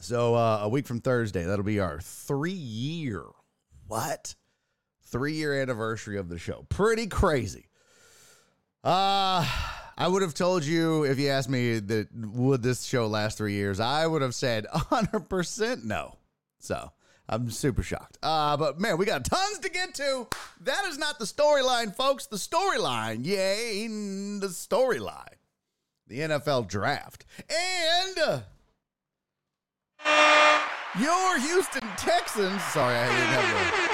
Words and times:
So 0.00 0.34
uh, 0.34 0.60
a 0.62 0.68
week 0.68 0.88
from 0.88 1.00
Thursday, 1.00 1.44
that'll 1.44 1.64
be 1.64 1.78
our 1.78 2.00
three 2.00 2.50
year 2.50 3.24
what? 3.86 4.34
Three 5.12 5.34
year 5.34 5.60
anniversary 5.60 6.18
of 6.18 6.28
the 6.28 6.38
show. 6.38 6.66
Pretty 6.68 7.06
crazy. 7.06 7.66
Uh 8.82 9.46
I 9.96 10.08
would 10.08 10.22
have 10.22 10.34
told 10.34 10.64
you 10.64 11.04
if 11.04 11.18
you 11.18 11.28
asked 11.28 11.50
me 11.50 11.78
that 11.78 12.08
would 12.12 12.62
this 12.62 12.82
show 12.82 13.06
last 13.06 13.38
three 13.38 13.52
years, 13.52 13.78
I 13.78 14.06
would 14.06 14.22
have 14.22 14.34
said 14.34 14.66
100% 14.74 15.84
no. 15.84 16.16
So 16.58 16.90
I'm 17.28 17.50
super 17.50 17.82
shocked. 17.82 18.18
Uh, 18.22 18.56
but 18.56 18.80
man, 18.80 18.96
we 18.96 19.04
got 19.04 19.24
tons 19.24 19.58
to 19.60 19.68
get 19.68 19.94
to. 19.96 20.26
That 20.62 20.86
is 20.86 20.98
not 20.98 21.18
the 21.18 21.26
storyline, 21.26 21.94
folks. 21.94 22.26
The 22.26 22.36
storyline, 22.36 23.24
yay, 23.24 23.86
the 23.86 24.48
storyline 24.48 25.36
the 26.12 26.20
NFL 26.20 26.68
draft. 26.68 27.24
And 27.48 28.18
uh, 28.18 28.40
your 30.98 31.40
Houston 31.40 31.88
Texans, 31.96 32.62
sorry, 32.64 32.96
I 32.96 33.06
didn't 33.06 33.26
have. 33.28 33.91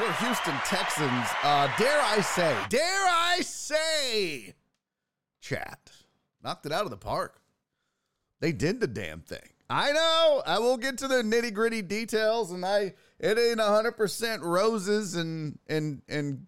Your 0.00 0.12
Houston 0.12 0.54
Texans, 0.64 1.28
uh, 1.42 1.70
dare 1.76 2.00
I 2.00 2.22
say, 2.22 2.56
dare 2.70 2.82
I 2.82 3.40
say, 3.42 4.54
chat, 5.42 5.92
knocked 6.42 6.64
it 6.64 6.72
out 6.72 6.84
of 6.84 6.90
the 6.90 6.96
park. 6.96 7.42
They 8.40 8.52
did 8.52 8.80
the 8.80 8.86
damn 8.86 9.20
thing. 9.20 9.46
I 9.68 9.92
know. 9.92 10.42
I 10.46 10.58
will 10.58 10.78
get 10.78 10.96
to 10.98 11.08
the 11.08 11.16
nitty 11.16 11.52
gritty 11.52 11.82
details, 11.82 12.50
and 12.50 12.64
I 12.64 12.94
it 13.18 13.38
ain't 13.38 13.60
hundred 13.60 13.92
percent 13.92 14.42
roses 14.42 15.16
and 15.16 15.58
and 15.68 16.00
and 16.08 16.46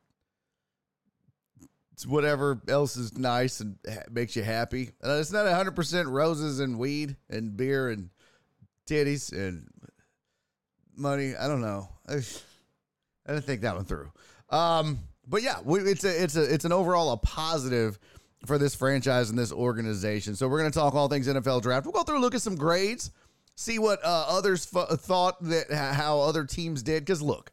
whatever 2.07 2.63
else 2.69 2.97
is 2.97 3.19
nice 3.19 3.61
and 3.61 3.77
ha- 3.87 4.05
makes 4.11 4.35
you 4.35 4.43
happy. 4.43 4.93
Uh, 5.05 5.19
it's 5.21 5.31
not 5.31 5.45
100% 5.45 6.11
roses 6.11 6.59
and 6.59 6.79
weed 6.79 7.17
and 7.29 7.57
beer 7.57 7.91
and 7.91 8.09
titties 8.89 9.31
and 9.31 9.69
money. 10.97 11.37
I 11.37 11.47
don't 11.49 11.61
know. 11.61 11.91
I, 13.27 13.33
didn't 13.33 13.45
think 13.45 13.63
that 13.63 13.75
one 13.77 13.85
through. 13.85 14.11
Um, 14.51 14.99
but 15.27 15.43
yeah, 15.43 15.59
it's 15.65 16.05
a 16.05 16.23
it's 16.23 16.37
a 16.37 16.43
it's 16.43 16.65
an 16.65 16.73
overall 16.73 17.13
a 17.13 17.17
positive 17.17 17.99
for 18.47 18.59
this 18.59 18.75
franchise 18.75 19.31
and 19.31 19.39
this 19.39 19.53
organization. 19.53 20.35
So 20.35 20.49
we're 20.49 20.59
going 20.59 20.73
to 20.73 20.79
talk 20.79 20.95
all 20.95 21.09
things 21.09 21.29
NFL 21.29 21.63
draft. 21.63 21.87
We'll 21.87 21.93
go 21.93 22.03
through 22.03 22.21
look 22.21 22.35
at 22.35 22.43
some 22.43 22.57
grades, 22.57 23.11
see 23.55 23.79
what 23.79 24.05
uh, 24.05 24.27
others 24.29 24.69
f- 24.75 24.99
thought 25.01 25.43
that 25.45 25.73
how 25.73 26.21
other 26.21 26.45
teams 26.45 26.83
did. 26.83 27.05
Because 27.05 27.23
look, 27.23 27.53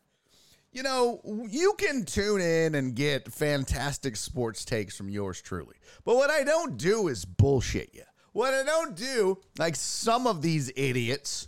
you 0.72 0.84
know, 0.84 1.22
you 1.50 1.74
can 1.78 2.06
tune 2.06 2.42
in 2.42 2.76
and 2.76 2.96
get 2.96 3.32
fantastic 3.32 4.16
sports 4.16 4.66
takes 4.66 4.98
from 4.98 5.10
yours 5.10 5.42
truly. 5.42 5.76
But 6.06 6.16
what 6.16 6.30
I 6.30 6.44
don't 6.44 6.78
do 6.78 7.08
is 7.08 7.26
bullshit 7.26 7.94
you. 7.94 8.04
What 8.34 8.54
I 8.54 8.64
don't 8.64 8.96
do, 8.96 9.40
like 9.58 9.76
some 9.76 10.28
of 10.28 10.42
these 10.42 10.72
idiots 10.76 11.48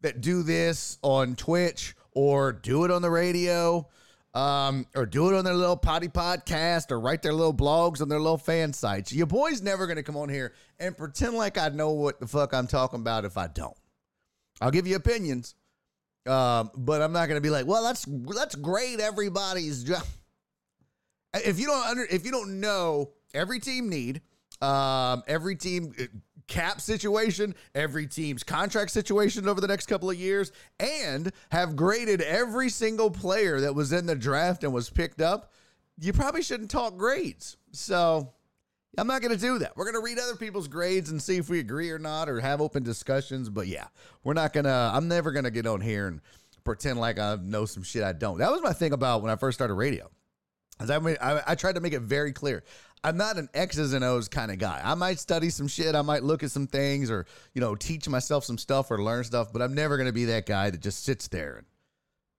that 0.00 0.20
do 0.20 0.42
this 0.42 0.98
on 1.02 1.34
Twitch 1.34 1.94
or 2.16 2.50
do 2.50 2.84
it 2.84 2.90
on 2.90 3.02
the 3.02 3.10
radio, 3.10 3.86
um, 4.32 4.86
or 4.96 5.04
do 5.04 5.28
it 5.28 5.36
on 5.36 5.44
their 5.44 5.54
little 5.54 5.76
potty 5.76 6.08
podcast 6.08 6.90
or 6.90 6.98
write 6.98 7.20
their 7.20 7.34
little 7.34 7.52
blogs 7.52 8.00
on 8.00 8.08
their 8.08 8.18
little 8.18 8.38
fan 8.38 8.72
sites. 8.72 9.12
Your 9.12 9.26
boy's 9.26 9.60
never 9.60 9.86
going 9.86 9.96
to 9.96 10.02
come 10.02 10.16
on 10.16 10.30
here 10.30 10.54
and 10.78 10.96
pretend 10.96 11.34
like 11.34 11.58
I 11.58 11.68
know 11.68 11.90
what 11.90 12.18
the 12.18 12.26
fuck 12.26 12.54
I'm 12.54 12.66
talking 12.66 13.00
about 13.00 13.26
if 13.26 13.36
I 13.36 13.48
don't. 13.48 13.76
I'll 14.62 14.70
give 14.70 14.86
you 14.86 14.96
opinions. 14.96 15.54
Um, 16.26 16.70
but 16.74 17.02
I'm 17.02 17.12
not 17.12 17.28
going 17.28 17.36
to 17.36 17.42
be 17.42 17.50
like, 17.50 17.66
well, 17.66 17.84
let's 17.84 18.08
let's 18.08 18.56
everybody's 19.00 19.84
job. 19.84 20.02
If 21.34 21.60
you 21.60 21.66
don't 21.66 21.86
under, 21.86 22.04
if 22.04 22.24
you 22.24 22.30
don't 22.30 22.60
know 22.60 23.10
every 23.34 23.60
team 23.60 23.90
need, 23.90 24.22
um, 24.62 25.22
every 25.26 25.54
team 25.54 25.92
cap 26.48 26.80
situation, 26.80 27.54
every 27.74 28.06
team's 28.06 28.42
contract 28.42 28.90
situation 28.90 29.48
over 29.48 29.60
the 29.60 29.68
next 29.68 29.86
couple 29.86 30.10
of 30.10 30.16
years, 30.16 30.52
and 30.78 31.32
have 31.50 31.76
graded 31.76 32.20
every 32.20 32.68
single 32.68 33.10
player 33.10 33.60
that 33.60 33.74
was 33.74 33.92
in 33.92 34.06
the 34.06 34.14
draft 34.14 34.64
and 34.64 34.72
was 34.72 34.90
picked 34.90 35.20
up, 35.20 35.52
you 35.98 36.12
probably 36.12 36.42
shouldn't 36.42 36.70
talk 36.70 36.96
grades. 36.96 37.56
So 37.72 38.32
I'm 38.98 39.06
not 39.06 39.22
going 39.22 39.34
to 39.34 39.40
do 39.40 39.58
that. 39.58 39.76
We're 39.76 39.90
going 39.90 40.02
to 40.02 40.04
read 40.04 40.18
other 40.18 40.36
people's 40.36 40.68
grades 40.68 41.10
and 41.10 41.20
see 41.20 41.36
if 41.36 41.48
we 41.48 41.58
agree 41.58 41.90
or 41.90 41.98
not 41.98 42.28
or 42.28 42.40
have 42.40 42.60
open 42.60 42.82
discussions. 42.82 43.48
But 43.48 43.66
yeah, 43.66 43.86
we're 44.24 44.34
not 44.34 44.52
going 44.52 44.64
to, 44.64 44.90
I'm 44.94 45.08
never 45.08 45.32
going 45.32 45.44
to 45.44 45.50
get 45.50 45.66
on 45.66 45.80
here 45.80 46.06
and 46.06 46.20
pretend 46.64 46.98
like 46.98 47.18
I 47.18 47.36
know 47.40 47.64
some 47.64 47.82
shit 47.82 48.02
I 48.02 48.12
don't. 48.12 48.38
That 48.38 48.50
was 48.50 48.62
my 48.62 48.72
thing 48.72 48.92
about 48.92 49.22
when 49.22 49.30
I 49.30 49.36
first 49.36 49.58
started 49.58 49.74
radio. 49.74 50.10
As 50.78 50.90
I, 50.90 50.98
made, 50.98 51.18
I, 51.20 51.42
I 51.46 51.54
tried 51.54 51.76
to 51.76 51.80
make 51.80 51.94
it 51.94 52.02
very 52.02 52.32
clear. 52.32 52.62
I'm 53.06 53.16
not 53.16 53.36
an 53.36 53.48
X's 53.54 53.92
and 53.92 54.04
O's 54.04 54.26
kind 54.26 54.50
of 54.50 54.58
guy. 54.58 54.80
I 54.82 54.94
might 54.96 55.20
study 55.20 55.48
some 55.48 55.68
shit. 55.68 55.94
I 55.94 56.02
might 56.02 56.24
look 56.24 56.42
at 56.42 56.50
some 56.50 56.66
things 56.66 57.08
or, 57.08 57.24
you 57.54 57.60
know, 57.60 57.76
teach 57.76 58.08
myself 58.08 58.44
some 58.44 58.58
stuff 58.58 58.90
or 58.90 59.00
learn 59.00 59.22
stuff, 59.22 59.52
but 59.52 59.62
I'm 59.62 59.74
never 59.74 59.96
going 59.96 60.08
to 60.08 60.12
be 60.12 60.24
that 60.24 60.44
guy 60.44 60.70
that 60.70 60.80
just 60.80 61.04
sits 61.04 61.28
there 61.28 61.58
and 61.58 61.66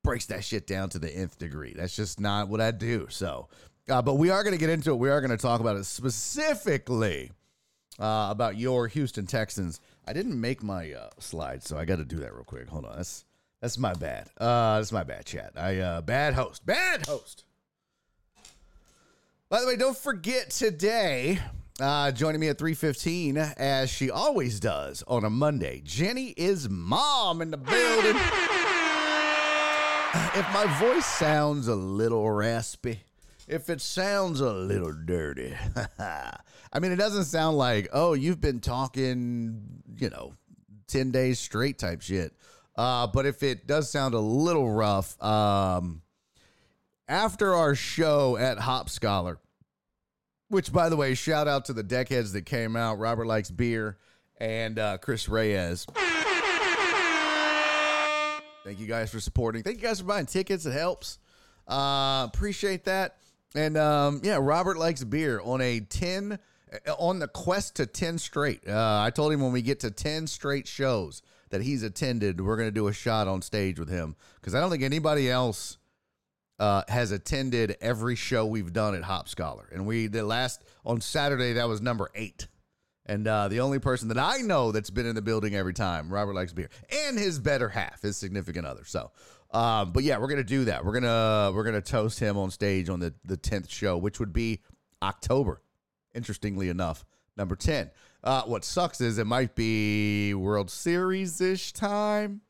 breaks 0.03 0.25
that 0.25 0.43
shit 0.43 0.67
down 0.67 0.89
to 0.89 0.99
the 0.99 1.09
nth 1.09 1.37
degree. 1.37 1.73
That's 1.73 1.95
just 1.95 2.19
not 2.19 2.49
what 2.49 2.59
I 2.59 2.71
do. 2.71 3.07
So, 3.09 3.47
uh, 3.87 4.01
but 4.01 4.15
we 4.15 4.29
are 4.29 4.43
going 4.43 4.55
to 4.55 4.59
get 4.59 4.69
into 4.69 4.91
it. 4.91 4.95
We 4.95 5.09
are 5.09 5.21
going 5.21 5.31
to 5.31 5.37
talk 5.37 5.61
about 5.61 5.77
it 5.77 5.85
specifically 5.85 7.31
uh, 7.97 8.27
about 8.29 8.57
your 8.57 8.89
Houston 8.89 9.25
Texans. 9.25 9.79
I 10.05 10.11
didn't 10.11 10.39
make 10.39 10.61
my 10.61 10.91
uh, 10.91 11.11
slide, 11.17 11.63
so 11.63 11.77
I 11.77 11.85
got 11.85 11.95
to 11.99 12.05
do 12.05 12.17
that 12.17 12.33
real 12.33 12.43
quick. 12.43 12.67
Hold 12.67 12.83
on. 12.83 12.97
That's 12.97 13.23
That's 13.61 13.77
my 13.77 13.93
bad. 13.93 14.29
Uh, 14.37 14.75
that's 14.79 14.91
my 14.91 15.03
bad, 15.03 15.25
chat. 15.25 15.53
I 15.55 15.77
uh, 15.77 16.01
bad 16.01 16.33
host. 16.33 16.65
Bad 16.65 17.07
host. 17.07 17.45
By 19.49 19.61
the 19.61 19.67
way, 19.67 19.77
don't 19.77 19.97
forget 19.97 20.49
today. 20.49 21.39
Uh, 21.79 22.11
joining 22.11 22.41
me 22.41 22.49
at 22.49 22.57
3:15 22.57 23.37
as 23.37 23.89
she 23.89 24.11
always 24.11 24.59
does 24.59 25.05
on 25.07 25.23
a 25.23 25.29
Monday. 25.29 25.81
Jenny 25.85 26.33
is 26.35 26.67
mom 26.67 27.41
in 27.41 27.51
the 27.51 27.57
building. 27.57 28.17
If 30.35 30.51
my 30.51 30.65
voice 30.81 31.05
sounds 31.05 31.69
a 31.69 31.75
little 31.75 32.29
raspy, 32.29 33.03
if 33.47 33.69
it 33.69 33.79
sounds 33.79 34.41
a 34.41 34.51
little 34.51 34.91
dirty, 34.91 35.55
I 35.97 36.79
mean, 36.81 36.91
it 36.91 36.97
doesn't 36.97 37.25
sound 37.25 37.57
like, 37.57 37.87
oh, 37.93 38.15
you've 38.15 38.41
been 38.41 38.59
talking, 38.59 39.81
you 39.95 40.09
know, 40.09 40.33
10 40.87 41.11
days 41.11 41.39
straight 41.39 41.79
type 41.79 42.01
shit. 42.01 42.33
Uh, 42.75 43.07
but 43.07 43.25
if 43.25 43.43
it 43.43 43.65
does 43.65 43.89
sound 43.89 44.13
a 44.13 44.19
little 44.19 44.69
rough, 44.69 45.21
um, 45.23 46.01
after 47.07 47.53
our 47.53 47.75
show 47.75 48.37
at 48.37 48.59
Hop 48.59 48.89
Scholar, 48.89 49.39
which, 50.49 50.71
by 50.71 50.89
the 50.89 50.97
way, 50.97 51.13
shout 51.13 51.47
out 51.47 51.65
to 51.65 51.73
the 51.73 51.83
deckheads 51.83 52.33
that 52.33 52.45
came 52.45 52.75
out 52.75 52.99
Robert 52.99 53.25
Likes 53.27 53.51
Beer 53.51 53.97
and 54.39 54.77
uh, 54.79 54.97
Chris 54.97 55.27
Reyes. 55.29 55.85
Thank 58.63 58.79
you 58.79 58.87
guys 58.87 59.09
for 59.11 59.19
supporting. 59.19 59.63
Thank 59.63 59.77
you 59.77 59.83
guys 59.83 60.01
for 60.01 60.05
buying 60.05 60.25
tickets. 60.25 60.65
It 60.65 60.73
helps. 60.73 61.19
Uh, 61.67 62.27
appreciate 62.33 62.85
that. 62.85 63.17
And 63.55 63.77
um, 63.77 64.21
yeah, 64.23 64.37
Robert 64.41 64.77
likes 64.77 65.03
beer 65.03 65.39
on 65.41 65.61
a 65.61 65.79
10 65.79 66.37
on 66.99 67.19
the 67.19 67.27
quest 67.27 67.75
to 67.77 67.85
10 67.85 68.17
straight. 68.17 68.67
Uh, 68.67 69.01
I 69.01 69.09
told 69.09 69.31
him 69.31 69.41
when 69.41 69.53
we 69.53 69.61
get 69.61 69.79
to 69.81 69.91
10 69.91 70.27
straight 70.27 70.67
shows 70.67 71.21
that 71.49 71.61
he's 71.61 71.81
attended, 71.81 72.41
we're 72.41 72.57
going 72.57 72.67
to 72.67 72.73
do 72.73 72.87
a 72.87 72.93
shot 72.93 73.27
on 73.27 73.41
stage 73.41 73.79
with 73.79 73.89
him 73.89 74.15
because 74.35 74.53
I 74.53 74.59
don't 74.59 74.69
think 74.69 74.83
anybody 74.83 75.31
else 75.31 75.77
uh, 76.59 76.83
has 76.87 77.11
attended 77.11 77.77
every 77.81 78.15
show 78.15 78.45
we've 78.45 78.73
done 78.73 78.95
at 78.95 79.03
Hop 79.03 79.27
Scholar. 79.27 79.69
And 79.71 79.85
we, 79.85 80.07
the 80.07 80.23
last 80.23 80.63
on 80.85 81.01
Saturday, 81.01 81.53
that 81.53 81.67
was 81.67 81.81
number 81.81 82.09
eight. 82.15 82.47
And 83.05 83.27
uh, 83.27 83.47
the 83.47 83.61
only 83.61 83.79
person 83.79 84.09
that 84.09 84.17
I 84.17 84.37
know 84.39 84.71
that's 84.71 84.89
been 84.89 85.05
in 85.05 85.15
the 85.15 85.21
building 85.21 85.55
every 85.55 85.73
time, 85.73 86.09
Robert 86.09 86.33
likes 86.33 86.51
beer, 86.51 86.69
and 87.07 87.17
his 87.17 87.39
better 87.39 87.69
half, 87.69 88.01
his 88.01 88.17
significant 88.17 88.65
other. 88.65 88.83
So, 88.83 89.11
um, 89.51 89.93
but 89.93 90.03
yeah, 90.03 90.17
we're 90.17 90.27
gonna 90.27 90.43
do 90.43 90.65
that. 90.65 90.83
We're 90.83 90.99
gonna 90.99 91.53
we're 91.55 91.63
gonna 91.63 91.81
toast 91.81 92.19
him 92.19 92.37
on 92.37 92.51
stage 92.51 92.89
on 92.89 92.99
the 92.99 93.13
the 93.23 93.37
tenth 93.37 93.69
show, 93.69 93.97
which 93.97 94.19
would 94.19 94.33
be 94.33 94.61
October. 95.01 95.61
Interestingly 96.13 96.67
enough, 96.67 97.05
number 97.37 97.55
ten. 97.55 97.91
Uh, 98.25 98.41
what 98.41 98.65
sucks 98.65 98.99
is 98.99 99.19
it 99.19 99.27
might 99.27 99.55
be 99.55 100.33
World 100.33 100.69
Series 100.69 101.39
ish 101.39 101.71
time, 101.71 102.41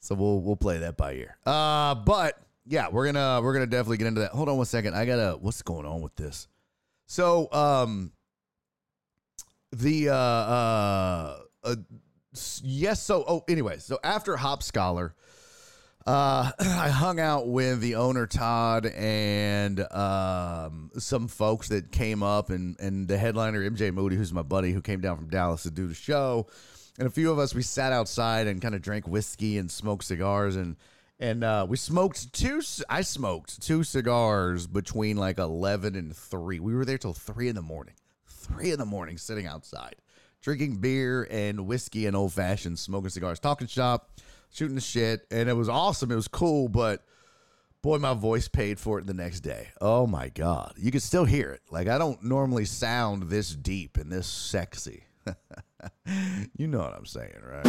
so 0.00 0.14
we'll 0.14 0.40
we'll 0.40 0.56
play 0.56 0.78
that 0.78 0.96
by 0.96 1.12
ear. 1.12 1.36
Uh, 1.44 1.94
but 1.94 2.43
yeah, 2.66 2.88
we're 2.90 3.06
gonna 3.06 3.40
we're 3.42 3.52
gonna 3.52 3.66
definitely 3.66 3.98
get 3.98 4.06
into 4.06 4.20
that. 4.22 4.30
Hold 4.30 4.48
on 4.48 4.56
one 4.56 4.66
second. 4.66 4.94
I 4.94 5.04
gotta. 5.04 5.36
What's 5.40 5.62
going 5.62 5.86
on 5.86 6.00
with 6.00 6.14
this? 6.16 6.48
So, 7.06 7.52
um, 7.52 8.12
the 9.72 10.08
uh, 10.10 10.14
uh, 10.14 11.38
uh 11.62 11.76
yes. 12.62 13.02
So, 13.02 13.24
oh, 13.26 13.44
anyway. 13.48 13.78
So 13.78 13.98
after 14.02 14.36
Hop 14.36 14.62
Scholar, 14.62 15.14
uh, 16.06 16.50
I 16.58 16.88
hung 16.88 17.20
out 17.20 17.48
with 17.48 17.80
the 17.80 17.96
owner 17.96 18.26
Todd 18.26 18.86
and 18.86 19.80
um, 19.92 20.90
some 20.96 21.28
folks 21.28 21.68
that 21.68 21.92
came 21.92 22.22
up, 22.22 22.48
and 22.48 22.80
and 22.80 23.06
the 23.06 23.18
headliner 23.18 23.68
MJ 23.68 23.92
Moody, 23.92 24.16
who's 24.16 24.32
my 24.32 24.42
buddy, 24.42 24.72
who 24.72 24.80
came 24.80 25.02
down 25.02 25.16
from 25.16 25.28
Dallas 25.28 25.64
to 25.64 25.70
do 25.70 25.86
the 25.86 25.94
show, 25.94 26.46
and 26.98 27.06
a 27.06 27.10
few 27.10 27.30
of 27.30 27.38
us 27.38 27.54
we 27.54 27.62
sat 27.62 27.92
outside 27.92 28.46
and 28.46 28.62
kind 28.62 28.74
of 28.74 28.80
drank 28.80 29.06
whiskey 29.06 29.58
and 29.58 29.70
smoked 29.70 30.04
cigars 30.04 30.56
and 30.56 30.76
and 31.18 31.44
uh, 31.44 31.66
we 31.68 31.76
smoked 31.76 32.32
two. 32.32 32.60
I 32.88 33.02
smoked 33.02 33.62
two 33.62 33.84
cigars 33.84 34.66
between 34.66 35.16
like 35.16 35.38
eleven 35.38 35.94
and 35.94 36.14
three. 36.14 36.60
We 36.60 36.74
were 36.74 36.84
there 36.84 36.98
till 36.98 37.12
three 37.12 37.48
in 37.48 37.54
the 37.54 37.62
morning. 37.62 37.94
Three 38.26 38.72
in 38.72 38.78
the 38.78 38.84
morning, 38.84 39.16
sitting 39.16 39.46
outside, 39.46 39.96
drinking 40.42 40.76
beer 40.76 41.26
and 41.30 41.66
whiskey 41.66 42.06
and 42.06 42.14
old 42.14 42.32
fashioned, 42.32 42.78
smoking 42.78 43.10
cigars, 43.10 43.40
talking 43.40 43.66
shop, 43.66 44.10
shooting 44.50 44.74
the 44.74 44.80
shit, 44.80 45.26
and 45.30 45.48
it 45.48 45.54
was 45.54 45.68
awesome. 45.68 46.10
It 46.10 46.16
was 46.16 46.28
cool, 46.28 46.68
but 46.68 47.04
boy, 47.80 47.98
my 47.98 48.14
voice 48.14 48.48
paid 48.48 48.78
for 48.78 48.98
it 48.98 49.06
the 49.06 49.14
next 49.14 49.40
day. 49.40 49.68
Oh 49.80 50.06
my 50.06 50.28
god, 50.28 50.74
you 50.76 50.90
can 50.90 51.00
still 51.00 51.24
hear 51.24 51.50
it. 51.50 51.62
Like 51.70 51.88
I 51.88 51.96
don't 51.96 52.22
normally 52.22 52.64
sound 52.64 53.24
this 53.24 53.54
deep 53.54 53.96
and 53.96 54.10
this 54.10 54.26
sexy. 54.26 55.04
you 56.56 56.66
know 56.66 56.80
what 56.80 56.94
I'm 56.94 57.06
saying, 57.06 57.40
right? 57.42 57.64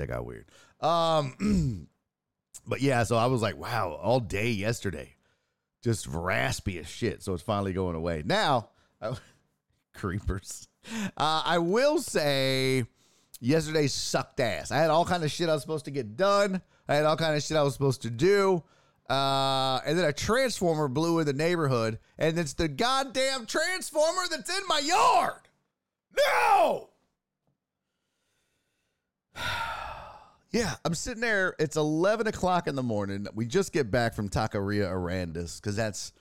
That 0.00 0.08
got 0.08 0.26
weird. 0.26 0.46
Um, 0.80 1.88
but 2.66 2.80
yeah, 2.80 3.04
so 3.04 3.16
I 3.16 3.26
was 3.26 3.42
like, 3.42 3.56
wow, 3.56 3.98
all 4.02 4.20
day 4.20 4.50
yesterday, 4.50 5.14
just 5.82 6.06
raspy 6.06 6.78
as 6.78 6.88
shit. 6.88 7.22
So 7.22 7.34
it's 7.34 7.42
finally 7.42 7.72
going 7.72 7.96
away. 7.96 8.22
Now, 8.24 8.70
I, 9.00 9.14
creepers. 9.94 10.68
Uh, 11.16 11.42
I 11.44 11.58
will 11.58 11.98
say 11.98 12.86
yesterday 13.40 13.86
sucked 13.86 14.38
ass. 14.40 14.70
I 14.70 14.76
had 14.76 14.90
all 14.90 15.04
kind 15.04 15.24
of 15.24 15.30
shit 15.30 15.48
I 15.48 15.54
was 15.54 15.62
supposed 15.62 15.86
to 15.86 15.90
get 15.90 16.16
done. 16.16 16.62
I 16.88 16.94
had 16.94 17.04
all 17.06 17.16
kind 17.16 17.36
of 17.36 17.42
shit 17.42 17.56
I 17.56 17.62
was 17.62 17.72
supposed 17.72 18.02
to 18.02 18.10
do. 18.10 18.62
Uh, 19.08 19.80
and 19.84 19.98
then 19.98 20.04
a 20.04 20.12
transformer 20.12 20.86
blew 20.86 21.18
in 21.18 21.26
the 21.26 21.32
neighborhood, 21.32 21.98
and 22.16 22.38
it's 22.38 22.52
the 22.52 22.68
goddamn 22.68 23.44
transformer 23.46 24.22
that's 24.30 24.56
in 24.56 24.62
my 24.68 24.78
yard. 24.78 25.40
No. 26.16 26.90
yeah, 30.52 30.74
I'm 30.84 30.94
sitting 30.94 31.22
there. 31.22 31.56
It's 31.58 31.76
11 31.76 32.28
o'clock 32.28 32.68
in 32.68 32.76
the 32.76 32.84
morning. 32.84 33.26
We 33.34 33.46
just 33.46 33.72
get 33.72 33.90
back 33.90 34.14
from 34.14 34.28
Taqueria 34.28 34.88
Arandis 34.88 35.60
because 35.60 35.74
that's 35.74 36.12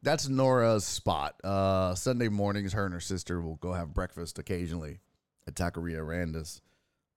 that's 0.00 0.28
Nora's 0.28 0.84
spot. 0.84 1.34
Uh, 1.44 1.94
Sunday 1.96 2.28
mornings, 2.28 2.72
her 2.72 2.84
and 2.84 2.94
her 2.94 3.00
sister 3.00 3.42
will 3.42 3.56
go 3.56 3.72
have 3.72 3.92
breakfast 3.92 4.38
occasionally 4.38 5.00
at 5.46 5.54
Taqueria 5.54 5.98
Arandis 5.98 6.60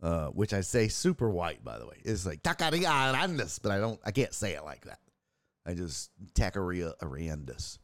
uh, 0.01 0.27
which 0.27 0.53
I 0.53 0.61
say 0.61 0.87
super 0.87 1.29
white, 1.29 1.63
by 1.63 1.77
the 1.77 1.85
way. 1.85 1.97
It's 2.03 2.25
like 2.25 2.41
Taqueria 2.43 2.85
Arandis, 3.13 3.59
but 3.61 3.71
I 3.71 3.79
don't, 3.79 3.99
I 4.03 4.11
can't 4.11 4.33
say 4.33 4.53
it 4.53 4.63
like 4.63 4.85
that. 4.85 4.99
I 5.65 5.73
just 5.73 6.09
Taqueria 6.33 6.93
Arandis. 7.01 7.77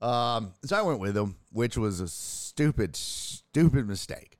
Um, 0.00 0.52
so 0.64 0.76
I 0.76 0.82
went 0.82 1.00
with 1.00 1.16
him, 1.16 1.36
which 1.52 1.76
was 1.76 2.00
a 2.00 2.08
stupid, 2.08 2.94
stupid 2.94 3.88
mistake. 3.88 4.38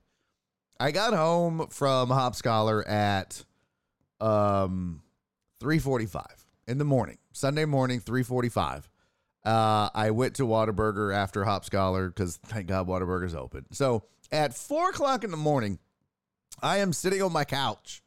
I 0.78 0.90
got 0.90 1.14
home 1.14 1.68
from 1.70 2.10
Hop 2.10 2.34
Scholar 2.34 2.86
at 2.86 3.42
um 4.20 5.02
3:45 5.60 6.24
in 6.68 6.78
the 6.78 6.84
morning, 6.84 7.18
Sunday 7.32 7.64
morning, 7.64 8.00
3:45. 8.00 8.88
Uh, 9.44 9.88
I 9.94 10.10
went 10.10 10.34
to 10.36 10.42
Whataburger 10.42 11.14
after 11.14 11.44
Hop 11.44 11.64
Scholar 11.64 12.08
because 12.08 12.36
thank 12.36 12.66
God 12.66 12.86
Whataburger's 12.88 13.34
open. 13.34 13.64
So 13.72 14.04
at 14.32 14.54
four 14.54 14.90
o'clock 14.90 15.24
in 15.24 15.30
the 15.30 15.36
morning, 15.36 15.78
I 16.62 16.78
am 16.78 16.92
sitting 16.92 17.22
on 17.22 17.32
my 17.32 17.44
couch, 17.44 18.02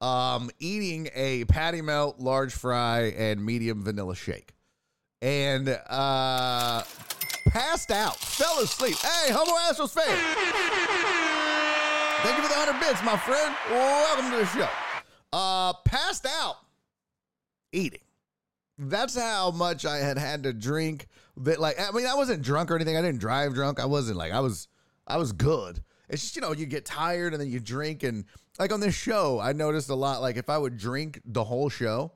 um, 0.00 0.50
eating 0.58 1.08
a 1.14 1.44
patty 1.44 1.80
melt, 1.80 2.18
large 2.18 2.52
fry, 2.52 3.14
and 3.16 3.44
medium 3.44 3.82
vanilla 3.84 4.16
shake, 4.16 4.54
and 5.22 5.68
uh, 5.68 6.82
passed 7.48 7.90
out, 7.90 8.16
fell 8.16 8.60
asleep. 8.60 8.96
Hey, 8.96 9.32
Homo 9.32 9.52
Astros 9.52 9.92
fan, 9.92 10.04
thank 12.22 12.36
you 12.36 12.42
for 12.42 12.48
the 12.48 12.54
hundred 12.54 12.80
bits, 12.80 13.02
my 13.04 13.16
friend. 13.16 13.54
Welcome 13.70 14.30
to 14.32 14.36
the 14.38 14.46
show. 14.46 14.68
Uh, 15.32 15.72
passed 15.84 16.26
out, 16.26 16.56
eating. 17.72 18.00
That's 18.76 19.16
how 19.16 19.52
much 19.52 19.86
I 19.86 19.98
had 19.98 20.18
had 20.18 20.42
to 20.42 20.52
drink. 20.52 21.06
That 21.36 21.60
like, 21.60 21.78
I 21.80 21.92
mean, 21.92 22.06
I 22.06 22.14
wasn't 22.14 22.42
drunk 22.42 22.72
or 22.72 22.74
anything. 22.74 22.96
I 22.96 23.02
didn't 23.02 23.20
drive 23.20 23.54
drunk. 23.54 23.78
I 23.78 23.86
wasn't 23.86 24.16
like, 24.16 24.32
I 24.32 24.40
was, 24.40 24.66
I 25.06 25.16
was 25.16 25.32
good 25.32 25.82
it's 26.14 26.22
just, 26.22 26.36
you 26.36 26.42
know, 26.42 26.52
you 26.52 26.64
get 26.64 26.84
tired 26.84 27.34
and 27.34 27.40
then 27.42 27.50
you 27.50 27.60
drink. 27.60 28.04
And 28.04 28.24
like 28.58 28.72
on 28.72 28.80
this 28.80 28.94
show, 28.94 29.40
I 29.40 29.52
noticed 29.52 29.90
a 29.90 29.94
lot. 29.94 30.22
Like 30.22 30.36
if 30.36 30.48
I 30.48 30.56
would 30.56 30.78
drink 30.78 31.20
the 31.24 31.44
whole 31.44 31.68
show, 31.68 32.12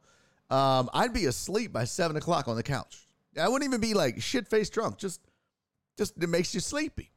um, 0.51 0.89
I'd 0.95 1.13
be 1.13 1.27
asleep 1.27 1.73
by 1.73 1.85
seven 1.85 2.17
o'clock 2.17 2.49
on 2.49 2.57
the 2.57 2.63
couch. 2.63 3.07
I 3.39 3.49
wouldn't 3.49 3.69
even 3.69 3.81
be 3.81 3.95
like 3.95 4.23
shit 4.23 4.49
faced 4.49 4.73
drunk. 4.73 4.99
Just, 4.99 5.21
just 5.99 6.23
it 6.23 6.29
makes 6.29 6.55
you 6.55 6.61
sleepy. 6.61 7.11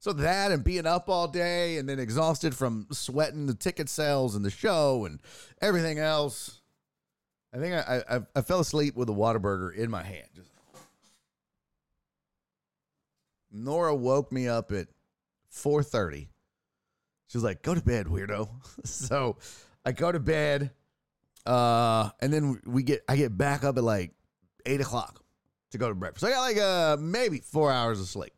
So 0.00 0.12
that 0.12 0.52
and 0.52 0.62
being 0.62 0.86
up 0.86 1.08
all 1.08 1.28
day 1.28 1.78
and 1.78 1.88
then 1.88 1.98
exhausted 1.98 2.54
from 2.54 2.88
sweating 2.90 3.46
the 3.46 3.54
ticket 3.54 3.88
sales 3.88 4.34
and 4.34 4.44
the 4.44 4.50
show 4.50 5.06
and 5.06 5.20
everything 5.62 5.98
else. 5.98 6.60
I 7.54 7.58
think 7.58 7.74
I, 7.74 8.02
I, 8.10 8.20
I 8.34 8.42
fell 8.42 8.58
asleep 8.58 8.96
with 8.96 9.08
a 9.08 9.12
Whataburger 9.12 9.74
in 9.74 9.88
my 9.88 10.02
hand. 10.02 10.26
Just. 10.34 10.50
Nora 13.52 13.94
woke 13.94 14.32
me 14.32 14.48
up 14.48 14.72
at 14.72 14.88
4:30. 15.54 16.28
She 17.28 17.38
was 17.38 17.44
like, 17.44 17.62
"Go 17.62 17.74
to 17.74 17.80
bed, 17.80 18.06
weirdo." 18.06 18.48
so 18.84 19.36
I 19.84 19.92
go 19.92 20.10
to 20.12 20.20
bed, 20.20 20.70
uh, 21.46 22.10
and 22.20 22.32
then 22.32 22.60
we 22.66 22.82
get 22.82 23.04
I 23.08 23.16
get 23.16 23.36
back 23.36 23.64
up 23.64 23.78
at 23.78 23.84
like 23.84 24.12
eight 24.66 24.80
o'clock 24.80 25.22
to 25.72 25.78
go 25.78 25.88
to 25.88 25.94
breakfast. 25.94 26.20
So 26.20 26.28
I 26.28 26.30
got 26.30 26.40
like 26.40 26.58
uh 26.58 26.96
maybe 27.00 27.38
four 27.38 27.70
hours 27.70 28.00
of 28.00 28.06
sleep. 28.06 28.32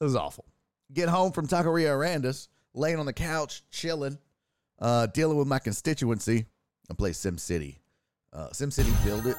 It 0.00 0.04
was 0.04 0.16
awful. 0.16 0.44
Get 0.92 1.08
home 1.08 1.32
from 1.32 1.46
Taqueria 1.46 1.90
Arandas, 1.90 2.48
laying 2.74 2.98
on 2.98 3.06
the 3.06 3.12
couch, 3.12 3.62
chilling, 3.70 4.18
uh, 4.78 5.06
dealing 5.06 5.36
with 5.36 5.48
my 5.48 5.58
constituency. 5.58 6.46
I 6.90 6.94
play 6.94 7.12
Sim 7.12 7.36
City. 7.36 7.80
Uh, 8.32 8.50
Sim 8.52 8.70
City 8.70 8.92
build 9.04 9.26
it. 9.26 9.36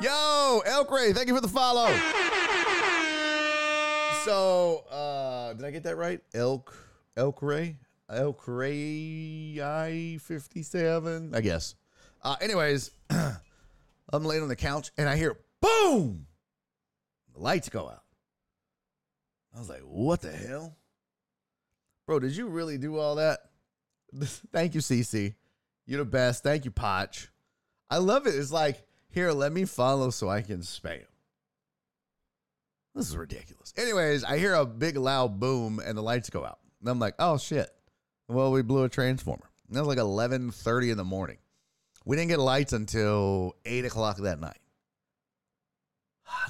Yo, 0.00 0.62
Elk 0.64 0.90
Ray, 0.90 1.12
thank 1.12 1.28
you 1.28 1.34
for 1.34 1.40
the 1.40 1.48
follow. 1.48 1.92
So, 4.24 4.84
uh, 4.88 5.52
did 5.54 5.64
I 5.64 5.70
get 5.72 5.82
that 5.82 5.96
right? 5.96 6.20
Elk, 6.32 6.74
Elk 7.16 7.42
Ray, 7.42 7.76
Elk 8.08 8.44
Ray 8.46 9.58
I 9.60 10.18
fifty 10.20 10.62
seven, 10.62 11.34
I 11.34 11.40
guess. 11.40 11.74
Uh, 12.22 12.36
anyways, 12.40 12.92
I'm 13.10 14.24
laying 14.24 14.42
on 14.42 14.48
the 14.48 14.54
couch 14.54 14.92
and 14.96 15.08
I 15.08 15.16
hear 15.16 15.36
boom, 15.60 16.26
the 17.34 17.40
lights 17.40 17.68
go 17.68 17.88
out. 17.88 18.04
I 19.54 19.58
was 19.58 19.68
like, 19.68 19.80
what 19.80 20.20
the 20.20 20.30
hell, 20.30 20.76
bro? 22.06 22.20
Did 22.20 22.36
you 22.36 22.46
really 22.46 22.78
do 22.78 22.98
all 22.98 23.16
that? 23.16 23.40
Thank 24.52 24.76
you, 24.76 24.80
CC. 24.80 25.34
You're 25.84 25.98
the 25.98 26.04
best. 26.04 26.44
Thank 26.44 26.64
you, 26.64 26.70
Potch. 26.70 27.28
I 27.90 27.98
love 27.98 28.28
it. 28.28 28.36
It's 28.36 28.52
like, 28.52 28.86
here, 29.08 29.32
let 29.32 29.52
me 29.52 29.64
follow 29.64 30.10
so 30.10 30.28
I 30.28 30.42
can 30.42 30.60
spam. 30.60 31.02
This 32.94 33.08
is 33.08 33.16
ridiculous. 33.16 33.72
Anyways, 33.76 34.24
I 34.24 34.38
hear 34.38 34.54
a 34.54 34.66
big 34.66 34.96
loud 34.96 35.40
boom 35.40 35.80
and 35.84 35.96
the 35.96 36.02
lights 36.02 36.30
go 36.30 36.44
out. 36.44 36.58
And 36.80 36.88
I'm 36.88 36.98
like, 36.98 37.14
oh 37.18 37.38
shit. 37.38 37.70
Well, 38.28 38.52
we 38.52 38.62
blew 38.62 38.84
a 38.84 38.88
transformer. 38.88 39.50
And 39.68 39.76
that 39.76 39.84
was 39.84 39.88
like 39.88 39.98
11:30 39.98 40.90
in 40.90 40.96
the 40.98 41.04
morning. 41.04 41.38
We 42.04 42.16
didn't 42.16 42.30
get 42.30 42.40
lights 42.40 42.72
until 42.72 43.56
eight 43.64 43.84
o'clock 43.84 44.18
that 44.18 44.40
night. 44.40 44.58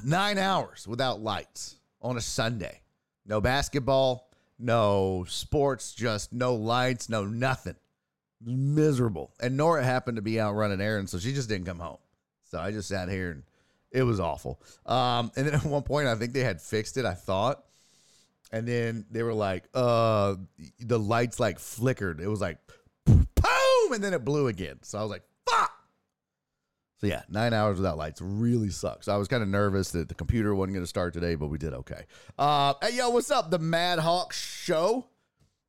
Nine 0.04 0.38
hours 0.38 0.86
without 0.88 1.20
lights 1.20 1.76
on 2.00 2.16
a 2.16 2.20
Sunday. 2.20 2.80
No 3.26 3.40
basketball, 3.40 4.30
no 4.58 5.24
sports, 5.28 5.94
just 5.94 6.32
no 6.32 6.54
lights, 6.54 7.08
no 7.08 7.24
nothing. 7.24 7.76
Miserable. 8.44 9.32
And 9.40 9.56
Nora 9.56 9.84
happened 9.84 10.16
to 10.16 10.22
be 10.22 10.40
out 10.40 10.54
running 10.54 10.80
errands, 10.80 11.12
so 11.12 11.18
she 11.18 11.32
just 11.32 11.48
didn't 11.48 11.66
come 11.66 11.78
home. 11.78 11.98
So 12.44 12.58
I 12.58 12.72
just 12.72 12.88
sat 12.88 13.08
here 13.08 13.30
and 13.30 13.42
it 13.92 14.02
was 14.02 14.20
awful. 14.20 14.60
Um, 14.86 15.30
and 15.36 15.46
then 15.46 15.54
at 15.54 15.64
one 15.64 15.82
point, 15.82 16.08
I 16.08 16.14
think 16.14 16.32
they 16.32 16.44
had 16.44 16.60
fixed 16.60 16.96
it, 16.96 17.04
I 17.04 17.14
thought. 17.14 17.64
And 18.50 18.68
then 18.68 19.06
they 19.10 19.22
were 19.22 19.32
like, 19.32 19.64
uh, 19.72 20.36
the 20.78 20.98
lights 20.98 21.40
like 21.40 21.58
flickered. 21.58 22.20
It 22.20 22.28
was 22.28 22.40
like, 22.40 22.58
boom, 23.06 23.92
and 23.92 24.04
then 24.04 24.12
it 24.12 24.24
blew 24.24 24.48
again. 24.48 24.78
So 24.82 24.98
I 24.98 25.02
was 25.02 25.10
like, 25.10 25.22
fuck. 25.48 25.72
So 26.98 27.06
yeah, 27.06 27.22
nine 27.28 27.54
hours 27.54 27.78
without 27.78 27.96
lights 27.96 28.20
really 28.22 28.68
sucks. 28.68 29.08
I 29.08 29.16
was 29.16 29.26
kind 29.26 29.42
of 29.42 29.48
nervous 29.48 29.90
that 29.92 30.08
the 30.08 30.14
computer 30.14 30.54
wasn't 30.54 30.74
going 30.74 30.84
to 30.84 30.88
start 30.88 31.14
today, 31.14 31.34
but 31.34 31.48
we 31.48 31.58
did 31.58 31.72
okay. 31.72 32.04
Uh, 32.38 32.74
hey, 32.82 32.96
yo, 32.96 33.10
what's 33.10 33.30
up? 33.30 33.50
The 33.50 33.58
Mad 33.58 33.98
Hawk 33.98 34.32
Show. 34.32 35.06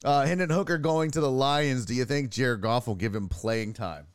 Uh, 0.03 0.25
Hendon 0.25 0.50
Hooker 0.50 0.77
going 0.77 1.12
to 1.12 1.22
the 1.22 1.32
Lions. 1.32 1.86
Do 1.86 1.94
you 1.94 2.03
think 2.03 2.30
Jared 2.30 2.62
Goff 2.62 2.88
will 2.88 2.96
give 2.96 3.15
him 3.15 3.30
playing 3.30 3.74
time? 3.74 4.08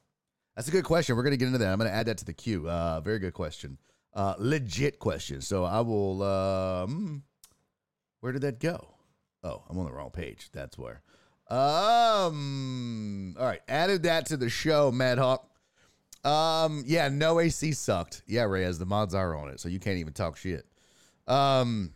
That's 0.54 0.68
a 0.68 0.70
good 0.70 0.84
question. 0.84 1.16
We're 1.16 1.22
going 1.22 1.32
to 1.32 1.38
get 1.38 1.46
into 1.46 1.58
that. 1.58 1.72
I'm 1.72 1.78
going 1.78 1.90
to 1.90 1.96
add 1.96 2.06
that 2.06 2.18
to 2.18 2.24
the 2.26 2.34
queue. 2.34 2.68
Uh, 2.68 3.00
very 3.00 3.18
good 3.18 3.32
question. 3.32 3.78
Uh, 4.18 4.34
legit 4.40 4.98
question. 4.98 5.40
So 5.40 5.62
I 5.62 5.80
will. 5.80 6.24
Um, 6.24 7.22
where 8.18 8.32
did 8.32 8.42
that 8.42 8.58
go? 8.58 8.94
Oh, 9.44 9.62
I'm 9.70 9.78
on 9.78 9.86
the 9.86 9.92
wrong 9.92 10.10
page. 10.10 10.50
That's 10.52 10.76
where. 10.76 11.02
Um. 11.48 13.36
All 13.38 13.46
right. 13.46 13.60
Added 13.68 14.02
that 14.02 14.26
to 14.26 14.36
the 14.36 14.50
show, 14.50 14.90
Mad 14.90 15.18
Hawk. 15.18 15.48
Um. 16.24 16.82
Yeah. 16.84 17.08
No 17.08 17.38
AC 17.38 17.70
sucked. 17.70 18.22
Yeah, 18.26 18.42
Reyes. 18.42 18.80
The 18.80 18.86
mods 18.86 19.14
are 19.14 19.36
on 19.36 19.50
it, 19.50 19.60
so 19.60 19.68
you 19.68 19.78
can't 19.78 19.98
even 19.98 20.14
talk 20.14 20.36
shit. 20.36 20.66
Um. 21.28 21.92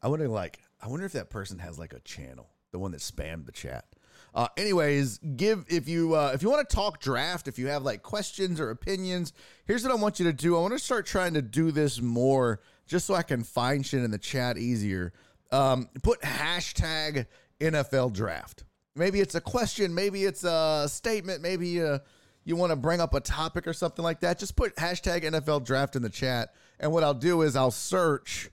I 0.00 0.06
wonder, 0.06 0.28
like, 0.28 0.60
I 0.80 0.86
wonder 0.86 1.06
if 1.06 1.12
that 1.12 1.28
person 1.28 1.58
has 1.58 1.76
like 1.76 1.92
a 1.92 2.00
channel, 2.00 2.50
the 2.70 2.78
one 2.78 2.92
that 2.92 3.00
spammed 3.00 3.46
the 3.46 3.52
chat. 3.52 3.86
Uh, 4.34 4.48
anyways, 4.56 5.18
give 5.36 5.64
if 5.68 5.88
you 5.88 6.14
uh, 6.14 6.30
if 6.34 6.42
you 6.42 6.48
want 6.48 6.66
to 6.68 6.74
talk 6.74 7.00
draft, 7.00 7.48
if 7.48 7.58
you 7.58 7.68
have 7.68 7.82
like 7.82 8.02
questions 8.02 8.60
or 8.60 8.70
opinions, 8.70 9.32
here's 9.66 9.82
what 9.82 9.92
I 9.92 9.96
want 9.96 10.18
you 10.18 10.24
to 10.24 10.32
do. 10.32 10.56
I 10.56 10.60
want 10.60 10.72
to 10.72 10.78
start 10.78 11.04
trying 11.04 11.34
to 11.34 11.42
do 11.42 11.70
this 11.70 12.00
more, 12.00 12.60
just 12.86 13.06
so 13.06 13.14
I 13.14 13.22
can 13.22 13.42
find 13.42 13.84
shit 13.84 14.02
in 14.02 14.10
the 14.10 14.18
chat 14.18 14.56
easier. 14.56 15.12
Um, 15.50 15.90
put 16.02 16.22
hashtag 16.22 17.26
NFL 17.60 18.14
draft. 18.14 18.64
Maybe 18.94 19.20
it's 19.20 19.34
a 19.34 19.40
question, 19.40 19.94
maybe 19.94 20.24
it's 20.24 20.44
a 20.44 20.86
statement, 20.88 21.40
maybe 21.42 21.82
uh, 21.82 21.98
you 22.44 22.56
want 22.56 22.70
to 22.70 22.76
bring 22.76 23.00
up 23.00 23.14
a 23.14 23.20
topic 23.20 23.66
or 23.66 23.72
something 23.72 24.02
like 24.02 24.20
that. 24.20 24.38
Just 24.38 24.56
put 24.56 24.76
hashtag 24.76 25.24
NFL 25.24 25.64
draft 25.64 25.94
in 25.94 26.02
the 26.02 26.10
chat, 26.10 26.54
and 26.80 26.90
what 26.90 27.04
I'll 27.04 27.14
do 27.14 27.42
is 27.42 27.54
I'll 27.54 27.70
search 27.70 28.50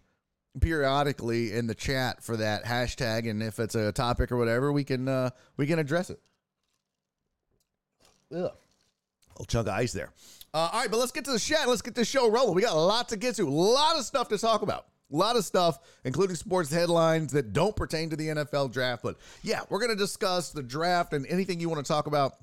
periodically 0.59 1.53
in 1.53 1.67
the 1.67 1.75
chat 1.75 2.23
for 2.23 2.37
that 2.37 2.65
hashtag 2.65 3.29
and 3.29 3.41
if 3.43 3.59
it's 3.59 3.75
a 3.75 3.91
topic 3.91 4.31
or 4.31 4.37
whatever 4.37 4.71
we 4.71 4.83
can 4.83 5.07
uh 5.07 5.29
we 5.57 5.67
can 5.67 5.79
address 5.79 6.09
it. 6.09 6.19
Ugh. 8.31 8.51
little 9.31 9.45
chunk 9.47 9.67
of 9.67 9.73
ice 9.73 9.93
there. 9.93 10.11
Uh, 10.53 10.69
all 10.73 10.81
right 10.81 10.89
but 10.89 10.97
let's 10.97 11.11
get 11.11 11.25
to 11.25 11.31
the 11.31 11.39
chat. 11.39 11.67
Let's 11.67 11.81
get 11.81 11.95
this 11.95 12.07
show 12.07 12.29
rolling. 12.29 12.55
We 12.55 12.61
got 12.61 12.73
a 12.73 12.79
lot 12.79 13.09
to 13.09 13.17
get 13.17 13.35
to. 13.35 13.47
A 13.47 13.49
lot 13.49 13.97
of 13.97 14.05
stuff 14.05 14.29
to 14.29 14.37
talk 14.37 14.61
about. 14.61 14.87
A 15.11 15.15
lot 15.15 15.35
of 15.35 15.45
stuff 15.45 15.79
including 16.03 16.35
sports 16.35 16.71
headlines 16.71 17.31
that 17.33 17.53
don't 17.53 17.75
pertain 17.75 18.09
to 18.09 18.15
the 18.15 18.27
nfl 18.29 18.71
draft. 18.71 19.03
But 19.03 19.17
yeah 19.43 19.61
we're 19.69 19.79
going 19.79 19.91
to 19.91 19.95
discuss 19.95 20.49
the 20.51 20.63
draft 20.63 21.13
and 21.13 21.25
anything 21.27 21.59
you 21.59 21.69
want 21.69 21.85
to 21.85 21.87
talk 21.87 22.07
about 22.07 22.33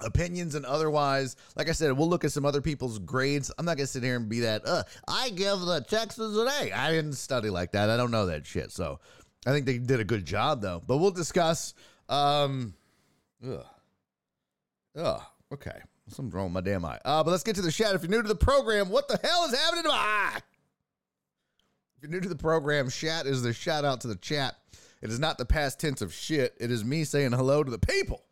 opinions 0.00 0.54
and 0.54 0.64
otherwise. 0.64 1.36
Like 1.56 1.68
I 1.68 1.72
said, 1.72 1.92
we'll 1.92 2.08
look 2.08 2.24
at 2.24 2.32
some 2.32 2.44
other 2.44 2.60
people's 2.60 2.98
grades. 2.98 3.50
I'm 3.58 3.64
not 3.64 3.76
gonna 3.76 3.86
sit 3.86 4.02
here 4.02 4.16
and 4.16 4.28
be 4.28 4.40
that. 4.40 4.66
Uh, 4.66 4.82
I 5.06 5.30
give 5.30 5.60
the 5.60 5.80
Texans 5.80 6.36
an 6.36 6.48
A. 6.48 6.72
I 6.72 6.90
didn't 6.90 7.14
study 7.14 7.50
like 7.50 7.72
that. 7.72 7.90
I 7.90 7.96
don't 7.96 8.10
know 8.10 8.26
that 8.26 8.46
shit. 8.46 8.72
So 8.72 9.00
I 9.46 9.50
think 9.50 9.66
they 9.66 9.78
did 9.78 10.00
a 10.00 10.04
good 10.04 10.24
job 10.24 10.60
though. 10.60 10.82
But 10.86 10.98
we'll 10.98 11.10
discuss. 11.10 11.74
Um, 12.08 12.74
ugh, 13.46 13.64
ugh. 14.96 15.22
Okay, 15.52 15.78
something's 16.08 16.34
wrong 16.34 16.52
with 16.52 16.52
my 16.52 16.60
damn 16.60 16.84
eye. 16.84 17.00
Uh, 17.04 17.22
but 17.24 17.30
let's 17.30 17.42
get 17.42 17.56
to 17.56 17.62
the 17.62 17.72
chat. 17.72 17.94
If 17.94 18.02
you're 18.02 18.10
new 18.10 18.22
to 18.22 18.28
the 18.28 18.34
program, 18.34 18.90
what 18.90 19.08
the 19.08 19.18
hell 19.22 19.44
is 19.44 19.58
happening 19.58 19.84
to 19.84 19.88
my 19.88 19.96
eye? 19.96 20.40
If 21.96 22.02
you're 22.02 22.10
new 22.10 22.20
to 22.20 22.28
the 22.28 22.36
program, 22.36 22.90
chat 22.90 23.26
is 23.26 23.42
the 23.42 23.52
shout 23.52 23.84
out 23.84 24.02
to 24.02 24.08
the 24.08 24.16
chat. 24.16 24.56
It 25.00 25.10
is 25.10 25.18
not 25.18 25.38
the 25.38 25.44
past 25.44 25.80
tense 25.80 26.02
of 26.02 26.12
shit. 26.12 26.54
It 26.60 26.70
is 26.70 26.84
me 26.84 27.04
saying 27.04 27.32
hello 27.32 27.64
to 27.64 27.70
the 27.70 27.78
people. 27.78 28.22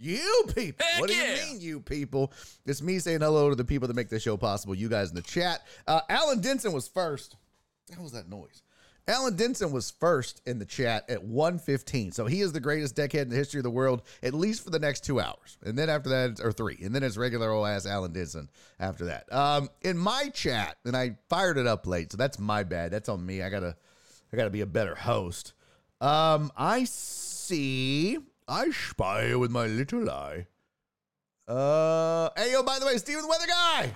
You 0.00 0.44
people. 0.54 0.84
Heck 0.84 1.00
what 1.00 1.10
do 1.10 1.14
yeah. 1.14 1.34
you 1.34 1.52
mean, 1.52 1.60
you 1.60 1.80
people? 1.80 2.32
It's 2.64 2.80
me 2.80 2.98
saying 2.98 3.20
hello 3.20 3.50
to 3.50 3.54
the 3.54 3.64
people 3.64 3.86
that 3.86 3.94
make 3.94 4.08
this 4.08 4.22
show 4.22 4.38
possible. 4.38 4.74
You 4.74 4.88
guys 4.88 5.10
in 5.10 5.14
the 5.14 5.22
chat. 5.22 5.66
Uh, 5.86 6.00
Alan 6.08 6.40
Denson 6.40 6.72
was 6.72 6.88
first. 6.88 7.36
What 7.90 8.00
was 8.00 8.12
that 8.12 8.28
noise? 8.28 8.62
Alan 9.06 9.34
Denson 9.34 9.72
was 9.72 9.90
first 9.90 10.40
in 10.46 10.58
the 10.58 10.64
chat 10.64 11.08
at 11.10 11.22
115. 11.22 12.12
So 12.12 12.26
he 12.26 12.40
is 12.40 12.52
the 12.52 12.60
greatest 12.60 12.94
deckhead 12.94 13.22
in 13.22 13.28
the 13.28 13.36
history 13.36 13.58
of 13.58 13.64
the 13.64 13.70
world, 13.70 14.02
at 14.22 14.32
least 14.32 14.64
for 14.64 14.70
the 14.70 14.78
next 14.78 15.04
two 15.04 15.20
hours. 15.20 15.58
And 15.64 15.76
then 15.76 15.90
after 15.90 16.08
that, 16.10 16.40
or 16.42 16.52
three. 16.52 16.78
And 16.82 16.94
then 16.94 17.02
it's 17.02 17.16
regular 17.16 17.50
old 17.50 17.66
ass 17.66 17.86
Alan 17.86 18.12
Denson 18.12 18.48
after 18.78 19.06
that. 19.06 19.30
Um, 19.32 19.68
in 19.82 19.98
my 19.98 20.30
chat, 20.32 20.76
and 20.84 20.96
I 20.96 21.16
fired 21.28 21.58
it 21.58 21.66
up 21.66 21.86
late, 21.86 22.12
so 22.12 22.16
that's 22.16 22.38
my 22.38 22.62
bad. 22.62 22.90
That's 22.90 23.08
on 23.08 23.24
me. 23.24 23.42
I 23.42 23.50
gotta 23.50 23.76
I 24.32 24.36
gotta 24.36 24.50
be 24.50 24.60
a 24.60 24.66
better 24.66 24.94
host. 24.94 25.54
Um, 26.00 26.52
I 26.56 26.84
see 26.84 28.18
I 28.50 28.70
spy 28.70 29.36
with 29.36 29.52
my 29.52 29.66
little 29.66 30.10
eye. 30.10 30.48
Uh, 31.46 32.30
hey, 32.36 32.50
yo, 32.50 32.64
by 32.64 32.80
the 32.80 32.86
way, 32.86 32.96
Steven 32.96 33.22
the 33.22 33.28
Weather 33.28 33.46
Guy. 33.46 33.92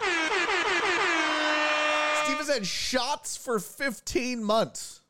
Steven's 2.25 2.49
had 2.49 2.64
shots 2.64 3.37
for 3.37 3.58
15 3.58 4.44
months. 4.44 5.02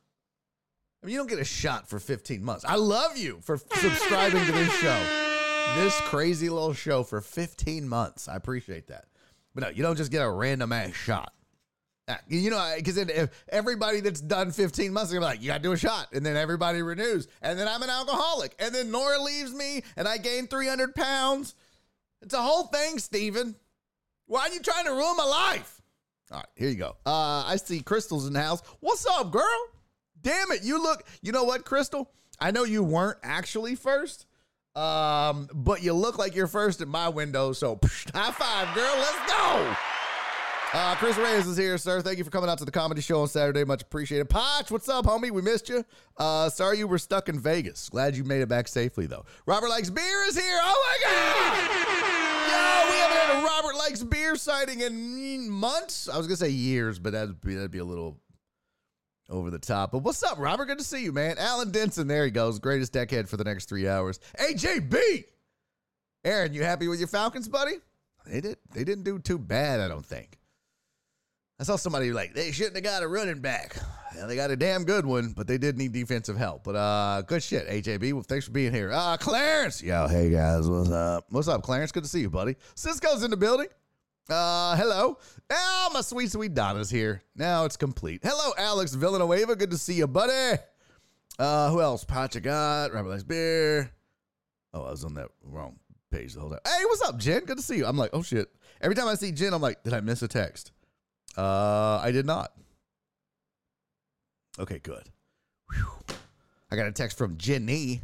I 1.02 1.06
mean, 1.06 1.12
you 1.12 1.18
don't 1.18 1.28
get 1.28 1.40
a 1.40 1.44
shot 1.44 1.90
for 1.90 1.98
15 1.98 2.42
months. 2.42 2.64
I 2.66 2.76
love 2.76 3.18
you 3.18 3.38
for 3.42 3.58
subscribing 3.58 4.46
to 4.46 4.52
this 4.52 4.72
show. 4.78 4.98
This 5.76 6.00
crazy 6.00 6.48
little 6.48 6.72
show 6.72 7.02
for 7.02 7.20
15 7.20 7.86
months. 7.86 8.28
I 8.28 8.36
appreciate 8.36 8.86
that. 8.86 9.04
But 9.54 9.64
no, 9.64 9.68
you 9.68 9.82
don't 9.82 9.96
just 9.96 10.10
get 10.10 10.22
a 10.22 10.30
random 10.30 10.72
ass 10.72 10.94
shot. 10.94 11.34
Uh, 12.06 12.16
You 12.28 12.50
know, 12.50 12.74
because 12.76 12.96
if 12.98 13.30
everybody 13.48 14.00
that's 14.00 14.20
done 14.20 14.52
15 14.52 14.92
months, 14.92 15.10
they're 15.10 15.20
like, 15.20 15.40
you 15.40 15.48
got 15.48 15.58
to 15.58 15.62
do 15.62 15.72
a 15.72 15.76
shot. 15.76 16.08
And 16.12 16.24
then 16.24 16.36
everybody 16.36 16.82
renews. 16.82 17.28
And 17.40 17.58
then 17.58 17.66
I'm 17.66 17.82
an 17.82 17.90
alcoholic. 17.90 18.54
And 18.58 18.74
then 18.74 18.90
Nora 18.90 19.20
leaves 19.22 19.52
me 19.54 19.82
and 19.96 20.06
I 20.06 20.18
gain 20.18 20.46
300 20.46 20.94
pounds. 20.94 21.54
It's 22.20 22.34
a 22.34 22.42
whole 22.42 22.64
thing, 22.64 22.98
Steven. 22.98 23.54
Why 24.26 24.42
are 24.42 24.52
you 24.52 24.60
trying 24.60 24.84
to 24.86 24.92
ruin 24.92 25.16
my 25.16 25.24
life? 25.24 25.80
All 26.30 26.38
right, 26.38 26.46
here 26.56 26.68
you 26.70 26.76
go. 26.76 26.96
Uh, 27.04 27.44
I 27.46 27.56
see 27.56 27.80
Crystal's 27.80 28.26
in 28.26 28.32
the 28.32 28.42
house. 28.42 28.62
What's 28.80 29.06
up, 29.06 29.30
girl? 29.30 29.44
Damn 30.22 30.52
it. 30.52 30.62
You 30.62 30.82
look, 30.82 31.04
you 31.22 31.32
know 31.32 31.44
what, 31.44 31.64
Crystal? 31.64 32.10
I 32.40 32.50
know 32.50 32.64
you 32.64 32.82
weren't 32.82 33.18
actually 33.22 33.74
first, 33.74 34.26
um, 34.74 35.48
but 35.52 35.82
you 35.82 35.92
look 35.92 36.16
like 36.18 36.34
you're 36.34 36.46
first 36.46 36.80
at 36.80 36.88
my 36.88 37.08
window. 37.08 37.52
So 37.52 37.76
psh, 37.76 38.10
high 38.14 38.32
five, 38.32 38.74
girl. 38.74 38.94
Let's 38.96 39.30
go. 39.30 39.76
Uh, 40.74 40.96
Chris 40.96 41.16
Reyes 41.16 41.46
is 41.46 41.56
here, 41.56 41.78
sir. 41.78 42.02
Thank 42.02 42.18
you 42.18 42.24
for 42.24 42.30
coming 42.30 42.50
out 42.50 42.58
to 42.58 42.64
the 42.64 42.72
comedy 42.72 43.00
show 43.00 43.20
on 43.20 43.28
Saturday. 43.28 43.62
Much 43.62 43.82
appreciated. 43.82 44.28
Potch, 44.28 44.72
what's 44.72 44.88
up, 44.88 45.04
homie? 45.04 45.30
We 45.30 45.40
missed 45.40 45.68
you. 45.68 45.84
Uh, 46.16 46.48
sorry 46.48 46.78
you 46.78 46.88
were 46.88 46.98
stuck 46.98 47.28
in 47.28 47.38
Vegas. 47.38 47.88
Glad 47.88 48.16
you 48.16 48.24
made 48.24 48.40
it 48.42 48.48
back 48.48 48.66
safely, 48.66 49.06
though. 49.06 49.24
Robert 49.46 49.68
Likes 49.68 49.88
Beer 49.88 50.24
is 50.26 50.36
here. 50.36 50.58
Oh, 50.60 50.82
my 50.84 51.06
God. 51.06 51.70
Yo, 52.50 52.90
we 52.90 52.98
haven't 52.98 53.16
had 53.16 53.40
a 53.40 53.46
Robert 53.46 53.78
Likes 53.78 54.02
Beer 54.02 54.34
sighting 54.34 54.80
in 54.80 55.48
months. 55.48 56.08
I 56.08 56.18
was 56.18 56.26
going 56.26 56.38
to 56.38 56.44
say 56.44 56.50
years, 56.50 56.98
but 56.98 57.12
that'd 57.12 57.40
be, 57.40 57.54
that'd 57.54 57.70
be 57.70 57.78
a 57.78 57.84
little 57.84 58.18
over 59.30 59.52
the 59.52 59.60
top. 59.60 59.92
But 59.92 59.98
what's 59.98 60.24
up, 60.24 60.40
Robert? 60.40 60.66
Good 60.66 60.78
to 60.78 60.84
see 60.84 61.04
you, 61.04 61.12
man. 61.12 61.36
Alan 61.38 61.70
Denson, 61.70 62.08
there 62.08 62.24
he 62.24 62.32
goes. 62.32 62.58
Greatest 62.58 62.92
deckhead 62.92 63.28
for 63.28 63.36
the 63.36 63.44
next 63.44 63.68
three 63.68 63.86
hours. 63.86 64.18
AJB. 64.40 65.26
Aaron, 66.24 66.52
you 66.52 66.64
happy 66.64 66.88
with 66.88 66.98
your 66.98 67.06
Falcons, 67.06 67.48
buddy? 67.48 67.74
They 68.26 68.40
did. 68.40 68.56
They 68.72 68.82
didn't 68.82 69.04
do 69.04 69.20
too 69.20 69.38
bad, 69.38 69.78
I 69.78 69.86
don't 69.86 70.04
think. 70.04 70.36
I 71.60 71.62
saw 71.62 71.76
somebody 71.76 72.12
like 72.12 72.34
they 72.34 72.50
shouldn't 72.50 72.74
have 72.74 72.84
got 72.84 73.02
a 73.02 73.08
running 73.08 73.40
back. 73.40 73.76
Yeah, 74.16 74.26
they 74.26 74.34
got 74.36 74.50
a 74.50 74.56
damn 74.56 74.84
good 74.84 75.06
one, 75.06 75.32
but 75.36 75.46
they 75.46 75.58
did 75.58 75.76
need 75.76 75.92
defensive 75.92 76.36
help. 76.36 76.64
But 76.64 76.76
uh, 76.76 77.22
good 77.22 77.42
shit, 77.42 77.68
AJB. 77.68 78.12
Well, 78.12 78.22
thanks 78.22 78.44
for 78.44 78.50
being 78.52 78.72
here. 78.72 78.90
Uh, 78.92 79.16
Clarence. 79.16 79.82
Yo, 79.82 80.08
hey 80.08 80.30
guys, 80.30 80.68
what's 80.68 80.90
up? 80.90 81.26
What's 81.30 81.48
up, 81.48 81.62
Clarence? 81.62 81.92
Good 81.92 82.04
to 82.04 82.08
see 82.08 82.20
you, 82.20 82.30
buddy. 82.30 82.56
Cisco's 82.74 83.22
in 83.22 83.30
the 83.30 83.36
building. 83.36 83.68
Uh, 84.28 84.74
hello. 84.76 85.18
Oh, 85.50 85.90
my 85.92 86.00
sweet, 86.00 86.32
sweet 86.32 86.54
Donna's 86.54 86.90
here. 86.90 87.22
Now 87.36 87.66
it's 87.66 87.76
complete. 87.76 88.20
Hello, 88.24 88.52
Alex 88.56 88.94
Villanueva. 88.94 89.54
Good 89.54 89.70
to 89.70 89.78
see 89.78 89.94
you, 89.94 90.06
buddy. 90.06 90.58
Uh, 91.38 91.70
who 91.70 91.80
else? 91.80 92.04
Pacha 92.04 92.40
got 92.40 92.92
Robert 92.92 93.10
Likes 93.10 93.22
Beer. 93.22 93.90
Oh, 94.72 94.82
I 94.82 94.90
was 94.90 95.04
on 95.04 95.14
that 95.14 95.28
wrong 95.42 95.78
page 96.10 96.34
the 96.34 96.40
whole 96.40 96.50
time. 96.50 96.60
Hey, 96.66 96.84
what's 96.86 97.02
up, 97.02 97.18
Jen? 97.18 97.44
Good 97.44 97.58
to 97.58 97.62
see 97.62 97.76
you. 97.76 97.86
I'm 97.86 97.96
like, 97.96 98.10
oh 98.12 98.22
shit. 98.22 98.48
Every 98.80 98.94
time 98.94 99.08
I 99.08 99.14
see 99.14 99.30
Jen, 99.30 99.52
I'm 99.52 99.62
like, 99.62 99.82
did 99.82 99.92
I 99.92 100.00
miss 100.00 100.22
a 100.22 100.28
text? 100.28 100.72
Uh, 101.36 102.00
I 102.02 102.10
did 102.12 102.26
not. 102.26 102.52
Okay, 104.58 104.78
good. 104.78 105.08
Whew. 105.72 106.16
I 106.70 106.76
got 106.76 106.86
a 106.86 106.92
text 106.92 107.18
from 107.18 107.36
Jenny. 107.36 108.02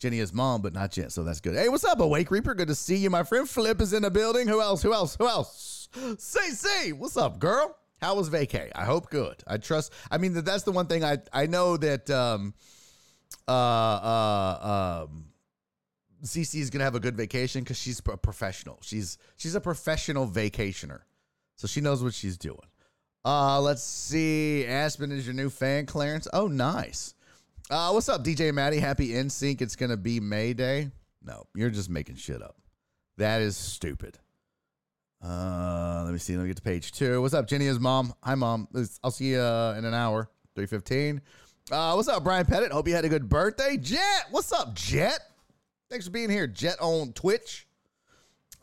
Jenny 0.00 0.20
is 0.20 0.32
mom, 0.32 0.62
but 0.62 0.72
not 0.72 0.92
Jen, 0.92 1.10
so 1.10 1.24
that's 1.24 1.40
good. 1.40 1.56
Hey, 1.56 1.68
what's 1.68 1.84
up, 1.84 2.00
Awake 2.00 2.30
Reaper? 2.30 2.54
Good 2.54 2.68
to 2.68 2.74
see 2.74 2.96
you, 2.96 3.10
my 3.10 3.24
friend. 3.24 3.48
Flip 3.48 3.80
is 3.80 3.92
in 3.92 4.02
the 4.02 4.10
building. 4.10 4.46
Who 4.46 4.60
else? 4.60 4.82
Who 4.82 4.92
else? 4.92 5.16
Who 5.18 5.26
else? 5.26 5.88
CC, 5.94 6.92
what's 6.92 7.16
up, 7.16 7.38
girl? 7.38 7.76
How 8.00 8.14
was 8.14 8.30
vacay? 8.30 8.70
I 8.74 8.84
hope 8.84 9.10
good. 9.10 9.42
I 9.46 9.56
trust. 9.58 9.92
I 10.10 10.18
mean, 10.18 10.34
that's 10.34 10.62
the 10.62 10.72
one 10.72 10.86
thing 10.86 11.02
I 11.02 11.18
I 11.32 11.46
know 11.46 11.76
that 11.78 12.08
um 12.10 12.54
uh 13.48 13.50
uh 13.50 15.06
um 15.06 15.24
CC 16.22 16.60
is 16.60 16.70
gonna 16.70 16.84
have 16.84 16.94
a 16.94 17.00
good 17.00 17.16
vacation 17.16 17.62
because 17.62 17.78
she's 17.78 17.98
a 17.98 18.16
professional. 18.16 18.78
She's 18.82 19.18
she's 19.36 19.56
a 19.56 19.60
professional 19.60 20.28
vacationer. 20.28 21.00
So 21.58 21.66
she 21.66 21.80
knows 21.80 22.02
what 22.04 22.14
she's 22.14 22.38
doing. 22.38 22.56
Uh, 23.24 23.60
let's 23.60 23.82
see. 23.82 24.64
Aspen 24.64 25.10
is 25.10 25.26
your 25.26 25.34
new 25.34 25.50
fan, 25.50 25.86
Clarence. 25.86 26.28
Oh, 26.32 26.46
nice. 26.46 27.14
Uh, 27.68 27.90
what's 27.90 28.08
up, 28.08 28.24
DJ 28.24 28.54
Maddie? 28.54 28.78
Happy 28.78 29.08
NSYNC. 29.08 29.60
It's 29.60 29.76
gonna 29.76 29.96
be 29.96 30.20
May 30.20 30.54
Day. 30.54 30.90
No, 31.22 31.46
you're 31.54 31.68
just 31.68 31.90
making 31.90 32.14
shit 32.14 32.40
up. 32.40 32.56
That 33.18 33.42
is 33.42 33.56
stupid. 33.56 34.18
Uh, 35.22 36.02
let 36.04 36.12
me 36.12 36.18
see. 36.18 36.36
Let 36.36 36.44
me 36.44 36.48
get 36.48 36.56
to 36.56 36.62
page 36.62 36.92
two. 36.92 37.20
What's 37.20 37.34
up, 37.34 37.48
Jenny's 37.48 37.80
mom? 37.80 38.14
Hi, 38.22 38.36
mom. 38.36 38.68
I'll 39.02 39.10
see 39.10 39.32
you 39.32 39.40
uh, 39.40 39.74
in 39.76 39.84
an 39.84 39.92
hour. 39.92 40.30
Three 40.54 40.66
fifteen. 40.66 41.20
Uh, 41.70 41.92
what's 41.94 42.08
up, 42.08 42.24
Brian 42.24 42.46
Pettit? 42.46 42.72
Hope 42.72 42.88
you 42.88 42.94
had 42.94 43.04
a 43.04 43.10
good 43.10 43.28
birthday, 43.28 43.76
Jet. 43.76 44.26
What's 44.30 44.52
up, 44.52 44.74
Jet? 44.74 45.18
Thanks 45.90 46.06
for 46.06 46.12
being 46.12 46.30
here, 46.30 46.46
Jet 46.46 46.76
on 46.80 47.12
Twitch. 47.12 47.67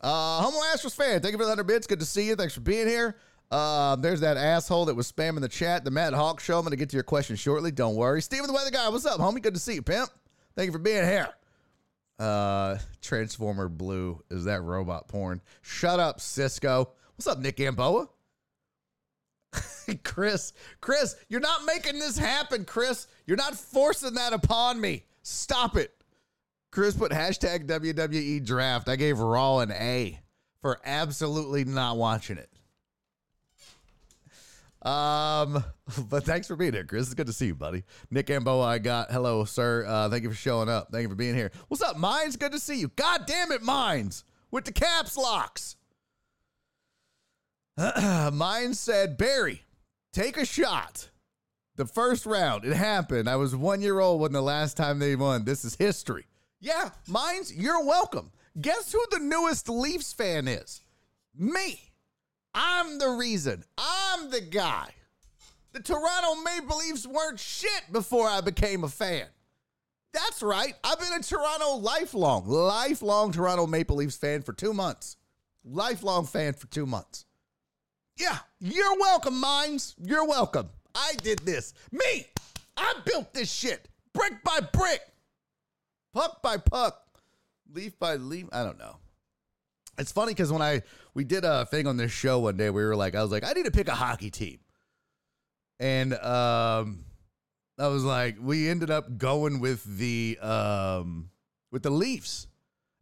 Uh, 0.00 0.42
Homo 0.42 0.58
Astros 0.74 0.94
fan, 0.94 1.20
thank 1.20 1.32
you 1.32 1.38
for 1.38 1.44
the 1.44 1.50
100 1.50 1.64
bits. 1.64 1.86
Good 1.86 2.00
to 2.00 2.06
see 2.06 2.26
you. 2.26 2.36
Thanks 2.36 2.54
for 2.54 2.60
being 2.60 2.86
here. 2.86 3.16
Uh, 3.50 3.96
there's 3.96 4.20
that 4.20 4.36
asshole 4.36 4.86
that 4.86 4.94
was 4.94 5.10
spamming 5.10 5.40
the 5.40 5.48
chat, 5.48 5.84
the 5.84 5.90
Mad 5.90 6.14
Hawk 6.14 6.40
show. 6.40 6.58
I'm 6.58 6.62
going 6.64 6.72
to 6.72 6.76
get 6.76 6.90
to 6.90 6.96
your 6.96 7.04
question 7.04 7.36
shortly. 7.36 7.70
Don't 7.70 7.94
worry. 7.94 8.20
Steven 8.20 8.46
the 8.46 8.52
Weather 8.52 8.70
Guy, 8.70 8.88
what's 8.88 9.06
up, 9.06 9.20
homie? 9.20 9.40
Good 9.40 9.54
to 9.54 9.60
see 9.60 9.74
you, 9.74 9.82
pimp. 9.82 10.10
Thank 10.56 10.66
you 10.66 10.72
for 10.72 10.78
being 10.78 11.04
here. 11.04 11.28
Uh, 12.18 12.78
Transformer 13.02 13.68
Blue, 13.68 14.22
is 14.30 14.44
that 14.44 14.62
robot 14.62 15.06
porn? 15.06 15.40
Shut 15.62 16.00
up, 16.00 16.20
Cisco. 16.20 16.90
What's 17.14 17.26
up, 17.26 17.38
Nick 17.38 17.56
Gamboa? 17.56 18.08
Chris, 20.04 20.52
Chris, 20.80 21.16
you're 21.28 21.40
not 21.40 21.64
making 21.64 21.98
this 21.98 22.18
happen, 22.18 22.64
Chris. 22.64 23.06
You're 23.26 23.36
not 23.36 23.54
forcing 23.54 24.14
that 24.14 24.32
upon 24.32 24.80
me. 24.80 25.04
Stop 25.22 25.76
it. 25.76 25.92
Chris 26.76 26.94
put 26.94 27.10
hashtag 27.10 27.66
WWE 27.66 28.44
draft. 28.44 28.90
I 28.90 28.96
gave 28.96 29.18
Raw 29.18 29.60
an 29.60 29.72
A 29.72 30.20
for 30.60 30.78
absolutely 30.84 31.64
not 31.64 31.96
watching 31.96 32.36
it. 32.36 32.50
Um, 34.86 35.64
but 36.10 36.24
thanks 36.24 36.46
for 36.46 36.54
being 36.54 36.74
here, 36.74 36.84
Chris. 36.84 37.06
It's 37.06 37.14
good 37.14 37.28
to 37.28 37.32
see 37.32 37.46
you, 37.46 37.54
buddy. 37.54 37.84
Nick 38.10 38.26
Gamboa, 38.26 38.62
I 38.62 38.76
got 38.76 39.10
hello, 39.10 39.46
sir. 39.46 39.86
Uh, 39.88 40.10
thank 40.10 40.24
you 40.24 40.28
for 40.28 40.36
showing 40.36 40.68
up. 40.68 40.88
Thank 40.92 41.04
you 41.04 41.08
for 41.08 41.14
being 41.14 41.34
here. 41.34 41.50
What's 41.68 41.82
up, 41.82 41.96
Mines? 41.96 42.36
Good 42.36 42.52
to 42.52 42.60
see 42.60 42.78
you. 42.78 42.88
God 42.88 43.22
damn 43.26 43.52
it, 43.52 43.62
Mines, 43.62 44.24
with 44.50 44.66
the 44.66 44.72
caps 44.72 45.16
locks. 45.16 45.76
Mines 48.34 48.78
said, 48.78 49.16
Barry, 49.16 49.62
take 50.12 50.36
a 50.36 50.44
shot. 50.44 51.08
The 51.76 51.86
first 51.86 52.26
round, 52.26 52.66
it 52.66 52.76
happened. 52.76 53.30
I 53.30 53.36
was 53.36 53.56
one 53.56 53.80
year 53.80 53.98
old 53.98 54.20
when 54.20 54.32
the 54.32 54.42
last 54.42 54.76
time 54.76 54.98
they 54.98 55.16
won. 55.16 55.46
This 55.46 55.64
is 55.64 55.74
history. 55.76 56.26
Yeah, 56.60 56.90
Mines, 57.06 57.54
you're 57.54 57.84
welcome. 57.84 58.30
Guess 58.60 58.92
who 58.92 59.04
the 59.10 59.18
newest 59.18 59.68
Leafs 59.68 60.12
fan 60.12 60.48
is? 60.48 60.82
Me. 61.36 61.92
I'm 62.54 62.98
the 62.98 63.10
reason. 63.10 63.64
I'm 63.76 64.30
the 64.30 64.40
guy. 64.40 64.88
The 65.72 65.80
Toronto 65.80 66.40
Maple 66.42 66.78
Leafs 66.78 67.06
weren't 67.06 67.38
shit 67.38 67.92
before 67.92 68.26
I 68.28 68.40
became 68.40 68.82
a 68.84 68.88
fan. 68.88 69.26
That's 70.14 70.42
right. 70.42 70.72
I've 70.82 70.98
been 70.98 71.12
a 71.12 71.22
Toronto 71.22 71.74
lifelong, 71.74 72.48
lifelong 72.48 73.32
Toronto 73.32 73.66
Maple 73.66 73.96
Leafs 73.96 74.16
fan 74.16 74.40
for 74.40 74.54
two 74.54 74.72
months. 74.72 75.18
Lifelong 75.62 76.24
fan 76.24 76.54
for 76.54 76.66
two 76.68 76.86
months. 76.86 77.26
Yeah, 78.16 78.38
you're 78.58 78.96
welcome, 78.98 79.38
Mines. 79.38 79.94
You're 80.02 80.26
welcome. 80.26 80.70
I 80.94 81.12
did 81.22 81.40
this. 81.40 81.74
Me. 81.92 82.26
I 82.78 82.94
built 83.04 83.34
this 83.34 83.52
shit 83.52 83.88
brick 84.14 84.42
by 84.42 84.60
brick, 84.72 85.00
puck 86.16 86.40
by 86.40 86.56
puck, 86.56 87.02
leaf 87.72 87.98
by 87.98 88.16
leaf. 88.16 88.46
I 88.50 88.62
don't 88.64 88.78
know. 88.78 88.96
It's 89.98 90.12
funny 90.12 90.32
because 90.32 90.50
when 90.50 90.62
I 90.62 90.82
we 91.14 91.24
did 91.24 91.44
a 91.44 91.66
thing 91.66 91.86
on 91.86 91.96
this 91.96 92.10
show 92.10 92.40
one 92.40 92.56
day, 92.56 92.70
we 92.70 92.82
were 92.82 92.96
like, 92.96 93.14
I 93.14 93.22
was 93.22 93.30
like, 93.30 93.44
I 93.44 93.52
need 93.52 93.66
to 93.66 93.70
pick 93.70 93.88
a 93.88 93.94
hockey 93.94 94.30
team, 94.30 94.58
and 95.78 96.14
um, 96.14 97.04
I 97.78 97.88
was 97.88 98.02
like, 98.04 98.36
we 98.40 98.68
ended 98.68 98.90
up 98.90 99.18
going 99.18 99.60
with 99.60 99.84
the 99.84 100.38
um 100.40 101.30
with 101.70 101.82
the 101.82 101.90
Leafs. 101.90 102.46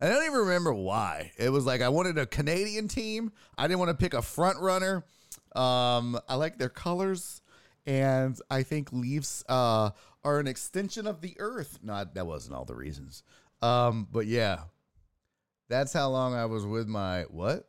And 0.00 0.12
I 0.12 0.16
don't 0.16 0.27
even 0.27 0.40
remember 0.40 0.74
why. 0.74 1.33
It 1.38 1.50
was 1.50 1.64
like 1.64 1.81
I 1.81 1.88
wanted 1.88 2.18
a 2.18 2.27
Canadian 2.27 2.88
team. 2.88 3.33
I 3.57 3.68
didn't 3.68 3.79
want 3.79 3.90
to 3.90 3.96
pick 3.96 4.12
a 4.12 4.22
front 4.22 4.59
runner. 4.59 5.05
Um, 5.55 6.18
I 6.29 6.35
like 6.35 6.59
their 6.59 6.68
colors, 6.68 7.42
and 7.87 8.37
I 8.50 8.64
think 8.64 8.92
Leafs 8.92 9.44
uh, 9.48 9.90
are 10.25 10.41
an 10.41 10.47
extension 10.47 11.07
of 11.07 11.21
the 11.21 11.37
Earth. 11.39 11.79
Not 11.83 12.15
that 12.15 12.27
wasn't 12.27 12.57
all 12.57 12.65
the 12.65 12.75
reasons. 12.75 13.23
Um, 13.63 14.09
but 14.11 14.27
yeah, 14.27 14.61
that's 15.69 15.93
how 15.93 16.09
long 16.11 16.35
I 16.35 16.47
was 16.47 16.67
with 16.67 16.87
my 16.87 17.23
what? 17.23 17.69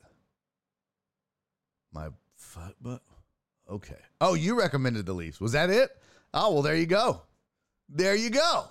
My 1.94 2.10
fuck, 2.36 2.76
but 2.82 3.02
okay. 3.70 4.00
Oh, 4.20 4.34
you 4.34 4.58
recommended 4.58 5.06
the 5.06 5.14
Leafs. 5.14 5.40
Was 5.40 5.54
that 5.54 5.70
it? 5.70 5.90
Oh 6.34 6.54
well, 6.54 6.62
there 6.62 6.76
you 6.76 6.86
go. 6.86 7.22
There 7.90 8.16
you 8.16 8.30
go. 8.30 8.66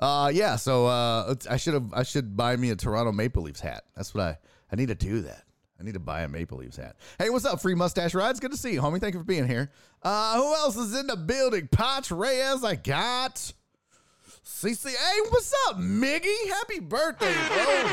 Uh, 0.00 0.30
yeah. 0.32 0.56
So 0.56 0.86
uh, 0.86 1.34
I 1.48 1.56
should 1.56 1.74
have. 1.74 1.92
I 1.92 2.02
should 2.02 2.36
buy 2.36 2.56
me 2.56 2.70
a 2.70 2.76
Toronto 2.76 3.12
Maple 3.12 3.42
Leafs 3.42 3.60
hat. 3.60 3.84
That's 3.94 4.14
what 4.14 4.22
I. 4.22 4.38
I 4.70 4.76
need 4.76 4.88
to 4.88 4.94
do 4.94 5.20
that. 5.22 5.44
I 5.82 5.84
need 5.84 5.94
to 5.94 6.00
buy 6.00 6.22
a 6.22 6.28
Maple 6.28 6.58
Leafs 6.58 6.76
hat. 6.76 6.94
Hey, 7.18 7.28
what's 7.28 7.44
up, 7.44 7.60
Free 7.60 7.74
Mustache 7.74 8.14
Rides? 8.14 8.38
Good 8.38 8.52
to 8.52 8.56
see 8.56 8.72
you, 8.72 8.80
homie. 8.80 9.00
Thank 9.00 9.14
you 9.14 9.20
for 9.20 9.26
being 9.26 9.48
here. 9.48 9.72
Uh, 10.00 10.36
who 10.36 10.54
else 10.54 10.76
is 10.76 10.94
in 10.94 11.08
the 11.08 11.16
building? 11.16 11.68
Potch 11.72 12.12
Reyes, 12.12 12.62
I 12.62 12.76
got. 12.76 13.52
CC, 14.44 14.90
hey, 14.90 15.20
what's 15.30 15.52
up, 15.66 15.78
Miggy? 15.78 16.48
Happy 16.48 16.78
birthday, 16.78 17.34
bro. 17.48 17.88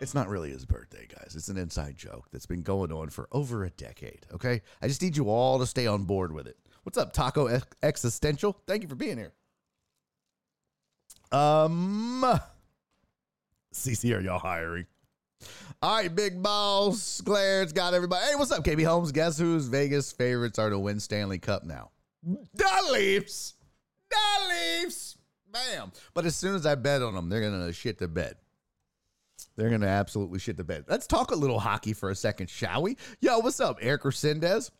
It's 0.00 0.14
not 0.14 0.28
really 0.28 0.50
his 0.50 0.66
birthday, 0.66 1.06
guys. 1.08 1.34
It's 1.34 1.48
an 1.48 1.56
inside 1.56 1.96
joke 1.96 2.26
that's 2.32 2.46
been 2.46 2.60
going 2.60 2.92
on 2.92 3.08
for 3.08 3.26
over 3.32 3.64
a 3.64 3.70
decade, 3.70 4.26
okay? 4.34 4.60
I 4.82 4.88
just 4.88 5.00
need 5.00 5.16
you 5.16 5.30
all 5.30 5.58
to 5.58 5.66
stay 5.66 5.86
on 5.86 6.04
board 6.04 6.32
with 6.32 6.46
it. 6.46 6.58
What's 6.82 6.98
up, 6.98 7.14
Taco 7.14 7.46
Ex- 7.46 7.66
Existential? 7.82 8.60
Thank 8.66 8.82
you 8.82 8.88
for 8.90 8.94
being 8.94 9.16
here. 9.16 9.32
Um, 11.32 12.38
CC, 13.72 14.14
are 14.14 14.20
y'all 14.20 14.38
hiring? 14.38 14.86
All 15.80 15.94
right, 15.94 16.12
big 16.12 16.42
balls. 16.42 17.22
Claire's 17.24 17.72
got 17.72 17.94
everybody. 17.94 18.26
Hey, 18.26 18.34
what's 18.34 18.50
up, 18.50 18.64
KB 18.64 18.84
Holmes? 18.84 19.12
Guess 19.12 19.38
whose 19.38 19.68
Vegas 19.68 20.10
favorites 20.10 20.58
are 20.58 20.70
to 20.70 20.78
win 20.78 20.98
Stanley 20.98 21.38
Cup 21.38 21.62
now? 21.62 21.90
The 22.24 22.88
Leafs. 22.92 23.54
The 24.10 24.48
Leafs. 24.48 25.16
Bam. 25.52 25.92
But 26.14 26.26
as 26.26 26.34
soon 26.34 26.56
as 26.56 26.66
I 26.66 26.74
bet 26.74 27.00
on 27.00 27.14
them, 27.14 27.28
they're 27.28 27.40
going 27.40 27.64
to 27.64 27.72
shit 27.72 27.98
the 27.98 28.08
bed. 28.08 28.34
They're 29.56 29.68
going 29.68 29.82
to 29.82 29.88
absolutely 29.88 30.40
shit 30.40 30.56
the 30.56 30.64
bed. 30.64 30.86
Let's 30.88 31.06
talk 31.06 31.30
a 31.30 31.36
little 31.36 31.60
hockey 31.60 31.92
for 31.92 32.10
a 32.10 32.14
second, 32.16 32.50
shall 32.50 32.82
we? 32.82 32.96
Yo, 33.20 33.38
what's 33.38 33.60
up, 33.60 33.78
Eric 33.80 34.02
Resendez? 34.02 34.72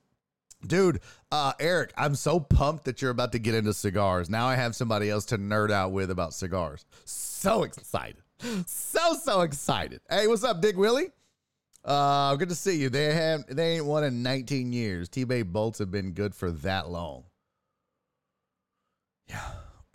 Dude, 0.66 1.00
uh, 1.30 1.52
Eric, 1.60 1.92
I'm 1.96 2.16
so 2.16 2.40
pumped 2.40 2.86
that 2.86 3.00
you're 3.00 3.12
about 3.12 3.30
to 3.32 3.38
get 3.38 3.54
into 3.54 3.72
cigars. 3.72 4.28
Now 4.28 4.48
I 4.48 4.56
have 4.56 4.74
somebody 4.74 5.08
else 5.10 5.26
to 5.26 5.38
nerd 5.38 5.70
out 5.70 5.92
with 5.92 6.10
about 6.10 6.34
cigars. 6.34 6.84
So 7.04 7.62
excited. 7.62 8.22
So, 8.66 9.14
so 9.14 9.40
excited. 9.40 10.00
Hey, 10.08 10.26
what's 10.26 10.44
up, 10.44 10.60
Dick 10.60 10.76
Willie? 10.76 11.10
Uh, 11.84 12.36
good 12.36 12.48
to 12.48 12.54
see 12.54 12.76
you. 12.76 12.88
They 12.88 13.12
have 13.14 13.46
they 13.48 13.76
ain't 13.76 13.86
won 13.86 14.04
in 14.04 14.22
19 14.22 14.72
years. 14.72 15.08
T-Bay 15.08 15.42
Bolts 15.42 15.78
have 15.78 15.90
been 15.90 16.12
good 16.12 16.34
for 16.34 16.50
that 16.50 16.88
long. 16.88 17.24
Yeah. 19.28 19.42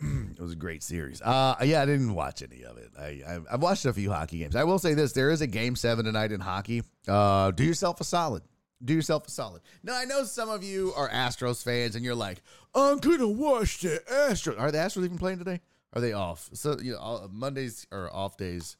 it 0.00 0.40
was 0.40 0.52
a 0.52 0.56
great 0.56 0.82
series. 0.82 1.22
Uh, 1.22 1.54
yeah, 1.62 1.82
I 1.82 1.86
didn't 1.86 2.14
watch 2.14 2.42
any 2.42 2.64
of 2.64 2.76
it. 2.78 2.90
I, 2.98 3.22
I 3.26 3.52
have 3.52 3.62
watched 3.62 3.84
a 3.84 3.92
few 3.92 4.10
hockey 4.10 4.38
games. 4.38 4.56
I 4.56 4.64
will 4.64 4.78
say 4.78 4.94
this: 4.94 5.12
there 5.12 5.30
is 5.30 5.40
a 5.40 5.46
game 5.46 5.76
seven 5.76 6.04
tonight 6.04 6.32
in 6.32 6.40
hockey. 6.40 6.82
Uh, 7.06 7.50
do 7.50 7.64
yourself 7.64 8.00
a 8.00 8.04
solid. 8.04 8.42
Do 8.84 8.92
yourself 8.92 9.28
a 9.28 9.30
solid. 9.30 9.62
Now 9.82 9.96
I 9.96 10.04
know 10.04 10.24
some 10.24 10.50
of 10.50 10.64
you 10.64 10.92
are 10.96 11.08
Astros 11.08 11.62
fans, 11.62 11.96
and 11.96 12.04
you're 12.04 12.14
like, 12.14 12.42
I'm 12.74 12.98
gonna 12.98 13.28
watch 13.28 13.80
the 13.80 14.02
Astros. 14.10 14.58
Are 14.58 14.70
the 14.70 14.78
Astros 14.78 15.04
even 15.04 15.18
playing 15.18 15.38
today? 15.38 15.60
Are 15.94 16.00
they 16.00 16.12
off? 16.12 16.50
So 16.52 16.78
you 16.80 16.92
know, 16.92 17.28
Mondays 17.32 17.86
are 17.92 18.12
off 18.12 18.36
days. 18.36 18.76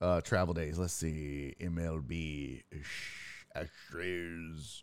Uh, 0.00 0.20
travel 0.20 0.52
days. 0.52 0.78
Let's 0.78 0.92
see, 0.92 1.54
MLB 1.60 2.62
Astros. 3.56 4.82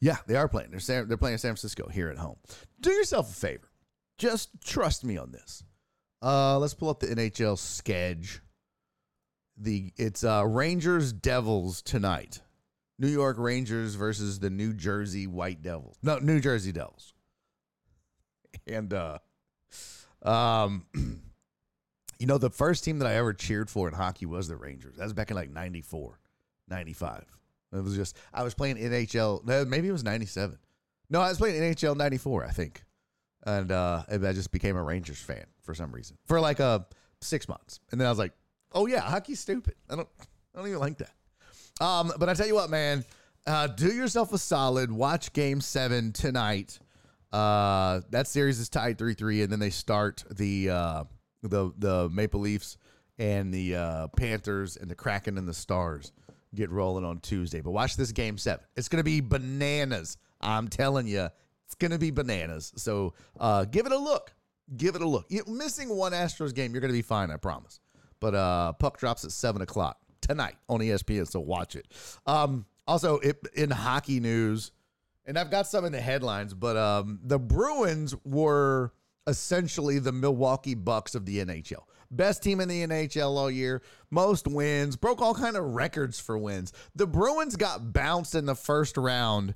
Yeah, 0.00 0.16
they 0.26 0.36
are 0.36 0.48
playing. 0.48 0.70
They're 0.70 0.80
San, 0.80 1.08
they're 1.08 1.16
playing 1.16 1.38
San 1.38 1.50
Francisco 1.50 1.88
here 1.88 2.08
at 2.10 2.18
home. 2.18 2.36
Do 2.80 2.90
yourself 2.90 3.30
a 3.30 3.34
favor 3.34 3.70
just 4.20 4.50
trust 4.62 5.02
me 5.02 5.16
on 5.16 5.32
this. 5.32 5.64
Uh, 6.22 6.58
let's 6.58 6.74
pull 6.74 6.90
up 6.90 7.00
the 7.00 7.08
NHL 7.08 7.58
sketch. 7.58 8.40
The 9.56 9.92
it's 9.96 10.22
uh, 10.22 10.44
Rangers 10.46 11.12
Devils 11.12 11.82
tonight. 11.82 12.40
New 12.98 13.08
York 13.08 13.38
Rangers 13.38 13.94
versus 13.94 14.38
the 14.38 14.50
New 14.50 14.74
Jersey 14.74 15.26
White 15.26 15.62
Devils. 15.62 15.96
No, 16.02 16.18
New 16.18 16.38
Jersey 16.38 16.70
Devils. 16.70 17.14
And 18.66 18.92
uh 18.92 19.18
um 20.22 20.86
you 22.18 22.26
know 22.26 22.38
the 22.38 22.50
first 22.50 22.84
team 22.84 22.98
that 22.98 23.06
I 23.06 23.14
ever 23.14 23.32
cheered 23.32 23.70
for 23.70 23.88
in 23.88 23.94
hockey 23.94 24.26
was 24.26 24.48
the 24.48 24.56
Rangers. 24.56 24.96
That 24.96 25.04
was 25.04 25.12
back 25.12 25.30
in 25.30 25.36
like 25.36 25.50
94, 25.50 26.18
95. 26.68 27.24
It 27.72 27.84
was 27.84 27.94
just 27.94 28.16
I 28.32 28.42
was 28.42 28.54
playing 28.54 28.76
NHL, 28.76 29.66
maybe 29.68 29.88
it 29.88 29.92
was 29.92 30.04
97. 30.04 30.58
No, 31.08 31.20
I 31.20 31.28
was 31.28 31.38
playing 31.38 31.60
NHL 31.60 31.96
94, 31.96 32.44
I 32.44 32.50
think 32.50 32.84
and 33.44 33.72
uh, 33.72 34.02
I 34.08 34.32
just 34.32 34.52
became 34.52 34.76
a 34.76 34.82
Rangers 34.82 35.20
fan 35.20 35.44
for 35.62 35.74
some 35.74 35.92
reason 35.92 36.16
for 36.26 36.40
like 36.40 36.60
uh 36.60 36.80
six 37.20 37.48
months, 37.48 37.80
and 37.90 38.00
then 38.00 38.06
I 38.06 38.10
was 38.10 38.18
like, 38.18 38.32
oh 38.72 38.86
yeah, 38.86 39.00
hockey's 39.00 39.40
stupid. 39.40 39.74
I 39.88 39.96
don't, 39.96 40.08
I 40.54 40.58
don't 40.58 40.68
even 40.68 40.80
like 40.80 40.98
that. 40.98 41.84
Um, 41.84 42.12
but 42.18 42.28
I 42.28 42.34
tell 42.34 42.46
you 42.46 42.54
what, 42.54 42.70
man, 42.70 43.04
uh, 43.46 43.66
do 43.66 43.88
yourself 43.88 44.32
a 44.32 44.38
solid. 44.38 44.92
Watch 44.92 45.32
Game 45.32 45.60
Seven 45.60 46.12
tonight. 46.12 46.78
Uh, 47.32 48.00
that 48.10 48.26
series 48.26 48.58
is 48.58 48.68
tied 48.68 48.98
three 48.98 49.14
three, 49.14 49.42
and 49.42 49.52
then 49.52 49.60
they 49.60 49.70
start 49.70 50.24
the 50.30 50.70
uh, 50.70 51.04
the 51.42 51.72
the 51.78 52.08
Maple 52.10 52.40
Leafs 52.40 52.76
and 53.18 53.52
the 53.52 53.76
uh, 53.76 54.08
Panthers 54.16 54.76
and 54.76 54.90
the 54.90 54.94
Kraken 54.94 55.38
and 55.38 55.46
the 55.46 55.54
Stars 55.54 56.12
get 56.54 56.70
rolling 56.70 57.04
on 57.04 57.20
Tuesday. 57.20 57.60
But 57.60 57.70
watch 57.70 57.96
this 57.96 58.12
Game 58.12 58.38
Seven. 58.38 58.64
It's 58.76 58.88
gonna 58.88 59.04
be 59.04 59.20
bananas. 59.20 60.16
I'm 60.40 60.68
telling 60.68 61.06
you, 61.06 61.28
it's 61.70 61.76
going 61.76 61.92
to 61.92 61.98
be 61.98 62.10
bananas. 62.10 62.72
So 62.74 63.14
uh, 63.38 63.64
give 63.64 63.86
it 63.86 63.92
a 63.92 63.98
look. 63.98 64.32
Give 64.76 64.96
it 64.96 65.02
a 65.02 65.08
look. 65.08 65.26
You, 65.28 65.44
missing 65.46 65.88
one 65.88 66.10
Astros 66.10 66.52
game, 66.52 66.72
you're 66.72 66.80
going 66.80 66.92
to 66.92 66.98
be 66.98 67.02
fine, 67.02 67.30
I 67.30 67.36
promise. 67.36 67.78
But 68.18 68.34
uh, 68.34 68.72
puck 68.72 68.98
drops 68.98 69.24
at 69.24 69.30
7 69.30 69.62
o'clock 69.62 69.98
tonight 70.20 70.56
on 70.68 70.80
ESPN, 70.80 71.28
so 71.28 71.38
watch 71.38 71.76
it. 71.76 71.86
Um, 72.26 72.66
also, 72.88 73.18
it, 73.18 73.38
in 73.54 73.70
hockey 73.70 74.18
news, 74.18 74.72
and 75.30 75.38
I've 75.38 75.50
got 75.50 75.68
some 75.68 75.84
in 75.84 75.92
the 75.92 76.00
headlines, 76.00 76.54
but 76.54 76.76
um, 76.76 77.20
the 77.22 77.38
Bruins 77.38 78.16
were 78.24 78.92
essentially 79.28 80.00
the 80.00 80.10
Milwaukee 80.10 80.74
Bucks 80.74 81.14
of 81.14 81.24
the 81.24 81.38
NHL. 81.38 81.84
Best 82.10 82.42
team 82.42 82.58
in 82.58 82.68
the 82.68 82.84
NHL 82.84 83.36
all 83.36 83.48
year, 83.48 83.80
most 84.10 84.48
wins, 84.48 84.96
broke 84.96 85.22
all 85.22 85.32
kind 85.32 85.56
of 85.56 85.64
records 85.66 86.18
for 86.18 86.36
wins. 86.36 86.72
The 86.96 87.06
Bruins 87.06 87.54
got 87.54 87.92
bounced 87.92 88.34
in 88.34 88.44
the 88.44 88.56
first 88.56 88.96
round 88.96 89.54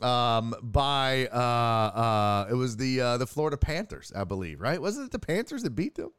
um, 0.00 0.54
by 0.62 1.26
uh, 1.26 1.36
uh, 1.36 2.46
it 2.48 2.54
was 2.54 2.76
the 2.76 3.00
uh, 3.00 3.18
the 3.18 3.26
Florida 3.26 3.56
Panthers, 3.56 4.12
I 4.14 4.22
believe, 4.22 4.60
right? 4.60 4.80
Wasn't 4.80 5.06
it 5.06 5.10
the 5.10 5.18
Panthers 5.18 5.64
that 5.64 5.70
beat 5.70 5.96
them? 5.96 6.12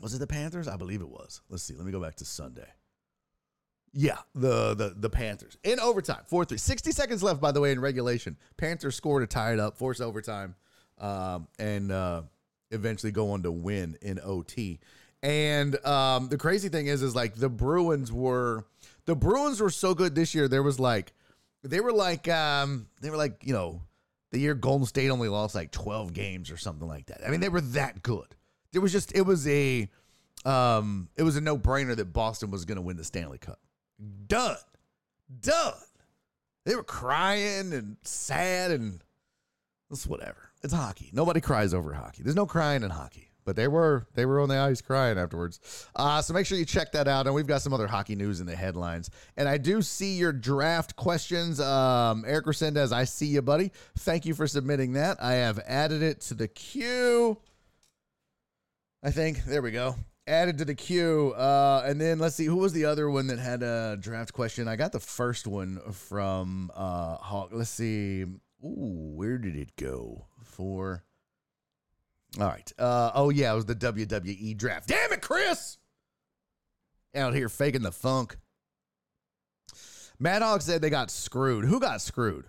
Was 0.00 0.14
it 0.14 0.18
the 0.18 0.26
Panthers? 0.26 0.66
I 0.66 0.76
believe 0.76 1.00
it 1.00 1.08
was. 1.08 1.42
Let's 1.48 1.62
see. 1.62 1.74
Let 1.74 1.86
me 1.86 1.92
go 1.92 2.00
back 2.00 2.16
to 2.16 2.24
Sunday. 2.24 2.66
Yeah, 3.98 4.18
the 4.34 4.74
the 4.74 4.94
the 4.94 5.08
Panthers 5.08 5.56
in 5.64 5.80
overtime, 5.80 6.22
four 6.26 6.44
three. 6.44 6.58
Sixty 6.58 6.92
seconds 6.92 7.22
left, 7.22 7.40
by 7.40 7.50
the 7.50 7.60
way, 7.60 7.72
in 7.72 7.80
regulation. 7.80 8.36
Panthers 8.58 8.94
score 8.94 9.20
to 9.20 9.26
tie 9.26 9.54
it 9.54 9.58
up, 9.58 9.78
force 9.78 10.02
overtime, 10.02 10.54
um, 10.98 11.48
and 11.58 11.90
uh, 11.90 12.22
eventually 12.70 13.10
go 13.10 13.30
on 13.30 13.42
to 13.44 13.50
win 13.50 13.96
in 14.02 14.20
OT. 14.22 14.80
And 15.22 15.82
um, 15.86 16.28
the 16.28 16.36
crazy 16.36 16.68
thing 16.68 16.88
is, 16.88 17.02
is 17.02 17.16
like 17.16 17.36
the 17.36 17.48
Bruins 17.48 18.12
were 18.12 18.66
the 19.06 19.16
Bruins 19.16 19.60
were 19.60 19.70
so 19.70 19.94
good 19.94 20.14
this 20.14 20.34
year. 20.34 20.46
There 20.46 20.62
was 20.62 20.78
like 20.78 21.14
they 21.62 21.80
were 21.80 21.92
like, 21.92 22.28
um, 22.28 22.86
they 23.00 23.10
were 23.10 23.16
like, 23.16 23.44
you 23.44 23.52
know, 23.52 23.82
the 24.32 24.38
year 24.38 24.54
Golden 24.54 24.86
State 24.86 25.10
only 25.10 25.28
lost 25.28 25.54
like 25.54 25.70
12 25.70 26.12
games 26.12 26.50
or 26.50 26.56
something 26.56 26.86
like 26.86 27.06
that. 27.06 27.26
I 27.26 27.30
mean, 27.30 27.40
they 27.40 27.48
were 27.48 27.60
that 27.60 28.02
good. 28.02 28.36
It 28.72 28.78
was 28.78 28.92
just, 28.92 29.14
it 29.16 29.22
was 29.22 29.46
a, 29.48 29.88
um, 30.44 31.08
it 31.16 31.22
was 31.22 31.36
a 31.36 31.40
no 31.40 31.56
brainer 31.56 31.96
that 31.96 32.12
Boston 32.12 32.50
was 32.50 32.64
going 32.64 32.76
to 32.76 32.82
win 32.82 32.96
the 32.96 33.04
Stanley 33.04 33.38
Cup. 33.38 33.58
Done. 34.26 34.56
Done. 35.40 35.74
They 36.64 36.74
were 36.74 36.82
crying 36.82 37.72
and 37.72 37.96
sad 38.02 38.70
and 38.70 39.02
it's 39.90 40.06
whatever. 40.06 40.50
It's 40.62 40.72
hockey. 40.72 41.10
Nobody 41.12 41.40
cries 41.40 41.72
over 41.72 41.92
hockey. 41.92 42.22
There's 42.22 42.36
no 42.36 42.46
crying 42.46 42.82
in 42.82 42.90
hockey 42.90 43.26
but 43.46 43.56
they 43.56 43.68
were 43.68 44.06
they 44.14 44.26
were 44.26 44.40
on 44.40 44.50
the 44.50 44.58
ice 44.58 44.82
crying 44.82 45.16
afterwards. 45.16 45.88
Uh, 45.94 46.20
so 46.20 46.34
make 46.34 46.44
sure 46.44 46.58
you 46.58 46.66
check 46.66 46.92
that 46.92 47.08
out. 47.08 47.26
And 47.26 47.34
we've 47.34 47.46
got 47.46 47.62
some 47.62 47.72
other 47.72 47.86
hockey 47.86 48.16
news 48.16 48.40
in 48.40 48.46
the 48.46 48.56
headlines. 48.56 49.08
And 49.38 49.48
I 49.48 49.56
do 49.56 49.80
see 49.80 50.16
your 50.16 50.32
draft 50.32 50.96
questions. 50.96 51.60
Um, 51.60 52.24
Eric 52.26 52.46
Resendez, 52.46 52.92
I 52.92 53.04
see 53.04 53.26
you, 53.26 53.40
buddy. 53.40 53.70
Thank 54.00 54.26
you 54.26 54.34
for 54.34 54.46
submitting 54.46 54.94
that. 54.94 55.22
I 55.22 55.34
have 55.34 55.60
added 55.66 56.02
it 56.02 56.20
to 56.22 56.34
the 56.34 56.48
queue. 56.48 57.38
I 59.02 59.12
think 59.12 59.44
there 59.44 59.62
we 59.62 59.70
go. 59.70 59.94
Added 60.26 60.58
to 60.58 60.64
the 60.64 60.74
queue. 60.74 61.32
Uh, 61.36 61.84
and 61.86 62.00
then 62.00 62.18
let's 62.18 62.34
see 62.34 62.46
who 62.46 62.56
was 62.56 62.72
the 62.72 62.84
other 62.84 63.08
one 63.08 63.28
that 63.28 63.38
had 63.38 63.62
a 63.62 63.96
draft 64.00 64.32
question. 64.32 64.66
I 64.66 64.76
got 64.76 64.92
the 64.92 65.00
first 65.00 65.46
one 65.46 65.80
from 65.92 66.70
uh, 66.74 67.16
Hawk. 67.16 67.50
Let's 67.52 67.70
see. 67.70 68.22
Ooh, 68.64 69.12
where 69.14 69.38
did 69.38 69.54
it 69.56 69.76
go? 69.76 70.26
For 70.42 71.04
all 72.38 72.46
right. 72.46 72.70
Uh, 72.78 73.12
oh, 73.14 73.30
yeah, 73.30 73.52
it 73.52 73.56
was 73.56 73.66
the 73.66 73.74
WWE 73.74 74.56
draft. 74.56 74.88
Damn 74.88 75.12
it, 75.12 75.22
Chris! 75.22 75.78
Out 77.14 77.34
here 77.34 77.48
faking 77.48 77.82
the 77.82 77.92
funk. 77.92 78.36
Mad 80.18 80.42
Hawk 80.42 80.60
said 80.60 80.82
they 80.82 80.90
got 80.90 81.10
screwed. 81.10 81.64
Who 81.64 81.80
got 81.80 82.02
screwed? 82.02 82.46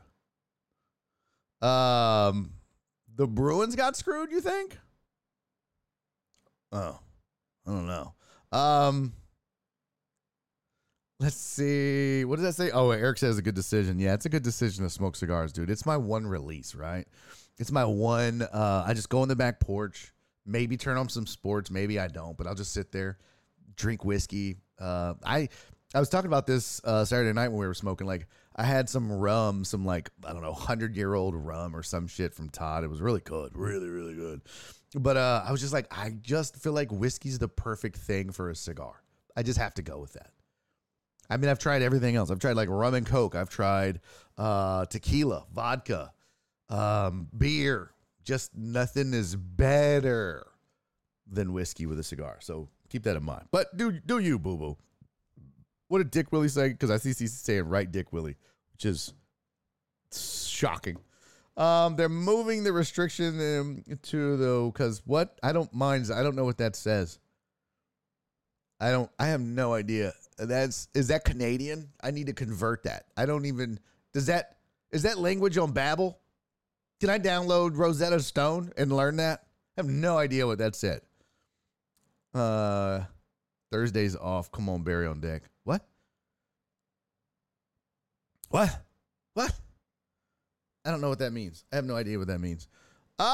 Um, 1.62 2.52
the 3.16 3.28
Bruins 3.28 3.76
got 3.76 3.96
screwed, 3.96 4.32
you 4.32 4.42
think? 4.42 4.78
Oh, 6.72 7.00
I 7.68 7.72
don't 7.72 7.88
know. 7.88 8.14
Um, 8.52 9.14
let's 11.20 11.36
see. 11.36 12.24
What 12.26 12.38
does 12.38 12.46
that 12.46 12.54
say? 12.54 12.72
Oh, 12.72 12.92
Eric 12.92 13.18
says 13.18 13.38
a 13.38 13.42
good 13.42 13.56
decision. 13.56 14.00
Yeah, 14.00 14.14
it's 14.14 14.26
a 14.26 14.30
good 14.30 14.44
decision 14.44 14.84
to 14.84 14.90
smoke 14.90 15.16
cigars, 15.16 15.52
dude. 15.52 15.70
It's 15.70 15.86
my 15.86 15.98
one 15.98 16.26
release, 16.26 16.76
right? 16.76 17.06
It's 17.58 17.72
my 17.72 17.86
one. 17.86 18.42
Uh, 18.42 18.86
I 18.88 18.94
just 18.94 19.10
go 19.10 19.22
on 19.22 19.28
the 19.28 19.36
back 19.36 19.60
porch, 19.60 20.14
maybe 20.46 20.78
turn 20.78 20.98
on 20.98 21.10
some 21.10 21.26
sports, 21.26 21.70
maybe 21.70 22.00
I 22.00 22.08
don't, 22.08 22.38
but 22.38 22.48
I'll 22.48 22.56
just 22.56 22.72
sit 22.72 22.92
there, 22.92 23.18
drink 23.76 24.06
whiskey. 24.06 24.58
Uh, 24.80 25.16
I 25.26 25.50
I 25.94 26.00
was 26.00 26.10
talking 26.10 26.28
about 26.28 26.46
this 26.46 26.82
uh, 26.84 27.04
Saturday 27.06 27.34
night 27.34 27.50
when 27.50 27.60
we 27.60 27.68
were 27.68 27.74
smoking. 27.74 28.08
Like 28.08 28.28
I 28.56 28.64
had 28.64 28.90
some 28.90 29.12
rum, 29.12 29.64
some 29.64 29.86
like 29.86 30.10
I 30.26 30.34
don't 30.34 30.42
know, 30.42 30.54
hundred 30.54 30.96
year 30.96 31.14
old 31.14 31.36
rum 31.36 31.76
or 31.76 31.84
some 31.84 32.08
shit 32.08 32.34
from 32.34 32.50
Todd. 32.50 32.84
It 32.84 32.90
was 32.90 33.02
really 33.02 33.22
good, 33.22 33.52
really 33.56 33.90
really 33.90 34.14
good. 34.14 34.42
But 34.96 35.18
uh, 35.18 35.44
I 35.46 35.52
was 35.52 35.62
just 35.62 35.74
like, 35.74 35.88
I 35.92 36.12
just 36.22 36.56
feel 36.56 36.74
like 36.74 36.92
whiskey's 36.92 37.40
the 37.40 37.48
perfect 37.48 37.98
thing 37.98 38.32
for 38.32 38.50
a 38.50 38.56
cigar. 38.56 39.04
I 39.36 39.44
just 39.44 39.60
have 39.60 39.74
to 39.76 39.82
go 39.82 40.00
with 40.00 40.14
that. 40.14 40.32
I 41.30 41.38
mean, 41.38 41.50
I've 41.50 41.60
tried 41.60 41.82
everything 41.82 42.16
else. 42.16 42.32
I've 42.32 42.40
tried 42.40 42.56
like 42.56 42.70
rum 42.70 42.94
and 42.94 43.06
coke. 43.06 43.36
I've 43.36 43.50
tried 43.50 44.00
uh, 44.38 44.86
tequila, 44.86 45.46
vodka, 45.54 46.14
um, 46.70 47.28
beer. 47.38 47.92
Just 48.24 48.56
nothing 48.56 49.14
is 49.14 49.36
better 49.36 50.48
than 51.30 51.54
whiskey 51.54 51.86
with 51.86 52.00
a 52.00 52.04
cigar. 52.04 52.38
So 52.40 52.70
keep 52.90 53.04
that 53.04 53.18
in 53.18 53.24
mind. 53.24 53.48
But 53.52 53.76
do 53.76 53.92
do 53.92 54.20
you, 54.20 54.40
boo 54.40 54.58
boo? 54.58 54.78
What 55.90 56.00
did 56.00 56.12
Dick 56.12 56.32
Willie 56.32 56.50
say? 56.50 56.70
Because 56.70 56.92
I 56.92 56.98
see 56.98 57.14
he's 57.14 57.34
saying 57.34 57.68
right, 57.68 57.90
Dick 57.90 58.12
Willie, 58.12 58.38
which 58.74 58.86
is 58.86 59.14
shocking. 60.14 60.98
Um, 61.58 61.96
they're 61.96 62.08
moving 62.08 62.64
the 62.64 62.72
restriction 62.72 63.84
to 64.04 64.38
the 64.38 64.72
because 64.72 65.02
what 65.06 65.40
I 65.42 65.52
don't 65.52 65.74
mind. 65.74 66.10
I 66.14 66.22
don't 66.22 66.36
know 66.36 66.46
what 66.46 66.60
that 66.60 66.76
says. 66.76 67.18
I 68.80 68.92
don't. 68.92 69.10
I 69.18 69.28
have 69.28 69.42
no 69.42 69.74
idea. 69.74 70.14
That's 70.38 70.88
is 70.94 71.08
that 71.08 71.26
Canadian? 71.26 71.90
I 72.02 72.12
need 72.12 72.28
to 72.28 72.34
convert 72.34 72.84
that. 72.84 73.06
I 73.18 73.26
don't 73.26 73.46
even. 73.46 73.80
Does 74.14 74.28
that 74.28 74.58
is 74.92 75.02
that 75.04 75.18
language 75.18 75.58
on 75.58 75.72
Babel? 75.72 76.20
Can 77.00 77.10
I 77.10 77.18
download 77.18 77.76
Rosetta 77.76 78.20
Stone 78.20 78.72
and 78.78 78.96
learn 78.96 79.18
that? 79.18 79.44
I 79.78 79.82
have 79.82 79.90
no 79.90 80.18
idea 80.18 80.46
what 80.46 80.60
that 80.60 80.76
said. 80.76 81.02
Uh, 82.34 83.02
Thursday's 83.72 84.16
off. 84.16 84.52
Come 84.52 84.70
on, 84.70 84.84
Barry 84.84 85.08
on 85.08 85.20
deck. 85.20 85.44
What? 85.64 85.84
What? 88.50 88.84
What? 89.34 89.54
I 90.88 90.92
don't 90.92 91.02
know 91.02 91.10
what 91.10 91.20
that 91.20 91.34
means. 91.34 91.66
I 91.74 91.76
have 91.76 91.86
no 91.86 91.98
idea 91.98 92.18
what 92.18 92.28
that 92.28 92.40
means. 92.40 92.70
Um. 93.20 93.26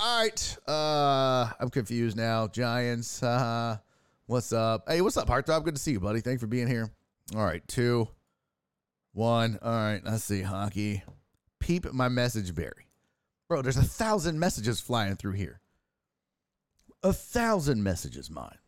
All 0.00 0.22
right. 0.22 0.56
Uh, 0.66 1.48
I'm 1.60 1.70
confused 1.70 2.16
now. 2.16 2.48
Giants. 2.48 3.22
Uh, 3.22 3.76
what's 4.26 4.52
up? 4.52 4.88
Hey, 4.88 5.00
what's 5.00 5.16
up, 5.16 5.28
Heartthrob? 5.28 5.62
Good 5.62 5.76
to 5.76 5.80
see 5.80 5.92
you, 5.92 6.00
buddy. 6.00 6.20
Thanks 6.20 6.40
for 6.40 6.48
being 6.48 6.66
here. 6.66 6.90
All 7.36 7.44
right. 7.44 7.66
Two. 7.68 8.08
One. 9.12 9.58
All 9.62 9.70
right. 9.70 10.00
Let's 10.04 10.24
see. 10.24 10.42
Hockey. 10.42 11.04
Peep 11.60 11.92
my 11.92 12.08
message, 12.08 12.52
Barry. 12.54 12.88
Bro, 13.48 13.62
there's 13.62 13.76
a 13.76 13.82
thousand 13.82 14.40
messages 14.40 14.80
flying 14.80 15.14
through 15.14 15.32
here. 15.32 15.60
A 17.04 17.12
thousand 17.12 17.84
messages, 17.84 18.30
mine. 18.30 18.58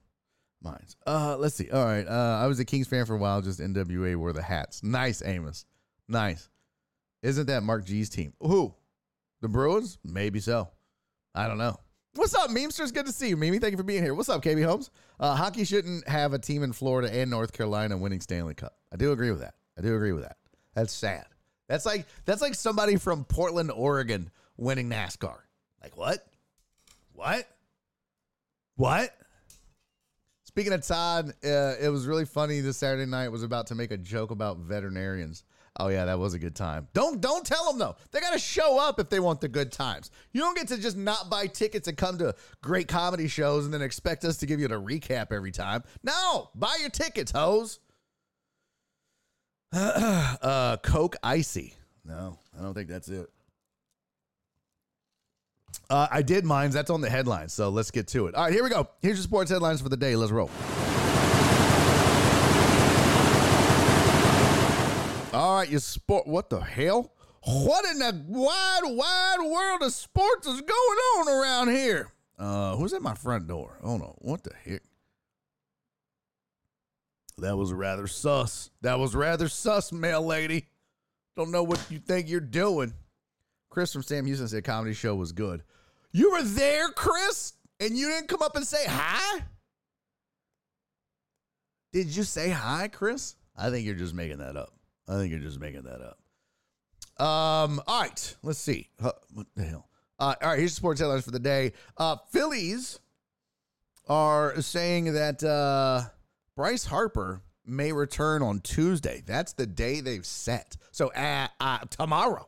Mine's. 0.62 0.96
Uh, 1.06 1.36
let's 1.38 1.56
see. 1.56 1.70
All 1.70 1.84
right. 1.84 2.06
Uh, 2.06 2.38
I 2.40 2.46
was 2.46 2.60
a 2.60 2.64
Kings 2.64 2.86
fan 2.86 3.04
for 3.04 3.16
a 3.16 3.18
while. 3.18 3.42
Just 3.42 3.58
NWA 3.58 4.14
wore 4.14 4.32
the 4.32 4.42
hats. 4.42 4.84
Nice, 4.84 5.22
Amos. 5.24 5.64
Nice. 6.08 6.48
Isn't 7.22 7.46
that 7.46 7.62
Mark 7.62 7.84
G's 7.84 8.08
team? 8.08 8.32
Who? 8.40 8.74
The 9.40 9.48
Bruins? 9.48 9.98
Maybe 10.04 10.40
so. 10.40 10.68
I 11.34 11.48
don't 11.48 11.58
know. 11.58 11.76
What's 12.14 12.34
up, 12.34 12.50
Memesters? 12.50 12.92
Good 12.92 13.06
to 13.06 13.12
see 13.12 13.28
you, 13.28 13.36
Mimi. 13.36 13.58
Thank 13.58 13.72
you 13.72 13.76
for 13.76 13.84
being 13.84 14.02
here. 14.02 14.14
What's 14.14 14.28
up, 14.28 14.42
KB 14.42 14.64
Holmes? 14.64 14.90
Uh, 15.20 15.36
hockey 15.36 15.64
shouldn't 15.64 16.08
have 16.08 16.32
a 16.32 16.38
team 16.38 16.62
in 16.62 16.72
Florida 16.72 17.12
and 17.12 17.30
North 17.30 17.52
Carolina 17.52 17.96
winning 17.96 18.20
Stanley 18.20 18.54
Cup. 18.54 18.74
I 18.92 18.96
do 18.96 19.12
agree 19.12 19.30
with 19.30 19.40
that. 19.40 19.54
I 19.78 19.82
do 19.82 19.94
agree 19.94 20.12
with 20.12 20.24
that. 20.24 20.36
That's 20.74 20.92
sad. 20.92 21.26
That's 21.68 21.86
like 21.86 22.06
that's 22.24 22.42
like 22.42 22.56
somebody 22.56 22.96
from 22.96 23.24
Portland, 23.24 23.70
Oregon, 23.70 24.30
winning 24.56 24.90
NASCAR. 24.90 25.36
Like 25.82 25.96
what? 25.96 26.26
What? 27.12 27.46
What? 28.74 29.14
Speaking 30.44 30.72
of 30.72 30.84
Todd, 30.84 31.32
uh, 31.44 31.74
it 31.80 31.90
was 31.92 32.08
really 32.08 32.24
funny 32.24 32.60
this 32.60 32.78
Saturday 32.78 33.08
night. 33.08 33.28
Was 33.28 33.44
about 33.44 33.68
to 33.68 33.76
make 33.76 33.92
a 33.92 33.96
joke 33.96 34.32
about 34.32 34.58
veterinarians. 34.58 35.44
Oh 35.82 35.88
yeah, 35.88 36.04
that 36.04 36.18
was 36.18 36.34
a 36.34 36.38
good 36.38 36.54
time. 36.54 36.88
Don't 36.92 37.22
don't 37.22 37.44
tell 37.44 37.66
them 37.66 37.78
though. 37.78 37.96
They 38.12 38.20
got 38.20 38.34
to 38.34 38.38
show 38.38 38.78
up 38.78 39.00
if 39.00 39.08
they 39.08 39.18
want 39.18 39.40
the 39.40 39.48
good 39.48 39.72
times. 39.72 40.10
You 40.32 40.42
don't 40.42 40.54
get 40.54 40.68
to 40.68 40.76
just 40.76 40.94
not 40.94 41.30
buy 41.30 41.46
tickets 41.46 41.88
and 41.88 41.96
come 41.96 42.18
to 42.18 42.34
great 42.62 42.86
comedy 42.86 43.28
shows 43.28 43.64
and 43.64 43.72
then 43.72 43.80
expect 43.80 44.26
us 44.26 44.36
to 44.38 44.46
give 44.46 44.60
you 44.60 44.68
the 44.68 44.78
recap 44.78 45.32
every 45.32 45.52
time. 45.52 45.82
No, 46.02 46.50
buy 46.54 46.76
your 46.80 46.90
tickets, 46.90 47.32
hoes. 47.32 47.80
uh, 49.72 50.76
Coke 50.82 51.16
Icy. 51.22 51.72
No, 52.04 52.38
I 52.58 52.62
don't 52.62 52.74
think 52.74 52.88
that's 52.88 53.08
it. 53.08 53.30
Uh, 55.88 56.08
I 56.10 56.20
did 56.20 56.44
mines. 56.44 56.74
That's 56.74 56.90
on 56.90 57.00
the 57.00 57.10
headlines. 57.10 57.54
So 57.54 57.70
let's 57.70 57.90
get 57.90 58.06
to 58.08 58.26
it. 58.26 58.34
All 58.34 58.44
right, 58.44 58.52
here 58.52 58.62
we 58.62 58.68
go. 58.68 58.86
Here's 59.00 59.16
your 59.16 59.24
sports 59.24 59.50
headlines 59.50 59.80
for 59.80 59.88
the 59.88 59.96
day. 59.96 60.14
Let's 60.14 60.30
roll. 60.30 60.50
All 65.32 65.56
right, 65.56 65.68
you 65.68 65.78
sport. 65.78 66.26
What 66.26 66.50
the 66.50 66.60
hell? 66.60 67.12
What 67.44 67.84
in 67.84 68.00
the 68.00 68.22
wide, 68.26 68.80
wide 68.84 69.38
world 69.40 69.82
of 69.82 69.92
sports 69.92 70.46
is 70.46 70.60
going 70.60 70.70
on 70.72 71.28
around 71.28 71.68
here? 71.68 72.12
Uh, 72.36 72.74
who's 72.76 72.92
at 72.92 73.02
my 73.02 73.14
front 73.14 73.46
door? 73.46 73.78
Oh 73.82 73.96
no, 73.96 74.16
what 74.18 74.42
the 74.42 74.52
heck? 74.64 74.82
That 77.38 77.56
was 77.56 77.72
rather 77.72 78.06
sus. 78.06 78.70
That 78.82 78.98
was 78.98 79.14
rather 79.14 79.48
sus, 79.48 79.92
mail 79.92 80.26
lady. 80.26 80.66
Don't 81.36 81.52
know 81.52 81.62
what 81.62 81.80
you 81.90 81.98
think 81.98 82.28
you're 82.28 82.40
doing. 82.40 82.92
Chris 83.70 83.92
from 83.92 84.02
Sam 84.02 84.26
Houston 84.26 84.48
said 84.48 84.64
comedy 84.64 84.94
show 84.94 85.14
was 85.14 85.30
good. 85.30 85.62
You 86.12 86.32
were 86.32 86.42
there, 86.42 86.88
Chris, 86.88 87.52
and 87.78 87.96
you 87.96 88.08
didn't 88.08 88.28
come 88.28 88.42
up 88.42 88.56
and 88.56 88.66
say 88.66 88.84
hi? 88.86 89.44
Did 91.92 92.14
you 92.14 92.24
say 92.24 92.50
hi, 92.50 92.88
Chris? 92.88 93.36
I 93.56 93.70
think 93.70 93.86
you're 93.86 93.94
just 93.94 94.14
making 94.14 94.38
that 94.38 94.56
up. 94.56 94.72
I 95.08 95.14
think 95.14 95.30
you're 95.30 95.40
just 95.40 95.60
making 95.60 95.82
that 95.82 96.00
up. 96.00 96.18
Um, 97.24 97.82
all 97.86 98.02
right, 98.02 98.36
let's 98.42 98.58
see. 98.58 98.88
What 98.98 99.46
the 99.56 99.64
hell? 99.64 99.88
Uh, 100.18 100.34
all 100.42 100.50
right, 100.50 100.58
here's 100.58 100.72
the 100.72 100.76
sports 100.76 101.00
headlines 101.00 101.24
for 101.24 101.30
the 101.30 101.38
day. 101.38 101.72
Uh, 101.96 102.16
Phillies 102.30 103.00
are 104.08 104.60
saying 104.60 105.12
that 105.14 105.42
uh, 105.42 106.02
Bryce 106.56 106.84
Harper 106.86 107.42
may 107.64 107.92
return 107.92 108.42
on 108.42 108.60
Tuesday. 108.60 109.22
That's 109.26 109.52
the 109.52 109.66
day 109.66 110.00
they've 110.00 110.26
set. 110.26 110.76
So 110.92 111.12
uh, 111.12 111.48
uh, 111.60 111.78
tomorrow. 111.90 112.46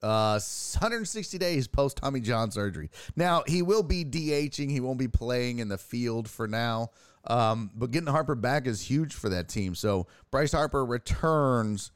Uh, 0.00 0.38
160 0.78 1.38
days 1.38 1.66
post 1.66 1.96
Tommy 1.96 2.20
John 2.20 2.52
surgery. 2.52 2.88
Now 3.16 3.42
he 3.48 3.62
will 3.62 3.82
be 3.82 4.04
DHing. 4.04 4.70
He 4.70 4.78
won't 4.78 4.98
be 4.98 5.08
playing 5.08 5.58
in 5.58 5.68
the 5.68 5.78
field 5.78 6.28
for 6.28 6.46
now. 6.46 6.90
Um, 7.28 7.70
but 7.74 7.90
getting 7.90 8.08
Harper 8.08 8.34
back 8.34 8.66
is 8.66 8.80
huge 8.80 9.14
for 9.14 9.28
that 9.28 9.48
team. 9.48 9.74
So 9.74 10.06
Bryce 10.30 10.52
Harper 10.52 10.84
returns 10.84 11.92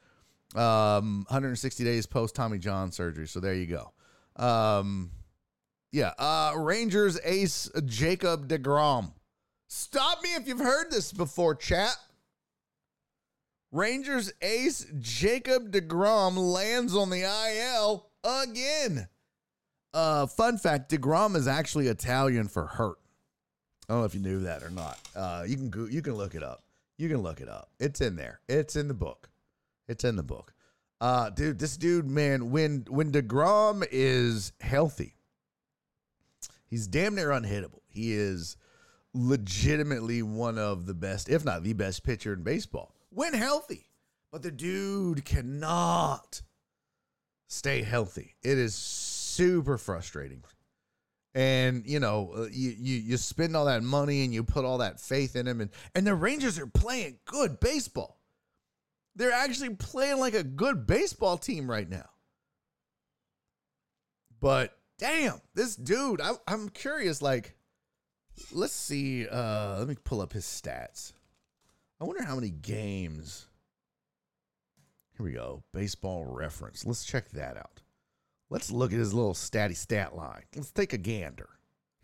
um 0.55 1.25
160 1.29 1.83
days 1.83 2.05
post 2.05 2.35
Tommy 2.35 2.59
John 2.59 2.91
surgery. 2.91 3.27
So 3.27 3.39
there 3.39 3.55
you 3.55 3.65
go. 3.65 3.91
Um, 4.43 5.11
yeah. 5.91 6.13
Uh, 6.17 6.53
Rangers 6.57 7.19
ace 7.23 7.69
Jacob 7.85 8.47
DeGrom. 8.47 9.13
Stop 9.67 10.21
me 10.21 10.35
if 10.35 10.47
you've 10.47 10.59
heard 10.59 10.91
this 10.91 11.11
before, 11.11 11.55
chat. 11.55 11.95
Rangers 13.71 14.31
ace 14.41 14.85
Jacob 14.99 15.71
DeGrom 15.71 16.37
lands 16.37 16.95
on 16.95 17.09
the 17.09 17.23
IL 17.23 18.07
again. 18.23 19.07
Uh, 19.93 20.27
fun 20.27 20.59
fact 20.59 20.91
DeGrom 20.91 21.35
is 21.35 21.47
actually 21.47 21.87
Italian 21.87 22.47
for 22.47 22.65
hurt. 22.67 22.97
I 23.87 23.93
don't 23.93 24.01
know 24.01 24.05
if 24.05 24.15
you 24.15 24.21
knew 24.21 24.39
that 24.41 24.63
or 24.63 24.69
not. 24.69 24.99
Uh, 25.15 25.43
you 25.47 25.55
can 25.55 25.69
go, 25.69 25.85
you 25.85 26.01
can 26.01 26.15
look 26.15 26.35
it 26.35 26.43
up. 26.43 26.63
You 26.97 27.09
can 27.09 27.21
look 27.21 27.41
it 27.41 27.49
up. 27.49 27.69
It's 27.79 28.01
in 28.01 28.15
there. 28.15 28.39
It's 28.47 28.75
in 28.75 28.87
the 28.87 28.93
book. 28.93 29.29
It's 29.87 30.03
in 30.03 30.15
the 30.15 30.23
book. 30.23 30.53
Uh, 31.01 31.29
dude, 31.29 31.59
this 31.59 31.75
dude, 31.75 32.09
man, 32.09 32.51
when 32.51 32.85
when 32.89 33.11
DeGrom 33.11 33.85
is 33.91 34.53
healthy, 34.61 35.15
he's 36.69 36.87
damn 36.87 37.15
near 37.15 37.29
unhittable. 37.29 37.81
He 37.89 38.13
is 38.13 38.55
legitimately 39.13 40.23
one 40.23 40.57
of 40.57 40.85
the 40.85 40.93
best, 40.93 41.29
if 41.29 41.43
not 41.43 41.63
the 41.63 41.73
best 41.73 42.03
pitcher 42.03 42.33
in 42.33 42.43
baseball 42.43 42.95
when 43.09 43.33
healthy. 43.33 43.89
But 44.31 44.41
the 44.41 44.51
dude 44.51 45.25
cannot 45.25 46.41
stay 47.47 47.83
healthy. 47.83 48.35
It 48.41 48.57
is 48.57 48.73
super 48.73 49.77
frustrating. 49.77 50.43
And 51.35 51.83
you 51.87 51.99
know, 51.99 52.31
uh, 52.35 52.41
you, 52.51 52.75
you 52.77 52.97
you 52.97 53.17
spend 53.17 53.55
all 53.55 53.65
that 53.65 53.81
money 53.81 54.23
and 54.23 54.33
you 54.33 54.43
put 54.43 54.65
all 54.65 54.77
that 54.79 54.99
faith 54.99 55.35
in 55.35 55.47
him, 55.47 55.61
and 55.61 55.71
and 55.95 56.05
the 56.05 56.13
Rangers 56.13 56.59
are 56.59 56.67
playing 56.67 57.17
good 57.25 57.59
baseball. 57.59 58.19
They're 59.15 59.31
actually 59.31 59.75
playing 59.75 60.19
like 60.19 60.33
a 60.33 60.43
good 60.43 60.85
baseball 60.85 61.37
team 61.37 61.69
right 61.69 61.89
now. 61.89 62.09
But 64.39 64.77
damn, 64.97 65.39
this 65.55 65.75
dude, 65.75 66.19
I, 66.19 66.31
I'm 66.47 66.69
curious. 66.69 67.21
Like, 67.21 67.55
let's 68.51 68.73
see. 68.73 69.27
Uh, 69.27 69.77
let 69.79 69.87
me 69.87 69.95
pull 70.03 70.21
up 70.21 70.33
his 70.33 70.45
stats. 70.45 71.13
I 72.01 72.05
wonder 72.05 72.23
how 72.23 72.35
many 72.35 72.49
games. 72.49 73.47
Here 75.15 75.25
we 75.25 75.31
go. 75.31 75.63
Baseball 75.71 76.25
reference. 76.25 76.85
Let's 76.85 77.05
check 77.05 77.29
that 77.29 77.55
out. 77.55 77.82
Let's 78.53 78.71
look 78.71 78.93
at 78.93 78.99
his 78.99 79.15
little 79.15 79.33
statty 79.33 79.75
stat 79.75 80.15
line. 80.15 80.43
Let's 80.55 80.69
take 80.69 80.93
a 80.93 80.97
gander. 80.99 81.49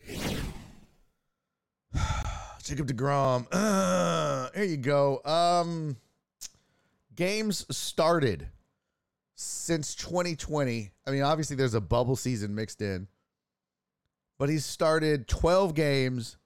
Jacob 2.64 2.88
DeGrom. 2.88 3.46
Uh, 3.54 4.50
here 4.56 4.64
you 4.64 4.78
go. 4.78 5.22
Um, 5.26 5.98
games 7.16 7.68
started 7.70 8.48
since 9.36 9.94
2020. 9.94 10.90
I 11.06 11.12
mean, 11.12 11.22
obviously 11.22 11.56
there's 11.56 11.76
a 11.76 11.82
bubble 11.82 12.16
season 12.16 12.56
mixed 12.56 12.82
in, 12.82 13.08
but 14.40 14.50
he's 14.50 14.66
started 14.66 15.28
12 15.28 15.76
games, 15.76 16.38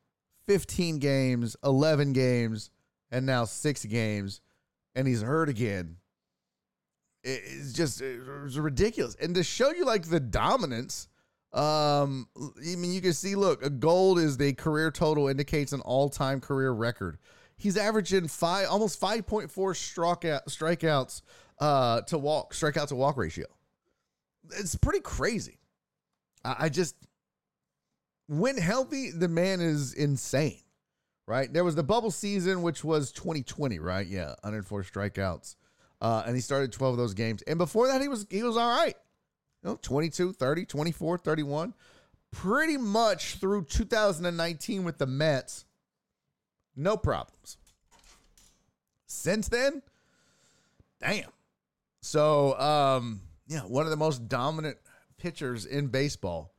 15 0.48 1.00
games, 1.00 1.56
11 1.64 2.12
games, 2.12 2.72
and 3.10 3.26
now 3.26 3.46
six 3.46 3.86
games, 3.86 4.42
and 4.96 5.08
he's 5.08 5.22
hurt 5.22 5.48
again. 5.48 5.96
It's 7.24 7.74
just 7.74 8.02
it's 8.02 8.58
ridiculous. 8.58 9.16
And 9.16 9.36
to 9.36 9.44
show 9.44 9.72
you 9.72 9.86
like 9.86 10.04
the 10.10 10.20
dominance, 10.20 11.08
um, 11.54 12.28
I 12.38 12.76
mean, 12.76 12.94
you 12.94 13.02
can 13.02 13.14
see, 13.14 13.36
look, 13.36 13.64
a 13.66 13.70
gold 13.70 14.20
is 14.20 14.38
the 14.38 14.54
career 14.54 14.92
total 14.92 15.28
indicates 15.30 15.72
an 15.72 15.82
all-time 15.82 16.42
career 16.42 16.72
record. 16.72 17.18
He's 17.56 17.78
averaging 17.78 18.28
five, 18.28 18.68
almost 18.70 19.00
five 19.00 19.26
point 19.28 19.52
four 19.52 19.74
strikeout 19.74 20.48
strikeouts 20.50 21.22
uh, 21.60 22.02
to 22.02 22.18
walk, 22.18 22.54
strikeout 22.54 22.88
to 22.90 22.96
walk 22.96 23.16
ratio. 23.18 23.46
It's 24.60 24.76
pretty 24.76 25.00
crazy. 25.00 25.60
I, 26.44 26.56
I 26.62 26.70
just, 26.70 26.96
when 28.28 28.58
healthy, 28.58 29.12
the 29.12 29.30
man 29.30 29.62
is 29.62 29.94
insane. 29.94 30.60
right? 31.28 31.52
There 31.54 31.64
was 31.64 31.76
the 31.76 31.84
bubble 31.84 32.12
season, 32.12 32.62
which 32.64 32.84
was 32.84 33.12
2020, 33.14 33.80
right? 33.80 34.06
Yeah, 34.08 34.30
104 34.42 34.84
strikeouts. 34.84 35.56
Uh, 36.04 36.22
and 36.26 36.36
he 36.36 36.42
started 36.42 36.74
12 36.74 36.94
of 36.94 36.98
those 36.98 37.14
games. 37.14 37.42
And 37.44 37.58
before 37.58 37.88
that, 37.88 38.02
he 38.02 38.10
was 38.10 38.28
he 38.30 38.44
was 38.44 38.58
all 38.58 38.70
right. 38.70 38.96
You 39.64 39.70
know, 39.70 39.80
22, 39.82 40.34
30, 40.34 40.66
24, 40.66 41.18
31. 41.18 41.74
Pretty 42.32 42.78
much 42.78 43.36
through 43.36 43.64
2019 43.66 44.84
with 44.84 44.98
the 44.98 45.06
Mets, 45.06 45.66
no 46.76 46.98
problems. 46.98 47.58
Since 49.06 49.48
then, 49.48 49.82
damn. 51.00 51.30
So, 52.02 52.60
um, 52.60 53.22
yeah, 53.48 53.62
one 53.62 53.86
of 53.86 53.92
the 53.92 53.98
most 53.98 54.28
dominant 54.28 54.78
pitchers 55.18 55.66
in 55.66 55.88
baseball 55.88 56.54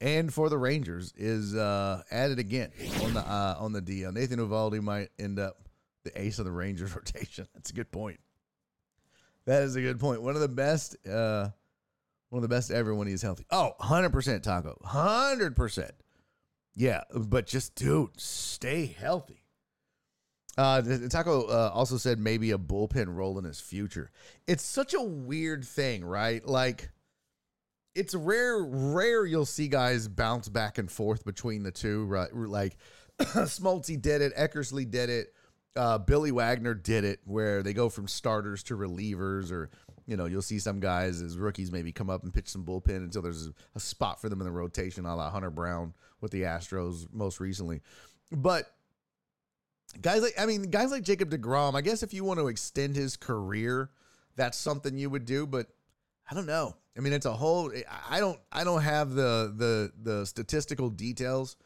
and 0.00 0.32
for 0.32 0.48
the 0.48 0.58
Rangers 0.58 1.12
is 1.16 1.54
uh, 1.54 2.02
added 2.10 2.38
again 2.40 2.72
on 3.04 3.14
the 3.14 3.20
uh, 3.20 3.56
on 3.58 3.72
the 3.72 3.82
DL. 3.82 4.12
Nathan 4.12 4.40
Eovaldi 4.40 4.82
might 4.82 5.10
end 5.18 5.38
up 5.38 5.68
the 6.02 6.20
ace 6.20 6.40
of 6.40 6.44
the 6.44 6.50
Rangers 6.50 6.96
rotation. 6.96 7.46
That's 7.54 7.70
a 7.70 7.74
good 7.74 7.92
point. 7.92 8.18
That 9.50 9.64
is 9.64 9.74
a 9.74 9.80
good 9.80 9.98
point. 9.98 10.22
One 10.22 10.36
of 10.36 10.40
the 10.40 10.46
best, 10.46 10.94
uh, 11.08 11.48
one 12.28 12.38
of 12.38 12.48
the 12.48 12.54
best 12.54 12.70
ever 12.70 12.94
when 12.94 13.08
he's 13.08 13.20
healthy. 13.20 13.46
Oh, 13.50 13.72
100% 13.80 14.44
Taco. 14.44 14.78
100%. 14.84 15.90
Yeah, 16.76 17.02
but 17.12 17.48
just, 17.48 17.74
dude, 17.74 18.10
stay 18.16 18.86
healthy. 18.86 19.42
Uh, 20.56 20.82
Taco 21.08 21.48
uh, 21.48 21.72
also 21.74 21.96
said 21.96 22.20
maybe 22.20 22.52
a 22.52 22.58
bullpen 22.58 23.12
role 23.12 23.40
in 23.40 23.44
his 23.44 23.58
future. 23.58 24.12
It's 24.46 24.62
such 24.62 24.94
a 24.94 25.02
weird 25.02 25.64
thing, 25.64 26.04
right? 26.04 26.46
Like, 26.46 26.88
it's 27.96 28.14
rare, 28.14 28.62
rare 28.62 29.26
you'll 29.26 29.46
see 29.46 29.66
guys 29.66 30.06
bounce 30.06 30.48
back 30.48 30.78
and 30.78 30.88
forth 30.88 31.24
between 31.24 31.64
the 31.64 31.72
two, 31.72 32.04
right? 32.04 32.32
Like, 32.32 32.76
Smoltz 33.18 34.00
did 34.00 34.22
it, 34.22 34.32
Eckersley 34.36 34.88
did 34.88 35.10
it, 35.10 35.34
uh, 35.76 35.98
Billy 35.98 36.32
Wagner 36.32 36.74
did 36.74 37.04
it, 37.04 37.20
where 37.24 37.62
they 37.62 37.72
go 37.72 37.88
from 37.88 38.08
starters 38.08 38.62
to 38.64 38.76
relievers, 38.76 39.52
or 39.52 39.70
you 40.06 40.16
know, 40.16 40.26
you'll 40.26 40.42
see 40.42 40.58
some 40.58 40.80
guys 40.80 41.22
as 41.22 41.38
rookies 41.38 41.70
maybe 41.70 41.92
come 41.92 42.10
up 42.10 42.24
and 42.24 42.34
pitch 42.34 42.48
some 42.48 42.64
bullpen 42.64 42.96
until 42.96 43.22
there's 43.22 43.48
a 43.74 43.80
spot 43.80 44.20
for 44.20 44.28
them 44.28 44.40
in 44.40 44.44
the 44.44 44.52
rotation, 44.52 45.06
a 45.06 45.14
la 45.14 45.30
Hunter 45.30 45.50
Brown 45.50 45.94
with 46.20 46.32
the 46.32 46.42
Astros 46.42 47.06
most 47.12 47.40
recently. 47.40 47.80
But 48.32 48.72
guys 50.00 50.22
like 50.22 50.34
I 50.38 50.46
mean, 50.46 50.64
guys 50.64 50.90
like 50.90 51.02
Jacob 51.02 51.30
DeGrom, 51.30 51.74
I 51.74 51.80
guess 51.80 52.02
if 52.02 52.12
you 52.12 52.24
want 52.24 52.40
to 52.40 52.48
extend 52.48 52.96
his 52.96 53.16
career, 53.16 53.90
that's 54.36 54.58
something 54.58 54.96
you 54.98 55.10
would 55.10 55.24
do, 55.24 55.46
but 55.46 55.68
I 56.30 56.34
don't 56.34 56.46
know. 56.46 56.76
I 56.96 57.00
mean, 57.00 57.12
it's 57.12 57.26
a 57.26 57.32
whole 57.32 57.72
I 58.08 58.20
don't 58.20 58.38
I 58.50 58.64
don't 58.64 58.82
have 58.82 59.14
the 59.14 59.52
the 59.56 59.92
the 60.02 60.26
statistical 60.26 60.90
details 60.90 61.56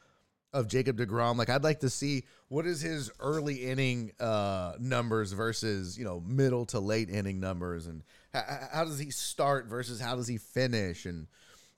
of 0.55 0.69
Jacob 0.69 0.97
DeGrom. 0.97 1.37
Like 1.37 1.51
I'd 1.51 1.65
like 1.65 1.81
to 1.81 1.91
see 1.91 2.25
what 2.49 2.65
is 2.65 2.81
his 2.81 3.11
early 3.21 3.57
inning 3.57 4.13
uh, 4.19 4.75
numbers 4.79 5.33
versus, 5.33 5.99
you 5.99 6.05
know, 6.05 6.23
middle 6.27 6.65
to 6.67 6.81
late 6.81 7.11
inning 7.11 7.41
numbers 7.41 7.87
and 7.87 8.03
how, 8.33 8.43
how 8.73 8.85
does 8.85 8.99
he 8.99 9.11
start 9.11 9.67
versus 9.67 10.01
how 10.01 10.17
does 10.17 10.29
he 10.29 10.39
finish 10.39 11.05
and 11.05 11.27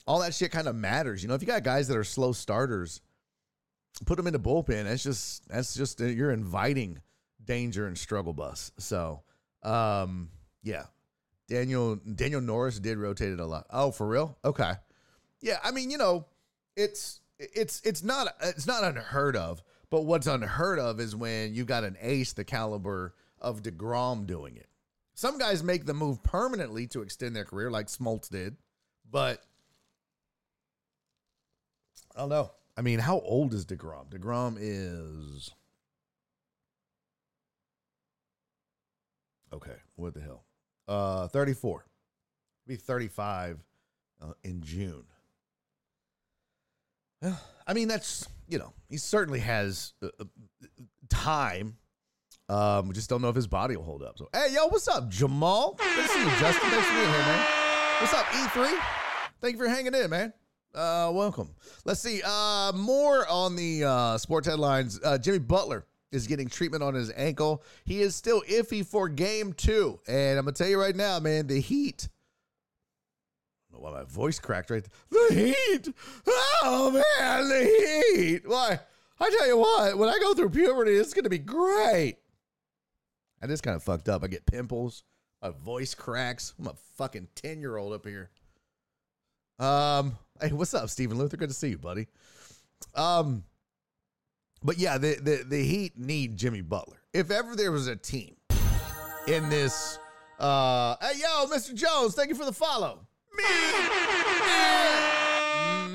all 0.06 0.20
that 0.20 0.34
shit 0.34 0.52
kind 0.52 0.68
of 0.68 0.76
matters. 0.76 1.22
You 1.22 1.28
know, 1.28 1.34
if 1.34 1.42
you 1.42 1.48
got 1.48 1.64
guys 1.64 1.88
that 1.88 1.96
are 1.96 2.04
slow 2.04 2.32
starters, 2.32 3.00
put 4.04 4.16
them 4.16 4.26
in 4.26 4.32
the 4.32 4.38
bullpen. 4.38 4.84
That's 4.84 5.02
just 5.02 5.48
that's 5.48 5.74
just 5.74 6.00
uh, 6.00 6.04
you're 6.04 6.30
inviting 6.30 7.00
danger 7.44 7.86
and 7.86 7.98
struggle 7.98 8.32
bus. 8.32 8.70
So, 8.78 9.22
um, 9.62 10.28
yeah. 10.62 10.84
Daniel 11.48 11.96
Daniel 11.96 12.40
Norris 12.40 12.78
did 12.78 12.98
rotate 12.98 13.32
it 13.32 13.40
a 13.40 13.46
lot. 13.46 13.66
Oh, 13.70 13.90
for 13.90 14.06
real? 14.06 14.36
Okay. 14.44 14.72
Yeah, 15.40 15.58
I 15.62 15.70
mean, 15.70 15.90
you 15.90 15.98
know, 15.98 16.26
it's 16.76 17.20
it's 17.38 17.80
it's 17.84 18.02
not 18.02 18.28
it's 18.40 18.66
not 18.66 18.84
unheard 18.84 19.36
of. 19.36 19.62
But 19.88 20.02
what's 20.02 20.26
unheard 20.26 20.78
of 20.78 20.98
is 20.98 21.14
when 21.14 21.54
you 21.54 21.64
got 21.64 21.84
an 21.84 21.96
ace 22.00 22.32
the 22.32 22.44
caliber 22.44 23.14
of 23.40 23.62
Degrom 23.62 24.26
doing 24.26 24.56
it. 24.56 24.68
Some 25.14 25.38
guys 25.38 25.62
make 25.62 25.86
the 25.86 25.94
move 25.94 26.22
permanently 26.22 26.86
to 26.88 27.02
extend 27.02 27.36
their 27.36 27.44
career, 27.44 27.70
like 27.70 27.86
Smoltz 27.86 28.28
did. 28.28 28.56
But 29.08 29.42
I 32.14 32.20
don't 32.20 32.28
know. 32.28 32.50
I 32.76 32.82
mean, 32.82 32.98
how 32.98 33.20
old 33.20 33.54
is 33.54 33.64
Degrom? 33.64 34.10
Degrom 34.10 34.56
is 34.60 35.50
okay. 39.52 39.76
What 39.94 40.14
the 40.14 40.20
hell? 40.20 40.44
Uh, 40.88 41.28
thirty-four. 41.28 41.86
Be 42.66 42.76
thirty-five 42.76 43.58
uh, 44.20 44.32
in 44.42 44.62
June. 44.62 45.04
I 47.66 47.74
mean, 47.74 47.88
that's 47.88 48.26
you 48.48 48.58
know, 48.58 48.72
he 48.88 48.96
certainly 48.96 49.40
has 49.40 49.92
uh, 50.02 50.08
uh, 50.20 50.24
time. 51.08 51.76
Um, 52.48 52.88
we 52.88 52.94
just 52.94 53.10
don't 53.10 53.22
know 53.22 53.28
if 53.28 53.34
his 53.34 53.48
body 53.48 53.76
will 53.76 53.82
hold 53.82 54.02
up. 54.02 54.18
So, 54.18 54.28
hey, 54.32 54.48
yo, 54.52 54.68
what's 54.68 54.86
up, 54.86 55.08
Jamal? 55.08 55.74
Good 55.78 56.02
to 56.02 56.08
see 56.08 56.20
you, 56.20 56.30
Justin. 56.38 56.70
Thanks 56.70 56.86
for 56.86 56.94
being 56.94 57.08
here, 57.08 57.18
man. 57.18 57.46
What's 58.00 58.14
up, 58.14 58.26
E3? 58.26 58.78
Thank 59.40 59.56
you 59.56 59.58
for 59.58 59.68
hanging 59.68 59.94
in, 59.94 60.10
man. 60.10 60.32
Uh, 60.74 61.10
welcome. 61.12 61.50
Let's 61.84 62.00
see. 62.00 62.20
Uh, 62.24 62.72
more 62.74 63.26
on 63.28 63.56
the 63.56 63.84
uh, 63.84 64.18
sports 64.18 64.46
headlines. 64.46 65.00
Uh, 65.02 65.18
Jimmy 65.18 65.38
Butler 65.38 65.86
is 66.12 66.26
getting 66.26 66.48
treatment 66.48 66.82
on 66.82 66.94
his 66.94 67.10
ankle. 67.16 67.62
He 67.84 68.00
is 68.00 68.14
still 68.14 68.42
iffy 68.42 68.86
for 68.86 69.08
game 69.08 69.52
two. 69.52 69.98
And 70.06 70.38
I'm 70.38 70.44
to 70.46 70.52
tell 70.52 70.68
you 70.68 70.80
right 70.80 70.94
now, 70.94 71.18
man, 71.18 71.46
the 71.46 71.60
Heat 71.60 72.08
why 73.80 73.90
my 73.90 74.04
voice 74.04 74.38
cracked 74.38 74.70
right. 74.70 74.86
The 75.10 75.34
heat. 75.34 75.94
Oh 76.62 76.90
man, 76.90 77.48
the 77.48 78.14
heat. 78.14 78.48
Why? 78.48 78.80
I 79.18 79.30
tell 79.30 79.46
you 79.46 79.58
what, 79.58 79.96
when 79.96 80.08
I 80.08 80.18
go 80.20 80.34
through 80.34 80.50
puberty, 80.50 80.92
it's 80.92 81.14
gonna 81.14 81.28
be 81.28 81.38
great. 81.38 82.16
I 83.42 83.46
just 83.46 83.62
kind 83.62 83.76
of 83.76 83.82
fucked 83.82 84.08
up. 84.08 84.24
I 84.24 84.28
get 84.28 84.46
pimples, 84.46 85.04
my 85.42 85.50
voice 85.50 85.94
cracks. 85.94 86.54
I'm 86.58 86.66
a 86.66 86.74
fucking 86.96 87.28
10 87.34 87.60
year 87.60 87.76
old 87.76 87.92
up 87.92 88.06
here. 88.06 88.30
Um, 89.58 90.18
hey, 90.40 90.52
what's 90.52 90.74
up, 90.74 90.90
Stephen 90.90 91.18
Luther? 91.18 91.36
Good 91.36 91.48
to 91.48 91.54
see 91.54 91.68
you, 91.68 91.78
buddy. 91.78 92.08
Um, 92.94 93.44
but 94.62 94.78
yeah, 94.78 94.98
the 94.98 95.14
the, 95.14 95.44
the 95.48 95.62
Heat 95.62 95.98
need 95.98 96.36
Jimmy 96.36 96.60
Butler. 96.60 97.00
If 97.12 97.30
ever 97.30 97.56
there 97.56 97.72
was 97.72 97.86
a 97.86 97.96
team 97.96 98.36
in 99.28 99.48
this 99.48 99.98
uh 100.38 100.96
hey 101.00 101.20
yo, 101.20 101.46
Mr. 101.46 101.74
Jones, 101.74 102.14
thank 102.14 102.28
you 102.28 102.34
for 102.34 102.44
the 102.44 102.52
follow 102.52 103.06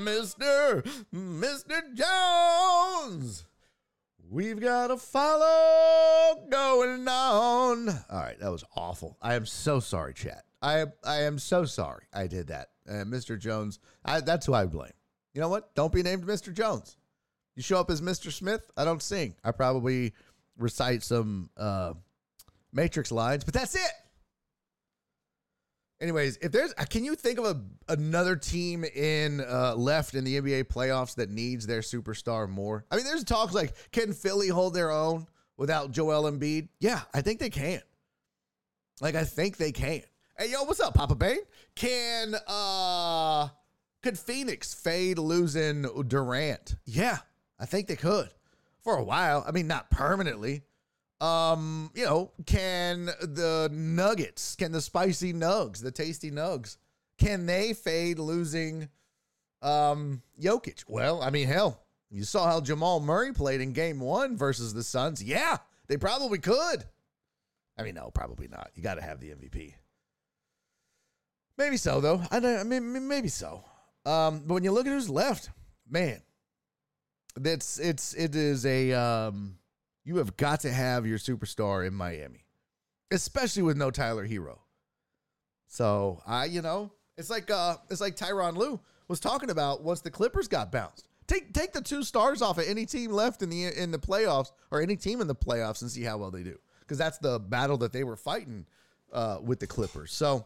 Mr. 0.03 0.83
Mr. 1.13 1.93
Jones. 1.93 3.45
We've 4.29 4.59
got 4.59 4.91
a 4.91 4.97
follow 4.97 6.47
going 6.49 7.07
on. 7.07 7.89
All 7.89 7.95
right, 8.11 8.39
that 8.39 8.49
was 8.51 8.63
awful. 8.75 9.17
I 9.21 9.35
am 9.35 9.45
so 9.45 9.79
sorry, 9.79 10.13
chat. 10.13 10.45
I 10.61 10.85
I 11.03 11.23
am 11.23 11.37
so 11.39 11.65
sorry 11.65 12.05
I 12.13 12.27
did 12.27 12.47
that. 12.47 12.69
Uh, 12.87 13.03
Mr. 13.03 13.37
Jones, 13.37 13.79
I, 14.05 14.21
that's 14.21 14.45
who 14.45 14.53
I 14.53 14.65
blame. 14.65 14.91
You 15.33 15.41
know 15.41 15.49
what? 15.49 15.75
Don't 15.75 15.93
be 15.93 16.03
named 16.03 16.25
Mr. 16.25 16.53
Jones. 16.53 16.97
You 17.55 17.63
show 17.63 17.79
up 17.79 17.89
as 17.91 18.01
Mr. 18.01 18.31
Smith, 18.31 18.71
I 18.77 18.85
don't 18.85 19.01
sing. 19.01 19.35
I 19.43 19.51
probably 19.51 20.13
recite 20.57 21.03
some 21.03 21.49
uh, 21.57 21.93
Matrix 22.73 23.11
lines, 23.11 23.43
but 23.43 23.53
that's 23.53 23.75
it. 23.75 23.91
Anyways, 26.01 26.37
if 26.37 26.51
there's, 26.51 26.73
can 26.89 27.05
you 27.05 27.13
think 27.15 27.37
of 27.37 27.45
a 27.45 27.61
another 27.87 28.35
team 28.35 28.83
in 28.83 29.39
uh, 29.39 29.75
left 29.75 30.15
in 30.15 30.23
the 30.23 30.41
NBA 30.41 30.63
playoffs 30.63 31.13
that 31.15 31.29
needs 31.29 31.67
their 31.67 31.81
superstar 31.81 32.49
more? 32.49 32.85
I 32.89 32.95
mean, 32.95 33.05
there's 33.05 33.23
talks 33.23 33.53
like, 33.53 33.75
can 33.91 34.11
Philly 34.11 34.47
hold 34.47 34.73
their 34.73 34.89
own 34.89 35.27
without 35.57 35.91
Joel 35.91 36.23
Embiid? 36.23 36.69
Yeah, 36.79 37.01
I 37.13 37.21
think 37.21 37.39
they 37.39 37.51
can. 37.51 37.81
Like, 38.99 39.13
I 39.13 39.23
think 39.23 39.57
they 39.57 39.71
can. 39.71 40.01
Hey, 40.39 40.49
yo, 40.49 40.63
what's 40.63 40.79
up, 40.79 40.95
Papa 40.95 41.13
Bane? 41.13 41.37
Can 41.75 42.33
uh, 42.47 43.49
could 44.01 44.17
Phoenix 44.17 44.73
fade 44.73 45.19
losing 45.19 45.83
Durant? 46.07 46.77
Yeah, 46.85 47.19
I 47.59 47.67
think 47.67 47.85
they 47.87 47.95
could 47.95 48.31
for 48.83 48.97
a 48.97 49.03
while. 49.03 49.43
I 49.47 49.51
mean, 49.51 49.67
not 49.67 49.91
permanently. 49.91 50.63
Um, 51.21 51.91
you 51.93 52.03
know, 52.03 52.31
can 52.47 53.05
the 53.05 53.69
Nuggets, 53.71 54.55
can 54.55 54.71
the 54.71 54.81
spicy 54.81 55.33
nugs, 55.33 55.81
the 55.81 55.91
tasty 55.91 56.31
nugs, 56.31 56.77
can 57.19 57.45
they 57.45 57.73
fade 57.73 58.17
losing 58.17 58.89
um 59.61 60.23
Jokic? 60.41 60.83
Well, 60.87 61.21
I 61.21 61.29
mean, 61.29 61.47
hell, 61.47 61.83
you 62.09 62.23
saw 62.23 62.47
how 62.47 62.59
Jamal 62.59 62.99
Murray 62.99 63.33
played 63.33 63.61
in 63.61 63.71
game 63.71 63.99
one 63.99 64.35
versus 64.35 64.73
the 64.73 64.83
Suns. 64.83 65.23
Yeah, 65.23 65.57
they 65.87 65.97
probably 65.97 66.39
could. 66.39 66.85
I 67.77 67.83
mean, 67.83 67.95
no, 67.95 68.09
probably 68.11 68.47
not. 68.47 68.71
You 68.75 68.83
got 68.83 68.95
to 68.95 69.01
have 69.01 69.19
the 69.19 69.29
MVP. 69.29 69.75
Maybe 71.57 71.77
so, 71.77 72.01
though. 72.01 72.21
I, 72.31 72.37
I 72.37 72.63
mean, 72.63 73.07
maybe 73.07 73.27
so. 73.27 73.63
Um, 74.05 74.43
but 74.45 74.55
when 74.55 74.63
you 74.63 74.71
look 74.71 74.87
at 74.87 74.91
who's 74.91 75.09
left, 75.09 75.51
man, 75.89 76.21
that's 77.35 77.79
it's 77.79 78.13
it 78.13 78.35
is 78.35 78.65
a 78.65 78.93
um 78.93 79.57
you 80.03 80.17
have 80.17 80.37
got 80.37 80.61
to 80.61 80.71
have 80.71 81.05
your 81.05 81.17
superstar 81.17 81.85
in 81.85 81.93
Miami, 81.93 82.45
especially 83.11 83.63
with 83.63 83.77
no 83.77 83.91
Tyler 83.91 84.27
Herro. 84.27 84.59
So 85.67 86.21
I, 86.25 86.45
you 86.45 86.61
know, 86.61 86.91
it's 87.17 87.29
like 87.29 87.49
uh, 87.49 87.77
it's 87.89 88.01
like 88.01 88.15
Tyronn 88.15 88.55
Lue 88.55 88.79
was 89.07 89.19
talking 89.19 89.49
about 89.49 89.83
once 89.83 90.01
the 90.01 90.11
Clippers 90.11 90.47
got 90.47 90.71
bounced. 90.71 91.07
Take 91.27 91.53
take 91.53 91.71
the 91.71 91.81
two 91.81 92.03
stars 92.03 92.41
off 92.41 92.57
of 92.57 92.65
any 92.67 92.85
team 92.85 93.11
left 93.11 93.41
in 93.41 93.49
the 93.49 93.67
in 93.67 93.91
the 93.91 93.99
playoffs 93.99 94.51
or 94.69 94.81
any 94.81 94.95
team 94.95 95.21
in 95.21 95.27
the 95.27 95.35
playoffs 95.35 95.81
and 95.81 95.89
see 95.89 96.03
how 96.03 96.17
well 96.17 96.31
they 96.31 96.43
do. 96.43 96.57
Because 96.79 96.97
that's 96.97 97.19
the 97.19 97.39
battle 97.39 97.77
that 97.77 97.93
they 97.93 98.03
were 98.03 98.17
fighting 98.17 98.65
uh, 99.13 99.37
with 99.41 99.59
the 99.59 99.67
Clippers. 99.67 100.11
So 100.11 100.45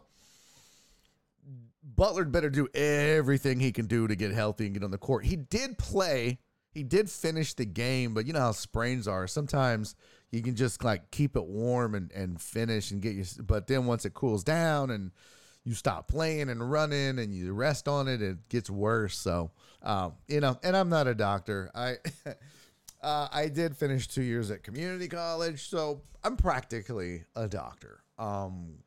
Butler 1.96 2.24
better 2.24 2.50
do 2.50 2.68
everything 2.74 3.60
he 3.60 3.72
can 3.72 3.86
do 3.86 4.06
to 4.06 4.16
get 4.16 4.32
healthy 4.32 4.66
and 4.66 4.74
get 4.74 4.84
on 4.84 4.90
the 4.90 4.98
court. 4.98 5.24
He 5.24 5.36
did 5.36 5.78
play. 5.78 6.38
He 6.76 6.82
did 6.82 7.10
finish 7.10 7.54
the 7.54 7.64
game, 7.64 8.12
but 8.12 8.26
you 8.26 8.34
know 8.34 8.40
how 8.40 8.52
sprains 8.52 9.08
are. 9.08 9.26
Sometimes 9.26 9.94
you 10.30 10.42
can 10.42 10.54
just 10.54 10.84
like 10.84 11.10
keep 11.10 11.34
it 11.34 11.46
warm 11.46 11.94
and, 11.94 12.12
and 12.12 12.38
finish 12.38 12.90
and 12.90 13.00
get 13.00 13.14
your. 13.14 13.24
But 13.42 13.66
then 13.66 13.86
once 13.86 14.04
it 14.04 14.12
cools 14.12 14.44
down 14.44 14.90
and 14.90 15.10
you 15.64 15.72
stop 15.72 16.06
playing 16.06 16.50
and 16.50 16.70
running 16.70 17.18
and 17.18 17.34
you 17.34 17.54
rest 17.54 17.88
on 17.88 18.08
it, 18.08 18.20
it 18.20 18.48
gets 18.50 18.68
worse. 18.68 19.16
So, 19.16 19.52
um, 19.82 20.16
you 20.28 20.40
know, 20.40 20.58
and 20.62 20.76
I'm 20.76 20.90
not 20.90 21.06
a 21.06 21.14
doctor. 21.14 21.70
I. 21.74 21.96
Uh, 23.02 23.28
I 23.30 23.48
did 23.48 23.76
finish 23.76 24.08
two 24.08 24.22
years 24.22 24.50
at 24.50 24.64
community 24.64 25.06
college, 25.06 25.68
so 25.68 26.00
I'm 26.24 26.36
practically 26.36 27.24
a 27.36 27.46
doctor. 27.46 28.00
Um, 28.18 28.78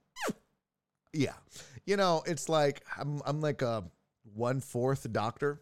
yeah, 1.13 1.35
you 1.85 1.95
know, 1.95 2.23
it's 2.25 2.49
like 2.49 2.83
I'm 2.97 3.21
I'm 3.23 3.39
like 3.39 3.61
a 3.61 3.83
one 4.33 4.59
fourth 4.61 5.09
doctor. 5.13 5.61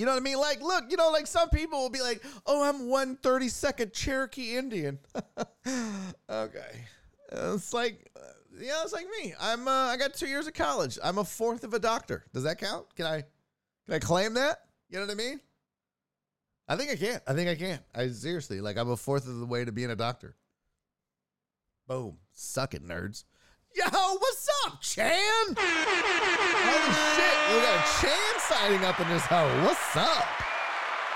You 0.00 0.06
know 0.06 0.12
what 0.12 0.22
I 0.22 0.24
mean? 0.24 0.38
Like, 0.38 0.62
look, 0.62 0.84
you 0.88 0.96
know, 0.96 1.10
like 1.10 1.26
some 1.26 1.50
people 1.50 1.78
will 1.78 1.90
be 1.90 2.00
like, 2.00 2.24
"Oh, 2.46 2.66
I'm 2.66 2.88
one 2.88 3.16
thirty 3.16 3.50
second 3.50 3.92
Cherokee 3.92 4.56
Indian." 4.56 4.98
okay, 6.30 6.86
it's 7.30 7.74
like, 7.74 8.10
uh, 8.16 8.20
yeah, 8.58 8.82
it's 8.82 8.94
like 8.94 9.04
me. 9.20 9.34
I'm 9.38 9.68
uh, 9.68 9.70
I 9.70 9.98
got 9.98 10.14
two 10.14 10.26
years 10.26 10.46
of 10.46 10.54
college. 10.54 10.98
I'm 11.04 11.18
a 11.18 11.24
fourth 11.24 11.64
of 11.64 11.74
a 11.74 11.78
doctor. 11.78 12.24
Does 12.32 12.44
that 12.44 12.56
count? 12.56 12.86
Can 12.96 13.04
I 13.04 13.24
can 13.84 13.94
I 13.96 13.98
claim 13.98 14.32
that? 14.34 14.60
You 14.88 15.00
know 15.00 15.04
what 15.04 15.12
I 15.12 15.16
mean? 15.16 15.38
I 16.66 16.76
think 16.76 16.90
I 16.92 16.96
can. 16.96 17.20
I 17.26 17.34
think 17.34 17.50
I 17.50 17.54
can. 17.54 17.80
I 17.94 18.08
seriously 18.08 18.62
like 18.62 18.78
I'm 18.78 18.88
a 18.88 18.96
fourth 18.96 19.28
of 19.28 19.38
the 19.38 19.44
way 19.44 19.66
to 19.66 19.72
being 19.72 19.90
a 19.90 19.96
doctor. 19.96 20.34
Boom. 21.86 22.16
Suck 22.32 22.72
it, 22.72 22.88
nerds. 22.88 23.24
Yo, 23.76 23.84
what's 23.84 24.48
up, 24.64 24.80
Chan? 24.80 25.12
Holy 25.58 26.94
shit, 27.16 27.54
we 27.54 27.60
got 27.60 27.84
a 27.84 28.00
Chan 28.00 28.29
sighting 28.50 28.84
up 28.84 28.98
in 28.98 29.08
this 29.08 29.24
hoe. 29.26 29.46
What's 29.62 29.96
up? 29.96 30.26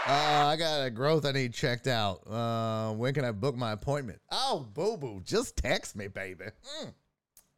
Uh, 0.07 0.47
I 0.47 0.57
got 0.57 0.85
a 0.85 0.91
growth 0.91 1.27
I 1.27 1.33
need 1.33 1.53
checked 1.53 1.89
out. 1.89 2.25
Uh, 2.31 2.93
when 2.93 3.13
can 3.13 3.25
I 3.25 3.33
book 3.33 3.57
my 3.57 3.73
appointment? 3.73 4.21
Oh, 4.31 4.69
boo 4.73 4.97
boo, 4.97 5.21
just 5.25 5.57
text 5.57 5.97
me, 5.97 6.07
baby. 6.07 6.45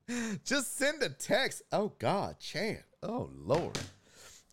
Mm. 0.08 0.40
Just 0.44 0.78
send 0.78 1.02
a 1.02 1.10
text. 1.10 1.60
Oh 1.72 1.92
God, 1.98 2.38
Chan. 2.40 2.82
Oh 3.02 3.28
Lord. 3.36 3.78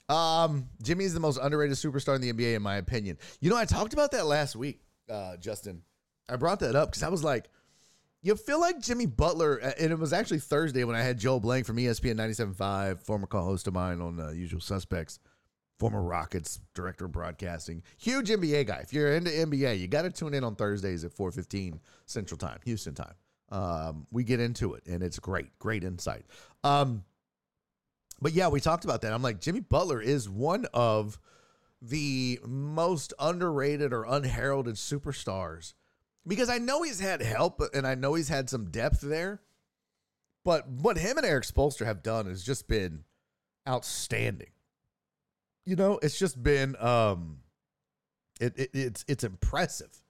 Um, 0.10 0.68
Jimmy's 0.82 1.14
the 1.14 1.22
most 1.22 1.40
underrated 1.42 1.78
superstar 1.78 2.16
in 2.16 2.22
the 2.22 2.34
NBA, 2.34 2.56
in 2.56 2.62
my 2.62 2.76
opinion. 2.76 3.18
You 3.40 3.50
know, 3.50 3.56
I 3.56 3.64
talked 3.64 3.94
about 3.94 4.12
that 4.12 4.26
last 4.26 4.58
week, 4.58 4.82
uh, 5.10 5.38
Justin. 5.38 5.84
I 6.28 6.36
brought 6.36 6.60
that 6.60 6.76
up 6.76 6.90
because 6.90 7.04
I 7.04 7.08
was 7.08 7.24
like, 7.24 7.46
you 8.24 8.38
feel 8.38 8.60
like 8.60 8.80
Jimmy 8.80 9.06
Butler, 9.06 9.60
uh, 9.62 9.72
and 9.78 9.92
it 9.92 10.00
was 10.00 10.14
actually 10.14 10.40
Thursday 10.40 10.86
when 10.86 10.96
I 10.96 11.02
had 11.02 11.20
Joe 11.20 11.40
Blank 11.40 11.66
from 11.66 11.76
ESPN 11.76 12.16
97.5, 12.16 13.04
former 13.04 13.28
co-host 13.28 13.68
of 13.68 13.74
mine 13.74 14.02
on 14.02 14.20
uh, 14.20 14.30
Usual 14.30 14.62
Suspects, 14.62 15.20
former 15.78 16.02
Rockets 16.02 16.62
director 16.74 17.06
of 17.06 17.12
broadcasting, 17.12 17.84
huge 17.98 18.30
NBA 18.30 18.66
guy. 18.66 18.78
If 18.78 18.94
you're 18.94 19.14
into 19.14 19.30
NBA, 19.30 19.78
you 19.78 19.88
got 19.88 20.04
to 20.04 20.10
tune 20.10 20.34
in 20.34 20.46
on 20.46 20.56
Thursdays 20.56 21.04
at 21.04 21.12
4:15 21.12 21.80
Central 22.06 22.38
Time, 22.38 22.60
Houston 22.64 22.96
time. 22.96 23.14
Um, 23.52 24.08
we 24.10 24.24
get 24.24 24.40
into 24.40 24.74
it, 24.74 24.88
and 24.88 25.04
it's 25.04 25.20
great, 25.20 25.60
great 25.60 25.84
insight. 25.84 26.26
Um, 26.64 27.04
but 28.22 28.32
yeah, 28.32 28.48
we 28.48 28.62
talked 28.62 28.86
about 28.86 29.02
that. 29.02 29.12
I'm 29.12 29.22
like, 29.22 29.42
Jimmy 29.42 29.60
Butler 29.60 30.02
is 30.02 30.30
one 30.30 30.66
of 30.74 31.20
the 31.82 32.40
most 32.48 33.14
underrated 33.20 33.92
or 33.92 34.06
unheralded 34.06 34.76
superstars 34.76 35.74
because 36.28 36.50
I 36.50 36.58
know 36.58 36.84
he's 36.84 37.00
had 37.00 37.22
help 37.22 37.62
and 37.74 37.86
I 37.86 37.96
know 37.96 38.14
he's 38.14 38.30
had 38.30 38.50
some 38.50 38.70
depth 38.70 39.02
there. 39.02 39.42
But 40.46 40.68
what 40.68 40.98
him 40.98 41.18
and 41.18 41.26
Eric 41.26 41.46
Spoelstra 41.46 41.86
have 41.86 42.04
done 42.04 42.26
has 42.26 42.44
just 42.44 42.68
been 42.68 43.06
outstanding. 43.68 44.50
You 45.66 45.76
know, 45.76 46.00
it's 46.02 46.20
just 46.20 46.42
been 46.42 46.76
um 46.80 47.40
it, 48.40 48.54
it 48.58 48.70
it's 48.74 49.06
it's 49.08 49.24
impressive. 49.24 50.02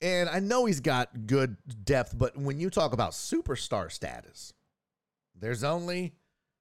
And 0.00 0.28
I 0.28 0.38
know 0.38 0.64
he's 0.64 0.80
got 0.80 1.26
good 1.26 1.56
depth, 1.84 2.16
but 2.16 2.36
when 2.36 2.60
you 2.60 2.70
talk 2.70 2.92
about 2.92 3.12
superstar 3.12 3.90
status, 3.90 4.52
there's 5.38 5.62
only 5.62 6.14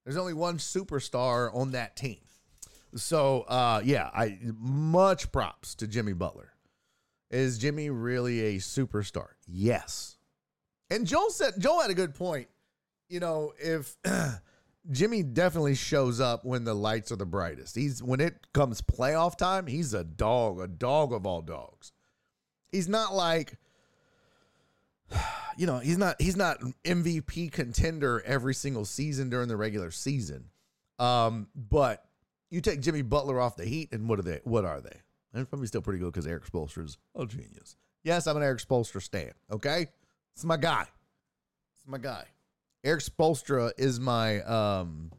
there's 0.06 0.18
only 0.18 0.34
one 0.34 0.58
superstar 0.58 1.54
on 1.56 1.72
that 1.72 1.96
team. 1.96 2.20
So 2.96 3.42
uh 3.42 3.82
yeah, 3.84 4.10
I 4.14 4.38
much 4.60 5.32
props 5.32 5.74
to 5.76 5.88
Jimmy 5.88 6.14
Butler. 6.14 6.54
Is 7.30 7.58
Jimmy 7.58 7.90
really 7.90 8.56
a 8.56 8.60
superstar? 8.60 9.30
Yes. 9.48 10.18
And 10.90 11.06
Joel 11.06 11.30
said 11.30 11.54
Joel 11.60 11.82
had 11.82 11.92
a 11.92 11.96
good 11.96 12.16
point. 12.16 12.48
You 13.10 13.20
know, 13.20 13.54
if 13.60 13.98
Jimmy 14.92 15.24
definitely 15.24 15.76
shows 15.76 16.20
up 16.20 16.46
when 16.46 16.64
the 16.64 16.74
lights 16.74 17.12
are 17.12 17.18
the 17.18 17.26
brightest. 17.26 17.76
He's 17.76 18.02
when 18.02 18.22
it 18.22 18.48
comes 18.54 18.82
playoff 18.82 19.38
time, 19.38 19.68
he's 19.68 19.94
a 19.94 20.04
dog, 20.04 20.62
a 20.62 20.68
dog 20.68 21.12
of 21.12 21.26
all 21.26 21.42
dogs. 21.42 21.92
He's 22.72 22.88
not 22.88 23.14
like 23.14 23.58
you 25.58 25.66
know, 25.66 25.80
he's 25.80 25.98
not 25.98 26.16
he's 26.22 26.38
not 26.38 26.60
MVP 26.86 27.52
contender 27.52 28.22
every 28.26 28.54
single 28.54 28.86
season 28.86 29.30
during 29.30 29.48
the 29.48 29.58
regular 29.58 29.92
season. 29.92 30.46
Um, 31.00 31.48
but 31.56 32.04
you 32.50 32.62
take 32.62 32.82
Jimmy 32.82 33.02
Butler 33.02 33.40
off 33.40 33.56
the 33.56 33.66
Heat, 33.66 33.92
and 33.92 34.08
what 34.08 34.20
are 34.20 34.24
they? 34.24 34.40
What 34.44 34.66
are 34.66 34.82
they? 34.82 35.02
And 35.38 35.48
probably 35.48 35.68
still 35.68 35.84
pretty 35.84 36.00
good 36.00 36.12
because 36.12 36.26
Eric 36.26 36.48
Spoelstra 36.48 36.84
is 36.84 36.98
a 37.16 37.24
genius. 37.28 37.76
Yes, 38.04 38.26
I'm 38.26 38.38
an 38.38 38.42
Eric 38.42 38.58
Spoelstra 38.58 39.00
stan. 39.00 39.34
Okay, 39.52 39.86
it's 40.34 40.44
my 40.44 40.58
guy. 40.58 40.88
It's 41.76 41.88
my 41.88 42.00
guy. 42.00 42.26
Eric 42.84 43.04
Spoelstra 43.04 43.72
is 43.78 44.00
my 44.00 44.42
um. 44.42 45.12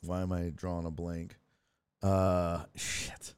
Why 0.00 0.22
am 0.22 0.32
I 0.32 0.50
drawing 0.52 0.84
a 0.84 0.90
blank? 0.90 1.36
Uh, 2.02 2.64
shit. 2.74 3.34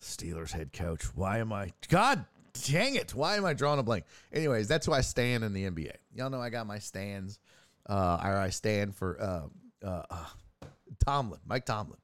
Steelers 0.00 0.52
head 0.52 0.72
coach. 0.72 1.14
Why 1.14 1.40
am 1.40 1.52
I? 1.52 1.72
God 1.90 2.24
dang 2.64 2.94
it! 2.94 3.14
Why 3.14 3.36
am 3.36 3.44
I 3.44 3.52
drawing 3.52 3.80
a 3.80 3.82
blank? 3.82 4.06
Anyways, 4.32 4.66
that's 4.66 4.86
who 4.86 4.94
I 4.94 5.02
stand 5.02 5.44
in 5.44 5.52
the 5.52 5.64
NBA. 5.64 5.92
Y'all 6.14 6.30
know 6.30 6.40
I 6.40 6.48
got 6.48 6.66
my 6.66 6.78
stands. 6.78 7.38
Uh, 7.86 8.16
I 8.18 8.48
stand 8.48 8.96
for 8.96 9.20
uh, 9.20 9.86
uh, 9.86 10.02
uh, 10.10 10.66
Tomlin, 11.04 11.40
Mike 11.44 11.66
Tomlin 11.66 11.98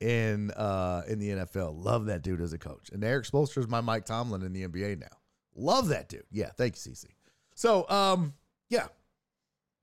in 0.00 0.50
uh 0.52 1.02
in 1.08 1.18
the 1.18 1.30
NFL. 1.30 1.84
Love 1.84 2.06
that 2.06 2.22
dude 2.22 2.40
as 2.40 2.52
a 2.52 2.58
coach. 2.58 2.90
And 2.92 3.04
Eric 3.04 3.26
Spoelstra 3.26 3.58
is 3.58 3.68
my 3.68 3.80
Mike 3.80 4.06
Tomlin 4.06 4.42
in 4.42 4.52
the 4.52 4.66
NBA 4.66 4.98
now. 4.98 5.06
Love 5.54 5.88
that 5.88 6.08
dude. 6.08 6.24
Yeah, 6.30 6.50
thank 6.56 6.74
you, 6.74 6.92
CC. 6.92 7.06
So 7.54 7.88
um 7.88 8.34
yeah. 8.68 8.86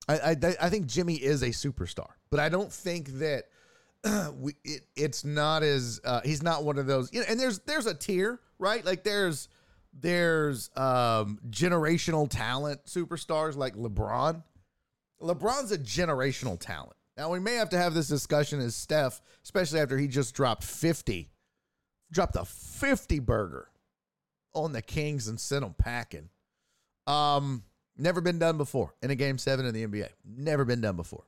I 0.07 0.31
I, 0.31 0.55
I 0.61 0.69
think 0.69 0.87
Jimmy 0.87 1.15
is 1.15 1.41
a 1.43 1.49
superstar, 1.49 2.11
but 2.29 2.39
I 2.39 2.49
don't 2.49 2.71
think 2.71 3.19
that 3.19 3.45
we 4.39 4.55
it, 4.63 4.85
it's 4.95 5.23
not 5.23 5.63
as 5.63 5.99
uh, 6.03 6.21
he's 6.23 6.43
not 6.43 6.63
one 6.63 6.77
of 6.77 6.87
those 6.87 7.11
you 7.13 7.19
know 7.19 7.25
and 7.29 7.39
there's 7.39 7.59
there's 7.59 7.85
a 7.85 7.93
tier 7.93 8.39
right 8.59 8.85
like 8.85 9.03
there's 9.03 9.49
there's 9.93 10.69
um 10.75 11.39
generational 11.49 12.29
talent 12.29 12.83
superstars 12.85 13.55
like 13.55 13.75
lebron 13.75 14.43
lebron's 15.21 15.71
a 15.71 15.77
generational 15.77 16.59
talent 16.59 16.96
now 17.17 17.31
we 17.31 17.39
may 17.39 17.55
have 17.55 17.69
to 17.69 17.77
have 17.77 17.93
this 17.93 18.07
discussion 18.07 18.59
as 18.59 18.75
Steph, 18.75 19.21
especially 19.43 19.79
after 19.79 19.97
he 19.97 20.07
just 20.07 20.35
dropped 20.35 20.63
50, 20.63 21.29
dropped 22.11 22.35
a 22.35 22.45
50 22.45 23.19
burger 23.19 23.69
on 24.53 24.73
the 24.73 24.81
Kings 24.81 25.27
and 25.27 25.39
sent 25.39 25.61
them 25.61 25.75
packing. 25.77 26.29
Um, 27.07 27.63
never 27.97 28.21
been 28.21 28.39
done 28.39 28.57
before 28.57 28.93
in 29.01 29.11
a 29.11 29.15
game 29.15 29.37
seven 29.37 29.65
in 29.65 29.73
the 29.73 29.85
NBA. 29.85 30.09
Never 30.25 30.65
been 30.65 30.81
done 30.81 30.95
before. 30.95 31.23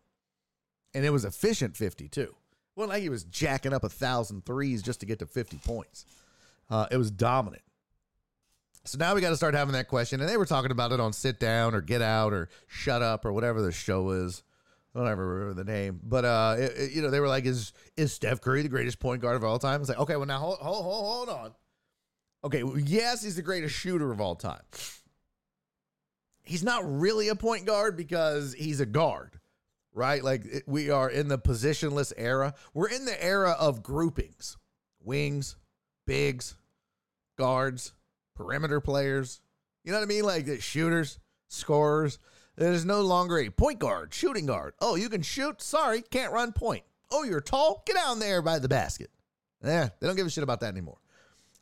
And 0.94 1.06
it 1.06 1.10
was 1.12 1.26
efficient 1.26 1.76
50 1.76 2.08
too. 2.10 2.36
Well, 2.76 2.88
like 2.90 3.02
he 3.02 3.10
was 3.10 3.24
jacking 3.24 3.74
up 3.74 3.84
a 3.84 3.90
thousand 3.90 4.46
threes 4.46 4.82
just 4.82 5.00
to 5.02 5.06
get 5.06 5.20
to 5.20 5.26
50 5.26 5.58
points. 5.58 6.06
Uh, 6.70 6.88
it 6.92 6.98
was 6.98 7.12
dominant. 7.12 7.64
So 8.86 8.98
now 8.98 9.14
we 9.14 9.22
got 9.22 9.30
to 9.30 9.36
start 9.36 9.54
having 9.54 9.74
that 9.74 9.88
question. 9.88 10.20
And 10.20 10.30
they 10.30 10.38
were 10.38 10.46
talking 10.46 10.72
about 10.72 10.92
it 10.92 11.00
on 11.00 11.14
sit 11.14 11.40
down 11.40 11.76
or 11.76 11.82
get 11.82 12.02
out 12.02 12.32
or 12.32 12.50
shut 12.68 13.02
up 13.02 13.26
or 13.26 13.34
whatever 13.34 13.62
the 13.62 13.72
show 13.72 14.12
is. 14.12 14.44
I 14.94 15.00
don't 15.00 15.08
ever 15.08 15.28
remember 15.28 15.64
the 15.64 15.72
name, 15.72 16.00
but 16.04 16.26
uh, 16.26 16.56
it, 16.58 16.74
it, 16.76 16.92
you 16.92 17.02
know, 17.02 17.12
they 17.12 17.20
were 17.20 17.28
like, 17.28 17.46
"Is 17.46 17.74
is 17.96 18.12
Steph 18.12 18.42
Curry 18.42 18.64
the 18.64 18.70
greatest 18.70 19.00
point 19.00 19.22
guard 19.22 19.36
of 19.36 19.44
all 19.44 19.60
time?" 19.60 19.82
It's 19.82 19.90
like, 19.90 20.00
okay, 20.00 20.16
well 20.16 20.26
now 20.26 20.40
hold 20.40 20.58
hold 20.60 20.84
hold, 20.84 21.28
hold 21.28 21.30
on. 21.30 21.52
Okay, 22.44 22.64
well, 22.64 22.80
yes, 22.80 23.22
he's 23.22 23.36
the 23.36 23.42
greatest 23.42 23.76
shooter 23.76 24.12
of 24.12 24.20
all 24.20 24.36
time. 24.36 24.62
He's 26.44 26.64
not 26.64 26.82
really 26.86 27.28
a 27.28 27.36
point 27.36 27.66
guard 27.66 27.96
because 27.96 28.54
he's 28.54 28.80
a 28.80 28.86
guard, 28.86 29.40
right? 29.94 30.24
Like 30.24 30.46
it, 30.46 30.64
we 30.66 30.90
are 30.90 31.10
in 31.10 31.28
the 31.28 31.38
positionless 31.38 32.12
era. 32.18 32.56
We're 32.74 32.90
in 32.90 33.06
the 33.06 33.24
era 33.24 33.56
of 33.60 33.84
groupings: 33.84 34.58
wings, 35.04 35.56
bigs, 36.08 36.56
guards, 37.38 37.94
perimeter 38.36 38.82
players. 38.82 39.42
You 39.84 39.92
know 39.92 40.00
what 40.00 40.06
I 40.06 40.08
mean? 40.08 40.24
Like 40.24 40.46
the 40.46 40.60
shooters, 40.60 41.20
scorers. 41.48 42.18
There's 42.60 42.84
no 42.84 43.00
longer 43.00 43.38
a 43.38 43.50
point 43.50 43.80
guard, 43.80 44.14
shooting 44.14 44.46
guard. 44.46 44.74
Oh, 44.82 44.96
you 44.96 45.08
can 45.08 45.22
shoot? 45.22 45.62
Sorry, 45.62 46.02
can't 46.02 46.34
run 46.34 46.52
point. 46.52 46.84
Oh, 47.10 47.24
you're 47.24 47.40
tall? 47.40 47.84
Get 47.86 47.96
down 47.96 48.20
there 48.20 48.42
by 48.42 48.60
the 48.60 48.68
basket. 48.68 49.10
Yeah, 49.64 49.88
they 50.00 50.08
don't 50.08 50.18
give 50.18 50.28
a 50.28 50.30
shit 50.30 50.44
about 50.44 50.60
that 50.60 50.68
anymore. 50.68 50.98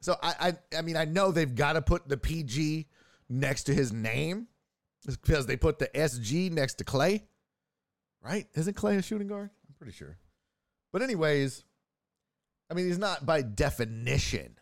So 0.02 0.16
I, 0.24 0.34
I, 0.74 0.78
I 0.80 0.82
mean, 0.82 0.98
I 0.98 1.06
know 1.06 1.32
they've 1.32 1.54
got 1.54 1.74
to 1.74 1.84
put 1.84 2.10
the 2.10 2.18
PG 2.18 2.88
next 3.30 3.66
to 3.66 3.76
his 3.76 3.94
name 3.94 4.48
because 5.06 5.46
they 5.46 5.56
put 5.56 5.78
the 5.78 5.88
SG 5.90 6.52
next 6.52 6.76
to 6.80 6.84
Clay, 6.84 7.26
right? 8.24 8.48
Isn't 8.56 8.74
Clay 8.74 8.96
a 8.98 9.04
shooting 9.04 9.28
guard? 9.28 9.52
I'm 9.70 9.76
pretty 9.78 9.94
sure. 9.94 10.18
But 10.92 11.04
anyways, 11.04 11.64
I 12.72 12.74
mean, 12.74 12.88
he's 12.88 12.98
not 12.98 13.24
by 13.24 13.44
definition 13.44 14.58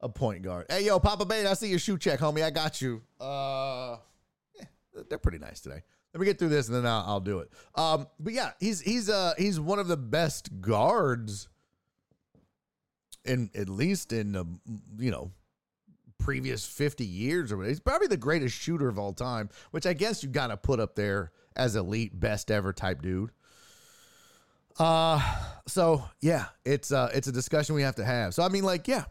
a 0.00 0.08
point 0.08 0.40
guard. 0.40 0.66
Hey, 0.70 0.86
yo, 0.86 0.98
Papa 1.00 1.26
Bane, 1.26 1.46
I 1.46 1.52
see 1.52 1.68
your 1.68 1.78
shoe 1.78 1.98
check, 1.98 2.18
homie. 2.18 2.42
I 2.42 2.50
got 2.50 2.80
you. 2.80 3.02
Uh, 3.20 3.98
they're 5.08 5.18
pretty 5.18 5.38
nice 5.38 5.60
today. 5.60 5.82
Let 6.12 6.20
me 6.20 6.26
get 6.26 6.38
through 6.38 6.48
this 6.48 6.66
and 6.68 6.76
then 6.76 6.86
I'll, 6.86 7.04
I'll 7.06 7.20
do 7.20 7.38
it. 7.38 7.50
Um, 7.76 8.08
but 8.18 8.32
yeah, 8.32 8.52
he's 8.58 8.80
he's 8.80 9.08
uh 9.08 9.34
he's 9.38 9.60
one 9.60 9.78
of 9.78 9.88
the 9.88 9.96
best 9.96 10.60
guards 10.60 11.48
in 13.24 13.50
at 13.54 13.68
least 13.68 14.12
in 14.12 14.32
the 14.32 14.44
you 14.98 15.10
know 15.10 15.30
previous 16.18 16.66
50 16.66 17.04
years 17.04 17.52
or 17.52 17.56
whatever. 17.56 17.70
He's 17.70 17.80
probably 17.80 18.08
the 18.08 18.16
greatest 18.16 18.56
shooter 18.56 18.88
of 18.88 18.98
all 18.98 19.12
time, 19.12 19.48
which 19.70 19.86
I 19.86 19.92
guess 19.92 20.22
you 20.22 20.28
got 20.28 20.48
to 20.48 20.56
put 20.56 20.80
up 20.80 20.94
there 20.94 21.32
as 21.56 21.76
elite 21.76 22.18
best 22.18 22.50
ever 22.50 22.72
type 22.72 23.02
dude. 23.02 23.30
Uh 24.78 25.20
so 25.66 26.04
yeah, 26.20 26.46
it's 26.64 26.92
uh 26.92 27.10
it's 27.14 27.28
a 27.28 27.32
discussion 27.32 27.74
we 27.74 27.82
have 27.82 27.96
to 27.96 28.04
have. 28.04 28.34
So 28.34 28.42
I 28.42 28.48
mean 28.48 28.64
like 28.64 28.88
yeah, 28.88 29.04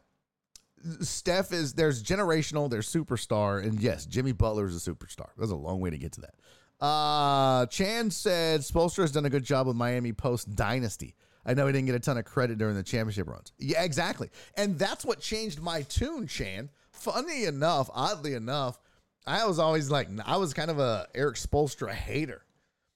Steph 1.02 1.52
is 1.52 1.74
there's 1.74 2.04
generational, 2.04 2.70
there's 2.70 2.92
superstar, 2.92 3.64
and 3.64 3.80
yes, 3.80 4.06
Jimmy 4.06 4.32
Butler 4.32 4.68
is 4.68 4.88
a 4.88 4.92
superstar. 4.92 5.30
That's 5.38 5.52
a 5.52 5.56
long 5.56 5.80
way 5.80 5.90
to 5.90 5.98
get 5.98 6.14
to 6.14 6.22
that. 6.22 6.86
Uh, 6.86 7.66
Chan 7.66 8.12
said 8.12 8.62
Spoelstra 8.62 9.02
has 9.02 9.12
done 9.12 9.26
a 9.26 9.30
good 9.30 9.44
job 9.44 9.68
with 9.68 9.76
Miami 9.76 10.14
post 10.14 10.56
dynasty. 10.56 11.16
I 11.46 11.54
know 11.54 11.68
he 11.68 11.74
didn't 11.74 11.88
get 11.88 11.96
a 11.96 12.00
ton 12.00 12.18
of 12.18 12.26
credit 12.26 12.58
during 12.58 12.76
the 12.76 12.84
championship 12.84 13.28
runs. 13.28 13.52
Yeah, 13.58 13.84
exactly. 13.84 14.30
And 14.56 14.78
that's 14.78 15.04
what 15.04 15.20
changed 15.20 15.62
my 15.62 15.82
tune, 15.84 16.28
Chan. 16.28 16.70
Funny 16.92 17.46
enough, 17.46 17.90
oddly 17.94 18.34
enough, 18.34 18.80
I 19.26 19.46
was 19.46 19.60
always 19.60 19.90
like, 19.90 20.08
I 20.26 20.38
was 20.38 20.54
kind 20.54 20.72
of 20.72 20.80
a 20.80 21.08
Eric 21.16 21.36
Spoelstra 21.36 21.92
hater 21.92 22.44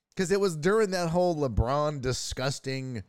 because 0.09 0.31
it 0.31 0.39
was 0.39 0.55
during 0.55 0.91
that 0.91 1.09
whole 1.09 1.35
LeBron 1.35 2.01
disgusting, 2.01 3.03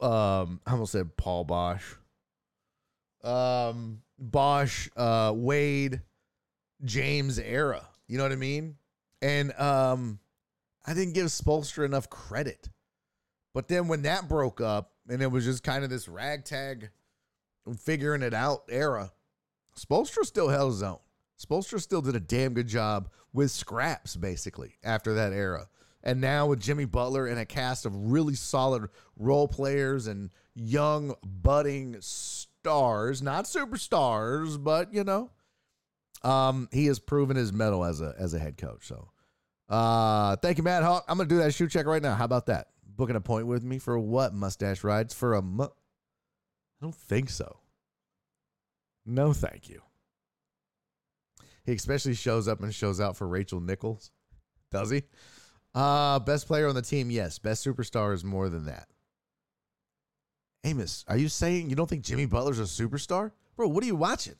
um, 0.00 0.60
I 0.66 0.72
almost 0.72 0.92
said 0.92 1.16
Paul 1.16 1.44
Bosh, 1.44 1.96
um, 3.24 4.02
Bosh, 4.18 4.90
uh, 4.96 5.32
Wade, 5.34 6.00
James 6.84 7.38
era. 7.38 7.86
You 8.06 8.18
know 8.18 8.24
what 8.24 8.32
I 8.32 8.36
mean? 8.36 8.76
And 9.22 9.52
um, 9.58 10.18
I 10.86 10.94
didn't 10.94 11.14
give 11.14 11.26
Spoelstra 11.26 11.84
enough 11.84 12.10
credit. 12.10 12.68
But 13.54 13.68
then 13.68 13.88
when 13.88 14.02
that 14.02 14.28
broke 14.28 14.60
up 14.60 14.92
and 15.08 15.22
it 15.22 15.30
was 15.30 15.44
just 15.44 15.62
kind 15.62 15.84
of 15.84 15.90
this 15.90 16.08
ragtag 16.08 16.90
figuring 17.78 18.22
it 18.22 18.34
out 18.34 18.64
era, 18.68 19.12
Spoelstra 19.78 20.24
still 20.24 20.48
held 20.48 20.72
his 20.72 20.82
own. 20.82 20.98
Spoelstra 21.40 21.80
still 21.80 22.02
did 22.02 22.16
a 22.16 22.20
damn 22.20 22.54
good 22.54 22.68
job 22.68 23.08
with 23.32 23.50
scraps, 23.50 24.16
basically, 24.16 24.76
after 24.84 25.14
that 25.14 25.32
era. 25.32 25.68
And 26.02 26.20
now 26.20 26.46
with 26.46 26.60
Jimmy 26.60 26.84
Butler 26.84 27.26
and 27.26 27.38
a 27.38 27.46
cast 27.46 27.86
of 27.86 28.12
really 28.12 28.34
solid 28.34 28.88
role 29.16 29.48
players 29.48 30.06
and 30.06 30.30
young, 30.54 31.14
budding 31.24 31.96
stars, 32.64 33.20
not 33.20 33.44
superstars, 33.44 34.62
but 34.62 34.92
you 34.94 35.04
know, 35.04 35.30
um, 36.22 36.66
he 36.72 36.86
has 36.86 36.98
proven 36.98 37.36
his 37.36 37.52
mettle 37.52 37.84
as 37.84 38.00
a 38.00 38.14
as 38.18 38.32
a 38.32 38.38
head 38.38 38.56
coach. 38.56 38.86
So 38.86 39.10
uh, 39.68 40.36
thank 40.36 40.56
you, 40.56 40.64
Mad 40.64 40.82
Hawk. 40.82 41.04
I'm 41.06 41.18
gonna 41.18 41.28
do 41.28 41.38
that 41.38 41.52
shoe 41.52 41.68
check 41.68 41.84
right 41.84 42.02
now. 42.02 42.14
How 42.14 42.24
about 42.24 42.46
that? 42.46 42.68
Booking 42.86 43.16
a 43.16 43.20
point 43.20 43.46
with 43.46 43.62
me 43.62 43.78
for 43.78 43.98
what? 43.98 44.32
Mustache 44.32 44.82
rides 44.82 45.12
for 45.12 45.34
a 45.34 45.42
mu- 45.42 45.64
I 45.64 45.68
don't 46.80 46.94
think 46.94 47.28
so. 47.28 47.58
No, 49.04 49.34
thank 49.34 49.68
you. 49.68 49.82
He 51.66 51.72
especially 51.72 52.14
shows 52.14 52.48
up 52.48 52.62
and 52.62 52.74
shows 52.74 52.98
out 52.98 53.16
for 53.16 53.28
Rachel 53.28 53.60
Nichols. 53.60 54.10
Does 54.70 54.90
he? 54.90 55.02
Uh, 55.74 56.18
best 56.18 56.46
player 56.46 56.68
on 56.68 56.74
the 56.74 56.82
team, 56.82 57.10
yes. 57.10 57.38
Best 57.38 57.66
superstar 57.66 58.14
is 58.14 58.24
more 58.24 58.48
than 58.48 58.64
that. 58.66 58.88
Amos, 60.64 61.04
are 61.08 61.16
you 61.16 61.28
saying 61.28 61.68
you 61.68 61.76
don't 61.76 61.88
think 61.88 62.02
Jimmy 62.02 62.26
Butler's 62.26 62.58
a 62.58 62.62
superstar? 62.62 63.32
Bro, 63.56 63.68
what 63.68 63.84
are 63.84 63.86
you 63.86 63.96
watching? 63.96 64.34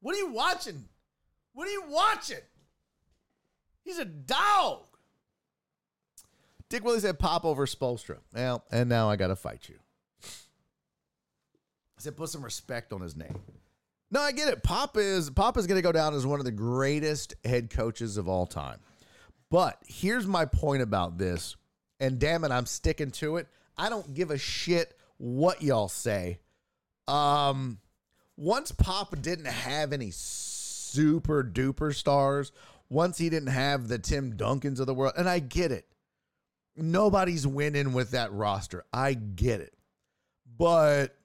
What 0.00 0.14
are 0.14 0.18
you 0.18 0.30
watching? 0.30 0.84
What 1.54 1.66
are 1.66 1.72
you 1.72 1.84
watching? 1.88 2.42
He's 3.82 3.98
a 3.98 4.04
dog. 4.04 4.82
Dick 6.68 6.84
Willie 6.84 7.00
said 7.00 7.18
pop 7.18 7.44
over 7.44 7.66
Spoelstra. 7.66 8.18
Well, 8.34 8.64
and 8.70 8.88
now 8.88 9.08
I 9.08 9.16
got 9.16 9.28
to 9.28 9.36
fight 9.36 9.68
you. 9.68 9.76
I 10.22 12.00
said 12.00 12.16
put 12.16 12.28
some 12.28 12.44
respect 12.44 12.92
on 12.92 13.00
his 13.00 13.16
name. 13.16 13.38
No, 14.10 14.20
I 14.20 14.32
get 14.32 14.48
it. 14.48 14.62
Pop 14.62 14.96
is 14.96 15.30
Pop 15.30 15.56
is 15.56 15.66
going 15.66 15.78
to 15.78 15.82
go 15.82 15.92
down 15.92 16.14
as 16.14 16.26
one 16.26 16.40
of 16.40 16.44
the 16.44 16.52
greatest 16.52 17.34
head 17.44 17.70
coaches 17.70 18.16
of 18.16 18.28
all 18.28 18.46
time. 18.46 18.78
But 19.50 19.78
here's 19.86 20.26
my 20.26 20.44
point 20.44 20.82
about 20.82 21.16
this, 21.16 21.56
and 22.00 22.18
damn 22.18 22.44
it, 22.44 22.50
I'm 22.50 22.66
sticking 22.66 23.10
to 23.12 23.36
it. 23.36 23.46
I 23.78 23.88
don't 23.88 24.14
give 24.14 24.30
a 24.30 24.38
shit 24.38 24.98
what 25.24 25.62
y'all 25.62 25.88
say. 25.88 26.38
Um, 27.08 27.78
once 28.36 28.72
Pop 28.72 29.18
didn't 29.22 29.46
have 29.46 29.94
any 29.94 30.10
super 30.10 31.42
duper 31.42 31.94
stars, 31.94 32.52
once 32.90 33.16
he 33.16 33.30
didn't 33.30 33.48
have 33.48 33.88
the 33.88 33.98
Tim 33.98 34.36
Duncans 34.36 34.80
of 34.80 34.86
the 34.86 34.92
world, 34.92 35.14
and 35.16 35.26
I 35.26 35.38
get 35.38 35.72
it. 35.72 35.86
Nobody's 36.76 37.46
winning 37.46 37.94
with 37.94 38.10
that 38.10 38.32
roster. 38.32 38.84
I 38.92 39.14
get 39.14 39.62
it. 39.62 39.72
But 40.58 41.16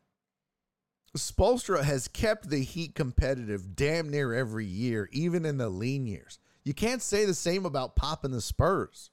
Spoelstra 1.18 1.84
has 1.84 2.08
kept 2.08 2.50
the 2.50 2.64
Heat 2.64 2.96
competitive 2.96 3.76
damn 3.76 4.10
near 4.10 4.34
every 4.34 4.66
year, 4.66 5.10
even 5.12 5.46
in 5.46 5.58
the 5.58 5.70
lean 5.70 6.06
years. 6.06 6.40
You 6.64 6.74
can't 6.74 7.02
say 7.02 7.26
the 7.26 7.34
same 7.34 7.66
about 7.66 7.98
Pop 7.98 8.24
and 8.24 8.34
the 8.34 8.42
Spurs. 8.42 9.12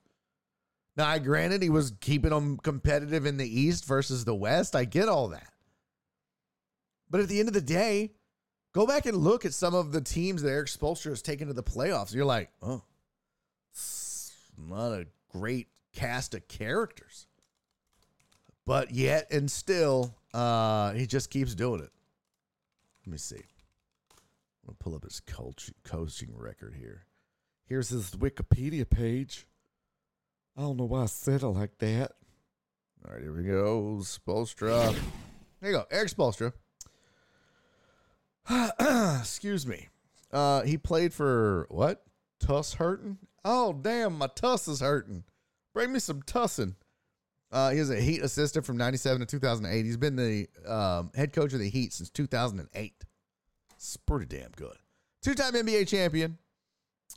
Now, 0.97 1.09
I 1.09 1.19
granted 1.19 1.63
he 1.63 1.69
was 1.69 1.93
keeping 2.01 2.31
them 2.31 2.57
competitive 2.57 3.27
in 3.27 3.37
the 3.37 3.61
East 3.61 3.85
versus 3.85 4.25
the 4.25 4.35
West. 4.35 4.75
I 4.75 4.85
get 4.85 5.09
all 5.09 5.29
that. 5.29 5.53
But 7.11 7.21
at 7.21 7.29
the 7.29 7.39
end 7.39 7.49
of 7.49 7.55
the 7.55 7.61
day, 7.61 8.13
go 8.73 8.87
back 8.87 9.07
and 9.07 9.19
look 9.19 9.45
at 9.45 9.53
some 9.53 9.75
of 9.75 9.93
the 9.93 10.01
teams 10.01 10.43
that 10.43 10.51
Eric 10.51 10.69
Spoelstra 10.69 11.11
has 11.11 11.23
taken 11.23 11.49
to 11.49 11.55
the 11.55 11.63
playoffs. 11.63 12.15
You're 12.15 12.25
like, 12.25 12.51
oh, 12.63 12.83
not 14.59 14.93
a 14.93 15.07
great 15.31 15.69
cast 15.93 16.35
of 16.35 16.49
characters. 16.49 17.27
But 18.65 18.91
yet 18.91 19.31
and 19.31 19.51
still, 19.51 20.15
uh, 20.35 20.93
he 20.93 21.07
just 21.07 21.31
keeps 21.31 21.55
doing 21.55 21.81
it. 21.81 21.91
Let 23.07 23.13
me 23.13 23.19
see. 23.19 23.37
I'm 23.37 24.67
gonna 24.67 24.77
pull 24.81 24.97
up 24.97 25.05
his 25.05 25.21
coach, 25.21 25.71
coaching 25.85 26.37
record 26.37 26.75
here. 26.75 27.05
Here's 27.67 27.91
his 27.91 28.11
Wikipedia 28.13 28.89
page. 28.89 29.47
I 30.57 30.63
don't 30.63 30.77
know 30.79 30.85
why 30.85 31.03
I 31.03 31.07
said 31.07 31.43
it 31.43 31.49
like 31.49 31.77
that. 31.79 32.13
All 33.05 33.13
right, 33.13 33.23
here 33.23 33.33
we 33.33 33.45
go. 33.45 33.99
Spoelstra. 34.01 34.97
There 35.61 35.71
you 35.71 35.77
go. 35.77 35.85
Eric 35.91 36.09
Spoelstra. 36.09 36.53
Excuse 39.21 39.67
me. 39.67 39.89
Uh, 40.33 40.63
he 40.63 40.79
played 40.79 41.13
for 41.13 41.67
what? 41.71 42.03
Tuss 42.41 42.75
hurting? 42.75 43.19
Oh, 43.45 43.73
damn, 43.73 44.19
my 44.19 44.29
tuss 44.29 44.67
is 44.67 44.81
hurting. 44.81 45.25
Bring 45.73 45.93
me 45.93 45.99
some 45.99 46.23
tussin. 46.23 46.75
Uh, 47.53 47.71
he 47.71 47.79
was 47.79 47.91
a 47.91 48.01
Heat 48.01 48.23
assistant 48.23 48.67
from 48.67 48.77
97 48.77 49.21
to 49.21 49.27
2008. 49.27 49.85
He's 49.85 49.97
been 49.97 50.17
the 50.17 50.49
um, 50.67 51.11
head 51.15 51.33
coach 51.33 51.53
of 51.53 51.61
the 51.61 51.69
Heat 51.69 51.93
since 51.93 52.11
2008. 52.11 53.05
It's 53.75 53.97
pretty 53.99 54.27
damn 54.27 54.51
good. 54.57 54.77
Two 55.23 55.35
time 55.35 55.53
NBA 55.55 55.87
champion, 55.87 56.39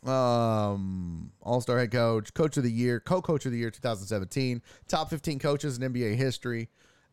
um, 0.06 1.32
All 1.42 1.62
Star 1.62 1.78
head 1.80 1.92
coach, 1.92 2.34
coach 2.34 2.58
of 2.58 2.64
the 2.64 2.72
year, 2.72 3.00
co 3.00 3.22
coach 3.22 3.46
of 3.46 3.52
the 3.52 3.58
year 3.58 3.72
2017, 3.72 4.62
top 4.88 5.10
15 5.10 5.40
coaches 5.40 5.78
in 5.78 5.94
NBA 5.94 6.16
history. 6.16 6.70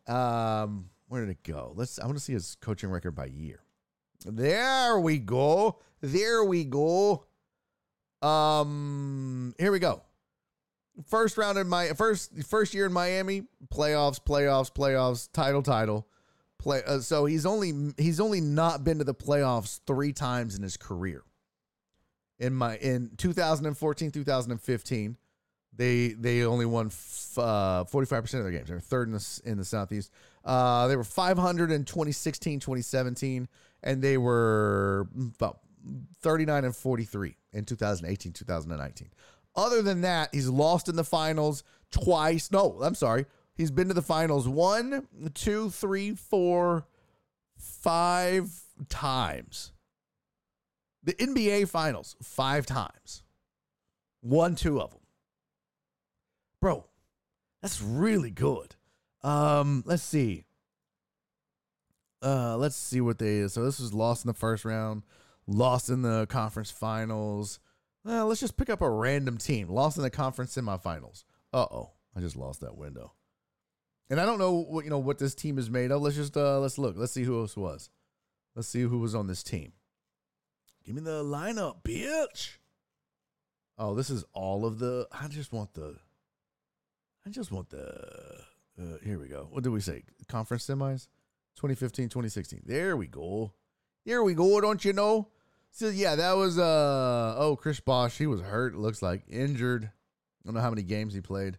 Um, 0.06 0.90
where 1.08 1.24
did 1.24 1.30
it 1.30 1.42
go? 1.42 1.72
Let's. 1.74 1.98
I 1.98 2.06
want 2.06 2.16
to 2.16 2.22
see 2.22 2.32
his 2.32 2.56
coaching 2.60 2.90
record 2.90 3.12
by 3.12 3.26
year. 3.26 3.60
There 4.24 4.98
we 4.98 5.18
go. 5.18 5.78
There 6.00 6.44
we 6.44 6.64
go. 6.64 7.24
Um, 8.22 9.54
here 9.58 9.72
we 9.72 9.78
go. 9.78 10.02
First 11.06 11.36
round 11.36 11.58
in 11.58 11.68
my 11.68 11.88
first 11.88 12.32
first 12.44 12.72
year 12.72 12.86
in 12.86 12.92
Miami, 12.92 13.42
playoffs, 13.72 14.18
playoffs, 14.20 14.72
playoffs, 14.72 15.28
title, 15.32 15.62
title. 15.62 16.08
Play. 16.58 16.82
Uh, 16.86 17.00
so 17.00 17.26
he's 17.26 17.44
only 17.44 17.92
he's 17.98 18.18
only 18.18 18.40
not 18.40 18.82
been 18.82 18.98
to 18.98 19.04
the 19.04 19.14
playoffs 19.14 19.80
three 19.86 20.12
times 20.12 20.56
in 20.56 20.62
his 20.62 20.76
career. 20.76 21.22
In 22.38 22.54
my 22.54 22.76
in 22.76 23.12
2014, 23.16 24.10
2015, 24.10 25.16
they 25.74 26.08
they 26.08 26.44
only 26.44 26.66
won 26.66 26.86
f- 26.86 27.38
uh, 27.38 27.84
45% 27.90 28.18
of 28.34 28.42
their 28.42 28.50
games. 28.50 28.68
They 28.68 28.74
were 28.74 28.80
third 28.80 29.08
in 29.08 29.14
the, 29.14 29.40
in 29.44 29.58
the 29.58 29.64
Southeast. 29.64 30.10
Uh, 30.44 30.86
they 30.86 30.96
were 30.96 31.04
500 31.04 31.70
in 31.70 31.84
2016, 31.84 32.60
2017, 32.60 33.48
and 33.82 34.02
they 34.02 34.16
were 34.16 35.08
about 35.34 35.60
39 36.22 36.64
and 36.64 36.76
43 36.76 37.36
in 37.52 37.64
2018, 37.64 38.32
2019. 38.32 39.08
Other 39.54 39.82
than 39.82 40.02
that, 40.02 40.28
he's 40.32 40.48
lost 40.48 40.88
in 40.88 40.96
the 40.96 41.04
finals 41.04 41.64
twice. 41.90 42.50
No, 42.50 42.78
I'm 42.82 42.94
sorry. 42.94 43.26
He's 43.54 43.70
been 43.70 43.88
to 43.88 43.94
the 43.94 44.02
finals 44.02 44.46
one, 44.46 45.08
two, 45.32 45.70
three, 45.70 46.14
four, 46.14 46.86
five 47.56 48.50
times. 48.88 49.72
The 51.06 51.14
NBA 51.14 51.68
finals, 51.68 52.16
five 52.20 52.66
times. 52.66 53.22
Won 54.22 54.56
two 54.56 54.80
of 54.80 54.90
them. 54.90 55.00
Bro, 56.60 56.84
that's 57.62 57.80
really 57.80 58.32
good. 58.32 58.74
Um, 59.22 59.84
let's 59.86 60.02
see. 60.02 60.44
Uh, 62.22 62.56
let's 62.56 62.74
see 62.74 63.00
what 63.00 63.18
they 63.18 63.36
is. 63.36 63.52
so 63.52 63.64
this 63.64 63.78
was 63.78 63.94
lost 63.94 64.24
in 64.24 64.28
the 64.28 64.34
first 64.34 64.64
round, 64.64 65.04
lost 65.46 65.90
in 65.90 66.02
the 66.02 66.26
conference 66.26 66.72
finals. 66.72 67.60
Uh, 68.04 68.24
let's 68.24 68.40
just 68.40 68.56
pick 68.56 68.68
up 68.68 68.80
a 68.80 68.90
random 68.90 69.38
team. 69.38 69.68
Lost 69.68 69.96
in 69.96 70.02
the 70.02 70.10
conference 70.10 70.56
semifinals. 70.56 71.22
Uh 71.52 71.66
oh, 71.70 71.92
I 72.16 72.20
just 72.20 72.36
lost 72.36 72.62
that 72.62 72.76
window. 72.76 73.12
And 74.10 74.20
I 74.20 74.24
don't 74.24 74.38
know 74.38 74.54
what 74.54 74.84
you 74.84 74.90
know 74.90 74.98
what 74.98 75.18
this 75.18 75.36
team 75.36 75.56
is 75.58 75.70
made 75.70 75.92
of. 75.92 76.02
Let's 76.02 76.16
just 76.16 76.36
uh 76.36 76.58
let's 76.58 76.78
look. 76.78 76.96
Let's 76.96 77.12
see 77.12 77.22
who 77.22 77.38
else 77.38 77.56
was. 77.56 77.90
Let's 78.56 78.68
see 78.68 78.82
who 78.82 78.98
was 78.98 79.14
on 79.14 79.28
this 79.28 79.44
team. 79.44 79.72
Give 80.86 80.94
me 80.94 81.02
the 81.02 81.24
lineup, 81.24 81.82
bitch. 81.82 82.58
Oh, 83.76 83.96
this 83.96 84.08
is 84.08 84.24
all 84.32 84.64
of 84.64 84.78
the. 84.78 85.08
I 85.10 85.26
just 85.26 85.52
want 85.52 85.74
the. 85.74 85.96
I 87.26 87.30
just 87.30 87.50
want 87.50 87.70
the. 87.70 88.44
Uh, 88.80 88.98
here 89.02 89.18
we 89.18 89.26
go. 89.26 89.48
What 89.50 89.64
did 89.64 89.70
we 89.70 89.80
say? 89.80 90.04
Conference 90.28 90.64
semis, 90.64 91.08
2015, 91.56 92.08
2016. 92.08 92.62
There 92.64 92.96
we 92.96 93.08
go. 93.08 93.52
There 94.04 94.22
we 94.22 94.34
go. 94.34 94.60
Don't 94.60 94.84
you 94.84 94.92
know? 94.92 95.26
So 95.72 95.88
yeah, 95.88 96.14
that 96.14 96.36
was 96.36 96.56
uh 96.56 97.34
oh 97.36 97.56
Chris 97.56 97.80
Bosh. 97.80 98.16
He 98.16 98.28
was 98.28 98.40
hurt. 98.40 98.76
Looks 98.76 99.02
like 99.02 99.24
injured. 99.28 99.84
I 99.86 100.46
don't 100.46 100.54
know 100.54 100.60
how 100.60 100.70
many 100.70 100.84
games 100.84 101.14
he 101.14 101.20
played. 101.20 101.58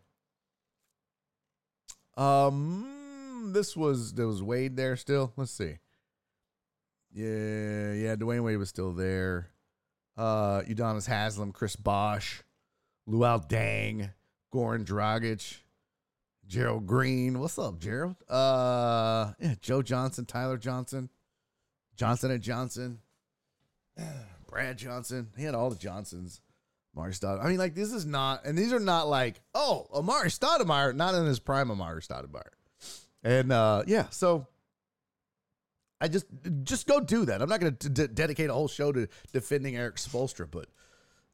Um, 2.16 3.52
this 3.54 3.76
was 3.76 4.14
there 4.14 4.26
was 4.26 4.42
Wade 4.42 4.78
there 4.78 4.96
still. 4.96 5.34
Let's 5.36 5.52
see. 5.52 5.80
Yeah, 7.18 7.94
yeah, 7.94 8.16
Dwyane 8.16 8.44
Wade 8.44 8.60
was 8.60 8.70
still 8.70 8.94
there. 8.94 9.50
Uh, 10.16 10.62
Udonis 10.62 11.08
Haslem, 11.08 11.52
Chris 11.52 11.76
Bosh, 11.76 12.44
Luol 13.10 13.50
Deng, 13.50 14.12
Goran 14.54 14.86
Dragic, 14.86 15.62
Gerald 16.46 16.86
Green. 16.86 17.40
What's 17.40 17.58
up, 17.58 17.80
Gerald? 17.80 18.18
Uh, 18.30 19.32
yeah, 19.40 19.56
Joe 19.60 19.82
Johnson, 19.82 20.26
Tyler 20.28 20.60
Johnson, 20.60 21.10
Johnson 21.96 22.30
and 22.30 22.44
Johnson, 22.44 23.00
Brad 24.48 24.78
Johnson. 24.78 25.30
He 25.36 25.44
had 25.44 25.56
all 25.56 25.72
the 25.72 25.76
Johnsons. 25.76 26.42
Amar'e 26.96 27.20
Stoudemire. 27.20 27.44
I 27.44 27.50
mean, 27.50 27.58
like 27.58 27.74
this 27.74 27.94
is 27.94 28.06
not, 28.06 28.46
and 28.46 28.56
these 28.56 28.72
are 28.72 28.80
not 28.80 29.08
like, 29.08 29.42
oh, 29.56 29.88
Amar'e 29.92 30.28
Stoudemire, 30.28 30.96
not 30.96 31.16
in 31.16 31.26
his 31.26 31.40
prime, 31.40 31.70
Amar'e 31.70 32.08
Stoudemire. 32.08 32.54
And 33.24 33.52
uh, 33.52 33.86
yeah, 33.88 34.06
so 34.12 34.46
I 36.00 36.08
just 36.08 36.26
just 36.64 36.88
go 36.88 37.00
do 37.00 37.26
that. 37.26 37.42
I'm 37.42 37.50
not 37.50 37.60
going 37.60 37.76
to 37.76 37.90
d- 37.90 38.08
dedicate 38.08 38.50
a 38.50 38.54
whole 38.54 38.68
show 38.68 38.92
to 38.92 39.08
defending 39.34 39.76
Eric 39.76 39.96
Spoelstra, 39.96 40.48
but 40.50 40.68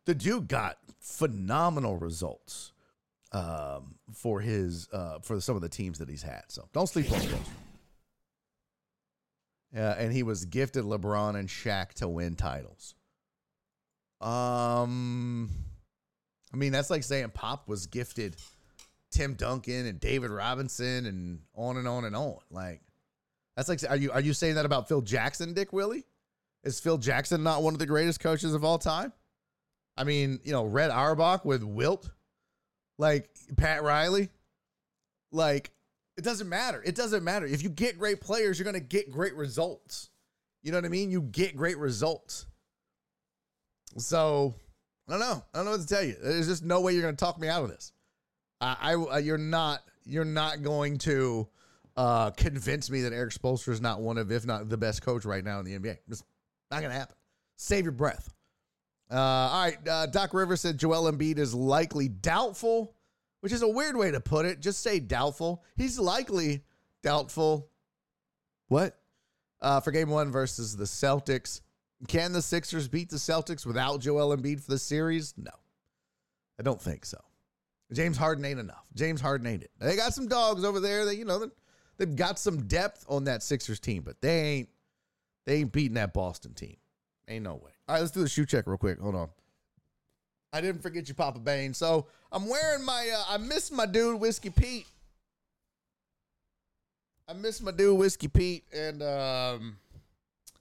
the 0.06 0.16
dude 0.16 0.48
got 0.48 0.78
phenomenal 1.00 1.98
results 1.98 2.72
um, 3.34 3.96
for 4.14 4.40
his 4.40 4.88
uh, 4.94 5.20
for 5.20 5.42
some 5.42 5.56
of 5.56 5.62
the 5.62 5.70
teams 5.70 6.00
that 6.00 6.10
he's 6.10 6.24
had. 6.24 6.44
So 6.48 6.68
don't 6.74 6.88
sleep 6.88 7.12
on 7.12 7.20
Spoelstra. 7.20 7.40
Yeah, 9.74 9.96
and 9.98 10.14
he 10.14 10.24
was 10.24 10.46
gifted 10.46 10.84
LeBron 10.84 11.36
and 11.36 11.50
Shaq 11.50 11.94
to 11.96 12.08
win 12.08 12.36
titles. 12.36 12.96
Um, 14.22 15.50
I 16.54 16.58
mean 16.58 16.72
that's 16.72 16.90
like 16.90 17.04
saying 17.04 17.32
Pop 17.32 17.68
was 17.68 17.88
gifted 17.88 18.38
Tim 19.12 19.34
Duncan 19.34 19.86
and 19.86 20.00
David 20.00 20.30
Robinson 20.30 21.06
and 21.06 21.40
on 21.56 21.76
and 21.78 21.88
on 21.88 22.06
and 22.06 22.16
on. 22.16 22.38
Like 22.50 22.82
that's 23.56 23.70
like 23.70 23.80
are 23.90 23.96
you 23.96 24.12
are 24.12 24.22
you 24.22 24.34
saying 24.34 24.56
that 24.56 24.66
about 24.66 24.88
Phil 24.88 25.02
Jackson, 25.02 25.54
Dick 25.54 25.74
Willie? 25.74 26.06
Is 26.64 26.80
Phil 26.80 26.98
Jackson 26.98 27.44
not 27.44 27.62
one 27.62 27.74
of 27.74 27.80
the 27.80 27.86
greatest 27.86 28.20
coaches 28.20 28.54
of 28.54 28.64
all 28.64 28.78
time? 28.78 29.12
I 29.98 30.04
mean, 30.06 30.40
you 30.44 30.52
know, 30.52 30.64
Red 30.64 30.92
Auerbach 30.92 31.46
with 31.46 31.62
Wilt, 31.62 32.10
like 32.98 33.30
Pat 33.58 33.84
Riley, 33.84 34.30
like 35.32 35.72
it 36.18 36.24
doesn't 36.24 36.50
matter. 36.50 36.82
It 36.84 36.96
doesn't 36.96 37.24
matter. 37.24 37.46
If 37.46 37.64
you 37.64 37.70
get 37.70 38.00
great 38.00 38.22
players, 38.22 38.58
you're 38.58 38.64
going 38.64 38.82
to 38.82 38.88
get 38.88 39.12
great 39.12 39.36
results. 39.36 40.10
You 40.62 40.72
know 40.72 40.78
what 40.78 40.86
I 40.86 40.90
mean? 40.90 41.12
You 41.12 41.22
get 41.22 41.56
great 41.56 41.78
results. 41.78 42.46
So 43.98 44.56
I 45.08 45.12
don't 45.12 45.20
know. 45.20 45.44
I 45.54 45.58
don't 45.58 45.66
know 45.66 45.72
what 45.72 45.82
to 45.82 45.88
tell 45.88 46.04
you. 46.04 46.16
There's 46.22 46.48
just 46.48 46.64
no 46.64 46.82
way 46.82 46.94
you're 46.94 47.02
going 47.02 47.16
to 47.16 47.24
talk 47.24 47.40
me 47.40 47.50
out 47.50 47.64
of 47.64 47.70
this. 47.70 47.92
I, 48.62 48.94
I 48.94 49.20
you're 49.20 49.38
not 49.38 49.82
you're 50.06 50.24
not 50.24 50.64
going 50.64 50.98
to 51.00 51.50
uh, 51.96 52.32
convince 52.32 52.90
me 52.90 53.02
that 53.02 53.14
Eric 53.14 53.34
Spoelstra 53.34 53.70
is 53.70 53.82
not 53.82 54.02
one 54.02 54.18
of, 54.18 54.32
if 54.32 54.46
not 54.46 54.70
the 54.70 54.78
best 54.78 55.02
coach 55.02 55.26
right 55.26 55.44
now 55.44 55.60
in 55.60 55.66
the 55.66 55.78
NBA. 55.78 55.98
It's 56.08 56.24
not 56.72 56.80
going 56.82 56.92
to 56.92 56.98
happen. 56.98 57.16
Save 57.58 57.86
your 57.86 57.92
breath. 57.92 58.34
Uh, 59.12 59.16
all 59.16 59.64
right. 59.64 59.88
Uh, 59.88 60.06
Doc 60.08 60.34
Rivers 60.34 60.62
said 60.62 60.78
Joel 60.78 61.12
Embiid 61.12 61.38
is 61.38 61.54
likely 61.54 62.08
doubtful, 62.08 62.96
which 63.42 63.52
is 63.54 63.62
a 63.62 63.68
weird 63.68 63.96
way 63.96 64.12
to 64.12 64.20
put 64.20 64.46
it. 64.46 64.60
Just 64.60 64.82
say 64.82 65.00
doubtful. 65.00 65.64
He's 65.76 66.00
likely 66.00 66.64
doubtful. 67.04 67.70
What? 68.70 68.98
Uh, 69.62 69.80
for 69.80 69.92
game 69.92 70.10
one 70.10 70.32
versus 70.32 70.76
the 70.76 70.86
Celtics. 70.86 71.62
Can 72.08 72.34
the 72.34 72.42
Sixers 72.42 72.88
beat 72.88 73.10
the 73.10 73.18
Celtics 73.18 73.66
without 73.66 74.02
Joel 74.02 74.36
Embiid 74.36 74.62
for 74.62 74.72
the 74.72 74.80
series? 74.80 75.34
No. 75.38 75.52
I 76.60 76.64
don't 76.64 76.82
think 76.82 77.06
so. 77.06 77.20
James 77.94 78.18
Harden 78.18 78.44
ain't 78.46 78.60
enough. 78.60 78.84
James 78.96 79.22
Harden 79.22 79.48
ain't 79.48 79.64
it. 79.64 79.72
They 79.80 79.96
got 79.96 80.14
some 80.14 80.28
dogs 80.28 80.64
over 80.64 80.80
there 80.80 81.06
that, 81.06 81.16
you 81.16 81.26
know, 81.26 81.50
they've 81.98 82.16
got 82.16 82.40
some 82.40 82.68
depth 82.68 83.06
on 83.08 83.26
that 83.26 83.44
Sixers 83.44 83.80
team, 83.80 84.04
but 84.04 84.22
they 84.22 84.42
ain't 84.42 84.70
they 85.46 85.56
ain't 85.58 85.72
beating 85.72 85.96
that 85.96 86.14
Boston 86.14 86.54
team. 86.54 86.78
Ain't 87.28 87.44
no 87.44 87.56
way. 87.56 87.72
All 87.88 87.96
right, 87.96 88.00
let's 88.02 88.12
do 88.12 88.22
the 88.22 88.30
shoe 88.30 88.46
check 88.46 88.68
real 88.68 88.78
quick. 88.78 89.00
Hold 89.00 89.16
on. 89.16 89.30
I 90.52 90.62
didn't 90.62 90.82
forget 90.82 91.08
you, 91.08 91.16
Papa 91.16 91.40
Bain. 91.40 91.74
So 91.74 92.08
I'm 92.32 92.48
wearing 92.48 92.86
my 92.86 93.10
uh, 93.16 93.34
I 93.34 93.38
miss 93.38 93.72
my 93.72 93.86
dude 93.86 94.20
Whiskey 94.20 94.50
Pete. 94.50 94.86
I 97.28 97.34
miss 97.34 97.62
my 97.62 97.72
dude 97.72 97.98
Whiskey 97.98 98.28
Pete, 98.28 98.66
and 98.74 99.02
um, 99.02 99.78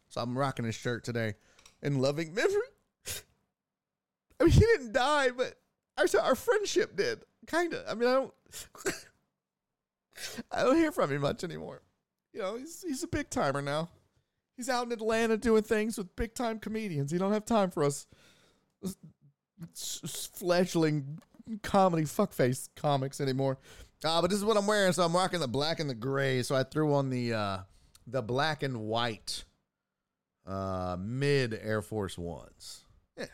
so 0.09 0.20
I'm 0.20 0.39
rocking 0.39 0.64
his 0.64 0.74
shirt 0.74 1.05
today 1.05 1.35
in 1.83 2.01
loving 2.01 2.33
memory. 2.33 2.61
I 4.41 4.45
mean, 4.45 4.53
he 4.53 4.61
didn't 4.61 4.93
die, 4.93 5.30
but 5.30 5.57
our 5.99 6.07
our 6.22 6.35
friendship 6.35 6.97
did 6.97 7.24
kind 7.47 7.74
of. 7.74 7.85
I 7.89 7.95
mean, 7.95 8.09
I 8.09 8.12
don't. 8.14 8.35
I 10.51 10.62
don't 10.62 10.77
hear 10.77 10.93
from 10.93 11.11
him 11.11 11.23
much 11.23 11.45
anymore. 11.45 11.83
You 12.33 12.41
know, 12.41 12.57
he's 12.57 12.83
he's 12.83 13.03
a 13.03 13.09
big 13.09 13.31
timer 13.31 13.62
now. 13.62 13.89
He's 14.57 14.68
out 14.68 14.87
in 14.87 14.93
Atlanta 14.93 15.37
doing 15.37 15.62
things 15.62 15.99
with 15.99 16.14
big 16.16 16.35
time 16.35 16.59
comedians. 16.59 17.11
He 17.11 17.18
don't 17.18 17.33
have 17.33 17.45
time 17.45 17.70
for 17.70 17.85
us 17.85 18.07
fledgling 19.75 21.18
comedy 21.62 22.05
fuckface 22.05 22.68
comics 22.77 23.20
anymore. 23.20 23.59
Uh, 24.05 24.20
but 24.20 24.31
this 24.31 24.39
is 24.39 24.45
what 24.45 24.57
I'm 24.57 24.66
wearing, 24.66 24.93
so 24.93 25.05
I'm 25.05 25.14
rocking 25.14 25.41
the 25.41 25.49
black 25.49 25.79
and 25.79 25.89
the 25.89 25.95
gray. 25.95 26.43
So 26.43 26.55
I 26.55 26.64
threw 26.64 26.95
on 26.95 27.11
the 27.11 27.35
uh, 27.35 27.59
the 28.07 28.23
black 28.23 28.62
and 28.62 28.81
white 28.81 29.45
uh, 30.47 30.97
mid 30.99 31.59
Air 31.62 31.83
Force 31.83 32.18
Ones. 32.18 32.85
Yeah, 33.16 33.27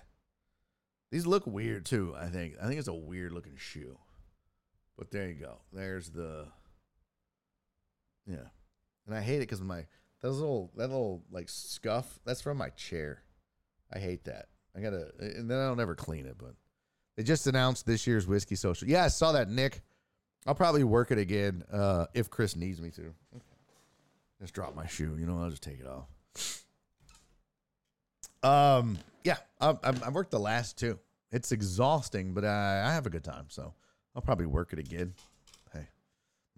these 1.11 1.26
look 1.26 1.47
weird 1.47 1.86
too. 1.86 2.14
I 2.18 2.26
think 2.26 2.57
I 2.62 2.66
think 2.66 2.78
it's 2.78 2.89
a 2.89 2.95
weird 2.95 3.32
looking 3.32 3.57
shoe, 3.57 3.99
but 4.97 5.11
there 5.11 5.28
you 5.28 5.34
go. 5.34 5.61
There's 5.72 6.11
the 6.11 6.49
yeah, 8.29 8.49
and 9.07 9.14
I 9.14 9.20
hate 9.20 9.37
it 9.37 9.41
because 9.41 9.61
my 9.61 9.87
that 10.20 10.31
little 10.31 10.70
that 10.76 10.89
little 10.89 11.22
like 11.31 11.49
scuff 11.49 12.18
that's 12.24 12.41
from 12.41 12.59
my 12.59 12.70
chair. 12.70 13.22
I 13.93 13.99
hate 13.99 14.24
that. 14.24 14.47
I 14.76 14.81
gotta 14.81 15.11
and 15.18 15.51
then 15.51 15.59
I 15.59 15.66
don't 15.66 15.81
ever 15.81 15.95
clean 15.95 16.26
it. 16.26 16.37
But 16.39 16.55
they 17.16 17.22
just 17.22 17.47
announced 17.47 17.87
this 17.87 18.07
year's 18.07 18.26
whiskey 18.26 18.55
social. 18.55 18.89
Yeah, 18.89 19.05
I 19.05 19.09
saw 19.09 19.33
that, 19.33 19.49
Nick. 19.49 19.83
I'll 20.47 20.55
probably 20.55 20.85
work 20.85 21.11
it 21.11 21.18
again 21.18 21.64
uh, 21.72 22.07
if 22.14 22.31
Chris 22.31 22.57
needs 22.57 22.81
me 22.81 22.91
to. 22.93 23.12
Just 24.41 24.55
drop 24.55 24.74
my 24.74 24.87
shoe. 24.87 25.16
You 25.18 25.26
know, 25.26 25.43
I'll 25.43 25.51
just 25.51 25.62
take 25.62 25.81
it 25.81 25.87
off. 25.87 26.64
Um, 28.43 28.99
yeah, 29.24 29.39
I, 29.61 29.74
I, 29.83 30.11
worked 30.11 30.31
the 30.31 30.39
last 30.39 30.79
two. 30.79 30.99
It's 31.33 31.51
exhausting, 31.51 32.35
but 32.35 32.45
I, 32.45 32.85
I 32.87 32.93
have 32.93 33.05
a 33.07 33.11
good 33.11 33.24
time, 33.24 33.47
so 33.49 33.74
I'll 34.14 34.22
probably 34.22 34.47
work 34.47 34.72
it 34.72 34.79
again. 34.79 35.12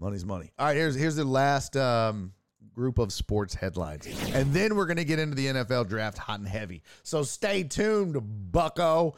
Money's 0.01 0.25
money. 0.25 0.51
All 0.59 0.67
right, 0.67 0.77
here's 0.77 0.95
here's 0.95 1.17
the 1.17 1.25
last 1.25 1.77
um, 1.77 2.33
group 2.75 2.99
of 2.99 3.13
sports 3.13 3.55
headlines, 3.55 4.07
and 4.33 4.53
then 4.53 4.75
we're 4.75 4.87
gonna 4.87 5.05
get 5.05 5.19
into 5.19 5.35
the 5.35 5.47
NFL 5.47 5.89
draft 5.89 6.19
hot 6.19 6.39
and 6.39 6.49
heavy. 6.49 6.83
So 7.03 7.23
stay 7.23 7.65
tuned, 7.65 8.17
Bucko. 8.51 9.17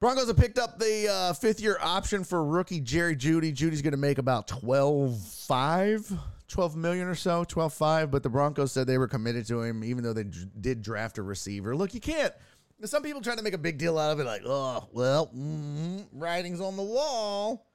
Broncos 0.00 0.26
have 0.26 0.36
picked 0.36 0.58
up 0.58 0.78
the 0.78 1.08
uh, 1.10 1.32
fifth 1.32 1.60
year 1.60 1.78
option 1.80 2.24
for 2.24 2.44
rookie 2.44 2.80
Jerry 2.80 3.16
Jeudy. 3.16 3.54
Jeudy's 3.54 3.80
going 3.80 3.92
to 3.92 3.96
make 3.96 4.18
about 4.18 4.46
12 4.48 5.18
5, 5.18 6.12
12 6.46 6.76
million 6.76 7.06
or 7.06 7.14
so, 7.14 7.42
12 7.44 7.72
5. 7.72 8.10
But 8.10 8.22
the 8.22 8.28
Broncos 8.28 8.70
said 8.70 8.86
they 8.86 8.98
were 8.98 9.08
committed 9.08 9.46
to 9.46 9.62
him, 9.62 9.82
even 9.82 10.04
though 10.04 10.12
they 10.12 10.24
d- 10.24 10.46
did 10.60 10.82
draft 10.82 11.16
a 11.16 11.22
receiver. 11.22 11.74
Look, 11.74 11.94
you 11.94 12.00
can't. 12.00 12.34
Some 12.82 13.02
people 13.02 13.22
try 13.22 13.34
to 13.34 13.42
make 13.42 13.54
a 13.54 13.58
big 13.58 13.78
deal 13.78 13.98
out 13.98 14.10
of 14.10 14.20
it, 14.20 14.24
like, 14.24 14.42
oh, 14.44 14.86
well, 14.92 15.30
mm, 15.34 16.04
writing's 16.12 16.60
on 16.60 16.76
the 16.76 16.82
wall. 16.82 17.66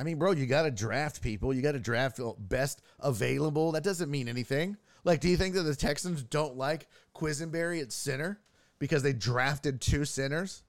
I 0.00 0.02
mean, 0.02 0.18
bro, 0.18 0.30
you 0.32 0.46
got 0.46 0.62
to 0.62 0.70
draft 0.70 1.20
people. 1.20 1.52
You 1.52 1.60
got 1.60 1.72
to 1.72 1.78
draft 1.78 2.18
best 2.38 2.80
available. 3.00 3.72
That 3.72 3.84
doesn't 3.84 4.10
mean 4.10 4.28
anything. 4.28 4.78
Like, 5.04 5.20
do 5.20 5.28
you 5.28 5.36
think 5.36 5.54
that 5.54 5.64
the 5.64 5.76
Texans 5.76 6.22
don't 6.22 6.56
like 6.56 6.88
Quessenberry 7.14 7.82
at 7.82 7.92
center 7.92 8.40
because 8.78 9.02
they 9.02 9.12
drafted 9.12 9.82
two 9.82 10.06
centers? 10.06 10.62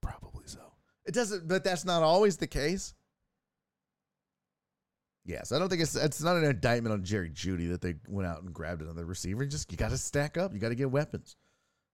Probably 0.00 0.44
so. 0.46 0.60
It 1.04 1.12
doesn't, 1.12 1.48
but 1.48 1.64
that's 1.64 1.84
not 1.84 2.04
always 2.04 2.36
the 2.36 2.46
case. 2.46 2.94
Yes, 5.24 5.50
I 5.50 5.58
don't 5.58 5.68
think 5.68 5.82
it's 5.82 5.96
it's 5.96 6.22
not 6.22 6.36
an 6.36 6.44
indictment 6.44 6.92
on 6.92 7.02
Jerry 7.02 7.30
Jeudy 7.30 7.68
that 7.70 7.80
they 7.80 7.94
went 8.06 8.28
out 8.28 8.42
and 8.42 8.52
grabbed 8.52 8.82
another 8.82 9.04
receiver. 9.04 9.44
Just 9.44 9.72
you 9.72 9.76
got 9.76 9.90
to 9.90 9.98
stack 9.98 10.36
up. 10.36 10.54
You 10.54 10.60
got 10.60 10.68
to 10.68 10.76
get 10.76 10.90
weapons. 10.90 11.36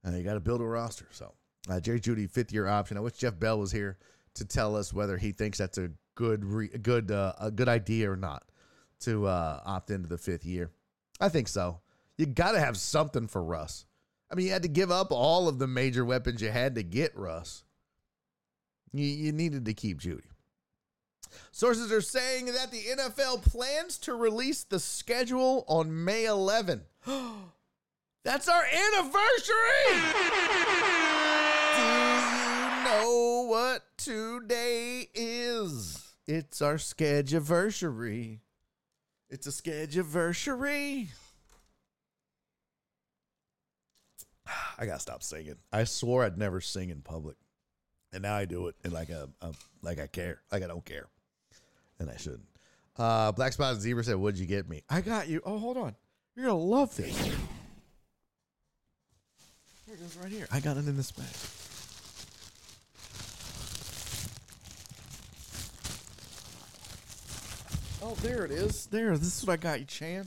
And 0.05 0.17
you 0.17 0.23
got 0.23 0.35
to 0.35 0.41
build 0.41 0.61
a 0.61 0.65
roster. 0.65 1.09
So 1.13 1.33
uh, 1.71 1.81
Jerry 1.81 2.01
Jeudy, 2.01 2.31
fifth 2.31 2.53
year 2.53 2.67
option. 2.67 2.99
I 2.99 3.01
wish 3.01 3.15
Jeff 3.15 3.39
Bell 3.39 3.59
was 3.59 3.73
here 3.73 3.99
to 4.35 4.45
tell 4.45 4.77
us 4.77 4.93
whether 4.93 5.17
he 5.17 5.33
thinks 5.33 5.59
that's 5.59 5.79
a 5.79 5.91
good 6.19 6.45
re- 6.45 6.67
good 6.67 7.13
uh, 7.13 7.33
a 7.39 7.49
good 7.49 7.69
idea 7.69 8.11
or 8.11 8.17
not 8.17 8.43
to 8.99 9.25
uh, 9.29 9.61
opt 9.65 9.89
into 9.89 10.09
the 10.09 10.19
fifth 10.19 10.45
year. 10.45 10.73
I 11.21 11.29
think 11.29 11.47
so. 11.47 11.79
You 12.17 12.27
got 12.27 12.53
to 12.53 12.61
have 12.61 12.77
something 12.77 13.29
for 13.29 13.41
Russ. 13.41 13.87
I 14.29 14.35
mean, 14.35 14.47
you 14.47 14.53
had 14.53 14.63
to 14.63 14.69
give 14.69 14.91
up 14.91 15.13
all 15.13 15.47
of 15.47 15.61
the 15.61 15.69
major 15.69 16.05
weapons 16.05 16.43
you 16.43 16.51
had 16.51 16.75
to 16.75 16.83
get 16.83 17.17
Russ. 17.17 17.63
You, 18.93 19.05
you 19.05 19.31
needed 19.31 19.65
to 19.67 19.75
keep 19.75 20.01
Jeudy. 20.01 20.27
Sources 21.53 21.93
are 21.93 22.01
saying 22.01 22.47
that 22.47 22.73
the 22.73 22.83
NFL 22.99 23.43
plans 23.43 23.97
to 23.99 24.15
release 24.15 24.65
the 24.65 24.81
schedule 24.81 25.65
on 25.69 26.05
May 26.05 26.25
11. 26.25 26.81
That's 28.25 28.49
our 28.49 28.65
anniversary! 28.65 30.01
Do 31.77 31.83
you 31.83 32.85
know 32.85 33.47
what 33.49 33.85
today 33.97 35.09
is? 35.15 36.08
It's 36.29 36.61
our 36.61 36.75
scheduleversary. 36.75 38.41
It's 39.31 39.47
a 39.47 39.51
scheduleversary. 39.51 41.09
I 44.79 44.85
gotta 44.85 45.01
stop 45.01 45.23
singing. 45.23 45.57
I 45.73 45.85
swore 45.85 46.25
I'd 46.25 46.37
never 46.37 46.61
sing 46.61 46.91
in 46.91 47.01
public, 47.01 47.37
and 48.13 48.23
now 48.23 48.37
I 48.37 48.45
do 48.45 48.69
it, 48.69 48.75
and 48.85 48.93
like 48.93 49.09
a, 49.09 49.31
a 49.41 49.55
like 49.81 49.99
I 49.99 50.07
care, 50.07 50.43
like 50.53 50.63
I 50.63 50.67
don't 50.67 50.85
care, 50.85 51.09
and 51.99 52.11
I 52.11 52.17
shouldn't. 52.17 52.45
Uh, 52.99 53.33
Black 53.33 53.55
Spot 53.55 53.75
Zebra 53.77 54.05
said, 54.05 54.17
"What'd 54.17 54.39
you 54.39 54.45
get 54.45 54.69
me? 54.69 54.83
I 54.91 55.01
got 55.01 55.29
you. 55.29 55.41
Oh, 55.47 55.59
hold 55.59 55.79
on, 55.79 55.97
you're 56.37 56.45
gonna 56.45 56.59
love 56.59 56.95
this. 56.95 57.19
Here 57.25 57.35
it 59.95 60.01
is, 60.03 60.15
right 60.23 60.31
here. 60.31 60.47
I 60.53 60.61
got 60.61 60.77
it 60.77 60.87
in 60.87 60.99
this 60.99 61.11
bag. 61.11 61.25
Oh, 68.01 68.15
there 68.23 68.45
it 68.45 68.51
is. 68.51 68.87
There, 68.87 69.17
this 69.19 69.39
is 69.39 69.47
what 69.47 69.55
I 69.55 69.57
got 69.57 69.81
you, 69.81 69.87
Chan. 69.87 70.27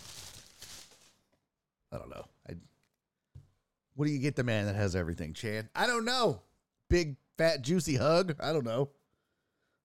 I 1.91 1.97
don't 1.97 2.09
know. 2.09 2.26
I 2.49 2.53
what 3.95 4.05
do 4.05 4.11
you 4.11 4.19
get 4.19 4.36
the 4.36 4.43
man 4.43 4.65
that 4.65 4.76
has 4.76 4.95
everything, 4.95 5.34
Chan? 5.34 5.69
I 5.76 5.88
don't 5.88 6.05
know. 6.05 6.41
Big, 6.89 7.15
fat, 7.38 7.61
juicy 7.61 7.95
hug? 7.95 8.36
I 8.39 8.51
don't 8.51 8.65
know. 8.65 8.89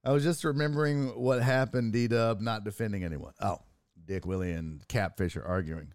I 0.05 0.13
was 0.13 0.23
just 0.23 0.45
remembering 0.45 1.09
what 1.21 1.43
happened, 1.43 1.93
D 1.93 2.07
Dub, 2.07 2.41
not 2.41 2.65
defending 2.65 3.05
anyone. 3.05 3.33
Oh, 3.41 3.59
Dick 4.05 4.25
Willie 4.25 4.53
and 4.53 4.87
Cap 4.89 5.17
Fisher 5.17 5.45
arguing. 5.45 5.93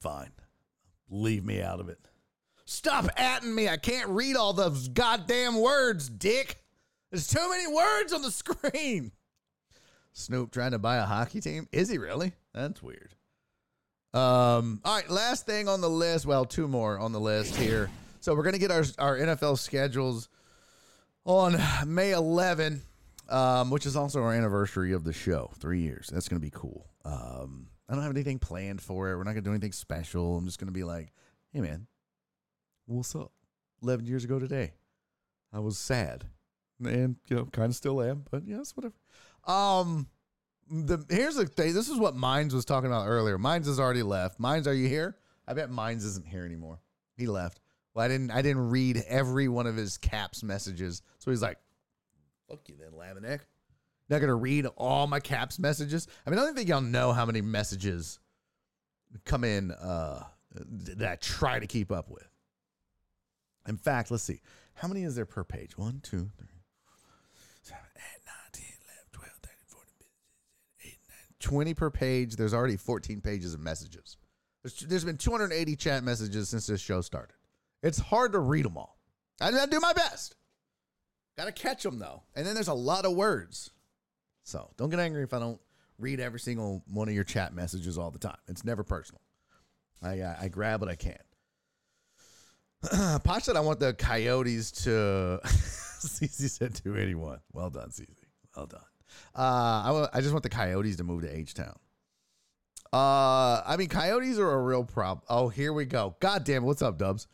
Fine. 0.00 0.30
Leave 1.08 1.44
me 1.44 1.60
out 1.60 1.80
of 1.80 1.88
it. 1.88 1.98
Stop 2.64 3.06
atting 3.16 3.52
me. 3.52 3.68
I 3.68 3.76
can't 3.76 4.08
read 4.10 4.36
all 4.36 4.52
those 4.52 4.88
goddamn 4.88 5.60
words, 5.60 6.08
Dick. 6.08 6.62
There's 7.10 7.26
too 7.26 7.50
many 7.50 7.66
words 7.66 8.12
on 8.12 8.22
the 8.22 8.30
screen. 8.30 9.10
Snoop 10.12 10.50
trying 10.50 10.72
to 10.72 10.78
buy 10.78 10.96
a 10.96 11.04
hockey 11.04 11.40
team? 11.40 11.68
Is 11.72 11.88
he 11.88 11.98
really? 11.98 12.32
That's 12.52 12.82
weird. 12.82 13.14
Um, 14.12 14.80
all 14.84 14.96
right, 14.96 15.08
last 15.08 15.46
thing 15.46 15.68
on 15.68 15.80
the 15.80 15.90
list. 15.90 16.26
Well, 16.26 16.44
two 16.44 16.66
more 16.66 16.98
on 16.98 17.12
the 17.12 17.20
list 17.20 17.54
here. 17.54 17.90
So 18.20 18.34
we're 18.34 18.42
gonna 18.42 18.58
get 18.58 18.70
our 18.70 18.84
our 18.98 19.16
NFL 19.16 19.58
schedules 19.58 20.28
on 21.24 21.56
May 21.86 22.12
11, 22.12 22.82
um, 23.28 23.70
which 23.70 23.86
is 23.86 23.94
also 23.94 24.22
our 24.22 24.34
anniversary 24.34 24.92
of 24.92 25.04
the 25.04 25.12
show. 25.12 25.50
Three 25.58 25.80
years. 25.80 26.10
That's 26.12 26.28
gonna 26.28 26.40
be 26.40 26.50
cool. 26.50 26.86
Um, 27.04 27.68
I 27.88 27.94
don't 27.94 28.02
have 28.02 28.12
anything 28.12 28.38
planned 28.38 28.82
for 28.82 29.10
it. 29.10 29.16
We're 29.16 29.24
not 29.24 29.30
gonna 29.30 29.42
do 29.42 29.50
anything 29.50 29.72
special. 29.72 30.36
I'm 30.36 30.44
just 30.44 30.58
gonna 30.58 30.72
be 30.72 30.84
like, 30.84 31.12
hey 31.52 31.60
man, 31.60 31.86
what's 32.86 33.14
up? 33.14 33.32
11 33.82 34.06
years 34.06 34.24
ago 34.24 34.38
today, 34.38 34.72
I 35.52 35.60
was 35.60 35.78
sad, 35.78 36.24
and 36.84 37.16
you 37.28 37.36
know, 37.36 37.46
kind 37.46 37.70
of 37.70 37.76
still 37.76 38.02
am, 38.02 38.24
but 38.30 38.42
yes, 38.44 38.76
whatever. 38.76 38.94
Um, 39.46 40.08
the 40.70 41.04
here's 41.08 41.36
the 41.36 41.46
thing. 41.46 41.74
This 41.74 41.88
is 41.88 41.98
what 41.98 42.14
Mines 42.14 42.54
was 42.54 42.64
talking 42.64 42.90
about 42.90 43.06
earlier. 43.06 43.38
Mines 43.38 43.66
has 43.66 43.80
already 43.80 44.02
left. 44.02 44.38
Mines, 44.38 44.66
are 44.66 44.74
you 44.74 44.88
here? 44.88 45.16
I 45.46 45.54
bet 45.54 45.70
Mines 45.70 46.04
isn't 46.04 46.26
here 46.26 46.44
anymore. 46.44 46.80
He 47.16 47.26
left. 47.26 47.60
Well, 47.94 48.04
I 48.04 48.08
didn't. 48.08 48.30
I 48.30 48.42
didn't 48.42 48.70
read 48.70 49.02
every 49.08 49.48
one 49.48 49.66
of 49.66 49.76
his 49.76 49.98
caps 49.98 50.42
messages. 50.42 51.02
So 51.18 51.30
he's 51.30 51.42
like, 51.42 51.58
"Fuck 52.48 52.68
you, 52.68 52.76
then, 52.78 52.92
Laminack." 52.92 53.40
Not 54.08 54.20
gonna 54.20 54.34
read 54.34 54.66
all 54.76 55.06
my 55.06 55.20
caps 55.20 55.58
messages. 55.58 56.06
I 56.26 56.30
mean, 56.30 56.38
I 56.38 56.44
don't 56.44 56.54
think 56.54 56.68
y'all 56.68 56.80
know 56.80 57.12
how 57.12 57.26
many 57.26 57.40
messages 57.40 58.18
come 59.24 59.44
in 59.44 59.72
uh, 59.72 60.24
that 60.54 61.12
I 61.12 61.16
try 61.16 61.58
to 61.58 61.66
keep 61.66 61.90
up 61.90 62.10
with. 62.10 62.28
In 63.68 63.76
fact, 63.76 64.10
let's 64.10 64.22
see. 64.22 64.40
How 64.74 64.88
many 64.88 65.02
is 65.04 65.14
there 65.14 65.26
per 65.26 65.44
page? 65.44 65.76
One, 65.76 66.00
two, 66.02 66.30
three, 66.38 66.49
20 71.40 71.74
per 71.74 71.90
page. 71.90 72.36
There's 72.36 72.54
already 72.54 72.76
14 72.76 73.20
pages 73.20 73.54
of 73.54 73.60
messages. 73.60 74.16
There's, 74.62 74.80
there's 74.80 75.04
been 75.04 75.16
280 75.16 75.76
chat 75.76 76.04
messages 76.04 76.48
since 76.48 76.66
this 76.66 76.80
show 76.80 77.00
started. 77.00 77.34
It's 77.82 77.98
hard 77.98 78.32
to 78.32 78.38
read 78.38 78.64
them 78.64 78.76
all. 78.76 78.98
I, 79.40 79.48
I 79.48 79.66
do 79.66 79.80
my 79.80 79.92
best. 79.92 80.36
Got 81.36 81.46
to 81.46 81.52
catch 81.52 81.82
them 81.82 81.98
though. 81.98 82.22
And 82.34 82.46
then 82.46 82.54
there's 82.54 82.68
a 82.68 82.74
lot 82.74 83.04
of 83.04 83.14
words. 83.14 83.70
So 84.44 84.70
don't 84.76 84.90
get 84.90 85.00
angry 85.00 85.22
if 85.22 85.32
I 85.32 85.38
don't 85.38 85.60
read 85.98 86.20
every 86.20 86.40
single 86.40 86.82
one 86.92 87.08
of 87.08 87.14
your 87.14 87.24
chat 87.24 87.54
messages 87.54 87.98
all 87.98 88.10
the 88.10 88.18
time. 88.18 88.36
It's 88.48 88.64
never 88.64 88.82
personal. 88.82 89.20
I, 90.02 90.22
I, 90.22 90.36
I 90.42 90.48
grab 90.48 90.80
what 90.80 90.90
I 90.90 90.96
can. 90.96 91.18
Posh 93.24 93.44
said 93.44 93.56
I 93.56 93.60
want 93.60 93.80
the 93.80 93.92
Coyotes 93.94 94.70
to. 94.84 95.40
CC 96.00 96.48
said 96.48 96.74
281. 96.74 97.40
Well 97.52 97.68
done, 97.68 97.90
CC. 97.90 98.06
Well 98.56 98.66
done. 98.66 98.80
Uh, 99.36 99.82
I, 99.84 99.86
w- 99.86 100.06
I 100.12 100.20
just 100.20 100.32
want 100.32 100.42
the 100.42 100.48
Coyotes 100.48 100.96
to 100.96 101.04
move 101.04 101.22
to 101.22 101.36
H 101.36 101.54
Town. 101.54 101.76
Uh, 102.92 103.62
I 103.64 103.76
mean, 103.78 103.88
Coyotes 103.88 104.38
are 104.38 104.50
a 104.50 104.62
real 104.62 104.84
problem. 104.84 105.22
Oh, 105.28 105.48
here 105.48 105.72
we 105.72 105.84
go. 105.84 106.16
God 106.20 106.44
damn 106.44 106.64
it. 106.64 106.66
What's 106.66 106.82
up, 106.82 106.98
Dubs? 106.98 107.28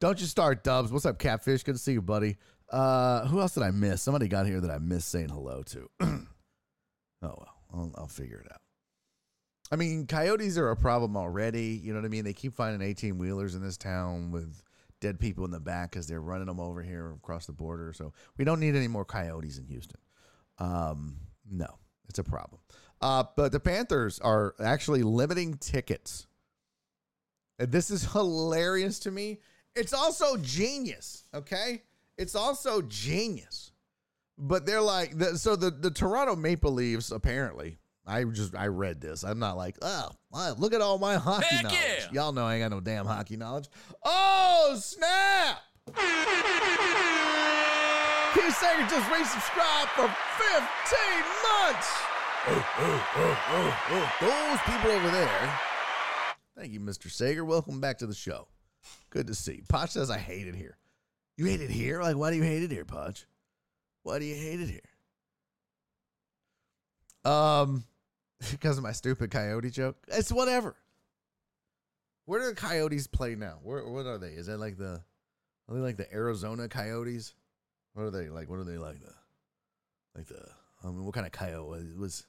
Don't 0.00 0.20
you 0.20 0.26
start, 0.26 0.62
Dubs. 0.62 0.92
What's 0.92 1.04
up, 1.04 1.18
Catfish? 1.18 1.62
Good 1.64 1.74
to 1.74 1.80
see 1.80 1.92
you, 1.92 2.02
buddy. 2.02 2.36
Uh, 2.70 3.26
who 3.26 3.40
else 3.40 3.54
did 3.54 3.64
I 3.64 3.72
miss? 3.72 4.02
Somebody 4.02 4.28
got 4.28 4.46
here 4.46 4.60
that 4.60 4.70
I 4.70 4.78
missed 4.78 5.08
saying 5.08 5.28
hello 5.28 5.62
to. 5.64 5.90
oh, 6.00 6.26
well, 7.22 7.54
I'll, 7.74 7.92
I'll 7.96 8.06
figure 8.06 8.38
it 8.38 8.50
out. 8.52 8.60
I 9.72 9.76
mean, 9.76 10.06
coyotes 10.06 10.58
are 10.58 10.70
a 10.70 10.76
problem 10.76 11.16
already. 11.16 11.80
You 11.82 11.92
know 11.92 12.00
what 12.00 12.06
I 12.06 12.10
mean? 12.10 12.24
They 12.24 12.32
keep 12.32 12.54
finding 12.54 12.86
18 12.86 13.18
wheelers 13.18 13.54
in 13.54 13.62
this 13.62 13.76
town 13.76 14.30
with 14.30 14.62
dead 15.00 15.18
people 15.18 15.44
in 15.44 15.50
the 15.50 15.60
back 15.60 15.90
because 15.90 16.06
they're 16.06 16.20
running 16.20 16.46
them 16.46 16.60
over 16.60 16.82
here 16.82 17.12
across 17.12 17.46
the 17.46 17.52
border. 17.52 17.92
So 17.92 18.12
we 18.36 18.44
don't 18.44 18.60
need 18.60 18.76
any 18.76 18.88
more 18.88 19.04
coyotes 19.04 19.58
in 19.58 19.64
Houston. 19.66 20.00
Um, 20.60 21.16
no, 21.50 21.66
it's 22.08 22.18
a 22.18 22.24
problem. 22.24 22.60
Uh, 23.00 23.24
but 23.36 23.50
the 23.50 23.60
Panthers 23.60 24.18
are 24.20 24.54
actually 24.62 25.02
limiting 25.02 25.54
tickets. 25.54 26.26
And 27.58 27.72
this 27.72 27.90
is 27.90 28.12
hilarious 28.12 28.98
to 29.00 29.10
me. 29.10 29.40
It's 29.74 29.92
also 29.92 30.36
genius, 30.36 31.24
okay? 31.34 31.82
It's 32.18 32.34
also 32.34 32.82
genius. 32.82 33.72
But 34.36 34.66
they're 34.66 34.80
like, 34.80 35.16
the, 35.18 35.38
so 35.38 35.56
the, 35.56 35.70
the 35.70 35.90
Toronto 35.90 36.36
Maple 36.36 36.72
Leafs, 36.72 37.10
apparently, 37.10 37.78
I 38.06 38.24
just, 38.24 38.54
I 38.54 38.66
read 38.66 39.00
this. 39.00 39.22
I'm 39.22 39.38
not 39.38 39.56
like, 39.56 39.76
oh, 39.82 40.10
look 40.58 40.74
at 40.74 40.80
all 40.80 40.98
my 40.98 41.16
hockey 41.16 41.46
Heck 41.48 41.64
knowledge. 41.64 41.78
yeah. 41.80 42.06
Y'all 42.12 42.32
know 42.32 42.44
I 42.44 42.56
ain't 42.56 42.62
got 42.62 42.74
no 42.74 42.80
damn 42.80 43.06
hockey 43.06 43.36
knowledge. 43.36 43.68
Oh, 44.04 44.76
snap! 44.80 45.58
Keith 48.40 48.56
Sager 48.56 48.86
just 48.88 49.10
resubscribed 49.10 49.88
for 49.88 50.08
15 50.08 50.14
months. 51.44 51.90
Oh, 52.46 52.64
oh, 52.78 53.76
oh. 53.90 54.12
Those 54.20 54.60
people 54.74 54.90
over 54.92 55.10
there. 55.10 55.58
Thank 56.56 56.72
you, 56.72 56.80
Mr. 56.80 57.10
Sager. 57.10 57.44
Welcome 57.44 57.80
back 57.80 57.98
to 57.98 58.06
the 58.06 58.14
show. 58.14 58.48
Good 59.10 59.26
to 59.26 59.34
see 59.34 59.56
you. 59.56 59.62
Poch 59.64 59.90
says, 59.90 60.10
I 60.10 60.16
hate 60.16 60.46
it 60.46 60.54
here. 60.54 60.78
You 61.36 61.44
hate 61.44 61.60
it 61.60 61.68
here? 61.68 62.00
Like, 62.00 62.16
why 62.16 62.30
do 62.30 62.36
you 62.36 62.42
hate 62.42 62.62
it 62.62 62.70
here, 62.70 62.86
Poch? 62.86 63.26
Why 64.04 64.18
do 64.18 64.24
you 64.24 64.34
hate 64.34 64.60
it 64.60 64.70
here? 64.70 64.80
Um, 67.30 67.84
because 68.50 68.78
of 68.78 68.82
my 68.82 68.92
stupid 68.92 69.30
coyote 69.30 69.70
joke. 69.70 69.98
It's 70.08 70.32
whatever. 70.32 70.76
Where 72.24 72.40
do 72.40 72.46
the 72.46 72.54
coyotes 72.54 73.06
play 73.06 73.34
now? 73.34 73.58
Where 73.62 73.86
what 73.86 74.06
are 74.06 74.16
they? 74.16 74.28
Is 74.28 74.46
that 74.46 74.58
like 74.58 74.78
the 74.78 75.02
are 75.68 75.74
they 75.74 75.80
like 75.80 75.98
the 75.98 76.10
Arizona 76.12 76.68
Coyotes? 76.68 77.34
What 77.94 78.04
are 78.04 78.10
they 78.10 78.28
like? 78.28 78.48
What 78.48 78.58
are 78.58 78.64
they 78.64 78.78
like 78.78 79.00
the 79.00 79.12
like 80.16 80.26
the 80.26 80.44
I 80.82 80.86
mean, 80.88 81.04
what 81.04 81.14
kind 81.14 81.26
of 81.26 81.32
coyote 81.32 81.80
it 81.80 81.98
was? 81.98 82.26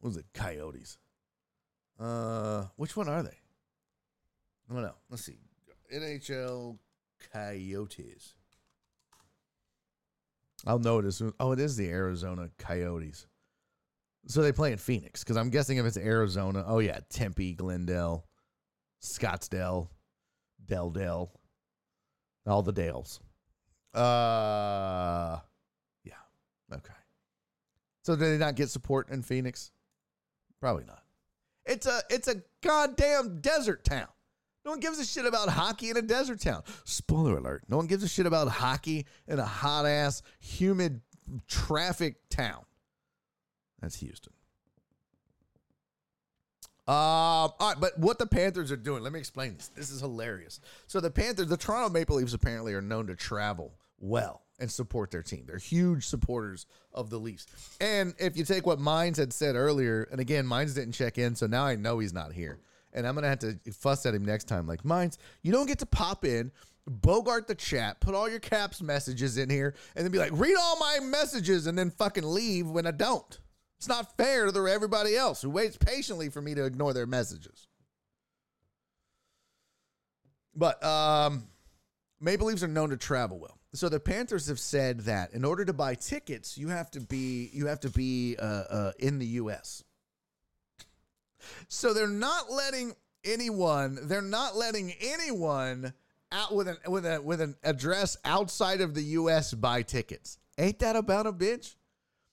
What 0.00 0.08
was 0.08 0.16
it? 0.16 0.26
Coyotes. 0.34 0.98
Uh, 1.98 2.64
which 2.76 2.96
one 2.96 3.08
are 3.08 3.22
they? 3.22 3.36
I 4.70 4.74
don't 4.74 4.82
know. 4.82 4.94
Let's 5.10 5.24
see. 5.24 5.38
NHL 5.92 6.78
Coyotes. 7.32 8.34
I'll 10.66 10.78
know 10.78 10.98
it 10.98 11.04
as 11.04 11.16
soon. 11.16 11.32
Oh, 11.38 11.52
it 11.52 11.60
is 11.60 11.76
the 11.76 11.88
Arizona 11.88 12.50
Coyotes. 12.58 13.26
So 14.26 14.42
they 14.42 14.52
play 14.52 14.72
in 14.72 14.78
Phoenix 14.78 15.22
because 15.22 15.36
I'm 15.36 15.50
guessing 15.50 15.78
if 15.78 15.86
it's 15.86 15.96
Arizona. 15.96 16.64
Oh 16.66 16.80
yeah, 16.80 17.00
Tempe, 17.08 17.54
Glendale, 17.54 18.26
Scottsdale, 19.02 19.88
Del 20.64 20.90
Del, 20.90 21.32
all 22.46 22.62
the 22.62 22.72
Dales. 22.72 23.20
Uh, 23.94 25.38
yeah, 26.04 26.14
okay. 26.72 26.92
So 28.04 28.16
did 28.16 28.26
they 28.26 28.38
not 28.38 28.54
get 28.54 28.70
support 28.70 29.10
in 29.10 29.22
Phoenix? 29.22 29.70
Probably 30.60 30.84
not. 30.84 31.02
It's 31.64 31.86
a 31.86 32.00
it's 32.10 32.28
a 32.28 32.42
goddamn 32.62 33.40
desert 33.40 33.84
town. 33.84 34.08
No 34.64 34.72
one 34.72 34.80
gives 34.80 34.98
a 34.98 35.04
shit 35.04 35.24
about 35.24 35.48
hockey 35.48 35.90
in 35.90 35.96
a 35.96 36.02
desert 36.02 36.40
town. 36.40 36.62
Spoiler 36.84 37.38
alert. 37.38 37.64
No 37.68 37.76
one 37.76 37.86
gives 37.86 38.02
a 38.02 38.08
shit 38.08 38.26
about 38.26 38.48
hockey 38.48 39.06
in 39.26 39.38
a 39.38 39.44
hot 39.44 39.86
ass, 39.86 40.22
humid, 40.40 41.00
traffic 41.46 42.16
town. 42.28 42.64
That's 43.80 43.96
Houston. 43.96 44.32
Um, 46.88 46.94
all 46.94 47.54
right, 47.60 47.76
but 47.78 47.98
what 47.98 48.18
the 48.18 48.26
Panthers 48.26 48.72
are 48.72 48.76
doing, 48.76 49.02
let 49.02 49.12
me 49.12 49.18
explain 49.18 49.56
this. 49.56 49.68
This 49.68 49.90
is 49.90 50.00
hilarious. 50.00 50.58
So 50.86 51.00
the 51.00 51.10
Panthers, 51.10 51.48
the 51.48 51.58
Toronto 51.58 51.90
Maple 51.90 52.16
Leafs 52.16 52.32
apparently 52.32 52.72
are 52.72 52.80
known 52.80 53.06
to 53.08 53.14
travel 53.14 53.74
well 54.00 54.40
and 54.58 54.70
support 54.70 55.10
their 55.10 55.22
team. 55.22 55.44
They're 55.46 55.58
huge 55.58 56.06
supporters 56.06 56.64
of 56.94 57.10
the 57.10 57.18
Leafs. 57.18 57.46
And 57.78 58.14
if 58.18 58.38
you 58.38 58.44
take 58.44 58.64
what 58.64 58.80
Mines 58.80 59.18
had 59.18 59.34
said 59.34 59.54
earlier, 59.54 60.08
and 60.10 60.18
again, 60.18 60.46
Mines 60.46 60.72
didn't 60.72 60.92
check 60.92 61.18
in, 61.18 61.34
so 61.34 61.46
now 61.46 61.66
I 61.66 61.76
know 61.76 61.98
he's 61.98 62.14
not 62.14 62.32
here. 62.32 62.58
And 62.94 63.06
I'm 63.06 63.14
gonna 63.14 63.28
have 63.28 63.40
to 63.40 63.58
fuss 63.70 64.06
at 64.06 64.14
him 64.14 64.24
next 64.24 64.44
time. 64.44 64.66
Like, 64.66 64.82
Mines, 64.82 65.18
you 65.42 65.52
don't 65.52 65.66
get 65.66 65.80
to 65.80 65.86
pop 65.86 66.24
in, 66.24 66.50
bogart 66.86 67.48
the 67.48 67.54
chat, 67.54 68.00
put 68.00 68.14
all 68.14 68.30
your 68.30 68.40
caps 68.40 68.80
messages 68.80 69.36
in 69.36 69.50
here, 69.50 69.74
and 69.94 70.06
then 70.06 70.10
be 70.10 70.18
like, 70.18 70.32
read 70.32 70.56
all 70.58 70.78
my 70.78 71.00
messages, 71.02 71.66
and 71.66 71.76
then 71.76 71.90
fucking 71.90 72.24
leave 72.24 72.66
when 72.66 72.86
I 72.86 72.92
don't. 72.92 73.38
It's 73.78 73.88
not 73.88 74.16
fair 74.16 74.50
to 74.50 74.68
everybody 74.68 75.16
else 75.16 75.42
who 75.42 75.50
waits 75.50 75.76
patiently 75.76 76.28
for 76.30 76.42
me 76.42 76.54
to 76.54 76.64
ignore 76.64 76.92
their 76.92 77.06
messages. 77.06 77.68
But 80.54 80.82
um, 80.82 81.44
Maple 82.20 82.48
Leafs 82.48 82.64
are 82.64 82.68
known 82.68 82.90
to 82.90 82.96
travel 82.96 83.38
well. 83.38 83.58
So 83.74 83.88
the 83.88 84.00
Panthers 84.00 84.48
have 84.48 84.58
said 84.58 85.00
that 85.00 85.32
in 85.32 85.44
order 85.44 85.64
to 85.64 85.72
buy 85.72 85.94
tickets, 85.94 86.58
you 86.58 86.68
have 86.68 86.90
to 86.92 87.00
be 87.00 87.50
you 87.52 87.66
have 87.66 87.80
to 87.80 87.90
be 87.90 88.36
uh, 88.36 88.42
uh, 88.44 88.92
in 88.98 89.18
the 89.18 89.26
U.S. 89.26 89.84
So 91.68 91.94
they're 91.94 92.08
not 92.08 92.50
letting 92.50 92.94
anyone. 93.24 93.98
They're 94.02 94.22
not 94.22 94.56
letting 94.56 94.92
anyone 95.00 95.92
out 96.32 96.54
with 96.54 96.66
an 96.66 96.78
with 96.88 97.06
a 97.06 97.20
with 97.22 97.40
an 97.40 97.56
address 97.62 98.16
outside 98.24 98.80
of 98.80 98.94
the 98.94 99.02
U.S. 99.02 99.54
buy 99.54 99.82
tickets. 99.82 100.38
Ain't 100.56 100.80
that 100.80 100.96
about 100.96 101.26
a 101.26 101.32
bitch? 101.32 101.74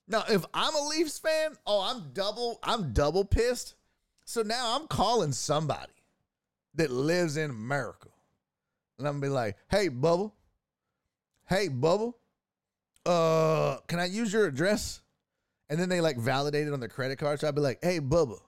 Now, 0.08 0.24
if 0.28 0.44
I'm 0.54 0.74
a 0.74 0.88
Leafs 0.88 1.18
fan, 1.18 1.56
oh, 1.66 1.80
I'm 1.80 2.12
double, 2.12 2.58
I'm 2.62 2.92
double 2.92 3.24
pissed. 3.24 3.74
So 4.24 4.42
now 4.42 4.76
I'm 4.76 4.86
calling 4.86 5.32
somebody 5.32 5.92
that 6.74 6.90
lives 6.90 7.36
in 7.36 7.50
America. 7.50 8.08
And 8.98 9.06
I'm 9.06 9.14
gonna 9.14 9.26
be 9.26 9.34
like, 9.34 9.56
hey, 9.70 9.88
Bubble. 9.88 10.34
Hey, 11.48 11.68
Bubble. 11.68 12.18
Uh, 13.04 13.78
can 13.86 14.00
I 14.00 14.06
use 14.06 14.32
your 14.32 14.46
address? 14.46 15.00
And 15.68 15.78
then 15.78 15.88
they 15.88 16.00
like 16.00 16.18
validate 16.18 16.66
it 16.66 16.72
on 16.72 16.80
their 16.80 16.88
credit 16.88 17.18
card. 17.18 17.40
So 17.40 17.48
I'd 17.48 17.54
be 17.54 17.60
like, 17.60 17.78
hey, 17.82 18.00
Bubba. 18.00 18.38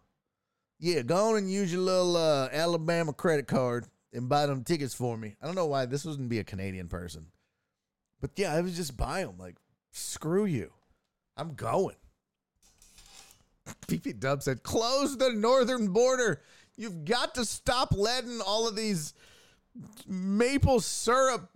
Yeah, 0.78 1.02
go 1.02 1.30
on 1.30 1.36
and 1.36 1.50
use 1.50 1.72
your 1.72 1.82
little 1.82 2.16
uh, 2.16 2.48
Alabama 2.52 3.12
credit 3.12 3.48
card 3.48 3.86
and 4.12 4.28
buy 4.28 4.46
them 4.46 4.62
tickets 4.62 4.94
for 4.94 5.16
me. 5.16 5.36
I 5.42 5.46
don't 5.46 5.56
know 5.56 5.66
why 5.66 5.86
this 5.86 6.04
wouldn't 6.04 6.28
be 6.28 6.38
a 6.38 6.44
Canadian 6.44 6.88
person. 6.88 7.26
But 8.20 8.30
yeah, 8.36 8.54
I 8.54 8.60
was 8.60 8.76
just 8.76 8.96
buy 8.96 9.22
them. 9.22 9.38
Like, 9.38 9.56
screw 9.90 10.44
you. 10.44 10.72
I'm 11.38 11.54
going. 11.54 11.96
PP 13.86 14.18
Dub 14.18 14.42
said, 14.42 14.62
close 14.62 15.16
the 15.16 15.32
northern 15.32 15.92
border. 15.92 16.42
You've 16.76 17.04
got 17.04 17.34
to 17.36 17.44
stop 17.44 17.92
letting 17.92 18.40
all 18.40 18.66
of 18.66 18.76
these 18.76 19.14
maple 20.06 20.80
syrup, 20.80 21.48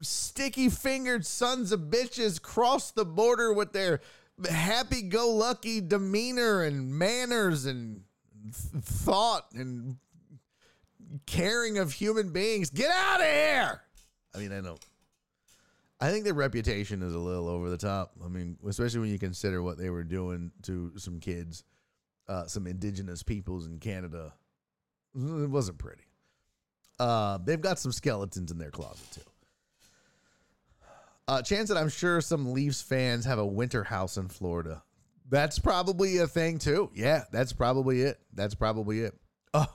sticky 0.00 0.70
fingered 0.70 1.26
sons 1.26 1.70
of 1.70 1.80
bitches 1.82 2.40
cross 2.40 2.90
the 2.90 3.04
border 3.04 3.52
with 3.52 3.72
their 3.72 4.00
happy 4.48 5.02
go 5.02 5.30
lucky 5.30 5.80
demeanor 5.80 6.62
and 6.62 6.92
manners 6.92 7.66
and 7.66 8.02
th- 8.42 8.82
thought 8.82 9.46
and 9.54 9.96
caring 11.26 11.78
of 11.78 11.92
human 11.92 12.30
beings. 12.30 12.70
Get 12.70 12.90
out 12.90 13.20
of 13.20 13.26
here. 13.26 13.82
I 14.34 14.38
mean, 14.38 14.52
I 14.52 14.60
know. 14.60 14.76
I 16.00 16.10
think 16.10 16.24
their 16.24 16.34
reputation 16.34 17.02
is 17.02 17.14
a 17.14 17.18
little 17.18 17.48
over 17.48 17.70
the 17.70 17.78
top. 17.78 18.12
I 18.24 18.28
mean, 18.28 18.56
especially 18.66 19.00
when 19.00 19.10
you 19.10 19.18
consider 19.18 19.62
what 19.62 19.78
they 19.78 19.90
were 19.90 20.04
doing 20.04 20.50
to 20.62 20.92
some 20.96 21.20
kids, 21.20 21.64
uh, 22.28 22.46
some 22.46 22.66
indigenous 22.66 23.22
peoples 23.22 23.66
in 23.66 23.78
Canada. 23.78 24.32
It 25.14 25.48
wasn't 25.50 25.78
pretty. 25.78 26.02
Uh, 26.98 27.38
they've 27.44 27.60
got 27.60 27.78
some 27.78 27.92
skeletons 27.92 28.50
in 28.50 28.58
their 28.58 28.70
closet 28.70 29.06
too. 29.12 29.20
Uh, 31.26 31.40
chance 31.40 31.68
that 31.68 31.78
I'm 31.78 31.88
sure 31.88 32.20
some 32.20 32.52
Leafs 32.52 32.82
fans 32.82 33.24
have 33.24 33.38
a 33.38 33.46
winter 33.46 33.82
house 33.82 34.16
in 34.16 34.28
Florida. 34.28 34.82
That's 35.30 35.58
probably 35.58 36.18
a 36.18 36.26
thing 36.26 36.58
too. 36.58 36.90
Yeah, 36.94 37.22
that's 37.32 37.52
probably 37.52 38.02
it. 38.02 38.18
That's 38.34 38.54
probably 38.54 39.00
it. 39.00 39.14
Oh, 39.54 39.72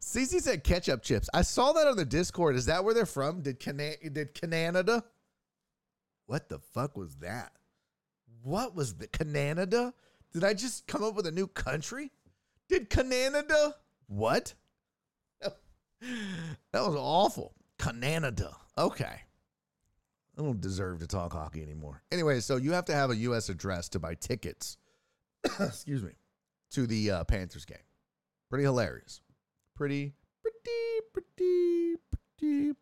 CC 0.00 0.40
said 0.40 0.64
ketchup 0.64 1.02
chips. 1.02 1.28
I 1.34 1.42
saw 1.42 1.72
that 1.72 1.86
on 1.86 1.96
the 1.96 2.06
Discord. 2.06 2.56
Is 2.56 2.66
that 2.66 2.84
where 2.84 2.94
they're 2.94 3.04
from? 3.04 3.42
Did 3.42 3.60
Cana- 3.60 3.96
did 4.10 4.32
Canada? 4.32 5.04
What 6.28 6.50
the 6.50 6.58
fuck 6.58 6.94
was 6.94 7.16
that? 7.16 7.52
What 8.42 8.76
was 8.76 8.94
the 8.94 9.06
Canada? 9.06 9.94
Did 10.30 10.44
I 10.44 10.52
just 10.52 10.86
come 10.86 11.02
up 11.02 11.14
with 11.14 11.26
a 11.26 11.32
new 11.32 11.46
country? 11.46 12.12
Did 12.68 12.90
Canada? 12.90 13.74
What? 14.06 14.54
That 16.72 16.86
was 16.86 16.94
awful. 16.94 17.54
Canada. 17.78 18.54
Okay. 18.76 19.04
I 20.38 20.42
don't 20.42 20.60
deserve 20.60 21.00
to 21.00 21.08
talk 21.08 21.32
hockey 21.32 21.60
anymore. 21.60 22.02
Anyway, 22.12 22.38
so 22.38 22.54
you 22.56 22.70
have 22.72 22.84
to 22.84 22.94
have 22.94 23.10
a 23.10 23.16
U.S. 23.16 23.48
address 23.48 23.88
to 23.88 23.98
buy 23.98 24.14
tickets. 24.14 24.76
excuse 25.60 26.04
me, 26.04 26.12
to 26.72 26.86
the 26.86 27.10
uh, 27.10 27.24
Panthers 27.24 27.64
game. 27.64 27.78
Pretty 28.48 28.62
hilarious. 28.62 29.22
Pretty, 29.74 30.12
pretty, 30.42 31.00
pretty, 31.12 31.94
pretty. 32.38 32.74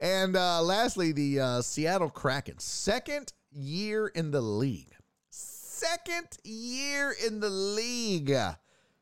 And 0.00 0.34
uh, 0.34 0.62
lastly, 0.62 1.12
the 1.12 1.40
uh, 1.40 1.62
Seattle 1.62 2.08
Kraken, 2.08 2.58
second 2.58 3.32
year 3.52 4.06
in 4.08 4.30
the 4.30 4.40
league. 4.40 4.94
Second 5.28 6.38
year 6.42 7.14
in 7.26 7.40
the 7.40 7.50
league. 7.50 8.34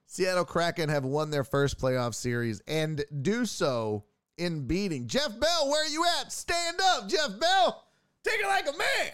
Seattle 0.06 0.44
Kraken 0.44 0.88
have 0.88 1.04
won 1.04 1.30
their 1.30 1.44
first 1.44 1.78
playoff 1.78 2.14
series 2.14 2.60
and 2.66 3.04
do 3.22 3.44
so 3.44 4.04
in 4.38 4.66
beating 4.66 5.06
Jeff 5.06 5.38
Bell. 5.38 5.68
Where 5.68 5.84
are 5.84 5.88
you 5.88 6.04
at? 6.20 6.32
Stand 6.32 6.80
up, 6.82 7.08
Jeff 7.08 7.38
Bell. 7.38 7.84
Take 8.24 8.40
it 8.40 8.46
like 8.46 8.66
a 8.66 8.76
man. 8.76 9.12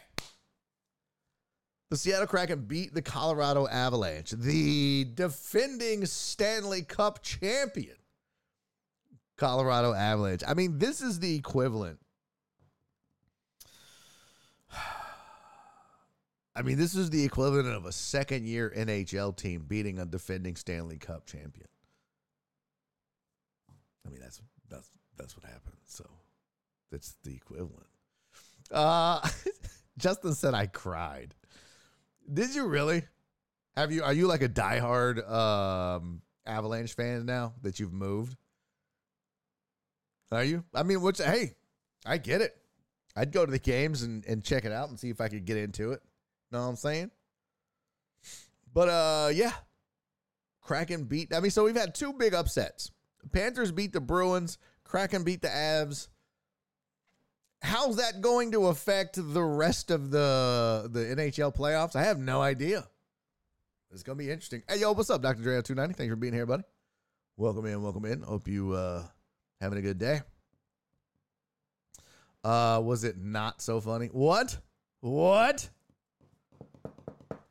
The 1.91 1.97
Seattle 1.97 2.27
Kraken 2.27 2.63
beat 2.63 2.95
the 2.95 3.03
Colorado 3.03 3.69
Avalanche, 3.69 4.31
the 4.31 5.05
defending 5.15 6.07
Stanley 6.07 6.83
Cup 6.83 7.23
champion. 7.23 7.97
Colorado 9.37 9.93
Avalanche. 9.93 10.43
I 10.47 10.55
mean, 10.55 10.79
this 10.79 11.01
is 11.01 11.19
the 11.19 11.35
equivalent. 11.35 11.99
I 16.57 16.63
mean, 16.63 16.79
this 16.79 16.95
is 16.95 17.11
the 17.11 17.25
equivalent 17.25 17.67
of 17.69 17.85
a 17.85 17.93
second 17.93 18.47
year 18.47 18.73
NHL 18.77 19.37
team 19.37 19.65
beating 19.67 19.99
a 19.99 20.07
defending 20.07 20.55
Stanley 20.55 20.99
Cup 20.99 21.27
champion. 21.27 21.67
I 24.07 24.11
mean, 24.11 24.21
that's 24.21 24.41
that's 24.69 24.91
that's 25.17 25.37
what 25.37 25.45
happened. 25.45 25.77
So 25.85 26.05
that's 26.93 27.17
the 27.25 27.35
equivalent. 27.35 27.87
Uh 28.71 29.27
Justin 29.99 30.35
said 30.35 30.55
I 30.55 30.67
cried. 30.67 31.35
Did 32.33 32.55
you 32.55 32.67
really? 32.67 33.03
Have 33.77 33.91
you 33.91 34.05
are 34.05 34.13
you 34.13 34.29
like 34.29 34.43
a 34.43 34.49
diehard 34.49 35.29
um 35.29 36.23
Avalanche 36.47 36.95
fan 36.95 37.27
now 37.27 37.55
that 37.63 37.81
you've 37.81 37.93
moved? 37.93 38.37
Are 40.33 40.45
you? 40.45 40.65
I 40.75 40.83
mean, 40.83 41.01
what's 41.03 41.23
hey, 41.23 41.55
I 42.05 42.19
get 42.19 42.41
it. 42.41 42.57
I'd 43.17 43.33
go 43.33 43.47
to 43.47 43.53
the 43.53 43.59
games 43.59 44.03
and, 44.03 44.25
and 44.27 44.43
check 44.43 44.65
it 44.65 44.73
out 44.73 44.89
and 44.89 44.99
see 44.99 45.11
if 45.11 45.21
I 45.21 45.29
could 45.29 45.45
get 45.45 45.57
into 45.57 45.93
it. 45.93 46.01
Know 46.51 46.61
what 46.61 46.69
I'm 46.69 46.77
saying? 46.77 47.11
But 48.73 48.89
uh 48.89 49.31
yeah. 49.33 49.53
Kraken 50.63 51.05
beat 51.05 51.35
I 51.35 51.41
mean, 51.41 51.51
so 51.51 51.65
we've 51.65 51.77
had 51.77 51.95
two 51.95 52.13
big 52.13 52.35
upsets. 52.35 52.91
Panthers 53.33 53.73
beat 53.73 53.93
the 53.93 54.01
Bruins, 54.01 54.59
Kraken 54.83 55.25
beat 55.25 55.43
the 55.43 55.49
Avs. 55.49 56.09
How's 57.63 57.97
that 57.97 58.21
going 58.21 58.53
to 58.53 58.67
affect 58.67 59.17
the 59.17 59.43
rest 59.43 59.91
of 59.91 60.11
the 60.11 60.89
the 60.91 61.01
NHL 61.01 61.55
playoffs? 61.55 61.97
I 61.97 62.05
have 62.05 62.19
no 62.19 62.43
idea. 62.43 62.87
It's 63.93 64.03
gonna 64.03 64.17
be 64.17 64.31
interesting. 64.31 64.63
Hey, 64.69 64.81
yo, 64.81 64.93
what's 64.93 65.09
up, 65.09 65.23
Dr. 65.23 65.43
Dre 65.43 65.63
290? 65.63 65.95
Thanks 65.97 66.11
for 66.11 66.17
being 66.17 66.35
here, 66.35 66.47
buddy. 66.47 66.65
Welcome 67.37 67.67
in, 67.67 67.81
welcome 67.81 68.05
in. 68.05 68.23
Hope 68.23 68.49
you 68.49 68.73
uh 68.73 69.05
having 69.65 69.79
a 69.79 69.83
good 69.83 69.99
day. 69.99 70.21
Uh, 72.45 72.81
was 72.85 73.05
it 73.05 73.17
not 73.17 73.63
so 73.63 73.81
funny? 73.81 74.09
What? 74.13 74.59
What? 75.01 75.69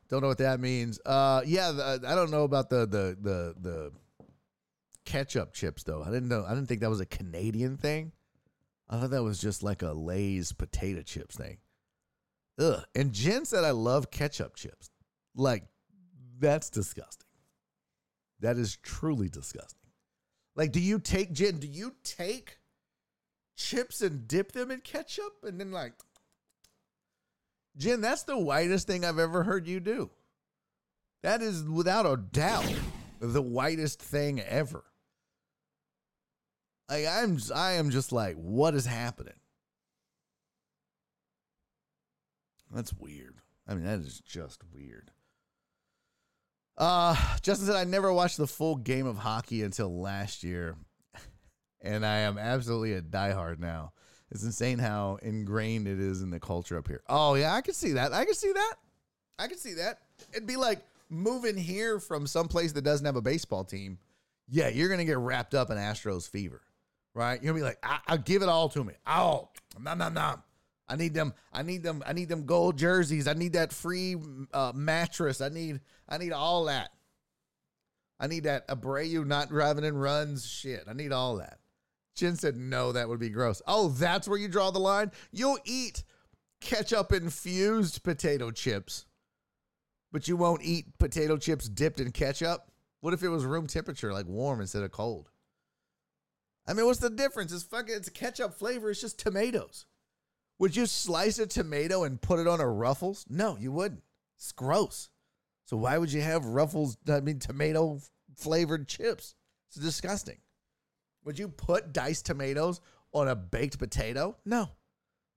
Don't 0.08 0.22
know 0.22 0.28
what 0.28 0.38
that 0.38 0.60
means. 0.60 1.00
Uh, 1.04 1.42
yeah, 1.44 1.72
the, 1.72 2.02
I 2.06 2.14
don't 2.14 2.30
know 2.30 2.44
about 2.44 2.70
the 2.70 2.86
the 2.86 3.16
the 3.20 3.54
the 3.60 3.92
ketchup 5.04 5.52
chips 5.52 5.82
though. 5.82 6.02
I 6.02 6.06
didn't 6.06 6.28
know. 6.28 6.44
I 6.46 6.54
didn't 6.54 6.68
think 6.68 6.80
that 6.82 6.90
was 6.90 7.00
a 7.00 7.06
Canadian 7.06 7.76
thing. 7.76 8.12
I 8.88 9.00
thought 9.00 9.10
that 9.10 9.22
was 9.24 9.40
just 9.40 9.62
like 9.62 9.82
a 9.82 9.92
Lay's 9.92 10.52
potato 10.52 11.02
chips 11.02 11.36
thing. 11.36 11.58
Ugh. 12.58 12.84
And 12.94 13.12
Jen 13.12 13.44
said 13.44 13.64
I 13.64 13.72
love 13.72 14.10
ketchup 14.10 14.54
chips. 14.54 14.90
Like, 15.34 15.64
that's 16.38 16.70
disgusting. 16.70 17.26
That 18.40 18.56
is 18.58 18.76
truly 18.76 19.28
disgusting. 19.28 19.83
Like, 20.56 20.72
do 20.72 20.80
you 20.80 20.98
take 20.98 21.32
Jen? 21.32 21.58
Do 21.58 21.66
you 21.66 21.94
take 22.04 22.58
chips 23.56 24.00
and 24.00 24.26
dip 24.26 24.52
them 24.52 24.70
in 24.70 24.80
ketchup 24.80 25.44
and 25.44 25.60
then 25.60 25.72
like 25.72 25.92
Jen, 27.76 28.00
that's 28.00 28.22
the 28.22 28.38
whitest 28.38 28.86
thing 28.86 29.04
I've 29.04 29.18
ever 29.18 29.42
heard 29.42 29.66
you 29.66 29.80
do. 29.80 30.10
That 31.22 31.42
is 31.42 31.64
without 31.64 32.06
a 32.06 32.16
doubt 32.16 32.72
the 33.20 33.42
whitest 33.42 34.00
thing 34.00 34.40
ever. 34.40 34.84
Like 36.88 37.06
I'm 37.06 37.38
I 37.54 37.72
am 37.72 37.90
just 37.90 38.12
like, 38.12 38.36
what 38.36 38.74
is 38.74 38.86
happening? 38.86 39.34
That's 42.70 42.92
weird. 42.92 43.36
I 43.66 43.74
mean, 43.74 43.84
that 43.84 44.00
is 44.00 44.20
just 44.20 44.62
weird. 44.72 45.10
Uh 46.76 47.14
Justin 47.42 47.66
said 47.68 47.76
I 47.76 47.84
never 47.84 48.12
watched 48.12 48.36
the 48.36 48.46
full 48.46 48.76
game 48.76 49.06
of 49.06 49.16
hockey 49.18 49.62
until 49.62 50.00
last 50.00 50.42
year. 50.42 50.76
And 51.80 52.04
I 52.04 52.18
am 52.20 52.38
absolutely 52.38 52.94
a 52.94 53.02
diehard 53.02 53.58
now. 53.58 53.92
It's 54.30 54.42
insane 54.42 54.78
how 54.78 55.18
ingrained 55.22 55.86
it 55.86 56.00
is 56.00 56.22
in 56.22 56.30
the 56.30 56.40
culture 56.40 56.78
up 56.78 56.88
here. 56.88 57.02
Oh 57.08 57.34
yeah, 57.34 57.54
I 57.54 57.60
can 57.60 57.74
see 57.74 57.92
that. 57.92 58.12
I 58.12 58.24
can 58.24 58.34
see 58.34 58.52
that. 58.52 58.74
I 59.38 59.46
can 59.46 59.58
see 59.58 59.74
that. 59.74 59.98
It'd 60.32 60.46
be 60.46 60.56
like 60.56 60.80
moving 61.10 61.56
here 61.56 62.00
from 62.00 62.26
some 62.26 62.48
place 62.48 62.72
that 62.72 62.82
doesn't 62.82 63.04
have 63.06 63.16
a 63.16 63.22
baseball 63.22 63.64
team. 63.64 63.98
Yeah, 64.48 64.68
you're 64.68 64.88
gonna 64.88 65.04
get 65.04 65.18
wrapped 65.18 65.54
up 65.54 65.70
in 65.70 65.76
Astros 65.76 66.28
fever, 66.28 66.62
right? 67.14 67.40
You're 67.42 67.52
gonna 67.52 67.60
be 67.62 67.68
like, 67.68 67.78
I- 67.82 68.00
I'll 68.08 68.18
give 68.18 68.42
it 68.42 68.48
all 68.48 68.68
to 68.70 68.82
me. 68.82 68.94
Oh, 69.06 69.48
nom 69.78 69.98
nom 69.98 70.14
nom. 70.14 70.42
I 70.88 70.96
need 70.96 71.14
them. 71.14 71.32
I 71.52 71.62
need 71.62 71.82
them. 71.82 72.02
I 72.06 72.12
need 72.12 72.28
them 72.28 72.44
gold 72.44 72.76
jerseys. 72.76 73.26
I 73.26 73.32
need 73.32 73.54
that 73.54 73.72
free 73.72 74.16
uh, 74.52 74.72
mattress. 74.74 75.40
I 75.40 75.48
need. 75.48 75.80
I 76.08 76.18
need 76.18 76.32
all 76.32 76.64
that. 76.64 76.90
I 78.20 78.26
need 78.26 78.44
that 78.44 78.68
Abreu 78.68 79.26
not 79.26 79.48
driving 79.48 79.84
in 79.84 79.96
runs 79.96 80.46
shit. 80.46 80.84
I 80.88 80.92
need 80.92 81.12
all 81.12 81.36
that. 81.36 81.58
Jen 82.14 82.36
said, 82.36 82.56
no, 82.56 82.92
that 82.92 83.08
would 83.08 83.18
be 83.18 83.28
gross. 83.28 83.60
Oh, 83.66 83.88
that's 83.88 84.28
where 84.28 84.38
you 84.38 84.48
draw 84.48 84.70
the 84.70 84.78
line? 84.78 85.10
You'll 85.32 85.58
eat 85.64 86.04
ketchup 86.60 87.12
infused 87.12 88.02
potato 88.04 88.50
chips, 88.50 89.06
but 90.12 90.28
you 90.28 90.36
won't 90.36 90.62
eat 90.62 90.96
potato 90.98 91.36
chips 91.36 91.68
dipped 91.68 92.00
in 92.00 92.12
ketchup? 92.12 92.70
What 93.00 93.14
if 93.14 93.22
it 93.22 93.28
was 93.28 93.44
room 93.44 93.66
temperature, 93.66 94.12
like 94.12 94.26
warm 94.26 94.60
instead 94.60 94.84
of 94.84 94.92
cold? 94.92 95.30
I 96.66 96.72
mean, 96.72 96.86
what's 96.86 97.00
the 97.00 97.10
difference? 97.10 97.52
It's 97.52 97.64
fucking 97.64 97.94
it's 97.94 98.08
ketchup 98.08 98.54
flavor, 98.54 98.90
it's 98.90 99.00
just 99.00 99.18
tomatoes. 99.18 99.86
Would 100.58 100.76
you 100.76 100.86
slice 100.86 101.38
a 101.38 101.46
tomato 101.46 102.04
and 102.04 102.20
put 102.20 102.38
it 102.38 102.46
on 102.46 102.60
a 102.60 102.68
ruffles? 102.68 103.26
No, 103.28 103.56
you 103.58 103.72
wouldn't. 103.72 104.02
It's 104.36 104.52
gross. 104.52 105.10
So 105.66 105.76
why 105.76 105.98
would 105.98 106.12
you 106.12 106.20
have 106.20 106.44
ruffles, 106.44 106.96
I 107.08 107.20
mean 107.20 107.38
tomato 107.38 108.00
flavored 108.36 108.86
chips? 108.86 109.34
It's 109.68 109.76
disgusting. 109.76 110.38
Would 111.24 111.38
you 111.38 111.48
put 111.48 111.92
diced 111.92 112.26
tomatoes 112.26 112.80
on 113.12 113.28
a 113.28 113.34
baked 113.34 113.78
potato? 113.78 114.36
No. 114.44 114.68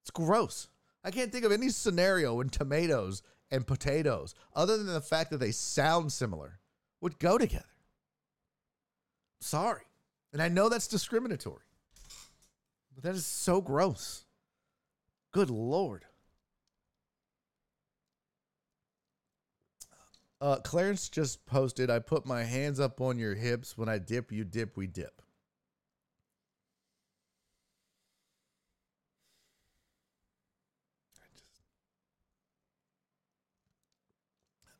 It's 0.01 0.11
gross. 0.11 0.67
I 1.03 1.11
can't 1.11 1.31
think 1.31 1.45
of 1.45 1.51
any 1.51 1.69
scenario 1.69 2.35
when 2.35 2.49
tomatoes 2.49 3.23
and 3.49 3.65
potatoes, 3.65 4.35
other 4.53 4.77
than 4.77 4.87
the 4.87 5.01
fact 5.01 5.31
that 5.31 5.37
they 5.37 5.51
sound 5.51 6.11
similar, 6.11 6.59
would 6.99 7.17
go 7.19 7.37
together. 7.37 7.63
Sorry. 9.39 9.83
And 10.33 10.41
I 10.41 10.49
know 10.49 10.67
that's 10.67 10.87
discriminatory, 10.87 11.63
but 12.93 13.03
that 13.03 13.15
is 13.15 13.25
so 13.25 13.61
gross. 13.61 14.25
Good 15.31 15.49
Lord. 15.49 16.05
Uh, 20.39 20.57
Clarence 20.57 21.09
just 21.09 21.45
posted, 21.45 21.89
I 21.89 21.99
put 21.99 22.25
my 22.25 22.43
hands 22.43 22.79
up 22.79 23.01
on 23.01 23.17
your 23.17 23.33
hips. 23.33 23.77
When 23.77 23.89
I 23.89 23.97
dip, 23.97 24.31
you 24.31 24.43
dip, 24.43 24.77
we 24.77 24.85
dip. 24.85 25.21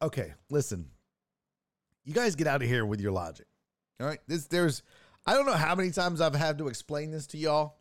Okay, 0.01 0.33
listen. 0.49 0.91
You 2.05 2.13
guys 2.13 2.35
get 2.35 2.47
out 2.47 2.61
of 2.61 2.69
here 2.69 2.85
with 2.85 3.01
your 3.01 3.11
logic. 3.11 3.47
All 3.99 4.07
right? 4.07 4.19
This 4.27 4.45
there's 4.45 4.83
I 5.25 5.33
don't 5.33 5.45
know 5.45 5.53
how 5.53 5.75
many 5.75 5.91
times 5.91 6.21
I've 6.21 6.35
had 6.35 6.59
to 6.59 6.67
explain 6.67 7.11
this 7.11 7.27
to 7.27 7.37
y'all. 7.37 7.76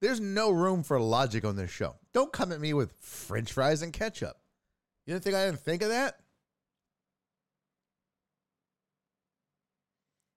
There's 0.00 0.20
no 0.20 0.50
room 0.50 0.82
for 0.82 1.00
logic 1.00 1.44
on 1.44 1.56
this 1.56 1.70
show. 1.70 1.96
Don't 2.12 2.32
come 2.32 2.52
at 2.52 2.60
me 2.60 2.74
with 2.74 2.92
french 3.00 3.52
fries 3.52 3.82
and 3.82 3.92
ketchup. 3.92 4.36
You 5.06 5.14
didn't 5.14 5.24
think 5.24 5.36
I 5.36 5.46
didn't 5.46 5.60
think 5.60 5.82
of 5.82 5.88
that? 5.88 6.16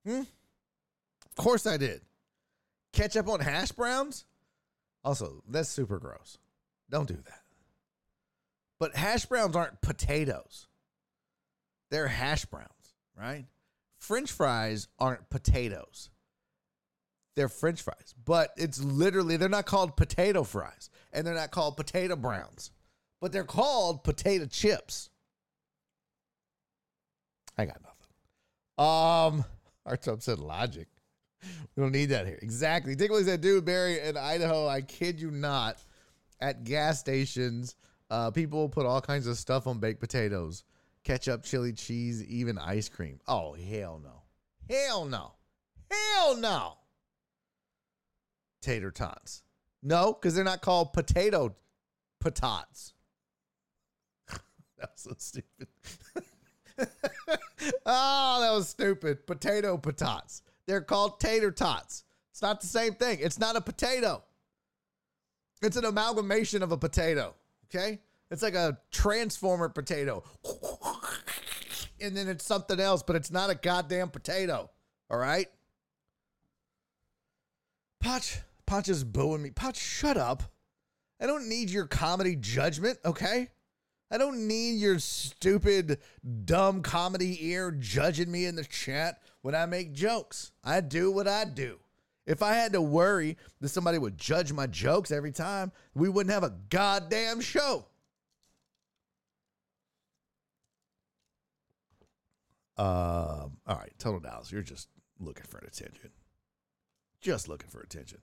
Hmm? 0.05 0.21
Of 0.21 1.35
course 1.35 1.67
I 1.67 1.77
did. 1.77 2.01
Ketchup 2.93 3.27
on 3.27 3.39
hash 3.39 3.71
browns? 3.71 4.25
Also, 5.03 5.43
that's 5.47 5.69
super 5.69 5.99
gross. 5.99 6.37
Don't 6.89 7.07
do 7.07 7.15
that. 7.15 7.41
But 8.79 8.95
hash 8.95 9.25
browns 9.25 9.55
aren't 9.55 9.81
potatoes. 9.81 10.67
They're 11.91 12.07
hash 12.07 12.45
browns, 12.45 12.95
right? 13.17 13.45
French 13.97 14.31
fries 14.31 14.87
aren't 14.97 15.29
potatoes. 15.29 16.09
They're 17.35 17.49
French 17.49 17.81
fries, 17.81 18.13
but 18.25 18.51
it's 18.57 18.81
literally, 18.81 19.37
they're 19.37 19.49
not 19.49 19.65
called 19.65 19.95
potato 19.95 20.43
fries 20.43 20.89
and 21.13 21.25
they're 21.25 21.35
not 21.35 21.51
called 21.51 21.77
potato 21.77 22.15
browns, 22.15 22.71
but 23.21 23.31
they're 23.31 23.43
called 23.43 24.03
potato 24.03 24.45
chips. 24.45 25.09
I 27.57 27.65
got 27.65 27.77
nothing. 27.81 29.39
Um, 29.39 29.45
our 29.85 29.97
tub 29.97 30.21
said 30.21 30.39
logic. 30.39 30.87
We 31.75 31.81
don't 31.81 31.93
need 31.93 32.07
that 32.07 32.27
here. 32.27 32.39
Exactly. 32.41 32.95
Dickley 32.95 33.23
said, 33.23 33.41
dude, 33.41 33.63
Barry 33.63 33.99
in 33.99 34.17
Idaho, 34.17 34.67
I 34.67 34.81
kid 34.81 35.21
you 35.21 35.31
not, 35.31 35.81
at 36.41 36.63
gas 36.65 36.99
stations, 36.99 37.75
uh, 38.09 38.31
people 38.31 38.67
put 38.67 38.85
all 38.85 39.01
kinds 39.01 39.27
of 39.27 39.37
stuff 39.37 39.67
on 39.67 39.79
baked 39.79 39.99
potatoes 39.99 40.63
ketchup, 41.03 41.43
chili 41.43 41.73
cheese, 41.73 42.23
even 42.25 42.57
ice 42.57 42.89
cream. 42.89 43.19
Oh, 43.27 43.53
hell 43.53 43.99
no. 44.03 44.23
Hell 44.69 45.05
no. 45.05 45.31
Hell 45.89 46.37
no. 46.37 46.73
Tater 48.61 48.91
tots. 48.91 49.43
No, 49.81 50.13
because 50.13 50.35
they're 50.35 50.43
not 50.43 50.61
called 50.61 50.93
potato 50.93 51.55
patots. 52.23 52.93
that 54.77 54.89
was 54.91 55.01
so 55.01 55.15
stupid. 55.17 55.67
oh, 57.85 58.41
that 58.41 58.51
was 58.51 58.69
stupid. 58.69 59.25
Potato 59.25 59.77
patots. 59.77 60.41
They're 60.67 60.81
called 60.81 61.19
tater 61.19 61.51
tots. 61.51 62.03
It's 62.31 62.41
not 62.41 62.61
the 62.61 62.67
same 62.67 62.93
thing. 62.93 63.19
It's 63.21 63.39
not 63.39 63.55
a 63.55 63.61
potato. 63.61 64.23
It's 65.61 65.77
an 65.77 65.85
amalgamation 65.85 66.63
of 66.63 66.71
a 66.71 66.77
potato. 66.77 67.35
Okay? 67.65 67.99
It's 68.31 68.43
like 68.43 68.55
a 68.55 68.77
transformer 68.91 69.69
potato. 69.69 70.23
And 72.01 72.15
then 72.15 72.29
it's 72.29 72.45
something 72.45 72.79
else, 72.79 73.03
but 73.03 73.17
it's 73.17 73.29
not 73.29 73.49
a 73.49 73.55
goddamn 73.55 74.09
potato. 74.09 74.69
All 75.09 75.17
right? 75.17 75.47
Potch, 78.01 78.39
Potch 78.69 78.87
is 78.87 79.03
booing 79.03 79.41
me. 79.41 79.49
Potch, 79.49 79.77
shut 79.77 80.15
up. 80.15 80.43
I 81.19 81.25
don't 81.25 81.49
need 81.49 81.71
your 81.71 81.87
comedy 81.87 82.35
judgment, 82.35 82.99
okay? 83.03 83.49
I 84.11 84.19
don't 84.19 84.47
need 84.47 84.79
your 84.79 84.99
stupid, 84.99 85.97
dumb 86.45 86.83
comedy 86.83 87.47
ear 87.47 87.71
judging 87.71 88.31
me 88.31 88.45
in 88.45 88.55
the 88.55 88.63
chat 88.63 89.23
when 89.41 89.55
I 89.55 89.65
make 89.65 89.93
jokes. 89.93 90.51
I 90.63 90.81
do 90.81 91.11
what 91.11 91.27
I 91.27 91.45
do. 91.45 91.79
If 92.27 92.43
I 92.43 92.53
had 92.53 92.73
to 92.73 92.81
worry 92.81 93.37
that 93.59 93.69
somebody 93.69 93.97
would 93.97 94.19
judge 94.19 94.53
my 94.53 94.67
jokes 94.67 95.09
every 95.09 95.31
time, 95.31 95.71
we 95.95 96.07
wouldn't 96.07 96.31
have 96.31 96.43
a 96.43 96.55
goddamn 96.69 97.41
show. 97.41 97.87
Um, 102.77 103.57
all 103.65 103.77
right, 103.77 103.93
Total 103.97 104.19
Dallas, 104.19 104.51
you're 104.51 104.61
just 104.61 104.89
looking 105.19 105.45
for 105.45 105.57
attention. 105.57 106.11
Just 107.19 107.49
looking 107.49 107.69
for 107.69 107.81
attention. 107.81 108.19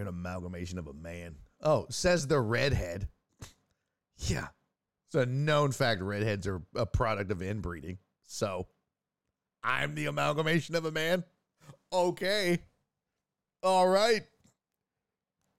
You're 0.00 0.08
an 0.08 0.14
amalgamation 0.14 0.78
of 0.78 0.86
a 0.86 0.94
man. 0.94 1.34
Oh, 1.62 1.84
says 1.90 2.26
the 2.26 2.40
redhead. 2.40 3.06
Yeah. 4.16 4.48
It's 5.06 5.14
a 5.14 5.26
known 5.26 5.72
fact 5.72 6.00
redheads 6.00 6.46
are 6.46 6.62
a 6.74 6.86
product 6.86 7.30
of 7.30 7.42
inbreeding. 7.42 7.98
So 8.22 8.66
I'm 9.62 9.94
the 9.94 10.06
amalgamation 10.06 10.74
of 10.74 10.86
a 10.86 10.90
man. 10.90 11.22
Okay. 11.92 12.60
All 13.62 13.86
right. 13.86 14.22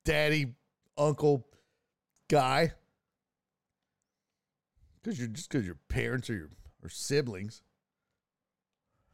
Daddy, 0.05 0.55
uncle, 0.97 1.45
guy. 2.27 2.71
Because 5.03 5.19
you're 5.19 5.27
just 5.27 5.51
because 5.51 5.67
your 5.67 5.77
parents 5.87 6.31
are 6.31 6.35
your 6.35 6.49
or 6.81 6.89
siblings. 6.89 7.61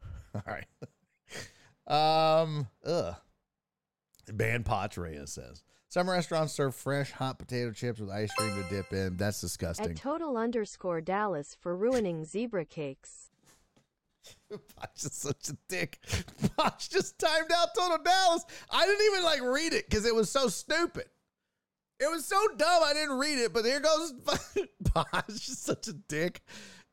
All 0.34 0.42
right. 0.46 0.66
Um, 1.86 2.68
ugh. 2.84 3.16
Ban 4.32 4.62
Patria 4.62 5.26
says 5.26 5.62
some 5.90 6.08
restaurants 6.08 6.52
serve 6.52 6.74
fresh 6.74 7.10
hot 7.12 7.38
potato 7.38 7.72
chips 7.72 7.98
with 7.98 8.10
ice 8.10 8.30
cream 8.34 8.54
to 8.54 8.68
dip 8.68 8.92
in. 8.92 9.16
That's 9.16 9.40
disgusting. 9.40 9.92
At 9.92 9.96
total 9.96 10.36
underscore 10.36 11.00
Dallas 11.00 11.56
for 11.58 11.74
ruining 11.74 12.24
zebra 12.26 12.66
cakes. 12.66 13.30
Potch 14.50 15.04
is 15.04 15.14
such 15.14 15.48
a 15.48 15.56
dick. 15.68 15.98
Potch 16.56 16.90
just 16.90 17.18
timed 17.18 17.50
out 17.56 17.68
Total 17.74 17.98
Dallas. 18.04 18.44
I 18.70 18.84
didn't 18.84 19.06
even 19.06 19.24
like 19.24 19.40
read 19.42 19.72
it 19.72 19.88
because 19.88 20.04
it 20.04 20.14
was 20.14 20.28
so 20.30 20.48
stupid. 20.48 21.06
It 22.00 22.10
was 22.10 22.26
so 22.26 22.36
dumb. 22.56 22.82
I 22.84 22.92
didn't 22.92 23.18
read 23.18 23.38
it, 23.38 23.54
but 23.54 23.64
there 23.64 23.80
goes 23.80 24.12
Potch 24.84 25.28
is 25.28 25.58
such 25.58 25.88
a 25.88 25.94
dick. 25.94 26.42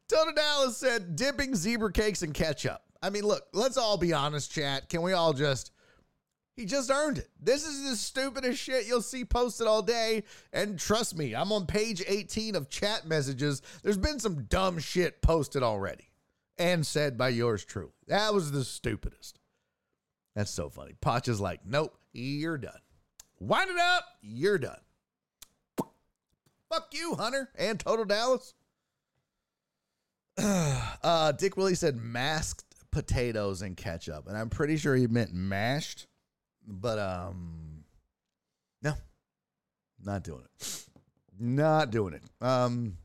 Total 0.07 0.33
Dallas 0.33 0.77
said 0.77 1.17
dipping 1.17 1.55
zebra 1.55 1.91
cakes 1.91 2.23
in 2.23 2.31
ketchup. 2.31 2.81
I 3.03 3.09
mean, 3.09 3.23
look, 3.23 3.43
let's 3.53 3.77
all 3.77 3.97
be 3.97 4.13
honest, 4.13 4.51
chat. 4.51 4.87
Can 4.87 5.01
we 5.01 5.11
all 5.11 5.33
just 5.33 5.71
he 6.55 6.65
just 6.65 6.89
earned 6.89 7.17
it. 7.17 7.29
This 7.39 7.65
is 7.65 7.89
the 7.89 7.95
stupidest 7.95 8.61
shit 8.61 8.87
you'll 8.87 9.01
see 9.01 9.25
posted 9.25 9.67
all 9.67 9.81
day. 9.81 10.23
And 10.53 10.79
trust 10.79 11.17
me, 11.17 11.35
I'm 11.35 11.51
on 11.51 11.65
page 11.65 12.01
18 12.07 12.55
of 12.55 12.69
chat 12.69 13.05
messages. 13.07 13.61
There's 13.83 13.97
been 13.97 14.19
some 14.19 14.43
dumb 14.43 14.79
shit 14.79 15.21
posted 15.21 15.63
already 15.63 16.09
and 16.57 16.85
said 16.85 17.17
by 17.17 17.29
yours 17.29 17.65
truly. 17.65 17.91
That 18.07 18.33
was 18.33 18.51
the 18.51 18.63
stupidest. 18.63 19.39
That's 20.35 20.51
so 20.51 20.69
funny. 20.69 20.93
Potch 21.01 21.27
is 21.27 21.41
like, 21.41 21.61
nope, 21.65 21.97
you're 22.13 22.57
done. 22.57 22.79
Wind 23.39 23.71
it 23.71 23.77
up, 23.77 24.05
you're 24.21 24.57
done. 24.57 24.79
Fuck 26.69 26.87
you, 26.93 27.15
Hunter 27.15 27.49
and 27.55 27.79
Total 27.79 28.05
Dallas. 28.05 28.53
uh, 30.37 31.31
Dick 31.33 31.57
Willie 31.57 31.75
said 31.75 31.95
masked 31.95 32.63
potatoes 32.91 33.61
and 33.61 33.77
ketchup, 33.77 34.27
and 34.27 34.37
I'm 34.37 34.49
pretty 34.49 34.77
sure 34.77 34.95
he 34.95 35.07
meant 35.07 35.33
mashed, 35.33 36.07
but 36.67 36.99
um, 36.99 37.83
no, 38.81 38.93
not 40.03 40.23
doing 40.23 40.41
it. 40.41 40.85
Not 41.39 41.91
doing 41.91 42.13
it. 42.13 42.23
Um, 42.41 42.97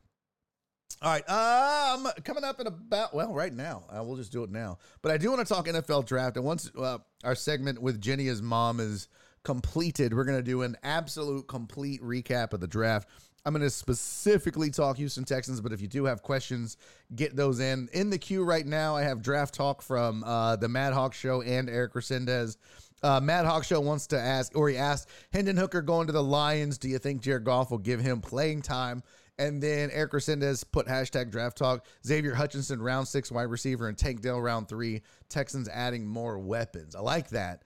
all 1.01 1.11
right. 1.11 1.29
Um, 1.29 2.07
coming 2.23 2.43
up 2.43 2.59
in 2.59 2.67
about 2.67 3.13
well, 3.13 3.33
right 3.33 3.53
now. 3.53 3.83
Uh, 3.89 4.03
we'll 4.03 4.17
just 4.17 4.31
do 4.31 4.43
it 4.43 4.51
now. 4.51 4.77
But 5.01 5.11
I 5.11 5.17
do 5.17 5.31
want 5.31 5.45
to 5.45 5.51
talk 5.51 5.65
NFL 5.65 6.05
draft. 6.05 6.37
And 6.37 6.45
once 6.45 6.71
uh, 6.77 6.99
our 7.23 7.35
segment 7.35 7.81
with 7.81 7.99
Jenny's 7.99 8.41
mom 8.41 8.79
is 8.79 9.07
completed, 9.43 10.13
we're 10.13 10.25
gonna 10.25 10.43
do 10.43 10.61
an 10.61 10.77
absolute 10.83 11.47
complete 11.47 12.01
recap 12.01 12.53
of 12.53 12.59
the 12.59 12.67
draft. 12.67 13.09
I'm 13.43 13.55
to 13.55 13.69
specifically 13.71 14.69
talk 14.69 14.97
Houston 14.97 15.23
Texans, 15.23 15.61
but 15.61 15.73
if 15.73 15.81
you 15.81 15.87
do 15.87 16.05
have 16.05 16.21
questions, 16.21 16.77
get 17.15 17.35
those 17.35 17.59
in. 17.59 17.89
In 17.91 18.11
the 18.11 18.19
queue 18.19 18.43
right 18.43 18.65
now, 18.65 18.95
I 18.95 19.01
have 19.01 19.23
draft 19.23 19.55
talk 19.55 19.81
from 19.81 20.23
uh, 20.23 20.57
the 20.57 20.69
Mad 20.69 20.93
Hawk 20.93 21.15
Show 21.15 21.41
and 21.41 21.67
Eric 21.67 21.93
Resendez. 21.93 22.57
Uh, 23.03 23.19
Mad 23.19 23.45
Hawk 23.45 23.63
Show 23.63 23.79
wants 23.79 24.07
to 24.07 24.19
ask, 24.19 24.55
or 24.55 24.69
he 24.69 24.77
asked, 24.77 25.09
Hendon 25.33 25.57
Hooker 25.57 25.81
going 25.81 26.07
to 26.07 26.13
the 26.13 26.23
Lions. 26.23 26.77
Do 26.77 26.87
you 26.87 26.99
think 26.99 27.21
Jared 27.21 27.43
Goff 27.43 27.71
will 27.71 27.79
give 27.79 27.99
him 27.99 28.21
playing 28.21 28.61
time? 28.61 29.01
And 29.39 29.61
then 29.61 29.89
Eric 29.91 30.11
Resendez 30.11 30.63
put 30.71 30.85
hashtag 30.85 31.31
draft 31.31 31.57
talk. 31.57 31.87
Xavier 32.05 32.35
Hutchinson, 32.35 32.79
round 32.79 33.07
six 33.07 33.31
wide 33.31 33.43
receiver, 33.43 33.87
and 33.87 33.97
Tank 33.97 34.21
Dell, 34.21 34.39
round 34.39 34.67
three. 34.67 35.01
Texans 35.29 35.67
adding 35.67 36.05
more 36.05 36.37
weapons. 36.37 36.95
I 36.95 36.99
like 36.99 37.29
that. 37.29 37.63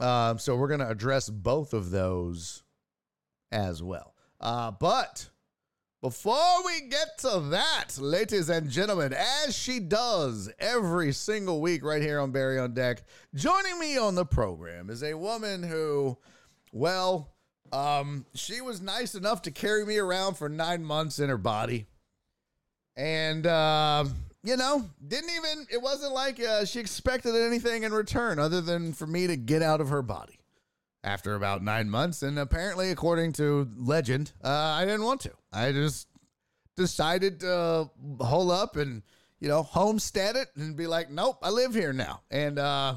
Um, 0.00 0.38
so 0.38 0.56
we're 0.56 0.68
going 0.68 0.80
to 0.80 0.88
address 0.88 1.28
both 1.28 1.74
of 1.74 1.90
those 1.90 2.62
as 3.52 3.82
well. 3.82 4.14
Uh, 4.40 4.70
but 4.70 5.28
before 6.00 6.64
we 6.64 6.82
get 6.82 7.18
to 7.18 7.40
that, 7.50 7.98
ladies 7.98 8.48
and 8.48 8.70
gentlemen, 8.70 9.12
as 9.12 9.56
she 9.56 9.80
does 9.80 10.48
every 10.60 11.12
single 11.12 11.60
week 11.60 11.84
right 11.84 12.00
here 12.00 12.20
on 12.20 12.30
Barry 12.30 12.58
on 12.58 12.72
Deck, 12.72 13.02
joining 13.34 13.78
me 13.80 13.98
on 13.98 14.14
the 14.14 14.24
program 14.24 14.90
is 14.90 15.02
a 15.02 15.14
woman 15.14 15.62
who, 15.62 16.16
well, 16.72 17.34
um, 17.72 18.24
she 18.34 18.60
was 18.60 18.80
nice 18.80 19.16
enough 19.16 19.42
to 19.42 19.50
carry 19.50 19.84
me 19.84 19.98
around 19.98 20.36
for 20.36 20.48
nine 20.48 20.84
months 20.84 21.18
in 21.18 21.28
her 21.28 21.38
body. 21.38 21.86
And, 22.96 23.44
uh, 23.46 24.04
you 24.44 24.56
know, 24.56 24.88
didn't 25.06 25.30
even, 25.30 25.66
it 25.70 25.82
wasn't 25.82 26.12
like 26.12 26.40
uh, 26.40 26.64
she 26.64 26.78
expected 26.78 27.34
anything 27.34 27.82
in 27.82 27.92
return 27.92 28.38
other 28.38 28.60
than 28.60 28.92
for 28.92 29.06
me 29.06 29.26
to 29.26 29.36
get 29.36 29.62
out 29.62 29.80
of 29.80 29.88
her 29.88 30.02
body 30.02 30.37
after 31.08 31.34
about 31.34 31.62
nine 31.62 31.88
months. 31.88 32.22
And 32.22 32.38
apparently, 32.38 32.90
according 32.90 33.32
to 33.34 33.66
legend, 33.78 34.32
uh, 34.44 34.48
I 34.48 34.84
didn't 34.84 35.04
want 35.04 35.22
to. 35.22 35.32
I 35.50 35.72
just 35.72 36.06
decided 36.76 37.40
to 37.40 37.88
hole 38.20 38.50
up 38.50 38.76
and, 38.76 39.02
you 39.40 39.48
know, 39.48 39.62
homestead 39.62 40.36
it 40.36 40.48
and 40.54 40.76
be 40.76 40.86
like, 40.86 41.10
nope, 41.10 41.38
I 41.42 41.48
live 41.48 41.74
here 41.74 41.94
now. 41.94 42.20
And, 42.30 42.58
uh, 42.58 42.96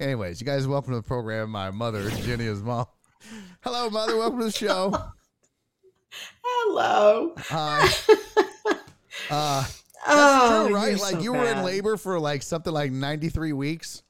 anyways, 0.00 0.40
you 0.40 0.44
guys, 0.44 0.66
welcome 0.66 0.92
to 0.92 0.96
the 0.96 1.06
program. 1.06 1.50
My 1.50 1.70
mother, 1.70 2.10
Jenny, 2.10 2.46
is 2.46 2.62
mom. 2.62 2.86
Hello, 3.60 3.88
mother. 3.90 4.16
Welcome 4.16 4.40
to 4.40 4.46
the 4.46 4.52
show. 4.52 4.90
Hello. 6.42 7.34
Hi. 7.38 7.88
Uh, 9.28 9.62
that's 9.62 9.84
oh, 10.08 10.66
true, 10.66 10.74
right? 10.74 10.98
Like 10.98 11.14
so 11.14 11.20
you 11.20 11.32
were 11.32 11.44
in 11.44 11.62
labor 11.62 11.96
for 11.96 12.18
like 12.18 12.42
something 12.42 12.72
like 12.72 12.90
93 12.90 13.52
weeks. 13.52 14.02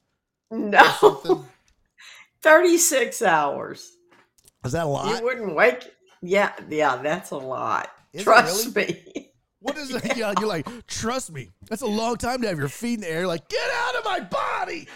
No, 0.49 0.83
Something. 0.99 1.45
36 2.43 3.21
hours. 3.21 3.91
Is 4.65 4.71
that 4.73 4.85
a 4.85 4.89
lot? 4.89 5.15
You 5.17 5.23
wouldn't 5.23 5.55
wake. 5.55 5.91
Yeah, 6.21 6.51
yeah, 6.69 6.97
that's 6.97 7.31
a 7.31 7.37
lot. 7.37 7.89
Is 8.13 8.23
Trust 8.23 8.75
me. 8.75 9.31
What 9.59 9.77
is 9.77 9.89
it? 9.95 10.17
Yeah, 10.17 10.33
you're 10.39 10.47
like, 10.47 10.67
trust 10.87 11.31
me, 11.31 11.49
that's 11.69 11.81
a 11.81 11.87
long 11.87 12.15
time 12.17 12.41
to 12.41 12.47
have 12.47 12.57
your 12.59 12.67
feet 12.69 12.95
in 12.95 13.01
the 13.01 13.11
air. 13.11 13.27
Like, 13.27 13.47
get 13.49 13.69
out 13.73 13.95
of 13.95 14.05
my 14.05 14.19
body. 14.19 14.87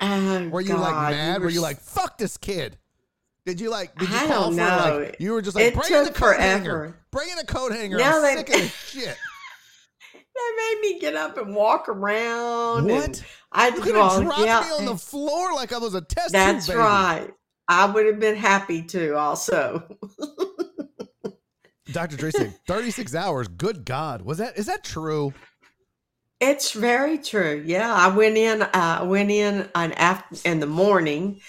Oh, 0.00 0.48
Were 0.48 0.60
you 0.62 0.76
like 0.76 0.92
God, 0.94 1.10
mad? 1.12 1.40
were 1.40 1.46
were 1.46 1.50
you 1.50 1.60
like, 1.60 1.78
fuck 1.80 2.16
this 2.16 2.36
kid? 2.38 2.78
Did 3.46 3.60
you 3.60 3.70
like? 3.70 3.94
Did 3.98 4.08
you 4.08 4.16
I 4.16 4.26
don't 4.26 4.56
know. 4.56 4.64
like? 5.04 5.16
You 5.18 5.32
were 5.32 5.42
just 5.42 5.56
like, 5.56 5.64
It 5.66 5.74
bring 5.74 5.92
in 5.92 6.04
the 6.04 6.12
coat 6.12 6.38
hanger. 6.38 6.64
forever. 6.70 6.96
Bring 7.10 7.28
in 7.30 7.38
a 7.38 7.44
coat 7.44 7.72
hanger. 7.72 7.98
Now 7.98 8.16
I'm 8.16 8.22
they- 8.22 8.36
sick 8.36 8.48
of 8.48 8.54
this 8.54 8.74
shit. 8.74 9.16
They 10.12 10.56
made 10.56 10.78
me 10.80 11.00
get 11.00 11.16
up 11.16 11.36
and 11.36 11.54
walk 11.54 11.88
around. 11.88 12.86
What? 12.86 13.04
and 13.04 13.24
I 13.52 13.66
You 13.66 13.70
just 13.72 13.82
could 13.82 13.94
have 13.96 14.10
well, 14.12 14.22
dropped 14.22 14.40
yeah, 14.44 14.60
me 14.60 14.70
on 14.76 14.84
the 14.86 14.96
floor 14.96 15.52
like 15.54 15.72
I 15.72 15.78
was 15.78 15.94
a 15.94 16.00
test 16.00 16.28
tube 16.28 16.32
That's 16.32 16.66
baby. 16.68 16.78
right. 16.78 17.28
I 17.68 17.86
would 17.86 18.06
have 18.06 18.20
been 18.20 18.36
happy 18.36 18.82
to 18.82 19.16
also. 19.16 19.84
Dr. 21.92 22.30
Said 22.30 22.54
36 22.68 23.14
hours. 23.14 23.48
Good 23.48 23.84
God. 23.84 24.22
Was 24.22 24.38
that, 24.38 24.56
is 24.58 24.66
that 24.66 24.84
true? 24.84 25.32
It's 26.40 26.72
very 26.72 27.18
true. 27.18 27.62
Yeah, 27.66 27.92
I 27.92 28.08
went 28.08 28.36
in. 28.36 28.62
Uh, 28.62 28.68
I 28.72 29.02
went 29.02 29.30
in 29.30 29.68
on 29.74 29.92
after 29.92 30.36
in 30.48 30.60
the 30.60 30.66
morning, 30.66 31.40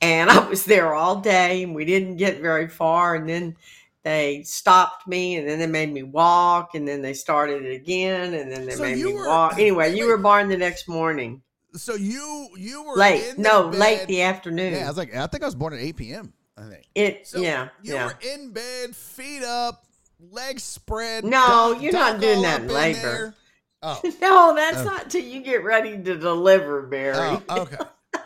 and 0.00 0.30
I 0.30 0.48
was 0.48 0.64
there 0.64 0.94
all 0.94 1.16
day, 1.20 1.64
and 1.64 1.74
we 1.74 1.84
didn't 1.84 2.16
get 2.16 2.40
very 2.40 2.68
far. 2.68 3.16
And 3.16 3.28
then 3.28 3.56
they 4.04 4.42
stopped 4.44 5.06
me, 5.06 5.36
and 5.36 5.48
then 5.48 5.58
they 5.58 5.66
made 5.66 5.92
me 5.92 6.04
walk, 6.04 6.74
and 6.74 6.86
then 6.86 7.02
they 7.02 7.12
started 7.12 7.64
it 7.64 7.74
again, 7.74 8.34
and 8.34 8.50
then 8.50 8.66
they 8.66 8.72
So 8.74 8.82
made 8.84 8.98
me 9.04 9.12
were- 9.12 9.26
walk. 9.26 9.54
Anyway, 9.54 9.94
you 9.96 10.06
were 10.06 10.16
born 10.16 10.48
the 10.48 10.56
next 10.56 10.88
morning, 10.88 11.42
So 11.74 11.94
you, 11.94 12.48
you 12.56 12.82
were 12.84 12.96
late. 12.96 13.34
in 13.36 13.42
No, 13.42 13.68
bed- 13.68 13.78
late 13.78 14.06
the 14.08 14.22
afternoon. 14.22 14.72
Yeah, 14.72 14.84
I 14.84 14.88
was 14.88 14.96
like, 14.96 15.14
I 15.14 15.26
think 15.26 15.42
I 15.42 15.46
was 15.46 15.54
born 15.54 15.74
at 15.74 15.80
8 15.80 15.96
p.m. 15.96 16.32
I 16.56 16.62
think. 16.68 16.84
it. 16.94 17.26
So 17.28 17.40
yeah, 17.40 17.68
you 17.82 17.94
yeah. 17.94 18.06
were 18.06 18.18
in 18.34 18.52
bed, 18.52 18.96
feet 18.96 19.42
up, 19.44 19.84
legs 20.18 20.62
spread. 20.64 21.24
No, 21.24 21.72
doc- 21.74 21.82
you're 21.82 21.92
not 21.92 22.20
doing 22.20 22.42
that 22.42 22.62
in 22.62 22.68
in 22.68 22.74
labor. 22.74 23.00
there. 23.00 23.34
Oh, 23.82 24.00
No, 24.20 24.54
that's 24.56 24.78
Oh. 24.78 24.84
not 24.84 25.08
till 25.10 25.22
you 25.22 25.40
get 25.40 25.62
ready 25.62 25.92
to 26.02 26.16
deliver, 26.16 26.82
Barry. 26.82 27.16
oh, 27.48 27.60
okay. 27.62 27.76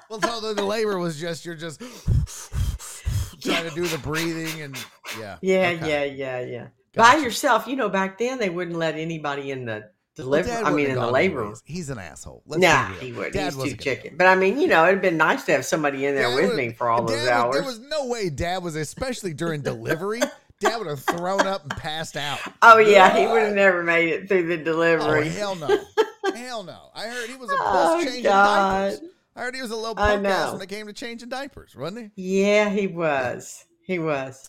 Well, 0.08 0.20
so 0.22 0.40
the, 0.40 0.54
the 0.54 0.64
labor 0.64 0.98
was 0.98 1.20
just 1.20 1.44
you're 1.44 1.54
just 1.56 1.80
trying 3.40 3.68
to 3.68 3.74
do 3.74 3.86
the 3.86 3.98
breathing 3.98 4.62
and 4.62 4.76
yeah, 5.18 5.36
Yeah, 5.42 5.68
okay. 5.76 5.88
yeah, 5.88 6.04
yeah, 6.04 6.40
yeah. 6.40 6.66
Gotcha. 6.94 7.16
By 7.16 7.22
yourself, 7.22 7.66
you 7.66 7.76
know, 7.76 7.88
back 7.88 8.18
then 8.18 8.38
they 8.38 8.50
wouldn't 8.50 8.76
let 8.76 8.94
anybody 8.96 9.50
in 9.50 9.64
the 9.64 9.72
Well, 9.72 9.82
deliver. 10.14 10.50
I 10.50 10.70
mean, 10.72 10.88
in 10.90 10.94
the 10.96 11.10
labor. 11.10 11.40
anyways. 11.42 11.62
He's 11.64 11.88
an 11.90 11.98
asshole. 11.98 12.42
Let's 12.46 12.60
Nah, 12.62 12.88
he 12.94 13.12
wouldn't. 13.12 13.34
Dad 13.34 13.52
He's 13.54 13.62
too 13.72 13.76
chicken. 13.76 14.16
But 14.16 14.26
I 14.26 14.34
mean, 14.34 14.58
you 14.60 14.66
know, 14.68 14.86
it'd 14.86 15.00
been 15.02 15.16
nice 15.16 15.44
to 15.44 15.52
have 15.52 15.64
somebody 15.64 16.06
in 16.06 16.14
there 16.14 16.28
Dad 16.28 16.36
with 16.36 16.46
would- 16.48 16.56
me 16.56 16.72
for 16.72 16.88
all 16.88 17.02
those 17.04 17.20
was- 17.20 17.28
hours. 17.28 17.54
there 17.54 17.64
was 17.64 17.80
no 17.80 18.06
way 18.06 18.30
Dad 18.30 18.62
was, 18.62 18.76
especially 18.76 19.34
during 19.34 19.60
delivery. 19.72 20.20
Dad 20.60 20.76
would 20.78 20.86
have 20.86 21.00
thrown 21.00 21.40
up 21.46 21.62
and 21.62 21.72
passed 21.72 22.16
out. 22.16 22.38
oh 22.62 22.78
yeah, 22.78 23.16
he 23.16 23.26
would 23.26 23.42
have 23.42 23.54
never 23.54 23.82
made 23.82 24.08
it 24.10 24.28
through 24.28 24.46
the 24.46 24.60
Oh 24.60 24.64
delivery. 24.64 25.28
hell 25.28 25.56
no, 25.56 25.66
hell 26.36 26.62
no! 26.62 26.90
I 26.94 27.08
heard 27.08 27.28
he 27.28 27.34
was 27.36 27.50
a 27.50 27.56
Oh, 27.58 28.00
changing 28.04 28.22
God. 28.22 28.90
diapers. 28.92 29.08
I 29.34 29.40
heard 29.40 29.54
he 29.56 29.62
was 29.62 29.70
a 29.72 29.76
little 29.76 29.94
punk 29.96 30.24
ass 30.26 30.52
when 30.52 30.62
it 30.62 30.68
came 30.68 30.86
to 30.86 30.92
changing 30.92 31.30
diapers, 31.30 31.74
wasn't 31.74 32.12
he? 32.14 32.42
Yeah, 32.42 32.68
he 32.68 32.86
was. 32.86 33.64
He 33.84 33.98
was. 33.98 34.48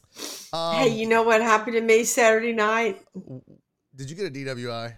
Um, 0.53 0.76
hey, 0.76 0.90
you 0.90 1.07
know 1.07 1.23
what 1.23 1.41
happened 1.41 1.76
to 1.77 1.81
me 1.81 2.03
Saturday 2.03 2.52
night? 2.53 3.02
did 3.95 4.10
you 4.10 4.15
get 4.15 4.27
a 4.27 4.30
DWI? 4.30 4.94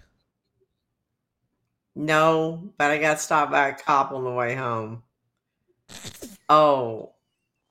No, 1.96 2.70
but 2.78 2.92
I 2.92 2.98
got 2.98 3.20
stopped 3.20 3.52
by 3.52 3.70
a 3.70 3.74
cop 3.74 4.12
on 4.12 4.24
the 4.24 4.32
way 4.32 4.54
home. 4.56 5.04
Oh, 6.50 7.14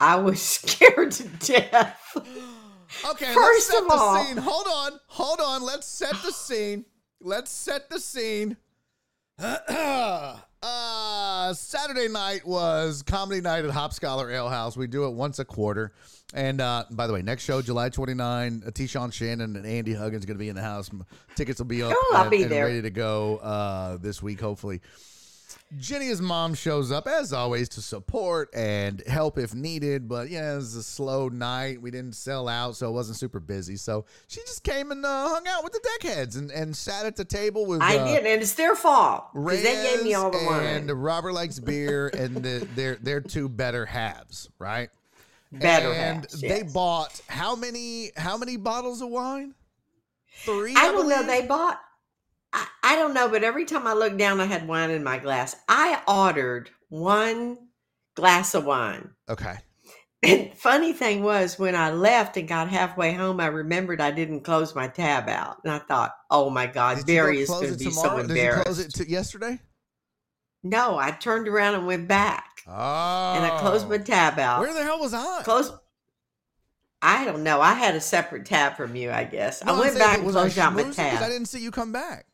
I 0.01 0.17
was 0.17 0.41
scared 0.61 1.13
to 1.13 1.29
death. 1.29 2.01
Okay, 3.11 3.27
let's 3.27 3.35
First 3.35 3.67
set 3.69 3.83
of 3.83 3.89
the 3.89 3.95
all- 3.95 4.25
scene. 4.25 4.37
Hold 4.37 4.67
on, 4.69 5.01
hold 5.09 5.41
on. 5.41 5.63
Let's 5.65 5.85
set 5.89 6.13
the 6.25 6.31
scene. 6.31 6.85
Let's 7.21 7.51
set 7.51 7.91
the 7.91 7.99
scene. 7.99 8.57
uh, 10.65 11.53
Saturday 11.55 12.09
night 12.09 12.47
was 12.47 13.03
comedy 13.03 13.41
night 13.41 13.65
at 13.65 13.71
Hop 13.71 13.93
Scholar 13.93 14.31
Ale 14.31 14.49
House. 14.49 14.77
We 14.77 14.87
do 14.87 15.05
it 15.07 15.11
once 15.11 15.39
a 15.39 15.45
quarter. 15.45 15.93
And 16.33 16.61
uh, 16.61 16.85
by 16.91 17.07
the 17.07 17.13
way, 17.13 17.23
next 17.23 17.45
show, 17.45 17.61
July 17.63 17.91
29, 17.91 18.63
uh, 18.67 18.71
T-Shawn 18.71 19.11
Shannon 19.11 19.55
and 19.57 19.67
Andy 19.67 19.93
Huggins 19.95 20.25
going 20.25 20.37
to 20.37 20.43
be 20.43 20.49
in 20.49 20.57
the 20.57 20.63
house. 20.63 20.91
Tickets 21.37 21.59
will 21.61 21.67
be 21.67 21.83
up 21.83 21.93
Oh, 21.95 22.13
I'll 22.17 22.23
and, 22.23 22.31
be 22.31 22.45
there. 22.45 22.65
ready 22.65 22.83
to 22.83 22.91
go 22.91 23.37
uh, 23.37 23.99
this 23.99 24.23
week, 24.23 24.41
hopefully. 24.41 24.81
Jenny's 25.79 26.21
mom 26.21 26.55
shows 26.55 26.93
up 26.93 27.07
as 27.07 27.33
always 27.33 27.69
to 27.71 27.83
support 27.83 28.49
and 28.55 29.03
help 29.07 29.39
if 29.39 29.55
needed, 29.55 30.09
but 30.09 30.31
yeah, 30.31 30.53
it 30.53 30.57
was 30.57 30.75
a 30.75 30.83
slow 30.83 31.29
night. 31.29 31.81
We 31.81 31.91
didn't 31.91 32.15
sell 32.15 32.49
out, 32.49 32.77
so 32.77 32.89
it 32.89 32.93
wasn't 32.93 33.19
super 33.19 33.41
busy. 33.41 33.77
So 33.77 34.05
she 34.29 34.41
just 34.43 34.63
came 34.63 34.91
and 34.93 35.05
uh, 35.05 35.29
hung 35.29 35.47
out 35.49 35.65
with 35.65 35.73
the 35.73 35.81
deckheads 35.81 36.37
and, 36.37 36.51
and 36.51 36.77
sat 36.77 37.07
at 37.07 37.17
the 37.17 37.25
table 37.25 37.67
with 37.67 37.83
I 37.83 37.97
uh, 37.97 38.07
did, 38.07 38.27
and 38.27 38.43
it's 38.43 38.55
their 38.55 38.75
fault 38.75 39.27
because 39.35 39.63
they 39.63 39.75
gave 39.75 40.05
me 40.05 40.15
all 40.15 40.31
the 40.31 40.45
wine. 40.47 40.65
and. 40.65 41.05
Robert 41.05 41.33
likes 41.33 41.59
beer 41.59 42.09
and 42.09 42.37
the, 42.37 42.67
their 42.75 42.95
their 42.97 43.21
two 43.21 43.49
better 43.49 43.85
halves, 43.85 44.49
right? 44.59 44.91
Better 45.53 45.89
and 45.89 46.21
halves, 46.25 46.41
they 46.41 46.63
yes. 46.63 46.73
bought 46.73 47.21
how 47.29 47.55
many 47.57 48.11
how 48.17 48.37
many 48.37 48.57
bottles 48.57 49.03
of 49.03 49.09
wine? 49.09 49.55
Three. 50.37 50.75
I 50.77 50.93
don't 50.93 51.09
know. 51.09 51.23
They 51.23 51.47
bought. 51.47 51.81
I, 52.55 52.67
I 52.85 52.97
don't 52.97 53.13
know, 53.15 53.29
but 53.29 53.43
every 53.45 53.65
time 53.65 53.87
I 53.87 53.93
looked 53.93 54.17
down, 54.17 54.41
I 54.41 54.45
had 54.45 54.67
wine 54.69 54.91
in 54.91 55.03
my 55.03 55.19
glass. 55.19 55.57
I 55.69 56.01
ordered 56.07 56.71
one 56.89 57.59
glass 58.15 58.55
of 58.55 58.65
wine. 58.65 59.11
Okay. 59.29 59.57
And 60.23 60.55
funny 60.55 60.93
thing 60.93 61.23
was, 61.23 61.59
when 61.59 61.75
I 61.75 61.91
left 61.91 62.37
and 62.37 62.49
got 62.49 62.69
halfway 62.71 63.13
home, 63.13 63.41
I 63.41 63.49
remembered 63.49 64.01
I 64.01 64.11
didn't 64.11 64.41
close 64.41 64.75
my 64.75 64.89
tab 64.89 65.29
out, 65.29 65.59
and 65.65 65.73
I 65.73 65.81
thought, 65.81 66.15
"Oh 66.31 66.49
my 66.49 66.67
God, 66.67 66.97
Did 66.99 67.07
Barry 67.07 67.41
is 67.41 67.51
going 67.51 67.71
to 67.73 67.77
be 67.79 67.91
so 67.91 68.17
embarrassed." 68.17 68.65
Did 68.65 68.77
you 68.79 68.85
close 68.85 69.01
it 69.01 69.09
yesterday? 69.09 69.61
no, 70.63 70.97
I 70.97 71.11
turned 71.11 71.47
around 71.47 71.75
and 71.75 71.87
went 71.87 72.09
back, 72.09 72.63
Oh. 72.67 73.35
and 73.35 73.45
I 73.45 73.59
closed 73.61 73.87
my 73.87 73.97
oh. 73.97 73.99
tab 73.99 74.39
out. 74.39 74.61
Where 74.61 74.73
the 74.73 74.83
hell 74.83 74.99
was 74.99 75.13
I? 75.13 75.43
Close. 75.43 75.71
I 77.03 77.27
don't 77.27 77.43
know. 77.43 77.61
I 77.61 77.75
had 77.75 77.95
a 77.95 78.01
separate 78.01 78.47
tab 78.47 78.79
from 78.79 78.97
you, 78.97 79.11
I 79.11 79.25
guess. 79.25 79.63
No, 79.63 79.75
I 79.75 79.79
went 79.79 79.93
saying, 79.93 79.99
back 79.99 80.19
and 80.21 80.31
closed 80.31 80.59
out 80.59 80.73
my? 80.73 80.85
'Cause 80.85 80.99
I 80.99 81.29
didn't 81.29 81.49
see 81.49 81.61
you 81.61 81.71
come 81.71 81.93
back. 81.93 82.25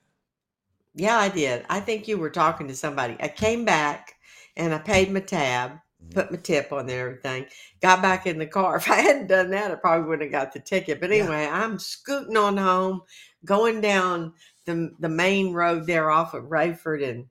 Yeah, 0.95 1.19
I 1.19 1.29
did. 1.29 1.65
I 1.71 1.81
think 1.81 2.09
you 2.09 2.19
were 2.19 2.31
talking 2.31 2.69
to 2.69 2.77
somebody. 2.77 3.17
I 3.21 3.29
came 3.29 3.65
back 3.65 4.15
and 4.57 4.75
I 4.75 4.79
paid 4.79 5.11
my 5.12 5.21
tab, 5.21 5.73
Mm-hmm. 6.03 6.15
put 6.15 6.31
my 6.31 6.39
tip 6.39 6.73
on 6.73 6.87
there, 6.87 7.07
everything. 7.11 7.47
Got 7.81 8.03
back 8.03 8.27
in 8.27 8.39
the 8.39 8.47
car. 8.47 8.77
If 8.79 8.91
I 8.91 8.97
hadn't 8.97 9.29
done 9.29 9.51
that, 9.51 9.71
I 9.71 9.77
probably 9.77 10.09
wouldn't 10.09 10.33
have 10.33 10.43
got 10.43 10.53
the 10.53 10.61
ticket. 10.61 11.01
But 11.01 11.12
Yeah. 11.12 11.23
anyway, 11.23 11.47
I'm 11.47 11.79
scooting 11.79 12.37
on 12.37 12.57
home, 12.57 13.03
going 13.45 13.81
down 13.81 14.35
the 14.67 14.91
the 15.01 15.09
main 15.09 15.53
road 15.53 15.87
there 15.87 16.11
off 16.11 16.35
of 16.35 16.45
Rayford, 16.45 17.09
and 17.09 17.27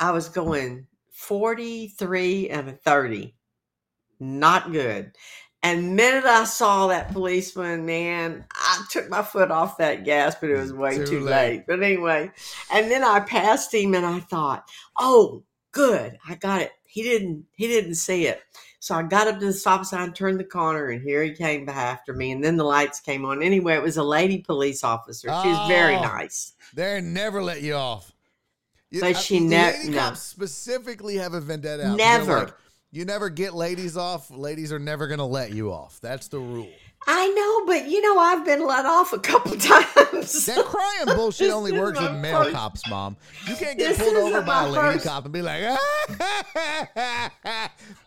I 0.00 0.12
was 0.12 0.28
going 0.28 0.86
43 1.12 2.50
and 2.50 2.68
a 2.70 2.72
30. 2.72 3.34
Not 4.20 4.72
good. 4.72 5.12
And 5.62 5.84
the 5.84 5.88
minute 5.90 6.24
I 6.24 6.44
saw 6.44 6.86
that 6.86 7.12
policeman, 7.12 7.84
man, 7.84 8.44
I 8.54 8.82
took 8.90 9.10
my 9.10 9.22
foot 9.22 9.50
off 9.50 9.76
that 9.76 10.04
gas, 10.04 10.34
but 10.40 10.48
it 10.48 10.56
was 10.56 10.72
way 10.72 10.96
Too 10.96 11.06
too, 11.06 11.20
late. 11.20 11.30
late. 11.50 11.64
But 11.66 11.82
anyway, 11.82 12.30
and 12.72 12.90
then 12.90 13.04
I 13.04 13.20
passed 13.20 13.74
him 13.74 13.94
and 13.94 14.06
I 14.06 14.20
thought, 14.20 14.66
oh, 14.98 15.42
good. 15.72 16.18
I 16.26 16.36
got 16.36 16.62
it. 16.62 16.72
He 16.84 17.02
didn't 17.02 17.44
he 17.54 17.68
didn't 17.68 17.96
see 17.96 18.26
it. 18.26 18.40
So 18.82 18.94
I 18.94 19.02
got 19.02 19.28
up 19.28 19.38
to 19.40 19.44
the 19.46 19.52
stop 19.52 19.84
sign, 19.84 20.14
turned 20.14 20.40
the 20.40 20.44
corner, 20.44 20.86
and 20.88 21.02
here 21.02 21.22
he 21.22 21.32
came 21.32 21.68
after 21.68 22.14
me. 22.14 22.32
And 22.32 22.42
then 22.42 22.56
the 22.56 22.64
lights 22.64 22.98
came 22.98 23.26
on. 23.26 23.42
Anyway, 23.42 23.74
it 23.74 23.82
was 23.82 23.98
a 23.98 24.02
lady 24.02 24.38
police 24.38 24.82
officer. 24.82 25.28
She 25.42 25.48
was 25.48 25.68
very 25.68 25.96
Oh. 25.96 26.00
nice. 26.02 26.54
They 26.72 27.00
never 27.02 27.42
let 27.42 27.60
you 27.60 27.74
off. 27.74 28.10
You- 28.90 29.02
But 29.02 29.16
I- 29.16 29.20
she 29.20 29.38
ne- 29.40 29.72
lady 29.72 29.90
no. 29.90 29.98
cops 29.98 30.20
specifically 30.22 31.16
have 31.16 31.34
a 31.34 31.40
vendetta. 31.42 31.94
Never. 31.94 32.56
You 32.92 33.04
never 33.04 33.28
get 33.30 33.54
ladies 33.54 33.96
off. 33.96 34.30
Ladies 34.30 34.72
are 34.72 34.78
never 34.78 35.06
gonna 35.06 35.26
let 35.26 35.52
you 35.52 35.72
off. 35.72 35.98
That's 36.00 36.28
the 36.28 36.38
rule. 36.38 36.68
I 37.06 37.28
know, 37.28 37.64
but 37.66 37.88
you 37.90 38.02
know, 38.02 38.18
I've 38.20 38.44
been 38.44 38.66
let 38.66 38.84
off 38.84 39.14
a 39.14 39.18
couple 39.18 39.52
times. 39.56 40.44
That 40.46 40.64
crying 40.66 41.16
bullshit 41.16 41.50
only 41.50 41.72
works 41.72 41.98
with 41.98 42.12
male 42.16 42.42
first- 42.44 42.54
cops, 42.54 42.88
mom. 42.90 43.16
You 43.48 43.56
can't 43.56 43.78
get 43.78 43.96
This 43.96 43.98
pulled 43.98 44.16
over 44.16 44.42
by 44.42 44.64
a 44.64 44.68
lady 44.68 44.92
first- 44.94 45.06
cop 45.06 45.24
and 45.24 45.32
be 45.32 45.40
like, 45.40 45.62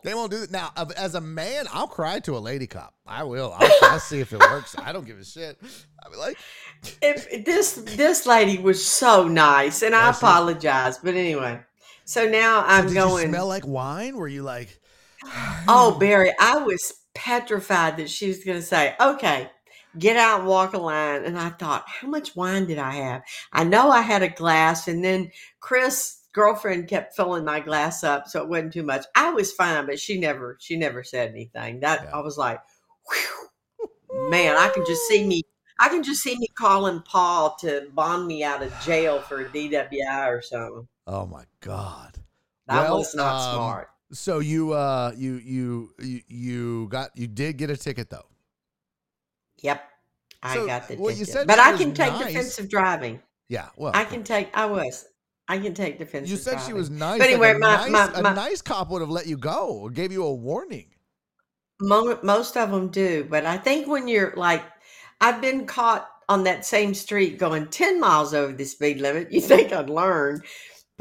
they 0.04 0.14
won't 0.14 0.32
do 0.32 0.40
that. 0.46 0.52
Now, 0.52 0.72
as 0.98 1.16
a 1.16 1.22
man, 1.22 1.66
I'll 1.74 1.88
cry 1.88 2.20
to 2.22 2.38
a 2.38 2.40
lady 2.40 2.68
cop. 2.68 2.94
I 3.08 3.24
will. 3.24 3.54
I'll, 3.58 3.72
I'll 3.84 4.00
see 4.00 4.20
if 4.20 4.32
it 4.32 4.40
works. 4.40 4.76
I 4.78 4.92
don't 4.92 5.06
give 5.06 5.18
a 5.20 5.26
shit. 5.26 5.58
I'll 6.04 6.12
be 6.12 6.18
like, 6.18 6.38
if 7.02 7.46
this 7.46 7.74
this 7.96 8.26
lady 8.28 8.58
was 8.62 8.86
so 8.86 9.28
nice, 9.28 9.82
and 9.82 9.96
I 9.96 10.12
she? 10.12 10.18
apologize, 10.18 10.98
but 11.00 11.16
anyway. 11.16 11.60
So 12.06 12.28
now 12.28 12.64
I'm 12.66 12.88
did 12.88 12.96
going. 12.96 13.24
you 13.24 13.30
smell 13.30 13.48
like 13.48 13.66
wine? 13.66 14.16
Were 14.18 14.28
you 14.28 14.44
like, 14.44 14.80
oh, 15.68 15.98
Barry, 16.00 16.34
I 16.40 16.58
was 16.58 16.94
petrified 17.14 17.98
that 17.98 18.10
she 18.10 18.28
was 18.28 18.44
going 18.44 18.60
to 18.60 18.66
say, 18.66 18.96
"Okay, 19.00 19.50
get 19.98 20.18
out 20.18 20.40
and 20.42 20.50
walk 20.50 20.74
a 20.74 20.78
line." 20.78 21.24
And 21.24 21.38
I 21.38 21.50
thought, 21.50 21.86
how 21.88 22.08
much 22.08 22.36
wine 22.36 22.66
did 22.66 22.78
I 22.80 22.92
have? 22.92 23.24
I 23.52 23.64
know 23.64 23.90
I 23.90 24.02
had 24.02 24.24
a 24.24 24.30
glass, 24.30 24.88
and 24.88 25.04
then 25.04 25.32
Chris. 25.60 26.20
Girlfriend 26.34 26.88
kept 26.88 27.16
filling 27.16 27.46
my 27.46 27.60
glass 27.60 28.04
up, 28.04 28.28
so 28.28 28.42
it 28.42 28.50
wasn't 28.50 28.74
too 28.74 28.82
much. 28.82 29.06
I 29.14 29.30
was 29.30 29.52
fine, 29.52 29.86
but 29.86 30.00
she 30.00 30.20
never, 30.20 30.58
she 30.60 30.76
never 30.76 31.04
said 31.04 31.30
anything. 31.30 31.82
That 31.82 32.06
Yeah. 32.06 32.18
I 32.18 32.22
was 32.22 32.40
like, 32.40 32.60
Whew. 33.08 34.30
man, 34.32 34.56
I 34.58 34.70
can 34.70 34.84
just 34.84 35.04
see 35.08 35.24
me 35.28 35.44
I 35.80 35.90
can 35.90 36.04
just 36.04 36.22
see 36.24 36.38
me 36.38 36.48
calling 36.58 37.02
Paul 37.02 37.56
to 37.60 37.88
bond 37.94 38.28
me 38.28 38.44
out 38.44 38.64
of 38.64 38.74
jail 38.82 39.20
for 39.20 39.42
a 39.42 39.50
DWI 39.50 40.28
or 40.28 40.42
something. 40.42 40.88
Oh 41.08 41.26
my 41.26 41.44
God. 41.62 42.18
That 42.68 42.84
Well, 42.84 43.00
was 43.00 43.14
not 43.16 43.36
um, 43.50 43.56
smart. 43.56 43.90
So 44.12 44.40
you 44.40 44.74
uh 44.74 45.12
you 45.16 45.36
you 45.36 45.90
you 46.00 46.22
you 46.28 46.88
got 46.90 47.10
you 47.16 47.28
did 47.28 47.58
get 47.58 47.70
a 47.70 47.78
ticket 47.78 48.10
though. 48.10 48.26
Yep. 49.62 49.84
I 50.44 50.56
so, 50.56 50.68
got 50.68 50.88
the 50.88 50.96
well, 50.98 51.16
ticket. 51.16 51.48
but 51.48 51.60
I 51.60 51.76
can 51.78 51.94
take 51.94 52.12
nice. 52.14 52.28
defensive 52.28 52.70
driving. 52.70 53.22
Yeah. 53.48 53.70
Well, 53.76 53.92
I 53.96 54.04
can 54.04 54.24
take 54.24 54.56
I 54.56 54.66
was. 54.66 55.06
I 55.48 55.58
can 55.58 55.74
take 55.74 55.98
defensive 56.00 56.30
You 56.30 56.38
said 56.38 56.60
she 56.62 56.74
was 56.74 56.90
nice. 56.90 57.20
But 57.20 57.28
anyway, 57.28 57.54
like 57.54 57.58
a, 57.58 57.60
my- 57.60 57.90
nice 57.90 58.14
my- 58.14 58.20
a 58.20 58.24
my- 58.24 58.34
nice 58.34 58.62
cop 58.62 58.90
would 58.90 59.02
have 59.02 59.10
let 59.10 59.28
you 59.28 59.38
go 59.38 59.78
or 59.82 59.90
gave 59.90 60.12
you 60.12 60.24
a 60.24 60.34
warning. 60.34 60.88
Mo- 61.82 62.20
most 62.24 62.56
of 62.56 62.72
them 62.72 62.90
do, 62.90 63.26
but 63.30 63.46
I 63.46 63.58
think 63.58 63.88
when 63.88 64.08
you're 64.08 64.34
like 64.38 64.64
I've 65.20 65.42
been 65.42 65.66
caught 65.66 66.08
on 66.30 66.44
that 66.46 66.66
same 66.66 66.94
street 66.94 67.38
going 67.40 67.68
10 67.68 68.00
miles 68.00 68.34
over 68.34 68.54
the 68.54 68.64
speed 68.66 69.02
limit, 69.02 69.32
you 69.32 69.42
think 69.42 69.74
I'd 69.74 69.90
learn. 69.90 70.42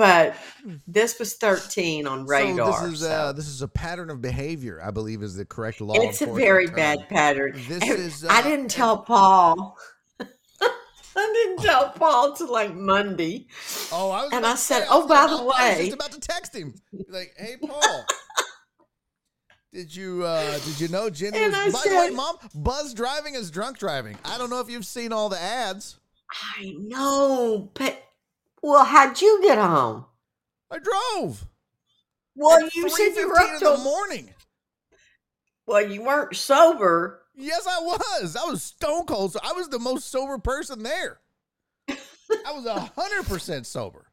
But 0.02 0.34
this 0.88 1.20
was 1.20 1.34
13 1.34 2.08
on 2.08 2.26
radar. 2.26 2.72
So 2.72 2.86
this 2.86 2.92
is 2.94 3.00
so- 3.02 3.10
uh, 3.10 3.32
this 3.32 3.46
is 3.46 3.62
a 3.62 3.68
pattern 3.68 4.10
of 4.10 4.20
behavior, 4.20 4.80
I 4.82 4.90
believe, 4.90 5.22
is 5.22 5.36
the 5.36 5.44
correct 5.44 5.80
law. 5.80 5.94
it's 5.94 6.20
a 6.22 6.26
very 6.26 6.66
term. 6.66 6.74
bad 6.74 7.08
pattern. 7.08 7.52
This 7.68 7.82
And 7.84 7.92
is, 8.00 8.24
I 8.24 8.40
uh, 8.40 8.42
didn't 8.42 8.68
tell 8.68 8.98
Paul. 8.98 9.78
I 10.20 11.32
didn't 11.44 11.58
tell 11.64 11.90
Paul 11.90 12.32
till 12.34 12.50
like 12.50 12.74
Monday. 12.74 13.46
Oh, 13.92 14.10
I 14.10 14.24
was 14.24 14.32
And 14.32 14.44
I 14.44 14.56
said, 14.56 14.80
say, 14.80 14.86
"Oh, 14.90 15.06
by 15.06 15.28
the 15.28 15.36
I 15.36 15.42
was 15.44 15.54
way." 15.78 15.84
just 15.84 15.92
about 15.94 16.10
to 16.10 16.18
text 16.20 16.56
him, 16.56 16.74
like, 17.08 17.34
"Hey, 17.36 17.56
Paul." 17.64 18.04
Did 19.72 19.94
you 19.94 20.24
uh 20.24 20.58
did 20.58 20.80
you 20.80 20.88
know 20.88 21.10
Jenny 21.10 21.38
And 21.38 21.52
was 21.52 21.74
I 21.76 21.78
by 21.84 21.88
the 21.90 21.96
way, 21.96 22.06
said- 22.08 22.14
mom, 22.16 22.36
buzz 22.56 22.92
driving 22.92 23.36
is 23.36 23.52
drunk 23.52 23.78
driving. 23.78 24.18
I 24.24 24.36
don't 24.36 24.50
know 24.50 24.58
if 24.60 24.68
you've 24.68 24.84
seen 24.84 25.12
all 25.12 25.28
the 25.28 25.40
ads. 25.40 25.98
I 26.58 26.74
know, 26.78 27.70
but 27.74 28.02
well, 28.62 28.84
how'd 28.84 29.20
you 29.20 29.40
get 29.42 29.58
home? 29.58 30.06
I 30.70 30.78
drove. 30.78 31.46
Well, 32.34 32.68
you 32.74 32.88
said 32.88 33.14
you 33.14 33.28
were 33.28 33.38
up 33.38 33.58
till 33.58 33.76
the 33.76 33.82
morning. 33.82 34.30
well, 35.66 35.86
you 35.86 36.02
weren't 36.02 36.34
sober. 36.34 37.20
Yes, 37.34 37.66
I 37.66 37.80
was. 37.80 38.36
I 38.36 38.44
was 38.44 38.62
stone 38.62 39.04
cold. 39.04 39.32
So 39.32 39.40
I 39.42 39.52
was 39.52 39.68
the 39.68 39.78
most 39.78 40.10
sober 40.10 40.38
person 40.38 40.82
there. 40.82 41.18
I 41.88 42.52
was 42.52 42.64
a 42.64 42.80
hundred 42.80 43.26
percent 43.26 43.66
sober. 43.66 44.06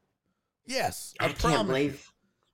Yes, 0.66 1.14
I, 1.18 1.24
I, 1.24 1.28
can't 1.28 1.38
promise. 1.38 1.66
believe. 1.66 2.12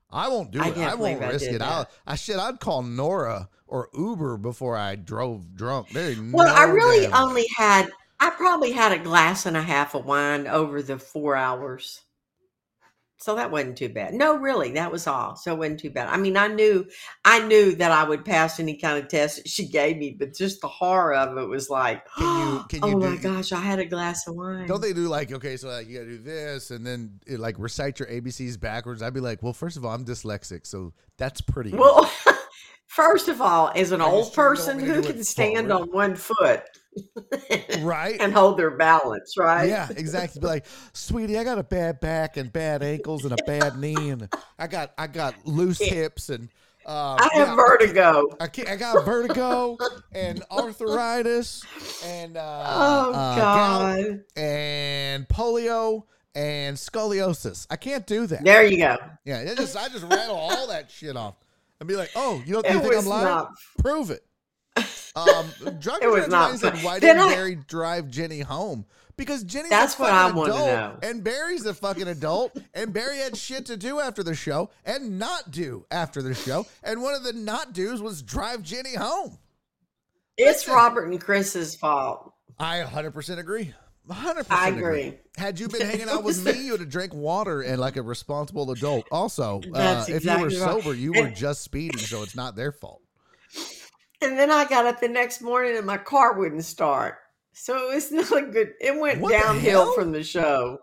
I 0.09 0.29
won't 0.29 0.51
do 0.51 0.61
I 0.61 0.69
it. 0.69 0.77
I 0.77 0.95
won't 0.95 1.21
I 1.21 1.29
risk 1.29 1.45
did 1.45 1.55
it. 1.55 1.61
I, 1.61 1.79
that. 1.79 1.91
I 2.05 2.15
shit. 2.15 2.37
I'd 2.37 2.59
call 2.59 2.81
Nora 2.81 3.49
or 3.67 3.89
Uber 3.93 4.37
before 4.37 4.77
I 4.77 4.95
drove 4.95 5.53
drunk. 5.55 5.89
There. 5.89 6.15
Well, 6.31 6.53
I 6.53 6.63
really 6.63 7.07
only 7.07 7.45
had. 7.57 7.89
I 8.19 8.31
probably 8.31 8.71
had 8.71 8.91
a 8.91 8.97
glass 8.97 9.45
and 9.45 9.55
a 9.57 9.61
half 9.61 9.93
of 9.95 10.05
wine 10.05 10.47
over 10.47 10.81
the 10.81 10.97
four 10.97 11.35
hours. 11.35 12.01
So 13.19 13.33
that 13.35 13.49
wasn't 13.49 13.77
too 13.79 13.89
bad. 13.89 14.13
No, 14.13 14.37
really, 14.37 14.73
that 14.73 14.91
was 14.91 15.07
all. 15.07 15.35
So 15.35 15.51
it 15.53 15.57
wasn't 15.57 15.79
too 15.79 15.89
bad. 15.89 16.07
I 16.07 16.17
mean, 16.17 16.37
I 16.37 16.47
knew, 16.49 16.85
I 17.25 17.39
knew 17.47 17.73
that 17.75 17.91
I 17.91 18.03
would 18.03 18.23
pass 18.23 18.59
any 18.59 18.77
kind 18.77 18.99
of 19.03 19.09
test 19.09 19.37
that 19.37 19.47
she 19.49 19.67
gave 19.67 19.97
me, 19.97 20.15
but 20.19 20.35
just 20.35 20.61
the 20.61 20.67
horror 20.67 21.15
of 21.15 21.35
it 21.35 21.47
was 21.47 21.67
like, 21.67 22.05
Can 22.15 22.53
you- 22.53 22.65
can 22.69 22.87
you 22.87 22.95
oh 22.97 22.99
do- 22.99 23.09
my 23.09 23.15
gosh, 23.15 23.51
I 23.51 23.59
had 23.59 23.79
a 23.79 23.85
glass 23.85 24.27
of 24.27 24.35
wine. 24.35 24.67
Don't 24.67 24.81
they 24.81 24.93
do 24.93 25.07
like 25.07 25.31
okay, 25.31 25.57
so 25.57 25.67
like 25.67 25.87
you 25.87 25.97
gotta 25.97 26.11
do 26.11 26.17
this 26.19 26.69
and 26.69 26.85
then 26.85 27.19
it, 27.25 27.39
like 27.39 27.55
recite 27.57 27.97
your 27.99 28.07
ABCs 28.07 28.59
backwards? 28.59 29.01
I'd 29.01 29.15
be 29.15 29.19
like, 29.19 29.41
well, 29.41 29.53
first 29.53 29.77
of 29.77 29.85
all, 29.85 29.95
I'm 29.95 30.05
dyslexic, 30.05 30.67
so 30.67 30.93
that's 31.17 31.41
pretty. 31.41 31.71
Well, 31.71 32.07
first 32.85 33.29
of 33.29 33.41
all, 33.41 33.71
as 33.75 33.91
an 33.91 33.99
you 34.01 34.05
old 34.05 34.31
sure 34.31 34.53
you 34.53 34.55
don't 34.57 34.57
person 34.57 34.75
want 34.77 34.87
me 34.89 34.93
to 34.93 34.93
who 35.07 35.13
can 35.13 35.23
stand 35.23 35.69
forward? 35.69 35.81
on 35.89 35.91
one 35.91 36.15
foot 36.15 36.61
right? 37.79 38.17
and 38.19 38.33
hold 38.33 38.57
their 38.57 38.71
balance, 38.71 39.37
right? 39.37 39.67
Yeah, 39.69 39.87
exactly. 39.95 40.41
Be 40.41 40.47
like, 40.47 40.65
sweetie, 40.93 41.37
I 41.37 41.43
got 41.43 41.57
a 41.57 41.63
bad 41.63 41.99
back 41.99 42.37
and 42.37 42.51
bad 42.51 42.83
ankles 42.83 43.23
and 43.25 43.33
a 43.33 43.43
bad 43.45 43.77
knee, 43.79 44.09
and 44.09 44.29
I 44.57 44.67
got 44.67 44.93
I 44.97 45.07
got 45.07 45.35
loose 45.45 45.79
hips 45.79 46.29
and 46.29 46.49
uh, 46.85 47.17
I 47.19 47.29
have 47.33 47.47
yeah, 47.49 47.55
vertigo. 47.55 48.35
I, 48.39 48.47
can't, 48.47 48.69
I 48.69 48.77
got 48.77 49.03
vertigo 49.03 49.77
and 50.13 50.41
arthritis 50.51 51.65
and 52.05 52.37
uh, 52.37 52.63
Oh 52.65 53.13
uh, 53.13 53.35
God! 53.35 54.23
and 54.37 55.27
polio 55.27 56.03
and 56.33 56.77
scoliosis. 56.77 57.67
I 57.69 57.75
can't 57.75 58.07
do 58.07 58.25
that. 58.27 58.43
There 58.43 58.65
you 58.65 58.77
go. 58.77 58.97
Yeah, 59.25 59.53
just 59.55 59.75
I 59.75 59.89
just 59.89 60.05
rattle 60.05 60.37
all 60.37 60.67
that 60.67 60.89
shit 60.89 61.17
off 61.17 61.35
and 61.79 61.89
be 61.89 61.95
like, 61.95 62.11
oh, 62.15 62.41
you 62.45 62.53
don't 62.53 62.65
you 62.73 62.79
think 62.79 62.95
I'm 62.95 63.05
lying? 63.05 63.25
not. 63.25 63.51
Prove 63.79 64.09
it. 64.11 64.23
Um, 65.17 65.79
drunk 65.79 66.03
It 66.03 66.11
was 66.11 66.27
not 66.27 66.57
said, 66.59 66.75
why 66.83 66.99
didn't 66.99 67.21
I- 67.21 67.29
Barry 67.35 67.55
drive 67.55 68.09
Jenny 68.09 68.41
home? 68.41 68.85
Because 69.15 69.43
Jenny's 69.43 69.71
That's 69.71 69.97
a 69.97 70.01
what 70.03 70.09
fucking 70.11 70.41
adult, 70.43 70.57
know. 70.67 70.99
and 71.01 71.23
Barry's 71.23 71.65
a 71.65 71.73
fucking 71.73 72.07
adult, 72.07 72.55
and 72.75 72.93
Barry 72.93 73.17
had 73.17 73.35
shit 73.35 73.65
to 73.65 73.75
do 73.75 73.99
after 73.99 74.21
the 74.21 74.35
show 74.35 74.69
and 74.85 75.17
not 75.17 75.49
do 75.49 75.87
after 75.89 76.21
the 76.21 76.35
show, 76.35 76.67
and 76.83 77.01
one 77.01 77.15
of 77.15 77.23
the 77.23 77.33
not 77.33 77.73
do's 77.73 77.99
was 77.99 78.21
drive 78.21 78.61
Jenny 78.61 78.93
home. 78.93 79.39
It's 80.37 80.59
Listen. 80.67 80.73
Robert 80.75 81.09
and 81.09 81.19
Chris's 81.19 81.75
fault. 81.75 82.31
I 82.59 82.81
100% 82.81 83.39
agree. 83.39 83.73
100% 84.07 84.45
I 84.51 84.69
agree. 84.69 85.15
Had 85.35 85.59
you 85.59 85.67
been 85.67 85.81
hanging 85.89 86.09
out 86.09 86.23
with 86.23 86.45
me, 86.45 86.65
you 86.65 86.71
would 86.73 86.81
have 86.81 86.89
drank 86.89 87.11
water 87.13 87.61
and 87.61 87.79
like 87.81 87.97
a 87.97 88.03
responsible 88.03 88.69
adult. 88.71 89.07
Also, 89.11 89.61
uh, 89.73 89.77
That's 89.77 90.09
if 90.09 90.25
you 90.25 90.31
were 90.37 90.45
right. 90.45 90.51
sober, 90.53 90.93
you 90.93 91.11
were 91.13 91.29
just 91.31 91.63
speeding, 91.63 91.97
so 91.99 92.21
it's 92.21 92.35
not 92.35 92.55
their 92.55 92.71
fault. 92.71 93.01
And 94.21 94.37
then 94.37 94.49
I 94.51 94.65
got 94.65 94.85
up 94.85 94.99
the 94.99 95.07
next 95.07 95.41
morning 95.41 95.77
and 95.77 95.85
my 95.85 95.97
car 95.97 96.37
wouldn't 96.37 96.63
start. 96.65 97.15
So 97.53 97.91
it 97.91 97.95
was 97.95 98.11
not 98.31 98.31
a 98.31 98.45
good. 98.47 98.73
It 98.81 98.99
went 98.99 99.21
What 99.21 99.31
downhill 99.31 99.85
hell? 99.85 99.93
from 99.93 100.11
the 100.11 100.23
show. 100.23 100.79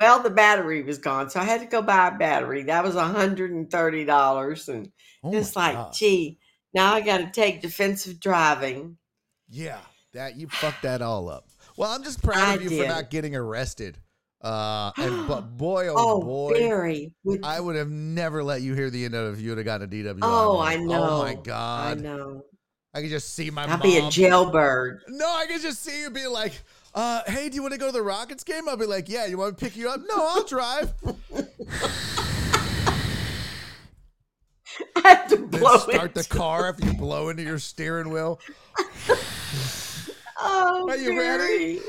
Well, 0.00 0.22
the 0.22 0.30
battery 0.30 0.82
was 0.82 0.98
gone, 0.98 1.30
so 1.30 1.40
I 1.40 1.44
had 1.44 1.60
to 1.60 1.66
go 1.66 1.80
buy 1.80 2.08
a 2.08 2.18
battery. 2.18 2.64
That 2.64 2.82
was 2.84 2.94
hundred 2.94 3.52
and 3.52 3.70
thirty 3.70 4.04
dollars, 4.04 4.68
and 4.68 4.90
Oh 5.22 5.32
it's 5.32 5.54
like, 5.56 5.74
God. 5.74 5.92
gee, 5.94 6.38
now 6.74 6.92
I 6.94 7.00
got 7.00 7.18
to 7.18 7.30
take 7.30 7.62
defensive 7.62 8.18
driving. 8.20 8.98
Yeah, 9.48 9.78
that 10.12 10.36
you 10.36 10.48
fucked 10.48 10.82
that 10.82 11.00
all 11.00 11.28
up. 11.28 11.48
Well, 11.76 11.90
I'm 11.92 12.02
just 12.02 12.22
proud 12.22 12.38
I 12.38 12.54
of 12.54 12.62
you 12.62 12.70
for 12.82 12.88
not 12.88 13.08
getting 13.08 13.36
arrested. 13.36 13.98
Uh, 14.42 14.90
and 14.98 15.26
but 15.28 15.56
boy, 15.56 15.86
oh, 15.88 15.94
Oh, 15.96 16.20
boy, 16.20 16.52
Barry, 16.54 17.12
I 17.42 17.60
would 17.60 17.76
have 17.76 17.88
never 17.90 18.42
let 18.42 18.62
you 18.62 18.74
hear 18.74 18.90
the 18.90 19.04
end 19.04 19.14
of 19.14 19.28
it 19.32 19.38
if 19.38 19.40
you 19.42 19.50
would 19.50 19.58
have 19.58 19.64
gotten 19.64 19.86
a 19.88 19.90
DWI. 19.90 20.18
oh. 20.22 20.58
I 20.60 20.76
know. 20.76 21.04
Oh 21.04 21.22
my 21.22 21.34
God, 21.34 21.98
I 21.98 22.00
know. 22.00 22.42
I 22.94 23.00
could 23.00 23.10
just 23.10 23.34
see 23.34 23.50
my 23.50 23.64
I'll 23.64 23.78
be 23.78 23.98
a 23.98 24.08
jailbird. 24.08 25.02
No, 25.08 25.26
I 25.26 25.46
could 25.46 25.60
just 25.60 25.82
see 25.82 26.02
you 26.02 26.10
being 26.10 26.30
like, 26.30 26.52
uh, 26.94 27.22
"Hey, 27.26 27.48
do 27.48 27.56
you 27.56 27.62
want 27.62 27.72
to 27.72 27.78
go 27.78 27.86
to 27.86 27.92
the 27.92 28.02
Rockets 28.02 28.44
game?" 28.44 28.68
I'll 28.68 28.76
be 28.76 28.86
like, 28.86 29.08
"Yeah." 29.08 29.26
You 29.26 29.38
want 29.38 29.54
me 29.54 29.58
to 29.58 29.64
pick 29.64 29.76
you 29.76 29.90
up? 29.90 30.00
No, 30.00 30.14
I'll 30.16 30.44
drive. 30.44 30.94
I 34.96 35.08
have 35.08 35.28
to 35.28 35.36
blow 35.36 35.78
start 35.78 36.14
the 36.14 36.24
car 36.24 36.68
after 36.68 36.86
you 36.86 36.94
blow 36.94 37.28
into 37.28 37.42
your 37.42 37.58
steering 37.58 38.10
wheel. 38.10 38.40
Oh, 40.46 40.90
Are 40.90 40.96
you 40.96 41.18
ready? 41.18 41.80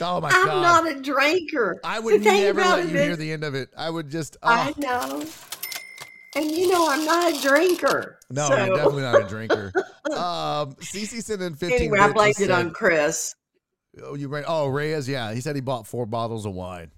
Oh 0.00 0.20
my 0.20 0.30
I'm 0.32 0.46
god. 0.46 0.62
not 0.62 0.90
a 0.90 1.00
drinker. 1.00 1.78
I 1.84 2.00
would 2.00 2.22
never 2.22 2.60
let 2.60 2.88
you 2.88 2.98
hear 2.98 3.16
the 3.16 3.30
end 3.32 3.44
of 3.44 3.54
it. 3.54 3.68
I 3.76 3.90
would 3.90 4.10
just. 4.10 4.38
I 4.42 4.72
oh. 4.76 4.80
know. 4.80 5.24
And 6.36 6.50
you 6.50 6.70
know, 6.70 6.88
I'm 6.88 7.04
not 7.04 7.34
a 7.34 7.40
drinker. 7.42 8.18
No, 8.30 8.48
So- 8.48 8.56
you're 8.64 8.76
definitely 8.76 9.02
not 9.02 9.22
a 9.22 9.28
drinker. 9.28 9.72
um, 10.12 10.74
CC 10.76 11.22
sent 11.22 11.42
in 11.42 11.54
15 11.54 11.76
Anyway, 11.76 11.98
I 11.98 12.12
blamed 12.12 12.36
and 12.36 12.44
it 12.44 12.50
on 12.50 12.70
Chris. 12.70 13.34
Oh, 14.02 14.14
you 14.14 14.28
ran. 14.28 14.44
Oh, 14.46 14.68
Reyes. 14.68 15.08
Yeah, 15.08 15.32
he 15.34 15.40
said 15.40 15.56
he 15.56 15.60
bought 15.60 15.86
four 15.86 16.06
bottles 16.06 16.46
of 16.46 16.52
wine. 16.52 16.92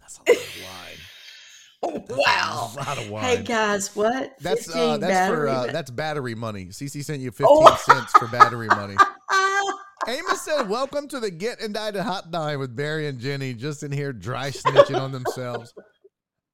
That's 0.00 0.18
a 0.18 0.32
lot 0.32 0.38
of 0.38 0.62
wine. 0.62 2.04
That's 2.08 2.18
Wow. 2.18 2.70
a 2.74 2.76
lot 2.78 2.98
of 2.98 3.10
wine. 3.10 3.24
Hey 3.24 3.42
guys, 3.42 3.94
what? 3.96 4.34
that's 4.40 4.68
uh, 4.68 4.72
15 4.98 5.00
that's 5.00 5.28
for 5.28 5.46
battery 5.46 5.50
uh, 5.50 5.66
that's 5.72 5.90
battery 5.90 6.34
money. 6.36 6.66
CC 6.66 7.04
sent 7.04 7.20
you 7.20 7.32
15 7.32 7.46
Oh. 7.50 7.74
cents 7.84 8.12
for 8.12 8.28
battery 8.28 8.68
money. 8.68 8.94
Amos 10.08 10.40
said, 10.42 10.68
"Welcome 10.68 11.08
to 11.08 11.18
the 11.20 11.30
Get 11.30 11.60
Indicted 11.60 12.02
Hotline 12.02 12.60
with 12.60 12.74
Barry 12.76 13.08
and 13.08 13.18
Jenny, 13.18 13.52
just 13.54 13.82
in 13.82 13.90
here 13.92 14.12
dry 14.12 14.50
snitching 14.50 14.98
on 15.00 15.10
themselves." 15.10 15.74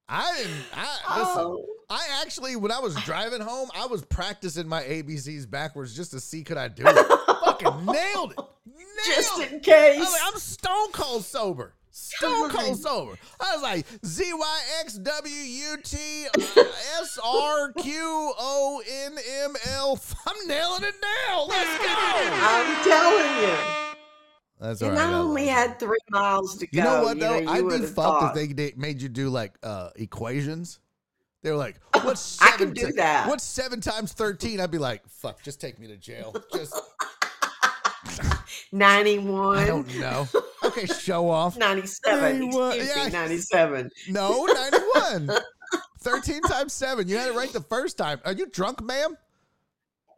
I 0.07 0.35
didn't. 0.37 0.63
I 0.73 1.19
listen. 1.19 1.43
oh, 1.45 1.65
I 1.89 2.07
actually, 2.21 2.55
when 2.55 2.71
I 2.71 2.79
was 2.79 2.95
driving 3.05 3.41
home, 3.41 3.69
I 3.75 3.85
was 3.87 4.03
practicing 4.05 4.67
my 4.67 4.83
ABCs 4.83 5.49
backwards 5.49 5.95
just 5.95 6.11
to 6.11 6.19
see 6.19 6.43
could 6.43 6.57
I 6.57 6.67
do 6.67 6.83
it. 6.85 6.95
Fucking 7.45 7.85
nailed 7.85 8.31
it. 8.31 8.37
Nailed 8.67 9.15
just 9.15 9.41
in 9.51 9.59
case. 9.59 9.97
I 9.99 10.11
like, 10.11 10.21
I'm 10.33 10.39
stone 10.39 10.91
cold 10.91 11.23
sober. 11.25 11.73
Stone 11.91 12.49
cold 12.51 12.79
sober. 12.79 13.17
I 13.39 13.53
was 13.55 13.63
like 13.63 13.85
Z 14.05 14.31
Y 14.31 14.61
X 14.81 14.93
W 14.99 15.33
U 15.35 15.77
T 15.83 15.97
S 17.01 17.17
R 17.23 17.73
Q 17.73 18.33
O 18.39 18.81
N 18.87 19.17
M 19.43 19.55
L. 19.71 19.99
I'm 20.27 20.47
nailing 20.47 20.83
it 20.83 20.95
now. 21.01 21.45
Let's 21.49 21.77
go. 21.79 21.85
I'm 21.87 22.83
telling 22.83 23.43
you. 23.43 23.57
That's 24.59 24.81
all 24.81 24.89
And 24.89 24.97
right. 24.97 25.07
I 25.07 25.11
I 25.11 25.13
only 25.15 25.47
had 25.47 25.79
three 25.79 25.97
miles 26.11 26.57
to 26.57 26.67
go. 26.67 26.77
You 26.77 26.83
know 26.83 27.03
what 27.03 27.19
though? 27.19 27.37
you 27.39 27.49
I'd 27.49 27.67
be 27.67 27.77
fucked 27.79 27.95
thought. 27.95 28.37
if 28.37 28.47
they 28.47 28.53
did, 28.53 28.77
made 28.77 29.01
you 29.01 29.09
do 29.09 29.29
like 29.29 29.57
uh 29.63 29.89
equations. 29.95 30.79
They 31.41 31.51
were 31.51 31.57
like, 31.57 31.75
"What's 32.03 32.41
I 32.41 32.51
seven 32.51 32.73
do 32.73 32.87
ti- 32.87 32.93
that. 32.97 33.27
What's 33.27 33.43
seven 33.43 33.81
times 33.81 34.13
13? 34.13 34.59
I'd 34.59 34.71
be 34.71 34.77
like, 34.77 35.07
"Fuck, 35.07 35.41
just 35.41 35.61
take 35.61 35.79
me 35.79 35.87
to 35.87 35.97
jail." 35.97 36.35
Just 36.53 36.75
91. 38.71 39.57
I 39.57 39.65
don't 39.65 39.99
know. 39.99 40.27
Okay, 40.63 40.85
show 40.85 41.29
off. 41.29 41.57
97. 41.57 42.39
91, 42.39 42.77
yeah. 42.77 43.05
me, 43.05 43.11
97. 43.11 43.89
No, 44.09 44.45
91. 44.45 45.37
13 46.01 46.41
times 46.43 46.73
7. 46.73 47.07
You 47.07 47.17
had 47.17 47.29
it 47.29 47.35
right 47.35 47.51
the 47.51 47.61
first 47.61 47.97
time. 47.97 48.19
Are 48.25 48.33
you 48.33 48.45
drunk, 48.47 48.81
ma'am? 48.83 49.17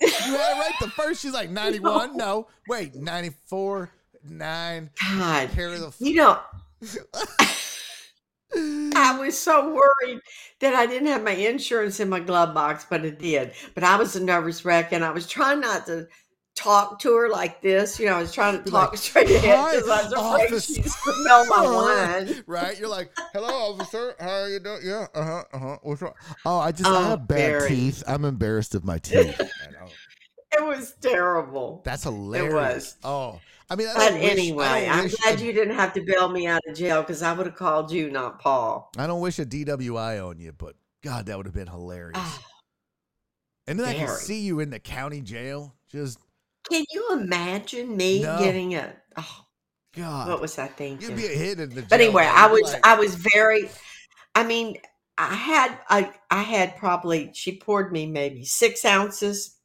You 0.02 0.08
had 0.10 0.58
it 0.58 0.60
right 0.60 0.74
the 0.82 0.90
first. 0.90 1.22
She's 1.22 1.34
like 1.34 1.50
91. 1.50 2.18
No. 2.18 2.48
Wait, 2.68 2.96
94, 2.96 3.90
9. 4.24 4.90
God. 5.18 5.50
Carry 5.52 5.78
the. 5.78 5.94
You 6.00 6.16
know, 6.16 6.40
I 8.56 9.18
was 9.20 9.38
so 9.38 9.74
worried 9.74 10.20
that 10.60 10.74
I 10.74 10.86
didn't 10.86 11.08
have 11.08 11.24
my 11.24 11.32
insurance 11.32 12.00
in 12.00 12.10
my 12.10 12.20
glove 12.20 12.54
box, 12.54 12.86
but 12.90 13.06
it 13.06 13.20
did. 13.20 13.54
But 13.74 13.84
I 13.84 13.96
was 13.96 14.16
a 14.16 14.24
nervous 14.24 14.66
wreck, 14.66 14.92
and 14.92 15.04
I 15.04 15.12
was 15.12 15.28
trying 15.28 15.62
not 15.62 15.86
to 15.88 16.08
talk 16.56 17.00
to 17.00 17.16
her 17.16 17.30
like 17.30 17.62
this. 17.62 18.00
You 18.00 18.08
know, 18.08 18.16
I 18.16 18.22
was 18.22 18.34
trying 18.34 18.64
to 18.64 18.70
talk 18.70 18.92
like, 18.92 18.98
straight 19.00 19.30
ahead 19.30 19.58
"Hi, 19.58 19.76
because 19.76 19.90
I 19.90 20.04
was 20.04 20.14
afraid 20.14 20.24
officer." 20.54 20.74
she'd 20.74 20.90
smell 20.90 21.46
my 21.48 21.62
wine. 22.28 22.44
Right? 22.46 22.78
You're 22.80 22.90
like, 22.90 23.12
hello, 23.34 23.74
officer. 23.74 24.16
How 24.20 24.42
are 24.42 24.50
you 24.50 24.60
doing? 24.60 24.82
Yeah, 24.84 25.08
uh 25.14 25.24
huh, 25.24 25.44
uh 25.54 25.60
huh. 25.60 25.78
What's 25.84 26.02
wrong? 26.02 26.14
Oh, 26.46 26.60
I 26.60 26.72
just 26.72 26.90
Oh, 26.90 26.96
I 26.96 27.10
have 27.10 27.28
bad 27.28 27.68
teeth. 27.70 28.04
I'm 28.08 28.26
embarrassed 28.26 28.76
of 28.76 28.84
my 28.84 28.98
teeth. 28.98 29.40
It 30.54 30.64
was 30.66 30.96
terrible. 31.02 31.82
That's 31.86 32.04
hilarious. 32.04 32.52
It 32.52 32.56
was. 32.56 32.96
Oh, 33.04 33.40
I 33.70 33.76
mean, 33.76 33.88
I 33.88 33.94
But 33.96 34.14
wish- 34.16 34.32
anyway, 34.32 34.88
I'm 34.90 35.08
glad 35.08 35.40
a- 35.40 35.44
you 35.46 35.54
didn't 35.54 35.76
have 35.76 35.94
to 35.94 36.02
bail 36.02 36.28
me 36.30 36.48
out 36.48 36.62
of 36.68 36.76
jail 36.76 37.02
because 37.02 37.22
I 37.24 37.32
would 37.34 37.46
have 37.46 37.56
called 37.56 37.92
you, 37.92 38.10
not 38.12 38.40
Paul. 38.40 38.92
I 38.98 39.08
don't 39.08 39.22
wish 39.22 39.40
a 39.40 39.46
DWI 39.46 40.20
on 40.20 40.40
you, 40.40 40.52
but 40.52 40.76
God, 41.04 41.28
that 41.28 41.38
would 41.38 41.46
have 41.46 41.56
been 41.56 41.68
hilarious. 41.68 42.18
Ah, 42.20 42.44
and 43.68 43.80
then 43.80 43.88
I 43.88 43.94
can 43.94 44.10
see 44.10 44.42
you 44.42 44.60
in 44.60 44.70
the 44.72 44.80
county 44.80 45.22
jail. 45.22 45.74
Just 45.90 46.20
can 46.70 46.84
you 46.92 47.10
imagine 47.14 47.96
me 47.96 48.22
No. 48.22 48.38
getting 48.40 48.76
a? 48.76 48.94
Oh, 49.18 49.46
God, 49.96 50.28
what 50.30 50.42
was 50.42 50.58
I 50.60 50.68
thinking? 50.68 51.10
you'd 51.10 51.18
be 51.18 51.26
a 51.26 51.30
hit 51.30 51.60
in 51.60 51.70
the. 51.74 51.82
But 51.84 52.02
anyway. 52.02 52.26
I 52.30 52.48
was 52.48 52.74
like, 52.74 52.86
I 52.86 52.96
was 52.96 53.16
very 53.16 53.70
I 54.36 54.44
mean, 54.44 54.78
I 55.18 55.34
had 55.34 55.78
I 55.90 56.14
I 56.30 56.42
had 56.44 56.76
probably 56.78 57.32
she 57.34 57.58
poured 57.58 57.92
me 57.92 58.06
maybe 58.06 58.44
six 58.46 58.84
ounces, 58.86 59.56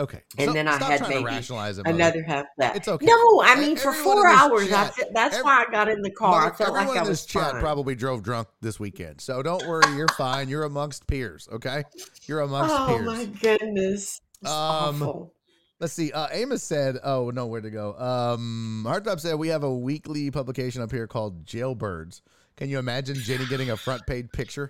okay, 0.00 0.22
and 0.38 0.48
So- 0.48 0.52
then 0.52 0.68
I 0.68 0.76
had 0.76 1.02
to 1.04 1.08
maybe 1.08 1.24
rationalize 1.24 1.78
it. 1.78 1.86
another 1.86 2.22
half 2.22 2.46
that. 2.58 2.76
It's 2.76 2.88
okay. 2.88 3.06
No, 3.06 3.42
I 3.42 3.56
mean 3.58 3.76
for 3.76 3.92
four 3.92 4.26
hours. 4.28 4.68
Chat- 4.68 4.94
fe- 4.94 5.10
that's 5.12 5.36
ev- 5.36 5.44
why 5.44 5.64
I 5.66 5.70
got 5.70 5.88
in 5.88 6.02
the 6.02 6.10
car. 6.10 6.52
I 6.52 6.54
felt 6.56 6.74
like 6.74 6.88
I 6.88 7.00
was 7.00 7.08
this 7.08 7.26
chat 7.26 7.52
fine. 7.52 7.60
probably 7.60 7.94
drove 7.94 8.22
drunk 8.22 8.48
this 8.60 8.78
weekend, 8.80 9.20
so 9.20 9.42
don't 9.42 9.66
worry, 9.66 9.94
you're 9.96 10.08
fine. 10.16 10.48
You're 10.48 10.64
amongst 10.64 11.06
peers, 11.06 11.48
okay? 11.52 11.84
You're 12.26 12.40
amongst 12.40 12.74
oh 12.74 12.86
peers. 12.88 13.00
Oh, 13.00 13.04
my 13.04 13.24
goodness, 13.24 14.20
it's 14.42 14.50
Um, 14.50 15.02
awful. 15.02 15.34
Let's 15.80 15.92
see. 15.92 16.10
Uh, 16.10 16.26
Amos 16.32 16.62
said, 16.64 16.96
"Oh 17.04 17.30
no, 17.30 17.46
where 17.46 17.60
to 17.60 17.70
go?" 17.70 17.94
Um, 17.98 18.84
Hardtop 18.88 19.20
said 19.20 19.36
we 19.36 19.46
have 19.48 19.62
a 19.62 19.72
weekly 19.72 20.28
publication 20.30 20.82
up 20.82 20.90
here 20.90 21.06
called 21.06 21.44
Jailbirds. 21.44 22.20
Can 22.56 22.68
you 22.68 22.80
imagine 22.80 23.14
Jenny 23.14 23.46
getting 23.46 23.70
a 23.70 23.76
front 23.76 24.04
page 24.04 24.26
picture? 24.32 24.68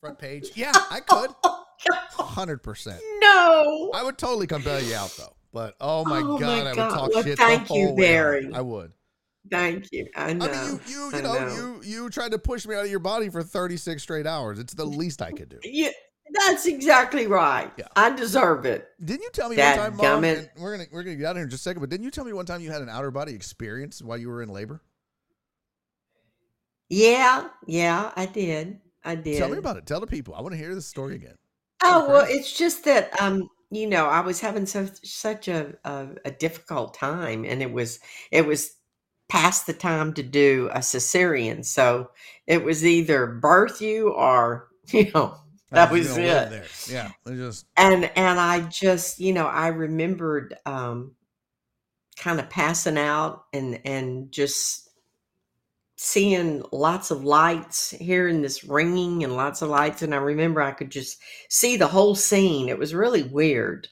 Front 0.00 0.18
page? 0.18 0.50
Yeah, 0.54 0.72
I 0.90 1.00
could. 1.00 1.30
Hundred 2.12 2.62
percent. 2.62 3.00
No. 3.20 3.90
I 3.94 4.02
would 4.02 4.18
totally 4.18 4.46
come 4.46 4.62
bail 4.62 4.80
you 4.80 4.94
out 4.94 5.14
though. 5.18 5.34
But 5.52 5.74
oh 5.80 6.04
my 6.04 6.18
Oh, 6.18 6.34
my 6.34 6.40
god, 6.40 6.66
I 6.66 6.70
would 6.70 6.76
talk 6.76 7.10
Well, 7.14 7.22
shit. 7.22 7.38
thank 7.38 7.68
the 7.68 7.74
you. 7.74 7.94
Barry. 7.96 8.50
I 8.52 8.60
would. 8.60 8.92
Thank 9.50 9.92
you. 9.92 10.06
I 10.16 10.32
know. 10.32 10.46
I 10.46 10.50
mean, 10.50 10.80
you, 10.86 10.94
you, 10.94 11.16
you 11.16 11.22
know, 11.22 11.34
know. 11.34 11.54
you, 11.54 11.82
you 11.82 12.10
tried 12.10 12.32
to 12.32 12.38
push 12.38 12.66
me 12.66 12.74
out 12.74 12.84
of 12.84 12.90
your 12.90 12.98
body 12.98 13.28
for 13.28 13.42
thirty 13.42 13.76
six 13.76 14.02
straight 14.02 14.26
hours. 14.26 14.58
It's 14.58 14.74
the 14.74 14.86
least 14.86 15.20
I 15.20 15.32
could 15.32 15.50
do. 15.50 15.58
Yeah, 15.62 15.90
that's 16.32 16.66
exactly 16.66 17.26
right. 17.26 17.70
Yeah. 17.76 17.86
I 17.94 18.10
deserve 18.10 18.64
it. 18.64 18.88
Didn't 19.04 19.22
you 19.22 19.30
tell 19.32 19.50
me 19.50 19.56
Dad 19.56 19.78
one 19.78 19.98
time, 19.98 20.22
Mom? 20.22 20.46
We're 20.56 20.76
gonna 20.76 20.88
we're 20.90 21.02
gonna 21.02 21.16
get 21.16 21.26
out 21.26 21.30
of 21.32 21.36
here 21.36 21.44
in 21.44 21.50
just 21.50 21.60
a 21.60 21.64
second. 21.64 21.80
But 21.80 21.90
didn't 21.90 22.04
you 22.04 22.10
tell 22.10 22.24
me 22.24 22.32
one 22.32 22.46
time 22.46 22.62
you 22.62 22.70
had 22.70 22.80
an 22.80 22.88
outer 22.88 23.10
body 23.10 23.34
experience 23.34 24.00
while 24.02 24.16
you 24.16 24.28
were 24.28 24.42
in 24.42 24.48
labor? 24.48 24.80
Yeah, 26.88 27.48
yeah, 27.66 28.12
I 28.16 28.26
did. 28.26 28.80
I 29.04 29.14
did. 29.14 29.38
Tell 29.38 29.50
me 29.50 29.58
about 29.58 29.76
it. 29.76 29.86
Tell 29.86 30.00
the 30.00 30.06
people. 30.06 30.34
I 30.34 30.40
want 30.40 30.52
to 30.52 30.58
hear 30.58 30.74
this 30.74 30.86
story 30.86 31.14
again. 31.16 31.34
Oh 31.84 32.08
well, 32.08 32.26
it's 32.28 32.56
just 32.56 32.84
that 32.84 33.20
um, 33.20 33.48
you 33.70 33.86
know, 33.86 34.06
I 34.06 34.20
was 34.20 34.40
having 34.40 34.66
so 34.66 34.88
such 35.02 35.48
a, 35.48 35.74
a 35.84 36.08
a 36.24 36.30
difficult 36.30 36.94
time, 36.94 37.44
and 37.44 37.62
it 37.62 37.72
was 37.72 38.00
it 38.30 38.46
was 38.46 38.72
past 39.28 39.66
the 39.66 39.72
time 39.72 40.14
to 40.14 40.22
do 40.22 40.70
a 40.72 40.78
cesarean, 40.78 41.64
so 41.64 42.10
it 42.46 42.64
was 42.64 42.84
either 42.84 43.26
birth 43.26 43.80
you 43.80 44.10
or 44.10 44.68
you 44.88 45.10
know 45.12 45.36
that 45.70 45.90
was 45.90 46.16
it. 46.16 46.50
There. 46.50 46.64
Yeah. 46.88 47.10
It 47.26 47.36
just 47.36 47.66
and 47.76 48.10
and 48.16 48.40
I 48.40 48.60
just 48.68 49.20
you 49.20 49.32
know 49.32 49.46
I 49.46 49.68
remembered 49.68 50.56
um, 50.64 51.12
kind 52.16 52.40
of 52.40 52.48
passing 52.48 52.98
out 52.98 53.44
and 53.52 53.80
and 53.84 54.30
just 54.30 54.83
seeing 56.04 56.62
lots 56.70 57.10
of 57.10 57.24
lights, 57.24 57.90
hearing 57.90 58.42
this 58.42 58.62
ringing 58.64 59.24
and 59.24 59.34
lots 59.36 59.62
of 59.62 59.70
lights, 59.70 60.02
and 60.02 60.14
I 60.14 60.18
remember 60.18 60.60
I 60.62 60.72
could 60.72 60.90
just 60.90 61.18
see 61.48 61.76
the 61.76 61.86
whole 61.86 62.14
scene. 62.14 62.68
It 62.68 62.78
was 62.78 62.94
really 62.94 63.22
weird, 63.22 63.88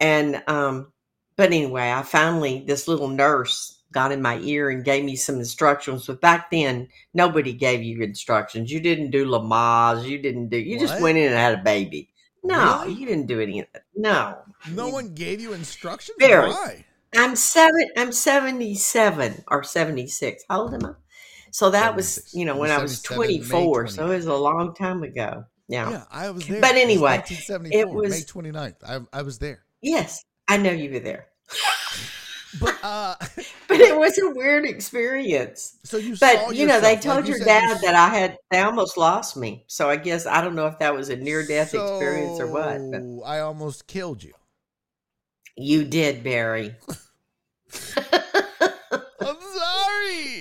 and 0.00 0.42
um, 0.46 0.92
but 1.36 1.46
anyway, 1.46 1.90
I 1.92 2.02
finally 2.02 2.64
this 2.66 2.88
little 2.88 3.08
nurse 3.08 3.80
got 3.92 4.12
in 4.12 4.22
my 4.22 4.38
ear 4.38 4.70
and 4.70 4.84
gave 4.84 5.04
me 5.04 5.16
some 5.16 5.36
instructions. 5.36 6.06
But 6.06 6.20
back 6.20 6.50
then, 6.50 6.88
nobody 7.12 7.52
gave 7.52 7.82
you 7.82 8.02
instructions. 8.02 8.70
You 8.72 8.80
didn't 8.80 9.10
do 9.10 9.26
Lamaze. 9.26 10.04
You 10.08 10.18
didn't 10.18 10.48
do. 10.48 10.56
You 10.56 10.78
just 10.78 11.00
went 11.00 11.18
in 11.18 11.26
and 11.26 11.34
had 11.34 11.58
a 11.58 11.62
baby. 11.62 12.08
No, 12.44 12.80
Really? 12.82 12.94
you 12.94 13.06
didn't 13.06 13.26
do 13.26 13.40
any 13.40 13.60
of 13.60 13.66
that. 13.72 13.84
No, 13.94 14.38
no 14.70 14.86
You- 14.86 14.92
one 14.92 15.14
gave 15.14 15.40
you 15.40 15.52
instructions. 15.52 16.16
Barry. 16.18 16.50
Why? 16.50 16.84
I'm 17.14 17.36
seven. 17.36 17.88
I'm 17.96 18.10
seventy 18.12 18.74
seven 18.74 19.44
or 19.48 19.62
seventy 19.62 20.06
six. 20.06 20.42
How 20.48 20.62
old 20.62 20.74
am 20.74 20.86
I? 20.86 20.92
So 21.52 21.70
that 21.70 21.94
was 21.94 22.34
you 22.34 22.44
know 22.44 22.56
when 22.56 22.70
I 22.70 22.78
was 22.82 23.00
24. 23.02 23.82
twenty 23.84 23.92
So 23.94 24.10
it 24.10 24.16
was 24.16 24.26
a 24.26 24.34
long 24.34 24.74
time 24.74 25.02
ago. 25.02 25.44
Yeah. 25.68 25.90
Yeah, 25.90 26.04
I 26.10 26.30
was 26.30 26.46
there. 26.46 26.60
But 26.60 26.76
It 26.76 26.82
anyway, 26.82 27.18
1974, 27.18 27.80
it 27.80 27.88
was- 27.94 28.10
May 28.10 28.50
29th. 28.50 28.74
I, 28.84 29.18
I 29.18 29.22
was 29.22 29.38
there. 29.38 29.62
Yes, 29.80 30.24
I 30.48 30.56
know 30.56 30.70
you 30.72 30.90
were 30.92 30.98
there. 31.00 31.28
But 32.60 32.76
uh, 32.82 33.14
But 33.68 33.80
it 33.80 33.96
was 33.96 34.18
a 34.18 34.30
weird 34.30 34.66
experience. 34.66 35.78
so 35.84 35.96
you 35.96 36.16
But 36.20 36.54
you 36.54 36.66
know, 36.66 36.80
they 36.80 36.92
yourself, 36.92 36.92
like 36.92 37.00
told 37.00 37.26
you 37.26 37.34
your 37.34 37.44
said 37.44 37.62
you 37.62 37.68
dad 37.68 37.80
that 37.82 37.94
I 37.94 38.08
had. 38.14 38.36
They 38.50 38.60
almost 38.60 38.98
lost 38.98 39.36
me. 39.38 39.64
So 39.68 39.88
I 39.88 39.96
guess 39.96 40.26
I 40.26 40.42
don't 40.42 40.54
know 40.54 40.66
if 40.66 40.78
that 40.80 40.94
was 40.94 41.08
a 41.08 41.16
near 41.16 41.46
death 41.46 41.72
experience 41.74 42.38
or 42.40 42.48
what. 42.48 42.78
But 42.90 43.26
I 43.26 43.40
almost 43.40 43.86
killed 43.86 44.22
you. 44.22 44.34
you 45.56 45.84
did, 45.84 46.22
Barry. 46.22 46.74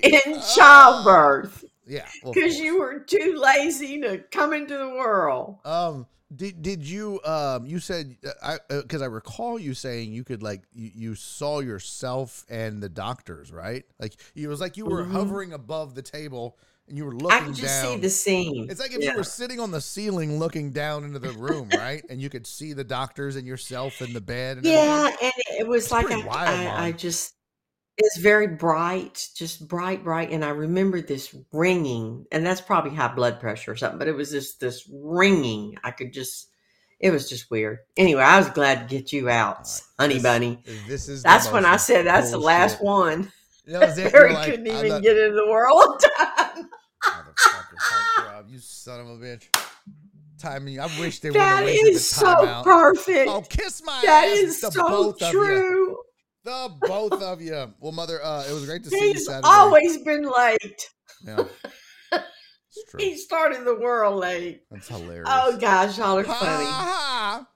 in 0.03 0.19
Ah. 0.35 0.41
childbirth 0.55 1.63
Yeah, 1.85 2.09
because 2.31 2.57
course. 2.57 2.59
you 2.59 2.79
were 2.79 2.99
too 2.99 3.35
lazy 3.37 3.99
to 4.01 4.19
come 4.31 4.53
into 4.53 4.77
the 4.77 4.89
world. 4.89 5.57
Um, 5.65 6.07
did 6.33 6.61
did 6.61 6.83
you 6.87 7.21
um 7.25 7.65
you 7.65 7.79
said 7.79 8.15
uh, 8.25 8.57
I 8.71 8.77
because 8.81 9.01
I 9.01 9.05
recall 9.07 9.59
you 9.59 9.73
saying 9.73 10.13
you 10.13 10.23
could 10.23 10.41
like 10.41 10.61
you, 10.73 10.91
you 10.95 11.15
saw 11.15 11.59
yourself 11.59 12.45
and 12.49 12.81
the 12.81 12.87
doctors 12.87 13.51
right 13.51 13.83
like 13.99 14.15
it 14.33 14.47
was 14.47 14.61
like 14.61 14.77
you 14.77 14.85
were 14.85 15.03
Mhm. 15.03 15.11
hovering 15.11 15.51
above 15.51 15.93
the 15.93 16.01
table 16.01 16.57
and 16.87 16.97
you 16.97 17.03
were 17.05 17.11
looking 17.13 17.47
I 17.47 17.47
could 17.47 17.55
just 17.55 17.73
down. 17.73 17.91
see 17.93 17.97
the 17.97 18.09
scene. 18.09 18.65
It's 18.69 18.79
like 18.79 18.91
if 18.93 19.01
Yeah. 19.01 19.11
you 19.11 19.17
were 19.17 19.23
sitting 19.25 19.59
on 19.59 19.71
the 19.71 19.81
ceiling 19.81 20.39
looking 20.39 20.71
down 20.71 21.03
into 21.03 21.19
the 21.19 21.33
room, 21.33 21.69
right? 21.73 22.03
And 22.09 22.21
you 22.21 22.29
could 22.29 22.47
see 22.47 22.73
the 22.73 22.83
doctors 22.83 23.35
and 23.35 23.45
yourself 23.45 24.01
in 24.01 24.13
the 24.13 24.21
bed. 24.21 24.57
And 24.57 24.65
Yeah, 24.65 24.75
everything. 24.77 25.17
and 25.21 25.33
it 25.59 25.67
was 25.67 25.91
like 25.91 26.11
I, 26.11 26.15
wild, 26.17 26.67
I, 26.67 26.87
I 26.87 26.91
just 26.91 27.33
it's 28.03 28.17
very 28.17 28.47
bright, 28.47 29.29
just 29.35 29.67
bright, 29.67 30.03
bright, 30.03 30.31
and 30.31 30.43
I 30.43 30.49
remember 30.49 31.01
this 31.01 31.35
ringing, 31.51 32.25
and 32.31 32.45
that's 32.45 32.61
probably 32.61 32.91
high 32.95 33.13
blood 33.13 33.39
pressure 33.39 33.71
or 33.71 33.75
something. 33.75 33.99
But 33.99 34.07
it 34.07 34.15
was 34.15 34.31
just 34.31 34.59
this 34.59 34.89
ringing. 34.91 35.77
I 35.83 35.91
could 35.91 36.13
just, 36.13 36.47
it 36.99 37.11
was 37.11 37.29
just 37.29 37.49
weird. 37.51 37.79
Anyway, 37.97 38.21
I 38.21 38.37
was 38.37 38.49
glad 38.49 38.87
to 38.89 38.95
get 38.95 39.11
you 39.13 39.29
out, 39.29 39.59
right, 39.59 39.81
honey 39.99 40.13
this- 40.15 40.23
bunny. 40.23 40.63
This 40.87 41.07
is 41.09 41.23
that's 41.23 41.51
when 41.51 41.65
I 41.65 41.77
said 41.77 42.05
that's 42.05 42.31
the 42.31 42.37
last 42.37 42.81
one. 42.81 43.31
That 43.67 43.81
was 43.87 43.97
it. 43.97 44.11
Barry 44.11 44.33
like, 44.33 44.49
couldn't 44.51 44.67
even 44.67 44.87
not- 44.89 45.03
get 45.03 45.17
into 45.17 45.35
the 45.35 45.47
world. 45.49 46.03
Motherfucker, 47.03 48.49
you 48.51 48.59
son 48.59 48.99
of 49.01 49.07
a 49.07 49.17
bitch. 49.17 49.47
Timing. 50.39 50.79
I 50.79 50.85
wish 50.99 51.19
they 51.19 51.29
would 51.29 51.39
have 51.39 51.59
That 51.65 51.71
the 51.71 51.99
so 51.99 52.61
perfect. 52.63 53.29
Oh, 53.29 53.41
kiss 53.47 53.83
my 53.85 54.01
that 54.03 54.27
ass. 54.29 54.37
is 54.37 54.61
the 54.61 54.71
so 54.71 55.15
you. 55.19 55.31
true. 55.31 55.97
The 56.43 56.75
both 56.81 57.21
of 57.21 57.41
you. 57.41 57.73
Well, 57.79 57.91
mother, 57.91 58.23
uh, 58.23 58.43
it 58.49 58.53
was 58.53 58.65
great 58.65 58.83
to 58.85 58.89
see 58.89 59.07
you 59.07 59.13
He's 59.13 59.27
always 59.43 59.97
been 59.99 60.23
late. 60.23 60.89
Yeah. 61.25 61.43
He 62.97 63.17
started 63.17 63.65
the 63.65 63.75
world 63.75 64.19
late. 64.21 64.63
That's 64.71 64.87
hilarious. 64.87 65.27
Oh 65.29 65.57
gosh, 65.57 65.97
y'all 65.97 66.17
are 66.17 66.23
Ha, 66.23 66.33
funny. 66.33 66.65
ha. 66.65 67.47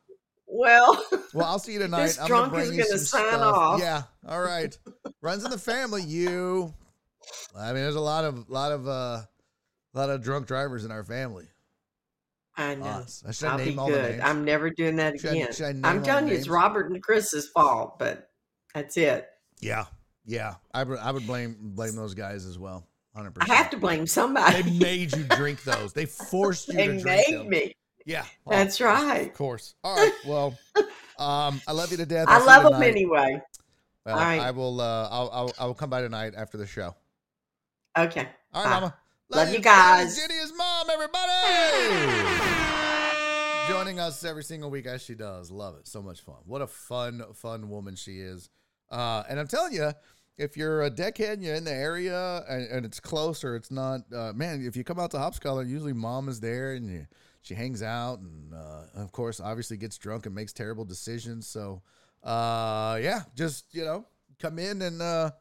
Well, 0.45 1.03
Well, 1.33 1.45
I'll 1.47 1.57
see 1.59 1.73
you 1.73 1.79
tonight. 1.85 2.03
This 2.03 2.19
I'm 2.19 2.27
drunk 2.27 2.51
gonna 2.51 2.63
is 2.65 2.71
you 2.75 2.83
gonna 2.83 2.97
sign 2.97 3.27
stuff. 3.29 3.41
off. 3.55 3.79
Yeah. 3.79 4.03
All 4.27 4.41
right. 4.41 4.77
Runs 5.21 5.45
in 5.45 5.51
the 5.51 5.57
family. 5.57 6.03
You. 6.03 6.73
I 7.57 7.67
mean, 7.67 7.75
there's 7.75 7.95
a 7.95 8.01
lot 8.01 8.25
of 8.25 8.49
lot 8.49 8.73
of 8.73 8.87
uh, 8.89 9.21
lot 9.93 10.09
of 10.09 10.21
drunk 10.21 10.47
drivers 10.47 10.83
in 10.83 10.91
our 10.91 11.03
family. 11.05 11.47
I 12.57 12.75
know. 12.75 12.85
Us. 12.85 13.23
I 13.25 13.31
should 13.31 13.47
I'll 13.47 13.57
be 13.57 13.65
name 13.67 13.79
all 13.79 13.87
the 13.87 13.93
good. 13.93 14.11
names. 14.11 14.21
I'm 14.23 14.43
never 14.43 14.69
doing 14.69 14.97
that 14.97 15.17
Should 15.19 15.29
I- 15.31 15.33
again. 15.47 15.81
I 15.85 15.89
I'm 15.89 15.99
the 15.99 16.05
telling 16.05 16.27
you, 16.27 16.35
it's? 16.35 16.49
Robert 16.49 16.91
and 16.91 17.01
Chris's 17.01 17.47
fault, 17.49 17.97
but 17.99 18.29
that's 18.75 18.97
it. 18.97 19.27
Yeah, 19.61 19.85
yeah. 20.25 20.55
I 20.73 20.83
would 20.83 20.99
I 20.99 21.09
would 21.11 21.25
blame 21.25 21.55
blame 21.59 21.95
those 21.95 22.13
guys 22.13 22.45
as 22.45 22.59
well. 22.59 22.85
100%. 23.17 23.37
I 23.49 23.53
have 23.55 23.69
to 23.69 23.77
blame 23.77 24.05
somebody. 24.05 24.61
They 24.61 24.77
made 24.77 25.15
you 25.15 25.23
drink 25.23 25.63
those. 25.63 25.93
They 25.93 26.05
forced 26.05 26.67
you 26.67 26.73
They 26.75 26.87
to 26.87 26.99
drink 26.99 27.05
made 27.29 27.39
them. 27.39 27.49
me. 27.49 27.73
Yeah, 28.05 28.25
That's 28.47 28.81
right. 28.81 29.27
Of 29.27 29.33
course. 29.33 29.73
All 29.83 29.95
right. 29.95 30.11
Well, 30.27 30.57
um, 31.17 31.61
I 31.65 31.71
love 31.71 31.89
you 31.91 31.97
to 31.97 32.05
death. 32.05 32.27
I 32.27 32.37
I'll 32.39 32.45
love 32.45 32.63
them 32.63 32.73
tonight. 32.73 32.87
anyway. 32.89 33.41
Well, 34.05 34.15
All 34.15 34.21
right. 34.21 34.41
I 34.41 34.51
will. 34.51 34.79
Uh, 34.81 35.07
I'll, 35.09 35.29
I'll 35.33 35.53
I'll 35.57 35.73
come 35.73 35.89
by 35.89 36.01
tonight 36.01 36.33
after 36.37 36.57
the 36.57 36.67
show. 36.67 36.93
Okay. 37.97 38.27
All 38.53 38.63
right, 38.63 38.69
Bye. 38.69 38.79
Mama. 38.81 38.95
Love 39.29 39.51
you 39.53 39.59
guys. 39.59 40.17
Jenny 40.17 40.35
is 40.35 40.51
mom, 40.55 40.87
everybody. 40.91 41.31
Joining 43.67 43.99
us 43.99 44.23
every 44.23 44.43
single 44.43 44.69
week 44.69 44.85
as 44.85 45.01
she 45.01 45.15
does. 45.15 45.49
Love 45.49 45.75
it. 45.77 45.87
So 45.87 46.01
much 46.03 46.21
fun. 46.21 46.35
What 46.45 46.61
a 46.61 46.67
fun, 46.67 47.23
fun 47.33 47.69
woman 47.69 47.95
she 47.95 48.19
is. 48.19 48.49
Uh, 48.89 49.23
and 49.29 49.39
I'm 49.39 49.47
telling 49.47 49.73
you, 49.73 49.91
if 50.37 50.57
you're 50.57 50.83
a 50.83 50.91
deckhead 50.91 51.33
and 51.33 51.43
you're 51.43 51.55
in 51.55 51.63
the 51.63 51.73
area 51.73 52.43
and, 52.49 52.67
and 52.67 52.85
it's 52.85 52.99
close 52.99 53.43
or 53.43 53.55
it's 53.55 53.71
not, 53.71 54.01
uh, 54.13 54.33
man, 54.33 54.63
if 54.65 54.75
you 54.75 54.83
come 54.83 54.99
out 54.99 55.11
to 55.11 55.17
Hopscholar, 55.17 55.67
usually 55.67 55.93
mom 55.93 56.27
is 56.27 56.39
there 56.39 56.73
and 56.73 56.89
you, 56.89 57.07
she 57.41 57.53
hangs 57.55 57.81
out 57.81 58.19
and, 58.19 58.53
uh, 58.53 58.83
of 58.95 59.11
course, 59.11 59.39
obviously 59.39 59.77
gets 59.77 59.97
drunk 59.97 60.25
and 60.25 60.35
makes 60.35 60.51
terrible 60.51 60.83
decisions. 60.83 61.47
So, 61.47 61.81
uh, 62.23 62.99
yeah, 63.01 63.21
just, 63.35 63.73
you 63.73 63.85
know, 63.85 64.05
come 64.39 64.59
in 64.59 64.81
and, 64.81 65.01
uh, 65.01 65.31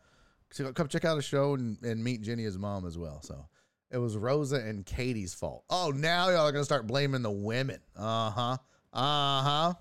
come 0.74 0.88
check 0.88 1.04
out 1.04 1.18
a 1.18 1.22
show 1.22 1.54
and, 1.54 1.82
and 1.82 2.02
meet 2.02 2.22
Jenny's 2.22 2.56
mom 2.56 2.86
as 2.86 2.96
well. 2.96 3.20
So 3.22 3.46
it 3.90 3.98
was 3.98 4.16
Rosa 4.16 4.56
and 4.56 4.84
Katie's 4.84 5.34
fault. 5.34 5.64
Oh, 5.70 5.92
now 5.94 6.28
y'all 6.28 6.46
are 6.46 6.52
gonna 6.52 6.64
start 6.64 6.86
blaming 6.86 7.22
the 7.22 7.30
women. 7.30 7.80
Uh 7.96 8.30
huh. 8.30 8.56
Uh 8.92 9.42
huh. 9.42 9.74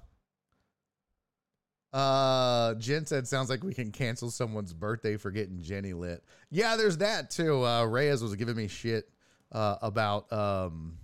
Uh, 1.93 2.73
Jen 2.75 3.05
said, 3.05 3.27
"Sounds 3.27 3.49
like 3.49 3.63
we 3.63 3.73
can 3.73 3.91
cancel 3.91 4.31
someone's 4.31 4.73
birthday 4.73 5.15
for 5.15 5.29
getting 5.29 5.61
Jenny 5.61 5.93
lit." 5.93 6.23
Yeah, 6.49 6.75
there's 6.75 6.97
that 6.97 7.29
too. 7.29 7.63
Uh, 7.63 7.85
Reyes 7.85 8.23
was 8.23 8.35
giving 8.35 8.55
me 8.55 8.67
shit 8.67 9.07
uh, 9.51 9.77
about 9.81 10.31
um 10.33 10.97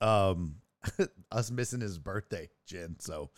um 0.00 0.56
us 1.32 1.50
missing 1.50 1.80
his 1.80 1.98
birthday, 1.98 2.50
Jen. 2.66 2.96
So 2.98 3.30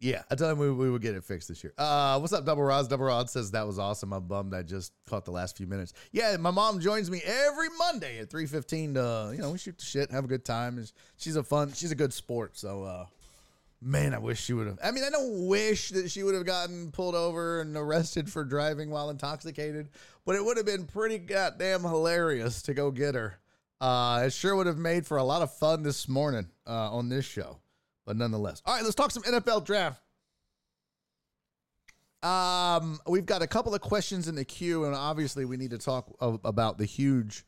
yeah, 0.00 0.22
I 0.30 0.34
told 0.34 0.52
him 0.52 0.58
we, 0.58 0.70
we 0.70 0.90
would 0.90 1.02
get 1.02 1.14
it 1.14 1.24
fixed 1.24 1.48
this 1.48 1.62
year. 1.62 1.74
Uh, 1.76 2.18
what's 2.18 2.32
up, 2.32 2.46
Double 2.46 2.62
Rods? 2.62 2.88
Double 2.88 3.04
Rod 3.04 3.28
says 3.28 3.50
that 3.50 3.66
was 3.66 3.78
awesome. 3.78 4.12
I'm 4.14 4.26
bummed 4.26 4.54
I 4.54 4.62
just 4.62 4.92
caught 5.06 5.26
the 5.26 5.30
last 5.30 5.58
few 5.58 5.66
minutes. 5.66 5.92
Yeah, 6.10 6.36
my 6.38 6.50
mom 6.50 6.80
joins 6.80 7.10
me 7.10 7.20
every 7.24 7.68
Monday 7.78 8.18
at 8.18 8.30
3:15 8.30 8.94
to 8.94 9.32
you 9.34 9.42
know 9.42 9.52
we 9.52 9.58
shoot 9.58 9.78
the 9.78 9.84
shit, 9.84 10.10
have 10.10 10.24
a 10.24 10.28
good 10.28 10.44
time. 10.44 10.82
She's 11.18 11.36
a 11.36 11.42
fun, 11.42 11.72
she's 11.72 11.92
a 11.92 11.94
good 11.94 12.14
sport. 12.14 12.56
So 12.56 12.84
uh, 12.84 13.06
Man, 13.82 14.12
I 14.12 14.18
wish 14.18 14.42
she 14.42 14.52
would 14.52 14.66
have. 14.66 14.78
I 14.84 14.90
mean, 14.90 15.04
I 15.04 15.10
don't 15.10 15.46
wish 15.46 15.88
that 15.90 16.10
she 16.10 16.22
would 16.22 16.34
have 16.34 16.44
gotten 16.44 16.90
pulled 16.90 17.14
over 17.14 17.62
and 17.62 17.74
arrested 17.76 18.30
for 18.30 18.44
driving 18.44 18.90
while 18.90 19.08
intoxicated, 19.08 19.88
but 20.26 20.36
it 20.36 20.44
would 20.44 20.58
have 20.58 20.66
been 20.66 20.84
pretty 20.84 21.16
goddamn 21.16 21.82
hilarious 21.82 22.60
to 22.62 22.74
go 22.74 22.90
get 22.90 23.14
her. 23.14 23.38
Uh, 23.80 24.24
it 24.26 24.32
sure 24.34 24.54
would 24.54 24.66
have 24.66 24.76
made 24.76 25.06
for 25.06 25.16
a 25.16 25.24
lot 25.24 25.40
of 25.40 25.54
fun 25.54 25.82
this 25.82 26.08
morning 26.08 26.46
uh, 26.66 26.92
on 26.92 27.08
this 27.08 27.24
show, 27.24 27.58
but 28.04 28.16
nonetheless. 28.16 28.60
All 28.66 28.74
right, 28.74 28.82
let's 28.82 28.94
talk 28.94 29.10
some 29.10 29.22
NFL 29.22 29.64
draft. 29.64 30.02
Um, 32.22 33.00
we've 33.06 33.24
got 33.24 33.40
a 33.40 33.46
couple 33.46 33.74
of 33.74 33.80
questions 33.80 34.28
in 34.28 34.34
the 34.34 34.44
queue, 34.44 34.84
and 34.84 34.94
obviously 34.94 35.46
we 35.46 35.56
need 35.56 35.70
to 35.70 35.78
talk 35.78 36.14
about 36.20 36.76
the 36.76 36.84
huge, 36.84 37.46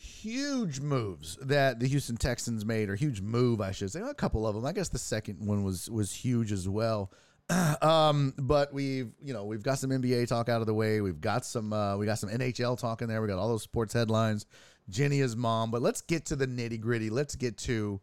huge 0.00 0.80
moves 0.80 1.36
that 1.42 1.78
the 1.78 1.86
Houston 1.86 2.16
Texans 2.16 2.64
made, 2.64 2.88
or 2.88 2.96
huge 2.96 3.20
move, 3.20 3.60
I 3.60 3.72
should 3.72 3.92
say. 3.92 4.00
A 4.00 4.14
couple 4.14 4.46
of 4.46 4.54
them. 4.54 4.64
I 4.64 4.72
guess 4.72 4.88
the 4.88 4.98
second 4.98 5.46
one 5.46 5.62
was 5.62 5.90
was 5.90 6.12
huge 6.12 6.52
as 6.52 6.68
well. 6.68 7.12
um, 7.82 8.32
but 8.38 8.72
we've 8.72 9.12
you 9.22 9.34
know 9.34 9.44
we've 9.44 9.62
got 9.62 9.78
some 9.78 9.90
NBA 9.90 10.28
talk 10.28 10.48
out 10.48 10.60
of 10.60 10.66
the 10.66 10.74
way. 10.74 11.00
We've 11.00 11.20
got 11.20 11.44
some 11.44 11.72
uh, 11.72 11.96
we 11.96 12.06
got 12.06 12.18
some 12.18 12.30
NHL 12.30 12.78
talk 12.78 13.02
in 13.02 13.08
there. 13.08 13.20
We 13.20 13.28
got 13.28 13.38
all 13.38 13.48
those 13.48 13.62
sports 13.62 13.92
headlines. 13.92 14.46
Jenny 14.88 15.20
is 15.20 15.36
mom, 15.36 15.70
but 15.70 15.82
let's 15.82 16.00
get 16.00 16.26
to 16.26 16.36
the 16.36 16.46
nitty 16.46 16.80
gritty. 16.80 17.10
Let's 17.10 17.36
get 17.36 17.58
to 17.58 18.00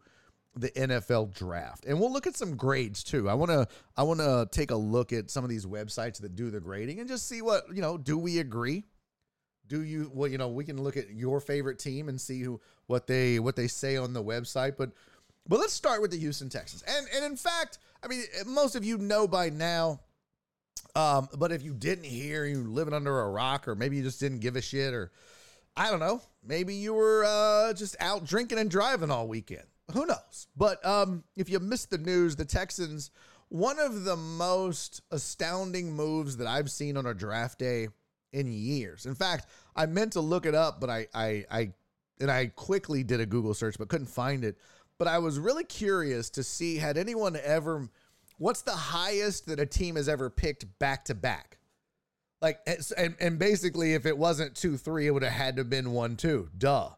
the 0.54 0.70
NFL 0.70 1.34
draft. 1.34 1.84
And 1.84 2.00
we'll 2.00 2.12
look 2.12 2.26
at 2.26 2.36
some 2.36 2.56
grades 2.56 3.02
too. 3.02 3.28
I 3.28 3.34
want 3.34 3.50
to 3.50 3.66
I 3.96 4.02
want 4.04 4.20
to 4.20 4.48
take 4.50 4.70
a 4.70 4.76
look 4.76 5.12
at 5.12 5.30
some 5.30 5.44
of 5.44 5.50
these 5.50 5.66
websites 5.66 6.20
that 6.20 6.36
do 6.36 6.50
the 6.50 6.60
grading 6.60 7.00
and 7.00 7.08
just 7.08 7.28
see 7.28 7.42
what, 7.42 7.64
you 7.74 7.82
know, 7.82 7.98
do 7.98 8.16
we 8.18 8.38
agree? 8.38 8.84
Do 9.68 9.82
you 9.82 10.10
well, 10.12 10.28
you 10.28 10.38
know, 10.38 10.48
we 10.48 10.64
can 10.64 10.82
look 10.82 10.96
at 10.96 11.10
your 11.10 11.40
favorite 11.40 11.78
team 11.78 12.08
and 12.08 12.20
see 12.20 12.40
who 12.42 12.60
what 12.86 13.06
they 13.06 13.38
what 13.38 13.56
they 13.56 13.68
say 13.68 13.96
on 13.96 14.12
the 14.12 14.22
website, 14.22 14.76
but 14.76 14.90
but 15.46 15.60
let's 15.60 15.72
start 15.72 16.02
with 16.02 16.10
the 16.10 16.18
Houston 16.18 16.48
Texans. 16.48 16.82
And 16.82 17.06
and 17.14 17.24
in 17.24 17.36
fact, 17.36 17.78
I 18.02 18.08
mean, 18.08 18.24
most 18.46 18.74
of 18.74 18.84
you 18.84 18.98
know 18.98 19.28
by 19.28 19.50
now 19.50 20.00
um, 20.96 21.28
but 21.36 21.52
if 21.52 21.62
you 21.62 21.74
didn't 21.74 22.04
hear, 22.04 22.44
you 22.44 22.64
living 22.64 22.94
under 22.94 23.20
a 23.20 23.30
rock, 23.30 23.68
or 23.68 23.74
maybe 23.74 23.96
you 23.96 24.02
just 24.02 24.18
didn't 24.18 24.40
give 24.40 24.56
a 24.56 24.62
shit, 24.62 24.94
or 24.94 25.12
I 25.76 25.90
don't 25.90 26.00
know, 26.00 26.22
maybe 26.42 26.74
you 26.74 26.94
were 26.94 27.24
uh, 27.24 27.72
just 27.74 27.94
out 28.00 28.24
drinking 28.24 28.58
and 28.58 28.70
driving 28.70 29.10
all 29.10 29.28
weekend 29.28 29.66
who 29.92 30.06
knows? 30.06 30.46
But 30.56 30.84
um, 30.84 31.24
if 31.36 31.48
you 31.48 31.58
missed 31.60 31.90
the 31.90 31.98
news, 31.98 32.36
the 32.36 32.44
Texans, 32.44 33.10
one 33.48 33.78
of 33.78 34.04
the 34.04 34.16
most 34.16 35.02
astounding 35.10 35.92
moves 35.92 36.36
that 36.36 36.46
I've 36.46 36.70
seen 36.70 36.96
on 36.96 37.06
a 37.06 37.14
draft 37.14 37.58
day 37.58 37.88
in 38.32 38.52
years. 38.52 39.06
In 39.06 39.14
fact, 39.14 39.46
I 39.74 39.86
meant 39.86 40.12
to 40.12 40.20
look 40.20 40.46
it 40.46 40.54
up, 40.54 40.80
but 40.80 40.90
I, 40.90 41.06
I, 41.14 41.44
I, 41.50 41.72
and 42.20 42.30
I 42.30 42.46
quickly 42.46 43.04
did 43.04 43.20
a 43.20 43.26
Google 43.26 43.54
search, 43.54 43.78
but 43.78 43.88
couldn't 43.88 44.08
find 44.08 44.44
it. 44.44 44.58
But 44.98 45.08
I 45.08 45.18
was 45.18 45.38
really 45.38 45.64
curious 45.64 46.30
to 46.30 46.42
see 46.42 46.76
had 46.76 46.98
anyone 46.98 47.38
ever, 47.42 47.88
what's 48.38 48.62
the 48.62 48.72
highest 48.72 49.46
that 49.46 49.60
a 49.60 49.66
team 49.66 49.96
has 49.96 50.08
ever 50.08 50.28
picked 50.28 50.78
back 50.78 51.04
to 51.06 51.14
back? 51.14 51.58
Like, 52.40 52.60
and, 52.96 53.16
and 53.20 53.38
basically, 53.38 53.94
if 53.94 54.06
it 54.06 54.16
wasn't 54.16 54.54
two, 54.54 54.76
three, 54.76 55.06
it 55.06 55.10
would 55.10 55.24
have 55.24 55.32
had 55.32 55.56
to 55.56 55.60
have 55.60 55.70
been 55.70 55.92
one, 55.92 56.16
two. 56.16 56.48
Duh. 56.56 56.90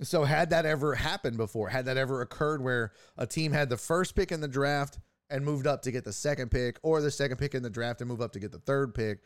So, 0.00 0.24
had 0.24 0.50
that 0.50 0.64
ever 0.64 0.94
happened 0.94 1.36
before? 1.36 1.68
Had 1.68 1.86
that 1.86 1.96
ever 1.96 2.22
occurred 2.22 2.62
where 2.62 2.92
a 3.16 3.26
team 3.26 3.52
had 3.52 3.68
the 3.68 3.76
first 3.76 4.14
pick 4.14 4.32
in 4.32 4.40
the 4.40 4.48
draft 4.48 4.98
and 5.28 5.44
moved 5.44 5.66
up 5.66 5.82
to 5.82 5.90
get 5.90 6.04
the 6.04 6.12
second 6.12 6.50
pick, 6.50 6.78
or 6.82 7.02
the 7.02 7.10
second 7.10 7.36
pick 7.36 7.54
in 7.54 7.62
the 7.62 7.68
draft 7.68 8.00
and 8.00 8.08
move 8.08 8.22
up 8.22 8.32
to 8.32 8.38
get 8.38 8.50
the 8.50 8.60
third 8.60 8.94
pick, 8.94 9.18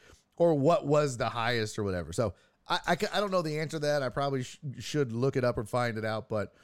or 0.50 0.54
what 0.54 0.86
was 0.86 1.16
the 1.16 1.28
highest 1.28 1.78
or 1.78 1.84
whatever? 1.84 2.12
So, 2.12 2.34
I, 2.68 2.78
I, 2.86 2.96
I 3.12 3.20
don't 3.20 3.30
know 3.30 3.42
the 3.42 3.58
answer 3.58 3.76
to 3.76 3.86
that. 3.86 4.02
I 4.02 4.08
probably 4.08 4.44
sh- 4.44 4.58
should 4.78 5.12
look 5.12 5.36
it 5.36 5.44
up 5.44 5.58
or 5.58 5.64
find 5.64 5.98
it 5.98 6.04
out, 6.04 6.28
but 6.28 6.54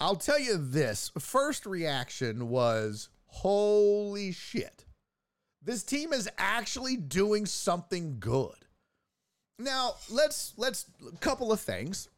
I'll 0.00 0.16
tell 0.16 0.38
you 0.38 0.56
this 0.56 1.10
first 1.18 1.66
reaction 1.66 2.48
was 2.48 3.08
holy 3.26 4.32
shit. 4.32 4.84
This 5.62 5.82
team 5.82 6.12
is 6.12 6.28
actually 6.38 6.96
doing 6.96 7.46
something 7.46 8.16
good. 8.20 8.54
Now, 9.58 9.94
let's 10.08 10.54
let's 10.56 10.86
a 11.12 11.16
couple 11.18 11.52
of 11.52 11.60
things. 11.60 12.08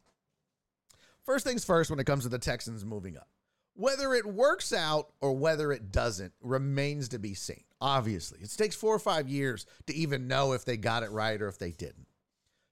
First 1.25 1.45
things 1.45 1.65
first, 1.65 1.89
when 1.89 1.99
it 1.99 2.05
comes 2.05 2.23
to 2.23 2.29
the 2.29 2.39
Texans 2.39 2.85
moving 2.85 3.17
up, 3.17 3.27
whether 3.73 4.13
it 4.13 4.25
works 4.25 4.73
out 4.73 5.11
or 5.21 5.33
whether 5.33 5.71
it 5.71 5.91
doesn't 5.91 6.33
remains 6.41 7.09
to 7.09 7.19
be 7.19 7.33
seen. 7.33 7.63
Obviously, 7.81 8.39
it 8.41 8.53
takes 8.55 8.75
four 8.75 8.95
or 8.95 8.99
five 8.99 9.27
years 9.27 9.65
to 9.87 9.95
even 9.95 10.27
know 10.27 10.53
if 10.53 10.63
they 10.63 10.77
got 10.77 11.03
it 11.03 11.11
right 11.11 11.41
or 11.41 11.47
if 11.47 11.57
they 11.57 11.71
didn't. 11.71 12.07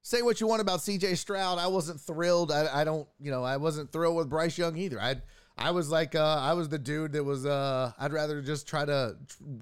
Say 0.02 0.22
what 0.22 0.40
you 0.40 0.48
want 0.48 0.61
about 0.61 0.80
CJ 0.80 1.18
Stroud. 1.18 1.57
I 1.57 1.68
wasn't 1.68 1.99
thrilled. 1.99 2.52
I, 2.52 2.81
I 2.81 2.84
don't, 2.84 3.07
you 3.19 3.31
know, 3.31 3.44
I 3.44 3.57
wasn't 3.57 3.91
thrilled 3.91 4.15
with 4.15 4.30
Bryce 4.30 4.57
Young 4.57 4.77
either. 4.77 5.02
I 5.02 5.22
I 5.60 5.72
was 5.72 5.90
like, 5.90 6.15
uh, 6.15 6.40
I 6.40 6.53
was 6.53 6.69
the 6.69 6.80
dude 6.80 7.11
that 7.11 7.23
was, 7.23 7.45
uh, 7.45 7.91
I'd 7.99 8.14
rather 8.14 8.41
just 8.41 8.65
try 8.65 8.86
to 8.86 9.18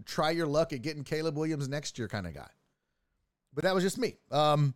try 0.06 0.30
your 0.30 0.45
luck 0.45 0.72
at 0.72 0.84
getting 0.84 1.03
Caleb 1.03 1.36
Williams 1.36 1.68
next 1.68 1.98
year 1.98 2.07
kind 2.07 2.28
of 2.28 2.36
guy. 2.36 2.49
But 3.53 3.64
that 3.64 3.74
was 3.74 3.84
just 3.84 3.98
me. 3.98 4.15
Um, 4.32 4.76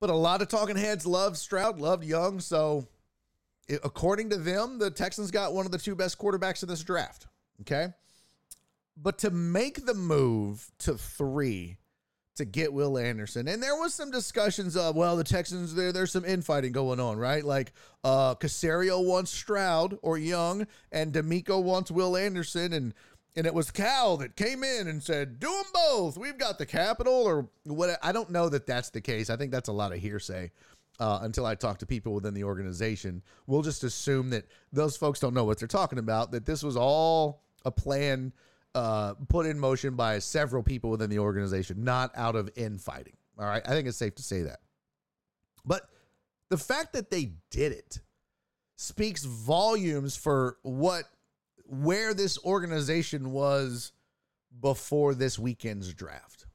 but 0.00 0.10
a 0.10 0.14
lot 0.14 0.42
of 0.42 0.48
talking 0.48 0.74
heads 0.74 1.06
loved 1.06 1.36
Stroud, 1.36 1.78
loved 1.78 2.02
Young. 2.02 2.40
So, 2.40 2.88
according 3.84 4.30
to 4.30 4.36
them, 4.36 4.80
the 4.80 4.90
Texans 4.90 5.30
got 5.30 5.54
one 5.54 5.66
of 5.66 5.70
the 5.70 5.78
two 5.78 5.94
best 5.94 6.18
quarterbacks 6.18 6.64
in 6.64 6.68
this 6.68 6.82
draft. 6.82 7.28
Okay. 7.60 7.92
But 8.96 9.18
to 9.18 9.30
make 9.30 9.86
the 9.86 9.94
move 9.94 10.70
to 10.80 10.94
three 10.94 11.78
to 12.36 12.44
get 12.44 12.72
Will 12.72 12.96
Anderson, 12.96 13.46
and 13.48 13.62
there 13.62 13.76
was 13.76 13.94
some 13.94 14.10
discussions 14.10 14.76
of, 14.76 14.96
well, 14.96 15.16
the 15.16 15.24
Texans, 15.24 15.74
there, 15.74 15.92
there's 15.92 16.12
some 16.12 16.24
infighting 16.24 16.72
going 16.72 17.00
on, 17.00 17.18
right? 17.18 17.44
Like 17.44 17.72
uh 18.04 18.34
Caserio 18.34 19.04
wants 19.04 19.30
Stroud 19.30 19.98
or 20.02 20.18
Young, 20.18 20.66
and 20.90 21.12
DeMeco 21.12 21.62
wants 21.62 21.90
Will 21.90 22.16
Anderson, 22.16 22.72
and 22.72 22.94
and 23.34 23.46
it 23.46 23.54
was 23.54 23.70
Cal 23.70 24.18
that 24.18 24.36
came 24.36 24.62
in 24.62 24.88
and 24.88 25.02
said, 25.02 25.40
"Do 25.40 25.48
them 25.48 25.64
both. 25.72 26.18
We've 26.18 26.38
got 26.38 26.58
the 26.58 26.66
capital." 26.66 27.14
Or 27.14 27.48
what? 27.64 27.98
I 28.02 28.12
don't 28.12 28.30
know 28.30 28.48
that 28.48 28.66
that's 28.66 28.90
the 28.90 29.00
case. 29.00 29.30
I 29.30 29.36
think 29.36 29.52
that's 29.52 29.68
a 29.68 29.72
lot 29.72 29.92
of 29.92 29.98
hearsay. 29.98 30.50
Uh, 31.00 31.20
until 31.22 31.46
I 31.46 31.54
talk 31.54 31.78
to 31.78 31.86
people 31.86 32.12
within 32.12 32.34
the 32.34 32.44
organization, 32.44 33.22
we'll 33.46 33.62
just 33.62 33.82
assume 33.82 34.30
that 34.30 34.44
those 34.72 34.96
folks 34.96 35.18
don't 35.18 35.34
know 35.34 35.44
what 35.44 35.58
they're 35.58 35.66
talking 35.66 35.98
about. 35.98 36.30
That 36.32 36.44
this 36.44 36.62
was 36.62 36.76
all 36.76 37.42
a 37.64 37.70
plan 37.70 38.32
uh, 38.74 39.14
put 39.28 39.46
in 39.46 39.58
motion 39.58 39.94
by 39.94 40.18
several 40.18 40.62
people 40.62 40.90
within 40.90 41.10
the 41.10 41.18
organization, 41.18 41.84
not 41.84 42.10
out 42.16 42.36
of 42.36 42.50
infighting. 42.56 43.14
All 43.38 43.46
right, 43.46 43.62
I 43.64 43.70
think 43.70 43.88
it's 43.88 43.98
safe 43.98 44.14
to 44.16 44.22
say 44.22 44.42
that. 44.42 44.60
But 45.64 45.88
the 46.48 46.58
fact 46.58 46.92
that 46.94 47.10
they 47.10 47.32
did 47.50 47.72
it 47.72 48.00
speaks 48.76 49.24
volumes 49.24 50.16
for 50.16 50.58
what 50.62 51.04
where 51.66 52.12
this 52.12 52.38
organization 52.44 53.32
was 53.32 53.92
before 54.60 55.14
this 55.14 55.38
weekend's 55.38 55.94
draft. 55.94 56.46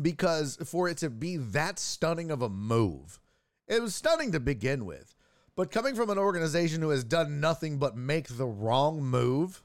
Because 0.00 0.58
for 0.64 0.88
it 0.88 0.98
to 0.98 1.10
be 1.10 1.36
that 1.36 1.78
stunning 1.78 2.32
of 2.32 2.42
a 2.42 2.48
move, 2.48 3.20
it 3.68 3.80
was 3.80 3.94
stunning 3.94 4.32
to 4.32 4.40
begin 4.40 4.84
with. 4.86 5.14
But 5.54 5.70
coming 5.70 5.94
from 5.94 6.10
an 6.10 6.18
organization 6.18 6.82
who 6.82 6.90
has 6.90 7.04
done 7.04 7.38
nothing 7.40 7.78
but 7.78 7.96
make 7.96 8.26
the 8.26 8.46
wrong 8.46 9.02
move 9.04 9.62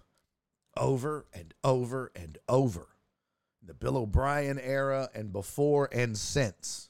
over 0.78 1.26
and 1.34 1.54
over 1.64 2.12
and 2.16 2.38
over, 2.48 2.88
the 3.62 3.74
Bill 3.74 3.98
O'Brien 3.98 4.60
era 4.60 5.10
and 5.14 5.32
before 5.32 5.90
and 5.92 6.18
since, 6.18 6.90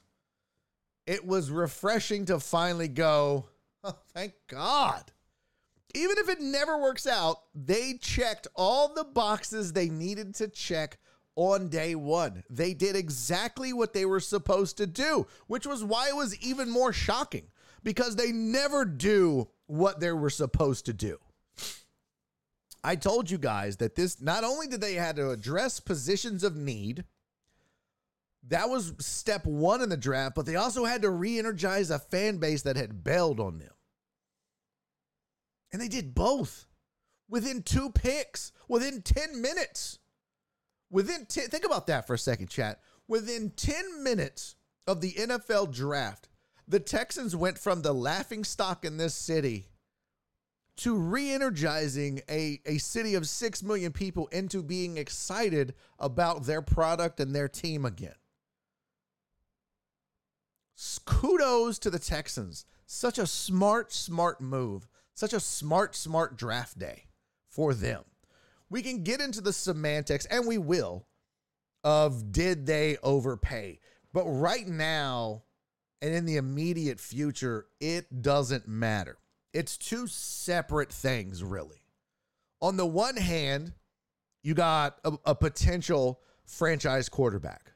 it 1.07 1.26
was 1.26 1.51
refreshing 1.51 2.26
to 2.26 2.39
finally 2.39 2.88
go, 2.88 3.49
oh, 3.84 3.97
thank 4.14 4.34
God 4.47 5.11
even 5.95 6.18
if 6.18 6.30
it 6.30 6.41
never 6.41 6.77
works 6.77 7.07
out, 7.07 7.38
they 7.56 7.93
checked 7.99 8.47
all 8.56 8.93
the 8.93 9.03
boxes 9.03 9.73
they 9.73 9.89
needed 9.89 10.35
to 10.35 10.47
check 10.47 10.97
on 11.35 11.69
day 11.69 11.95
one. 11.95 12.43
They 12.49 12.73
did 12.73 12.95
exactly 12.95 13.73
what 13.73 13.93
they 13.93 14.06
were 14.06 14.19
supposed 14.19 14.77
to 14.77 14.88
do, 14.88 15.26
which 15.47 15.65
was 15.65 15.84
why 15.84 16.10
it 16.10 16.15
was 16.15 16.38
even 16.39 16.69
more 16.69 16.93
shocking 16.93 17.47
because 17.84 18.15
they 18.15 18.31
never 18.31 18.85
do 18.85 19.49
what 19.65 19.99
they 19.99 20.11
were 20.11 20.30
supposed 20.30 20.85
to 20.85 20.93
do. 20.93 21.18
I 22.84 22.95
told 22.95 23.30
you 23.30 23.38
guys 23.38 23.77
that 23.77 23.95
this 23.95 24.22
not 24.22 24.43
only 24.43 24.68
did 24.68 24.81
they 24.81 24.93
had 24.93 25.18
to 25.18 25.31
address 25.31 25.80
positions 25.80 26.43
of 26.43 26.56
need, 26.56 27.03
that 28.47 28.69
was 28.69 28.93
step 28.99 29.45
one 29.45 29.81
in 29.81 29.89
the 29.89 29.97
draft, 29.97 30.35
but 30.35 30.45
they 30.45 30.56
also 30.56 30.85
had 30.85 31.01
to 31.01 31.10
re 31.10 31.38
energize 31.38 31.89
a 31.89 31.99
fan 31.99 32.38
base 32.38 32.61
that 32.64 32.77
had 32.77 33.03
bailed 33.03 33.39
on 33.39 33.60
them. 33.60 33.73
And 35.72 35.81
they 35.81 35.88
did 35.88 36.15
both 36.15 36.65
within 37.27 37.61
two 37.61 37.91
picks, 37.91 38.51
within 38.68 39.01
10 39.01 39.41
minutes. 39.41 39.99
Within 40.89 41.26
10, 41.27 41.49
think 41.49 41.65
about 41.65 41.88
that 41.88 42.07
for 42.07 42.15
a 42.15 42.19
second, 42.19 42.49
chat. 42.49 42.80
Within 43.07 43.51
10 43.51 44.03
minutes 44.03 44.56
of 44.88 45.01
the 45.01 45.14
NFL 45.14 45.73
draft, 45.73 46.27
the 46.68 46.80
Texans 46.80 47.35
went 47.35 47.60
from 47.60 47.81
the 47.81 47.93
laughing 47.93 48.43
stock 48.43 48.85
in 48.85 48.97
this 48.97 49.14
city 49.14 49.69
to 50.80 50.95
re 50.95 51.31
energizing 51.31 52.22
a, 52.30 52.60
a 52.65 52.77
city 52.77 53.15
of 53.15 53.27
6 53.27 53.64
million 53.64 53.91
people 53.91 54.27
into 54.27 54.61
being 54.64 54.97
excited 54.97 55.73
about 55.99 56.45
their 56.45 56.61
product 56.61 57.19
and 57.19 57.35
their 57.35 57.47
team 57.47 57.85
again. 57.85 58.15
Kudos 61.06 61.80
to 61.80 61.89
the 61.89 61.99
Texans. 61.99 62.65
Such 62.85 63.18
a 63.18 63.27
smart, 63.27 63.91
smart 63.91 64.41
move 64.41 64.88
such 65.19 65.34
a 65.34 65.39
smart, 65.41 65.97
smart 65.97 66.38
draft 66.38 66.80
day 66.80 67.03
for 67.49 67.73
them. 67.73 68.06
we 68.69 68.81
can 68.81 69.03
get 69.03 69.19
into 69.19 69.41
the 69.41 69.51
semantics, 69.51 70.26
and 70.27 70.47
we 70.47 70.57
will, 70.57 71.07
of 71.84 72.31
did 72.31 72.65
they 72.65 72.95
overpay. 73.03 73.80
But 74.14 74.26
right 74.26 74.65
now, 74.65 75.43
and 76.01 76.14
in 76.14 76.26
the 76.26 76.38
immediate 76.38 77.01
future, 77.01 77.65
it 77.81 78.22
doesn't 78.22 78.68
matter. 78.68 79.18
It's 79.53 79.77
two 79.77 80.07
separate 80.07 80.91
things, 80.91 81.43
really. 81.43 81.81
On 82.61 82.77
the 82.77 82.85
one 82.85 83.15
hand, 83.15 83.73
you 84.43 84.53
got 84.53 84.97
a, 85.03 85.13
a 85.26 85.35
potential 85.35 86.21
franchise 86.45 87.09
quarterback. 87.09 87.71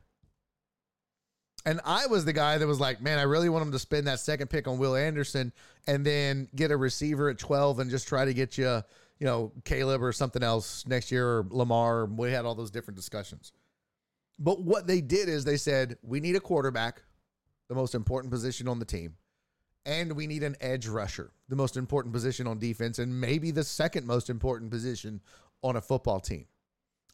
And 1.65 1.79
I 1.85 2.07
was 2.07 2.25
the 2.25 2.33
guy 2.33 2.57
that 2.57 2.67
was 2.67 2.79
like, 2.79 3.01
man, 3.01 3.19
I 3.19 3.23
really 3.23 3.47
want 3.47 3.65
him 3.65 3.71
to 3.71 3.79
spend 3.79 4.07
that 4.07 4.19
second 4.19 4.49
pick 4.49 4.67
on 4.67 4.77
Will 4.77 4.95
Anderson 4.95 5.53
and 5.87 6.05
then 6.05 6.49
get 6.55 6.71
a 6.71 6.77
receiver 6.77 7.29
at 7.29 7.37
12 7.37 7.79
and 7.79 7.89
just 7.89 8.07
try 8.07 8.25
to 8.25 8.33
get 8.33 8.57
you, 8.57 8.83
you 9.19 9.25
know, 9.25 9.53
Caleb 9.63 10.03
or 10.03 10.11
something 10.11 10.43
else 10.43 10.85
next 10.87 11.09
year 11.11 11.25
or 11.25 11.47
Lamar. 11.49 12.05
We 12.05 12.31
had 12.31 12.45
all 12.45 12.55
those 12.55 12.71
different 12.71 12.97
discussions. 12.97 13.53
But 14.39 14.61
what 14.61 14.87
they 14.87 14.99
did 14.99 15.29
is 15.29 15.45
they 15.45 15.57
said, 15.57 15.97
we 16.01 16.19
need 16.19 16.35
a 16.35 16.41
quarterback, 16.41 17.01
the 17.69 17.75
most 17.75 17.95
important 17.95 18.31
position 18.31 18.67
on 18.67 18.79
the 18.79 18.85
team, 18.85 19.15
and 19.85 20.13
we 20.13 20.27
need 20.27 20.43
an 20.43 20.55
edge 20.61 20.87
rusher, 20.87 21.31
the 21.49 21.55
most 21.55 21.77
important 21.77 22.13
position 22.13 22.47
on 22.47 22.59
defense, 22.59 22.99
and 22.99 23.19
maybe 23.19 23.51
the 23.51 23.63
second 23.63 24.07
most 24.07 24.29
important 24.29 24.71
position 24.71 25.21
on 25.61 25.75
a 25.75 25.81
football 25.81 26.19
team. 26.19 26.45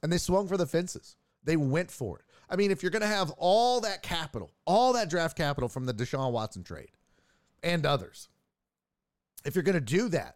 And 0.01 0.11
they 0.11 0.17
swung 0.17 0.47
for 0.47 0.57
the 0.57 0.65
fences. 0.65 1.15
They 1.43 1.57
went 1.57 1.89
for 1.89 2.19
it. 2.19 2.25
I 2.49 2.55
mean, 2.55 2.71
if 2.71 2.81
you're 2.81 2.91
going 2.91 3.01
to 3.01 3.07
have 3.07 3.31
all 3.37 3.81
that 3.81 4.01
capital, 4.01 4.51
all 4.65 4.93
that 4.93 5.09
draft 5.09 5.37
capital 5.37 5.69
from 5.69 5.85
the 5.85 5.93
Deshaun 5.93 6.31
Watson 6.31 6.63
trade 6.63 6.91
and 7.63 7.85
others, 7.85 8.29
if 9.45 9.55
you're 9.55 9.63
going 9.63 9.75
to 9.75 9.81
do 9.81 10.09
that, 10.09 10.35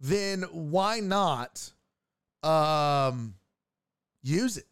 then 0.00 0.42
why 0.52 1.00
not 1.00 1.72
um, 2.42 3.34
use 4.22 4.56
it 4.56 4.66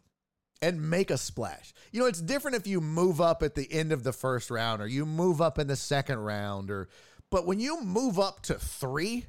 and 0.62 0.90
make 0.90 1.10
a 1.10 1.18
splash? 1.18 1.72
You 1.92 2.00
know, 2.00 2.06
it's 2.06 2.20
different 2.20 2.56
if 2.56 2.66
you 2.66 2.80
move 2.80 3.20
up 3.20 3.42
at 3.42 3.54
the 3.54 3.70
end 3.72 3.92
of 3.92 4.02
the 4.02 4.12
first 4.12 4.50
round 4.50 4.80
or 4.82 4.86
you 4.86 5.06
move 5.06 5.40
up 5.40 5.58
in 5.58 5.66
the 5.66 5.76
second 5.76 6.18
round 6.18 6.70
or 6.70 6.88
but 7.30 7.46
when 7.46 7.58
you 7.58 7.82
move 7.82 8.18
up 8.18 8.42
to 8.42 8.54
3, 8.54 9.24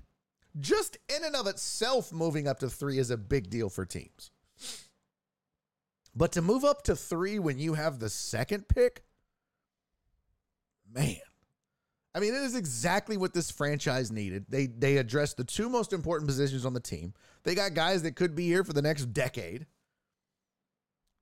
just 0.59 0.97
in 1.09 1.23
and 1.23 1.35
of 1.35 1.47
itself 1.47 2.13
moving 2.13 2.47
up 2.47 2.59
to 2.59 2.69
3 2.69 2.99
is 2.99 3.09
a 3.09 3.17
big 3.17 3.49
deal 3.49 3.69
for 3.69 3.85
teams. 3.85 4.31
But 6.15 6.31
to 6.33 6.41
move 6.41 6.63
up 6.63 6.83
to 6.83 6.95
three 6.95 7.39
when 7.39 7.59
you 7.59 7.73
have 7.73 7.99
the 7.99 8.09
second 8.09 8.67
pick, 8.69 9.03
man. 10.91 11.17
I 12.13 12.21
mean, 12.21 12.33
it 12.33 12.41
is 12.43 12.55
exactly 12.55 13.17
what 13.17 13.33
this 13.33 13.51
franchise 13.51 14.09
needed. 14.09 14.45
They 14.47 14.67
they 14.67 14.95
addressed 14.95 15.35
the 15.35 15.43
two 15.43 15.67
most 15.67 15.91
important 15.91 16.29
positions 16.29 16.65
on 16.65 16.73
the 16.73 16.79
team. 16.79 17.13
They 17.43 17.53
got 17.53 17.73
guys 17.73 18.03
that 18.03 18.15
could 18.15 18.35
be 18.35 18.45
here 18.45 18.63
for 18.63 18.71
the 18.71 18.81
next 18.81 19.07
decade. 19.07 19.65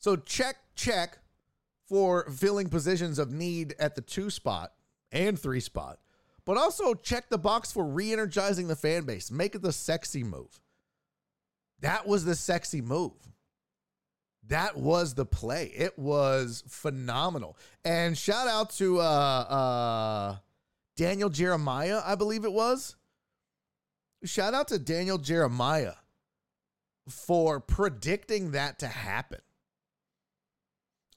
So 0.04 0.16
check 0.16 0.58
check 0.76 1.20
for 1.88 2.30
filling 2.30 2.70
positions 2.70 3.20
of 3.20 3.32
need 3.32 3.76
at 3.80 3.96
the 3.96 4.02
two 4.02 4.30
spot 4.30 4.74
and 5.12 5.40
three 5.40 5.60
spot, 5.60 6.00
but 6.46 6.58
also 6.58 6.94
check 6.94 7.30
the 7.30 7.38
box 7.38 7.72
for 7.72 7.86
re-energizing 7.86 8.68
the 8.68 8.76
fan 8.76 9.04
base. 9.06 9.32
Make 9.32 9.56
it 9.56 9.62
the 9.62 9.72
sexy 9.72 10.24
move. 10.24 10.60
That 11.80 12.06
was 12.08 12.26
the 12.26 12.36
sexy 12.36 12.82
move 12.82 13.14
that 14.48 14.76
was 14.78 15.14
the 15.14 15.26
play. 15.26 15.72
It 15.76 15.98
was 15.98 16.64
phenomenal. 16.68 17.58
And 17.86 18.18
shout 18.18 18.48
out 18.48 18.72
to 18.72 19.00
uh, 19.00 19.04
uh, 19.04 20.36
Daniel 20.98 21.30
Jeremiah, 21.30 22.02
I 22.04 22.16
believe 22.16 22.44
it 22.44 22.52
was. 22.52 22.96
Shout 24.26 24.54
out 24.54 24.68
to 24.70 24.80
Daniel 24.80 25.18
Jeremiah 25.18 25.94
for 27.10 27.60
predicting 27.60 28.52
that 28.52 28.80
to 28.80 28.88
happen. 28.88 29.40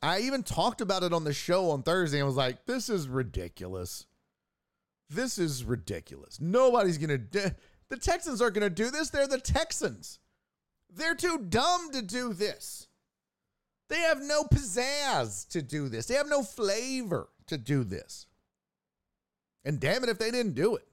I 0.07 0.21
even 0.21 0.43
talked 0.43 0.81
about 0.81 1.03
it 1.03 1.13
on 1.13 1.25
the 1.25 1.33
show 1.33 1.71
on 1.71 1.83
Thursday 1.83 2.19
and 2.19 2.27
was 2.27 2.37
like, 2.37 2.67
this 2.67 2.89
is 2.89 3.09
ridiculous. 3.09 4.07
This 5.11 5.39
is 5.39 5.65
ridiculous. 5.65 6.41
Nobody's 6.41 6.99
going 6.99 7.11
to 7.11 7.19
do 7.19 7.51
the 7.89 7.97
Texans 7.97 8.41
aren't 8.41 8.55
going 8.55 8.69
to 8.69 8.71
do 8.71 8.91
this. 8.91 9.11
They're 9.11 9.29
the 9.29 9.41
Texans. 9.41 10.19
They're 10.93 11.15
too 11.15 11.39
dumb 11.49 11.91
to 11.93 12.03
do 12.03 12.33
this. 12.33 12.89
They 13.89 14.01
have 14.01 14.21
no 14.21 14.45
pizzazz 14.45 15.49
to 15.49 15.63
do 15.63 15.89
this. 15.89 16.07
They 16.07 16.15
have 16.15 16.29
no 16.29 16.43
flavor 16.43 17.29
to 17.47 17.57
do 17.59 17.85
this. 17.85 18.27
And 19.65 19.79
damn 19.79 20.03
it 20.03 20.09
if 20.09 20.19
they 20.19 20.31
didn't 20.31 20.55
do 20.55 20.77
it. 20.77 20.87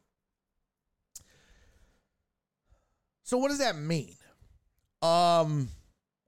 So 3.23 3.37
what 3.37 3.49
does 3.49 3.59
that 3.59 3.75
mean? 3.75 4.15
Um 5.01 5.69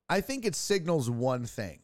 I 0.07 0.22
think 0.22 0.45
it 0.45 0.56
signals 0.56 1.10
one 1.10 1.45
thing. 1.45 1.80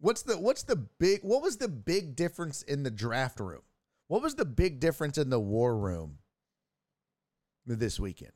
What's 0.00 0.22
the 0.22 0.38
what's 0.38 0.62
the 0.62 0.76
big 0.76 1.20
what 1.22 1.42
was 1.42 1.58
the 1.58 1.68
big 1.68 2.16
difference 2.16 2.62
in 2.62 2.82
the 2.82 2.90
draft 2.90 3.38
room? 3.38 3.62
What 4.08 4.22
was 4.22 4.34
the 4.34 4.46
big 4.46 4.80
difference 4.80 5.18
in 5.18 5.30
the 5.30 5.38
war 5.38 5.76
room 5.76 6.18
this 7.66 8.00
weekend? 8.00 8.32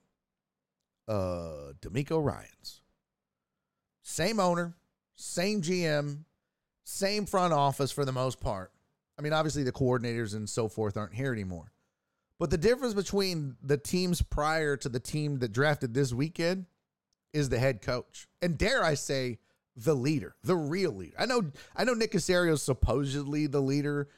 Uh 1.08 1.72
DeMeco 1.80 2.22
Ryans. 2.22 2.82
Same 4.02 4.38
owner, 4.38 4.76
same 5.16 5.62
GM, 5.62 6.24
same 6.84 7.24
front 7.24 7.54
office 7.54 7.90
for 7.90 8.04
the 8.04 8.12
most 8.12 8.40
part. 8.40 8.70
I 9.18 9.22
mean, 9.22 9.32
obviously 9.32 9.62
the 9.62 9.72
coordinators 9.72 10.34
and 10.34 10.48
so 10.48 10.68
forth 10.68 10.96
aren't 10.96 11.14
here 11.14 11.32
anymore. 11.32 11.72
But 12.38 12.50
the 12.50 12.58
difference 12.58 12.94
between 12.94 13.56
the 13.62 13.78
teams 13.78 14.20
prior 14.20 14.76
to 14.78 14.88
the 14.88 15.00
team 15.00 15.38
that 15.38 15.52
drafted 15.52 15.94
this 15.94 16.12
weekend 16.12 16.66
is 17.32 17.48
the 17.48 17.58
head 17.58 17.80
coach. 17.80 18.26
And 18.42 18.58
dare 18.58 18.84
I 18.84 18.94
say, 18.94 19.38
the 19.76 19.94
leader, 19.94 20.36
the 20.42 20.56
real 20.56 20.92
leader. 20.92 21.16
I 21.18 21.26
know 21.26 21.50
I 21.74 21.84
know 21.84 21.94
Nick 21.94 22.12
Caserio 22.12 22.52
is 22.52 22.62
supposedly 22.62 23.46
the 23.46 23.60
leader. 23.60 24.08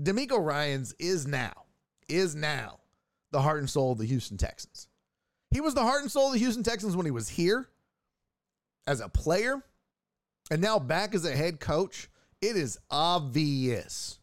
DeMeco 0.00 0.42
Ryans 0.42 0.94
is 0.98 1.26
now, 1.26 1.52
is 2.08 2.34
now 2.34 2.80
the 3.30 3.42
heart 3.42 3.60
and 3.60 3.68
soul 3.68 3.92
of 3.92 3.98
the 3.98 4.06
Houston 4.06 4.36
Texans. 4.36 4.88
He 5.50 5.60
was 5.60 5.74
the 5.74 5.82
heart 5.82 6.02
and 6.02 6.10
soul 6.10 6.28
of 6.28 6.32
the 6.32 6.38
Houston 6.38 6.62
Texans 6.62 6.96
when 6.96 7.06
he 7.06 7.12
was 7.12 7.28
here 7.28 7.68
as 8.86 9.00
a 9.00 9.08
player 9.08 9.62
and 10.50 10.60
now 10.60 10.78
back 10.78 11.14
as 11.14 11.24
a 11.24 11.34
head 11.34 11.60
coach, 11.60 12.10
it 12.40 12.56
is 12.56 12.78
obvious 12.90 14.18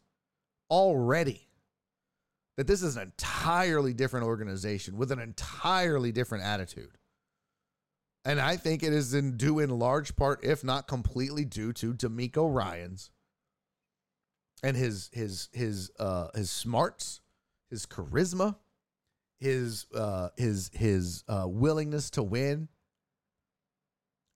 already 0.70 1.48
that 2.58 2.68
this 2.68 2.84
is 2.84 2.98
an 2.98 3.04
entirely 3.04 3.94
different 3.94 4.26
organization 4.26 4.98
with 4.98 5.12
an 5.12 5.20
entirely 5.20 6.12
different 6.12 6.44
attitude. 6.44 6.99
And 8.26 8.40
I 8.40 8.58
think 8.58 8.84
it 8.84 8.94
is 8.94 9.14
in 9.14 9.38
due 9.38 9.60
in 9.60 9.70
large 9.70 10.16
part, 10.16 10.44
if 10.44 10.64
not 10.64 10.88
completely 10.88 11.46
due 11.46 11.74
to 11.74 11.94
DeMeco 11.94 12.54
Ryans 12.54 13.12
and 14.62 14.76
his 14.76 15.10
his 15.14 15.50
his 15.54 15.92
uh 16.00 16.28
his 16.36 16.52
smarts, 16.52 17.22
his 17.70 17.86
charisma, 17.86 18.58
his 19.40 19.86
uh 19.96 20.30
his 20.38 20.70
his 20.74 21.24
uh 21.28 21.46
willingness 21.48 22.10
to 22.12 22.24
win 22.24 22.68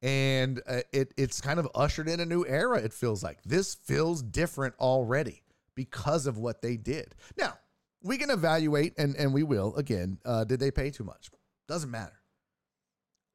and 0.04 0.62
uh, 0.68 0.82
it 0.92 1.14
it's 1.18 1.40
kind 1.40 1.60
of 1.60 1.68
ushered 1.74 2.10
in 2.10 2.20
a 2.20 2.26
new 2.26 2.46
era. 2.46 2.78
It 2.78 2.94
feels 2.94 3.24
like 3.24 3.42
this 3.44 3.74
feels 3.74 4.22
different 4.22 4.76
already 4.80 5.44
because 5.76 6.28
of 6.28 6.38
what 6.38 6.62
they 6.62 6.76
did. 6.76 7.16
Now 7.38 7.54
we 8.04 8.18
can 8.18 8.30
evaluate, 8.30 8.94
and 8.98 9.16
and 9.16 9.34
we 9.34 9.44
will 9.44 9.74
again. 9.76 10.20
Uh, 10.26 10.44
did 10.44 10.60
they 10.60 10.72
pay 10.72 10.92
too 10.92 11.06
much? 11.06 11.32
Doesn't 11.68 11.90
matter. 11.90 12.20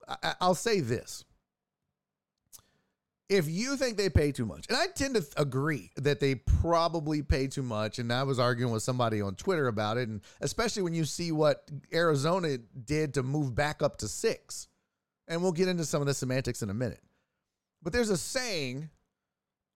I, 0.08 0.34
I'll 0.40 0.54
say 0.54 0.80
this: 0.80 1.24
if 3.28 3.48
you 3.48 3.76
think 3.76 3.96
they 3.96 4.08
pay 4.08 4.32
too 4.32 4.46
much, 4.46 4.66
and 4.68 4.76
I 4.76 4.86
tend 4.86 5.14
to 5.16 5.26
agree 5.36 5.90
that 5.96 6.20
they 6.20 6.36
probably 6.36 7.22
pay 7.22 7.46
too 7.46 7.62
much, 7.62 7.98
and 7.98 8.12
I 8.12 8.22
was 8.22 8.38
arguing 8.38 8.72
with 8.72 8.82
somebody 8.82 9.20
on 9.20 9.34
Twitter 9.34 9.68
about 9.68 9.98
it, 9.98 10.08
and 10.08 10.20
especially 10.40 10.82
when 10.82 10.94
you 10.94 11.04
see 11.04 11.32
what 11.32 11.70
Arizona 11.92 12.58
did 12.58 13.14
to 13.14 13.22
move 13.22 13.54
back 13.54 13.82
up 13.82 13.98
to 13.98 14.08
six 14.08 14.68
and 15.28 15.42
we'll 15.42 15.52
get 15.52 15.68
into 15.68 15.84
some 15.84 16.00
of 16.00 16.06
the 16.06 16.14
semantics 16.14 16.62
in 16.62 16.70
a 16.70 16.74
minute. 16.74 17.02
But 17.82 17.92
there's 17.92 18.10
a 18.10 18.16
saying, 18.16 18.88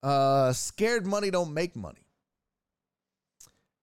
uh, 0.03 0.53
scared 0.53 1.07
money 1.07 1.31
don't 1.31 1.55
make 1.55 1.77
money. 1.77 2.07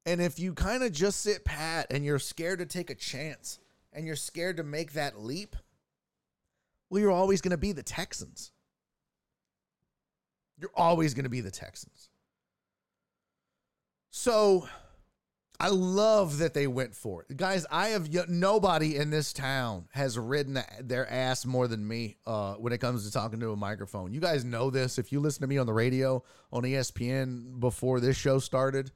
And 0.06 0.20
if 0.20 0.40
you 0.40 0.54
kind 0.54 0.84
of 0.84 0.92
just 0.92 1.22
sit 1.22 1.46
pat 1.46 1.88
and 1.92 2.04
you're 2.04 2.20
scared 2.20 2.60
to 2.60 2.66
take 2.66 2.90
a 2.90 2.96
chance 2.96 3.60
and 3.94 4.06
you're 4.06 4.16
scared 4.16 4.58
to 4.58 4.64
make 4.64 4.94
that 4.94 5.22
leap, 5.22 5.56
well, 6.90 7.02
you're 7.02 7.12
always 7.12 7.42
going 7.42 7.52
to 7.52 7.58
be 7.58 7.72
the 7.72 7.84
Texans. 7.84 8.52
You're 10.58 10.72
always 10.76 11.14
going 11.14 11.24
to 11.24 11.30
be 11.30 11.42
the 11.42 11.52
Texans. 11.52 12.10
So 14.12 14.68
I 15.60 15.70
love 15.70 16.38
that 16.40 16.54
they 16.54 16.68
went 16.68 16.96
for 16.96 17.26
it, 17.30 17.36
guys. 17.38 17.66
I 17.70 17.90
have 17.90 18.10
nobody 18.30 18.96
in 18.96 19.10
this 19.10 19.34
town 19.34 19.88
has 19.92 20.18
ridden 20.18 20.58
their 20.82 21.10
ass 21.12 21.46
more 21.46 21.68
than 21.68 21.86
me 21.88 22.16
uh, 22.26 22.56
when 22.56 22.74
it 22.74 22.80
comes 22.80 23.06
to 23.06 23.12
talking 23.12 23.40
to 23.42 23.52
a 23.52 23.56
microphone. 23.58 24.14
You 24.14 24.22
guys 24.22 24.46
know 24.46 24.70
this. 24.70 24.98
If 24.98 25.12
you 25.12 25.20
listen 25.20 25.42
to 25.42 25.48
me 25.48 25.58
on 25.58 25.68
the 25.68 25.74
radio 25.74 26.24
on 26.52 26.64
ESPN 26.64 27.60
before 27.60 28.00
this 28.00 28.16
show 28.16 28.40
started, 28.40 28.92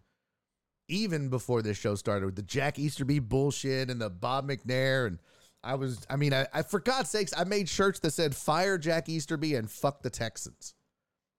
even 0.87 1.29
before 1.29 1.61
this 1.61 1.77
show 1.77 1.95
started 1.95 2.25
with 2.25 2.35
the 2.35 2.41
Jack 2.41 2.79
Easterby 2.79 3.19
bullshit 3.19 3.89
and 3.89 3.99
the 3.99 4.09
Bob 4.09 4.47
McNair 4.47 5.07
and 5.07 5.19
I 5.63 5.75
was, 5.75 6.05
I 6.09 6.17
mean, 6.17 6.33
I, 6.33 6.47
I 6.53 6.61
for 6.63 6.79
God's 6.79 7.09
sakes, 7.09 7.33
I 7.35 7.45
made 7.45 7.69
shirts 7.69 7.99
that 7.99 8.11
said 8.11 8.35
"Fire 8.35 8.77
Jack 8.77 9.07
Easterby" 9.07 9.55
and 9.55 9.69
"Fuck 9.69 10.01
the 10.01 10.09
Texans." 10.09 10.75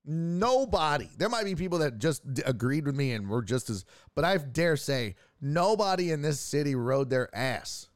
Nobody. 0.07 1.09
There 1.17 1.31
might 1.31 1.45
be 1.45 1.55
people 1.55 1.79
that 1.79 1.99
just 1.99 2.23
agreed 2.45 2.85
with 2.85 2.95
me 2.95 3.13
and 3.13 3.29
were 3.29 3.43
just 3.43 3.71
as, 3.71 3.87
but 4.15 4.25
I 4.25 4.37
dare 4.37 4.77
say 4.77 5.15
nobody 5.41 6.11
in 6.11 6.21
this 6.21 6.41
city 6.41 6.75
rode 6.75 7.09
their 7.09 7.35
ass 7.35 7.89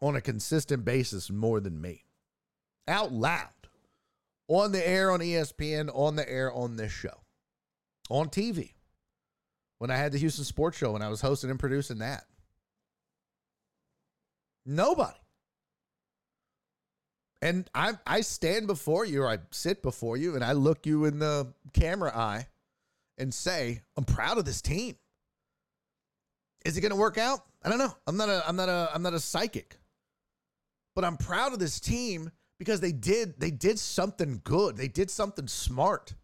on 0.00 0.16
a 0.16 0.20
consistent 0.20 0.84
basis 0.84 1.30
more 1.30 1.60
than 1.60 1.80
me. 1.80 2.04
Out 2.88 3.12
loud. 3.12 3.48
On 4.48 4.72
the 4.72 4.86
air 4.86 5.12
on 5.12 5.20
ESPN, 5.20 5.90
on 5.94 6.16
the 6.16 6.28
air 6.28 6.52
on 6.52 6.76
this 6.76 6.90
show. 6.90 7.22
On 8.10 8.28
TV. 8.28 8.72
When 9.78 9.90
I 9.90 9.96
had 9.96 10.10
the 10.10 10.18
Houston 10.18 10.44
Sports 10.44 10.78
Show 10.78 10.94
and 10.96 11.04
I 11.04 11.08
was 11.08 11.20
hosting 11.20 11.50
and 11.50 11.60
producing 11.60 11.98
that. 11.98 12.24
Nobody. 14.68 15.16
And 17.40 17.70
I 17.74 17.94
I 18.06 18.20
stand 18.20 18.66
before 18.66 19.06
you 19.06 19.22
or 19.22 19.28
I 19.28 19.38
sit 19.50 19.82
before 19.82 20.18
you 20.18 20.34
and 20.34 20.44
I 20.44 20.52
look 20.52 20.84
you 20.84 21.06
in 21.06 21.18
the 21.18 21.54
camera 21.72 22.14
eye 22.14 22.48
and 23.16 23.32
say, 23.32 23.80
I'm 23.96 24.04
proud 24.04 24.36
of 24.36 24.44
this 24.44 24.60
team. 24.60 24.96
Is 26.66 26.76
it 26.76 26.86
to 26.86 26.96
work 26.96 27.16
out? 27.16 27.40
I 27.62 27.70
don't 27.70 27.78
know. 27.78 27.96
I'm 28.06 28.18
not 28.18 28.28
a 28.28 28.46
I'm 28.46 28.56
not 28.56 28.68
a 28.68 28.90
I'm 28.92 29.02
not 29.02 29.14
a 29.14 29.20
psychic. 29.20 29.78
But 30.94 31.04
I'm 31.04 31.16
proud 31.16 31.54
of 31.54 31.60
this 31.60 31.80
team 31.80 32.30
because 32.58 32.80
they 32.80 32.92
did 32.92 33.40
they 33.40 33.50
did 33.50 33.78
something 33.78 34.42
good. 34.44 34.76
They 34.76 34.88
did 34.88 35.10
something 35.10 35.46
smart. 35.46 36.14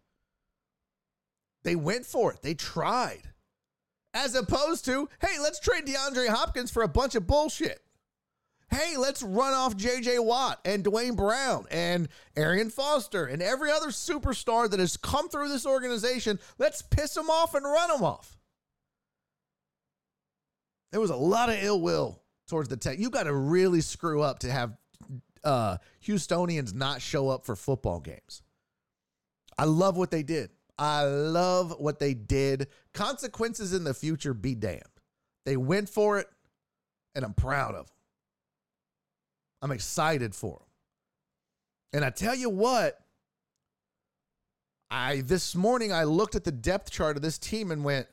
They 1.63 1.75
went 1.75 2.05
for 2.05 2.31
it. 2.31 2.43
They 2.43 2.53
tried. 2.53 3.23
As 4.13 4.35
opposed 4.35 4.85
to, 4.85 5.09
hey, 5.19 5.39
let's 5.41 5.59
trade 5.59 5.87
DeAndre 5.87 6.27
Hopkins 6.27 6.71
for 6.71 6.83
a 6.83 6.87
bunch 6.87 7.15
of 7.15 7.25
bullshit. 7.25 7.84
Hey, 8.69 8.97
let's 8.97 9.21
run 9.21 9.53
off 9.53 9.77
JJ 9.77 10.23
Watt 10.23 10.59
and 10.65 10.83
Duane 10.83 11.15
Brown 11.15 11.65
and 11.69 12.09
Arian 12.35 12.69
Foster 12.69 13.25
and 13.25 13.41
every 13.41 13.71
other 13.71 13.87
superstar 13.87 14.69
that 14.69 14.79
has 14.79 14.97
come 14.97 15.29
through 15.29 15.49
this 15.49 15.65
organization. 15.65 16.39
Let's 16.57 16.81
piss 16.81 17.13
them 17.13 17.29
off 17.29 17.53
and 17.53 17.63
run 17.63 17.89
them 17.89 18.03
off. 18.03 18.37
There 20.91 21.01
was 21.01 21.09
a 21.09 21.15
lot 21.15 21.49
of 21.49 21.61
ill 21.61 21.79
will 21.79 22.21
towards 22.47 22.69
the 22.69 22.77
tech. 22.77 22.99
You 22.99 23.09
got 23.09 23.23
to 23.23 23.33
really 23.33 23.81
screw 23.81 24.21
up 24.21 24.39
to 24.39 24.51
have 24.51 24.77
uh, 25.43 25.77
Houstonians 26.05 26.73
not 26.73 27.01
show 27.01 27.29
up 27.29 27.45
for 27.45 27.55
football 27.55 27.99
games. 27.99 28.41
I 29.57 29.65
love 29.65 29.95
what 29.95 30.11
they 30.11 30.23
did. 30.23 30.49
I 30.77 31.03
love 31.03 31.75
what 31.79 31.99
they 31.99 32.13
did. 32.13 32.67
Consequences 32.93 33.73
in 33.73 33.83
the 33.83 33.93
future 33.93 34.33
be 34.33 34.55
damned. 34.55 34.83
They 35.45 35.55
went 35.55 35.87
for 35.87 36.19
it, 36.19 36.27
and 37.13 37.23
I'm 37.23 37.33
proud 37.33 37.75
of 37.75 37.85
them. 37.85 37.94
I'm 39.61 39.71
excited 39.71 40.35
for 40.35 40.59
them. 40.59 40.67
And 41.93 42.05
I 42.05 42.09
tell 42.09 42.35
you 42.35 42.49
what, 42.49 42.99
I 44.91 45.21
this 45.21 45.55
morning 45.55 45.91
I 45.91 46.03
looked 46.03 46.35
at 46.35 46.43
the 46.43 46.51
depth 46.51 46.91
chart 46.91 47.15
of 47.15 47.21
this 47.21 47.37
team 47.37 47.71
and 47.71 47.83
went, 47.83 48.07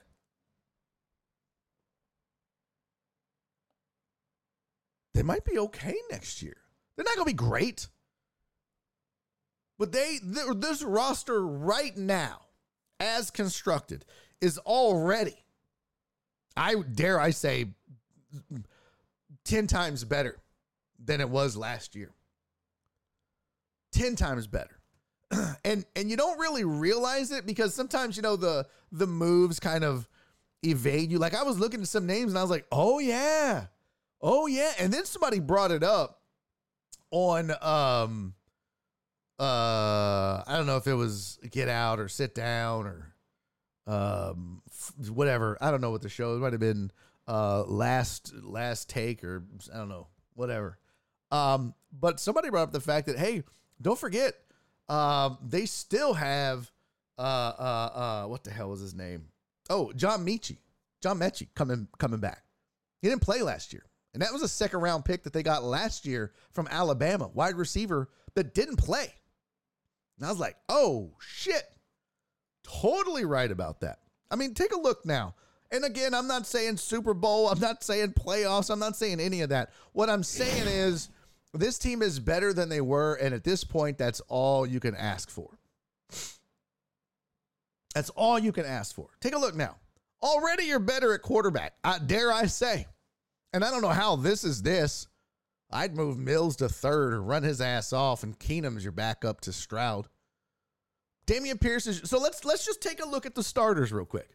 they 5.15 5.23
might 5.23 5.45
be 5.45 5.59
okay 5.59 5.97
next 6.11 6.43
year. 6.43 6.57
They're 6.97 7.05
not 7.05 7.17
going 7.17 7.27
to 7.27 7.33
be 7.33 7.37
great. 7.37 7.89
But 9.79 9.93
they 9.93 10.19
this 10.23 10.83
roster 10.83 11.45
right 11.45 11.97
now 11.97 12.41
as 13.01 13.31
constructed 13.31 14.05
is 14.41 14.59
already 14.59 15.43
I 16.57 16.77
dare 16.95 17.19
I 17.19 17.31
say 17.31 17.67
10 19.45 19.67
times 19.67 20.05
better 20.05 20.42
than 21.05 21.21
it 21.21 21.29
was 21.29 21.57
last 21.57 21.95
year. 21.95 22.13
10 23.93 24.17
times 24.17 24.47
better. 24.47 24.83
and 25.65 25.85
and 25.97 26.11
you 26.11 26.17
don't 26.17 26.39
really 26.39 26.65
realize 26.65 27.31
it 27.31 27.47
because 27.47 27.75
sometimes 27.75 28.17
you 28.17 28.23
know 28.23 28.37
the 28.37 28.67
the 28.91 29.07
moves 29.07 29.59
kind 29.59 29.85
of 29.85 30.09
evade 30.63 31.11
you. 31.11 31.19
Like 31.19 31.35
I 31.35 31.43
was 31.43 31.59
looking 31.59 31.81
at 31.81 31.89
some 31.89 32.07
names 32.07 32.33
and 32.33 32.39
I 32.39 32.43
was 32.43 32.51
like, 32.51 32.67
"Oh 32.71 32.99
yeah. 32.99 33.67
Oh 34.21 34.47
yeah." 34.47 34.73
And 34.79 34.93
then 34.93 35.05
somebody 35.05 35.41
brought 35.41 35.71
it 35.71 35.83
up 35.83 36.21
on 37.11 37.51
um 37.63 38.35
uh 39.39 40.43
I 40.47 40.55
don't 40.57 40.67
know 40.67 40.77
if 40.77 40.87
it 40.87 40.95
was 40.95 41.39
Get 41.51 41.69
Out 41.69 41.99
or 41.99 42.09
Sit 42.09 42.35
Down 42.35 42.87
or 42.87 43.15
um 43.87 44.63
whatever. 45.09 45.57
I 45.61 45.71
don't 45.71 45.81
know 45.81 45.91
what 45.91 46.03
the 46.03 46.09
show. 46.09 46.35
It 46.35 46.41
might 46.41 46.53
have 46.53 46.61
been 46.61 46.91
uh 47.27 47.63
last 47.63 48.35
last 48.43 48.91
take 48.91 49.25
or 49.25 49.45
I 49.73 49.79
don't 49.79 49.89
know, 49.89 50.09
whatever. 50.35 50.79
Um 51.33 51.75
but 51.93 52.21
somebody 52.21 52.51
brought 52.51 52.63
up 52.63 52.73
the 52.73 52.81
fact 52.81 53.07
that 53.09 53.19
hey, 53.19 53.43
don't 53.81 53.99
forget 53.99 54.35
um 54.89 55.39
they 55.45 55.67
still 55.67 56.15
have 56.15 56.71
uh 57.19 57.23
uh 57.23 57.91
uh 57.95 58.27
what 58.27 58.45
the 58.45 58.51
hell 58.51 58.69
was 58.69 58.81
his 58.81 58.95
name? 58.95 59.27
Oh, 59.69 59.93
John 59.93 60.25
Metchie. 60.25 60.59
John 61.03 61.19
Metchie 61.19 61.49
coming 61.55 61.89
coming 61.99 62.21
back. 62.21 62.45
He 63.01 63.09
didn't 63.09 63.23
play 63.23 63.43
last 63.43 63.73
year. 63.73 63.85
And 64.15 64.23
that 64.23 64.33
was 64.33 64.43
a 64.43 64.49
second 64.49 64.81
round 64.81 65.05
pick 65.05 65.25
that 65.25 65.33
they 65.33 65.43
got 65.43 65.65
last 65.65 66.05
year 66.05 66.33
from 66.53 66.69
Alabama, 66.71 67.29
wide 67.33 67.57
receiver 67.57 68.11
that 68.35 68.55
didn't 68.55 68.77
play. 68.77 69.13
And 70.19 70.27
I 70.27 70.31
was 70.31 70.39
like, 70.39 70.57
oh 70.69 71.13
shit. 71.19 71.65
Totally 72.63 73.25
right 73.25 73.51
about 73.51 73.81
that. 73.81 73.99
I 74.31 74.37
mean, 74.37 74.55
take 74.55 74.73
a 74.73 74.79
look 74.79 75.05
now. 75.05 75.35
And 75.73 75.85
again, 75.85 76.13
I'm 76.13 76.29
not 76.29 76.47
saying 76.47 76.77
Super 76.77 77.15
Bowl, 77.15 77.49
I'm 77.49 77.59
not 77.59 77.83
saying 77.83 78.13
playoffs, 78.13 78.71
I'm 78.71 78.79
not 78.79 78.95
saying 78.95 79.21
any 79.21 79.41
of 79.41 79.49
that. 79.49 79.71
What 79.93 80.11
I'm 80.11 80.23
saying 80.23 80.67
is 80.67 81.09
this 81.55 81.79
team 81.79 82.03
is 82.03 82.19
better 82.19 82.53
than 82.53 82.69
they 82.69 82.81
were. 82.81 83.15
And 83.15 83.35
at 83.35 83.45
this 83.45 83.65
point, 83.65 83.99
that's 83.99 84.21
all 84.29 84.67
you 84.67 84.81
can 84.81 84.95
ask 84.95 85.31
for. 85.31 85.59
That's 87.95 88.11
all 88.11 88.39
you 88.39 88.53
can 88.53 88.65
ask 88.65 88.95
for. 88.95 89.09
Take 89.21 89.35
a 89.35 89.39
look 89.39 89.55
now. 89.55 89.77
Already 90.23 90.65
you're 90.65 90.79
better 90.79 91.13
at 91.15 91.23
quarterback. 91.23 91.75
I, 91.85 91.99
dare 91.99 92.33
I 92.33 92.47
say. 92.47 92.87
And 93.53 93.65
I 93.65 93.71
don't 93.71 93.83
know 93.83 93.89
how 93.89 94.17
this 94.17 94.45
is 94.45 94.63
this. 94.63 95.09
I'd 95.71 95.97
move 95.97 96.19
Mills 96.19 96.57
to 96.57 96.69
third 96.69 97.15
or 97.15 97.23
run 97.23 97.43
his 97.43 97.61
ass 97.61 97.93
off, 97.93 98.23
and 98.23 98.39
Keenum's 98.39 98.85
your 98.85 98.93
backup 98.93 99.41
to 99.43 99.53
Stroud. 99.53 100.07
Dameon 101.27 101.61
Pierce 101.61 101.87
is 101.87 102.03
so 102.05 102.19
let's 102.19 102.45
let's 102.45 102.67
just 102.67 102.83
take 102.83 103.03
a 103.03 103.09
look 103.09 103.27
at 103.27 103.35
the 103.35 103.43
starters 103.43 103.93
real 103.93 104.05
quick. 104.05 104.29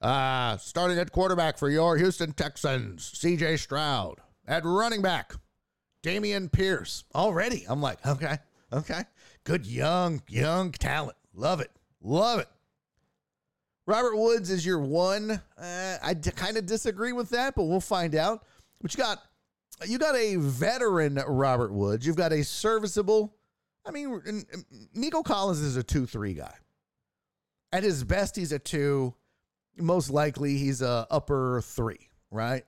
Uh 0.00 0.56
starting 0.58 0.98
at 0.98 1.10
quarterback 1.10 1.58
for 1.58 1.68
your 1.68 1.96
Houston 1.96 2.32
Texans, 2.32 3.10
CJ 3.12 3.58
Stroud. 3.58 4.20
At 4.46 4.64
running 4.64 5.02
back, 5.02 5.34
Dameon 6.02 6.50
Pierce. 6.50 7.04
Already, 7.14 7.64
I'm 7.68 7.80
like, 7.80 8.04
okay, 8.06 8.38
okay. 8.72 9.02
Good 9.44 9.66
young, 9.66 10.22
young 10.28 10.72
talent. 10.72 11.16
Love 11.34 11.60
it. 11.60 11.70
Love 12.02 12.40
it. 12.40 12.48
Robert 13.86 14.16
Woods 14.16 14.50
is 14.50 14.64
your 14.64 14.78
one. 14.78 15.40
Uh, 15.58 15.96
I 16.02 16.14
d- 16.14 16.30
kind 16.30 16.56
of 16.56 16.66
disagree 16.66 17.12
with 17.12 17.30
that, 17.30 17.54
but 17.54 17.64
we'll 17.64 17.80
find 17.80 18.14
out. 18.14 18.44
But 18.80 18.94
you 18.94 18.98
got 18.98 19.18
you 19.86 19.98
got 19.98 20.14
a 20.14 20.36
veteran 20.36 21.14
Robert 21.26 21.72
Woods. 21.72 22.06
You've 22.06 22.16
got 22.16 22.32
a 22.32 22.44
serviceable. 22.44 23.34
I 23.84 23.90
mean, 23.90 24.44
Nico 24.94 25.22
Collins 25.22 25.60
is 25.60 25.76
a 25.76 25.82
two-three 25.82 26.34
guy. 26.34 26.54
At 27.72 27.82
his 27.82 28.04
best, 28.04 28.36
he's 28.36 28.52
a 28.52 28.58
two. 28.58 29.14
Most 29.76 30.10
likely, 30.10 30.58
he's 30.58 30.82
a 30.82 31.06
upper 31.10 31.62
three, 31.62 32.10
right? 32.30 32.64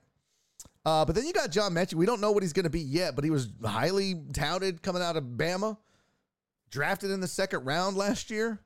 Uh, 0.85 1.05
but 1.05 1.15
then 1.15 1.25
you 1.25 1.33
got 1.33 1.49
John 1.49 1.73
Metchie. 1.73 1.93
We 1.93 2.05
don't 2.05 2.19
know 2.21 2.31
what 2.31 2.43
he's 2.43 2.53
going 2.53 2.65
to 2.65 2.69
be 2.69 2.81
yet, 2.81 3.15
but 3.15 3.23
he 3.23 3.29
was 3.29 3.49
highly 3.63 4.15
touted 4.33 4.81
coming 4.81 5.01
out 5.01 5.15
of 5.15 5.23
Bama, 5.23 5.77
drafted 6.69 7.11
in 7.11 7.21
the 7.21 7.27
second 7.27 7.65
round 7.65 7.95
last 7.95 8.29
year 8.29 8.59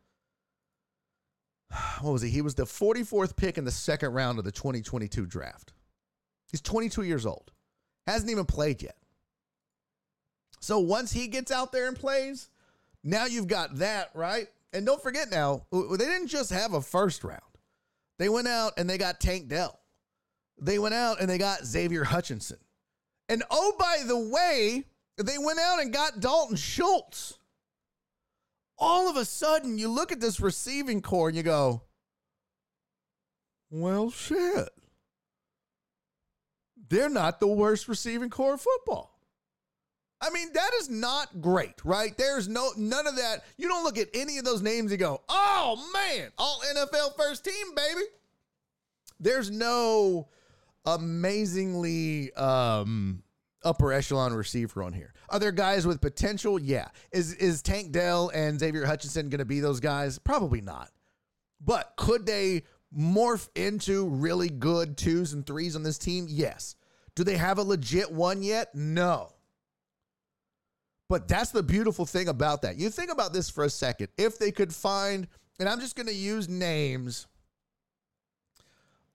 what 2.01 2.11
was 2.11 2.21
he? 2.21 2.29
He 2.29 2.41
was 2.41 2.55
the 2.55 2.63
44th 2.63 3.35
pick 3.35 3.57
in 3.57 3.65
the 3.65 3.71
second 3.71 4.13
round 4.13 4.39
of 4.39 4.45
the 4.45 4.51
2022 4.51 5.25
draft. 5.25 5.73
He's 6.51 6.61
22 6.61 7.03
years 7.03 7.25
old. 7.25 7.51
Hasn't 8.05 8.31
even 8.31 8.45
played 8.45 8.81
yet. 8.81 8.95
So 10.59 10.79
once 10.79 11.11
he 11.11 11.27
gets 11.27 11.51
out 11.51 11.71
there 11.71 11.87
and 11.87 11.97
plays, 11.97 12.49
now 13.03 13.25
you've 13.25 13.47
got 13.47 13.75
that, 13.77 14.09
right? 14.13 14.47
And 14.73 14.85
don't 14.85 15.01
forget 15.01 15.29
now, 15.29 15.65
they 15.71 15.97
didn't 15.97 16.27
just 16.27 16.51
have 16.51 16.73
a 16.73 16.81
first 16.81 17.23
round. 17.23 17.41
They 18.17 18.29
went 18.29 18.47
out 18.47 18.73
and 18.77 18.89
they 18.89 18.97
got 18.97 19.19
Tank 19.19 19.49
Dell. 19.49 19.79
They 20.59 20.79
went 20.79 20.95
out 20.95 21.19
and 21.21 21.29
they 21.29 21.37
got 21.37 21.65
Xavier 21.65 22.03
Hutchinson. 22.03 22.57
And 23.29 23.43
oh, 23.51 23.73
by 23.77 24.03
the 24.05 24.17
way, 24.17 24.85
they 25.17 25.37
went 25.37 25.59
out 25.59 25.79
and 25.79 25.93
got 25.93 26.19
Dalton 26.19 26.55
Schultz 26.55 27.37
all 28.77 29.09
of 29.09 29.15
a 29.15 29.25
sudden 29.25 29.77
you 29.77 29.89
look 29.89 30.11
at 30.11 30.19
this 30.19 30.39
receiving 30.39 31.01
corps 31.01 31.29
and 31.29 31.37
you 31.37 31.43
go, 31.43 31.81
well, 33.69 34.09
shit. 34.09 34.69
They're 36.89 37.09
not 37.09 37.39
the 37.39 37.47
worst 37.47 37.87
receiving 37.87 38.29
corps 38.29 38.53
of 38.53 38.61
football. 38.61 39.13
I 40.21 40.29
mean, 40.29 40.49
that 40.53 40.71
is 40.79 40.89
not 40.89 41.41
great, 41.41 41.83
right? 41.83 42.17
There's 42.17 42.47
no 42.47 42.71
none 42.75 43.05
of 43.05 43.17
that. 43.17 43.43
You 43.57 43.67
don't 43.67 43.83
look 43.83 43.97
at 43.97 44.07
any 44.13 44.37
of 44.37 44.45
those 44.45 44.61
names 44.61 44.91
and 44.91 44.99
go, 44.99 45.21
oh 45.29 45.91
man, 45.93 46.31
all 46.37 46.61
NFL 46.73 47.15
first 47.17 47.43
team, 47.43 47.75
baby. 47.75 48.01
There's 49.19 49.51
no 49.51 50.29
amazingly 50.87 52.33
um 52.33 53.21
upper 53.63 53.91
echelon 53.91 54.33
receiver 54.33 54.81
on 54.81 54.93
here. 54.93 55.13
Are 55.29 55.39
there 55.39 55.51
guys 55.51 55.85
with 55.85 56.01
potential? 56.01 56.59
Yeah. 56.59 56.87
Is 57.11 57.33
is 57.33 57.61
Tank 57.61 57.91
Dell 57.91 58.31
and 58.33 58.59
Xavier 58.59 58.85
Hutchinson 58.85 59.29
going 59.29 59.39
to 59.39 59.45
be 59.45 59.59
those 59.59 59.79
guys? 59.79 60.17
Probably 60.17 60.61
not. 60.61 60.89
But 61.59 61.93
could 61.97 62.25
they 62.25 62.63
morph 62.97 63.49
into 63.55 64.07
really 64.07 64.49
good 64.49 64.97
twos 64.97 65.33
and 65.33 65.45
threes 65.45 65.75
on 65.75 65.83
this 65.83 65.97
team? 65.97 66.27
Yes. 66.29 66.75
Do 67.15 67.23
they 67.23 67.37
have 67.37 67.57
a 67.57 67.63
legit 67.63 68.11
one 68.11 68.43
yet? 68.43 68.73
No. 68.73 69.33
But 71.09 71.27
that's 71.27 71.51
the 71.51 71.63
beautiful 71.63 72.05
thing 72.05 72.27
about 72.27 72.61
that. 72.61 72.77
You 72.77 72.89
think 72.89 73.11
about 73.11 73.33
this 73.33 73.49
for 73.49 73.63
a 73.63 73.69
second. 73.69 74.09
If 74.17 74.37
they 74.37 74.51
could 74.51 74.73
find, 74.73 75.27
and 75.59 75.67
I'm 75.67 75.79
just 75.79 75.95
going 75.95 76.07
to 76.07 76.13
use 76.13 76.47
names. 76.47 77.27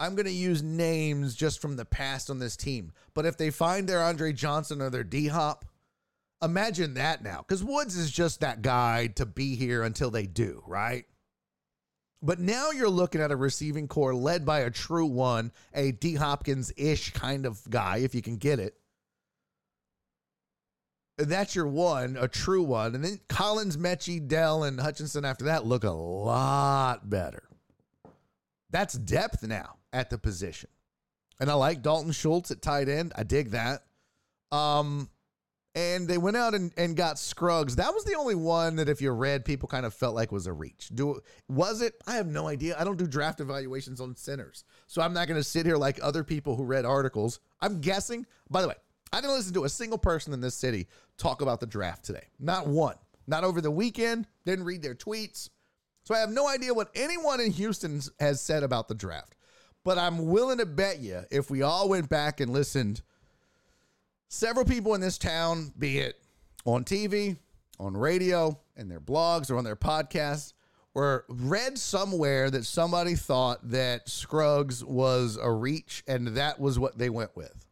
I'm 0.03 0.17
going 0.17 0.27
to 0.27 0.33
use 0.33 0.65
names 0.65 1.37
just 1.37 1.63
from 1.63 1.77
the 1.77 1.85
past 1.85 2.29
on 2.29 2.41
this 2.41 2.57
team. 2.57 2.91
But 3.15 3.25
if 3.25 3.37
they 3.39 3.51
find 3.51 3.89
their 3.89 4.03
Andre 4.03 4.33
Johnson 4.33 4.83
or 4.83 4.91
their 4.91 5.05
D 5.05 5.29
Hop, 5.29 5.65
imagine 6.43 6.95
that 6.95 7.23
now. 7.23 7.45
Because 7.47 7.63
Woods 7.63 7.97
is 7.97 8.11
just 8.11 8.41
that 8.41 8.63
guy 8.63 9.07
to 9.15 9.25
be 9.25 9.55
here 9.55 9.85
until 9.85 10.11
they 10.11 10.27
do, 10.27 10.61
right? 10.67 11.05
But 12.21 12.41
now 12.41 12.73
you're 12.73 12.89
looking 12.89 13.21
at 13.21 13.31
a 13.31 13.37
receiving 13.37 13.87
corps 13.87 14.13
led 14.13 14.45
by 14.45 14.61
a 14.61 14.73
true 14.73 15.07
one, 15.07 15.53
a 15.73 15.93
D 15.93 16.17
Hopkins 16.17 16.73
ish 16.77 17.13
kind 17.13 17.47
of 17.47 17.61
guy, 17.71 17.99
if 17.99 18.13
you 18.13 18.23
can 18.23 18.39
get 18.39 18.59
it. 18.59 18.75
And 21.17 21.29
that's 21.29 21.55
your 21.55 21.69
one, 21.69 22.17
a 22.19 22.27
true 22.27 22.65
one. 22.65 22.97
And 22.97 23.05
then 23.05 23.21
Collins, 23.29 23.77
Metchie, 23.77 24.27
Dell, 24.27 24.65
and 24.65 24.81
Hutchinson 24.81 25.25
after 25.25 25.45
that 25.45 25.65
look 25.65 25.85
a 25.85 25.91
lot 25.91 27.09
better. 27.09 27.45
That's 28.69 28.95
depth 28.95 29.45
now 29.45 29.77
at 29.93 30.11
the 30.11 30.19
position. 30.19 30.71
And 31.41 31.51
I 31.51 31.55
like 31.55 31.83
Dalton 31.83 32.13
Schultz 32.13 32.51
at 32.51 32.63
tight 32.63 32.89
end. 32.89 33.13
I 33.17 33.25
dig 33.25 33.51
that. 33.51 33.85
Um, 34.53 35.09
and 35.75 36.07
they 36.07 36.19
went 36.19 36.37
out 36.37 36.55
and, 36.55 36.73
and 36.77 36.97
got 36.97 37.19
Scruggs. 37.19 37.77
That 37.77 37.95
was 37.95 38.05
the 38.05 38.15
only 38.15 38.35
one 38.35 38.77
that, 38.77 38.89
if 38.89 39.01
you 39.01 39.11
read, 39.11 39.45
people 39.45 39.69
kind 39.69 39.87
of 39.87 39.95
felt 39.95 40.15
like 40.15 40.31
was 40.31 40.47
a 40.47 40.53
reach. 40.53 40.91
Do 40.95 41.21
was 41.49 41.81
it? 41.81 41.95
I 42.07 42.17
have 42.17 42.27
no 42.27 42.47
idea. 42.47 42.77
I 42.79 42.85
don't 42.85 42.99
do 42.99 43.07
draft 43.07 43.41
evaluations 43.41 44.01
on 44.01 44.15
centers, 44.15 44.65
so 44.87 45.01
I'm 45.01 45.15
not 45.15 45.29
going 45.29 45.41
to 45.41 45.45
sit 45.45 45.65
here 45.65 45.79
like 45.79 45.99
other 46.03 46.25
people 46.25 46.57
who 46.57 46.65
read 46.65 46.85
articles. 46.85 47.41
I'm 47.61 47.81
guessing. 47.81 48.27
By 48.51 48.61
the 48.61 48.69
way, 48.69 48.75
I 49.13 49.21
didn't 49.21 49.35
listen 49.37 49.55
to 49.55 49.65
a 49.65 49.69
single 49.71 49.99
person 49.99 50.35
in 50.35 50.41
this 50.41 50.55
city 50.55 50.89
talk 51.17 51.41
about 51.41 51.61
the 51.61 51.67
draft 51.67 52.05
today. 52.05 52.27
Not 52.39 52.67
one. 52.67 52.97
Not 53.27 53.45
over 53.45 53.61
the 53.61 53.71
weekend. 53.71 54.27
Didn't 54.45 54.65
read 54.65 54.83
their 54.83 54.95
tweets. 54.95 55.49
So 56.05 56.15
I 56.15 56.19
have 56.19 56.31
no 56.31 56.49
idea 56.49 56.75
what 56.75 56.91
anyone 56.95 57.41
in 57.41 57.51
Houston 57.53 58.03
has 58.19 58.41
said 58.41 58.63
about 58.63 58.89
the 58.89 58.95
draft. 58.95 59.37
But 59.85 59.99
I'm 59.99 60.27
willing 60.27 60.59
to 60.59 60.67
bet 60.67 61.01
you 61.01 61.23
if 61.31 61.51
we 61.51 61.63
all 61.63 61.89
went 61.89 62.09
back 62.09 62.41
and 62.41 62.53
listened 62.53 63.03
several 64.29 64.65
people 64.65 64.95
in 64.95 65.01
this 65.01 65.19
town, 65.19 65.73
be 65.79 65.99
it 65.99 66.17
on 66.65 66.85
TV, 66.85 67.37
on 67.79 67.97
radio, 67.97 68.59
in 68.77 68.89
their 68.89 69.01
blogs, 69.01 69.51
or 69.51 69.57
on 69.57 69.65
their 69.65 69.77
podcasts, 69.77 70.53
or 70.95 71.25
read 71.29 71.79
somewhere 71.79 72.51
that 72.51 72.65
somebody 72.65 73.15
thought 73.15 73.71
that 73.71 74.09
Scruggs 74.09 74.85
was 74.85 75.39
a 75.41 75.51
reach 75.51 76.05
and 76.07 76.29
that 76.29 76.61
was 76.61 76.79
what 76.79 76.99
they 76.99 77.11
went 77.11 77.35
with. 77.37 77.67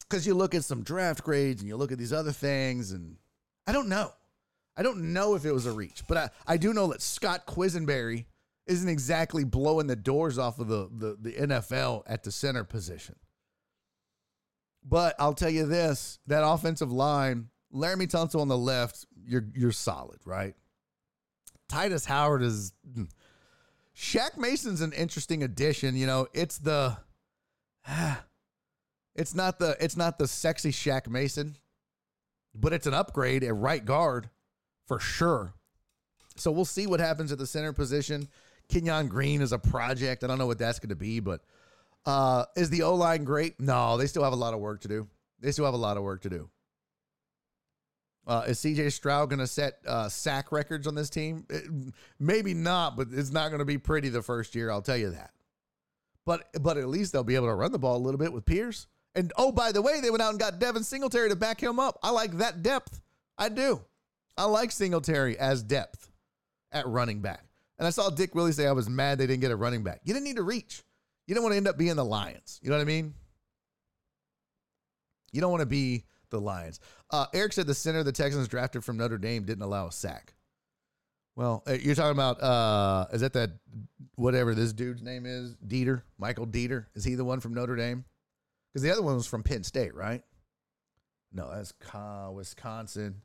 Because 0.00 0.26
you 0.26 0.34
look 0.34 0.54
at 0.54 0.64
some 0.64 0.82
draft 0.82 1.22
grades 1.22 1.60
and 1.60 1.68
you 1.68 1.76
look 1.76 1.92
at 1.92 1.98
these 1.98 2.12
other 2.12 2.32
things, 2.32 2.92
and 2.92 3.16
I 3.66 3.72
don't 3.72 3.88
know. 3.88 4.12
I 4.76 4.82
don't 4.82 5.12
know 5.12 5.34
if 5.34 5.44
it 5.44 5.52
was 5.52 5.66
a 5.66 5.72
reach, 5.72 6.02
but 6.08 6.16
I, 6.16 6.30
I 6.46 6.56
do 6.56 6.74
know 6.74 6.88
that 6.88 7.00
Scott 7.00 7.46
Quessenberry 7.46 8.24
isn't 8.66 8.88
exactly 8.88 9.44
blowing 9.44 9.86
the 9.86 9.96
doors 9.96 10.38
off 10.38 10.58
of 10.58 10.68
the, 10.68 10.88
the, 10.90 11.16
the 11.20 11.32
NFL 11.32 12.02
at 12.06 12.22
the 12.22 12.32
center 12.32 12.64
position. 12.64 13.16
But 14.84 15.14
I'll 15.18 15.34
tell 15.34 15.50
you 15.50 15.66
this: 15.66 16.18
that 16.26 16.46
offensive 16.46 16.92
line, 16.92 17.48
Laremy 17.72 18.10
Tunsil 18.10 18.40
on 18.40 18.48
the 18.48 18.58
left, 18.58 19.06
you're 19.26 19.46
you're 19.54 19.72
solid, 19.72 20.20
right? 20.24 20.54
Tytus 21.70 22.04
Howard 22.04 22.42
is. 22.42 22.72
Hmm. 22.94 23.04
Shaq 23.96 24.36
Mason's 24.36 24.80
an 24.80 24.92
interesting 24.92 25.42
addition. 25.42 25.96
You 25.96 26.06
know, 26.06 26.26
it's 26.32 26.58
the. 26.58 26.96
It's 29.16 29.32
not 29.32 29.60
the 29.60 29.76
it's 29.78 29.96
not 29.96 30.18
the 30.18 30.26
sexy 30.26 30.72
Shaq 30.72 31.06
Mason, 31.06 31.54
but 32.52 32.72
it's 32.72 32.88
an 32.88 32.94
upgrade 32.94 33.44
at 33.44 33.54
right 33.54 33.84
guard 33.84 34.28
for 34.88 34.98
sure. 34.98 35.54
So 36.36 36.50
we'll 36.50 36.64
see 36.64 36.88
what 36.88 36.98
happens 36.98 37.30
at 37.30 37.38
the 37.38 37.46
center 37.46 37.72
position. 37.72 38.28
Kenyon 38.74 39.06
Green 39.06 39.40
is 39.40 39.52
a 39.52 39.58
project. 39.58 40.24
I 40.24 40.26
don't 40.26 40.36
know 40.36 40.48
what 40.48 40.58
that's 40.58 40.80
going 40.80 40.88
to 40.88 40.96
be, 40.96 41.20
but 41.20 41.42
uh, 42.06 42.44
is 42.56 42.70
the 42.70 42.82
O 42.82 42.96
line 42.96 43.22
great? 43.22 43.60
No, 43.60 43.96
they 43.96 44.08
still 44.08 44.24
have 44.24 44.32
a 44.32 44.36
lot 44.36 44.52
of 44.52 44.58
work 44.58 44.80
to 44.80 44.88
do. 44.88 45.06
They 45.38 45.52
still 45.52 45.64
have 45.64 45.74
a 45.74 45.78
lot 45.78 45.96
of 45.96 46.02
work 46.02 46.22
to 46.22 46.30
do. 46.30 46.50
Uh, 48.26 48.42
is 48.48 48.58
CJ 48.58 48.90
Stroud 48.90 49.28
going 49.28 49.38
to 49.38 49.46
set 49.46 49.74
uh, 49.86 50.08
sack 50.08 50.50
records 50.50 50.88
on 50.88 50.96
this 50.96 51.08
team? 51.08 51.46
It, 51.48 51.64
maybe 52.18 52.52
not, 52.52 52.96
but 52.96 53.08
it's 53.12 53.30
not 53.30 53.50
going 53.50 53.60
to 53.60 53.64
be 53.64 53.78
pretty 53.78 54.08
the 54.08 54.22
first 54.22 54.56
year. 54.56 54.72
I'll 54.72 54.82
tell 54.82 54.96
you 54.96 55.10
that. 55.10 55.30
But 56.26 56.48
but 56.60 56.76
at 56.76 56.88
least 56.88 57.12
they'll 57.12 57.22
be 57.22 57.36
able 57.36 57.48
to 57.48 57.54
run 57.54 57.70
the 57.70 57.78
ball 57.78 57.96
a 57.96 58.02
little 58.02 58.18
bit 58.18 58.32
with 58.32 58.44
Pierce. 58.44 58.88
And 59.14 59.32
oh, 59.36 59.52
by 59.52 59.70
the 59.70 59.82
way, 59.82 60.00
they 60.00 60.10
went 60.10 60.22
out 60.22 60.30
and 60.30 60.40
got 60.40 60.58
Devin 60.58 60.82
Singletary 60.82 61.28
to 61.28 61.36
back 61.36 61.62
him 61.62 61.78
up. 61.78 61.98
I 62.02 62.10
like 62.10 62.38
that 62.38 62.62
depth. 62.62 63.00
I 63.38 63.50
do. 63.50 63.82
I 64.36 64.46
like 64.46 64.72
Singletary 64.72 65.38
as 65.38 65.62
depth 65.62 66.10
at 66.72 66.88
running 66.88 67.20
back. 67.20 67.44
And 67.78 67.86
I 67.86 67.90
saw 67.90 68.10
Dick 68.10 68.34
Willie 68.34 68.52
say 68.52 68.66
I 68.66 68.72
was 68.72 68.88
mad 68.88 69.18
they 69.18 69.26
didn't 69.26 69.40
get 69.40 69.50
a 69.50 69.56
running 69.56 69.82
back. 69.82 70.00
You 70.04 70.14
didn't 70.14 70.24
need 70.24 70.36
to 70.36 70.42
reach. 70.42 70.82
You 71.26 71.34
don't 71.34 71.42
want 71.42 71.54
to 71.54 71.56
end 71.56 71.68
up 71.68 71.78
being 71.78 71.96
the 71.96 72.04
Lions. 72.04 72.60
You 72.62 72.70
know 72.70 72.76
what 72.76 72.82
I 72.82 72.86
mean? 72.86 73.14
You 75.32 75.40
don't 75.40 75.50
want 75.50 75.62
to 75.62 75.66
be 75.66 76.04
the 76.30 76.40
Lions. 76.40 76.80
Uh, 77.10 77.26
Eric 77.34 77.52
said 77.52 77.66
the 77.66 77.74
center 77.74 78.02
the 78.02 78.12
Texans 78.12 78.48
drafted 78.48 78.84
from 78.84 78.96
Notre 78.96 79.18
Dame 79.18 79.44
didn't 79.44 79.62
allow 79.62 79.88
a 79.88 79.92
sack. 79.92 80.34
Well, 81.36 81.64
uh, 81.66 81.72
you're 81.72 81.96
talking 81.96 82.12
about 82.12 82.40
uh, 82.40 83.06
is 83.12 83.22
that 83.22 83.32
that 83.32 83.50
whatever 84.14 84.54
this 84.54 84.72
dude's 84.72 85.02
name 85.02 85.26
is 85.26 85.56
Deiter, 85.56 86.02
Michael 86.18 86.46
Deiter? 86.46 86.86
Is 86.94 87.04
he 87.04 87.16
the 87.16 87.24
one 87.24 87.40
from 87.40 87.54
Notre 87.54 87.74
Dame? 87.74 88.04
Because 88.72 88.82
the 88.82 88.92
other 88.92 89.02
one 89.02 89.16
was 89.16 89.26
from 89.26 89.42
Penn 89.42 89.64
State, 89.64 89.94
right? 89.94 90.22
No, 91.32 91.50
that's 91.52 91.74
Wisconsin. 92.32 93.22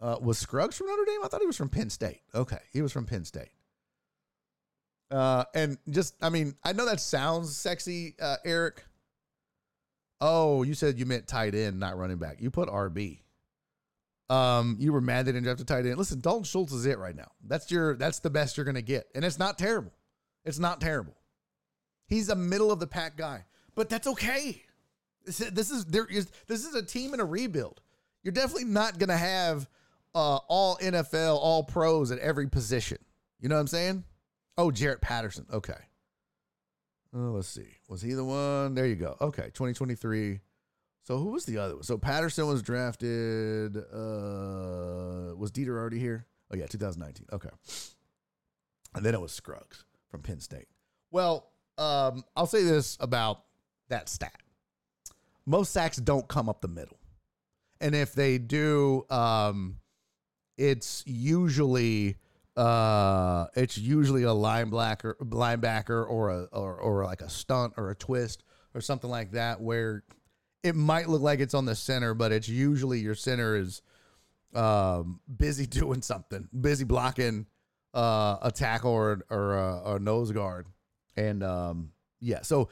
Uh, 0.00 0.16
was 0.20 0.38
Scruggs 0.38 0.76
from 0.76 0.88
Notre 0.88 1.04
Dame? 1.04 1.20
I 1.24 1.28
thought 1.28 1.40
he 1.40 1.46
was 1.46 1.56
from 1.56 1.68
Penn 1.68 1.90
State. 1.90 2.20
Okay, 2.34 2.58
he 2.72 2.82
was 2.82 2.92
from 2.92 3.06
Penn 3.06 3.24
State. 3.24 3.50
Uh, 5.10 5.44
and 5.54 5.78
just, 5.88 6.14
I 6.20 6.28
mean, 6.28 6.54
I 6.64 6.72
know 6.72 6.86
that 6.86 7.00
sounds 7.00 7.56
sexy, 7.56 8.14
uh, 8.20 8.36
Eric. 8.44 8.84
Oh, 10.20 10.62
you 10.62 10.74
said 10.74 10.98
you 10.98 11.06
meant 11.06 11.26
tight 11.26 11.54
end, 11.54 11.78
not 11.78 11.96
running 11.96 12.16
back. 12.16 12.40
You 12.40 12.50
put 12.50 12.68
RB. 12.68 13.20
Um, 14.30 14.76
you 14.80 14.92
were 14.92 15.00
mad 15.00 15.26
they 15.26 15.32
didn't 15.32 15.44
draft 15.44 15.60
a 15.60 15.64
tight 15.64 15.86
end. 15.86 15.98
Listen, 15.98 16.20
Dalton 16.20 16.44
Schultz 16.44 16.72
is 16.72 16.86
it 16.86 16.98
right 16.98 17.14
now. 17.14 17.30
That's 17.46 17.70
your, 17.70 17.94
that's 17.94 18.20
the 18.20 18.30
best 18.30 18.56
you're 18.56 18.64
gonna 18.64 18.82
get, 18.82 19.06
and 19.14 19.24
it's 19.24 19.38
not 19.38 19.58
terrible. 19.58 19.92
It's 20.44 20.58
not 20.58 20.80
terrible. 20.80 21.14
He's 22.06 22.28
a 22.28 22.34
middle 22.34 22.70
of 22.72 22.80
the 22.80 22.86
pack 22.86 23.16
guy, 23.16 23.44
but 23.74 23.88
that's 23.88 24.06
okay. 24.06 24.62
This 25.24 25.40
is, 25.40 25.50
this 25.52 25.70
is 25.70 25.84
there 25.86 26.06
is 26.06 26.30
this 26.48 26.64
is 26.64 26.74
a 26.74 26.82
team 26.82 27.14
in 27.14 27.20
a 27.20 27.24
rebuild. 27.24 27.80
You're 28.22 28.32
definitely 28.32 28.64
not 28.64 28.98
gonna 28.98 29.16
have 29.16 29.68
uh, 30.14 30.38
all 30.48 30.76
NFL, 30.78 31.36
all 31.36 31.64
pros 31.64 32.10
at 32.10 32.18
every 32.18 32.48
position. 32.48 32.98
You 33.40 33.48
know 33.48 33.56
what 33.56 33.62
I'm 33.62 33.66
saying? 33.66 34.04
Oh, 34.56 34.70
Jarrett 34.70 35.00
Patterson. 35.00 35.46
Okay. 35.52 35.74
Oh, 37.14 37.32
let's 37.32 37.48
see. 37.48 37.76
Was 37.88 38.02
he 38.02 38.12
the 38.14 38.24
one? 38.24 38.74
There 38.74 38.86
you 38.86 38.96
go. 38.96 39.16
Okay, 39.20 39.44
2023. 39.54 40.40
So 41.04 41.18
who 41.18 41.30
was 41.30 41.44
the 41.44 41.58
other 41.58 41.74
one? 41.74 41.82
So 41.82 41.98
Patterson 41.98 42.46
was 42.46 42.62
drafted. 42.62 43.76
Uh, 43.76 45.34
was 45.36 45.52
Deiter 45.52 45.76
already 45.76 45.98
here? 45.98 46.26
Oh 46.52 46.56
yeah, 46.56 46.66
2019. 46.66 47.26
Okay. 47.32 47.50
And 48.94 49.04
then 49.04 49.14
it 49.14 49.20
was 49.20 49.32
Scruggs 49.32 49.84
from 50.10 50.22
Penn 50.22 50.40
State. 50.40 50.68
Well, 51.10 51.50
um, 51.78 52.24
I'll 52.36 52.46
say 52.46 52.62
this 52.62 52.96
about 53.00 53.42
that 53.88 54.08
stat. 54.08 54.40
Most 55.46 55.72
sacks 55.72 55.98
don't 55.98 56.26
come 56.26 56.48
up 56.48 56.60
the 56.60 56.68
middle. 56.68 56.98
And 57.80 57.94
if 57.94 58.14
they 58.14 58.38
do, 58.38 59.04
um, 59.10 59.76
it's 60.56 61.02
usually 61.06 62.16
uh, 62.56 63.46
it's 63.54 63.76
usually 63.76 64.22
a 64.22 64.28
linebacker, 64.28 65.14
linebacker, 65.16 66.08
or 66.08 66.30
a 66.30 66.42
or 66.52 66.76
or 66.76 67.04
like 67.04 67.20
a 67.20 67.28
stunt 67.28 67.74
or 67.76 67.90
a 67.90 67.94
twist 67.94 68.44
or 68.74 68.80
something 68.80 69.10
like 69.10 69.32
that, 69.32 69.60
where 69.60 70.04
it 70.62 70.74
might 70.74 71.08
look 71.08 71.22
like 71.22 71.40
it's 71.40 71.54
on 71.54 71.64
the 71.64 71.74
center, 71.74 72.14
but 72.14 72.32
it's 72.32 72.48
usually 72.48 73.00
your 73.00 73.14
center 73.14 73.56
is 73.56 73.82
um, 74.54 75.20
busy 75.36 75.66
doing 75.68 76.02
something, 76.02 76.48
busy 76.58 76.84
blocking 76.84 77.46
uh, 77.92 78.38
a 78.42 78.52
tackle 78.52 78.92
or 78.92 79.20
or 79.30 79.58
a, 79.58 79.94
a 79.94 79.98
nose 79.98 80.30
guard, 80.30 80.66
and 81.16 81.42
um, 81.42 81.90
yeah, 82.20 82.42
so 82.42 82.68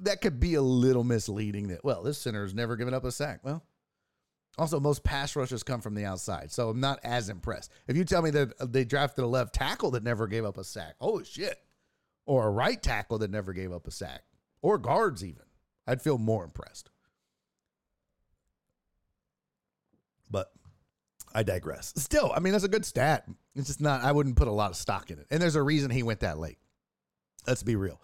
that 0.00 0.20
could 0.20 0.40
be 0.40 0.54
a 0.54 0.62
little 0.62 1.04
misleading. 1.04 1.68
That 1.68 1.84
well, 1.84 2.02
this 2.02 2.16
center 2.18 2.42
has 2.42 2.54
never 2.54 2.76
given 2.76 2.94
up 2.94 3.04
a 3.04 3.12
sack. 3.12 3.40
Well, 3.42 3.62
also, 4.58 4.78
most 4.78 5.02
pass 5.02 5.34
rushers 5.34 5.62
come 5.62 5.80
from 5.80 5.94
the 5.94 6.04
outside, 6.04 6.52
so 6.52 6.68
I'm 6.68 6.80
not 6.80 7.00
as 7.02 7.30
impressed. 7.30 7.70
If 7.86 7.96
you 7.96 8.04
tell 8.04 8.20
me 8.20 8.30
that 8.30 8.72
they 8.72 8.84
drafted 8.84 9.24
a 9.24 9.26
left 9.26 9.54
tackle 9.54 9.92
that 9.92 10.02
never 10.02 10.26
gave 10.26 10.44
up 10.44 10.58
a 10.58 10.64
sack, 10.64 10.94
holy 11.00 11.24
shit. 11.24 11.58
Or 12.26 12.46
a 12.46 12.50
right 12.50 12.80
tackle 12.80 13.18
that 13.18 13.30
never 13.30 13.52
gave 13.52 13.72
up 13.72 13.86
a 13.86 13.90
sack, 13.90 14.22
or 14.60 14.78
guards 14.78 15.24
even. 15.24 15.42
I'd 15.86 16.02
feel 16.02 16.18
more 16.18 16.44
impressed. 16.44 16.90
But 20.30 20.52
I 21.34 21.42
digress. 21.42 21.92
Still, 21.96 22.30
I 22.34 22.38
mean, 22.38 22.52
that's 22.52 22.64
a 22.64 22.68
good 22.68 22.84
stat. 22.84 23.24
It's 23.56 23.66
just 23.66 23.80
not, 23.80 24.02
I 24.02 24.12
wouldn't 24.12 24.36
put 24.36 24.48
a 24.48 24.52
lot 24.52 24.70
of 24.70 24.76
stock 24.76 25.10
in 25.10 25.18
it. 25.18 25.26
And 25.30 25.42
there's 25.42 25.56
a 25.56 25.62
reason 25.62 25.90
he 25.90 26.02
went 26.02 26.20
that 26.20 26.38
late. 26.38 26.58
Let's 27.46 27.62
be 27.62 27.74
real. 27.74 28.00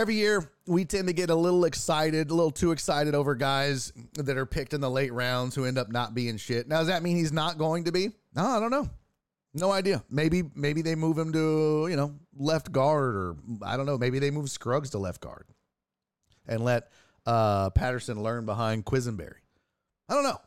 Every 0.00 0.14
year, 0.14 0.50
we 0.66 0.86
tend 0.86 1.08
to 1.08 1.12
get 1.12 1.28
a 1.28 1.34
little 1.34 1.66
excited, 1.66 2.30
a 2.30 2.34
little 2.34 2.50
too 2.50 2.70
excited 2.70 3.14
over 3.14 3.34
guys 3.34 3.92
that 4.14 4.38
are 4.38 4.46
picked 4.46 4.72
in 4.72 4.80
the 4.80 4.88
late 4.88 5.12
rounds 5.12 5.54
who 5.54 5.66
end 5.66 5.76
up 5.76 5.92
not 5.92 6.14
being 6.14 6.38
shit. 6.38 6.66
Now, 6.66 6.78
does 6.78 6.86
that 6.86 7.02
mean 7.02 7.16
he's 7.18 7.32
not 7.34 7.58
going 7.58 7.84
to 7.84 7.92
be? 7.92 8.08
No, 8.34 8.46
I 8.46 8.58
don't 8.60 8.70
know. 8.70 8.88
No 9.52 9.70
idea. 9.70 10.02
Maybe 10.08 10.42
maybe 10.54 10.80
they 10.80 10.94
move 10.94 11.18
him 11.18 11.34
to, 11.34 11.86
you 11.90 11.96
know, 11.96 12.14
left 12.34 12.72
guard 12.72 13.14
or 13.14 13.36
I 13.62 13.76
don't 13.76 13.84
know, 13.84 13.98
maybe 13.98 14.18
they 14.18 14.30
move 14.30 14.48
Scruggs 14.48 14.88
to 14.90 14.98
left 14.98 15.20
guard 15.20 15.44
and 16.48 16.64
let 16.64 16.88
uh, 17.26 17.68
Patterson 17.68 18.22
learn 18.22 18.46
behind 18.46 18.86
Quessenberry. 18.86 19.42
I 20.08 20.14
don't 20.14 20.24
know. 20.24 20.40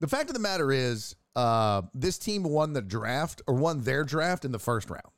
The 0.00 0.08
fact 0.08 0.28
of 0.28 0.34
the 0.34 0.40
matter 0.40 0.72
is, 0.72 1.14
uh, 1.36 1.82
this 1.94 2.18
team 2.18 2.42
won 2.42 2.72
the 2.72 2.82
draft 2.82 3.42
or 3.46 3.54
won 3.54 3.82
their 3.82 4.02
draft 4.02 4.44
in 4.44 4.50
the 4.50 4.58
first 4.58 4.90
round. 4.90 5.13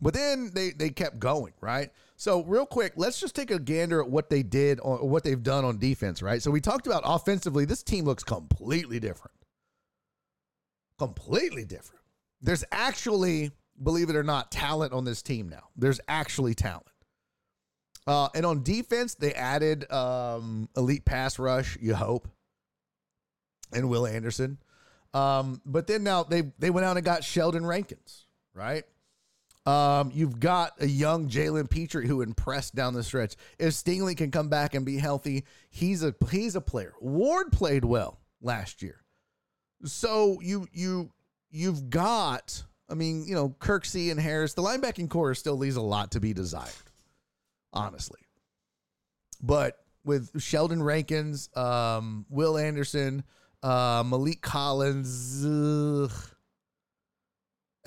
But 0.00 0.14
then 0.14 0.50
they 0.54 0.70
they 0.70 0.90
kept 0.90 1.18
going, 1.18 1.54
right? 1.60 1.90
So 2.16 2.42
real 2.44 2.66
quick, 2.66 2.94
let's 2.96 3.20
just 3.20 3.34
take 3.34 3.50
a 3.50 3.58
gander 3.58 4.02
at 4.02 4.10
what 4.10 4.28
they 4.28 4.42
did 4.42 4.80
or 4.80 5.08
what 5.08 5.22
they've 5.22 5.42
done 5.42 5.64
on 5.64 5.78
defense, 5.78 6.20
right? 6.20 6.42
So 6.42 6.50
we 6.50 6.60
talked 6.60 6.86
about 6.86 7.02
offensively, 7.04 7.64
this 7.64 7.82
team 7.82 8.04
looks 8.04 8.24
completely 8.24 8.98
different. 8.98 9.36
Completely 10.98 11.64
different. 11.64 12.02
There's 12.40 12.64
actually, 12.72 13.52
believe 13.80 14.10
it 14.10 14.16
or 14.16 14.24
not, 14.24 14.50
talent 14.50 14.92
on 14.92 15.04
this 15.04 15.22
team 15.22 15.48
now. 15.48 15.68
There's 15.76 16.00
actually 16.08 16.54
talent. 16.54 16.86
Uh, 18.04 18.28
and 18.34 18.44
on 18.44 18.62
defense, 18.62 19.14
they 19.14 19.32
added 19.34 19.90
um, 19.92 20.68
elite 20.76 21.04
pass 21.04 21.38
rush, 21.38 21.76
you 21.80 21.94
hope, 21.94 22.26
and 23.72 23.88
Will 23.88 24.06
Anderson. 24.06 24.58
Um, 25.14 25.60
but 25.64 25.86
then 25.86 26.02
now 26.02 26.24
they 26.24 26.42
they 26.58 26.70
went 26.70 26.84
out 26.84 26.96
and 26.96 27.04
got 27.04 27.22
Sheldon 27.22 27.64
Rankins, 27.64 28.26
right? 28.54 28.84
Um, 29.68 30.10
you've 30.14 30.40
got 30.40 30.72
a 30.80 30.86
young 30.86 31.28
Jalen 31.28 31.68
Pitre 31.68 32.00
who 32.00 32.22
impressed 32.22 32.74
down 32.74 32.94
the 32.94 33.02
stretch. 33.02 33.36
If 33.58 33.74
Stingley 33.74 34.16
can 34.16 34.30
come 34.30 34.48
back 34.48 34.72
and 34.72 34.86
be 34.86 34.96
healthy, 34.96 35.44
he's 35.68 36.02
a 36.02 36.14
he's 36.30 36.56
a 36.56 36.62
player. 36.62 36.94
Ward 37.02 37.52
played 37.52 37.84
well 37.84 38.18
last 38.40 38.80
year, 38.80 39.04
so 39.84 40.38
you 40.40 40.68
you 40.72 41.12
you've 41.50 41.90
got. 41.90 42.64
I 42.88 42.94
mean, 42.94 43.26
you 43.26 43.34
know, 43.34 43.50
Kirksey 43.60 44.10
and 44.10 44.18
Harris. 44.18 44.54
The 44.54 44.62
linebacking 44.62 45.10
corps 45.10 45.34
still 45.34 45.58
leaves 45.58 45.76
a 45.76 45.82
lot 45.82 46.12
to 46.12 46.20
be 46.20 46.32
desired, 46.32 46.72
honestly. 47.70 48.20
But 49.42 49.76
with 50.02 50.40
Sheldon 50.40 50.82
Rankins, 50.82 51.50
um, 51.54 52.24
Will 52.30 52.56
Anderson, 52.56 53.22
uh, 53.62 54.02
Maliek 54.02 54.40
Collins. 54.40 55.44
ugh. 55.44 56.10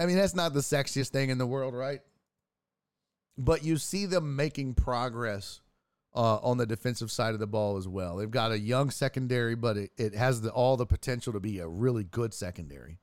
I 0.01 0.07
mean, 0.07 0.15
that's 0.15 0.33
not 0.33 0.53
the 0.53 0.61
sexiest 0.61 1.09
thing 1.09 1.29
in 1.29 1.37
the 1.37 1.45
world, 1.45 1.75
right? 1.75 1.99
But 3.37 3.63
you 3.63 3.77
see 3.77 4.07
them 4.07 4.35
making 4.35 4.73
progress 4.73 5.61
uh, 6.15 6.37
on 6.37 6.57
the 6.57 6.65
defensive 6.65 7.11
side 7.11 7.35
of 7.35 7.39
the 7.39 7.45
ball 7.45 7.77
as 7.77 7.87
well. 7.87 8.17
They've 8.17 8.29
got 8.29 8.51
a 8.51 8.57
young 8.57 8.89
secondary, 8.89 9.53
but 9.53 9.77
it, 9.77 9.91
it 9.97 10.15
has 10.15 10.41
the, 10.41 10.49
all 10.49 10.75
the 10.75 10.87
potential 10.87 11.33
to 11.33 11.39
be 11.39 11.59
a 11.59 11.67
really 11.67 12.03
good 12.03 12.33
secondary. 12.33 12.97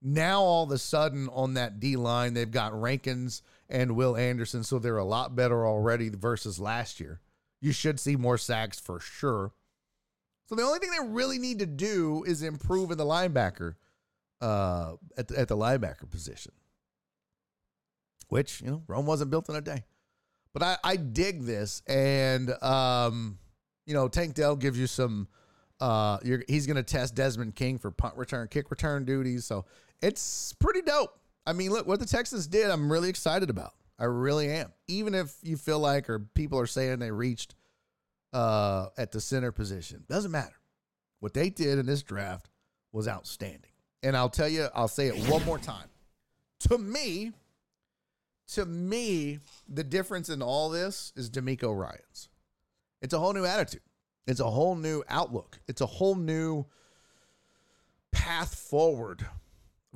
Now, 0.00 0.40
all 0.40 0.64
of 0.64 0.70
a 0.70 0.78
sudden, 0.78 1.28
on 1.34 1.52
that 1.54 1.80
D 1.80 1.96
line, 1.96 2.32
they've 2.32 2.50
got 2.50 2.80
Rankins 2.80 3.42
and 3.68 3.94
Will 3.94 4.16
Anderson, 4.16 4.64
so 4.64 4.78
they're 4.78 4.96
a 4.96 5.04
lot 5.04 5.36
better 5.36 5.66
already 5.66 6.08
versus 6.08 6.58
last 6.58 6.98
year. 6.98 7.20
You 7.60 7.72
should 7.72 8.00
see 8.00 8.16
more 8.16 8.38
sacks 8.38 8.80
for 8.80 9.00
sure. 9.00 9.52
So 10.46 10.54
the 10.54 10.62
only 10.62 10.78
thing 10.78 10.92
they 10.92 11.12
really 11.12 11.38
need 11.38 11.58
to 11.58 11.66
do 11.66 12.24
is 12.26 12.42
improve 12.42 12.90
in 12.90 12.96
the 12.96 13.04
linebacker 13.04 13.74
uh, 14.40 14.94
at 15.16 15.28
the, 15.28 15.38
at 15.38 15.48
the 15.48 15.56
linebacker 15.56 16.10
position, 16.10 16.52
which 18.28 18.60
you 18.60 18.70
know 18.70 18.82
Rome 18.86 19.06
wasn't 19.06 19.30
built 19.30 19.48
in 19.48 19.56
a 19.56 19.60
day. 19.60 19.84
But 20.52 20.62
I, 20.62 20.76
I 20.82 20.96
dig 20.96 21.42
this, 21.42 21.82
and 21.86 22.50
um, 22.62 23.38
you 23.86 23.94
know 23.94 24.08
Tank 24.08 24.34
Dell 24.34 24.56
gives 24.56 24.78
you 24.78 24.86
some. 24.86 25.28
Uh, 25.80 26.18
he's 26.48 26.66
going 26.66 26.76
to 26.76 26.82
test 26.82 27.14
Desmond 27.14 27.54
King 27.54 27.78
for 27.78 27.92
punt 27.92 28.16
return, 28.16 28.48
kick 28.48 28.68
return 28.70 29.04
duties, 29.04 29.44
so 29.44 29.64
it's 30.02 30.52
pretty 30.54 30.82
dope. 30.82 31.16
I 31.46 31.52
mean, 31.52 31.70
look 31.70 31.86
what 31.86 32.00
the 32.00 32.06
Texans 32.06 32.46
did. 32.48 32.68
I'm 32.68 32.90
really 32.90 33.08
excited 33.08 33.48
about. 33.48 33.74
I 33.98 34.04
really 34.04 34.50
am. 34.50 34.72
Even 34.86 35.14
if 35.14 35.34
you 35.42 35.56
feel 35.56 35.78
like 35.78 36.08
or 36.08 36.18
people 36.18 36.58
are 36.58 36.66
saying 36.66 36.98
they 36.98 37.10
reached 37.10 37.54
uh, 38.32 38.88
at 38.96 39.12
the 39.12 39.20
center 39.20 39.50
position, 39.50 40.04
doesn't 40.08 40.30
matter. 40.30 40.54
What 41.20 41.34
they 41.34 41.50
did 41.50 41.78
in 41.78 41.86
this 41.86 42.02
draft 42.02 42.48
was 42.92 43.08
outstanding. 43.08 43.67
And 44.02 44.16
I'll 44.16 44.28
tell 44.28 44.48
you, 44.48 44.68
I'll 44.74 44.88
say 44.88 45.08
it 45.08 45.28
one 45.28 45.44
more 45.44 45.58
time. 45.58 45.88
To 46.68 46.78
me, 46.78 47.32
to 48.48 48.64
me, 48.64 49.40
the 49.68 49.84
difference 49.84 50.28
in 50.28 50.42
all 50.42 50.70
this 50.70 51.12
is 51.16 51.30
DeMeco 51.30 51.76
Ryans. 51.76 52.28
It's 53.02 53.14
a 53.14 53.18
whole 53.18 53.32
new 53.32 53.44
attitude. 53.44 53.82
It's 54.26 54.40
a 54.40 54.50
whole 54.50 54.74
new 54.74 55.02
outlook. 55.08 55.58
It's 55.68 55.80
a 55.80 55.86
whole 55.86 56.14
new 56.14 56.66
path 58.12 58.54
forward 58.54 59.26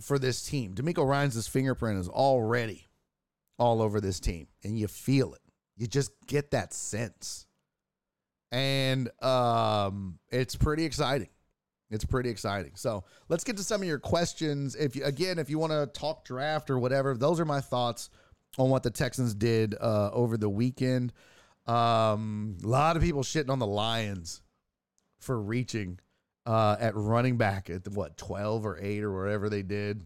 for 0.01 0.19
this 0.19 0.43
team. 0.43 0.75
DeMeco 0.75 1.07
Ryans' 1.07 1.47
fingerprint 1.47 1.99
is 1.99 2.09
already 2.09 2.89
all 3.59 3.83
over 3.83 4.01
this 4.01 4.21
team, 4.21 4.49
and 4.65 4.79
you 4.79 4.89
feel 4.89 5.35
it. 5.35 5.41
You 5.77 5.87
just 5.87 6.13
get 6.27 6.51
that 6.53 6.73
sense. 6.73 7.47
And 8.51 9.11
um, 9.23 10.19
it's 10.31 10.57
pretty 10.57 10.85
exciting. 10.85 11.29
It's 11.93 12.05
pretty 12.05 12.31
exciting. 12.31 12.73
So 12.75 13.05
let's 13.29 13.45
get 13.45 13.57
to 13.59 13.63
some 13.63 13.83
of 13.83 13.87
your 13.87 13.99
questions. 13.99 14.75
If 14.75 14.97
you, 14.97 15.05
again, 15.05 15.39
if 15.39 15.51
you 15.51 15.59
want 15.59 15.73
to 15.73 15.87
talk 15.87 16.25
draft 16.25 16.71
or 16.71 16.79
whatever, 16.79 17.15
those 17.17 17.39
are 17.39 17.45
my 17.45 17.61
thoughts 17.61 18.11
on 18.59 18.71
what 18.71 18.83
the 18.83 18.91
Texans 18.91 19.35
did 19.35 19.75
uh, 19.81 20.11
over 20.13 20.37
the 20.37 20.49
weekend. 20.49 21.13
Um, 21.67 22.57
a 22.65 22.67
lot 22.67 22.97
of 22.97 23.03
people 23.03 23.23
shitting 23.23 23.51
on 23.51 23.59
the 23.59 23.67
Lions 23.67 24.43
for 25.21 25.41
reaching 25.41 25.99
uh, 26.45 26.77
at 26.81 26.97
running 26.97 27.37
back 27.37 27.71
at 27.71 27.85
the, 27.85 27.91
what 27.91 28.17
twelve 28.17 28.67
or 28.67 28.79
eight 28.81 29.03
or 29.05 29.17
whatever 29.17 29.49
they 29.49 29.63
did. 29.63 30.03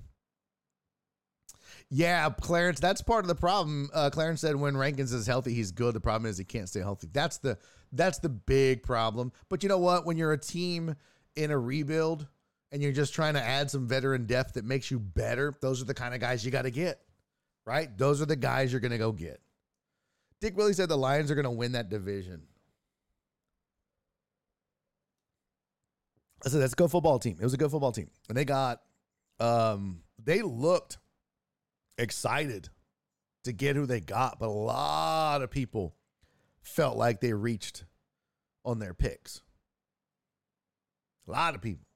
Yeah, 1.89 2.29
Clarence, 2.31 2.81
that's 2.81 3.01
part 3.01 3.25
of 3.25 3.29
the 3.29 3.35
problem. 3.37 3.89
Uh, 3.95 4.11
Clarence 4.11 4.41
said 4.41 4.57
when 4.57 4.77
Rankins 4.77 5.13
is 5.13 5.27
healthy, 5.27 5.55
he's 5.55 5.71
good. 5.71 5.95
The 5.95 6.01
problem 6.01 6.29
is 6.29 6.37
he 6.37 6.45
can't 6.45 6.69
stay 6.69 6.81
healthy. 6.81 7.09
That's 7.13 7.39
the 7.39 7.59
that's 7.93 8.19
the 8.19 8.29
big 8.29 8.83
problem. 8.83 9.33
But 9.49 9.63
you 9.63 9.69
know 9.69 9.79
what? 9.79 10.05
When 10.05 10.19
you're 10.19 10.33
a 10.33 10.39
team 10.39 10.97
in 11.37 11.51
a 11.51 11.59
rebuild 11.59 12.27
and 12.73 12.83
you're 12.83 12.93
just 12.93 13.15
trying 13.15 13.35
to 13.35 13.43
add 13.43 13.71
some 13.71 13.87
veteran 13.87 14.27
depth 14.27 14.55
that 14.55 14.65
makes 14.65 14.91
you 14.91 14.99
better, 14.99 15.57
those 15.61 15.81
are 15.81 15.85
the 15.85 15.95
kind 15.95 16.15
of 16.15 16.21
guys 16.21 16.45
you 16.45 16.51
got 16.51 16.63
to 16.63 16.71
get. 16.71 17.01
Right? 17.65 17.97
Those 17.97 18.23
are 18.23 18.27
the 18.27 18.37
guys 18.37 18.73
you're 18.73 18.81
going 18.81 18.93
to 18.93 18.99
go 18.99 19.13
get. 19.13 19.41
Dick 20.41 20.57
Willie 20.57 20.73
said 20.73 20.89
the 20.89 20.97
Lions 20.97 21.31
are 21.31 21.35
going 21.35 21.45
to 21.45 21.51
win 21.51 21.73
that 21.73 21.89
division. 21.89 22.43
I 26.45 26.49
said 26.49 26.61
that's 26.61 26.75
a 26.75 26.77
good 26.77 26.91
football 26.91 27.19
team. 27.19 27.39
It 27.41 27.45
was 27.45 27.55
a 27.55 27.59
good 27.59 27.71
football 27.71 27.93
team. 27.93 28.11
And 28.29 28.37
they 28.37 28.45
got 28.45 28.83
um 29.41 30.03
they 30.23 30.43
looked 30.43 30.99
excited 31.99 32.69
to 33.45 33.53
get 33.53 33.77
who 33.77 33.87
they 33.87 34.01
got, 34.01 34.39
but 34.39 34.47
a 34.47 34.51
lot 34.51 35.43
of 35.43 35.51
people 35.51 35.95
felt 36.63 36.97
like 36.97 37.21
they 37.21 37.33
reached 37.33 37.85
on 38.65 38.79
their 38.79 38.95
picks. 38.95 39.43
A 41.27 41.31
lot 41.31 41.55
of 41.55 41.63
people. 41.63 41.87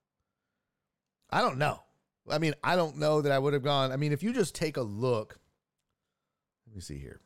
I 1.31 1.40
don't 1.40 1.59
know. 1.59 1.81
I 2.28 2.39
mean, 2.39 2.55
I 2.62 2.77
don't 2.77 2.98
know 2.98 3.23
that 3.23 3.32
I 3.32 3.39
would 3.39 3.52
have 3.52 3.62
gone. 3.62 3.93
I 3.93 3.97
mean, 3.97 4.12
if 4.12 4.23
you 4.23 4.32
just 4.32 4.55
take 4.55 4.77
a 4.77 4.82
look, 4.82 5.39
let 6.66 6.74
me 6.74 6.81
see 6.81 6.98
here. 6.98 7.20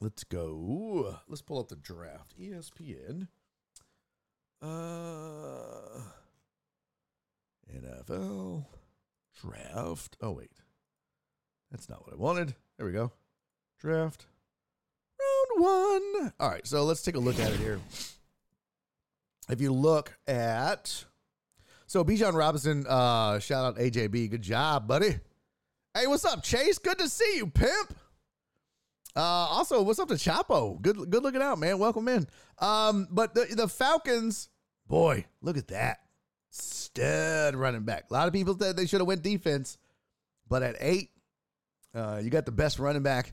Let's 0.00 0.24
go. 0.24 1.18
Let's 1.28 1.42
pull 1.42 1.58
up 1.58 1.68
the 1.68 1.76
draft. 1.76 2.34
ESPN. 2.38 3.28
Uh 4.62 6.00
NFL 7.74 8.66
draft. 9.40 10.16
Oh 10.20 10.32
wait. 10.32 10.50
That's 11.70 11.88
not 11.88 12.04
what 12.04 12.14
I 12.14 12.16
wanted. 12.16 12.54
There 12.76 12.86
we 12.86 12.92
go. 12.92 13.12
Draft. 13.78 14.26
Round 15.18 15.62
one. 15.62 16.32
All 16.40 16.50
right, 16.50 16.66
so 16.66 16.84
let's 16.84 17.02
take 17.02 17.16
a 17.16 17.20
look 17.20 17.38
at 17.38 17.52
it 17.52 17.60
here. 17.60 17.80
If 19.48 19.60
you 19.60 19.72
look 19.72 20.16
at 20.26 21.04
so 21.86 22.02
Bijan 22.02 22.34
Robinson, 22.34 22.84
uh, 22.88 23.38
shout 23.38 23.64
out 23.64 23.78
AJB. 23.78 24.30
Good 24.30 24.42
job, 24.42 24.88
buddy. 24.88 25.20
Hey, 25.94 26.08
what's 26.08 26.24
up, 26.24 26.42
Chase? 26.42 26.78
Good 26.78 26.98
to 26.98 27.08
see 27.08 27.36
you, 27.36 27.46
pimp. 27.46 27.96
Uh, 29.14 29.20
also, 29.20 29.82
what's 29.82 30.00
up 30.00 30.08
to 30.08 30.14
Chapo? 30.14 30.82
Good, 30.82 31.10
good 31.10 31.22
looking 31.22 31.42
out, 31.42 31.58
man. 31.58 31.78
Welcome 31.78 32.08
in. 32.08 32.26
Um, 32.58 33.06
but 33.10 33.34
the 33.34 33.46
the 33.54 33.68
Falcons, 33.68 34.48
boy, 34.88 35.26
look 35.40 35.56
at 35.56 35.68
that 35.68 35.98
stud 36.50 37.54
running 37.54 37.84
back. 37.84 38.06
A 38.10 38.12
lot 38.12 38.26
of 38.26 38.34
people 38.34 38.58
said 38.58 38.76
they 38.76 38.86
should 38.86 39.00
have 39.00 39.06
went 39.06 39.22
defense, 39.22 39.78
but 40.48 40.64
at 40.64 40.76
eight, 40.80 41.10
uh, 41.94 42.20
you 42.22 42.30
got 42.30 42.46
the 42.46 42.52
best 42.52 42.80
running 42.80 43.02
back 43.02 43.32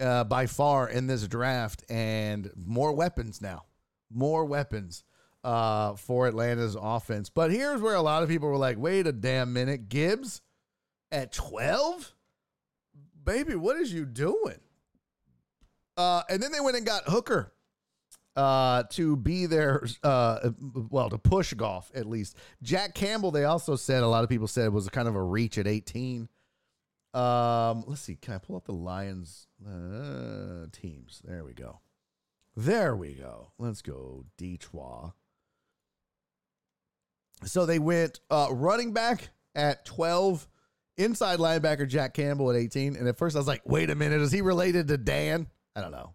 uh, 0.00 0.24
by 0.24 0.46
far 0.46 0.88
in 0.88 1.06
this 1.06 1.26
draft, 1.28 1.84
and 1.88 2.50
more 2.56 2.92
weapons 2.92 3.40
now, 3.40 3.62
more 4.10 4.44
weapons 4.44 5.04
uh, 5.44 5.94
for 5.94 6.26
Atlanta's 6.26 6.76
offense. 6.80 7.30
But 7.30 7.52
here's 7.52 7.80
where 7.80 7.94
a 7.94 8.02
lot 8.02 8.22
of 8.22 8.28
people 8.28 8.48
were 8.48 8.56
like, 8.56 8.78
"Wait 8.78 9.06
a 9.06 9.12
damn 9.12 9.52
minute, 9.52 9.88
Gibbs 9.88 10.40
at 11.12 11.32
12, 11.32 12.12
baby, 13.24 13.54
what 13.54 13.76
is 13.76 13.92
you 13.92 14.06
doing?" 14.06 14.58
Uh, 15.96 16.22
and 16.28 16.42
then 16.42 16.50
they 16.50 16.60
went 16.60 16.76
and 16.76 16.84
got 16.84 17.04
Hooker 17.06 17.52
uh, 18.36 18.82
to 18.90 19.16
be 19.16 19.46
there, 19.46 19.86
uh, 20.02 20.50
well, 20.90 21.10
to 21.10 21.18
push 21.18 21.54
Goff 21.54 21.90
at 21.94 22.06
least. 22.06 22.36
Jack 22.62 22.94
Campbell, 22.94 23.30
they 23.30 23.44
also 23.44 23.76
said, 23.76 24.02
a 24.02 24.08
lot 24.08 24.24
of 24.24 24.30
people 24.30 24.48
said 24.48 24.72
was 24.72 24.88
kind 24.88 25.08
of 25.08 25.14
a 25.14 25.22
reach 25.22 25.58
at 25.58 25.66
18. 25.66 26.28
Um, 27.12 27.84
let's 27.86 28.00
see. 28.00 28.16
Can 28.16 28.34
I 28.34 28.38
pull 28.38 28.56
up 28.56 28.64
the 28.64 28.72
Lions 28.72 29.46
uh, 29.64 30.66
teams? 30.72 31.22
There 31.24 31.44
we 31.44 31.52
go. 31.52 31.78
There 32.56 32.96
we 32.96 33.14
go. 33.14 33.52
Let's 33.58 33.82
go, 33.82 34.24
Detroit. 34.36 35.12
So 37.44 37.66
they 37.66 37.78
went 37.78 38.20
uh, 38.30 38.48
running 38.50 38.92
back 38.92 39.30
at 39.54 39.84
12, 39.84 40.46
inside 40.96 41.38
linebacker 41.38 41.88
Jack 41.88 42.14
Campbell 42.14 42.50
at 42.50 42.56
18. 42.56 42.96
And 42.96 43.08
at 43.08 43.18
first 43.18 43.36
I 43.36 43.38
was 43.38 43.48
like, 43.48 43.62
wait 43.64 43.90
a 43.90 43.94
minute, 43.94 44.20
is 44.20 44.32
he 44.32 44.40
related 44.40 44.88
to 44.88 44.96
Dan? 44.96 45.46
I 45.76 45.80
don't 45.80 45.92
know. 45.92 46.14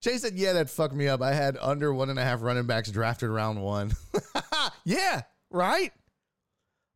Jay 0.00 0.18
said, 0.18 0.34
yeah, 0.34 0.54
that 0.54 0.68
fucked 0.68 0.94
me 0.94 1.06
up. 1.06 1.22
I 1.22 1.32
had 1.32 1.56
under 1.60 1.94
one 1.94 2.10
and 2.10 2.18
a 2.18 2.24
half 2.24 2.42
running 2.42 2.66
backs 2.66 2.90
drafted 2.90 3.30
round 3.30 3.62
one. 3.62 3.92
yeah, 4.84 5.22
right? 5.50 5.92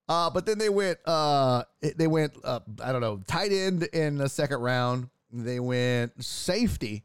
Uh, 0.09 0.29
but 0.31 0.45
then 0.45 0.59
they 0.59 0.69
went, 0.69 0.99
uh, 1.05 1.63
they 1.97 2.09
went, 2.09 2.37
uh, 2.45 2.61
I 2.83 2.91
don't 2.91 3.01
know, 3.01 3.21
tight 3.27 3.53
end 3.53 3.85
in 3.85 4.19
the 4.19 4.29
second 4.29 4.61
round. 4.61 5.09
They 5.33 5.61
went 5.61 6.23
safety 6.23 7.05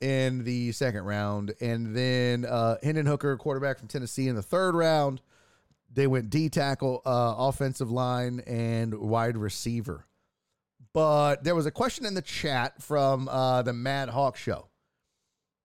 in 0.00 0.44
the 0.44 0.72
second 0.72 1.04
round, 1.04 1.54
and 1.60 1.96
then 1.96 2.44
uh, 2.44 2.76
Hendon 2.82 3.06
Hooker, 3.06 3.36
quarterback 3.36 3.78
from 3.78 3.88
Tennessee, 3.88 4.28
in 4.28 4.36
the 4.36 4.42
third 4.42 4.74
round. 4.74 5.20
They 5.92 6.06
went 6.06 6.28
D 6.28 6.48
tackle, 6.48 7.00
uh, 7.06 7.34
offensive 7.38 7.90
line, 7.90 8.40
and 8.40 8.94
wide 8.94 9.36
receiver. 9.36 10.06
But 10.92 11.44
there 11.44 11.54
was 11.54 11.66
a 11.66 11.70
question 11.70 12.04
in 12.06 12.14
the 12.14 12.22
chat 12.22 12.82
from 12.82 13.28
uh, 13.28 13.62
the 13.62 13.72
Mad 13.72 14.08
Hawk 14.10 14.36
show. 14.36 14.68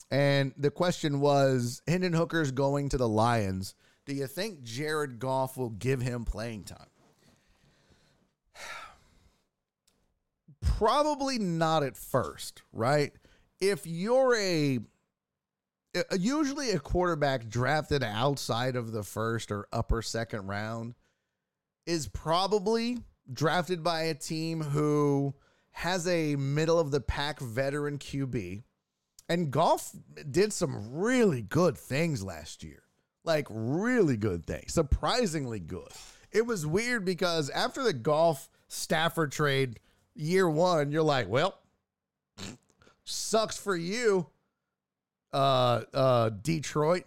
And 0.10 0.54
the 0.58 0.72
question 0.72 1.22
was 1.22 1.82
Hendon 1.88 2.14
Hooker's 2.14 2.52
going 2.52 2.90
to 2.90 2.98
the 2.98 3.08
Lions. 3.08 3.74
Do 4.06 4.14
you 4.14 4.28
think 4.28 4.62
Jared 4.64 5.20
Goff 5.20 5.58
will 5.58 5.70
give 5.70 6.02
him 6.02 6.26
playing 6.26 6.66
time? 6.66 6.90
Probably 10.62 11.40
not 11.40 11.84
at 11.84 11.96
first, 11.96 12.62
right? 12.74 13.14
If 13.62 13.86
you're 13.86 14.36
a 14.36 14.80
uh, 15.96 16.02
usually 16.18 16.72
a 16.72 16.80
quarterback 16.80 17.48
drafted 17.48 18.04
outside 18.04 18.76
of 18.76 18.92
the 18.92 19.04
first 19.04 19.52
or 19.52 19.68
upper 19.72 20.02
second 20.02 20.48
round 20.48 20.96
is 21.86 22.08
probably 22.08 22.98
drafted 23.32 23.84
by 23.84 24.04
a 24.04 24.14
team 24.14 24.62
who 24.62 25.34
has 25.72 26.08
a 26.08 26.36
middle 26.36 26.80
of 26.80 26.92
the 26.92 27.02
pack 27.02 27.40
veteran 27.40 27.98
QB. 27.98 28.64
And 29.30 29.52
Goff 29.52 29.92
did 30.30 30.52
some 30.52 30.94
really 30.94 31.42
good 31.42 31.78
things 31.78 32.24
last 32.24 32.64
year. 32.64 32.84
Like 33.24 33.48
really 33.50 34.18
good 34.18 34.46
things. 34.46 34.74
Surprisingly 34.74 35.60
good. 35.60 35.92
It 36.32 36.46
was 36.46 36.66
weird 36.66 37.06
because 37.06 37.50
after 37.50 37.84
the 37.84 37.94
Goff 37.94 38.50
Stafford 38.68 39.32
trade 39.32 39.80
year 40.16 40.50
1, 40.50 40.92
you're 40.92 41.04
like, 41.04 41.30
well, 41.30 41.60
sucks 43.04 43.58
for 43.58 43.76
you 43.76 44.28
uh, 45.34 45.82
uh, 45.94 46.30
Detroit. 46.30 47.06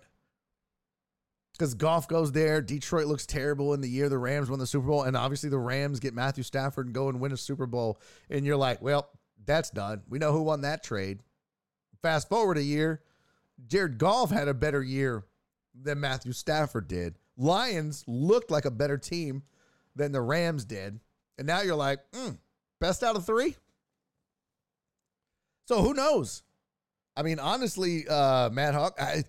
Because 1.52 1.74
Goff 1.74 2.08
goes 2.08 2.32
there. 2.32 2.60
Detroit 2.60 3.06
looks 3.06 3.26
terrible 3.26 3.74
in 3.74 3.80
the 3.80 3.88
year 3.88 4.08
the 4.08 4.18
Rams 4.18 4.50
won 4.50 4.58
the 4.58 4.66
Super 4.66 4.88
Bowl. 4.88 5.04
And 5.04 5.16
obviously, 5.16 5.50
the 5.50 5.58
Rams 5.58 6.00
get 6.00 6.12
Matthew 6.12 6.42
Stafford 6.42 6.86
and 6.86 6.94
go 6.94 7.08
and 7.08 7.20
win 7.20 7.30
a 7.30 7.36
Super 7.36 7.66
Bowl. 7.66 8.00
And 8.28 8.44
you're 8.44 8.56
like, 8.56 8.82
well, 8.82 9.08
that's 9.46 9.70
done. 9.70 10.02
We 10.08 10.18
know 10.18 10.32
who 10.32 10.42
won 10.42 10.62
that 10.62 10.82
trade. 10.82 11.20
Fast 12.02 12.28
forward 12.28 12.58
a 12.58 12.62
year, 12.62 13.02
Jared 13.68 13.98
Goff 13.98 14.30
had 14.30 14.48
a 14.48 14.54
better 14.54 14.82
year 14.82 15.24
than 15.80 16.00
Matthew 16.00 16.32
Stafford 16.32 16.88
did. 16.88 17.14
Lions 17.36 18.04
looked 18.06 18.50
like 18.50 18.64
a 18.64 18.70
better 18.70 18.98
team 18.98 19.42
than 19.94 20.12
the 20.12 20.20
Rams 20.20 20.64
did. 20.64 21.00
And 21.38 21.46
now 21.46 21.62
you're 21.62 21.76
like, 21.76 22.00
mm, 22.12 22.36
best 22.80 23.02
out 23.02 23.16
of 23.16 23.24
three? 23.24 23.56
So 25.66 25.82
who 25.82 25.94
knows? 25.94 26.42
I 27.16 27.22
mean, 27.22 27.38
honestly, 27.38 28.06
uh, 28.08 28.50
Mad 28.50 28.74
Hawk, 28.74 28.96
I, 29.00 29.24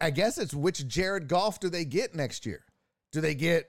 I 0.00 0.10
guess 0.10 0.38
it's 0.38 0.52
which 0.52 0.86
Jared 0.86 1.28
Goff 1.28 1.60
do 1.60 1.68
they 1.68 1.84
get 1.84 2.14
next 2.14 2.44
year? 2.44 2.64
Do 3.12 3.20
they 3.20 3.34
get 3.34 3.68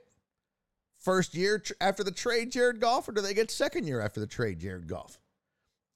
first 1.00 1.36
year 1.36 1.60
tr- 1.60 1.74
after 1.80 2.04
the 2.04 2.12
trade 2.12 2.52
Jared 2.52 2.80
Goff, 2.80 3.08
or 3.08 3.12
do 3.12 3.22
they 3.22 3.34
get 3.34 3.52
second 3.52 3.88
year 3.88 4.02
after 4.02 4.20
the 4.20 4.28
trade 4.28 4.60
Jared 4.60 4.88
Goff? 4.88 5.20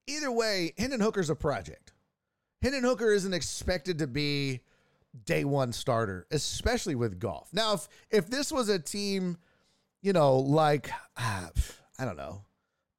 Either 0.07 0.31
way, 0.31 0.73
Hendon 0.77 0.99
Hooker's 0.99 1.29
a 1.29 1.35
project. 1.35 1.91
Hendon 2.61 2.83
Hooker 2.83 3.11
isn't 3.11 3.33
expected 3.33 3.99
to 3.99 4.07
be 4.07 4.61
day 5.25 5.43
one 5.43 5.71
starter, 5.71 6.25
especially 6.31 6.95
with 6.95 7.19
Goff. 7.19 7.49
Now, 7.53 7.73
if 7.73 7.87
if 8.09 8.29
this 8.29 8.51
was 8.51 8.69
a 8.69 8.79
team, 8.79 9.37
you 10.01 10.13
know, 10.13 10.37
like 10.37 10.89
I 11.17 11.49
don't 11.99 12.17
know, 12.17 12.41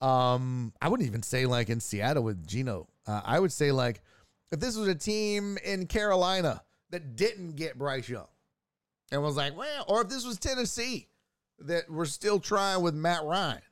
um, 0.07 0.73
I 0.81 0.89
wouldn't 0.89 1.09
even 1.09 1.23
say 1.23 1.47
like 1.47 1.69
in 1.69 1.81
Seattle 1.81 2.23
with 2.23 2.47
Geno. 2.47 2.89
Uh, 3.07 3.21
I 3.25 3.39
would 3.39 3.53
say 3.53 3.73
like 3.73 4.03
if 4.53 4.61
this 4.61 4.77
was 4.77 4.89
a 4.89 4.95
team 4.95 5.59
in 5.65 5.87
Carolina 5.87 6.63
that 6.91 7.17
didn't 7.17 7.57
get 7.57 7.79
Bryce 7.79 8.09
Young 8.09 8.29
and 9.11 9.23
was 9.23 9.37
like, 9.37 9.57
well, 9.57 9.85
or 9.89 10.03
if 10.03 10.09
this 10.09 10.25
was 10.25 10.39
Tennessee 10.39 11.09
that 11.61 11.91
we're 11.91 12.05
still 12.05 12.39
trying 12.39 12.83
with 12.83 12.95
Matt 12.95 13.25
Ryan. 13.25 13.63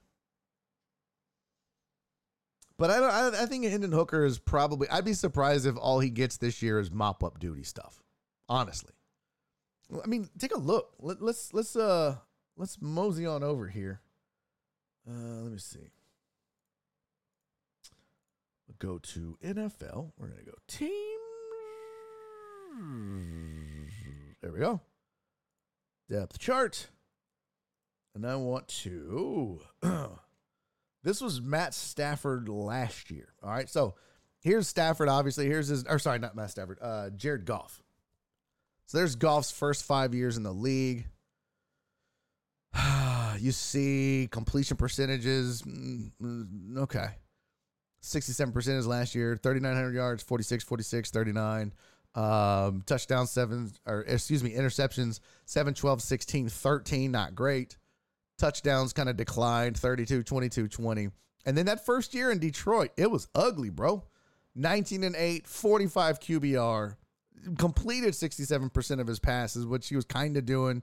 But 2.76 2.90
I 2.90 2.98
don't. 2.98 3.10
I, 3.34 3.42
I 3.42 3.46
think 3.46 3.64
Hendon 3.64 3.92
Hooker 3.92 4.24
is 4.24 4.38
probably. 4.38 4.88
I'd 4.88 5.04
be 5.04 5.12
surprised 5.12 5.64
if 5.64 5.76
all 5.76 6.00
he 6.00 6.10
gets 6.10 6.38
this 6.38 6.60
year 6.60 6.80
is 6.80 6.90
mop 6.90 7.22
up 7.22 7.38
duty 7.38 7.62
stuff. 7.62 8.02
Honestly, 8.48 8.92
I 10.02 10.06
mean, 10.08 10.28
take 10.38 10.54
a 10.54 10.58
look. 10.58 10.90
Let, 10.98 11.22
let's 11.22 11.54
let's 11.54 11.76
uh 11.76 12.16
let's 12.56 12.82
mosey 12.82 13.26
on 13.26 13.44
over 13.44 13.68
here. 13.68 14.00
Uh, 15.08 15.42
let 15.42 15.52
me 15.52 15.58
see. 15.58 15.92
Go 18.78 18.98
to 18.98 19.36
NFL. 19.42 20.12
We're 20.18 20.28
gonna 20.28 20.42
go 20.42 20.52
team. 20.68 20.90
There 24.42 24.52
we 24.52 24.58
go. 24.58 24.80
Depth 26.08 26.38
chart. 26.38 26.88
And 28.14 28.26
I 28.26 28.36
want 28.36 28.68
to. 28.68 29.60
this 31.02 31.20
was 31.20 31.40
Matt 31.40 31.74
Stafford 31.74 32.48
last 32.48 33.10
year. 33.10 33.34
All 33.42 33.50
right. 33.50 33.68
So 33.68 33.94
here's 34.40 34.68
Stafford, 34.68 35.08
obviously. 35.08 35.46
Here's 35.46 35.68
his, 35.68 35.84
or 35.84 35.98
sorry, 35.98 36.18
not 36.18 36.36
Matt 36.36 36.50
Stafford, 36.50 36.78
uh, 36.80 37.10
Jared 37.10 37.44
Goff. 37.44 37.82
So 38.86 38.98
there's 38.98 39.16
Goff's 39.16 39.50
first 39.50 39.84
five 39.84 40.14
years 40.14 40.36
in 40.36 40.42
the 40.42 40.52
league. 40.52 41.06
you 43.38 43.52
see 43.52 44.28
completion 44.30 44.76
percentages. 44.76 45.62
Mm, 45.62 46.12
mm, 46.22 46.78
okay. 46.78 47.08
67% 48.04 48.78
is 48.78 48.86
last 48.86 49.14
year, 49.14 49.38
3,900 49.42 49.94
yards, 49.94 50.22
46, 50.22 50.62
46, 50.64 51.10
39. 51.10 51.72
Um, 52.14 52.82
touchdown 52.86 53.26
seven, 53.26 53.72
or 53.86 54.02
excuse 54.02 54.44
me, 54.44 54.52
interceptions 54.52 55.20
7, 55.46 55.74
12, 55.74 56.02
16, 56.02 56.48
13. 56.48 57.10
Not 57.10 57.34
great. 57.34 57.76
Touchdowns 58.38 58.92
kind 58.92 59.08
of 59.08 59.16
declined 59.16 59.78
32, 59.78 60.22
22, 60.22 60.68
20. 60.68 61.08
And 61.46 61.56
then 61.56 61.66
that 61.66 61.84
first 61.84 62.14
year 62.14 62.30
in 62.30 62.38
Detroit, 62.38 62.90
it 62.96 63.10
was 63.10 63.28
ugly, 63.34 63.70
bro. 63.70 64.04
19 64.54 65.02
and 65.02 65.16
8, 65.16 65.46
45 65.48 66.20
QBR, 66.20 66.96
completed 67.58 68.12
67% 68.12 69.00
of 69.00 69.06
his 69.06 69.18
passes, 69.18 69.66
which 69.66 69.88
he 69.88 69.96
was 69.96 70.04
kind 70.04 70.36
of 70.36 70.44
doing. 70.46 70.82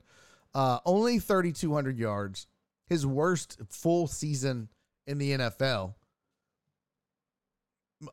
Uh, 0.53 0.79
only 0.85 1.19
3,200 1.19 1.97
yards, 1.97 2.47
his 2.87 3.05
worst 3.05 3.57
full 3.69 4.07
season 4.07 4.67
in 5.07 5.17
the 5.17 5.31
NFL 5.31 5.93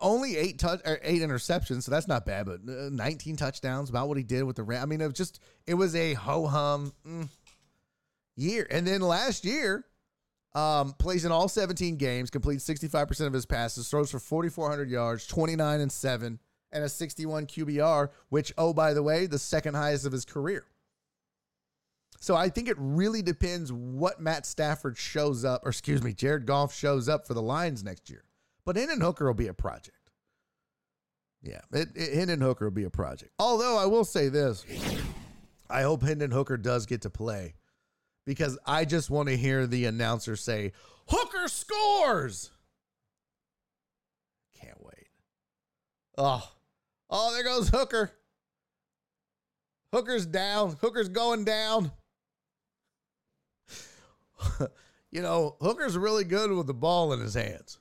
only 0.01 0.37
eight 0.37 0.59
touch 0.59 0.81
or 0.85 0.99
eight 1.03 1.23
interceptions, 1.23 1.83
so 1.83 1.91
that's 1.91 2.09
not 2.09 2.27
bad. 2.27 2.47
But 2.47 2.61
uh, 2.69 2.89
19 2.91 3.37
touchdowns, 3.37 3.91
about 3.91 4.09
what 4.09 4.17
he 4.17 4.25
did 4.25 4.45
with 4.45 4.57
the 4.57 4.63
Ram. 4.63 4.83
I 4.83 4.87
mean, 4.87 5.01
it 5.01 5.07
was 5.07 5.15
just 5.15 5.41
it 5.67 5.75
was 5.75 5.95
a 5.95 6.15
ho 6.15 6.47
hum 6.47 6.93
mm, 7.07 7.29
year. 8.37 8.67
And 8.71 8.87
then 8.87 9.01
last 9.01 9.45
year, 9.45 9.85
um, 10.55 10.93
plays 10.95 11.25
in 11.25 11.33
all 11.33 11.49
17 11.49 11.97
games, 11.97 12.31
completes 12.31 12.65
65 12.65 13.09
percent 13.09 13.27
of 13.27 13.33
his 13.33 13.47
passes, 13.47 13.89
throws 13.89 14.11
for 14.11 14.19
4,400 14.19 14.91
yards, 14.91 15.27
29 15.27 15.81
and 15.81 15.93
seven, 15.93 16.39
and 16.73 16.85
a 16.85 16.89
61 16.89 17.47
QBR, 17.47 18.11
which 18.29 18.53
oh 18.59 18.73
by 18.73 18.95
the 18.95 19.03
way, 19.03 19.27
the 19.27 19.39
second 19.39 19.75
highest 19.75 20.07
of 20.07 20.13
his 20.13 20.25
career. 20.25 20.65
So 22.21 22.35
I 22.35 22.49
think 22.49 22.69
it 22.69 22.77
really 22.79 23.23
depends 23.23 23.73
what 23.73 24.21
Matt 24.21 24.45
Stafford 24.45 24.99
shows 24.99 25.45
up, 25.45 25.65
or 25.65 25.69
excuse 25.69 26.03
me, 26.03 26.13
Jared 26.13 26.47
Goff 26.47 26.75
shows 26.75 27.09
up 27.09 27.27
for 27.27 27.35
the 27.35 27.43
Lions 27.43 27.85
next 27.85 28.11
year. 28.11 28.25
But 28.69 28.77
Hendon 28.77 29.01
Hooker 29.01 29.25
will 29.25 29.33
be 29.33 29.47
a 29.47 29.55
project. 29.55 29.97
Yeah, 31.43 31.63
it, 31.73 31.89
it, 31.95 32.13
Hendon 32.13 32.43
Hooker 32.43 32.67
will 32.67 32.71
be 32.71 32.85
a 32.85 32.91
project. 32.91 33.33
Although 33.39 33.79
I 33.79 33.87
will 33.87 34.05
say 34.05 34.29
this, 34.29 34.63
I 35.71 35.81
hope 35.81 36.03
Hendon 36.03 36.31
Hooker 36.31 36.59
does 36.59 36.85
get 36.85 37.01
to 37.01 37.09
play 37.09 37.55
because 38.27 38.59
I 38.67 38.85
just 38.85 39.09
want 39.09 39.31
to 39.31 39.39
hear 39.39 39.67
the 39.67 39.87
announcer 39.87 40.37
say, 40.37 40.73
Hooker 41.09 41.49
scores. 41.49 42.51
Can't 44.61 44.85
wait. 44.85 45.09
Oh, 46.19 46.47
oh, 47.09 47.33
there 47.33 47.45
goes 47.45 47.71
Hooker. 47.71 48.13
Hooker's 49.95 50.27
down. 50.27 50.77
Hooker's 50.83 51.09
going 51.09 51.47
down. 51.47 51.91
you 55.11 55.23
know, 55.23 55.57
Hooker's 55.63 55.97
really 55.97 56.25
good 56.25 56.53
with 56.53 56.67
the 56.67 56.75
ball 56.75 57.15
in 57.15 57.21
his 57.21 57.33
hands. 57.33 57.79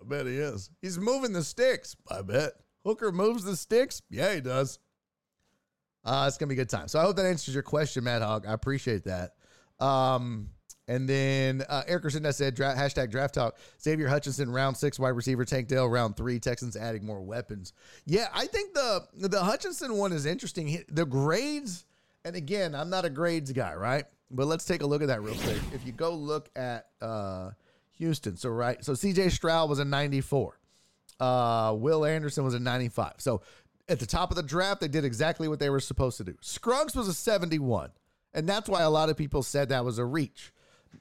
I 0.00 0.08
bet 0.08 0.26
he 0.26 0.36
is. 0.36 0.70
He's 0.80 0.98
moving 0.98 1.32
the 1.32 1.44
sticks, 1.44 1.96
I 2.10 2.22
bet. 2.22 2.52
Hooker 2.84 3.12
moves 3.12 3.44
the 3.44 3.56
sticks? 3.56 4.02
Yeah, 4.10 4.34
he 4.34 4.40
does. 4.40 4.78
Uh, 6.04 6.24
it's 6.26 6.38
gonna 6.38 6.48
be 6.48 6.54
a 6.54 6.56
good 6.56 6.70
time. 6.70 6.88
So 6.88 6.98
I 6.98 7.02
hope 7.02 7.16
that 7.16 7.26
answers 7.26 7.54
your 7.54 7.62
question, 7.62 8.04
Mad 8.04 8.22
Hawk. 8.22 8.46
I 8.48 8.52
appreciate 8.52 9.04
that. 9.04 9.34
Um, 9.78 10.48
and 10.88 11.08
then 11.08 11.62
uh, 11.68 11.82
Eric 11.86 12.10
said 12.10 12.54
dra- 12.54 12.74
hashtag 12.74 13.10
draft 13.10 13.34
talk. 13.34 13.58
Xavier 13.80 14.08
Hutchinson 14.08 14.50
round 14.50 14.76
six 14.76 14.98
wide 14.98 15.10
receiver. 15.10 15.44
Tank 15.44 15.68
Dell 15.68 15.86
round 15.88 16.16
three. 16.16 16.40
Texans 16.40 16.76
adding 16.76 17.06
more 17.06 17.20
weapons. 17.20 17.74
Yeah, 18.06 18.26
I 18.34 18.46
think 18.46 18.74
the 18.74 19.06
the 19.14 19.40
Hutchinson 19.40 19.96
one 19.96 20.12
is 20.12 20.26
interesting. 20.26 20.84
The 20.88 21.06
grades, 21.06 21.84
and 22.24 22.34
again, 22.34 22.74
I'm 22.74 22.90
not 22.90 23.04
a 23.04 23.10
grades 23.10 23.52
guy, 23.52 23.74
right? 23.74 24.04
But 24.32 24.46
let's 24.46 24.64
take 24.64 24.82
a 24.82 24.86
look 24.86 25.00
at 25.02 25.08
that 25.08 25.22
real 25.22 25.34
quick. 25.34 25.58
If 25.72 25.86
you 25.86 25.92
go 25.92 26.12
look 26.14 26.50
at 26.56 26.86
uh, 27.00 27.50
Houston, 28.00 28.36
so 28.36 28.48
right, 28.50 28.84
so 28.84 28.94
C.J. 28.94 29.28
Stroud 29.28 29.68
was 29.68 29.78
a 29.78 29.84
94. 29.84 30.58
Uh, 31.20 31.74
Will 31.78 32.04
Anderson 32.04 32.44
was 32.44 32.54
a 32.54 32.58
95. 32.58 33.14
So 33.18 33.42
at 33.88 34.00
the 34.00 34.06
top 34.06 34.30
of 34.30 34.36
the 34.36 34.42
draft, 34.42 34.80
they 34.80 34.88
did 34.88 35.04
exactly 35.04 35.48
what 35.48 35.58
they 35.60 35.70
were 35.70 35.80
supposed 35.80 36.16
to 36.16 36.24
do. 36.24 36.34
Scruggs 36.40 36.96
was 36.96 37.08
a 37.08 37.14
71. 37.14 37.90
And 38.32 38.48
that's 38.48 38.68
why 38.68 38.82
a 38.82 38.90
lot 38.90 39.10
of 39.10 39.16
people 39.16 39.42
said 39.42 39.68
that 39.68 39.84
was 39.84 39.98
a 39.98 40.04
reach. 40.04 40.52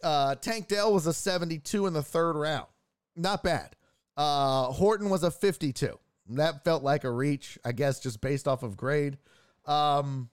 Uh, 0.04 0.36
Tank 0.36 0.68
Dell 0.68 0.94
was 0.94 1.08
a 1.08 1.14
72 1.14 1.86
in 1.86 1.94
the 1.94 2.04
third 2.04 2.36
round. 2.36 2.68
Not 3.16 3.44
bad. 3.44 3.76
Uh, 4.18 4.66
Horton 4.66 5.10
was 5.10 5.24
a 5.24 5.32
52. 5.32 5.98
That 6.32 6.64
felt 6.64 6.84
like 6.84 7.04
a 7.04 7.12
reach, 7.12 7.58
I 7.64 7.72
guess, 7.72 8.00
just 8.00 8.22
based 8.22 8.48
off 8.48 8.64
of 8.64 8.78
grade. 8.78 9.18
Um, 9.66 10.30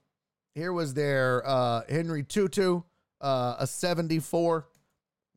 here 0.55 0.73
was 0.73 0.95
their 0.95 1.47
uh, 1.47 1.83
Henry 1.89 2.23
To'oTo'o, 2.23 2.85
uh, 3.21 3.57
a 3.59 3.67
74. 3.67 4.67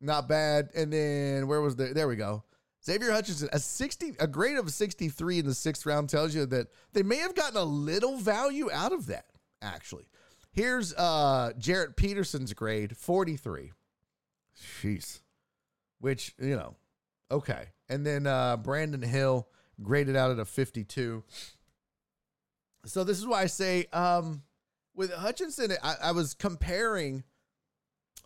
Not 0.02 0.28
bad. 0.28 0.70
And 0.76 0.92
then 0.92 1.48
where 1.48 1.62
was 1.62 1.76
the? 1.76 1.88
There 1.88 2.08
we 2.08 2.16
go. 2.16 2.44
Xavier 2.84 3.12
Hutchinson, 3.12 3.50
a 3.52 3.60
60, 3.60 4.16
a 4.20 4.28
grade 4.28 4.58
of 4.58 4.72
63 4.72 5.40
in 5.40 5.46
the 5.46 5.54
sixth 5.54 5.86
round 5.86 6.10
tells 6.10 6.34
you 6.34 6.46
that 6.46 6.68
they 6.94 7.04
may 7.04 7.18
have 7.18 7.36
gotten 7.36 7.58
a 7.58 7.64
little 7.64 8.18
value 8.18 8.72
out 8.72 8.94
of 8.94 9.08
that, 9.08 9.26
actually. 9.62 10.06
Here's 10.52 10.94
uh 10.96 11.52
Jarrett 11.58 11.96
Peterson's 11.96 12.54
grade, 12.54 12.98
43. 12.98 13.72
Jeez. 14.82 15.20
Which, 16.00 16.34
you 16.40 16.56
know, 16.56 16.76
okay. 17.30 17.68
And 17.90 18.06
then 18.06 18.26
uh 18.26 18.58
Brandon 18.58 19.02
Hill 19.02 19.48
graded 19.82 20.16
out 20.16 20.32
at 20.32 20.40
a 20.40 20.46
52. 20.46 21.24
So 22.86 23.04
this 23.04 23.20
is 23.20 23.28
why 23.28 23.42
I 23.42 23.48
say 23.48 23.86
um 23.94 24.42
with 24.96 25.14
Hutchinson, 25.14 25.72
I, 25.84 25.96
I 26.04 26.12
was 26.12 26.34
comparing 26.34 27.24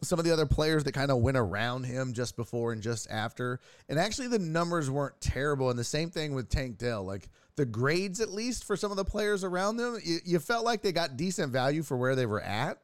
some 0.04 0.20
of 0.20 0.26
the 0.26 0.32
other 0.32 0.46
players 0.46 0.84
that 0.84 0.94
kind 0.94 1.12
of 1.12 1.18
went 1.18 1.38
around 1.38 1.84
him 1.86 2.14
just 2.14 2.36
before 2.36 2.72
and 2.72 2.82
just 2.82 3.10
after. 3.10 3.60
And 3.90 4.00
actually, 4.00 4.28
the 4.28 4.40
numbers 4.40 4.90
weren't 4.90 5.20
terrible. 5.22 5.70
And 5.70 5.78
the 5.78 5.84
same 5.84 6.10
thing 6.10 6.34
with 6.34 6.50
Tank 6.50 6.78
Dell. 6.78 7.04
Like 7.04 7.30
the 7.56 7.66
grades, 7.66 8.20
at 8.20 8.30
least 8.30 8.64
for 8.66 8.76
some 8.76 8.92
of 8.92 8.98
the 8.98 9.06
players 9.06 9.44
around 9.44 9.78
them, 9.78 9.98
you, 10.04 10.20
you 10.26 10.40
felt 10.40 10.66
like 10.66 10.82
they 10.82 10.92
got 10.92 11.18
decent 11.18 11.52
value 11.52 11.84
for 11.84 11.98
where 11.98 12.16
they 12.16 12.26
were 12.26 12.42
at. 12.42 12.80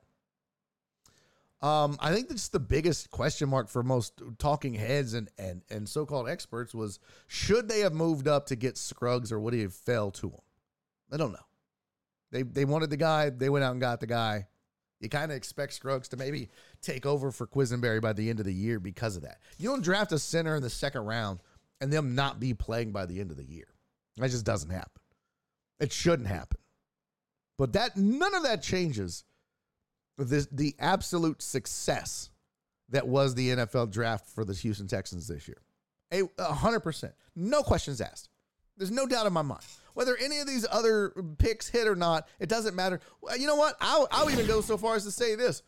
Um, 1.62 1.98
I 2.00 2.14
think 2.14 2.30
that's 2.30 2.48
the 2.48 2.60
biggest 2.60 3.12
question 3.12 3.50
mark 3.50 3.68
for 3.68 3.84
most 3.84 4.22
talking 4.38 4.74
heads 4.74 5.14
and, 5.14 5.30
and, 5.38 5.62
and 5.70 5.90
so 5.90 6.06
called 6.06 6.30
experts 6.30 6.74
was 6.74 7.00
should 7.28 7.68
they 7.68 7.82
have 7.82 7.92
moved 7.92 8.30
up 8.30 8.46
to 8.46 8.56
get 8.56 8.78
Scruggs 8.78 9.32
or 9.32 9.42
would 9.42 9.54
he 9.54 9.62
have 9.62 9.74
fell 9.74 10.10
to 10.12 10.28
him? 10.30 10.40
I 11.12 11.18
don't 11.18 11.34
know. 11.34 11.40
They, 12.32 12.44
they 12.44 12.64
wanted 12.64 12.92
the 12.92 12.98
guy, 12.98 13.30
they 13.30 13.50
went 13.50 13.66
out 13.66 13.74
and 13.74 13.82
got 13.82 14.00
the 14.00 14.08
guy. 14.08 14.48
You 15.02 15.10
kind 15.10 15.32
of 15.32 15.38
expect 15.38 15.74
Scruggs 15.74 16.08
to 16.10 16.18
maybe 16.18 16.50
take 16.82 17.06
over 17.06 17.32
for 17.32 17.48
Quessenberry 17.48 18.02
by 18.02 18.14
the 18.14 18.30
end 18.30 18.40
of 18.40 18.46
the 18.46 18.54
year 18.54 18.80
because 18.80 19.16
of 19.16 19.24
that. 19.24 19.40
You 19.58 19.70
don't 19.70 19.84
draft 19.84 20.12
a 20.12 20.20
center 20.20 20.56
in 20.56 20.64
the 20.64 20.70
second 20.70 21.06
round 21.06 21.40
and 21.82 21.92
them 21.92 22.16
not 22.16 22.40
be 22.40 22.54
playing 22.54 22.92
by 22.92 23.06
the 23.06 23.20
end 23.20 23.32
of 23.32 23.38
the 23.38 23.46
year. 23.46 23.68
That 24.18 24.32
just 24.32 24.46
doesn't 24.46 24.70
happen. 24.70 25.02
It 25.80 25.92
shouldn't 25.92 26.28
happen. 26.28 26.60
But 27.58 27.74
that 27.74 27.98
none 27.98 28.36
of 28.36 28.44
that 28.44 28.62
changes 28.62 29.24
this 30.18 30.48
the 30.52 30.76
absolute 30.80 31.42
success 31.42 32.30
that 32.90 33.08
was 33.08 33.36
the 33.36 33.50
NFL 33.50 33.92
draft 33.92 34.28
for 34.28 34.44
the 34.44 34.54
Houston 34.54 34.88
Texans 34.88 35.28
this 35.28 35.48
year. 35.48 35.62
A 36.12 36.54
hundred 36.54 36.82
percent. 36.82 37.14
No 37.36 37.64
questions 37.64 38.02
asked. 38.02 38.30
There's 38.78 38.92
no 38.92 39.06
doubt 39.06 39.28
in 39.28 39.34
my 39.34 39.42
mind. 39.42 39.62
Whether 39.94 40.16
any 40.18 40.40
of 40.40 40.48
these 40.48 40.66
other 40.72 41.14
picks 41.38 41.68
hit 41.68 41.88
or 41.88 41.96
not, 41.96 42.28
it 42.40 42.48
doesn't 42.48 42.76
matter. 42.76 43.02
You 43.38 43.48
know 43.48 43.58
what? 43.58 43.76
I'll, 43.82 44.08
I'll 44.12 44.32
even 44.32 44.48
go 44.48 44.62
so 44.62 44.78
far 44.78 44.96
as 44.96 45.04
to 45.04 45.12
say 45.12 45.36
this. 45.36 45.62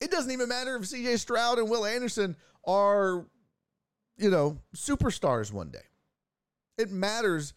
It 0.00 0.10
doesn't 0.10 0.30
even 0.30 0.48
matter 0.48 0.76
if 0.76 0.82
CJ 0.82 1.18
Stroud 1.18 1.58
and 1.58 1.70
Will 1.70 1.86
Anderson 1.86 2.36
are, 2.66 3.26
you 4.16 4.30
know, 4.30 4.58
superstars 4.74 5.52
one 5.52 5.70
day. 5.70 5.84
It 6.78 6.90
matters. 6.90 7.54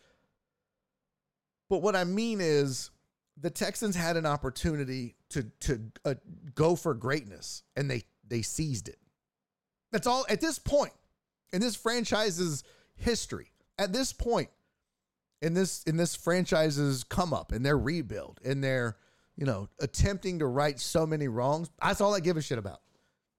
But 1.70 1.82
what 1.82 1.96
I 1.96 2.04
mean 2.06 2.40
is 2.42 2.92
the 3.40 3.50
Texans 3.50 3.96
had 3.96 4.18
an 4.18 4.26
opportunity 4.26 5.16
to 5.30 5.44
to 5.62 5.92
uh, 6.06 6.16
go 6.56 6.76
for 6.76 6.94
greatness 6.94 7.64
and 7.76 7.90
they 7.90 8.04
they 8.28 8.42
seized 8.42 8.88
it. 8.88 9.00
That's 9.92 10.08
all 10.08 10.26
at 10.30 10.42
this 10.42 10.60
point 10.60 10.94
in 11.52 11.62
this 11.62 11.76
franchise's 11.76 12.64
history. 12.96 13.52
At 13.78 13.94
this 13.94 14.14
point 14.14 14.50
in 15.42 15.54
this 15.54 15.84
in 15.84 15.98
this 15.98 16.16
franchise's 16.16 17.04
come 17.04 17.34
up 17.34 17.54
in 17.54 17.64
their 17.64 17.78
rebuild 17.78 18.40
in 18.44 18.62
their 18.62 18.98
you 19.40 19.46
know 19.46 19.70
attempting 19.80 20.40
to 20.40 20.46
right 20.46 20.80
so 20.80 21.08
many 21.08 21.30
wrongs. 21.30 21.70
That's 21.82 22.02
all 22.02 22.14
I 22.14 22.20
give 22.20 22.36
a 22.36 22.42
shit 22.42 22.58
about. 22.58 22.82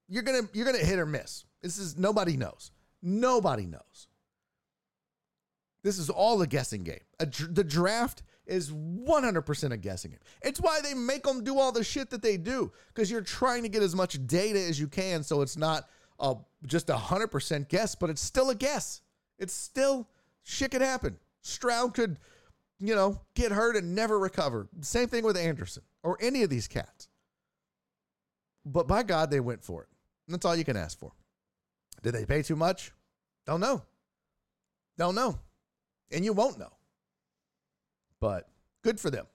You're 0.09 0.23
gonna 0.23 0.49
you're 0.51 0.65
gonna 0.65 0.79
hit 0.79 0.97
or 0.97 1.05
miss. 1.05 1.45
This 1.61 1.77
is 1.77 1.95
nobody 1.95 2.35
knows. 2.35 2.71
Nobody 3.03 3.67
knows. 3.67 4.07
This 5.83 5.99
is 5.99 6.09
all 6.09 6.41
a 6.41 6.47
guessing 6.47 6.83
game. 6.83 6.99
A, 7.19 7.25
the 7.25 7.63
draft 7.63 8.23
is 8.45 8.71
100% 8.71 9.71
a 9.71 9.77
guessing 9.77 10.11
game. 10.11 10.19
It's 10.43 10.59
why 10.59 10.79
they 10.81 10.93
make 10.93 11.23
them 11.23 11.43
do 11.43 11.57
all 11.57 11.71
the 11.71 11.83
shit 11.83 12.09
that 12.09 12.21
they 12.21 12.37
do 12.37 12.71
because 12.93 13.09
you're 13.09 13.21
trying 13.21 13.63
to 13.63 13.69
get 13.69 13.81
as 13.81 13.95
much 13.95 14.19
data 14.27 14.59
as 14.59 14.79
you 14.79 14.87
can 14.87 15.23
so 15.23 15.41
it's 15.41 15.57
not 15.57 15.85
a, 16.19 16.35
just 16.67 16.89
a 16.91 16.95
100% 16.95 17.67
guess, 17.67 17.95
but 17.95 18.11
it's 18.11 18.21
still 18.21 18.51
a 18.51 18.55
guess. 18.55 19.01
It's 19.39 19.53
still 19.53 20.07
shit 20.43 20.69
could 20.69 20.81
happen. 20.81 21.17
Stroud 21.41 21.95
could, 21.95 22.17
you 22.79 22.93
know, 22.93 23.19
get 23.33 23.51
hurt 23.51 23.75
and 23.75 23.95
never 23.95 24.19
recover. 24.19 24.67
Same 24.81 25.07
thing 25.07 25.23
with 25.23 25.37
Anderson 25.37 25.81
or 26.03 26.17
any 26.21 26.43
of 26.43 26.49
these 26.49 26.67
cats. 26.67 27.07
But 28.65 28.87
by 28.87 29.03
God, 29.03 29.31
they 29.31 29.39
went 29.39 29.63
for 29.63 29.83
it. 29.83 29.89
And 30.27 30.33
That's 30.33 30.45
all 30.45 30.55
you 30.55 30.63
can 30.63 30.77
ask 30.77 30.99
for. 30.99 31.11
Did 32.03 32.13
they 32.13 32.25
pay 32.25 32.41
too 32.41 32.55
much? 32.55 32.91
Don't 33.45 33.59
know. 33.59 33.83
Don't 34.97 35.15
know. 35.15 35.39
And 36.11 36.23
you 36.25 36.33
won't 36.33 36.59
know. 36.59 36.71
But 38.19 38.47
good 38.83 38.99
for 38.99 39.09
them. 39.09 39.25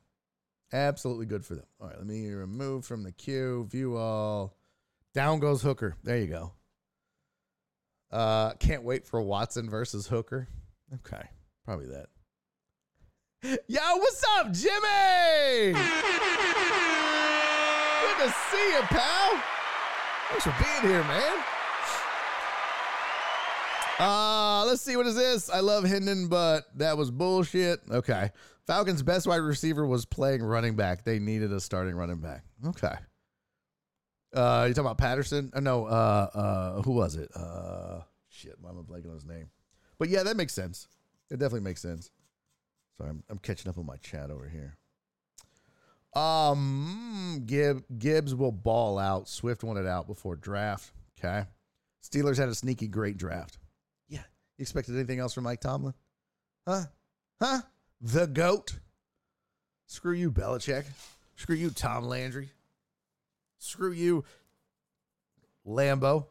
Absolutely 0.72 1.26
good 1.26 1.44
for 1.44 1.54
them. 1.54 1.66
All 1.80 1.88
right, 1.88 1.96
let 1.96 2.06
me 2.06 2.28
remove 2.30 2.84
from 2.84 3.02
the 3.02 3.12
queue. 3.12 3.66
View 3.70 3.96
all. 3.96 4.56
Down 5.14 5.38
goes 5.38 5.62
Hooker. 5.62 5.96
There 6.02 6.18
you 6.18 6.26
go. 6.26 6.52
Uh, 8.10 8.52
can't 8.54 8.82
wait 8.82 9.06
for 9.06 9.20
Watson 9.20 9.68
versus 9.70 10.06
Hooker. 10.06 10.48
Okay, 10.94 11.22
probably 11.64 11.86
that. 11.88 12.06
Yo, 13.68 13.80
what's 13.96 14.24
up, 14.38 14.52
Jimmy? 14.52 15.74
Good 18.16 18.28
to 18.28 18.34
see 18.50 18.72
you, 18.72 18.80
pal. 18.82 19.42
Thanks 20.30 20.44
for 20.44 20.54
being 20.58 20.92
here, 20.92 21.04
man. 21.04 21.44
Uh, 23.98 24.64
let's 24.66 24.82
see 24.82 24.96
what 24.96 25.06
is 25.06 25.14
this. 25.14 25.50
I 25.50 25.60
love 25.60 25.84
Hendon, 25.84 26.28
but 26.28 26.64
that 26.76 26.96
was 26.96 27.10
bullshit. 27.10 27.80
Okay. 27.90 28.30
Falcons' 28.66 29.02
best 29.02 29.26
wide 29.26 29.36
receiver 29.36 29.86
was 29.86 30.04
playing 30.04 30.42
running 30.42 30.76
back. 30.76 31.04
They 31.04 31.18
needed 31.18 31.52
a 31.52 31.60
starting 31.60 31.94
running 31.94 32.20
back. 32.20 32.44
Okay. 32.66 32.94
Uh, 34.34 34.66
you 34.68 34.74
talking 34.74 34.86
about 34.86 34.98
Patterson? 34.98 35.50
Uh, 35.54 35.60
no, 35.60 35.86
uh, 35.86 36.28
uh, 36.34 36.82
who 36.82 36.92
was 36.92 37.16
it? 37.16 37.30
Uh, 37.34 38.00
shit, 38.28 38.54
why 38.60 38.70
am 38.70 38.78
I 38.78 38.82
blanking 38.82 39.08
on 39.08 39.14
his 39.14 39.24
name? 39.24 39.50
But 39.98 40.08
yeah, 40.08 40.22
that 40.24 40.36
makes 40.36 40.52
sense. 40.52 40.88
It 41.30 41.38
definitely 41.38 41.60
makes 41.60 41.80
sense. 41.80 42.10
Sorry, 42.96 43.10
I'm, 43.10 43.22
I'm 43.28 43.38
catching 43.38 43.68
up 43.68 43.78
on 43.78 43.86
my 43.86 43.96
chat 43.96 44.30
over 44.30 44.48
here. 44.48 44.76
Um, 46.16 47.42
Gib, 47.44 47.84
Gibbs 47.98 48.34
will 48.34 48.52
ball 48.52 48.98
out. 48.98 49.28
Swift 49.28 49.62
wanted 49.62 49.86
out 49.86 50.06
before 50.06 50.36
draft. 50.36 50.92
Okay. 51.18 51.44
Steelers 52.02 52.38
had 52.38 52.48
a 52.48 52.54
sneaky 52.54 52.88
great 52.88 53.18
draft. 53.18 53.58
Yeah, 54.08 54.22
You 54.56 54.62
expected 54.62 54.94
anything 54.94 55.18
else 55.18 55.34
from 55.34 55.44
Mike 55.44 55.60
Tomlin? 55.60 55.94
Huh? 56.66 56.84
Huh? 57.40 57.60
The 58.00 58.26
GOAT? 58.26 58.78
Screw 59.86 60.14
you, 60.14 60.30
Belichick. 60.32 60.84
Screw 61.36 61.56
you, 61.56 61.70
Tom 61.70 62.04
Landry. 62.04 62.50
Screw 63.58 63.92
you, 63.92 64.24
Lambo. 65.66 66.26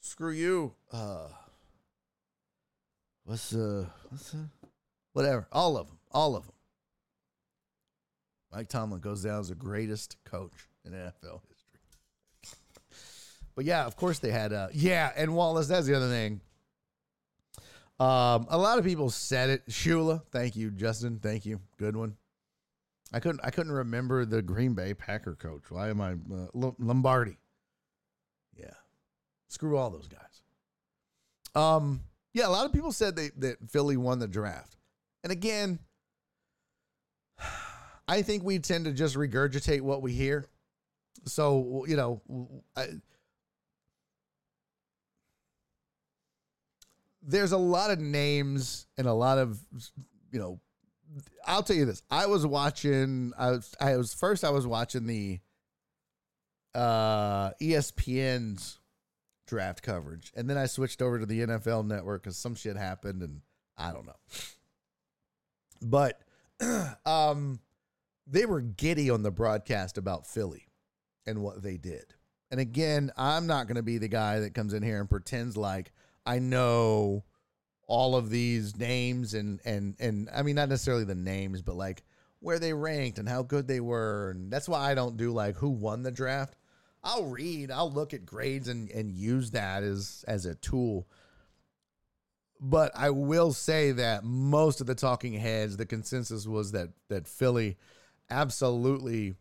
Screw 0.00 0.32
you. 0.32 0.74
Uh 0.92 1.28
what's 3.24 3.54
uh 3.54 3.86
what's 4.08 4.34
uh 4.34 4.38
whatever. 5.12 5.46
All 5.52 5.76
of 5.76 5.88
them. 5.88 5.98
All 6.12 6.36
of 6.36 6.46
them. 6.46 6.54
Mike 8.56 8.68
Tomlin 8.68 9.00
goes 9.00 9.22
down 9.22 9.40
as 9.40 9.50
the 9.50 9.54
greatest 9.54 10.16
coach 10.24 10.70
in 10.86 10.92
NFL 10.92 11.42
history. 11.46 12.56
But 13.54 13.66
yeah, 13.66 13.84
of 13.84 13.96
course 13.96 14.18
they 14.18 14.30
had 14.30 14.50
uh 14.54 14.68
yeah, 14.72 15.12
and 15.14 15.34
Wallace, 15.34 15.68
that's 15.68 15.86
the 15.86 15.94
other 15.94 16.08
thing. 16.08 16.40
Um, 18.00 18.46
a 18.48 18.56
lot 18.56 18.78
of 18.78 18.84
people 18.86 19.10
said 19.10 19.50
it. 19.50 19.68
Shula, 19.68 20.22
thank 20.30 20.56
you, 20.56 20.70
Justin. 20.70 21.18
Thank 21.22 21.44
you. 21.44 21.60
Good 21.76 21.96
one. 21.96 22.16
I 23.12 23.20
couldn't 23.20 23.40
I 23.44 23.50
couldn't 23.50 23.72
remember 23.72 24.24
the 24.24 24.40
Green 24.40 24.72
Bay 24.72 24.94
Packer 24.94 25.34
coach. 25.34 25.64
Why 25.68 25.90
am 25.90 26.00
I 26.00 26.12
uh, 26.12 26.70
Lombardi? 26.78 27.36
Yeah. 28.58 28.72
Screw 29.48 29.76
all 29.76 29.90
those 29.90 30.08
guys. 30.08 30.40
Um, 31.54 32.00
yeah, 32.32 32.48
a 32.48 32.48
lot 32.48 32.64
of 32.64 32.72
people 32.72 32.92
said 32.92 33.16
they, 33.16 33.28
that 33.36 33.68
Philly 33.68 33.98
won 33.98 34.18
the 34.18 34.26
draft. 34.26 34.78
And 35.22 35.30
again, 35.30 35.78
I 38.08 38.22
think 38.22 38.44
we 38.44 38.58
tend 38.58 38.84
to 38.84 38.92
just 38.92 39.16
regurgitate 39.16 39.80
what 39.80 40.02
we 40.02 40.12
hear. 40.12 40.46
So, 41.24 41.84
you 41.88 41.96
know, 41.96 42.22
I, 42.76 42.86
there's 47.22 47.52
a 47.52 47.58
lot 47.58 47.90
of 47.90 47.98
names 47.98 48.86
and 48.96 49.06
a 49.06 49.12
lot 49.12 49.38
of, 49.38 49.58
you 50.30 50.38
know, 50.38 50.60
I'll 51.46 51.62
tell 51.62 51.76
you 51.76 51.84
this. 51.84 52.02
I 52.10 52.26
was 52.26 52.46
watching, 52.46 53.32
I 53.36 53.50
was, 53.50 53.74
I 53.80 53.96
was 53.96 54.14
first, 54.14 54.44
I 54.44 54.50
was 54.50 54.66
watching 54.66 55.06
the 55.06 55.40
uh, 56.74 57.50
ESPN's 57.60 58.78
draft 59.46 59.82
coverage. 59.82 60.32
And 60.36 60.48
then 60.48 60.58
I 60.58 60.66
switched 60.66 61.02
over 61.02 61.18
to 61.18 61.26
the 61.26 61.40
NFL 61.40 61.86
network 61.86 62.22
because 62.22 62.36
some 62.36 62.54
shit 62.54 62.76
happened 62.76 63.22
and 63.22 63.40
I 63.76 63.92
don't 63.92 64.06
know. 64.06 64.16
But 65.82 66.20
um, 67.06 67.60
they 68.26 68.46
were 68.46 68.60
giddy 68.60 69.10
on 69.10 69.22
the 69.22 69.30
broadcast 69.30 69.98
about 69.98 70.26
Philly 70.26 70.68
and 71.26 71.42
what 71.42 71.62
they 71.62 71.76
did. 71.76 72.14
And 72.50 72.60
again, 72.60 73.10
I'm 73.16 73.46
not 73.46 73.66
going 73.66 73.76
to 73.76 73.82
be 73.82 73.98
the 73.98 74.08
guy 74.08 74.40
that 74.40 74.54
comes 74.54 74.72
in 74.72 74.82
here 74.82 75.00
and 75.00 75.10
pretends 75.10 75.56
like 75.56 75.92
I 76.24 76.38
know 76.38 77.24
all 77.88 78.16
of 78.16 78.30
these 78.30 78.76
names 78.76 79.34
and 79.34 79.60
and 79.64 79.94
and 80.00 80.28
I 80.34 80.42
mean 80.42 80.56
not 80.56 80.68
necessarily 80.68 81.04
the 81.04 81.14
names, 81.14 81.62
but 81.62 81.76
like 81.76 82.02
where 82.40 82.58
they 82.58 82.72
ranked 82.72 83.18
and 83.18 83.28
how 83.28 83.42
good 83.42 83.66
they 83.66 83.80
were. 83.80 84.30
And 84.30 84.52
that's 84.52 84.68
why 84.68 84.90
I 84.90 84.94
don't 84.94 85.16
do 85.16 85.32
like 85.32 85.56
who 85.56 85.70
won 85.70 86.02
the 86.02 86.10
draft. 86.10 86.56
I'll 87.02 87.26
read, 87.26 87.70
I'll 87.70 87.90
look 87.90 88.14
at 88.14 88.26
grades 88.26 88.68
and 88.68 88.90
and 88.90 89.10
use 89.10 89.52
that 89.52 89.82
as 89.82 90.24
as 90.26 90.46
a 90.46 90.54
tool. 90.54 91.06
But 92.58 92.92
I 92.94 93.10
will 93.10 93.52
say 93.52 93.92
that 93.92 94.24
most 94.24 94.80
of 94.80 94.86
the 94.86 94.94
talking 94.94 95.34
heads, 95.34 95.76
the 95.76 95.86
consensus 95.86 96.46
was 96.46 96.72
that 96.72 96.90
that 97.08 97.28
Philly 97.28 97.76
absolutely 98.30 99.36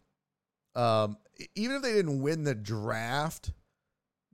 um 0.76 1.18
even 1.56 1.78
if 1.78 1.82
they 1.82 1.94
didn't 1.94 2.22
win 2.22 2.44
the 2.44 2.56
draft 2.56 3.52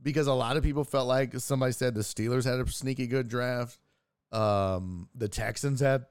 because 0.02 0.28
a 0.28 0.34
lot 0.34 0.58
of 0.58 0.64
people 0.64 0.84
felt 0.84 1.08
like 1.08 1.38
somebody 1.40 1.72
said 1.72 1.94
the 1.94 2.02
Steelers 2.02 2.46
had 2.46 2.60
a 2.60 2.68
sneaky 2.70 3.08
good 3.08 3.28
draft. 3.28 3.80
Um, 4.32 5.10
the 5.16 5.28
Texans 5.28 5.80
had 5.80 6.06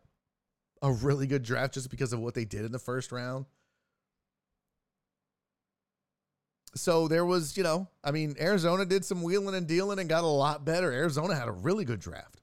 a 0.82 0.92
really 0.92 1.26
good 1.26 1.42
draft 1.42 1.74
just 1.74 1.90
because 1.90 2.12
of 2.12 2.20
what 2.20 2.34
they 2.34 2.44
did 2.44 2.64
in 2.64 2.72
the 2.72 2.78
first 2.78 3.12
round. 3.12 3.46
So 6.76 7.08
there 7.08 7.24
was, 7.24 7.56
you 7.56 7.64
know, 7.64 7.88
I 8.04 8.12
mean, 8.12 8.36
Arizona 8.40 8.84
did 8.84 9.04
some 9.04 9.22
wheeling 9.22 9.56
and 9.56 9.66
dealing 9.66 9.98
and 9.98 10.08
got 10.08 10.22
a 10.22 10.28
lot 10.28 10.64
better. 10.64 10.92
Arizona 10.92 11.34
had 11.34 11.48
a 11.48 11.52
really 11.52 11.84
good 11.84 11.98
draft. 11.98 12.40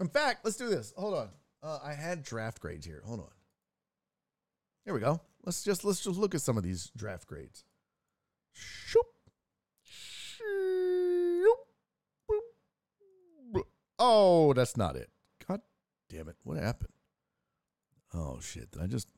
In 0.00 0.08
fact, 0.08 0.44
let's 0.44 0.56
do 0.56 0.68
this. 0.68 0.92
Hold 0.96 1.14
on. 1.14 1.28
Uh, 1.62 1.78
I 1.82 1.94
had 1.94 2.22
draft 2.22 2.60
grades 2.60 2.86
here. 2.86 3.02
Hold 3.04 3.20
on. 3.20 3.33
Here 4.84 4.94
we 4.94 5.00
go. 5.00 5.20
Let's 5.44 5.62
just 5.62 5.84
let's 5.84 6.02
just 6.02 6.18
look 6.18 6.34
at 6.34 6.42
some 6.42 6.56
of 6.56 6.62
these 6.62 6.90
draft 6.96 7.26
grades. 7.26 7.64
Shoop. 8.52 9.06
Oh, 13.98 14.52
that's 14.52 14.76
not 14.76 14.96
it. 14.96 15.08
God 15.46 15.60
damn 16.10 16.28
it. 16.28 16.36
What 16.42 16.58
happened? 16.58 16.92
Oh, 18.12 18.38
shit. 18.40 18.70
Did 18.72 18.82
I 18.82 18.86
just. 18.86 19.08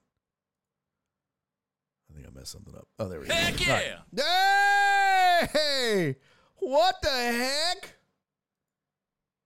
I 2.10 2.14
think 2.14 2.26
I 2.26 2.30
messed 2.38 2.52
something 2.52 2.74
up. 2.74 2.86
Oh, 2.98 3.08
there 3.08 3.18
we 3.20 3.26
go. 3.26 3.34
Heck 3.34 3.66
yeah! 3.66 5.46
Hey! 5.52 6.16
What 6.56 6.96
the 7.02 7.08
heck? 7.08 7.96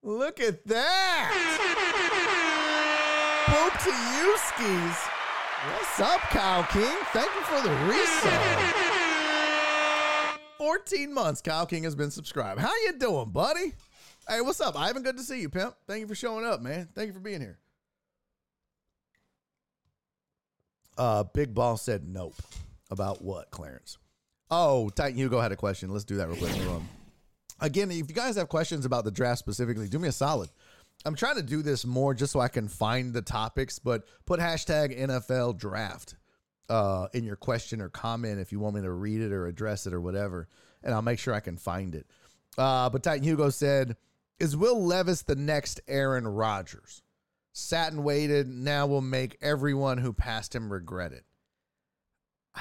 Look 0.02 0.40
at 0.40 0.66
that. 0.66 1.30
Pope 3.47 3.78
to 3.84 3.90
you 3.90 4.36
skis. 4.36 5.09
What's 5.62 6.00
up, 6.00 6.20
Kyle 6.30 6.64
King? 6.64 6.96
Thank 7.12 7.28
you 7.34 7.42
for 7.42 7.60
the 7.60 7.68
resub. 7.68 8.70
14 10.56 11.12
months 11.12 11.42
Kyle 11.42 11.66
King 11.66 11.82
has 11.82 11.94
been 11.94 12.10
subscribed. 12.10 12.60
How 12.60 12.72
you 12.86 12.94
doing, 12.98 13.28
buddy? 13.28 13.74
Hey, 14.26 14.40
what's 14.40 14.62
up? 14.62 14.74
Ivan, 14.80 15.02
good 15.02 15.18
to 15.18 15.22
see 15.22 15.42
you, 15.42 15.50
pimp. 15.50 15.74
Thank 15.86 16.00
you 16.00 16.06
for 16.06 16.14
showing 16.14 16.46
up, 16.46 16.62
man. 16.62 16.88
Thank 16.94 17.08
you 17.08 17.12
for 17.12 17.20
being 17.20 17.42
here. 17.42 17.58
Uh, 20.96 21.24
Big 21.24 21.52
Ball 21.52 21.76
said 21.76 22.08
nope. 22.08 22.36
About 22.90 23.22
what, 23.22 23.50
Clarence? 23.50 23.98
Oh, 24.50 24.88
Titan 24.88 25.18
Hugo 25.18 25.40
had 25.40 25.52
a 25.52 25.56
question. 25.56 25.90
Let's 25.90 26.04
do 26.04 26.16
that 26.16 26.28
real 26.28 26.38
quick. 26.38 26.52
Again, 27.60 27.90
if 27.90 28.08
you 28.08 28.14
guys 28.14 28.36
have 28.36 28.48
questions 28.48 28.86
about 28.86 29.04
the 29.04 29.10
draft 29.10 29.40
specifically, 29.40 29.88
do 29.88 29.98
me 29.98 30.08
a 30.08 30.12
solid. 30.12 30.48
I'm 31.05 31.14
trying 31.14 31.36
to 31.36 31.43
do 31.43 31.62
this 31.62 31.86
more 31.86 32.12
just 32.12 32.32
so 32.32 32.40
I 32.40 32.48
can 32.48 32.68
find 32.68 33.14
the 33.14 33.22
topics, 33.22 33.78
but 33.78 34.05
put 34.27 34.39
hashtag 34.39 34.98
NFL 34.98 35.56
draft 35.56 36.16
uh, 36.68 37.09
in 37.14 37.24
your 37.24 37.36
question 37.36 37.81
or 37.81 37.89
comment 37.89 38.39
if 38.39 38.52
you 38.52 38.60
want 38.60 38.77
me 38.77 38.82
to 38.82 38.93
read 38.93 39.20
it 39.22 39.32
or 39.32 39.47
address 39.47 39.86
it 39.86 39.94
or 39.94 40.01
whatever, 40.01 40.47
and 40.82 40.94
I'll 40.94 41.02
make 41.02 41.18
sure 41.18 41.32
I 41.35 41.40
can 41.40 41.56
find 41.56 41.94
it. 41.94 42.06
Uh, 42.59 42.90
but 42.90 43.02
Titan 43.02 43.24
Hugo 43.24 43.48
said, 43.48 43.97
"Is 44.39 44.56
Will 44.56 44.85
Levis 44.85 45.22
the 45.22 45.36
next 45.36 45.81
Aaron 45.89 46.28
Rodgers? 46.28 47.02
Sat 47.52 47.93
and 47.93 48.05
waited. 48.05 48.47
Now 48.48 48.86
will 48.86 49.01
make 49.01 49.36
everyone 49.40 49.98
who 49.98 50.12
passed 50.12 50.55
him 50.55 50.70
regret 50.72 51.12
it." 51.12 51.24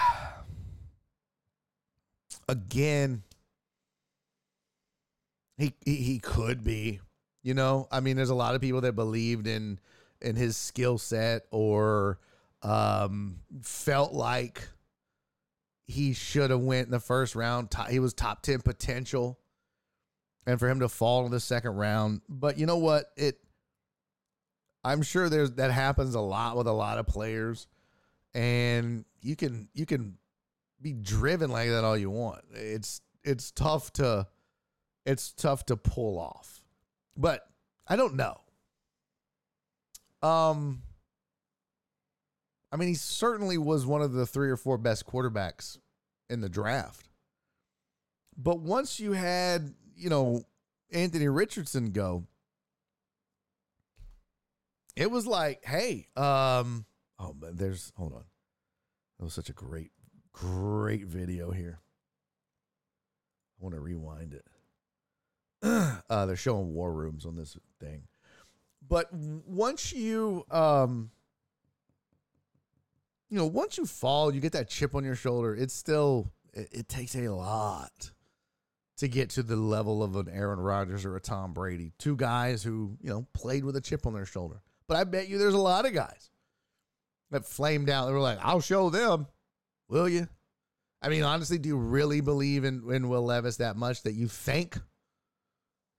Again, 2.48 3.24
he, 5.57 5.74
he 5.86 5.95
he 5.98 6.20
could 6.20 6.64
be. 6.64 7.02
You 7.49 7.55
know, 7.55 7.88
I 7.91 7.99
mean, 7.99 8.15
there's 8.15 8.30
a 8.30 8.35
lot 8.35 8.53
of 8.53 8.61
people 8.61 8.81
that 8.81 8.93
believed 8.93 9.47
in 9.47 9.80
in 10.21 10.35
his 10.35 10.55
skill 10.55 10.99
set 10.99 11.47
or 11.49 12.19
um 12.61 13.39
felt 13.63 14.13
like 14.13 14.67
he 15.88 16.13
should 16.13 16.51
have 16.51 16.59
went 16.59 16.85
in 16.85 16.91
the 16.91 16.99
first 16.99 17.35
round. 17.35 17.73
He 17.89 17.97
was 17.97 18.13
top 18.13 18.43
10 18.43 18.61
potential. 18.61 19.39
And 20.45 20.59
for 20.59 20.69
him 20.69 20.81
to 20.81 20.89
fall 20.89 21.26
in 21.26 21.31
the 21.31 21.39
second 21.39 21.71
round, 21.71 22.21
but 22.30 22.59
you 22.59 22.67
know 22.67 22.77
what? 22.77 23.05
It 23.17 23.39
I'm 24.84 25.01
sure 25.01 25.27
there's 25.27 25.53
that 25.53 25.71
happens 25.71 26.13
a 26.13 26.21
lot 26.21 26.55
with 26.55 26.67
a 26.67 26.71
lot 26.71 26.99
of 26.99 27.07
players 27.07 27.65
and 28.35 29.05
you 29.21 29.35
can 29.35 29.69
you 29.73 29.88
can 29.88 30.19
be 30.80 30.93
driven 30.93 31.49
like 31.49 31.69
that 31.69 31.84
all 31.84 31.97
you 31.97 32.11
want. 32.11 32.43
It's 32.53 33.01
it's 33.23 33.49
tough 33.49 33.91
to 33.93 34.27
it's 35.03 35.34
tough 35.34 35.65
to 35.65 35.76
pull 35.76 36.19
off. 36.19 36.59
But 37.20 37.46
I 37.88 37.96
don't 37.96 38.16
know. 38.16 38.41
Um 40.24 40.82
I 42.72 42.78
mean, 42.78 42.90
he 42.90 42.96
certainly 42.96 43.58
was 43.58 43.86
one 43.86 44.02
of 44.02 44.14
the 44.14 44.26
three 44.26 44.50
or 44.50 44.58
four 44.58 44.78
best 44.78 45.06
quarterbacks 45.06 45.78
in 46.30 46.41
the 46.41 46.50
draft. 46.50 47.10
But 48.38 48.60
once 48.60 49.00
you 49.00 49.14
had, 49.14 49.74
you 49.96 50.10
know, 50.10 50.44
Anthony 50.91 51.28
Richardson 51.28 51.91
go, 51.91 52.26
it 54.96 55.10
was 55.10 55.26
like, 55.26 55.66
hey, 55.66 56.08
um, 56.16 56.86
oh, 57.18 57.34
but 57.34 57.58
there's, 57.58 57.91
hold 57.96 58.14
on. 58.14 58.24
That 59.18 59.26
was 59.26 59.34
such 59.34 59.50
a 59.50 59.54
great, 59.54 59.91
great 60.32 61.06
video 61.06 61.52
here. 61.52 61.80
I 63.60 63.64
want 63.64 63.76
to 63.76 63.82
rewind 63.82 64.34
it. 64.34 64.46
uh, 66.10 66.26
they're 66.26 66.36
showing 66.36 66.73
war 66.73 66.91
rooms 66.94 67.26
on 67.26 67.36
this 67.36 67.57
thing. 67.80 68.03
But 68.88 69.14
once 69.14 69.94
you, 69.94 70.45
um, 70.49 71.11
you 73.30 73.38
know, 73.38 73.45
once 73.45 73.77
you 73.77 73.86
fall, 73.86 74.34
you 74.34 74.41
get 74.41 74.53
that 74.53 74.69
chip 74.69 74.95
on 74.95 75.03
your 75.03 75.15
shoulder. 75.15 75.56
It's 75.56 75.73
still, 75.73 76.31
it, 76.53 76.69
it 76.72 76.90
takes 76.90 77.15
a 77.15 77.27
lot 77.27 78.11
to 78.98 79.07
get 79.07 79.30
to 79.31 79.44
the 79.44 79.56
level 79.56 80.03
of 80.03 80.15
an 80.15 80.27
Aaron 80.31 80.60
Rodgers 80.60 81.06
or 81.06 81.15
a 81.15 81.22
Tom 81.22 81.53
Brady. 81.53 81.94
Two 81.99 82.15
guys 82.15 82.64
who, 82.64 82.98
you 83.02 83.10
know, 83.10 83.27
played 83.34 83.64
with 83.64 83.76
a 83.76 83.81
chip 83.81 84.07
on 84.07 84.14
their 84.14 84.26
shoulder. 84.26 84.61
But 84.88 84.98
I 84.98 85.03
bet 85.03 85.27
you 85.27 85.38
there's 85.38 85.53
a 85.53 85.60
lot 85.60 85.86
of 85.86 85.94
guys 85.94 86.31
that 87.31 87.45
flamed 87.45 87.90
out. 87.90 88.07
They 88.07 88.14
were 88.14 88.19
like, 88.19 88.40
I'll 88.41 88.61
show 88.61 88.90
them. 88.90 89.27
Will 89.88 90.10
you? 90.10 90.27
I 91.02 91.10
mean, 91.10 91.23
honestly, 91.23 91.57
do 91.57 91.69
you 91.69 91.77
really 91.77 92.22
believe 92.22 92.65
in, 92.65 92.91
in 92.91 93.07
Will 93.07 93.23
Levis 93.23 93.57
that 93.57 93.77
much 93.77 94.03
that 94.03 94.14
you 94.14 94.27
think 94.27 94.77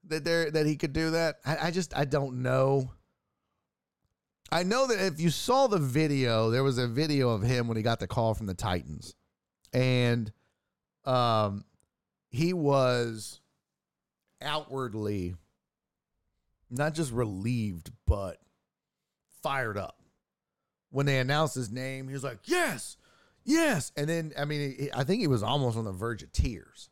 that 0.09 0.25
there 0.25 0.51
that 0.51 0.67
he 0.67 0.77
could 0.77 0.93
do 0.93 1.11
that? 1.11 1.37
I, 1.45 1.69
I 1.69 1.71
just 1.71 1.97
I 1.97 2.05
don't 2.05 2.43
know. 2.43 2.93
I 4.53 4.65
know 4.65 4.89
that 4.89 5.01
if 5.07 5.21
you 5.21 5.31
saw 5.31 5.69
the 5.69 5.79
video, 5.79 6.51
there 6.51 6.65
was 6.65 6.79
a 6.79 6.89
video 6.89 7.31
of 7.31 7.43
him 7.43 7.69
when 7.69 7.77
he 7.77 7.83
got 7.83 8.01
the 8.01 8.09
call 8.09 8.35
from 8.35 8.47
the 8.47 8.55
Titans. 8.55 9.15
And 9.73 10.33
um 11.05 11.65
he 12.29 12.53
was 12.53 13.41
outwardly 14.43 15.35
not 16.71 16.95
just 16.95 17.13
relieved, 17.13 17.91
but 18.07 18.39
fired 19.43 19.77
up. 19.77 19.99
When 20.91 21.07
they 21.07 21.19
announced 21.19 21.55
his 21.55 21.71
name, 21.71 22.09
he 22.09 22.15
was 22.15 22.25
like, 22.25 22.41
"Yes, 22.45 22.97
yes!" 23.45 23.93
And 23.97 24.09
then, 24.09 24.33
I 24.39 24.45
mean, 24.45 24.89
I 24.95 25.05
think 25.05 25.21
he 25.21 25.27
was 25.27 25.43
almost 25.43 25.77
on 25.77 25.85
the 25.85 25.93
verge 25.93 26.23
of 26.23 26.33
tears, 26.33 26.90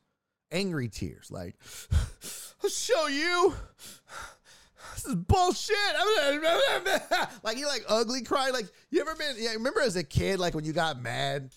angry 0.52 0.88
tears, 0.88 1.30
like, 1.30 1.56
"I'll 2.62 2.70
show 2.70 3.06
you." 3.06 3.54
This 4.94 5.06
is 5.06 5.14
bullshit. 5.14 5.76
like 7.44 7.56
he 7.56 7.64
like 7.64 7.84
ugly 7.88 8.22
cried. 8.22 8.52
Like 8.52 8.66
you 8.90 9.00
ever 9.00 9.14
been? 9.14 9.36
Yeah, 9.38 9.52
remember 9.52 9.80
as 9.80 9.96
a 9.96 10.02
kid, 10.02 10.40
like 10.40 10.54
when 10.54 10.64
you 10.64 10.72
got 10.72 11.00
mad 11.00 11.50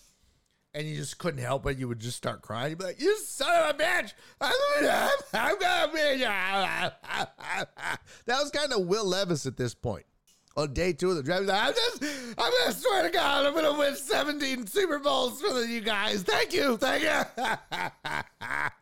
and 0.74 0.86
you 0.86 0.96
just 0.96 1.18
couldn't 1.18 1.42
help 1.42 1.66
it, 1.66 1.76
you 1.76 1.88
would 1.88 1.98
just 1.98 2.16
start 2.16 2.40
crying. 2.42 2.70
You'd 2.70 2.78
be 2.78 2.84
like, 2.84 3.00
"You 3.00 3.18
son 3.18 3.50
of 3.64 3.74
a 3.74 3.78
bitch! 3.78 4.12
I'm 4.40 5.58
gonna, 5.58 5.92
be." 5.92 6.18
that 8.26 8.40
was 8.40 8.50
kind 8.50 8.72
of 8.72 8.86
Will 8.86 9.06
Levis 9.06 9.46
at 9.46 9.56
this 9.56 9.74
point. 9.74 10.06
On 10.54 10.72
day 10.72 10.92
two 10.92 11.10
of 11.10 11.16
the 11.16 11.22
draft, 11.22 11.48
I'm 11.50 11.72
just, 11.72 12.04
I'm 12.38 12.52
gonna 12.60 12.72
swear 12.72 13.02
to 13.04 13.10
God, 13.10 13.46
I'm 13.46 13.54
gonna 13.54 13.76
win 13.76 13.96
17 13.96 14.66
Super 14.66 14.98
Bowls 14.98 15.40
for 15.40 15.52
the, 15.52 15.66
you 15.66 15.80
guys. 15.80 16.22
Thank 16.22 16.52
you, 16.52 16.76
thank 16.76 17.02
you. 17.02 17.22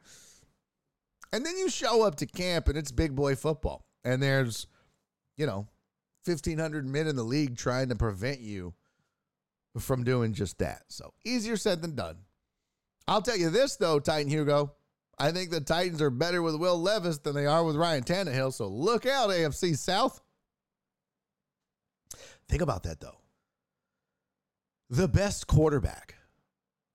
and 1.32 1.44
then 1.44 1.56
you 1.56 1.68
show 1.68 2.02
up 2.02 2.16
to 2.16 2.26
camp 2.26 2.68
and 2.68 2.76
it's 2.76 2.92
big 2.92 3.14
boy 3.14 3.36
football, 3.36 3.86
and 4.04 4.22
there's, 4.22 4.66
you 5.36 5.46
know, 5.46 5.66
1,500 6.24 6.86
men 6.86 7.06
in 7.06 7.16
the 7.16 7.22
league 7.22 7.56
trying 7.56 7.88
to 7.88 7.96
prevent 7.96 8.40
you 8.40 8.74
from 9.78 10.04
doing 10.04 10.34
just 10.34 10.58
that. 10.58 10.82
So 10.88 11.12
easier 11.24 11.56
said 11.56 11.80
than 11.80 11.94
done. 11.94 12.16
I'll 13.08 13.22
tell 13.22 13.36
you 13.36 13.50
this 13.50 13.76
though, 13.76 13.98
Titan 14.00 14.30
Hugo. 14.30 14.74
I 15.18 15.32
think 15.32 15.50
the 15.50 15.60
Titans 15.60 16.00
are 16.00 16.10
better 16.10 16.40
with 16.42 16.56
Will 16.56 16.80
Levis 16.80 17.18
than 17.18 17.34
they 17.34 17.46
are 17.46 17.62
with 17.62 17.76
Ryan 17.76 18.02
Tannehill. 18.02 18.52
So 18.52 18.68
look 18.68 19.06
out, 19.06 19.30
AFC 19.30 19.76
South. 19.76 20.22
Think 22.48 22.62
about 22.62 22.82
that 22.84 23.00
though. 23.00 23.18
The 24.88 25.08
best 25.08 25.46
quarterback 25.46 26.16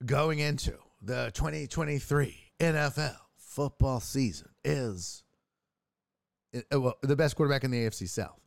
going 0.05 0.39
into 0.39 0.73
the 1.01 1.31
2023 1.33 2.35
NFL 2.59 3.15
football 3.55 4.01
season 4.01 4.49
is 4.65 5.23
well, 6.71 6.95
the 7.01 7.15
best 7.15 7.37
quarterback 7.37 7.63
in 7.63 7.71
the 7.71 7.85
AFC 7.85 8.09
South 8.09 8.41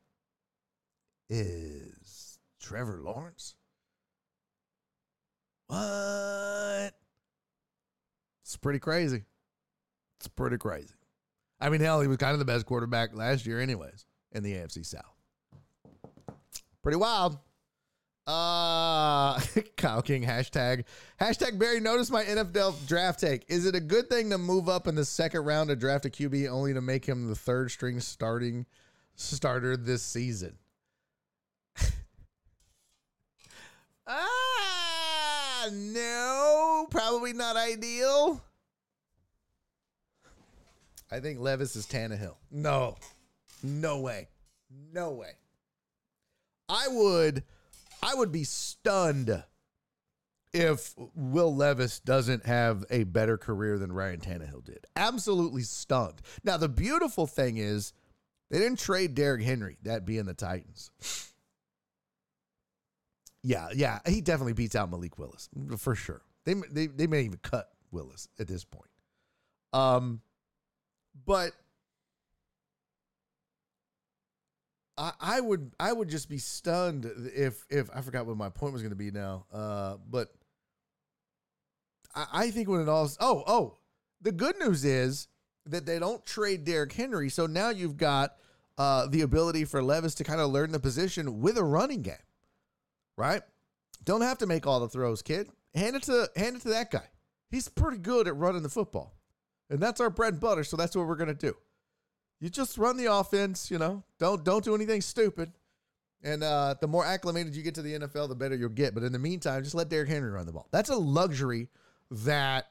is 1.31 2.39
Trevor 2.61 3.01
Lawrence. 3.03 3.55
What? 5.69 6.93
It's 8.43 8.57
pretty 8.59 8.79
crazy. 8.79 9.25
It's 10.21 10.29
pretty 10.29 10.59
crazy. 10.59 10.95
I 11.59 11.71
mean, 11.71 11.81
hell, 11.81 12.03
he 12.03 12.09
was 12.09 12.19
kind 12.19 12.35
of 12.35 12.39
the 12.39 12.45
best 12.45 12.67
quarterback 12.67 13.15
last 13.15 13.47
year, 13.47 13.61
anyways, 13.61 14.05
in 14.33 14.43
the 14.43 14.53
AFC 14.53 14.85
South. 14.85 15.05
Pretty 16.83 16.97
wild. 16.97 17.39
Uh, 18.29 19.41
Kyle 19.79 20.03
King 20.03 20.23
hashtag 20.23 20.85
hashtag 21.19 21.59
Barry. 21.59 21.81
Notice 21.81 22.11
my 22.11 22.25
NFL 22.25 22.87
draft 22.87 23.21
take. 23.21 23.47
Is 23.49 23.65
it 23.65 23.75
a 23.75 23.81
good 23.81 24.11
thing 24.11 24.29
to 24.29 24.37
move 24.37 24.69
up 24.69 24.87
in 24.87 24.95
the 24.95 25.07
second 25.07 25.47
round 25.47 25.71
to 25.71 25.77
draft 25.77 26.05
a 26.05 26.11
QB 26.11 26.51
only 26.51 26.75
to 26.75 26.83
make 26.83 27.07
him 27.07 27.29
the 27.29 27.35
third 27.35 27.71
string 27.71 28.01
starting 28.01 28.67
starter 29.15 29.79
this 29.79 30.03
season? 30.03 30.59
ah, 34.07 35.71
no, 35.73 36.87
probably 36.91 37.33
not 37.33 37.57
ideal. 37.57 38.45
I 41.11 41.21
think 41.21 41.41
Levis 41.41 41.77
is 41.77 41.87
Tannehill. 41.87 42.35
No, 42.51 42.97
no 43.63 44.01
way, 44.01 44.29
no 44.93 45.13
way. 45.13 45.31
I 46.69 46.89
would, 46.89 47.43
I 48.03 48.15
would 48.15 48.33
be 48.33 48.45
stunned 48.45 49.45
if 50.53 50.95
Will 51.15 51.55
Levis 51.55 52.01
doesn't 52.01 52.47
have 52.47 52.85
a 52.91 53.05
better 53.05 53.37
career 53.37 53.79
than 53.79 53.93
Ryan 53.93 54.21
Tannehill 54.21 54.65
did. 54.65 54.87
Absolutely 54.97 55.63
stunned. 55.63 56.23
Now 56.45 56.57
the 56.57 56.69
beautiful 56.69 57.27
thing 57.27 57.59
is, 57.59 57.93
they 58.51 58.59
didn't 58.59 58.79
trade 58.79 59.15
Derrick 59.15 59.43
Henry. 59.43 59.77
That 59.83 60.07
being 60.07 60.25
the 60.25 60.35
Titans. 60.35 60.91
Yeah, 63.43 63.69
yeah, 63.75 64.01
he 64.07 64.21
definitely 64.21 64.55
beats 64.55 64.75
out 64.75 64.91
Malik 64.91 65.19
Willis 65.19 65.49
for 65.77 65.95
sure. 65.95 66.23
They 66.45 66.55
they 66.71 66.87
they 66.87 67.07
may 67.07 67.23
even 67.23 67.39
cut 67.43 67.71
Willis 67.91 68.29
at 68.39 68.49
this 68.49 68.65
point. 68.65 68.91
Um, 69.73 70.23
but 71.27 71.53
I, 75.21 75.41
would 75.41 75.73
I 75.79 75.93
would 75.93 76.09
just 76.09 76.29
be 76.29 76.39
stunned 76.39 77.11
if 77.35 77.65
if 77.71 77.89
I 77.95 78.01
forgot 78.01 78.27
what 78.27 78.37
my 78.37 78.49
point 78.49 78.73
was 78.73 78.83
going 78.83 78.91
to 78.91 78.97
be 78.97 79.11
now. 79.11 79.47
Uh, 79.53 79.97
but 80.11 80.29
I, 82.15 82.27
I 82.33 82.51
think 82.51 82.69
when 82.69 82.81
it 82.81 82.89
all 82.89 83.09
oh 83.21 83.45
oh 83.47 83.79
the 84.21 84.33
good 84.33 84.59
news 84.59 84.85
is 84.85 85.29
that 85.67 85.87
they 85.87 85.99
don't 85.99 86.25
trade 86.27 86.65
Derrick 86.65 86.93
Henry, 86.93 87.29
so 87.29 87.47
now 87.47 87.71
you've 87.71 87.97
got 87.97 88.37
uh, 88.77 89.07
the 89.07 89.21
ability 89.21 89.65
for 89.65 89.83
Levis 89.83 90.15
to 90.17 90.25
kind 90.25 90.41
of 90.41 90.51
learn 90.51 90.73
the 90.73 90.81
position 90.81 91.41
with 91.41 91.59
a 91.59 91.65
running 91.65 92.03
game, 92.03 92.15
right? 93.17 93.43
Don't 94.05 94.23
have 94.23 94.39
to 94.39 94.47
make 94.47 94.67
all 94.67 94.81
the 94.81 94.89
throws, 94.89 95.23
kid. 95.23 95.49
Hand 95.75 95.97
it 95.97 96.03
to 96.05 96.29
hand 96.35 96.57
it 96.57 96.63
to 96.63 96.71
that 96.71 96.91
guy. 96.91 97.07
He's 97.51 97.69
pretty 97.69 97.99
good 97.99 98.27
at 98.27 98.37
running 98.37 98.63
the 98.63 98.69
football, 98.69 99.15
and 99.71 99.79
that's 99.79 100.01
our 100.01 100.11
bread 100.11 100.35
and 100.35 100.41
butter. 100.41 100.65
So 100.65 100.77
that's 100.77 100.97
what 100.97 101.07
we're 101.07 101.17
gonna 101.17 101.35
do. 101.35 101.55
You 102.41 102.49
just 102.49 102.79
run 102.79 102.97
the 102.97 103.13
offense, 103.13 103.71
you 103.71 103.79
know. 103.79 104.05
Don't 104.19 104.45
don't 104.45 104.65
do 104.65 104.75
anything 104.75 105.01
stupid. 105.01 105.53
And 106.23 106.43
uh, 106.43 106.75
the 106.81 106.89
more 106.89 107.05
acclimated 107.05 107.55
you 107.55 107.63
get 107.63 107.77
to 107.77 107.83
the 107.83 107.95
NFL, 107.95 108.29
the 108.29 108.35
better 108.35 108.57
you'll 108.57 108.71
get. 108.71 108.95
But 108.95 109.05
in 109.05 109.13
the 109.13 109.19
meantime, 109.19 109.63
just 109.63 109.75
let 109.75 109.89
Derrick 109.89 110.09
Henry 110.09 110.31
run 110.31 110.47
the 110.47 110.53
ball. 110.53 110.67
That's 110.73 110.91
a 110.91 110.97
luxury 110.97 111.69
that, 112.11 112.67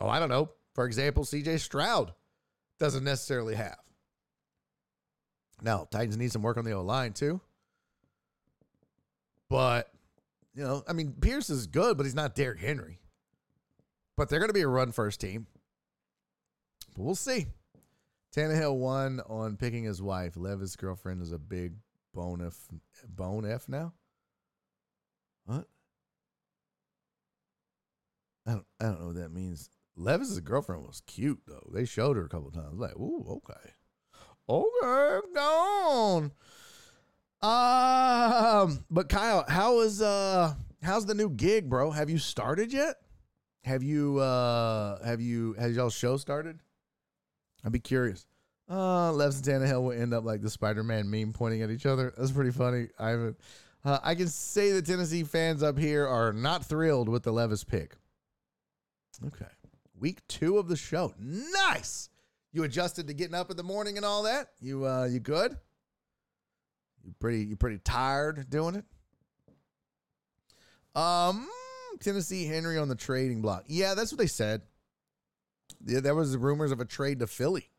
oh, 0.00 0.08
I 0.08 0.20
don't 0.20 0.28
know. 0.28 0.50
For 0.74 0.86
example, 0.86 1.24
CJ 1.24 1.58
Stroud 1.60 2.12
doesn't 2.78 3.02
necessarily 3.04 3.56
have. 3.56 3.76
Now, 5.62 5.86
Titans 5.90 6.16
need 6.16 6.32
some 6.32 6.42
work 6.42 6.56
on 6.56 6.64
the 6.64 6.72
O 6.72 6.82
line 6.82 7.12
too. 7.12 7.40
But, 9.48 9.90
you 10.54 10.62
know, 10.64 10.82
I 10.88 10.92
mean, 10.92 11.12
Pierce 11.20 11.50
is 11.50 11.66
good, 11.66 11.96
but 11.96 12.04
he's 12.04 12.14
not 12.14 12.34
Derrick 12.34 12.60
Henry. 12.60 13.00
But 14.16 14.28
they're 14.28 14.38
going 14.38 14.48
to 14.48 14.54
be 14.54 14.62
a 14.62 14.68
run 14.68 14.92
first 14.92 15.20
team. 15.20 15.46
But 16.96 17.02
we'll 17.02 17.14
see. 17.14 17.46
Tannehill 18.34 18.76
won 18.76 19.20
on 19.28 19.56
picking 19.56 19.84
his 19.84 20.00
wife. 20.00 20.36
Levis' 20.36 20.76
girlfriend 20.76 21.22
is 21.22 21.32
a 21.32 21.38
big 21.38 21.74
bone 22.14 22.44
F, 22.44 22.56
bone 23.06 23.50
F 23.50 23.68
now. 23.68 23.92
What? 25.44 25.66
I 28.46 28.52
don't, 28.52 28.66
I 28.80 28.84
don't 28.84 29.00
know 29.00 29.06
what 29.08 29.16
that 29.16 29.32
means. 29.32 29.68
Levis' 29.96 30.40
girlfriend 30.40 30.82
was 30.86 31.02
cute 31.06 31.40
though. 31.46 31.68
They 31.72 31.84
showed 31.84 32.16
her 32.16 32.24
a 32.24 32.28
couple 32.28 32.50
times. 32.50 32.78
Like, 32.78 32.96
ooh, 32.96 33.24
okay, 33.28 33.70
okay, 34.48 35.26
gone. 35.34 36.32
Um, 37.42 38.84
but 38.90 39.08
Kyle, 39.08 39.44
how 39.46 39.80
is 39.80 40.00
uh, 40.00 40.54
how's 40.82 41.06
the 41.06 41.14
new 41.14 41.28
gig, 41.28 41.68
bro? 41.68 41.90
Have 41.90 42.08
you 42.08 42.18
started 42.18 42.72
yet? 42.72 42.96
Have 43.64 43.82
you 43.82 44.18
uh, 44.18 45.04
have 45.04 45.20
you 45.20 45.54
has 45.58 45.76
y'all 45.76 45.90
show 45.90 46.16
started? 46.16 46.60
I'd 47.64 47.72
be 47.72 47.78
curious. 47.78 48.26
Uh, 48.70 49.12
Levis 49.12 49.36
and 49.36 49.44
Tannehill 49.44 49.82
will 49.82 49.92
end 49.92 50.14
up 50.14 50.24
like 50.24 50.40
the 50.40 50.50
Spider-Man 50.50 51.10
meme 51.10 51.32
pointing 51.32 51.62
at 51.62 51.70
each 51.70 51.86
other. 51.86 52.12
That's 52.16 52.30
pretty 52.30 52.52
funny. 52.52 52.88
I 52.98 53.10
haven't. 53.10 53.38
Uh, 53.84 53.98
I 54.02 54.14
can 54.14 54.28
say 54.28 54.70
the 54.72 54.82
Tennessee 54.82 55.24
fans 55.24 55.62
up 55.62 55.76
here 55.76 56.06
are 56.06 56.32
not 56.32 56.64
thrilled 56.64 57.08
with 57.08 57.24
the 57.24 57.32
Levis 57.32 57.64
pick. 57.64 57.96
Okay, 59.26 59.50
week 59.98 60.26
two 60.28 60.58
of 60.58 60.68
the 60.68 60.76
show. 60.76 61.12
Nice. 61.18 62.08
You 62.52 62.64
adjusted 62.64 63.08
to 63.08 63.14
getting 63.14 63.34
up 63.34 63.50
in 63.50 63.56
the 63.56 63.62
morning 63.62 63.96
and 63.96 64.06
all 64.06 64.22
that. 64.24 64.48
You 64.60 64.86
uh, 64.86 65.04
you 65.04 65.20
good? 65.20 65.56
You 67.04 67.12
pretty 67.18 67.44
you 67.44 67.56
pretty 67.56 67.78
tired 67.78 68.48
doing 68.48 68.76
it. 68.76 68.84
Um, 70.94 71.48
Tennessee 72.00 72.46
Henry 72.46 72.78
on 72.78 72.88
the 72.88 72.94
trading 72.94 73.42
block. 73.42 73.64
Yeah, 73.66 73.94
that's 73.94 74.12
what 74.12 74.18
they 74.18 74.26
said. 74.26 74.62
Yeah, 75.84 76.00
there 76.00 76.14
was 76.14 76.36
rumors 76.36 76.72
of 76.72 76.80
a 76.80 76.84
trade 76.84 77.20
to 77.20 77.26
Philly. 77.26 77.70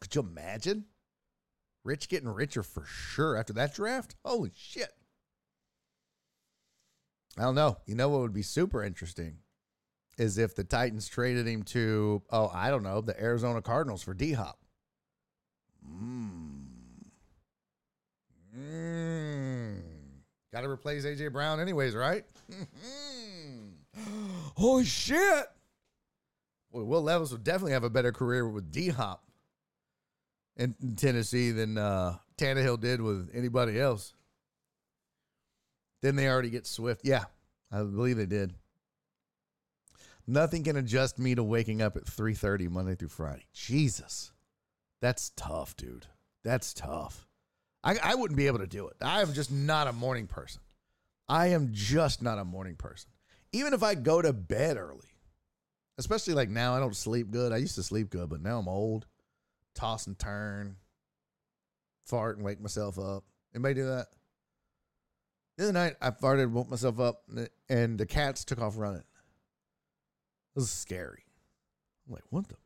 Could 0.00 0.14
you 0.14 0.22
imagine? 0.22 0.84
Rich 1.84 2.08
getting 2.08 2.28
richer 2.28 2.62
for 2.62 2.84
sure 2.86 3.36
after 3.36 3.52
that 3.54 3.74
draft? 3.74 4.14
Holy 4.24 4.52
shit. 4.56 4.92
I 7.36 7.42
don't 7.42 7.54
know. 7.54 7.78
You 7.86 7.94
know 7.94 8.08
what 8.08 8.20
would 8.20 8.32
be 8.32 8.42
super 8.42 8.82
interesting 8.82 9.38
is 10.16 10.38
if 10.38 10.54
the 10.54 10.64
Titans 10.64 11.08
traded 11.08 11.46
him 11.46 11.62
to, 11.64 12.22
oh, 12.30 12.50
I 12.54 12.70
don't 12.70 12.82
know, 12.84 13.00
the 13.00 13.20
Arizona 13.20 13.60
Cardinals 13.60 14.02
for 14.02 14.14
D 14.14 14.32
Hop. 14.32 14.58
Mmm. 15.86 16.62
Mmm. 18.56 19.80
Got 20.52 20.60
to 20.60 20.70
replace 20.70 21.04
AJ 21.04 21.32
Brown, 21.32 21.58
anyways, 21.58 21.96
right? 21.96 22.24
Holy 24.56 24.84
shit. 24.84 25.46
Well, 26.74 26.84
Will 26.84 27.02
Levis 27.02 27.30
would 27.30 27.44
definitely 27.44 27.72
have 27.72 27.84
a 27.84 27.90
better 27.90 28.10
career 28.10 28.48
with 28.48 28.72
D 28.72 28.88
Hop 28.88 29.22
in, 30.56 30.74
in 30.82 30.96
Tennessee 30.96 31.52
than 31.52 31.78
uh, 31.78 32.16
Tannehill 32.36 32.80
did 32.80 33.00
with 33.00 33.30
anybody 33.32 33.80
else. 33.80 34.12
Then 36.02 36.16
they 36.16 36.28
already 36.28 36.50
get 36.50 36.66
Swift. 36.66 37.02
Yeah, 37.04 37.26
I 37.70 37.78
believe 37.78 38.16
they 38.16 38.26
did. 38.26 38.54
Nothing 40.26 40.64
can 40.64 40.76
adjust 40.76 41.16
me 41.16 41.36
to 41.36 41.44
waking 41.44 41.80
up 41.80 41.96
at 41.96 42.06
3:30 42.06 42.68
Monday 42.68 42.96
through 42.96 43.08
Friday. 43.08 43.44
Jesus. 43.52 44.32
That's 45.00 45.30
tough, 45.36 45.76
dude. 45.76 46.06
That's 46.42 46.74
tough. 46.74 47.28
I, 47.84 47.98
I 48.02 48.14
wouldn't 48.16 48.36
be 48.36 48.48
able 48.48 48.60
to 48.60 48.66
do 48.66 48.88
it. 48.88 48.96
I 49.00 49.20
am 49.20 49.32
just 49.32 49.52
not 49.52 49.86
a 49.86 49.92
morning 49.92 50.26
person. 50.26 50.62
I 51.28 51.48
am 51.48 51.68
just 51.72 52.20
not 52.20 52.38
a 52.38 52.44
morning 52.44 52.74
person. 52.74 53.10
Even 53.52 53.74
if 53.74 53.82
I 53.82 53.94
go 53.94 54.20
to 54.20 54.32
bed 54.32 54.76
early, 54.76 55.13
especially 55.98 56.34
like 56.34 56.50
now, 56.50 56.74
I 56.74 56.80
don't 56.80 56.96
sleep 56.96 57.30
good. 57.30 57.52
I 57.52 57.58
used 57.58 57.74
to 57.76 57.82
sleep 57.82 58.10
good, 58.10 58.28
but 58.28 58.42
now 58.42 58.58
I'm 58.58 58.68
old. 58.68 59.06
Toss 59.74 60.06
and 60.06 60.18
turn, 60.18 60.76
fart 62.04 62.36
and 62.36 62.44
wake 62.44 62.60
myself 62.60 62.98
up. 62.98 63.24
Anybody 63.54 63.74
do 63.74 63.86
that? 63.86 64.06
The 65.56 65.64
other 65.64 65.72
night, 65.72 65.96
I 66.00 66.10
farted, 66.10 66.50
woke 66.50 66.68
myself 66.68 66.98
up, 66.98 67.22
and 67.68 67.98
the 67.98 68.06
cats 68.06 68.44
took 68.44 68.60
off 68.60 68.76
running. 68.76 68.98
It 69.00 69.04
was 70.56 70.70
scary. 70.70 71.24
I'm 72.06 72.14
like, 72.14 72.24
what 72.30 72.48
the? 72.48 72.56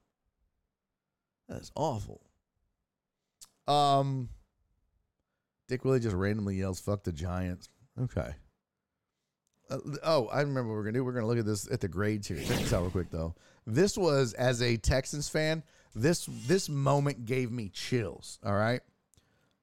That 1.49 1.61
is 1.63 1.73
awful. 1.75 2.21
Um, 3.67 4.29
Dick 5.69 5.85
Willie 5.85 6.01
just 6.01 6.17
randomly 6.17 6.57
yells, 6.57 6.81
"Fuck 6.81 7.05
the 7.05 7.13
Giants." 7.13 7.69
Okay. 8.01 8.35
Uh, 9.70 9.78
oh, 10.03 10.27
I 10.28 10.40
remember 10.40 10.70
what 10.70 10.77
we're 10.77 10.85
gonna 10.85 10.99
do. 10.99 11.05
We're 11.05 11.12
gonna 11.12 11.27
look 11.27 11.39
at 11.39 11.47
this 11.47 11.70
at 11.70 11.81
the 11.81 11.89
grades 11.89 12.28
here. 12.28 12.39
Check 12.39 12.59
this 12.59 12.73
out 12.73 12.82
real 12.82 12.90
quick 12.90 13.11
though. 13.11 13.35
This 13.66 13.99
was 13.99 14.32
as 14.35 14.62
a 14.62 14.77
Texans 14.77 15.28
fan. 15.28 15.62
This 15.95 16.27
this 16.47 16.69
moment 16.69 17.24
gave 17.24 17.51
me 17.51 17.69
chills. 17.69 18.39
All 18.45 18.55
right. 18.55 18.81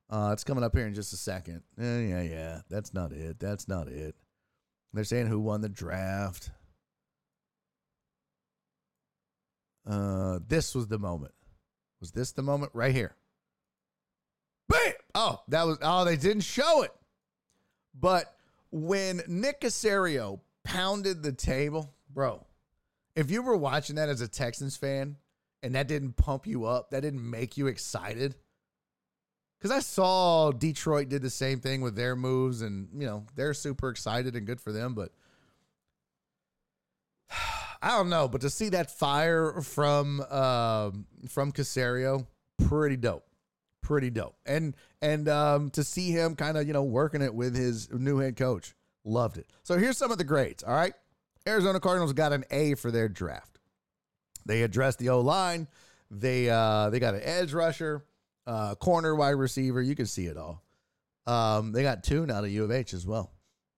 Uh, 0.10 0.30
it's 0.34 0.44
coming 0.44 0.64
up 0.64 0.76
here 0.76 0.86
in 0.86 0.94
just 0.94 1.14
a 1.14 1.18
second. 1.18 1.64
Yeah, 1.77 2.22
yeah. 2.22 2.61
That's 2.69 2.94
not 2.94 3.11
it. 3.11 3.40
That's 3.40 3.68
not 3.68 3.88
it. 3.88 4.15
They're 4.94 5.03
saying 5.03 5.27
who 5.27 5.40
won 5.40 5.61
the 5.61 5.69
draft. 5.69 6.52
Uh, 9.88 10.40
this 10.48 10.76
was 10.76 10.88
the 10.88 10.99
moment. 10.99 11.34
Was 11.99 12.11
this 12.11 12.32
the 12.32 12.44
moment 12.44 12.72
right 12.73 12.94
here? 12.94 13.15
Bam! 14.69 14.94
Oh, 15.14 15.41
that 15.48 15.65
was. 15.65 15.77
Oh, 15.82 16.06
they 16.06 16.18
didn't 16.18 16.44
show 16.44 16.84
it. 16.84 16.91
But 17.99 18.35
when 18.72 19.22
Nick 19.28 19.62
Caserio 19.62 20.40
pounded 20.64 21.24
the 21.24 21.32
table, 21.32 21.94
bro, 22.14 22.46
if 23.16 23.32
you 23.32 23.42
were 23.42 23.56
watching 23.56 23.96
that 23.96 24.10
as 24.10 24.22
a 24.22 24.28
Texans 24.28 24.76
fan 24.76 25.18
and 25.64 25.76
that 25.76 25.88
didn't 25.88 26.18
pump 26.18 26.46
you 26.46 26.66
up, 26.66 26.92
that 26.92 27.02
didn't 27.02 27.28
make 27.28 27.58
you 27.58 27.68
excited. 27.68 28.36
Because 29.58 29.72
I 29.72 29.80
saw 29.80 30.52
Detroit 30.52 31.10
did 31.10 31.22
the 31.22 31.30
same 31.30 31.60
thing 31.60 31.82
with 31.82 31.96
their 31.96 32.16
moves, 32.16 32.62
and 32.62 32.90
you 32.94 33.08
know 33.08 33.26
they're 33.36 33.54
super 33.54 33.90
excited 33.90 34.36
and 34.36 34.46
good 34.46 34.62
for 34.62 34.72
them. 34.72 34.94
But 34.94 35.12
I 37.82 37.90
don't 37.90 38.10
know. 38.10 38.28
But 38.28 38.42
to 38.42 38.50
see 38.50 38.70
that 38.70 38.92
fire 38.92 39.62
from 39.62 40.22
um, 40.22 41.06
from 41.30 41.52
Caserio, 41.52 42.28
pretty 42.68 42.98
dope, 42.98 43.26
pretty 43.86 44.10
dope. 44.10 44.36
And 44.45 44.76
and 45.02 45.30
um, 45.30 45.70
to 45.72 45.84
see 45.84 46.12
him 46.12 46.36
kind 46.36 46.57
of 46.57 46.68
you 46.68 46.74
know 46.74 46.84
working 46.84 47.22
it 47.22 47.34
with 47.34 47.56
his 47.56 47.90
new 47.91 48.18
head 48.18 48.36
coach, 48.36 48.74
loved 49.06 49.38
it. 49.38 49.48
So 49.64 49.78
here's 49.78 49.98
some 49.98 50.12
of 50.12 50.18
the 50.18 50.24
grades. 50.24 50.64
All 50.64 50.74
right, 50.74 50.94
Arizona 51.48 51.80
Cardinals 51.80 52.12
got 52.14 52.34
an 52.34 52.44
A 52.52 52.76
for 52.76 52.91
their 52.91 53.07
draft. 53.07 53.60
They 54.45 54.64
addressed 54.64 54.99
the 54.99 55.10
O 55.10 55.22
line. 55.22 55.68
They 56.12 56.49
uh, 56.49 56.90
they 56.90 56.99
got 56.99 57.14
an 57.14 57.22
edge 57.24 57.53
rusher 57.53 58.03
uh, 58.48 58.76
corner, 58.76 59.16
wide 59.16 59.32
receiver. 59.32 59.82
You 59.82 59.95
can 59.95 60.07
see 60.07 60.26
it 60.26 60.38
all. 60.38 60.62
Um, 61.28 61.72
they 61.72 61.84
got 61.84 62.03
two 62.03 62.24
out 62.24 62.44
of 62.44 62.49
U 62.49 62.64
of 62.64 62.72
H 62.72 62.94
as 62.94 63.06
well. 63.07 63.32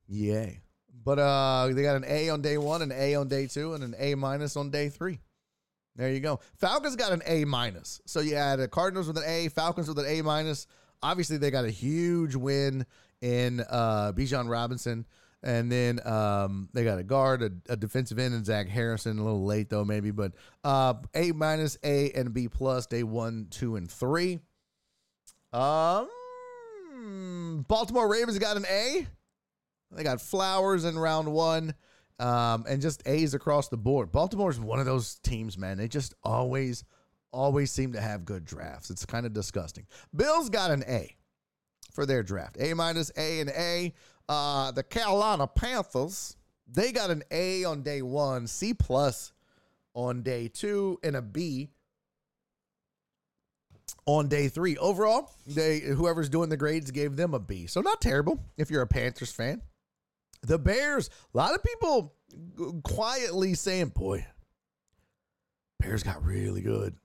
Yay. 0.07 0.61
But 1.03 1.19
uh, 1.19 1.67
they 1.71 1.83
got 1.83 1.95
an 1.95 2.05
A 2.07 2.29
on 2.29 2.41
day 2.41 2.57
one, 2.57 2.81
an 2.81 2.91
A 2.91 3.15
on 3.15 3.27
day 3.27 3.47
two, 3.47 3.73
and 3.73 3.83
an 3.83 3.95
A 3.97 4.15
minus 4.15 4.57
on 4.57 4.71
day 4.71 4.89
three. 4.89 5.19
There 5.97 6.11
you 6.11 6.19
go. 6.19 6.39
Falcons 6.55 6.95
got 6.95 7.11
an 7.11 7.23
A 7.25 7.43
minus. 7.43 7.99
So 8.05 8.19
you 8.19 8.35
had 8.35 8.57
the 8.57 8.67
Cardinals 8.67 9.07
with 9.07 9.17
an 9.17 9.23
A, 9.25 9.49
Falcons 9.49 9.87
with 9.87 9.97
an 9.97 10.05
A 10.07 10.21
minus. 10.21 10.67
Obviously, 11.01 11.37
they 11.37 11.51
got 11.51 11.65
a 11.65 11.71
huge 11.71 12.35
win 12.35 12.85
in 13.21 13.61
uh, 13.69 14.13
Bijan 14.15 14.47
Robinson. 14.47 15.05
And 15.43 15.71
then 15.71 15.99
um, 16.05 16.69
they 16.73 16.83
got 16.83 16.99
a 16.99 17.03
guard, 17.03 17.41
a, 17.41 17.51
a, 17.73 17.75
defensive 17.75 18.17
end, 18.19 18.33
and 18.33 18.45
Zach 18.45 18.67
Harrison. 18.67 19.19
A 19.19 19.23
little 19.23 19.45
late 19.45 19.69
though, 19.69 19.85
maybe, 19.85 20.11
but 20.11 20.33
uh, 20.63 20.95
A 21.13 21.31
minus, 21.31 21.77
A, 21.83 22.11
and 22.11 22.33
B 22.33 22.47
plus. 22.47 22.87
Day 22.87 23.03
one, 23.03 23.47
two, 23.49 23.75
and 23.75 23.89
three. 23.89 24.39
Um, 25.53 26.07
Baltimore 27.67 28.07
Ravens 28.09 28.39
got 28.39 28.57
an 28.57 28.65
A. 28.69 29.07
They 29.91 30.03
got 30.03 30.21
Flowers 30.21 30.85
in 30.85 30.97
round 30.97 31.31
one, 31.31 31.73
um, 32.19 32.65
and 32.67 32.81
just 32.81 33.03
A's 33.07 33.33
across 33.33 33.69
the 33.69 33.77
board. 33.77 34.11
Baltimore's 34.11 34.59
one 34.59 34.79
of 34.79 34.85
those 34.85 35.15
teams, 35.19 35.57
man. 35.57 35.77
They 35.77 35.87
just 35.87 36.13
always, 36.23 36.83
always 37.31 37.71
seem 37.71 37.93
to 37.93 38.01
have 38.01 38.25
good 38.25 38.45
drafts. 38.45 38.89
It's 38.89 39.05
kind 39.05 39.25
of 39.25 39.33
disgusting. 39.33 39.85
Bills 40.15 40.49
got 40.49 40.71
an 40.71 40.83
A 40.87 41.15
for 41.91 42.05
their 42.05 42.23
draft. 42.23 42.57
A 42.59 42.73
minus, 42.73 43.11
A, 43.17 43.39
and 43.39 43.49
A. 43.49 43.93
Uh, 44.29 44.71
the 44.71 44.83
Carolina 44.83 45.47
Panthers, 45.47 46.35
they 46.67 46.91
got 46.91 47.09
an 47.09 47.23
A 47.31 47.63
on 47.63 47.81
day 47.81 48.01
one, 48.01 48.47
C 48.47 48.73
plus 48.73 49.31
on 49.93 50.21
day 50.21 50.47
two, 50.47 50.99
and 51.03 51.15
a 51.15 51.21
B 51.21 51.69
on 54.05 54.27
day 54.27 54.47
three. 54.47 54.77
Overall, 54.77 55.31
they 55.45 55.79
whoever's 55.79 56.29
doing 56.29 56.49
the 56.49 56.57
grades 56.57 56.91
gave 56.91 57.15
them 57.15 57.33
a 57.33 57.39
B. 57.39 57.67
So 57.67 57.81
not 57.81 58.01
terrible 58.01 58.43
if 58.57 58.69
you're 58.69 58.81
a 58.81 58.87
Panthers 58.87 59.31
fan. 59.31 59.61
The 60.47 60.57
Bears, 60.57 61.09
a 61.33 61.37
lot 61.37 61.53
of 61.53 61.61
people 61.61 62.15
quietly 62.83 63.53
saying, 63.53 63.89
boy, 63.89 64.25
Bears 65.79 66.03
got 66.03 66.23
really 66.23 66.61
good. 66.61 66.95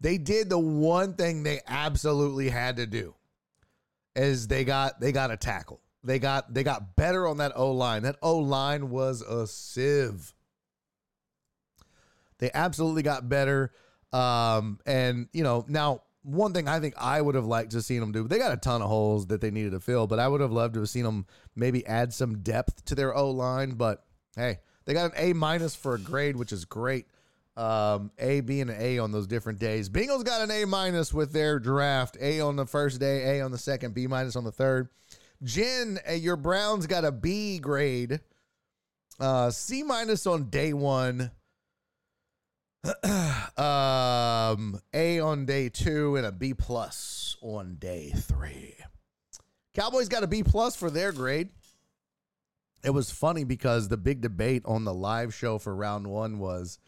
They 0.00 0.18
did 0.18 0.50
the 0.50 0.58
one 0.58 1.14
thing 1.14 1.44
they 1.44 1.60
absolutely 1.66 2.48
had 2.48 2.76
to 2.76 2.86
do 2.86 3.14
is 4.16 4.48
they 4.48 4.64
got 4.64 5.00
they 5.00 5.12
got 5.12 5.30
a 5.30 5.36
tackle. 5.36 5.80
They 6.02 6.18
got 6.18 6.52
they 6.52 6.64
got 6.64 6.96
better 6.96 7.28
on 7.28 7.36
that 7.36 7.52
O 7.54 7.70
line. 7.70 8.02
That 8.02 8.16
O 8.20 8.38
line 8.38 8.90
was 8.90 9.22
a 9.22 9.46
sieve. 9.46 10.34
They 12.38 12.50
absolutely 12.52 13.04
got 13.04 13.28
better. 13.28 13.70
Um, 14.12 14.80
and 14.84 15.28
you 15.32 15.44
know, 15.44 15.64
now 15.68 16.02
one 16.22 16.52
thing 16.52 16.68
I 16.68 16.80
think 16.80 16.94
I 16.96 17.20
would 17.20 17.34
have 17.34 17.46
liked 17.46 17.72
to 17.72 17.82
seen 17.82 18.00
them 18.00 18.12
do. 18.12 18.28
They 18.28 18.38
got 18.38 18.52
a 18.52 18.56
ton 18.56 18.82
of 18.82 18.88
holes 18.88 19.26
that 19.26 19.40
they 19.40 19.50
needed 19.50 19.72
to 19.72 19.80
fill, 19.80 20.06
but 20.06 20.18
I 20.18 20.28
would 20.28 20.40
have 20.40 20.52
loved 20.52 20.74
to 20.74 20.80
have 20.80 20.88
seen 20.88 21.04
them 21.04 21.26
maybe 21.56 21.84
add 21.86 22.12
some 22.12 22.38
depth 22.38 22.84
to 22.86 22.94
their 22.94 23.14
O 23.14 23.30
line. 23.30 23.72
But 23.72 24.04
hey, 24.36 24.60
they 24.84 24.94
got 24.94 25.12
an 25.12 25.16
A 25.16 25.32
minus 25.32 25.74
for 25.74 25.94
a 25.94 25.98
grade, 25.98 26.36
which 26.36 26.52
is 26.52 26.64
great. 26.64 27.06
Um, 27.54 28.12
a, 28.18 28.40
B, 28.40 28.60
and 28.60 28.70
an 28.70 28.76
A 28.80 28.98
on 28.98 29.12
those 29.12 29.26
different 29.26 29.58
days. 29.58 29.90
Bengals 29.90 30.24
got 30.24 30.40
an 30.40 30.50
A 30.50 30.64
minus 30.64 31.12
with 31.12 31.32
their 31.32 31.58
draft. 31.58 32.16
A 32.20 32.40
on 32.40 32.56
the 32.56 32.64
first 32.64 32.98
day, 32.98 33.38
A 33.38 33.44
on 33.44 33.50
the 33.50 33.58
second, 33.58 33.92
B 33.92 34.06
minus 34.06 34.36
on 34.36 34.44
the 34.44 34.52
third. 34.52 34.88
Jen, 35.42 35.98
uh, 36.08 36.12
your 36.12 36.36
Browns 36.36 36.86
got 36.86 37.04
a 37.04 37.12
B 37.12 37.58
grade. 37.58 38.20
Uh, 39.20 39.50
C 39.50 39.82
minus 39.82 40.26
on 40.26 40.48
day 40.48 40.72
one. 40.72 41.30
um, 43.56 44.80
A 44.92 45.20
on 45.20 45.46
day 45.46 45.68
two 45.68 46.16
and 46.16 46.26
a 46.26 46.32
B 46.32 46.52
plus 46.52 47.36
on 47.40 47.76
day 47.76 48.10
three. 48.14 48.74
Cowboys 49.74 50.08
got 50.08 50.24
a 50.24 50.26
B 50.26 50.42
plus 50.42 50.74
for 50.74 50.90
their 50.90 51.12
grade. 51.12 51.50
It 52.84 52.90
was 52.90 53.12
funny 53.12 53.44
because 53.44 53.88
the 53.88 53.96
big 53.96 54.20
debate 54.20 54.62
on 54.64 54.84
the 54.84 54.92
live 54.92 55.32
show 55.32 55.58
for 55.58 55.74
round 55.74 56.08
one 56.08 56.40
was 56.40 56.80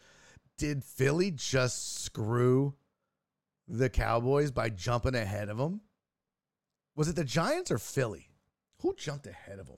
did 0.57 0.83
Philly 0.83 1.31
just 1.31 2.03
screw 2.03 2.75
the 3.67 3.89
Cowboys 3.89 4.51
by 4.51 4.69
jumping 4.69 5.15
ahead 5.15 5.49
of 5.49 5.57
them? 5.57 5.81
Was 6.95 7.07
it 7.07 7.15
the 7.15 7.23
Giants 7.23 7.71
or 7.71 7.77
Philly? 7.77 8.29
Who 8.81 8.93
jumped 8.95 9.27
ahead 9.27 9.59
of 9.59 9.67
them? 9.67 9.77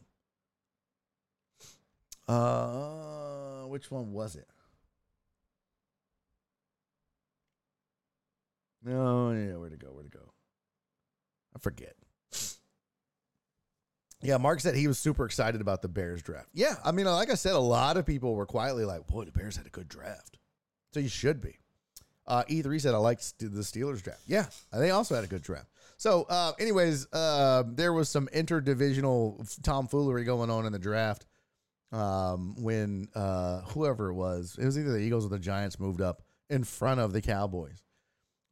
Uh, 2.28 3.68
which 3.68 3.90
one 3.90 4.12
was 4.12 4.36
it? 4.36 4.48
No, 8.88 9.32
yeah, 9.32 9.58
where 9.58 9.70
to 9.70 9.76
go? 9.76 9.88
Where 9.90 10.04
to 10.04 10.10
go? 10.10 10.32
I 11.56 11.60
forget. 11.60 11.96
Yeah, 14.22 14.38
Mark 14.38 14.62
said 14.62 14.76
he 14.76 14.88
was 14.88 14.98
super 14.98 15.26
excited 15.26 15.62
about 15.62 15.82
the 15.82 15.88
Bears 15.90 16.24
draft. 16.24 16.48
Yeah, 16.54 16.76
I 16.84 16.92
mean, 16.92 17.06
like 17.06 17.30
I 17.30 17.36
said, 17.36 17.54
a 17.54 17.60
lot 17.60 17.98
of 17.98 18.06
people 18.06 18.34
were 18.34 18.46
quietly 18.46 18.86
like, 18.86 19.06
boy, 19.08 19.26
the 19.26 19.32
Bears 19.32 19.58
had 19.58 19.68
a 19.68 19.70
good 19.70 19.88
draft. 19.88 20.38
So 20.94 21.00
you 21.02 21.10
should 21.10 21.42
be. 21.42 21.60
Uh, 22.26 22.44
E3 22.50 22.82
said, 22.82 22.94
I 22.94 22.98
like 22.98 23.22
st- 23.22 23.54
the 23.54 23.62
Steelers 23.62 24.02
draft. 24.02 24.22
Yeah, 24.26 24.46
they 24.74 24.90
also 24.92 25.16
had 25.16 25.24
a 25.24 25.28
good 25.28 25.44
draft. 25.44 25.68
So, 25.98 26.24
uh, 26.30 26.54
anyways, 26.60 27.08
uh, 27.14 27.64
there 27.68 27.94
was 27.94 28.10
some 28.10 28.28
interdivisional 28.34 29.62
tomfoolery 29.64 30.24
going 30.24 30.50
on 30.50 30.66
in 30.66 30.72
the 30.72 30.80
draft 30.80 31.26
um, 31.92 32.56
when 32.60 33.08
uh, 33.16 33.62
whoever 33.62 34.10
it 34.10 34.14
was, 34.14 34.58
it 34.60 34.66
was 34.66 34.78
either 34.80 34.92
the 34.92 35.00
Eagles 35.00 35.26
or 35.26 35.30
the 35.30 35.40
Giants 35.40 35.80
moved 35.80 36.02
up 36.02 36.22
in 36.50 36.64
front 36.64 37.00
of 37.00 37.14
the 37.14 37.22
Cowboys. 37.22 37.84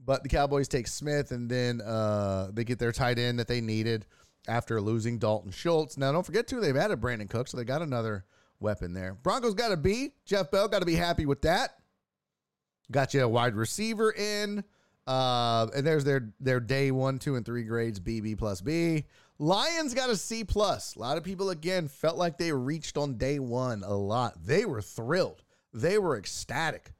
But 0.05 0.21
the 0.21 0.29
Cowboys 0.29 0.67
take 0.67 0.87
Smith, 0.87 1.31
and 1.31 1.49
then 1.49 1.81
uh, 1.81 2.49
they 2.53 2.63
get 2.63 2.77
their 2.77 2.91
tight 2.91 3.17
end 3.17 3.39
that 3.39 3.47
they 3.47 3.59
needed 3.59 4.05
after 4.47 4.79
losing 4.79 5.17
Dalton 5.17 5.51
Schultz. 5.51 5.97
Now, 5.97 6.11
don't 6.11 6.25
forget 6.25 6.47
too, 6.47 6.59
they've 6.59 6.77
added 6.77 7.01
Brandon 7.01 7.27
Cook, 7.27 7.47
so 7.47 7.57
they 7.57 7.63
got 7.63 7.81
another 7.81 8.25
weapon 8.59 8.93
there. 8.93 9.15
Broncos 9.15 9.55
got 9.55 9.69
to 9.69 9.77
be 9.77 10.13
Jeff 10.25 10.51
Bell 10.51 10.67
got 10.67 10.79
to 10.79 10.85
be 10.85 10.95
happy 10.95 11.25
with 11.25 11.41
that. 11.41 11.71
Got 12.91 13.13
you 13.15 13.23
a 13.23 13.27
wide 13.27 13.55
receiver 13.55 14.11
in, 14.11 14.63
uh, 15.07 15.67
and 15.75 15.85
there's 15.85 16.03
their 16.03 16.29
their 16.39 16.59
day 16.59 16.91
one, 16.91 17.17
two, 17.17 17.35
and 17.35 17.43
three 17.43 17.63
grades 17.63 17.99
B, 17.99 18.21
B 18.21 18.35
plus 18.35 18.61
B. 18.61 19.05
Lions 19.39 19.93
got 19.93 20.11
a 20.11 20.15
C 20.15 20.43
plus. 20.43 20.95
A 20.95 20.99
lot 20.99 21.17
of 21.17 21.23
people 21.23 21.49
again 21.49 21.87
felt 21.87 22.15
like 22.15 22.37
they 22.37 22.51
reached 22.51 22.97
on 22.97 23.17
day 23.17 23.39
one 23.39 23.83
a 23.83 23.95
lot. 23.95 24.45
They 24.45 24.65
were 24.65 24.81
thrilled. 24.81 25.43
They 25.73 25.97
were 25.97 26.15
ecstatic. 26.15 26.91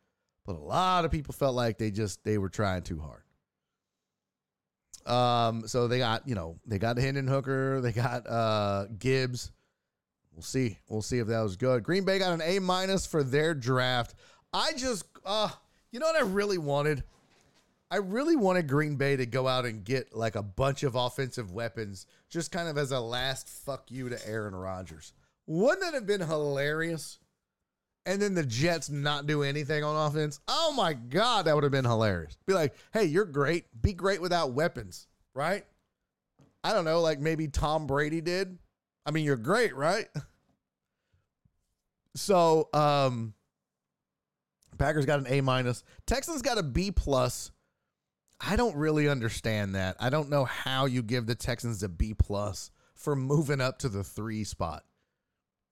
But 0.45 0.55
a 0.55 0.59
lot 0.59 1.05
of 1.05 1.11
people 1.11 1.33
felt 1.33 1.55
like 1.55 1.77
they 1.77 1.91
just 1.91 2.23
they 2.23 2.37
were 2.37 2.49
trying 2.49 2.83
too 2.83 2.99
hard. 2.99 3.23
Um, 5.05 5.67
so 5.67 5.87
they 5.87 5.99
got, 5.99 6.27
you 6.27 6.35
know, 6.35 6.57
they 6.65 6.79
got 6.79 6.97
Hendon 6.97 7.27
Hooker, 7.27 7.81
they 7.81 7.91
got 7.91 8.27
uh 8.27 8.85
Gibbs. 8.97 9.51
We'll 10.33 10.43
see. 10.43 10.77
We'll 10.89 11.01
see 11.01 11.19
if 11.19 11.27
that 11.27 11.41
was 11.41 11.55
good. 11.55 11.83
Green 11.83 12.03
Bay 12.03 12.19
got 12.19 12.33
an 12.33 12.41
A 12.41 12.59
minus 12.59 13.05
for 13.05 13.23
their 13.23 13.53
draft. 13.53 14.15
I 14.53 14.73
just 14.73 15.05
uh 15.25 15.49
you 15.91 15.99
know 15.99 16.07
what 16.07 16.17
I 16.17 16.25
really 16.25 16.57
wanted? 16.57 17.03
I 17.89 17.97
really 17.97 18.35
wanted 18.35 18.67
Green 18.67 18.95
Bay 18.95 19.15
to 19.15 19.25
go 19.25 19.47
out 19.47 19.65
and 19.65 19.83
get 19.83 20.15
like 20.15 20.35
a 20.35 20.43
bunch 20.43 20.83
of 20.83 20.95
offensive 20.95 21.51
weapons, 21.51 22.07
just 22.29 22.51
kind 22.51 22.67
of 22.67 22.77
as 22.77 22.91
a 22.91 22.99
last 22.99 23.47
fuck 23.47 23.89
you 23.89 24.09
to 24.09 24.27
Aaron 24.27 24.55
Rodgers. 24.55 25.13
Wouldn't 25.45 25.81
that 25.81 25.93
have 25.93 26.07
been 26.07 26.21
hilarious? 26.21 27.19
And 28.05 28.21
then 28.21 28.35
the 28.35 28.43
Jets 28.45 28.89
not 28.89 29.25
do 29.25 29.41
anything 29.41 29.83
on 29.83 30.07
offense. 30.07 30.39
Oh 30.47 30.73
my 30.73 30.93
God, 30.93 31.45
that 31.45 31.55
would 31.55 31.63
have 31.63 31.71
been 31.71 31.85
hilarious. 31.85 32.37
Be 32.45 32.53
like, 32.53 32.75
hey, 32.93 33.05
you're 33.05 33.25
great. 33.25 33.65
Be 33.81 33.93
great 33.93 34.21
without 34.21 34.53
weapons, 34.53 35.07
right? 35.33 35.65
I 36.63 36.73
don't 36.73 36.85
know, 36.85 37.01
like 37.01 37.19
maybe 37.19 37.47
Tom 37.47 37.87
Brady 37.87 38.21
did. 38.21 38.57
I 39.05 39.11
mean, 39.11 39.25
you're 39.25 39.37
great, 39.37 39.75
right? 39.75 40.07
So, 42.17 42.69
um, 42.73 43.33
Packers 44.77 45.05
got 45.05 45.19
an 45.19 45.27
A 45.27 45.41
minus. 45.41 45.83
Texans 46.05 46.41
got 46.41 46.57
a 46.57 46.63
B 46.63 46.91
plus. 46.91 47.51
I 48.39 48.55
don't 48.55 48.75
really 48.75 49.07
understand 49.07 49.75
that. 49.75 49.97
I 49.99 50.09
don't 50.09 50.29
know 50.29 50.45
how 50.45 50.85
you 50.85 51.01
give 51.01 51.25
the 51.25 51.35
Texans 51.35 51.83
a 51.83 51.89
B 51.89 52.13
plus 52.13 52.71
for 52.93 53.15
moving 53.15 53.61
up 53.61 53.79
to 53.79 53.89
the 53.89 54.03
three 54.03 54.43
spot 54.43 54.83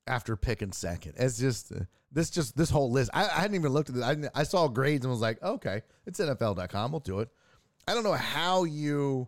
after 0.08 0.36
picking 0.36 0.72
second. 0.72 1.14
It's 1.18 1.38
just 1.38 1.72
uh, 1.72 1.80
this 2.12 2.30
just 2.30 2.56
this 2.56 2.70
whole 2.70 2.92
list. 2.92 3.10
I, 3.14 3.24
I 3.26 3.42
hadn't 3.42 3.56
even 3.56 3.72
looked 3.72 3.90
at 3.90 3.96
it. 3.96 4.04
I, 4.04 4.42
I 4.42 4.44
saw 4.44 4.68
grades 4.68 5.06
and 5.06 5.12
was 5.12 5.22
like, 5.22 5.42
okay, 5.42 5.82
it's 6.06 6.20
NFL.com. 6.20 6.92
We'll 6.92 7.00
do 7.00 7.20
it. 7.20 7.30
I 7.88 7.94
don't 7.94 8.04
know 8.04 8.14
how 8.14 8.64
you 8.64 9.28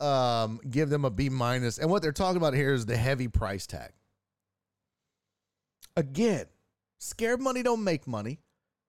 um, 0.00 0.60
give 0.68 0.90
them 0.90 1.04
a 1.04 1.10
B 1.10 1.28
minus. 1.28 1.78
And 1.78 1.90
what 1.90 2.02
they're 2.02 2.12
talking 2.12 2.36
about 2.36 2.54
here 2.54 2.72
is 2.72 2.86
the 2.86 2.96
heavy 2.96 3.28
price 3.28 3.66
tag. 3.66 3.92
Again, 5.96 6.46
scared 6.98 7.40
money 7.40 7.62
don't 7.62 7.84
make 7.84 8.06
money. 8.06 8.40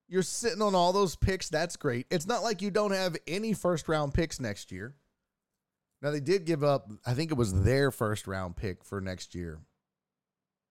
You're 0.08 0.22
sitting 0.22 0.62
on 0.62 0.74
all 0.74 0.92
those 0.92 1.16
picks. 1.16 1.48
That's 1.48 1.76
great. 1.76 2.06
It's 2.10 2.26
not 2.26 2.42
like 2.42 2.62
you 2.62 2.70
don't 2.70 2.92
have 2.92 3.16
any 3.26 3.54
first 3.54 3.88
round 3.88 4.14
picks 4.14 4.40
next 4.40 4.70
year. 4.70 4.94
Now 6.02 6.10
they 6.10 6.20
did 6.20 6.44
give 6.44 6.64
up, 6.64 6.90
I 7.06 7.14
think 7.14 7.30
it 7.30 7.38
was 7.38 7.62
their 7.62 7.90
first 7.90 8.26
round 8.26 8.56
pick 8.56 8.84
for 8.84 9.00
next 9.00 9.34
year. 9.34 9.60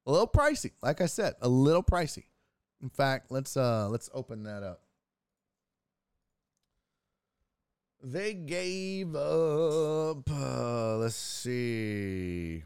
A 0.05 0.11
little 0.11 0.27
pricey, 0.27 0.71
like 0.81 1.01
I 1.01 1.05
said, 1.05 1.35
a 1.41 1.49
little 1.49 1.83
pricey. 1.83 2.25
In 2.81 2.89
fact, 2.89 3.31
let's 3.31 3.55
uh 3.55 3.87
let's 3.89 4.09
open 4.13 4.43
that 4.43 4.63
up. 4.63 4.81
They 8.03 8.33
gave 8.33 9.15
up 9.15 10.29
uh, 10.29 10.97
let's 10.97 11.15
see. 11.15 12.63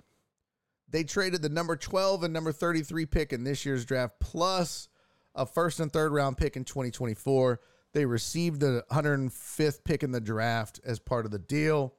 They 0.90 1.04
traded 1.04 1.42
the 1.42 1.50
number 1.50 1.76
12 1.76 2.24
and 2.24 2.34
number 2.34 2.54
33 2.54 3.06
pick 3.06 3.34
in 3.34 3.44
this 3.44 3.66
year's 3.66 3.84
draft 3.84 4.16
plus 4.22 4.88
a 5.34 5.46
first 5.46 5.82
and 5.82 5.92
third 5.92 6.14
round 6.14 6.38
pick 6.38 6.56
in 6.56 6.64
2024. 6.64 7.60
They 7.92 8.06
received 8.06 8.62
the 8.62 8.86
105th 8.92 9.84
pick 9.84 10.04
in 10.04 10.12
the 10.12 10.22
draft 10.22 10.80
as 10.86 11.00
part 11.00 11.26
of 11.26 11.32
the 11.32 11.40
deal. 11.40 11.96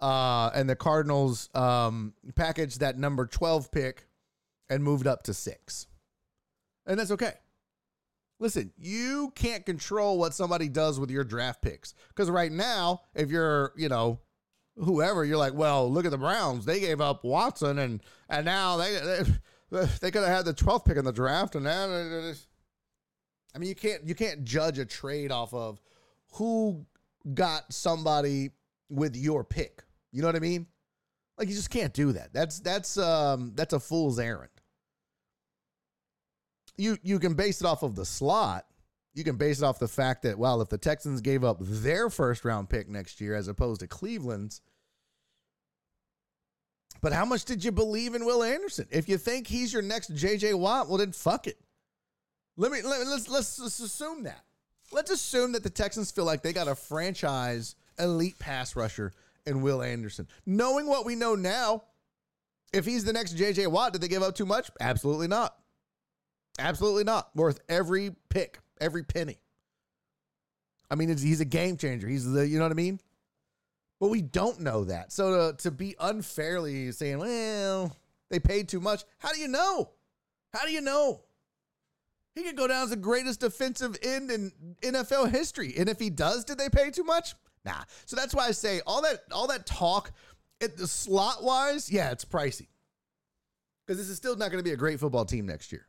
Uh, 0.00 0.50
and 0.54 0.68
the 0.68 0.76
Cardinals 0.76 1.48
um, 1.54 2.14
packaged 2.34 2.80
that 2.80 2.98
number 2.98 3.26
12 3.26 3.70
pick 3.70 4.08
and 4.68 4.82
moved 4.82 5.06
up 5.06 5.22
to 5.24 5.34
six. 5.34 5.86
And 6.86 6.98
that's 6.98 7.10
okay. 7.10 7.34
Listen, 8.38 8.72
you 8.76 9.32
can't 9.34 9.64
control 9.64 10.18
what 10.18 10.34
somebody 10.34 10.68
does 10.68 11.00
with 11.00 11.10
your 11.10 11.24
draft 11.24 11.62
picks. 11.62 11.94
Because 12.08 12.30
right 12.30 12.52
now, 12.52 13.00
if 13.14 13.30
you're, 13.30 13.72
you 13.76 13.88
know, 13.88 14.20
whoever, 14.76 15.24
you're 15.24 15.38
like, 15.38 15.54
well, 15.54 15.90
look 15.90 16.04
at 16.04 16.10
the 16.10 16.18
Browns. 16.18 16.64
They 16.64 16.80
gave 16.80 17.00
up 17.00 17.24
Watson 17.24 17.78
and 17.78 18.02
and 18.28 18.44
now 18.44 18.76
they 18.76 18.92
they, 19.70 19.86
they 20.00 20.10
could 20.10 20.22
have 20.22 20.36
had 20.36 20.44
the 20.44 20.54
12th 20.54 20.84
pick 20.84 20.96
in 20.98 21.04
the 21.04 21.12
draft 21.12 21.54
and 21.54 21.64
now 21.64 21.86
I 23.54 23.58
mean, 23.58 23.70
you 23.70 23.74
can't 23.74 24.06
you 24.06 24.14
can't 24.14 24.44
judge 24.44 24.78
a 24.78 24.84
trade 24.84 25.32
off 25.32 25.54
of 25.54 25.80
who 26.32 26.84
got 27.32 27.72
somebody 27.72 28.50
with 28.90 29.16
your 29.16 29.44
pick. 29.44 29.82
You 30.12 30.20
know 30.20 30.28
what 30.28 30.36
I 30.36 30.40
mean? 30.40 30.66
Like 31.38 31.48
you 31.48 31.54
just 31.54 31.70
can't 31.70 31.94
do 31.94 32.12
that. 32.12 32.34
That's 32.34 32.60
that's 32.60 32.98
um 32.98 33.52
that's 33.54 33.72
a 33.72 33.80
fool's 33.80 34.18
errand. 34.18 34.50
You 36.76 36.98
you 37.02 37.18
can 37.18 37.34
base 37.34 37.60
it 37.60 37.66
off 37.66 37.82
of 37.82 37.94
the 37.94 38.04
slot. 38.04 38.66
You 39.14 39.24
can 39.24 39.36
base 39.36 39.58
it 39.58 39.64
off 39.64 39.78
the 39.78 39.88
fact 39.88 40.22
that 40.22 40.38
well, 40.38 40.60
if 40.60 40.68
the 40.68 40.78
Texans 40.78 41.20
gave 41.20 41.42
up 41.42 41.56
their 41.60 42.10
first 42.10 42.44
round 42.44 42.68
pick 42.68 42.88
next 42.88 43.20
year 43.20 43.34
as 43.34 43.48
opposed 43.48 43.80
to 43.80 43.86
Cleveland's, 43.86 44.60
but 47.00 47.12
how 47.12 47.24
much 47.24 47.44
did 47.44 47.64
you 47.64 47.72
believe 47.72 48.14
in 48.14 48.24
Will 48.24 48.42
Anderson? 48.42 48.86
If 48.90 49.08
you 49.08 49.16
think 49.16 49.46
he's 49.46 49.72
your 49.72 49.82
next 49.82 50.14
JJ 50.14 50.58
Watt, 50.58 50.88
well 50.88 50.98
then 50.98 51.12
fuck 51.12 51.46
it. 51.46 51.58
Let 52.56 52.72
me 52.72 52.82
let, 52.82 53.06
let's 53.06 53.28
let's 53.28 53.56
just 53.56 53.80
assume 53.80 54.24
that. 54.24 54.44
Let's 54.92 55.10
assume 55.10 55.52
that 55.52 55.62
the 55.62 55.70
Texans 55.70 56.10
feel 56.10 56.24
like 56.24 56.42
they 56.42 56.52
got 56.52 56.68
a 56.68 56.74
franchise 56.74 57.74
elite 57.98 58.38
pass 58.38 58.76
rusher 58.76 59.12
in 59.46 59.62
Will 59.62 59.82
Anderson. 59.82 60.28
Knowing 60.44 60.86
what 60.86 61.04
we 61.04 61.14
know 61.14 61.34
now, 61.34 61.84
if 62.72 62.84
he's 62.84 63.04
the 63.04 63.12
next 63.12 63.36
JJ 63.36 63.68
Watt, 63.68 63.92
did 63.92 64.02
they 64.02 64.08
give 64.08 64.22
up 64.22 64.34
too 64.34 64.46
much? 64.46 64.70
Absolutely 64.80 65.28
not. 65.28 65.56
Absolutely 66.58 67.04
not. 67.04 67.34
Worth 67.34 67.60
every 67.68 68.14
pick, 68.28 68.58
every 68.80 69.02
penny. 69.02 69.38
I 70.90 70.94
mean, 70.94 71.08
he's 71.08 71.40
a 71.40 71.44
game 71.44 71.76
changer. 71.76 72.08
He's 72.08 72.30
the, 72.30 72.46
you 72.46 72.58
know 72.58 72.64
what 72.64 72.72
I 72.72 72.76
mean? 72.76 73.00
But 73.98 74.08
we 74.08 74.22
don't 74.22 74.60
know 74.60 74.84
that. 74.84 75.12
So 75.12 75.52
to, 75.52 75.56
to 75.58 75.70
be 75.70 75.96
unfairly 75.98 76.92
saying, 76.92 77.18
well, 77.18 77.96
they 78.30 78.38
paid 78.38 78.68
too 78.68 78.80
much, 78.80 79.04
how 79.18 79.32
do 79.32 79.40
you 79.40 79.48
know? 79.48 79.90
How 80.52 80.64
do 80.64 80.72
you 80.72 80.80
know? 80.80 81.22
He 82.34 82.42
could 82.42 82.56
go 82.56 82.68
down 82.68 82.84
as 82.84 82.90
the 82.90 82.96
greatest 82.96 83.40
defensive 83.40 83.96
end 84.02 84.30
in 84.30 84.52
NFL 84.82 85.30
history. 85.30 85.74
And 85.78 85.88
if 85.88 85.98
he 85.98 86.10
does, 86.10 86.44
did 86.44 86.58
they 86.58 86.68
pay 86.68 86.90
too 86.90 87.04
much? 87.04 87.34
Nah. 87.64 87.82
So 88.04 88.14
that's 88.14 88.34
why 88.34 88.46
I 88.46 88.50
say 88.50 88.80
all 88.86 89.02
that 89.02 89.20
all 89.32 89.48
that 89.48 89.66
talk, 89.66 90.12
it, 90.60 90.76
the 90.76 90.86
slot 90.86 91.42
wise, 91.42 91.90
yeah, 91.90 92.10
it's 92.10 92.24
pricey. 92.24 92.68
Because 93.86 93.98
this 93.98 94.10
is 94.10 94.16
still 94.16 94.36
not 94.36 94.50
going 94.50 94.62
to 94.62 94.68
be 94.68 94.72
a 94.72 94.76
great 94.76 95.00
football 95.00 95.24
team 95.24 95.46
next 95.46 95.72
year. 95.72 95.86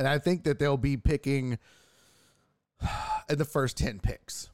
And 0.00 0.08
I 0.08 0.18
think 0.18 0.44
that 0.44 0.58
they'll 0.58 0.78
be 0.78 0.96
picking 0.96 1.58
in 3.28 3.38
the 3.38 3.44
first 3.44 3.76
10 3.76 4.00
picks. 4.00 4.48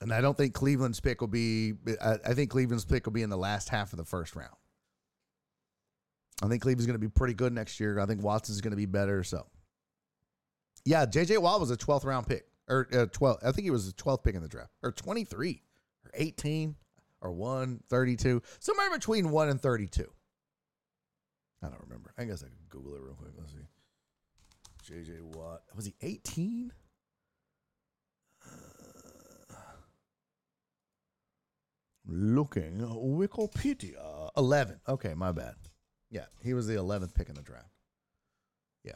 And 0.00 0.12
I 0.12 0.20
don't 0.20 0.36
think 0.36 0.54
Cleveland's 0.54 1.00
pick 1.00 1.20
will 1.20 1.26
be, 1.26 1.72
I, 2.00 2.12
I 2.24 2.34
think 2.34 2.52
Cleveland's 2.52 2.84
pick 2.84 3.06
will 3.06 3.12
be 3.12 3.22
in 3.22 3.28
the 3.28 3.36
last 3.36 3.70
half 3.70 3.92
of 3.92 3.96
the 3.96 4.04
first 4.04 4.36
round. 4.36 4.54
I 6.44 6.46
think 6.46 6.62
Cleveland's 6.62 6.86
going 6.86 6.94
to 6.94 7.04
be 7.04 7.08
pretty 7.08 7.34
good 7.34 7.52
next 7.52 7.80
year. 7.80 7.98
I 7.98 8.06
think 8.06 8.22
Watson's 8.22 8.60
going 8.60 8.70
to 8.70 8.76
be 8.76 8.86
better. 8.86 9.24
So, 9.24 9.48
yeah, 10.84 11.06
JJ 11.06 11.38
Watt 11.38 11.58
was 11.58 11.72
a 11.72 11.76
12th 11.76 12.04
round 12.04 12.28
pick, 12.28 12.46
or 12.68 12.86
uh, 12.92 13.06
12. 13.06 13.38
I 13.42 13.50
think 13.50 13.64
he 13.64 13.72
was 13.72 13.92
the 13.92 14.00
12th 14.00 14.22
pick 14.22 14.36
in 14.36 14.42
the 14.42 14.48
draft, 14.48 14.70
or 14.80 14.92
23, 14.92 15.60
or 16.04 16.10
18, 16.14 16.76
or 17.20 17.32
1, 17.32 17.80
32, 17.90 18.42
somewhere 18.60 18.90
between 18.92 19.30
1 19.30 19.48
and 19.48 19.60
32. 19.60 20.08
I 21.64 21.66
don't 21.66 21.80
remember. 21.80 22.12
I 22.16 22.22
guess 22.26 22.44
I 22.44 22.46
could 22.46 22.68
Google 22.68 22.94
it 22.94 23.02
real 23.02 23.14
quick. 23.14 23.32
Let's 23.36 23.50
see. 23.50 23.58
JJ 24.88 25.22
Watt. 25.22 25.62
Was 25.74 25.86
he 25.86 25.94
18? 26.00 26.72
looking 32.08 32.82
uh, 32.82 32.88
Wikipedia. 32.88 34.30
11. 34.36 34.80
Okay, 34.88 35.14
my 35.14 35.32
bad. 35.32 35.54
Yeah, 36.10 36.26
he 36.42 36.54
was 36.54 36.66
the 36.66 36.74
11th 36.74 37.14
pick 37.14 37.28
in 37.28 37.34
the 37.34 37.42
draft. 37.42 37.68
Yeah. 38.84 38.92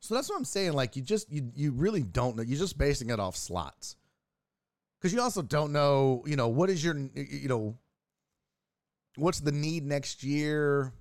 So 0.00 0.14
that's 0.14 0.28
what 0.28 0.36
I'm 0.36 0.44
saying. 0.44 0.72
Like, 0.72 0.96
you 0.96 1.02
just, 1.02 1.30
you, 1.30 1.50
you 1.54 1.72
really 1.72 2.02
don't 2.02 2.36
know. 2.36 2.42
You're 2.42 2.58
just 2.58 2.78
basing 2.78 3.10
it 3.10 3.20
off 3.20 3.36
slots. 3.36 3.96
Because 5.00 5.12
you 5.12 5.20
also 5.20 5.42
don't 5.42 5.72
know, 5.72 6.24
you 6.26 6.36
know, 6.36 6.48
what 6.48 6.70
is 6.70 6.84
your, 6.84 6.96
you 7.14 7.48
know, 7.48 7.78
what's 9.16 9.40
the 9.40 9.52
need 9.52 9.86
next 9.86 10.24
year? 10.24 10.92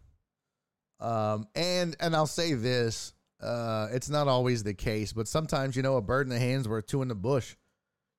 Um, 0.99 1.47
and, 1.55 1.95
and 1.99 2.15
I'll 2.15 2.27
say 2.27 2.53
this 2.53 3.13
uh, 3.41 3.87
it's 3.91 4.09
not 4.09 4.27
always 4.27 4.63
the 4.63 4.73
case, 4.73 5.13
but 5.13 5.27
sometimes, 5.27 5.75
you 5.75 5.83
know, 5.83 5.97
a 5.97 6.01
bird 6.01 6.25
in 6.25 6.33
the 6.33 6.39
hand's 6.39 6.67
worth 6.67 6.87
two 6.87 7.01
in 7.01 7.07
the 7.07 7.15
bush. 7.15 7.55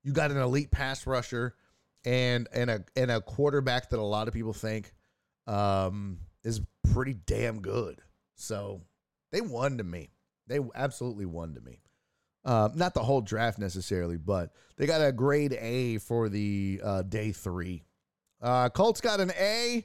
You 0.04 0.12
got 0.12 0.30
an 0.30 0.38
elite 0.38 0.70
pass 0.70 1.06
rusher 1.06 1.54
and 2.04 2.48
and 2.52 2.70
a 2.70 2.84
and 2.94 3.10
a 3.10 3.20
quarterback 3.20 3.90
that 3.90 3.98
a 3.98 4.02
lot 4.02 4.28
of 4.28 4.34
people 4.34 4.52
think 4.52 4.92
um, 5.46 6.18
is 6.44 6.60
pretty 6.92 7.14
damn 7.14 7.60
good. 7.60 8.00
So 8.36 8.82
they 9.32 9.40
won 9.40 9.78
to 9.78 9.84
me. 9.84 10.10
They 10.46 10.60
absolutely 10.74 11.26
won 11.26 11.54
to 11.54 11.60
me. 11.60 11.80
Uh, 12.44 12.68
not 12.74 12.94
the 12.94 13.02
whole 13.02 13.20
draft 13.20 13.58
necessarily, 13.58 14.16
but 14.16 14.52
they 14.76 14.86
got 14.86 15.04
a 15.04 15.10
grade 15.10 15.58
A 15.60 15.98
for 15.98 16.28
the 16.28 16.80
uh, 16.82 17.02
day 17.02 17.32
three. 17.32 17.82
Uh, 18.40 18.68
Colts 18.68 19.00
got 19.00 19.20
an 19.20 19.32
A. 19.38 19.84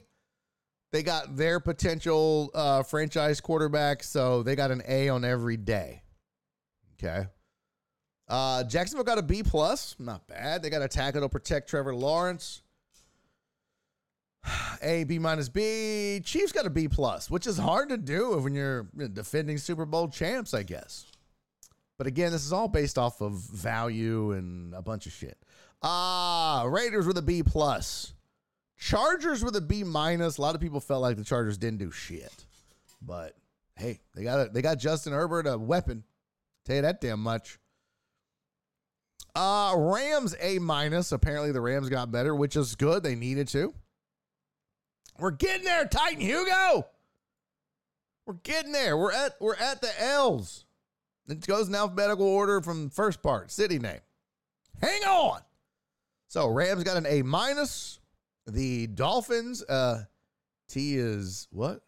They 0.94 1.02
got 1.02 1.34
their 1.34 1.58
potential 1.58 2.52
uh, 2.54 2.84
franchise 2.84 3.40
quarterback, 3.40 4.04
so 4.04 4.44
they 4.44 4.54
got 4.54 4.70
an 4.70 4.80
A 4.86 5.08
on 5.08 5.24
every 5.24 5.56
day. 5.56 6.04
Okay. 6.92 7.26
Uh, 8.28 8.62
Jacksonville 8.62 9.02
got 9.02 9.18
a 9.18 9.22
B 9.22 9.42
plus, 9.42 9.96
not 9.98 10.28
bad. 10.28 10.62
They 10.62 10.70
got 10.70 10.82
a 10.82 10.86
tackle 10.86 11.22
to 11.22 11.28
protect 11.28 11.68
Trevor 11.68 11.96
Lawrence. 11.96 12.62
A 14.82 15.02
B 15.02 15.18
minus 15.18 15.48
B. 15.48 16.20
Chiefs 16.24 16.52
got 16.52 16.64
a 16.64 16.70
B 16.70 16.86
plus, 16.86 17.28
which 17.28 17.48
is 17.48 17.58
hard 17.58 17.88
to 17.88 17.96
do 17.96 18.38
when 18.38 18.54
you're 18.54 18.84
defending 19.12 19.58
Super 19.58 19.86
Bowl 19.86 20.06
champs, 20.06 20.54
I 20.54 20.62
guess. 20.62 21.06
But 21.98 22.06
again, 22.06 22.30
this 22.30 22.46
is 22.46 22.52
all 22.52 22.68
based 22.68 22.98
off 22.98 23.20
of 23.20 23.32
value 23.32 24.30
and 24.30 24.72
a 24.72 24.80
bunch 24.80 25.06
of 25.06 25.12
shit. 25.12 25.38
Ah, 25.82 26.64
Raiders 26.68 27.04
with 27.04 27.18
a 27.18 27.22
B 27.22 27.42
plus. 27.42 28.13
Chargers 28.84 29.42
with 29.42 29.56
a 29.56 29.62
B 29.62 29.82
minus. 29.82 30.36
A 30.36 30.42
lot 30.42 30.54
of 30.54 30.60
people 30.60 30.78
felt 30.78 31.00
like 31.00 31.16
the 31.16 31.24
Chargers 31.24 31.56
didn't 31.56 31.78
do 31.78 31.90
shit, 31.90 32.44
but 33.00 33.34
hey, 33.76 34.00
they 34.14 34.24
got 34.24 34.46
a, 34.46 34.50
they 34.50 34.60
got 34.60 34.78
Justin 34.78 35.14
Herbert 35.14 35.46
a 35.46 35.56
weapon. 35.56 36.04
Tell 36.66 36.76
you 36.76 36.82
that 36.82 37.00
damn 37.00 37.20
much. 37.20 37.58
Uh 39.34 39.72
Rams 39.74 40.36
A 40.38 40.58
minus. 40.58 41.12
Apparently 41.12 41.50
the 41.50 41.62
Rams 41.62 41.88
got 41.88 42.12
better, 42.12 42.34
which 42.34 42.56
is 42.56 42.74
good. 42.74 43.02
They 43.02 43.14
needed 43.14 43.48
to. 43.48 43.72
We're 45.18 45.30
getting 45.30 45.64
there, 45.64 45.86
Titan 45.86 46.20
Hugo. 46.20 46.86
We're 48.26 48.34
getting 48.42 48.72
there. 48.72 48.98
We're 48.98 49.12
at 49.12 49.36
we're 49.40 49.56
at 49.56 49.80
the 49.80 49.98
L's. 50.02 50.66
It 51.26 51.46
goes 51.46 51.68
in 51.68 51.74
alphabetical 51.74 52.26
order 52.26 52.60
from 52.60 52.90
first 52.90 53.22
part, 53.22 53.50
city 53.50 53.78
name. 53.78 54.00
Hang 54.82 55.04
on. 55.04 55.40
So 56.28 56.48
Rams 56.48 56.84
got 56.84 56.98
an 56.98 57.06
A 57.08 57.22
minus. 57.22 57.98
The 58.46 58.86
Dolphins, 58.88 59.62
uh, 59.64 60.04
T 60.68 60.96
is 60.96 61.48
what? 61.50 61.80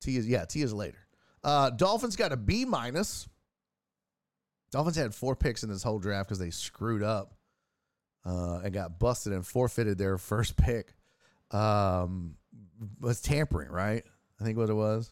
T 0.00 0.16
is 0.16 0.28
yeah, 0.28 0.44
T 0.44 0.62
is 0.62 0.72
later. 0.72 1.06
Uh, 1.44 1.70
Dolphins 1.70 2.16
got 2.16 2.32
a 2.32 2.36
B 2.36 2.64
minus. 2.64 3.28
Dolphins 4.70 4.96
had 4.96 5.14
four 5.14 5.34
picks 5.34 5.62
in 5.62 5.70
this 5.70 5.82
whole 5.82 5.98
draft 5.98 6.28
because 6.28 6.38
they 6.38 6.50
screwed 6.50 7.02
up 7.02 7.34
uh, 8.24 8.60
and 8.64 8.72
got 8.72 8.98
busted 8.98 9.32
and 9.32 9.46
forfeited 9.46 9.98
their 9.98 10.18
first 10.18 10.56
pick. 10.56 10.94
Um, 11.50 12.36
was 13.00 13.20
tampering, 13.20 13.70
right? 13.70 14.04
I 14.40 14.44
think 14.44 14.58
what 14.58 14.70
it 14.70 14.74
was. 14.74 15.10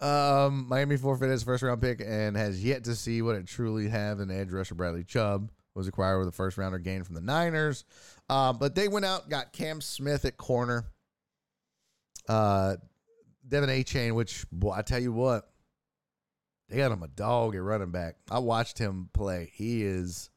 Um, 0.00 0.66
Miami 0.68 0.96
forfeited 0.96 1.30
his 1.30 1.44
first 1.44 1.62
round 1.62 1.80
pick 1.80 2.00
and 2.04 2.36
has 2.36 2.64
yet 2.64 2.84
to 2.84 2.96
see 2.96 3.22
what 3.22 3.36
it 3.36 3.46
truly 3.46 3.88
have 3.88 4.18
in 4.18 4.30
edge 4.32 4.50
rusher 4.50 4.74
Bradley 4.74 5.04
Chubb 5.04 5.50
was 5.74 5.88
acquired 5.88 6.18
with 6.18 6.28
a 6.28 6.32
first 6.32 6.58
rounder 6.58 6.78
gain 6.78 7.04
from 7.04 7.14
the 7.14 7.20
Niners. 7.20 7.84
Uh, 8.28 8.52
but 8.52 8.74
they 8.74 8.88
went 8.88 9.04
out, 9.04 9.28
got 9.28 9.52
Cam 9.52 9.80
Smith 9.80 10.24
at 10.24 10.36
corner. 10.36 10.84
Uh, 12.28 12.76
De'Von 13.48 13.68
Achane, 13.68 14.14
which 14.14 14.44
boy, 14.50 14.72
I 14.72 14.82
tell 14.82 15.00
you 15.00 15.12
what, 15.12 15.48
they 16.68 16.76
got 16.76 16.92
him 16.92 17.02
a 17.02 17.08
dog 17.08 17.54
at 17.54 17.62
running 17.62 17.90
back. 17.90 18.16
I 18.30 18.38
watched 18.38 18.78
him 18.78 19.08
play. 19.12 19.50
He 19.54 19.82
is, 19.82 20.30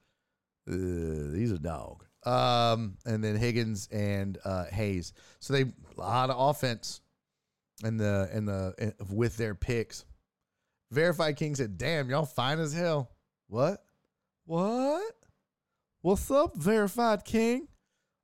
uh, 0.68 0.74
he's 0.74 1.52
a 1.52 1.60
dog. 1.60 2.04
Um, 2.26 2.98
and 3.06 3.24
then 3.24 3.36
Higgins 3.36 3.88
and 3.92 4.38
uh, 4.44 4.66
Hayes. 4.66 5.14
So 5.40 5.54
they 5.54 5.62
a 5.62 6.00
lot 6.00 6.30
of 6.32 6.50
offense 6.50 7.02
in 7.84 7.98
the 7.98 8.30
in 8.34 8.46
the 8.46 8.74
in, 8.80 8.94
with 9.16 9.38
their 9.38 9.54
picks. 9.54 10.06
Verified 10.92 11.38
King 11.38 11.54
said, 11.54 11.78
"Damn, 11.78 12.10
y'all 12.10 12.26
fine 12.26 12.60
as 12.60 12.74
hell." 12.74 13.12
What? 13.48 13.84
What? 14.46 15.14
What's 16.06 16.30
up, 16.30 16.56
Verified 16.56 17.25
King? 17.25 17.67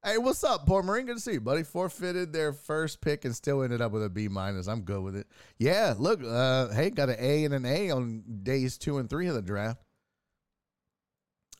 Hey, 0.06 0.20
what's 0.20 0.44
up, 0.44 0.68
Port 0.68 0.86
Marine? 0.86 1.08
Good 1.08 1.16
to 1.16 1.20
see 1.20 1.32
you, 1.32 1.42
buddy. 1.42 1.64
Forfeited 1.64 2.32
their 2.32 2.54
first 2.54 3.02
pick 3.02 3.26
and 3.26 3.36
still 3.36 3.64
ended 3.64 3.82
up 3.82 3.92
with 3.92 4.04
a 4.04 4.10
B 4.10 4.28
minus. 4.28 4.68
I'm 4.68 4.82
good 4.82 5.02
with 5.02 5.16
it. 5.16 5.26
Yeah, 5.58 5.96
look, 5.98 6.22
uh, 6.24 6.68
hey, 6.68 6.92
got 6.92 7.10
an 7.10 7.16
A 7.18 7.44
and 7.44 7.56
an 7.56 7.66
A 7.66 7.90
on 7.90 8.24
days 8.44 8.78
two 8.78 9.00
and 9.00 9.10
three 9.10 9.26
of 9.26 9.34
the 9.34 9.42
draft. 9.42 9.82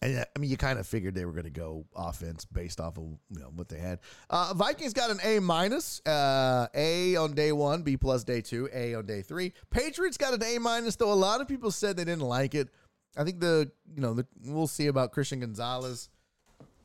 And 0.04 0.20
uh, 0.20 0.26
I 0.36 0.40
mean, 0.40 0.52
you 0.52 0.58
kind 0.58 0.78
of 0.78 0.86
figured 0.86 1.16
they 1.16 1.26
were 1.26 1.32
going 1.32 1.46
to 1.46 1.50
go 1.50 1.88
offense 1.96 2.46
based 2.46 2.80
off 2.80 3.00
of 3.00 3.06
you 3.32 3.40
know 3.40 3.52
what 3.56 3.68
they 3.68 3.80
had. 3.80 3.98
Uh, 4.30 4.54
Vikings 4.56 4.94
got 4.94 5.10
an 5.10 5.20
A 5.24 5.40
minus, 5.40 6.06
uh, 6.06 6.68
A 6.76 7.16
on 7.16 7.34
day 7.34 7.52
one, 7.52 7.82
B 7.82 7.98
plus 7.98 8.24
day 8.24 8.42
two, 8.42 8.70
A 8.72 8.94
on 8.94 9.08
day 9.08 9.24
three. 9.24 9.54
Patriots 9.72 10.18
got 10.18 10.36
an 10.36 10.44
A 10.44 10.60
minus, 10.60 10.96
though 10.98 11.12
a 11.12 11.16
lot 11.16 11.42
of 11.42 11.48
people 11.48 11.72
said 11.72 11.98
they 11.98 12.06
didn't 12.06 12.22
like 12.22 12.54
it. 12.54 12.70
I 13.18 13.24
think 13.24 13.40
the 13.40 13.72
you 13.94 14.02
know 14.02 14.14
the, 14.14 14.26
we'll 14.46 14.68
see 14.68 14.88
about 14.88 15.12
Christian 15.12 15.42
Gonzalez, 15.42 16.10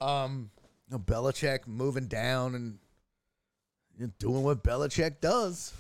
um, 0.01 0.51
you 0.89 0.97
know, 0.97 1.03
Belichick 1.03 1.67
moving 1.67 2.07
down 2.07 2.55
and 2.55 2.79
you 3.99 4.07
know, 4.07 4.13
doing 4.19 4.43
what 4.43 4.63
Belichick 4.63 5.21
does. 5.21 5.73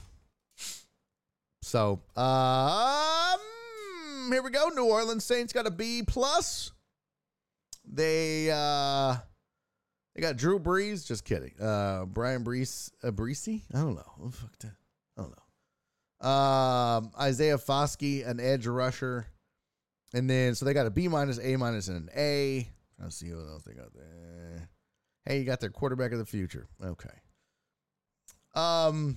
So, 1.62 2.00
um, 2.16 3.40
here 4.30 4.42
we 4.42 4.50
go. 4.50 4.68
New 4.68 4.84
Orleans 4.84 5.24
Saints 5.24 5.52
got 5.52 5.66
a 5.66 5.70
B 5.70 6.02
plus. 6.06 6.70
They 7.84 8.50
uh 8.52 9.16
they 10.14 10.22
got 10.22 10.36
Drew 10.36 10.58
Brees. 10.58 11.06
Just 11.06 11.24
kidding. 11.24 11.52
Uh 11.60 12.04
Brian 12.06 12.44
Brees 12.44 12.90
uh, 13.02 13.10
Breesy? 13.10 13.62
I 13.72 13.78
don't 13.78 13.94
know. 13.94 14.30
Fuck 14.30 14.58
that. 14.60 14.74
I 15.16 15.22
don't 15.22 15.34
know. 16.22 16.28
Um 16.28 17.12
Isaiah 17.20 17.58
Foskey, 17.58 18.26
an 18.26 18.40
edge 18.40 18.66
rusher. 18.66 19.26
And 20.14 20.30
then 20.30 20.54
so 20.54 20.64
they 20.64 20.74
got 20.74 20.86
a 20.86 20.90
B 20.90 21.08
minus, 21.08 21.38
A 21.38 21.56
minus, 21.56 21.88
and 21.88 21.96
an 21.96 22.10
A. 22.16 22.68
To 23.02 23.10
see 23.10 23.32
what 23.32 23.48
else 23.48 23.64
they 23.64 23.74
got 23.74 23.92
there. 23.94 24.68
Hey, 25.24 25.38
you 25.40 25.44
got 25.44 25.60
their 25.60 25.70
quarterback 25.70 26.12
of 26.12 26.18
the 26.18 26.24
future. 26.24 26.68
Okay. 26.82 27.08
Um 28.54 29.16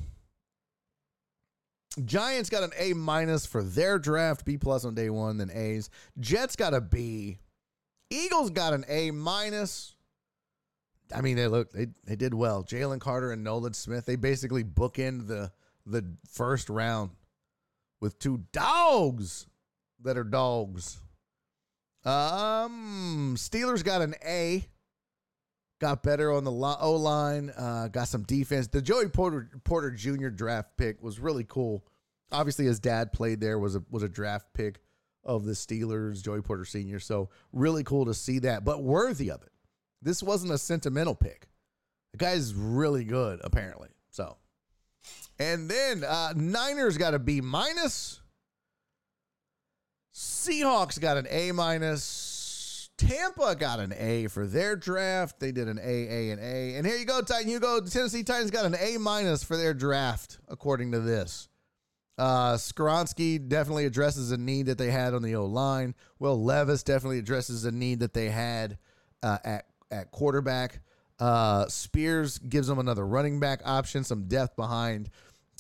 Giants 2.06 2.50
got 2.50 2.64
an 2.64 2.72
A 2.78 2.94
minus 2.94 3.46
for 3.46 3.64
their 3.64 4.00
draft, 4.00 4.46
B 4.46 4.58
plus 4.58 4.86
on 4.86 4.96
day 4.96 5.10
one, 5.10 5.38
then 5.38 5.50
A's. 5.54 5.90
Jets 6.20 6.56
got 6.56 6.74
a 6.74 6.82
B. 6.82 7.40
Eagles 8.10 8.50
got 8.52 8.74
an 8.74 8.86
A 8.88 9.12
minus. 9.12 9.96
I 11.14 11.22
mean, 11.22 11.36
they 11.36 11.48
look 11.48 11.72
they 11.72 11.88
they 12.06 12.16
did 12.16 12.34
well. 12.34 12.64
Jalen 12.64 13.00
Carter 13.00 13.32
and 13.32 13.44
Nolan 13.44 13.74
Smith. 13.74 14.06
They 14.06 14.16
basically 14.16 14.64
bookend 14.64 15.28
the 15.28 15.52
the 15.86 16.06
first 16.32 16.70
round 16.70 17.12
with 18.00 18.20
two 18.20 18.44
dogs 18.52 19.48
that 20.04 20.18
are 20.18 20.24
dogs. 20.24 21.00
Um, 22.06 23.36
Steelers 23.38 23.84
got 23.84 24.02
an 24.02 24.16
A. 24.26 24.66
Got 25.80 26.04
better 26.04 26.32
on 26.32 26.44
the 26.44 26.52
O 26.52 26.96
line. 26.96 27.52
Uh, 27.58 27.88
got 27.88 28.10
some 28.10 28.24
defense. 28.24 28.68
The 28.68 28.82
Joey 28.82 29.08
Porter 29.08 29.50
Porter 29.64 29.92
Jr. 29.92 30.28
draft 30.28 30.76
pick 30.78 31.02
was 31.02 31.20
really 31.20 31.46
cool. 31.48 31.86
Obviously, 32.32 32.66
his 32.66 32.80
dad 32.80 33.14
played 33.14 33.40
there. 33.40 33.58
was 33.58 33.76
a 33.76 33.84
was 33.90 34.04
a 34.04 34.10
draft 34.10 34.48
pick 34.54 34.82
of 35.24 35.46
the 35.46 35.54
Steelers, 35.54 36.24
Joey 36.24 36.42
Porter 36.42 36.66
Sr. 36.66 37.00
So 37.00 37.30
really 37.54 37.84
cool 37.84 38.06
to 38.06 38.14
see 38.14 38.40
that, 38.40 38.66
but 38.66 38.84
worthy 38.84 39.32
of 39.32 39.42
it. 39.42 39.52
This 40.02 40.24
wasn't 40.24 40.52
a 40.52 40.58
sentimental 40.58 41.16
pick. 41.16 41.48
The 42.12 42.18
guy's 42.18 42.54
really 42.54 43.04
good, 43.04 43.40
apparently. 43.44 43.90
So, 44.10 44.38
and 45.38 45.70
then 45.70 46.04
uh, 46.04 46.34
Niners 46.36 46.98
got 46.98 47.14
a 47.14 47.20
B 47.20 47.42
minus. 47.42 48.22
Seahawks 50.14 51.00
got 51.00 51.18
an 51.18 51.28
A 51.30 51.52
minus. 51.52 52.90
Tampa 52.98 53.56
got 53.56 53.80
an 53.80 53.94
A 53.98 54.28
for 54.28 54.46
their 54.46 54.76
draft. 54.76 55.40
They 55.40 55.54
did 55.54 55.70
an 55.70 55.80
A, 55.82 55.82
A, 55.82 56.32
and 56.32 56.42
A. 56.42 56.76
And 56.76 56.86
here 56.86 56.98
you 56.98 57.06
go, 57.06 57.22
Titan 57.22 57.48
Hugo. 57.48 57.80
The 57.80 57.90
Tennessee 57.90 58.24
Titans 58.24 58.52
got 58.52 58.66
an 58.66 58.76
A 58.78 58.98
minus 58.98 59.42
for 59.42 59.56
their 59.56 59.74
draft, 59.74 60.40
according 60.50 60.92
to 60.92 61.00
this. 61.00 61.48
Uh, 62.18 62.56
Skoronski 62.56 63.48
definitely 63.48 63.86
addresses 63.86 64.32
a 64.32 64.38
need 64.38 64.66
that 64.66 64.78
they 64.78 64.92
had 64.92 65.14
on 65.14 65.22
the 65.22 65.36
O 65.36 65.46
line. 65.46 65.96
Will 66.20 66.44
Levis 66.44 66.84
definitely 66.84 67.20
addresses 67.20 67.64
a 67.64 67.72
need 67.72 68.02
that 68.02 68.14
they 68.14 68.30
had 68.30 68.78
uh, 69.24 69.38
at 69.46 69.66
at 69.92 70.12
quarterback. 70.12 70.82
Uh, 71.20 71.68
Spears 71.68 72.38
gives 72.38 72.68
them 72.68 72.80
another 72.80 73.08
running 73.08 73.40
back 73.40 73.62
option, 73.64 74.04
some 74.04 74.28
depth 74.28 74.58
behind 74.58 75.10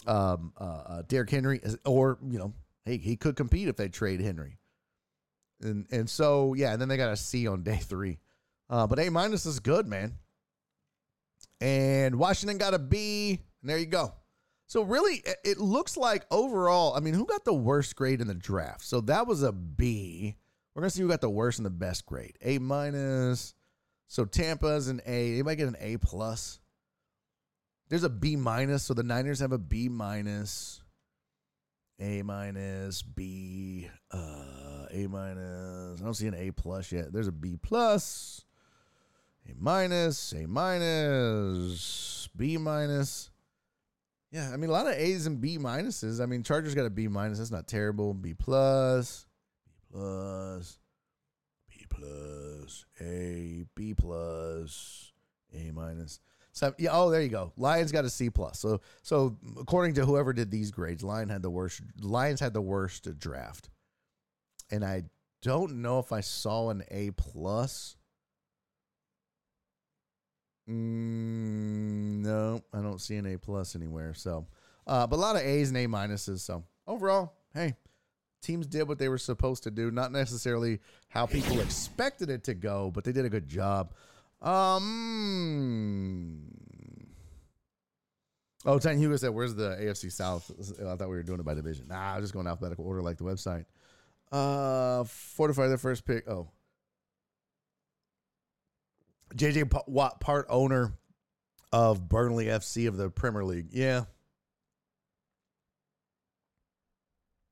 um, 0.08 0.54
uh, 0.60 0.64
uh, 0.64 1.02
Derrick 1.08 1.30
Henry, 1.30 1.62
or 1.86 2.18
you 2.28 2.40
know, 2.40 2.54
hey, 2.90 2.98
he 2.98 3.16
could 3.16 3.36
compete 3.36 3.68
if 3.68 3.76
they 3.78 3.88
trade 3.90 4.20
Henry. 4.22 4.58
And 5.62 5.86
and 5.92 6.10
so 6.10 6.54
yeah, 6.54 6.72
and 6.72 6.82
then 6.82 6.88
they 6.90 6.98
got 6.98 7.12
a 7.12 7.18
C 7.18 7.48
on 7.48 7.64
day 7.64 7.78
three, 7.78 8.20
uh, 8.70 8.88
but 8.88 9.00
A 9.00 9.10
minus 9.10 9.46
is 9.46 9.60
good, 9.60 9.88
man. 9.88 10.18
And 11.62 12.18
Washington 12.18 12.58
got 12.58 12.74
a 12.74 12.80
B, 12.80 13.42
and 13.62 13.70
there 13.70 13.78
you 13.78 13.86
go. 13.86 14.14
So 14.68 14.84
really, 14.84 15.16
it- 15.16 15.40
it 15.44 15.58
looks 15.58 15.98
like 15.98 16.26
overall, 16.32 16.94
I 16.96 17.00
mean, 17.02 17.14
who 17.14 17.26
got 17.26 17.44
the 17.44 17.54
worst 17.54 17.96
grade 17.96 18.22
in 18.22 18.28
the 18.28 18.36
draft? 18.36 18.86
So 18.86 19.02
that 19.02 19.28
was 19.28 19.44
a 19.44 19.52
B. 19.52 20.38
We're 20.74 20.82
gonna 20.84 20.92
see 20.92 21.02
who 21.02 21.10
got 21.10 21.22
the 21.22 21.30
worst 21.30 21.60
and 21.60 21.66
the 21.66 21.70
best 21.72 22.06
grade. 22.06 22.38
A 22.42 22.60
minus. 22.60 23.54
So 24.08 24.26
Tampa's 24.26 24.88
an 24.88 25.02
A. 25.06 25.36
They 25.36 25.44
might 25.44 25.56
get 25.56 25.68
an 25.68 25.76
A 25.80 25.98
plus. 25.98 26.60
There's 27.90 28.04
a 28.04 28.10
B 28.10 28.36
minus. 28.38 28.84
So 28.84 28.94
the 28.94 29.04
Niners 29.04 29.40
have 29.40 29.52
a 29.52 29.58
B 29.58 29.90
minus. 29.90 30.82
A 32.02 32.22
minus, 32.22 33.02
B, 33.02 33.90
uh, 34.12 34.86
A 34.90 35.08
minus. 35.08 36.00
I 36.00 36.04
don't 36.04 36.14
see 36.14 36.28
an 36.28 36.36
A 36.36 36.52
plus 36.52 36.92
yet. 36.92 37.12
There's 37.12 37.28
a 37.28 37.32
B 37.32 37.58
plus, 37.62 38.46
A 39.50 39.54
minus, 39.60 40.32
A 40.34 40.48
minus, 40.48 42.30
B 42.36 42.58
minus. 42.58 43.32
Yeah, 44.32 44.52
I 44.54 44.58
mean 44.58 44.70
a 44.70 44.74
lot 44.74 44.88
of 44.88 44.94
A's 44.94 45.26
and 45.26 45.42
B 45.42 45.58
minuses. 45.58 46.22
I 46.22 46.26
mean 46.26 46.44
Chargers 46.44 46.76
got 46.76 46.86
a 46.86 46.90
B 46.90 47.08
minus. 47.08 47.40
That's 47.40 47.52
not 47.52 47.68
terrible. 47.68 48.14
B 48.14 48.34
plus, 48.34 49.26
B 49.92 49.92
plus, 49.92 50.78
B 51.68 51.86
plus, 51.90 52.86
A, 53.02 53.66
B 53.76 53.94
plus, 53.94 55.12
A 55.54 55.72
minus. 55.72 56.20
So 56.60 56.74
yeah, 56.78 56.90
oh 56.92 57.10
there 57.10 57.22
you 57.22 57.30
go. 57.30 57.54
Lions 57.56 57.94
got 57.94 58.04
a 58.04 58.10
C 58.10 58.30
plus. 58.30 58.60
So 58.60 58.82
so 59.02 59.38
according 59.58 59.94
to 59.94 60.06
whoever 60.06 60.34
did 60.34 60.52
these 60.52 60.72
grades, 60.72 61.02
Lion 61.02 61.30
had 61.30 61.42
the 61.42 61.50
worst. 61.50 61.80
Lions 62.02 62.42
had 62.42 62.52
the 62.52 62.62
worst 62.62 63.18
draft, 63.18 63.70
and 64.70 64.84
I 64.84 65.04
don't 65.42 65.82
know 65.82 66.00
if 66.00 66.12
I 66.12 66.20
saw 66.20 66.70
an 66.70 66.84
A 66.92 67.12
plus. 67.12 67.96
Mm, 70.70 72.24
no, 72.24 72.62
I 72.74 72.82
don't 72.82 73.00
see 73.00 73.16
an 73.16 73.26
A 73.28 73.38
plus 73.38 73.74
anywhere. 73.74 74.14
So, 74.14 74.46
uh, 74.86 75.08
but 75.08 75.16
a 75.16 75.22
lot 75.22 75.38
of 75.38 75.44
A's 75.44 75.70
and 75.70 75.78
A 75.78 75.88
minuses. 75.88 76.40
So 76.42 76.66
overall, 76.86 77.36
hey, 77.54 77.76
teams 78.42 78.68
did 78.68 78.86
what 78.86 79.00
they 79.00 79.08
were 79.08 79.18
supposed 79.18 79.64
to 79.64 79.72
do. 79.72 79.92
Not 79.92 80.12
necessarily 80.12 80.80
how 81.08 81.26
people 81.26 81.62
expected 81.62 82.30
it 82.30 82.44
to 82.44 82.54
go, 82.54 82.92
but 82.94 83.06
they 83.06 83.14
did 83.14 83.24
a 83.24 83.30
good 83.30 83.48
job. 83.48 83.94
Um. 84.42 86.36
Oh, 88.66 88.78
Titan 88.80 89.00
Hugo 89.00 89.16
said, 89.16 89.30
"Where's 89.30 89.56
the 89.56 89.78
AFC 89.82 90.12
South?" 90.12 90.52
I 90.80 90.96
thought 90.96 91.10
we 91.10 91.16
were 91.16 91.24
doing 91.24 91.40
it 91.40 91.46
by 91.46 91.54
division. 91.54 91.88
Nah, 91.88 92.14
I 92.14 92.16
was 92.18 92.26
just 92.26 92.34
going 92.34 92.48
alphabetical 92.48 92.86
order 92.86 93.02
like 93.02 93.18
the 93.18 93.24
website. 93.24 93.66
Uh, 94.32 95.04
fortify 95.06 95.68
their 95.68 95.78
first 95.78 96.06
pick. 96.06 96.28
Oh, 96.30 96.50
JJ 99.36 99.70
Pa- 99.70 99.84
Watt, 99.88 100.20
part 100.20 100.46
owner 100.50 100.94
of 101.72 102.08
Burnley 102.08 102.46
FC 102.46 102.88
of 102.88 102.98
the 102.98 103.10
Premier 103.10 103.44
League. 103.44 103.68
Yeah. 103.72 104.06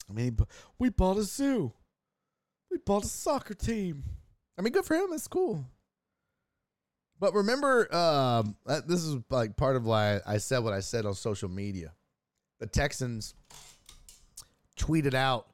I 0.10 0.14
mean, 0.14 0.38
we 0.80 0.90
bought 0.90 1.18
a 1.18 1.24
zoo. 1.24 1.74
We 2.72 2.78
bought 2.78 3.04
a 3.04 3.08
soccer 3.08 3.54
team. 3.54 4.04
I 4.58 4.62
mean, 4.62 4.74
good 4.74 4.86
for 4.86 4.96
him. 4.96 5.10
That's 5.12 5.28
cool. 5.28 5.66
But 7.20 7.34
remember, 7.34 7.94
um, 7.96 8.56
this 8.86 9.04
is 9.04 9.18
like 9.30 9.58
part 9.58 9.76
of 9.76 9.86
why 9.86 10.20
I 10.26 10.38
said 10.38 10.60
what 10.60 10.74
I 10.74 10.82
said 10.82 11.06
on 11.06 11.14
social 11.14 11.50
media. 11.50 11.94
The 12.60 12.68
Texans 12.68 13.34
tweeted 14.78 15.14
out 15.14 15.48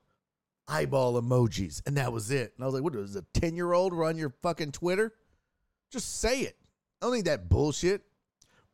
eyeball 0.68 1.22
emojis, 1.22 1.82
and 1.86 1.98
that 1.98 2.12
was 2.12 2.32
it. 2.32 2.54
And 2.56 2.64
I 2.64 2.68
was 2.68 2.74
like, 2.74 2.84
what 2.84 2.96
is 2.96 3.16
a 3.16 3.26
10 3.34 3.56
year 3.56 3.74
old 3.74 3.94
run 3.94 4.18
your 4.18 4.34
fucking 4.42 4.72
Twitter? 4.72 5.14
Just 5.92 6.20
say 6.20 6.42
it. 6.42 6.58
I 7.02 7.06
don't 7.06 7.16
need 7.16 7.26
that 7.26 7.50
bullshit. 7.50 8.02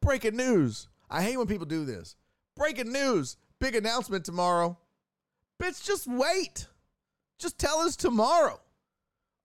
Breaking 0.02 0.38
news. 0.38 0.88
I 1.10 1.24
hate 1.24 1.38
when 1.38 1.48
people 1.48 1.66
do 1.66 1.86
this. 1.86 2.16
Breaking 2.56 2.92
news. 2.92 3.38
Big 3.60 3.76
announcement 3.76 4.24
tomorrow. 4.24 4.78
Bitch, 5.62 5.84
just 5.84 6.08
wait. 6.08 6.68
Just 7.38 7.58
tell 7.58 7.80
us 7.80 7.96
tomorrow. 7.96 8.60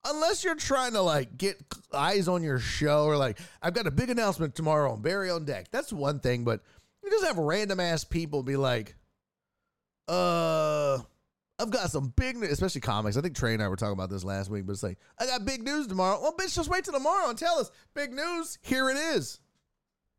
Unless 0.06 0.44
you're 0.44 0.54
trying 0.54 0.92
to 0.92 1.00
like 1.00 1.38
get 1.38 1.60
eyes 1.92 2.28
on 2.28 2.42
your 2.42 2.58
show 2.58 3.04
or 3.04 3.16
like, 3.16 3.38
I've 3.62 3.74
got 3.74 3.86
a 3.86 3.90
big 3.90 4.10
announcement 4.10 4.54
tomorrow 4.54 4.92
on 4.92 5.00
Barry 5.00 5.30
on 5.30 5.44
Deck. 5.44 5.70
That's 5.70 5.92
one 5.92 6.20
thing, 6.20 6.44
but 6.44 6.60
you 7.02 7.10
just 7.10 7.24
have 7.24 7.38
random 7.38 7.80
ass 7.80 8.04
people 8.04 8.42
be 8.42 8.56
like, 8.56 8.96
uh, 10.08 10.98
I've 11.58 11.70
got 11.70 11.90
some 11.90 12.12
big 12.16 12.36
news, 12.36 12.50
especially 12.50 12.82
comics. 12.82 13.16
I 13.16 13.22
think 13.22 13.34
Trey 13.34 13.54
and 13.54 13.62
I 13.62 13.68
were 13.68 13.76
talking 13.76 13.94
about 13.94 14.10
this 14.10 14.24
last 14.24 14.50
week, 14.50 14.66
but 14.66 14.72
it's 14.72 14.82
like, 14.82 14.98
I 15.18 15.24
got 15.26 15.46
big 15.46 15.62
news 15.62 15.86
tomorrow. 15.86 16.20
Well, 16.20 16.34
bitch, 16.38 16.54
just 16.54 16.68
wait 16.68 16.84
till 16.84 16.92
tomorrow 16.92 17.30
and 17.30 17.38
tell 17.38 17.58
us. 17.58 17.70
Big 17.94 18.12
news, 18.12 18.58
here 18.60 18.90
it 18.90 18.96
is. 18.96 19.38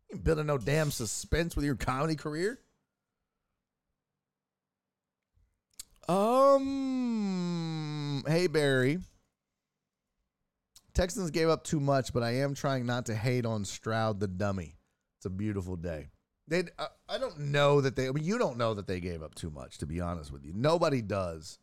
You 0.10 0.18
building 0.18 0.48
no 0.48 0.58
damn 0.58 0.90
suspense 0.92 1.56
with 1.56 1.66
your 1.66 1.76
comedy 1.76 2.16
career. 2.16 2.60
Um, 6.08 6.64
hey 8.28 8.48
Barry. 8.48 9.00
Texans 10.96 11.30
gave 11.30 11.50
up 11.50 11.64
too 11.64 11.80
much, 11.80 12.14
but 12.14 12.24
I 12.24 12.36
am 12.36 12.56
trying 12.56 12.86
not 12.86 13.06
to 13.08 13.16
hate 13.16 13.46
on 13.46 13.66
Stroud 13.66 14.20
the 14.20 14.28
dummy. 14.28 14.78
It's 15.20 15.26
a 15.26 15.30
beautiful 15.30 15.76
day. 15.76 16.08
They, 16.48 16.64
I, 16.80 16.88
I 17.10 17.18
don't 17.18 17.38
know 17.40 17.82
that 17.82 17.96
they. 17.96 18.08
I 18.08 18.12
mean, 18.12 18.24
you 18.24 18.38
don't 18.38 18.58
know 18.58 18.74
that 18.74 18.88
they 18.88 19.00
gave 19.00 19.22
up 19.22 19.36
too 19.36 19.50
much. 19.50 19.80
To 19.80 19.86
be 19.86 20.00
honest 20.00 20.32
with 20.32 20.46
you, 20.46 20.54
nobody 20.56 21.02
does. 21.02 21.60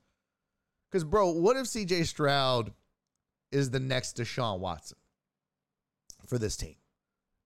Because, 0.90 1.04
bro, 1.04 1.30
what 1.30 1.56
if 1.56 1.66
C.J. 1.66 2.04
Stroud 2.04 2.72
is 3.50 3.70
the 3.70 3.80
next 3.80 4.18
Deshaun 4.18 4.58
Watson 4.58 4.98
for 6.26 6.38
this 6.38 6.56
team, 6.56 6.74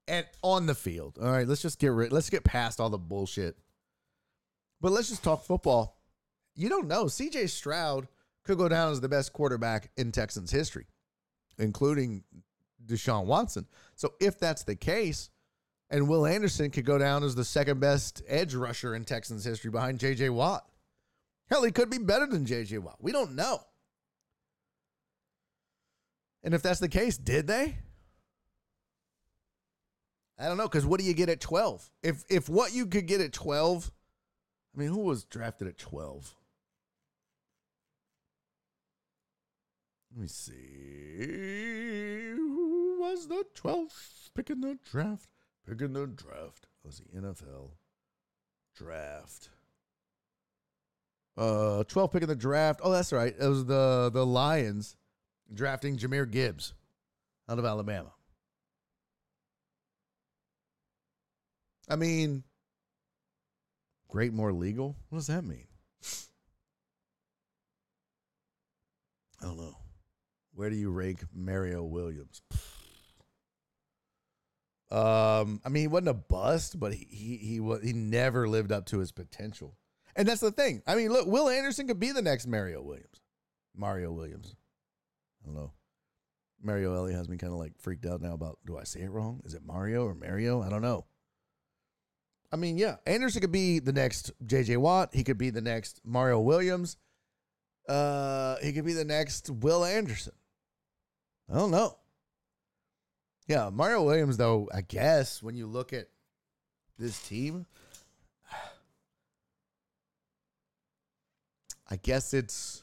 and 0.09 0.27
on 0.43 0.67
the 0.67 0.75
field? 0.75 1.19
All 1.23 1.31
right, 1.31 1.47
let's 1.47 1.63
just 1.63 1.79
get 1.79 1.93
rid. 1.93 2.13
Let's 2.13 2.31
get 2.31 2.43
past 2.43 2.81
all 2.81 2.91
the 2.91 2.99
bullshit. 2.99 3.57
But 4.81 4.93
let's 4.93 5.09
just 5.09 5.23
talk 5.23 5.45
football. 5.45 6.01
You 6.55 6.69
don't 6.69 6.89
know. 6.89 7.07
C.J. 7.07 7.47
Stroud 7.47 8.09
could 8.45 8.59
go 8.59 8.69
down 8.69 8.93
as 8.93 9.01
the 9.01 9.09
best 9.09 9.33
quarterback 9.33 9.91
in 9.97 10.11
Texans 10.11 10.51
history, 10.51 10.87
including 11.59 12.25
Deshaun 12.85 13.27
Watson. 13.27 13.67
So 13.95 14.15
if 14.21 14.39
that's 14.39 14.65
the 14.65 14.77
case, 14.77 15.31
and 15.91 16.09
Will 16.09 16.27
Anderson 16.27 16.71
could 16.71 16.85
go 16.85 16.99
down 16.99 17.23
as 17.23 17.35
the 17.35 17.45
second 17.45 17.81
best 17.81 18.23
edge 18.27 18.55
rusher 18.55 18.95
in 18.95 19.05
Texans 19.05 19.45
history 19.45 19.71
behind 19.71 20.01
J.J. 20.01 20.31
Watt. 20.31 20.67
Hell, 21.49 21.63
he 21.63 21.71
could 21.71 21.91
be 21.91 21.99
better 21.99 22.27
than 22.27 22.45
J.J. 22.45 22.79
Watt. 22.79 22.97
We 23.01 23.13
don't 23.13 23.37
know. 23.37 23.61
And 26.43 26.55
if 26.55 26.63
that's 26.63 26.81
the 26.81 26.89
case, 26.89 27.17
did 27.17 27.47
they? 27.47 27.77
I 30.39 30.47
don't 30.47 30.59
know, 30.59 30.69
because 30.69 30.85
what 30.85 31.01
do 31.01 31.07
you 31.07 31.15
get 31.15 31.29
at 31.29 31.41
12? 31.41 31.91
If 32.03 32.25
if 32.29 32.49
what 32.49 32.73
you 32.75 32.87
could 32.87 33.07
get 33.07 33.21
at 33.21 33.33
12, 33.33 33.91
I 34.75 34.79
mean, 34.79 34.89
who 34.89 35.01
was 35.01 35.25
drafted 35.25 35.67
at 35.67 35.79
12? 35.79 36.35
Let 40.17 40.23
me 40.23 40.29
see. 40.29 40.55
Who 42.37 42.97
was 43.01 43.29
the 43.29 43.45
12th 43.55 44.31
pick 44.35 44.49
in 44.49 44.63
the 44.63 44.79
draft? 44.91 45.29
Pick 45.69 45.83
in 45.83 45.93
the 45.93 46.07
draft. 46.07 46.69
Was 46.83 47.03
the 47.03 47.21
NFL 47.21 47.73
draft. 48.75 49.51
Uh, 51.37 51.85
12 51.85 52.13
pick 52.13 52.23
in 52.23 52.31
the 52.31 52.35
draft. 52.35 52.81
Oh, 52.83 52.91
that's 52.91 53.13
right. 53.13 53.35
It 53.39 53.47
was 53.47 53.67
the 53.67 54.11
the 54.11 54.25
Lions 54.25 54.97
drafting 55.53 55.99
Jahmyr 55.99 56.31
Gibbs 56.31 56.73
out 57.47 57.59
of 57.59 57.67
Alabama. 57.67 58.13
I 61.91 61.97
mean, 61.97 62.43
great 64.09 64.33
more 64.33 64.55
legal? 64.55 64.97
What 65.11 65.19
does 65.19 65.27
that 65.27 65.45
mean? 65.45 65.67
I 69.43 69.45
don't 69.45 69.59
know. 69.59 69.77
Where 70.57 70.71
do 70.71 70.77
you 70.77 70.91
rank 70.91 71.23
Mario 71.33 71.85
Williams? 71.85 72.43
Um, 74.89 75.61
I 75.65 75.69
mean, 75.69 75.81
he 75.81 75.89
wasn't 75.89 76.11
a 76.11 76.15
bust, 76.15 76.79
but 76.79 76.95
he 76.95 77.09
he 77.11 77.37
he 77.39 77.59
was 77.59 77.83
he 77.83 77.93
never 77.93 78.49
lived 78.49 78.71
up 78.71 78.87
to 78.87 79.01
his 79.01 79.11
potential. 79.11 79.77
And 80.15 80.29
that's 80.29 80.41
the 80.41 80.53
thing. 80.53 80.81
I 80.87 80.95
mean, 80.95 81.11
look, 81.11 81.27
Will 81.27 81.49
Anderson 81.49 81.89
could 81.89 81.99
be 81.99 82.13
the 82.13 82.23
next 82.23 82.47
Mario 82.47 82.81
Williams. 82.83 83.21
Mario 83.75 84.13
Williams. 84.13 84.55
I 85.43 85.47
don't 85.47 85.57
know. 85.57 85.73
Mario 86.63 86.95
Elliott 86.95 87.19
has 87.19 87.29
me 87.29 87.37
kind 87.37 87.53
of 87.53 87.59
like 87.59 87.73
freaked 87.81 88.07
out 88.07 88.23
now 88.23 88.35
about 88.35 88.61
do 88.65 88.79
I 88.79 88.85
say 88.85 89.01
it 89.01 89.11
wrong? 89.11 89.41
Is 89.45 89.55
it 89.55 89.67
Mario 89.67 90.05
or 90.05 90.15
Mario? 90.15 90.63
I 90.63 90.69
don't 90.69 90.83
know. 90.83 91.05
I 92.53 92.57
mean, 92.57 92.79
yeah, 92.79 92.97
Anderson 93.07 93.41
could 93.41 93.51
be 93.51 93.81
the 93.81 93.93
next 93.93 94.31
JJ 94.47 94.77
Watt. 94.77 95.11
He 95.13 95.25
could 95.25 95.37
be 95.37 95.51
the 95.51 95.61
next 95.61 96.01
Mario 96.05 96.39
Williams. 96.39 96.97
Uh, 97.89 98.55
he 98.63 98.73
could 98.73 98.85
be 98.85 98.93
the 98.93 99.05
next 99.05 99.51
Will 99.51 99.85
Anderson. 99.85 100.33
I 101.51 101.55
don't 101.57 101.71
know. 101.71 101.97
Yeah, 103.47 103.71
Mario 103.73 104.03
Williams, 104.03 104.37
though, 104.37 104.69
I 104.75 104.81
guess 104.81 105.41
when 105.43 105.55
you 105.55 105.67
look 105.67 105.93
at 105.93 106.09
this 106.99 107.21
team, 107.23 107.67
I 111.91 111.97
guess 111.97 112.35
it's. 112.35 112.83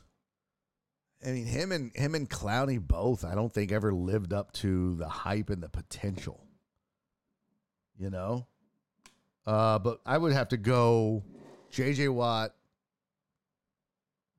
I 1.25 1.31
mean, 1.31 1.45
him 1.45 1.71
and 1.71 1.95
him 1.95 2.15
and 2.15 2.29
Clowney 2.29 2.79
both. 2.85 3.23
I 3.23 3.33
don't 3.33 3.53
think 3.53 3.71
ever 3.71 3.93
lived 3.93 4.33
up 4.33 4.51
to 4.53 4.95
the 4.95 5.07
hype 5.07 5.49
and 5.49 5.63
the 5.63 5.69
potential. 5.69 6.45
You 7.97 8.09
know, 8.09 8.47
uh, 9.45 9.79
but 9.79 10.01
I 10.05 10.17
would 10.17 10.33
have 10.33 10.49
to 10.49 10.57
go 10.57 11.23
J.J. 11.71 12.09
Watt, 12.09 12.53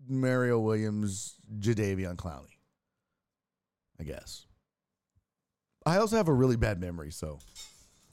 Mario 0.07 0.59
Williams, 0.59 1.37
Jadeveon 1.59 2.17
Clowney. 2.17 2.54
I 3.99 4.05
guess. 4.05 4.47
I 5.87 5.99
also 5.99 6.17
have 6.17 6.29
a 6.29 6.33
really 6.33 6.57
bad 6.57 6.81
memory, 6.81 7.11
so 7.11 7.39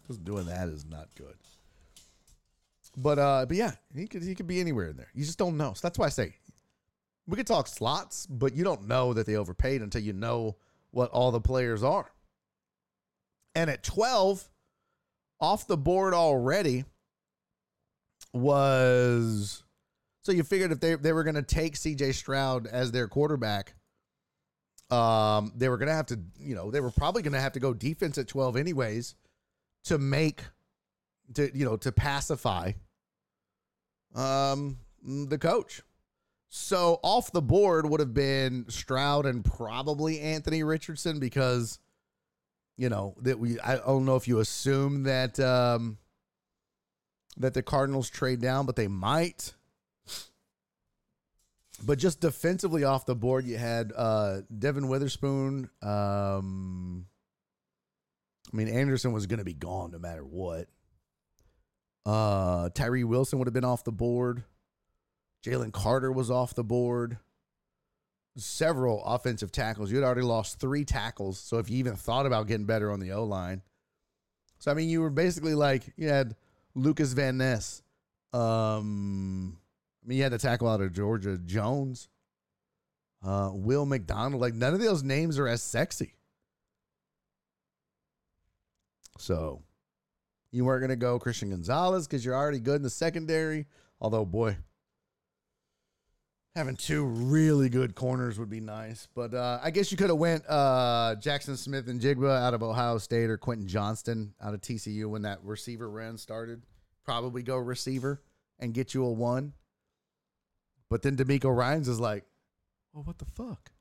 just 0.07 0.23
doing 0.23 0.45
that 0.47 0.67
is 0.67 0.85
not 0.85 1.07
good. 1.15 1.35
But 2.97 3.19
uh, 3.19 3.45
but 3.47 3.55
yeah, 3.55 3.71
he 3.95 4.07
could 4.07 4.23
he 4.23 4.35
could 4.35 4.47
be 4.47 4.59
anywhere 4.59 4.89
in 4.89 4.97
there. 4.97 5.09
You 5.13 5.23
just 5.23 5.37
don't 5.37 5.57
know. 5.57 5.73
So 5.73 5.81
that's 5.83 5.97
why 5.97 6.07
I 6.07 6.09
say 6.09 6.35
we 7.27 7.37
could 7.37 7.47
talk 7.47 7.67
slots, 7.67 8.25
but 8.25 8.53
you 8.53 8.63
don't 8.63 8.87
know 8.87 9.13
that 9.13 9.25
they 9.25 9.35
overpaid 9.35 9.81
until 9.81 10.01
you 10.01 10.13
know 10.13 10.57
what 10.91 11.09
all 11.11 11.31
the 11.31 11.39
players 11.39 11.83
are. 11.83 12.11
And 13.55 13.69
at 13.69 13.83
12, 13.83 14.49
off 15.39 15.67
the 15.67 15.77
board 15.77 16.13
already 16.13 16.83
was 18.33 19.63
so 20.23 20.31
you 20.31 20.43
figured 20.43 20.71
if 20.71 20.79
they, 20.79 20.95
they 20.95 21.13
were 21.13 21.23
going 21.23 21.35
to 21.35 21.41
take 21.41 21.75
CJ 21.75 22.13
Stroud 22.13 22.67
as 22.67 22.91
their 22.91 23.07
quarterback, 23.07 23.73
um, 24.91 25.53
they 25.55 25.69
were 25.69 25.77
going 25.77 25.87
to 25.87 25.95
have 25.95 26.07
to, 26.07 26.19
you 26.39 26.53
know, 26.53 26.69
they 26.69 26.81
were 26.81 26.91
probably 26.91 27.21
going 27.21 27.33
to 27.33 27.39
have 27.39 27.53
to 27.53 27.59
go 27.59 27.73
defense 27.73 28.17
at 28.17 28.27
12 28.27 28.57
anyways 28.57 29.15
to 29.85 29.97
make, 29.97 30.41
to, 31.33 31.49
you 31.57 31.65
know, 31.65 31.77
to 31.77 31.91
pacify 31.91 32.73
um, 34.13 34.77
the 35.03 35.37
coach. 35.37 35.81
So 36.49 36.99
off 37.01 37.31
the 37.31 37.41
board 37.41 37.89
would 37.89 38.01
have 38.01 38.13
been 38.13 38.65
Stroud 38.67 39.25
and 39.25 39.45
probably 39.45 40.19
Anthony 40.19 40.63
Richardson 40.63 41.19
because, 41.19 41.79
you 42.75 42.89
know, 42.89 43.15
that 43.21 43.39
we, 43.39 43.57
I 43.61 43.77
don't 43.77 44.03
know 44.03 44.17
if 44.17 44.27
you 44.27 44.39
assume 44.39 45.03
that, 45.03 45.39
um, 45.39 45.97
that 47.37 47.53
the 47.53 47.63
Cardinals 47.63 48.09
trade 48.09 48.41
down, 48.41 48.65
but 48.65 48.75
they 48.75 48.89
might. 48.89 49.53
But 51.83 51.97
just 51.97 52.19
defensively 52.19 52.83
off 52.83 53.05
the 53.05 53.15
board, 53.15 53.45
you 53.45 53.57
had 53.57 53.91
uh, 53.95 54.41
Devon 54.57 54.87
Witherspoon. 54.87 55.69
Um, 55.81 57.07
I 58.51 58.55
mean, 58.55 58.67
Anderson 58.67 59.13
was 59.13 59.27
going 59.27 59.39
to 59.39 59.45
be 59.45 59.53
gone 59.53 59.91
no 59.91 59.99
matter 59.99 60.23
what. 60.23 60.67
Uh, 62.05 62.69
Tyree 62.69 63.03
Wilson 63.03 63.39
would 63.39 63.47
have 63.47 63.53
been 63.53 63.65
off 63.65 63.83
the 63.83 63.91
board. 63.91 64.43
Jalen 65.45 65.71
Carter 65.71 66.11
was 66.11 66.29
off 66.29 66.53
the 66.53 66.63
board. 66.63 67.17
Several 68.37 69.03
offensive 69.03 69.51
tackles. 69.51 69.91
You 69.91 69.97
had 69.97 70.05
already 70.05 70.21
lost 70.21 70.59
three 70.59 70.85
tackles. 70.85 71.39
So 71.39 71.57
if 71.57 71.69
you 71.69 71.77
even 71.77 71.95
thought 71.95 72.25
about 72.25 72.47
getting 72.47 72.65
better 72.65 72.91
on 72.91 72.99
the 72.99 73.11
O 73.13 73.23
line. 73.23 73.61
So, 74.59 74.71
I 74.71 74.75
mean, 74.75 74.89
you 74.89 75.01
were 75.01 75.09
basically 75.09 75.55
like, 75.55 75.91
you 75.97 76.07
had 76.09 76.35
Lukas 76.75 77.13
Van 77.13 77.37
Ness. 77.37 77.81
Um, 78.33 79.57
I 80.03 80.07
mean, 80.07 80.17
you 80.17 80.23
had 80.23 80.31
to 80.31 80.37
tackle 80.37 80.67
out 80.67 80.81
of 80.81 80.93
Georgia 80.93 81.37
Jones, 81.37 82.09
uh, 83.23 83.51
Will 83.53 83.85
McDonald. 83.85 84.41
Like, 84.41 84.55
none 84.55 84.73
of 84.73 84.79
those 84.79 85.03
names 85.03 85.37
are 85.37 85.47
as 85.47 85.61
sexy. 85.61 86.15
So, 89.17 89.61
you 90.51 90.65
weren't 90.65 90.81
going 90.81 90.89
to 90.89 90.95
go 90.95 91.19
Christian 91.19 91.51
Gonzalez 91.51 92.07
because 92.07 92.25
you're 92.25 92.35
already 92.35 92.59
good 92.59 92.77
in 92.77 92.81
the 92.81 92.89
secondary. 92.89 93.67
Although, 93.99 94.25
boy, 94.25 94.57
having 96.55 96.75
two 96.75 97.05
really 97.05 97.69
good 97.69 97.95
corners 97.95 98.37
would 98.39 98.49
be 98.49 98.59
nice. 98.59 99.07
But 99.13 99.33
uh, 99.33 99.59
I 99.61 99.71
guess 99.71 99.91
you 99.91 99.97
could 99.97 100.09
have 100.09 100.17
went 100.17 100.43
uh, 100.47 101.15
Jaxon 101.19 101.57
Smith-Njigba 101.57 102.41
out 102.41 102.53
of 102.53 102.63
Ohio 102.63 102.97
State 102.97 103.29
or 103.29 103.37
Quentin 103.37 103.67
Johnston 103.67 104.33
out 104.41 104.53
of 104.53 104.61
TCU 104.61 105.05
when 105.05 105.21
that 105.21 105.39
receiver 105.43 105.89
run 105.89 106.17
started. 106.17 106.63
Probably 107.05 107.43
go 107.43 107.57
receiver 107.57 108.21
and 108.59 108.73
get 108.73 108.93
you 108.93 109.05
a 109.05 109.11
one. 109.11 109.53
But 110.91 111.03
then 111.03 111.15
DeMeco 111.15 111.55
Ryans 111.55 111.87
is 111.87 112.01
like, 112.01 112.25
well, 112.91 113.05
what 113.05 113.17
the 113.17 113.23
fuck? 113.23 113.71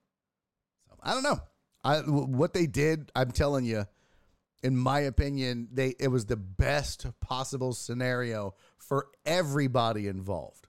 So, 0.88 0.94
I 1.02 1.12
don't 1.12 1.24
know. 1.24 1.40
I 1.82 1.98
what 2.02 2.52
they 2.54 2.66
did. 2.66 3.10
I'm 3.16 3.32
telling 3.32 3.64
you, 3.64 3.84
in 4.62 4.76
my 4.76 5.00
opinion, 5.00 5.66
they 5.72 5.96
it 5.98 6.06
was 6.06 6.26
the 6.26 6.36
best 6.36 7.06
possible 7.20 7.72
scenario 7.72 8.54
for 8.78 9.08
everybody 9.26 10.06
involved. 10.06 10.68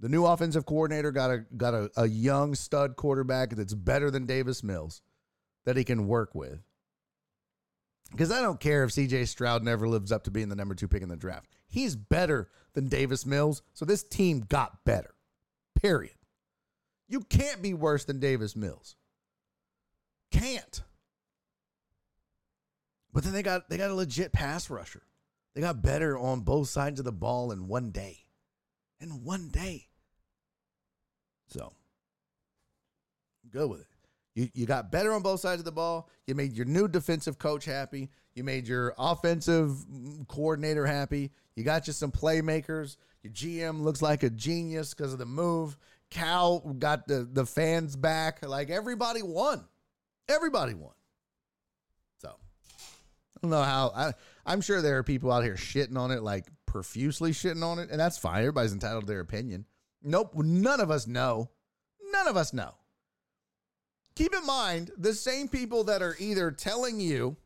The 0.00 0.08
new 0.08 0.26
offensive 0.26 0.66
coordinator 0.66 1.12
got 1.12 1.30
a 1.30 1.38
got 1.56 1.72
a, 1.72 1.88
a 1.96 2.08
young 2.08 2.56
stud 2.56 2.96
quarterback 2.96 3.50
that's 3.50 3.74
better 3.74 4.10
than 4.10 4.26
Davis 4.26 4.64
Mills 4.64 5.02
that 5.66 5.76
he 5.76 5.84
can 5.84 6.08
work 6.08 6.34
with. 6.34 6.64
Because 8.10 8.32
I 8.32 8.40
don't 8.40 8.58
care 8.58 8.82
if 8.82 8.90
CJ 8.90 9.28
Stroud 9.28 9.62
never 9.62 9.86
lives 9.86 10.10
up 10.10 10.24
to 10.24 10.32
being 10.32 10.48
the 10.48 10.56
number 10.56 10.74
two 10.74 10.88
pick 10.88 11.02
in 11.02 11.08
the 11.08 11.16
draft. 11.16 11.48
He's 11.68 11.94
better 11.94 12.50
than 12.72 12.88
Davis 12.88 13.24
Mills. 13.24 13.62
So 13.74 13.84
this 13.84 14.02
team 14.02 14.40
got 14.40 14.84
better. 14.84 15.14
Period. 15.80 16.14
You 17.08 17.20
can't 17.20 17.62
be 17.62 17.72
worse 17.72 18.04
than 18.04 18.20
Davis 18.20 18.56
Mills. 18.56 18.96
Can't. 20.30 20.82
But 23.12 23.24
then 23.24 23.32
they 23.32 23.42
got 23.42 23.68
they 23.68 23.76
got 23.76 23.90
a 23.90 23.94
legit 23.94 24.32
pass 24.32 24.68
rusher. 24.68 25.02
They 25.54 25.60
got 25.60 25.82
better 25.82 26.18
on 26.18 26.40
both 26.40 26.68
sides 26.68 26.98
of 27.00 27.04
the 27.04 27.12
ball 27.12 27.52
in 27.52 27.68
one 27.68 27.90
day. 27.90 28.18
In 29.00 29.24
one 29.24 29.48
day. 29.48 29.88
So 31.46 31.72
go 33.50 33.66
with 33.66 33.80
it. 33.80 33.86
You 34.34 34.48
you 34.54 34.66
got 34.66 34.92
better 34.92 35.12
on 35.12 35.22
both 35.22 35.40
sides 35.40 35.60
of 35.60 35.64
the 35.64 35.72
ball. 35.72 36.10
You 36.26 36.34
made 36.34 36.52
your 36.52 36.66
new 36.66 36.86
defensive 36.86 37.38
coach 37.38 37.64
happy. 37.64 38.10
You 38.34 38.44
made 38.44 38.68
your 38.68 38.94
offensive 38.98 39.76
coordinator 40.28 40.86
happy. 40.86 41.30
You 41.56 41.64
got 41.64 41.86
you 41.86 41.92
some 41.92 42.12
playmakers. 42.12 42.96
Your 43.22 43.32
GM 43.32 43.82
looks 43.82 44.02
like 44.02 44.22
a 44.22 44.30
genius 44.30 44.94
because 44.94 45.12
of 45.12 45.18
the 45.18 45.26
move. 45.26 45.76
Cal 46.10 46.60
got 46.60 47.06
the, 47.06 47.28
the 47.30 47.44
fans 47.44 47.96
back. 47.96 48.46
Like 48.46 48.70
everybody 48.70 49.22
won. 49.22 49.64
Everybody 50.28 50.74
won. 50.74 50.94
So 52.18 52.28
I 52.28 53.38
don't 53.42 53.50
know 53.50 53.62
how 53.62 53.92
I 53.94 54.12
I'm 54.46 54.60
sure 54.60 54.80
there 54.80 54.98
are 54.98 55.02
people 55.02 55.30
out 55.30 55.44
here 55.44 55.56
shitting 55.56 55.98
on 55.98 56.10
it, 56.10 56.22
like 56.22 56.46
profusely 56.64 57.32
shitting 57.32 57.62
on 57.62 57.78
it, 57.78 57.90
and 57.90 58.00
that's 58.00 58.18
fine. 58.18 58.38
Everybody's 58.38 58.72
entitled 58.72 59.02
to 59.02 59.06
their 59.06 59.20
opinion. 59.20 59.66
Nope, 60.02 60.34
none 60.34 60.80
of 60.80 60.90
us 60.90 61.06
know. 61.06 61.50
None 62.12 62.28
of 62.28 62.36
us 62.36 62.52
know. 62.52 62.74
Keep 64.14 64.34
in 64.34 64.46
mind 64.46 64.90
the 64.96 65.12
same 65.12 65.48
people 65.48 65.84
that 65.84 66.02
are 66.02 66.16
either 66.18 66.50
telling 66.50 66.98
you 67.00 67.36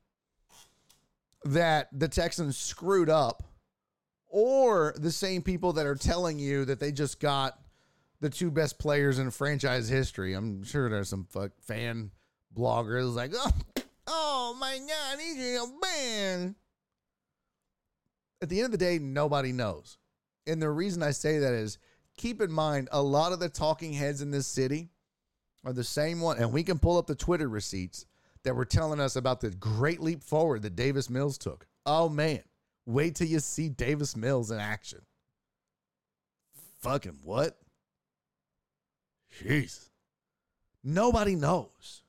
that 1.45 1.89
the 1.93 2.09
Texans 2.09 2.57
screwed 2.57 3.11
up 3.11 3.43
or 4.33 4.95
the 4.97 5.13
same 5.13 5.43
people 5.43 5.75
that 5.75 5.87
are 5.87 5.95
telling 5.95 6.39
you 6.39 6.65
that 6.65 6.81
they 6.81 6.91
just 6.91 7.21
got 7.21 7.59
the 8.21 8.31
two 8.31 8.51
best 8.51 8.79
players 8.79 9.19
in 9.19 9.31
franchise 9.31 9.89
history. 9.89 10.33
I'm 10.33 10.65
sure 10.65 10.89
there's 10.89 11.11
some 11.11 11.27
fuck 11.29 11.53
fan 11.61 12.11
bloggers 12.57 13.15
like, 13.15 13.33
oh, 13.35 13.53
oh 14.07 14.57
my 14.59 14.79
God, 14.79 15.19
he's 15.21 15.61
a 15.61 15.67
band. 15.81 16.55
At 18.41 18.49
the 18.49 18.59
end 18.59 18.67
of 18.67 18.73
the 18.73 18.79
day, 18.79 18.99
nobody 18.99 19.53
knows. 19.53 19.99
And 20.47 20.61
the 20.61 20.71
reason 20.71 21.03
I 21.03 21.11
say 21.11 21.39
that 21.39 21.53
is 21.53 21.79
keep 22.17 22.41
in 22.41 22.51
mind 22.51 22.89
a 22.91 23.03
lot 23.03 23.33
of 23.33 23.39
the 23.39 23.51
talking 23.51 23.93
heads 23.93 24.23
in 24.23 24.31
this 24.31 24.47
city 24.47 24.89
are 25.65 25.75
the 25.75 25.85
same 25.85 26.21
one, 26.21 26.39
and 26.39 26.53
we 26.53 26.63
can 26.63 26.79
pull 26.79 26.97
up 26.97 27.07
the 27.07 27.15
Twitter 27.15 27.49
receipts 27.49 28.07
that 28.45 28.57
were 28.57 28.65
telling 28.65 28.99
us 28.99 29.15
about 29.15 29.41
the 29.41 29.51
great 29.51 30.01
leap 30.01 30.25
forward 30.25 30.63
that 30.63 30.75
Davis 30.75 31.11
Mills 31.11 31.37
took. 31.37 31.67
Oh 31.85 32.09
man, 32.09 32.41
wait 32.87 33.15
till 33.15 33.27
you 33.27 33.41
see 33.41 33.69
Davis 33.69 34.17
Mills 34.17 34.51
in 34.51 34.59
action. 34.59 35.01
Fucking 36.81 37.19
what? 37.23 37.59
Jeez. 39.41 39.89
Nobody 40.85 41.37
knows. 41.37 42.03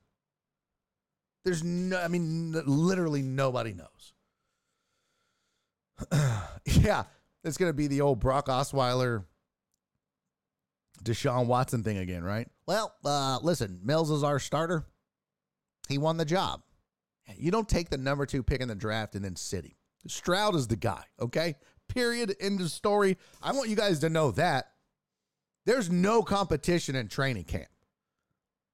There's 1.46 1.64
no, 1.64 2.00
I 2.00 2.08
mean, 2.08 2.54
literally 2.66 3.22
nobody 3.22 3.74
knows. 3.74 4.14
yeah, 6.66 7.04
it's 7.44 7.58
going 7.58 7.70
to 7.70 7.74
be 7.74 7.88
the 7.88 8.02
old 8.02 8.20
Brock 8.20 8.48
Osweiler, 8.48 9.26
Deshaun 11.04 11.48
Watson 11.48 11.84
thing 11.84 11.98
again, 11.98 12.24
right? 12.24 12.48
Well, 12.66 12.94
uh, 13.06 13.40
listen, 13.42 13.80
Mills 13.84 14.10
is 14.10 14.24
our 14.24 14.40
starter. 14.40 14.86
He 15.90 15.98
won 15.98 16.18
the 16.18 16.26
job. 16.26 16.62
You 17.38 17.52
don't 17.52 17.68
take 17.68 17.90
the 17.90 17.98
number 17.98 18.26
two 18.26 18.42
pick 18.42 18.62
in 18.62 18.68
the 18.70 18.76
draft 18.76 19.16
and 19.16 19.24
then 19.24 19.36
sit 19.36 19.66
him. 19.66 19.74
Stroud 20.08 20.56
is 20.56 20.68
the 20.68 20.76
guy, 20.76 21.04
okay? 21.20 21.56
Period. 21.88 22.36
End 22.40 22.62
of 22.62 22.72
story. 22.72 23.18
I 23.42 23.52
want 23.54 23.70
you 23.70 23.76
guys 23.76 24.00
to 24.00 24.10
know 24.10 24.32
that 24.32 24.72
there's 25.66 25.90
no 25.90 26.22
competition 26.24 26.96
in 26.96 27.08
training 27.08 27.46
camp. 27.46 27.68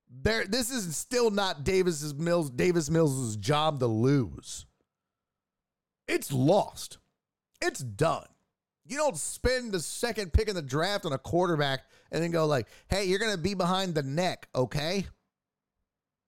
There, 0.10 0.46
this 0.46 0.72
is 0.72 0.96
still 0.98 1.30
not 1.30 1.64
Davis's 1.64 2.16
Mills. 2.16 2.50
Davis 2.50 2.90
Mills' 2.90 3.36
job 3.36 3.80
to 3.80 3.88
lose. 3.88 4.66
It's 6.08 6.32
lost. 6.32 6.98
It's 7.62 7.82
done. 7.82 8.26
You 8.86 8.98
don't 8.98 9.18
spend 9.18 9.72
the 9.72 9.80
second 9.80 10.34
pick 10.34 10.48
in 10.48 10.56
the 10.56 10.64
draft 10.64 11.06
on 11.06 11.14
a 11.14 11.20
quarterback 11.20 11.82
and 12.12 12.24
then 12.24 12.32
go 12.32 12.48
like, 12.48 12.68
"Hey, 12.88 13.06
you're 13.06 13.20
going 13.20 13.36
to 13.36 13.38
be 13.38 13.54
behind 13.54 13.94
the 13.94 14.02
neck, 14.02 14.48
okay?" 14.56 15.06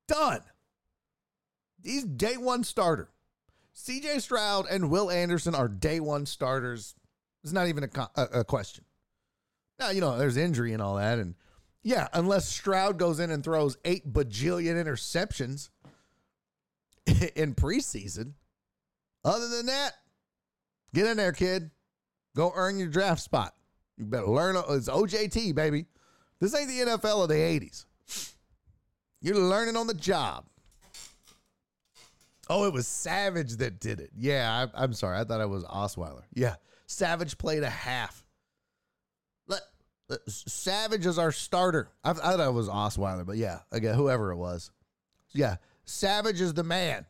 Done. 0.07 0.41
He's 1.83 2.03
day 2.03 2.37
one 2.37 2.63
starter. 2.63 3.09
CJ 3.75 4.21
Stroud 4.21 4.65
and 4.69 4.89
Will 4.89 5.09
Anderson 5.09 5.55
are 5.55 5.67
day 5.67 5.99
one 5.99 6.25
starters. 6.25 6.95
It's 7.43 7.53
not 7.53 7.67
even 7.67 7.83
a, 7.83 8.09
a, 8.15 8.23
a 8.39 8.43
question. 8.43 8.85
Now, 9.79 9.89
you 9.89 10.01
know, 10.01 10.17
there's 10.17 10.37
injury 10.37 10.73
and 10.73 10.81
all 10.81 10.95
that. 10.95 11.17
And 11.17 11.35
yeah, 11.83 12.07
unless 12.13 12.47
Stroud 12.47 12.99
goes 12.99 13.19
in 13.19 13.31
and 13.31 13.43
throws 13.43 13.77
eight 13.83 14.11
bajillion 14.11 14.75
interceptions 14.75 15.69
in 17.35 17.55
preseason. 17.55 18.33
Other 19.23 19.47
than 19.47 19.67
that, 19.67 19.93
get 20.93 21.07
in 21.07 21.17
there, 21.17 21.31
kid. 21.31 21.71
Go 22.35 22.51
earn 22.55 22.79
your 22.79 22.87
draft 22.87 23.21
spot. 23.21 23.53
You 23.97 24.05
better 24.05 24.27
learn. 24.27 24.55
It's 24.69 24.89
OJT, 24.89 25.53
baby. 25.53 25.85
This 26.39 26.55
ain't 26.55 26.69
the 26.69 26.97
NFL 26.97 27.23
of 27.23 27.29
the 27.29 27.35
80s. 27.35 27.85
You're 29.21 29.37
learning 29.37 29.75
on 29.75 29.87
the 29.87 29.93
job. 29.93 30.45
Oh, 32.53 32.65
it 32.65 32.73
was 32.73 32.85
Savage 32.85 33.55
that 33.57 33.79
did 33.79 34.01
it. 34.01 34.11
Yeah, 34.13 34.67
I, 34.75 34.83
am 34.83 34.91
sorry. 34.91 35.17
I 35.17 35.23
thought 35.23 35.39
it 35.39 35.49
was 35.49 35.63
Osweiler. 35.63 36.23
Yeah, 36.33 36.55
Savage 36.85 37.37
played 37.37 37.63
a 37.63 37.69
half. 37.69 38.25
Let, 39.47 39.61
let 40.09 40.19
Savage 40.27 41.05
is 41.05 41.17
our 41.17 41.31
starter. 41.31 41.89
I, 42.03 42.09
I 42.09 42.13
thought 42.13 42.39
it 42.41 42.53
was 42.53 42.67
Osweiler, 42.67 43.25
but 43.25 43.37
yeah, 43.37 43.59
again, 43.71 43.95
whoever 43.95 44.31
it 44.31 44.35
was. 44.35 44.69
Yeah, 45.31 45.55
Savage 45.85 46.41
is 46.41 46.53
the 46.53 46.65
man. 46.65 47.05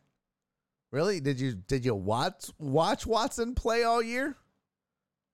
Really? 0.92 1.20
Did 1.20 1.40
you 1.40 1.54
did 1.54 1.86
you 1.86 1.96
watch 1.96 2.52
watch 2.60 3.08
Watson 3.08 3.56
play 3.56 3.82
all 3.82 4.04
year? 4.04 4.38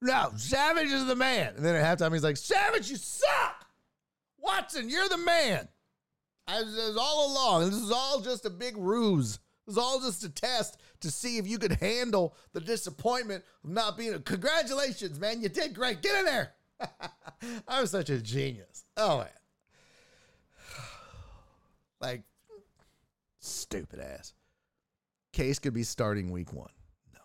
No, 0.01 0.31
Savage 0.37 0.87
is 0.87 1.05
the 1.05 1.15
man. 1.15 1.55
And 1.57 1.65
then 1.65 1.75
at 1.75 1.99
halftime, 1.99 2.13
he's 2.13 2.23
like, 2.23 2.37
Savage, 2.37 2.89
you 2.89 2.95
suck. 2.95 3.65
Watson, 4.39 4.89
you're 4.89 5.09
the 5.09 5.17
man. 5.17 5.67
I 6.47 6.61
was 6.61 6.95
all 6.97 7.33
along. 7.33 7.69
This 7.71 7.81
is 7.81 7.91
all 7.91 8.21
just 8.21 8.45
a 8.45 8.49
big 8.49 8.77
ruse. 8.77 9.39
It 9.67 9.71
was 9.71 9.77
all 9.77 9.99
just 9.99 10.23
a 10.23 10.29
test 10.29 10.77
to 11.01 11.11
see 11.11 11.37
if 11.37 11.45
you 11.45 11.57
could 11.57 11.73
handle 11.73 12.33
the 12.53 12.61
disappointment 12.61 13.43
of 13.65 13.69
not 13.69 13.97
being 13.97 14.13
a. 14.13 14.19
Congratulations, 14.19 15.19
man. 15.19 15.41
You 15.41 15.49
did 15.49 15.73
great. 15.73 16.01
Get 16.01 16.19
in 16.19 16.25
there. 16.25 16.53
I'm 17.67 17.85
such 17.85 18.09
a 18.09 18.21
genius. 18.21 18.85
Oh, 18.95 19.19
man. 19.19 19.27
Like, 21.99 22.21
stupid 23.39 23.99
ass. 23.99 24.33
Case 25.33 25.57
could 25.57 25.73
be 25.73 25.83
starting 25.83 26.31
week 26.31 26.53
one. 26.53 26.69
No. 27.11 27.19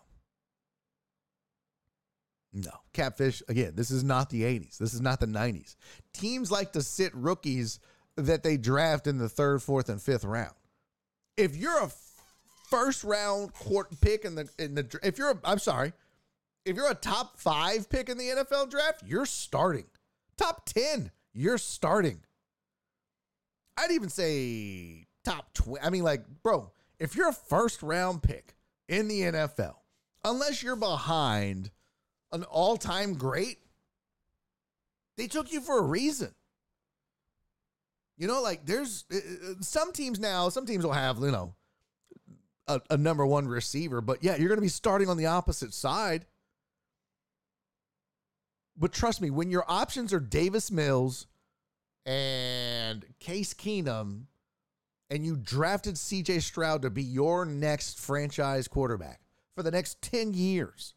No. 2.65 2.71
Catfish, 2.91 3.43
again, 3.47 3.73
this 3.75 3.91
is 3.91 4.03
not 4.03 4.31
the 4.31 4.41
80s. 4.41 4.79
This 4.79 4.95
is 4.95 5.01
not 5.01 5.19
the 5.19 5.27
90s. 5.27 5.75
Teams 6.11 6.51
like 6.51 6.73
to 6.73 6.81
sit 6.81 7.13
rookies 7.13 7.79
that 8.17 8.41
they 8.41 8.57
draft 8.57 9.05
in 9.05 9.19
the 9.19 9.29
third, 9.29 9.61
fourth, 9.61 9.89
and 9.89 10.01
fifth 10.01 10.25
round. 10.25 10.55
If 11.37 11.55
you're 11.55 11.83
a 11.83 11.91
first 12.75 13.03
round 13.03 13.53
court 13.53 13.89
pick 14.01 14.25
in 14.25 14.35
the 14.35 14.49
in 14.57 14.75
the 14.75 14.99
if 15.03 15.17
you're 15.17 15.31
a, 15.31 15.39
I'm 15.43 15.59
sorry, 15.59 15.93
if 16.65 16.75
you're 16.75 16.89
a 16.89 16.95
top 16.95 17.37
five 17.37 17.89
pick 17.89 18.09
in 18.09 18.17
the 18.17 18.29
NFL 18.29 18.69
draft, 18.69 19.03
you're 19.05 19.25
starting. 19.25 19.85
Top 20.37 20.65
10, 20.65 21.11
you're 21.33 21.59
starting. 21.59 22.21
I'd 23.77 23.91
even 23.91 24.09
say 24.09 25.05
top 25.23 25.53
20. 25.53 25.85
I 25.85 25.89
mean, 25.89 26.03
like, 26.03 26.23
bro, 26.41 26.71
if 26.99 27.15
you're 27.15 27.29
a 27.29 27.33
first 27.33 27.83
round 27.83 28.23
pick 28.23 28.55
in 28.87 29.07
the 29.07 29.21
NFL, 29.21 29.75
unless 30.23 30.63
you're 30.63 30.75
behind– 30.75 31.71
an 32.33 32.43
all 32.45 32.75
time 32.75 33.13
great, 33.13 33.59
they 35.17 35.27
took 35.27 35.53
you 35.53 35.61
for 35.61 35.79
a 35.79 35.83
reason. 35.83 36.33
You 38.17 38.27
know, 38.27 38.41
like 38.41 38.65
there's 38.65 39.05
uh, 39.13 39.17
uh, 39.17 39.53
some 39.61 39.93
teams 39.93 40.19
now, 40.19 40.49
some 40.49 40.65
teams 40.65 40.83
will 40.83 40.93
have, 40.93 41.19
you 41.19 41.31
know, 41.31 41.55
a, 42.67 42.81
a 42.89 42.97
number 42.97 43.25
one 43.25 43.47
receiver, 43.47 44.01
but 44.01 44.23
yeah, 44.23 44.35
you're 44.35 44.47
going 44.47 44.57
to 44.57 44.61
be 44.61 44.67
starting 44.67 45.09
on 45.09 45.17
the 45.17 45.25
opposite 45.25 45.73
side. 45.73 46.25
But 48.77 48.91
trust 48.91 49.21
me, 49.21 49.29
when 49.29 49.51
your 49.51 49.65
options 49.67 50.13
are 50.13 50.19
Davis 50.19 50.71
Mills 50.71 51.27
and 52.05 53.05
Case 53.19 53.53
Keenum, 53.53 54.23
and 55.09 55.25
you 55.25 55.35
drafted 55.35 55.95
CJ 55.95 56.41
Stroud 56.41 56.81
to 56.81 56.89
be 56.89 57.03
your 57.03 57.45
next 57.45 57.99
franchise 57.99 58.67
quarterback 58.67 59.21
for 59.55 59.61
the 59.61 59.69
next 59.69 60.01
10 60.01 60.33
years, 60.33 60.95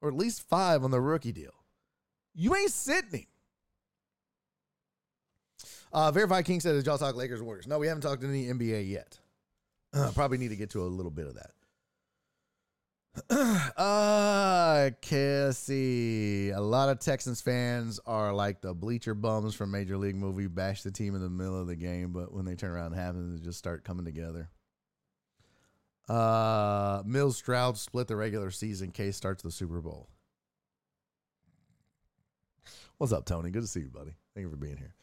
or 0.00 0.08
at 0.08 0.16
least 0.16 0.48
five 0.48 0.82
on 0.82 0.90
the 0.90 1.00
rookie 1.00 1.30
deal. 1.30 1.52
You 2.34 2.56
ain't 2.56 2.72
him. 2.72 3.26
Uh, 5.92 6.10
Verified 6.10 6.44
King 6.44 6.58
said, 6.58 6.72
Did 6.72 6.86
y'all 6.86 6.98
talk 6.98 7.14
Lakers 7.14 7.42
Warriors? 7.42 7.66
No, 7.66 7.78
we 7.78 7.86
haven't 7.86 8.02
talked 8.02 8.22
to 8.22 8.28
any 8.28 8.46
NBA 8.46 8.88
yet. 8.88 9.18
Uh, 9.92 10.10
probably 10.14 10.38
need 10.38 10.48
to 10.48 10.56
get 10.56 10.70
to 10.70 10.82
a 10.82 10.84
little 10.84 11.10
bit 11.10 11.26
of 11.26 11.34
that. 11.34 11.50
uh, 13.76 14.90
Cassie. 15.02 16.50
A 16.50 16.60
lot 16.60 16.88
of 16.88 16.98
Texans 16.98 17.42
fans 17.42 18.00
are 18.06 18.32
like 18.32 18.62
the 18.62 18.72
bleacher 18.72 19.14
bums 19.14 19.54
from 19.54 19.70
Major 19.70 19.98
League 19.98 20.16
Movie, 20.16 20.46
bash 20.46 20.82
the 20.82 20.90
team 20.90 21.14
in 21.14 21.20
the 21.20 21.28
middle 21.28 21.60
of 21.60 21.66
the 21.66 21.76
game, 21.76 22.12
but 22.12 22.32
when 22.32 22.46
they 22.46 22.54
turn 22.54 22.70
around 22.70 22.92
and 22.92 22.96
happen, 22.96 23.36
they 23.36 23.42
just 23.44 23.58
start 23.58 23.84
coming 23.84 24.06
together. 24.06 24.48
Uh, 26.08 27.02
Mills 27.04 27.36
Stroud 27.36 27.76
split 27.76 28.08
the 28.08 28.16
regular 28.16 28.50
season. 28.50 28.90
Case 28.92 29.16
starts 29.16 29.42
the 29.42 29.50
Super 29.50 29.80
Bowl. 29.80 30.08
What's 32.96 33.12
up, 33.12 33.26
Tony? 33.26 33.50
Good 33.50 33.62
to 33.62 33.68
see 33.68 33.80
you, 33.80 33.90
buddy. 33.90 34.14
Thank 34.34 34.44
you 34.44 34.50
for 34.50 34.56
being 34.56 34.76
here. 34.76 34.94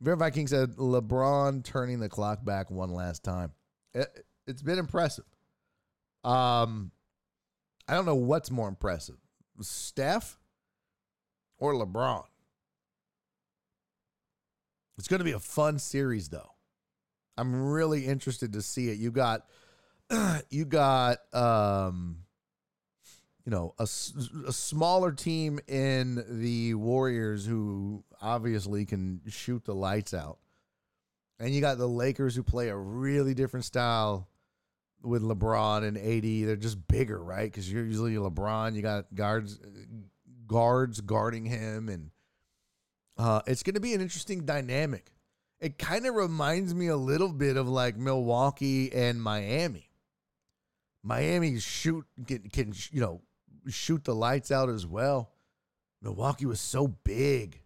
Verified 0.00 0.34
King 0.34 0.46
said 0.46 0.76
LeBron 0.76 1.64
turning 1.64 2.00
the 2.00 2.08
clock 2.08 2.44
back 2.44 2.70
one 2.70 2.90
last 2.92 3.24
time. 3.24 3.52
It, 3.94 4.26
it's 4.46 4.62
been 4.62 4.78
impressive. 4.78 5.24
Um, 6.24 6.90
I 7.88 7.94
don't 7.94 8.06
know 8.06 8.14
what's 8.16 8.50
more 8.50 8.68
impressive, 8.68 9.16
Steph 9.60 10.38
or 11.58 11.74
LeBron. 11.74 12.24
It's 14.98 15.08
going 15.08 15.18
to 15.18 15.24
be 15.24 15.32
a 15.32 15.38
fun 15.38 15.78
series, 15.78 16.28
though. 16.28 16.52
I'm 17.36 17.70
really 17.70 18.06
interested 18.06 18.54
to 18.54 18.62
see 18.62 18.88
it. 18.88 18.98
You 18.98 19.10
got 19.10 19.42
you 20.50 20.64
got 20.64 21.18
um 21.34 22.18
you 23.44 23.50
know 23.50 23.74
a, 23.78 23.82
a 23.82 24.52
smaller 24.52 25.12
team 25.12 25.60
in 25.68 26.24
the 26.28 26.74
Warriors 26.74 27.44
who 27.44 28.04
obviously 28.22 28.86
can 28.86 29.20
shoot 29.28 29.64
the 29.64 29.74
lights 29.74 30.14
out. 30.14 30.38
And 31.38 31.54
you 31.54 31.60
got 31.60 31.76
the 31.76 31.88
Lakers 31.88 32.34
who 32.34 32.42
play 32.42 32.68
a 32.68 32.76
really 32.76 33.34
different 33.34 33.66
style 33.66 34.28
with 35.02 35.22
LeBron 35.22 35.84
and 35.84 35.96
AD. 35.96 36.48
They're 36.48 36.56
just 36.56 36.86
bigger, 36.88 37.22
right? 37.22 37.50
Because 37.50 37.70
you're 37.70 37.84
usually 37.84 38.14
LeBron. 38.14 38.74
You 38.74 38.82
got 38.82 39.14
guards, 39.14 39.58
guards 40.46 41.00
guarding 41.00 41.44
him, 41.44 41.88
and 41.88 42.10
uh, 43.16 43.42
it's 43.46 43.62
going 43.62 43.74
to 43.74 43.80
be 43.80 43.94
an 43.94 44.00
interesting 44.00 44.44
dynamic. 44.44 45.10
It 45.60 45.78
kind 45.78 46.06
of 46.06 46.14
reminds 46.14 46.74
me 46.74 46.88
a 46.88 46.96
little 46.96 47.32
bit 47.32 47.56
of 47.56 47.68
like 47.68 47.96
Milwaukee 47.96 48.92
and 48.92 49.22
Miami. 49.22 49.90
Miami 51.02 51.58
shoot 51.60 52.04
can, 52.26 52.50
can 52.50 52.74
you 52.90 53.00
know 53.00 53.22
shoot 53.68 54.04
the 54.04 54.14
lights 54.14 54.50
out 54.50 54.68
as 54.68 54.86
well. 54.86 55.30
Milwaukee 56.02 56.46
was 56.46 56.60
so 56.60 56.88
big. 56.88 57.62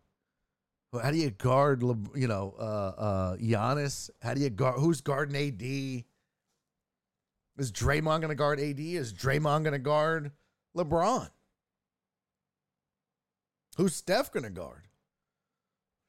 How 0.93 1.11
do 1.11 1.17
you 1.17 1.31
guard, 1.31 1.83
you 1.83 2.27
know, 2.27 2.55
uh, 2.59 2.63
uh, 3.01 3.37
Giannis? 3.37 4.11
How 4.21 4.35
do 4.35 4.41
you 4.41 4.51
guard? 4.51 4.81
Who's 4.81 5.01
guarding 5.01 5.37
AD? 5.37 6.05
Is 7.61 7.71
Draymond 7.71 8.23
going 8.23 8.31
to 8.31 8.35
guard 8.35 8.59
AD? 8.59 8.81
Is 8.81 9.13
Draymond 9.13 9.65
going 9.65 9.73
to 9.73 9.79
guard 9.79 10.33
LeBron? 10.75 11.29
Who's 13.77 13.95
Steph 13.95 14.33
going 14.33 14.45
to 14.45 14.51
guard? 14.51 14.89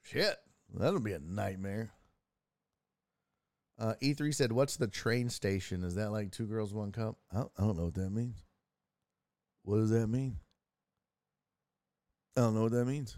Shit, 0.01 0.37
that'll 0.73 1.01
be 1.01 1.11
a 1.11 1.19
nightmare. 1.19 1.91
Uh, 3.77 3.95
E3 4.01 4.33
said, 4.33 4.53
What's 4.53 4.77
the 4.77 4.87
train 4.87 5.27
station? 5.27 5.83
Is 5.83 5.95
that 5.95 6.13
like 6.13 6.31
two 6.31 6.45
girls, 6.45 6.73
one 6.73 6.93
cup? 6.93 7.17
I 7.33 7.39
don't, 7.39 7.51
I 7.57 7.63
don't 7.63 7.77
know 7.77 7.83
what 7.83 7.95
that 7.95 8.11
means. 8.11 8.45
What 9.63 9.75
does 9.75 9.89
that 9.89 10.07
mean? 10.07 10.37
I 12.37 12.41
don't 12.41 12.55
know 12.55 12.61
what 12.61 12.71
that 12.71 12.85
means. 12.85 13.17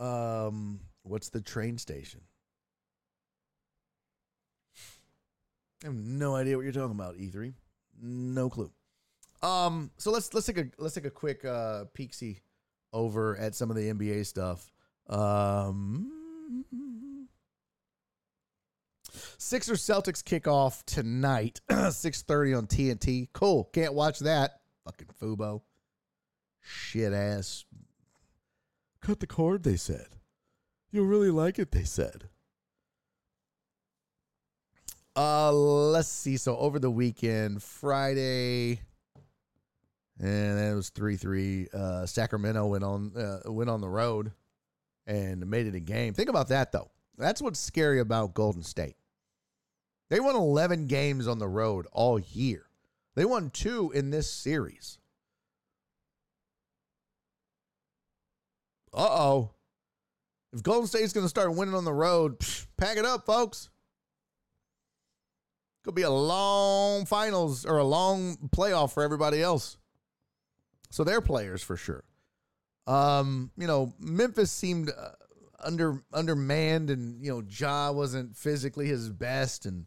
Um, 0.00 0.80
what's 1.04 1.28
the 1.28 1.40
train 1.40 1.78
station? 1.78 2.22
I 5.86 5.88
have 5.88 5.96
no 5.96 6.34
idea 6.34 6.56
what 6.56 6.64
you're 6.64 6.72
talking 6.72 6.96
about, 6.96 7.16
E3. 7.16 7.54
No 8.02 8.50
clue. 8.50 8.72
Um, 9.40 9.92
so 9.98 10.10
let's 10.10 10.34
let's 10.34 10.46
take 10.46 10.58
a 10.58 10.66
let's 10.78 10.96
take 10.96 11.04
a 11.04 11.10
quick 11.10 11.44
uh 11.44 11.84
peek 11.94 12.12
see 12.12 12.40
over 12.92 13.36
at 13.36 13.54
some 13.54 13.70
of 13.70 13.76
the 13.76 13.92
NBA 13.92 14.26
stuff. 14.26 14.72
Um 15.08 16.12
Sixers 19.38 19.80
Celtics 19.80 20.24
kick 20.24 20.48
off 20.48 20.84
tonight, 20.86 21.60
6.30 21.70 22.58
on 22.58 22.66
TNT. 22.66 23.28
Cool. 23.32 23.70
Can't 23.72 23.94
watch 23.94 24.18
that. 24.20 24.60
Fucking 24.84 25.08
Fubo. 25.22 25.62
Shit 26.60 27.12
ass. 27.12 27.64
Cut 29.00 29.20
the 29.20 29.26
cord, 29.26 29.62
they 29.62 29.76
said. 29.76 30.08
You'll 30.90 31.06
really 31.06 31.30
like 31.30 31.58
it, 31.58 31.70
they 31.70 31.84
said. 31.84 32.28
Uh, 35.16 35.50
let's 35.50 36.08
see. 36.08 36.36
So 36.36 36.56
over 36.58 36.78
the 36.78 36.90
weekend, 36.90 37.62
Friday, 37.62 38.80
and 40.20 40.58
it 40.58 40.74
was 40.74 40.90
three 40.90 41.16
three. 41.16 41.68
Uh, 41.72 42.04
Sacramento 42.04 42.66
went 42.66 42.84
on 42.84 43.16
uh, 43.16 43.50
went 43.50 43.70
on 43.70 43.80
the 43.80 43.88
road 43.88 44.32
and 45.06 45.48
made 45.48 45.66
it 45.66 45.74
a 45.74 45.80
game. 45.80 46.12
Think 46.12 46.28
about 46.28 46.48
that 46.48 46.70
though. 46.70 46.90
That's 47.16 47.40
what's 47.40 47.58
scary 47.58 48.00
about 48.00 48.34
Golden 48.34 48.62
State. 48.62 48.96
They 50.10 50.20
won 50.20 50.36
eleven 50.36 50.86
games 50.86 51.26
on 51.26 51.38
the 51.38 51.48
road 51.48 51.86
all 51.92 52.18
year. 52.18 52.66
They 53.14 53.24
won 53.24 53.48
two 53.48 53.92
in 53.94 54.10
this 54.10 54.30
series. 54.30 54.98
Uh 58.92 59.08
oh. 59.08 59.50
If 60.52 60.62
Golden 60.62 60.86
State's 60.86 61.12
going 61.12 61.24
to 61.24 61.30
start 61.30 61.54
winning 61.54 61.74
on 61.74 61.84
the 61.84 61.92
road, 61.92 62.38
psh, 62.38 62.66
pack 62.76 62.96
it 62.96 63.04
up, 63.04 63.26
folks. 63.26 63.68
Could 65.86 65.94
be 65.94 66.02
a 66.02 66.10
long 66.10 67.06
finals 67.06 67.64
or 67.64 67.78
a 67.78 67.84
long 67.84 68.36
playoff 68.48 68.92
for 68.92 69.04
everybody 69.04 69.40
else. 69.40 69.78
So 70.90 71.04
they're 71.04 71.20
players 71.20 71.62
for 71.62 71.76
sure. 71.76 72.02
Um, 72.88 73.52
you 73.56 73.68
know, 73.68 73.94
Memphis 74.00 74.50
seemed 74.50 74.90
uh, 74.90 75.10
under 75.60 76.02
undermanned, 76.12 76.90
and 76.90 77.24
you 77.24 77.30
know, 77.30 77.44
Ja 77.48 77.92
wasn't 77.92 78.36
physically 78.36 78.88
his 78.88 79.10
best, 79.10 79.64
and 79.64 79.86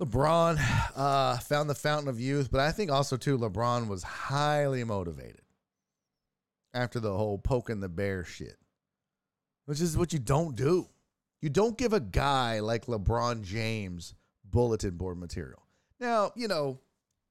LeBron 0.00 0.58
uh, 0.96 1.38
found 1.38 1.70
the 1.70 1.76
fountain 1.76 2.08
of 2.08 2.18
youth. 2.18 2.50
But 2.50 2.60
I 2.60 2.72
think 2.72 2.90
also 2.90 3.16
too, 3.16 3.38
LeBron 3.38 3.86
was 3.86 4.02
highly 4.02 4.82
motivated 4.82 5.42
after 6.72 6.98
the 6.98 7.16
whole 7.16 7.38
poking 7.38 7.78
the 7.78 7.88
bear 7.88 8.24
shit, 8.24 8.56
which 9.66 9.80
is 9.80 9.96
what 9.96 10.12
you 10.12 10.18
don't 10.18 10.56
do. 10.56 10.88
You 11.40 11.50
don't 11.50 11.78
give 11.78 11.92
a 11.92 12.00
guy 12.00 12.58
like 12.58 12.86
LeBron 12.86 13.42
James 13.42 14.12
bulletin 14.54 14.96
board 14.96 15.18
material. 15.18 15.66
Now, 15.98 16.30
you 16.36 16.46
know, 16.46 16.78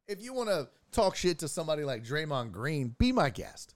if 0.08 0.22
you 0.22 0.34
want 0.34 0.50
to 0.50 0.68
talk 0.92 1.16
shit 1.16 1.40
to 1.40 1.48
somebody 1.48 1.86
like 1.86 2.04
Draymond 2.04 2.52
Green, 2.52 2.94
be 3.00 3.14
my 3.14 3.30
guest. 3.30 3.76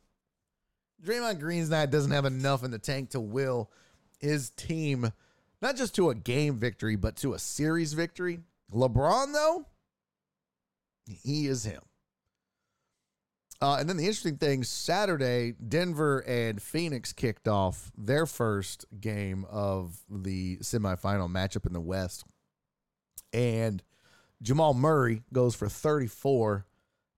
Draymond 1.04 1.40
Green's 1.40 1.70
not 1.70 1.90
doesn't 1.90 2.12
have 2.12 2.26
enough 2.26 2.64
in 2.64 2.72
the 2.72 2.78
tank 2.78 3.12
to 3.12 3.22
will 3.22 3.72
his 4.20 4.50
team 4.50 5.12
not 5.62 5.76
just 5.76 5.96
to 5.96 6.10
a 6.10 6.16
game 6.16 6.60
victory, 6.60 6.96
but 6.96 7.16
to 7.18 7.34
a 7.34 7.40
series 7.40 7.94
victory. 7.94 8.42
LeBron, 8.72 9.34
though, 9.34 9.66
he 11.06 11.48
is 11.48 11.64
him. 11.64 11.82
Uh, 13.60 13.78
and 13.80 13.90
then 13.90 13.98
the 13.98 14.04
interesting 14.04 14.38
thing 14.38 14.64
Saturday, 14.64 15.54
Denver 15.68 16.20
and 16.28 16.62
Phoenix 16.62 17.12
kicked 17.12 17.48
off 17.48 17.92
their 17.98 18.28
first 18.28 18.86
game 19.00 19.46
of 19.50 19.98
the 20.10 20.58
semifinal 20.58 21.32
matchup 21.32 21.66
in 21.66 21.74
the 21.74 21.82
West. 21.82 22.24
And 23.34 23.84
Jamal 24.42 24.74
Murray 24.74 25.24
goes 25.34 25.56
for 25.56 25.68
34. 25.68 26.66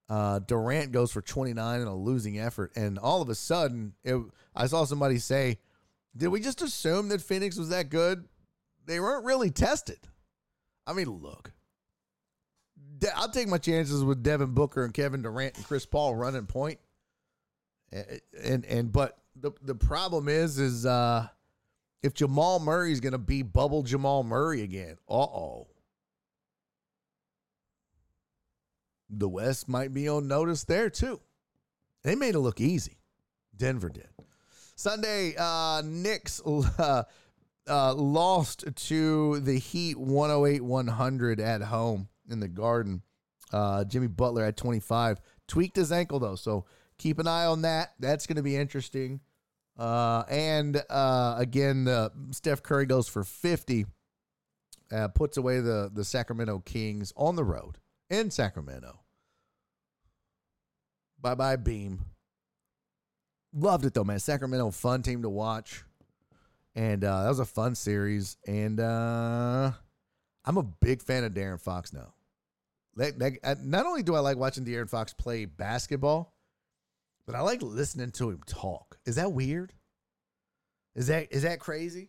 Uh, 0.10 0.40
Durant 0.40 0.92
goes 0.92 1.12
for 1.12 1.22
29 1.22 1.82
in 1.82 1.88
a 1.88 1.96
losing 1.96 2.40
effort. 2.40 2.72
And 2.76 2.98
all 2.98 3.22
of 3.22 3.30
a 3.30 3.36
sudden, 3.36 3.94
it, 4.04 4.20
I 4.56 4.68
saw 4.68 4.86
somebody 4.86 5.20
say, 5.20 5.60
Did 6.16 6.30
we 6.30 6.40
just 6.40 6.62
assume 6.62 7.10
that 7.10 7.22
Phoenix 7.22 7.58
was 7.58 7.70
that 7.70 7.90
good? 7.90 8.26
They 8.86 9.00
weren't 9.00 9.26
really 9.26 9.52
tested. 9.52 10.00
I 10.88 10.94
mean, 10.94 11.10
look, 11.10 11.52
I'll 13.16 13.30
take 13.30 13.48
my 13.48 13.60
chances 13.60 14.04
with 14.04 14.24
Devin 14.24 14.54
Booker 14.54 14.84
and 14.84 14.94
Kevin 14.94 15.22
Durant 15.22 15.58
and 15.58 15.66
Chris 15.66 15.86
Paul 15.86 16.16
running 16.16 16.48
point. 16.48 16.80
And, 17.92 18.22
and, 18.44 18.66
and 18.66 18.92
but 18.92 19.20
the, 19.36 19.52
the 19.62 19.76
problem 19.76 20.28
is, 20.28 20.58
is, 20.58 20.86
uh, 20.86 21.28
if 22.02 22.14
Jamal 22.14 22.60
Murray 22.60 22.92
is 22.92 23.00
going 23.00 23.12
to 23.12 23.18
be 23.18 23.42
bubble 23.42 23.84
Jamal 23.84 24.24
Murray 24.24 24.62
again, 24.62 24.98
uh 25.10 25.14
oh. 25.14 25.68
The 29.10 29.30
West 29.30 29.68
might 29.68 29.94
be 29.94 30.08
on 30.08 30.28
notice 30.28 30.64
there 30.64 30.90
too. 30.90 31.20
They 32.04 32.16
made 32.16 32.36
it 32.36 32.40
look 32.40 32.62
easy. 32.62 32.98
Denver 33.56 33.90
did. 33.90 34.08
Sunday, 34.76 35.36
uh, 35.38 35.82
Knicks 35.84 36.42
uh, 36.46 37.04
uh, 37.68 37.94
lost 37.94 38.64
to 38.74 39.40
the 39.42 39.60
Heat 39.60 39.98
108 39.98 40.64
100 40.64 41.40
at 41.40 41.62
home 41.64 42.08
in 42.30 42.40
the 42.40 42.48
Garden. 42.48 43.02
Uh, 43.52 43.84
Jimmy 43.84 44.08
Butler 44.08 44.46
at 44.46 44.56
25. 44.56 45.20
Tweaked 45.48 45.76
his 45.76 45.92
ankle 45.92 46.20
though, 46.20 46.36
so 46.36 46.66
keep 46.98 47.20
an 47.20 47.28
eye 47.28 47.46
on 47.46 47.64
that. 47.64 47.94
That's 48.00 48.28
going 48.28 48.38
to 48.38 48.44
be 48.44 48.56
interesting. 48.56 49.20
Uh, 49.78 50.24
and 50.30 50.82
uh, 50.90 51.36
again, 51.38 51.88
uh, 51.88 52.10
Steph 52.32 52.62
Curry 52.62 52.86
goes 52.86 53.08
for 53.08 53.24
50, 53.24 53.86
uh, 54.92 55.08
puts 55.10 55.38
away 55.38 55.62
the, 55.62 55.90
the 55.94 56.04
Sacramento 56.04 56.60
Kings 56.60 57.12
on 57.16 57.36
the 57.36 57.44
road 57.44 57.80
in 58.10 58.32
Sacramento. 58.32 59.00
Bye 61.22 61.36
bye, 61.36 61.56
Beam. 61.56 62.06
Loved 63.54 63.86
it 63.86 63.94
though, 63.94 64.04
man. 64.04 64.20
Sacramento, 64.20 64.72
fun 64.72 65.02
team 65.02 65.22
to 65.24 65.30
watch. 65.30 65.84
And 66.76 67.04
uh, 67.04 67.24
that 67.24 67.30
was 67.30 67.40
a 67.40 67.46
fun 67.46 67.76
series. 67.76 68.38
And 68.48 68.80
uh, 68.80 69.72
I'm 70.46 70.58
a 70.58 70.64
big 70.64 71.02
fan 71.02 71.24
of 71.24 71.34
De'Aaron 71.34 71.60
Fox 71.60 71.92
now. 71.92 72.14
Uh, 73.00 73.56
not 73.64 73.86
only 73.86 74.04
do 74.04 74.16
I 74.16 74.20
like 74.20 74.38
watching 74.38 74.66
De'Aaron 74.66 74.90
Fox 74.90 75.14
play 75.14 75.46
basketball, 75.46 76.34
but 77.26 77.36
I 77.36 77.42
like 77.42 77.62
listening 77.62 78.12
to 78.12 78.30
him 78.30 78.42
talk. 78.46 78.98
Is 79.06 79.16
that 79.16 79.32
weird? 79.32 79.74
Is 80.96 81.08
that 81.08 81.28
is 81.32 81.44
that 81.44 81.60
crazy? 81.60 82.08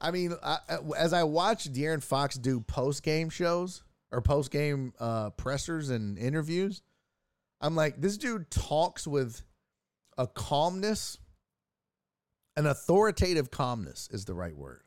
I 0.00 0.10
mean, 0.10 0.34
I, 0.42 0.58
as 0.96 1.12
I 1.12 1.24
watch 1.24 1.72
De'Aaron 1.72 2.02
Fox 2.02 2.36
do 2.36 2.60
post 2.60 3.02
game 3.02 3.30
shows 3.30 3.82
or 4.10 4.20
post 4.22 4.50
game 4.50 4.92
uh, 4.98 5.30
pressers 5.30 5.90
and 5.90 6.18
interviews, 6.18 6.82
I'm 7.60 7.74
like, 7.74 8.00
this 8.00 8.16
dude 8.16 8.50
talks 8.50 9.06
with 9.06 9.42
a 10.16 10.26
calmness, 10.26 11.18
an 12.56 12.66
authoritative 12.66 13.50
calmness 13.50 14.08
is 14.12 14.24
the 14.24 14.34
right 14.34 14.56
word. 14.56 14.82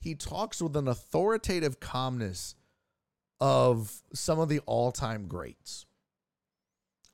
He 0.00 0.14
talks 0.14 0.60
with 0.60 0.76
an 0.76 0.88
authoritative 0.88 1.80
calmness 1.80 2.54
of 3.40 4.02
some 4.12 4.38
of 4.38 4.48
the 4.48 4.60
all 4.60 4.92
time 4.92 5.26
greats. 5.26 5.86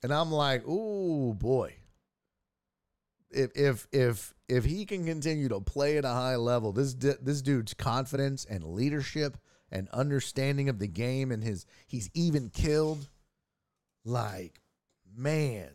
And 0.03 0.13
I'm 0.13 0.33
like, 0.33 0.67
ooh, 0.67 1.35
boy. 1.35 1.75
If 3.31 3.53
if 3.55 3.87
if 3.93 4.35
if 4.49 4.65
he 4.65 4.85
can 4.85 5.07
continue 5.07 5.49
to 5.49 5.61
play 5.61 5.99
at 5.99 6.05
a 6.05 6.09
high 6.09 6.37
level, 6.37 6.73
this 6.73 6.95
this 6.95 7.43
dude's 7.43 7.75
confidence 7.75 8.45
and 8.45 8.65
leadership 8.65 9.37
and 9.71 9.89
understanding 9.91 10.69
of 10.69 10.79
the 10.79 10.87
game 10.87 11.31
and 11.31 11.43
his 11.43 11.67
he's 11.87 12.11
even 12.15 12.51
killed. 12.51 13.09
Like, 14.05 14.61
man, 15.15 15.69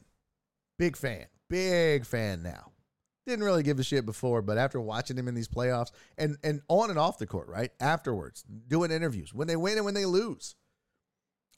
big 0.78 0.98
fan, 0.98 1.26
big 1.50 2.06
fan 2.06 2.44
now. 2.44 2.72
Didn't 3.28 3.46
really 3.46 3.64
give 3.64 3.80
a 3.80 3.84
shit 3.84 4.06
before, 4.06 4.42
but 4.42 4.58
after 4.58 4.80
watching 4.80 5.18
him 5.18 5.28
in 5.28 5.34
these 5.34 5.48
playoffs 5.48 5.92
and 6.18 6.38
and 6.44 6.62
on 6.68 6.90
and 6.90 7.00
off 7.00 7.18
the 7.18 7.26
court, 7.28 7.48
right 7.48 7.72
afterwards, 7.80 8.44
doing 8.68 8.92
interviews 8.92 9.34
when 9.34 9.48
they 9.48 9.56
win 9.56 9.78
and 9.78 9.86
when 9.86 9.96
they 9.96 10.06
lose, 10.06 10.56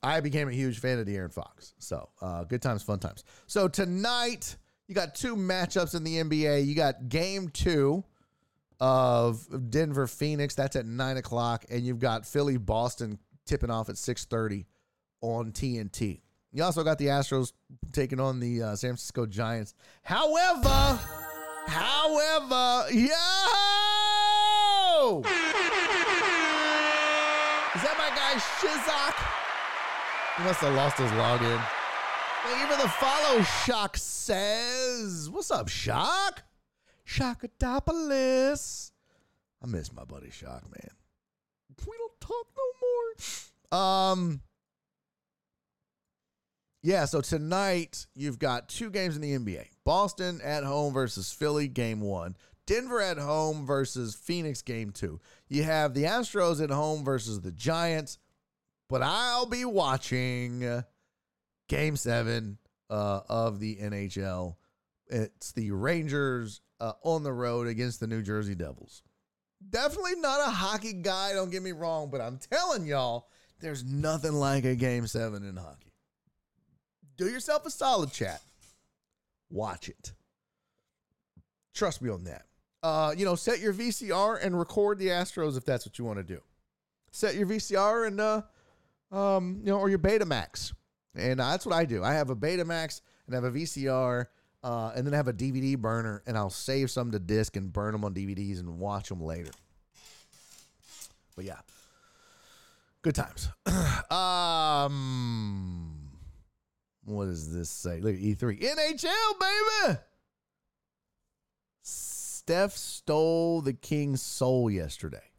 I 0.02 0.22
became 0.22 0.48
a 0.48 0.54
huge 0.54 0.80
fan 0.80 1.00
of 1.00 1.06
the 1.06 1.14
De'Aaron 1.14 1.34
Fox. 1.34 1.74
So 1.80 2.10
uh, 2.22 2.44
good 2.46 2.62
times, 2.62 2.84
fun 2.84 3.00
times. 3.00 3.24
So 3.48 3.68
tonight 3.68 4.56
you 4.88 4.96
got 4.96 5.16
two 5.16 5.36
matchups 5.36 5.96
in 5.96 6.04
the 6.04 6.16
NBA. 6.18 6.66
You 6.66 6.76
got 6.76 7.10
Game 7.10 7.50
Two 7.50 8.06
of 8.80 9.70
Denver 9.70 10.08
Phoenix. 10.08 10.56
That's 10.56 10.76
at 10.76 10.86
nine 10.86 11.18
o'clock, 11.18 11.66
and 11.70 11.86
you've 11.86 12.00
got 12.00 12.26
Philly 12.26 12.58
Boston 12.58 13.20
tipping 13.46 13.70
off 13.70 13.90
at 13.90 13.98
six 13.98 14.26
thirty 14.26 14.66
on 15.22 15.52
TNT. 15.52 16.22
You 16.52 16.64
also 16.64 16.84
got 16.84 16.98
the 16.98 17.08
Astros 17.08 17.54
taking 17.94 18.20
on 18.20 18.40
the 18.40 18.64
uh, 18.64 18.76
San 18.76 18.92
Francisco 18.92 19.26
Giants. 19.26 19.74
However, 20.04 21.00
however, 21.68 22.92
yo, 22.92 23.08
is 27.76 27.82
that 27.84 27.96
my 27.98 28.10
guy 28.16 28.34
Shizak? 28.60 29.16
He 30.38 30.44
must 30.44 30.60
have 30.62 30.76
lost 30.76 30.98
his 30.98 31.12
login. 31.12 31.62
Thank 32.44 32.62
you 32.62 32.68
for 32.76 32.82
the 32.82 32.90
follow, 32.90 33.42
Shock 33.66 33.98
says. 33.98 35.30
What's 35.30 35.52
up, 35.52 35.68
Shock? 35.68 36.44
Shockatopolis. 37.08 38.92
I 39.64 39.68
miss 39.68 39.94
my 39.94 40.04
buddy 40.04 40.30
Shock, 40.30 40.64
man. 40.64 40.92
We 41.88 41.94
don't 41.98 42.20
talk 42.20 42.48
no 42.58 43.80
more. 43.80 43.80
Um, 43.80 44.42
yeah, 46.84 47.06
so 47.06 47.22
tonight 47.22 48.08
you've 48.16 48.40
got 48.40 48.70
two 48.70 48.90
games 48.90 49.16
in 49.16 49.22
the 49.22 49.38
NBA. 49.38 49.68
Boston 49.84 50.42
at 50.44 50.64
home 50.64 50.94
versus 50.94 51.32
Philly, 51.32 51.68
game 51.68 52.02
one. 52.02 52.36
Denver 52.66 53.02
at 53.02 53.18
home 53.18 53.66
versus 53.66 54.14
Phoenix 54.14 54.62
game 54.62 54.92
two. 54.92 55.20
You 55.48 55.64
have 55.64 55.94
the 55.94 56.04
Astros 56.04 56.62
at 56.62 56.70
home 56.70 57.06
versus 57.06 57.42
the 57.42 57.52
Giants, 57.52 58.20
but 58.90 59.02
I'll 59.02 59.46
be 59.46 59.64
watching 59.64 60.84
game 61.70 61.96
seven 61.96 62.58
uh, 62.90 63.22
of 63.30 63.60
the 63.60 63.78
NHL. 63.78 64.56
It's 65.10 65.54
the 65.54 65.72
Rangers 65.72 66.62
uh, 66.80 66.94
on 67.04 67.24
the 67.24 67.34
road 67.34 67.68
against 67.68 68.00
the 68.00 68.08
New 68.08 68.22
Jersey 68.22 68.56
Devils. 68.56 69.04
Definitely 69.70 70.16
not 70.18 70.40
a 70.48 70.52
hockey 70.52 70.94
guy, 70.94 71.34
don't 71.34 71.52
get 71.52 71.64
me 71.64 71.72
wrong, 71.72 72.10
but 72.12 72.22
I'm 72.22 72.38
telling 72.38 72.86
y'all, 72.86 73.28
there's 73.60 73.84
nothing 73.84 74.34
like 74.34 74.66
a 74.66 74.76
game 74.76 75.08
seven 75.08 75.44
in 75.44 75.56
hockey. 75.58 75.94
Do 77.18 77.28
yourself 77.28 77.66
a 77.66 77.72
solid 77.72 78.12
chat. 78.12 78.42
Watch 79.50 79.90
it. 79.90 80.14
Trust 81.74 82.02
me 82.02 82.10
on 82.10 82.24
that. 82.26 82.44
Uh, 82.84 83.14
you 83.18 83.26
know, 83.26 83.36
set 83.36 83.60
your 83.60 83.74
VCR 83.74 84.44
and 84.44 84.58
record 84.58 85.00
the 85.00 85.08
Astros 85.08 85.58
if 85.58 85.66
that's 85.66 85.86
what 85.86 85.98
you 85.98 86.06
want 86.06 86.18
to 86.20 86.24
do. 86.24 86.40
Set 87.12 87.36
your 87.36 87.48
VCR 87.48 88.08
and 88.08 88.22
uh 88.22 88.42
um, 89.12 89.62
you 89.64 89.72
know, 89.72 89.80
or 89.80 89.90
your 89.90 90.00
Betamax. 90.00 90.74
And 91.16 91.40
uh, 91.40 91.52
that's 91.52 91.66
what 91.66 91.76
I 91.76 91.86
do. 91.86 92.04
I 92.04 92.14
have 92.14 92.30
a 92.30 92.36
Betamax 92.36 93.02
and 93.26 93.36
I 93.36 93.38
have 93.38 93.44
a 93.44 93.52
VCR, 93.52 94.26
uh, 94.68 94.92
and 94.98 95.08
then 95.08 95.14
I 95.14 95.18
have 95.18 95.30
a 95.30 95.34
DVD 95.34 95.78
burner, 95.78 96.22
and 96.28 96.38
I'll 96.38 96.50
save 96.50 96.92
some 96.92 97.12
to 97.12 97.20
disc 97.20 97.56
and 97.56 97.72
burn 97.72 97.94
them 97.94 98.04
on 98.04 98.14
DVDs 98.14 98.60
and 98.60 98.80
watch 98.80 99.08
them 99.08 99.22
later. 99.22 99.52
But 101.38 101.46
yeah, 101.46 101.60
good 103.02 103.16
times. 103.16 103.48
um, 104.12 106.10
what 107.06 107.28
does 107.28 107.56
this 107.56 107.70
say? 107.70 108.02
Look 108.02 108.16
at 108.16 108.20
E3 108.20 108.62
NHL, 108.62 109.40
baby. 109.40 110.00
Steph 111.84 112.74
stole 112.74 113.62
the 113.62 113.72
king's 113.72 114.22
soul 114.22 114.70
yesterday. 114.70 115.32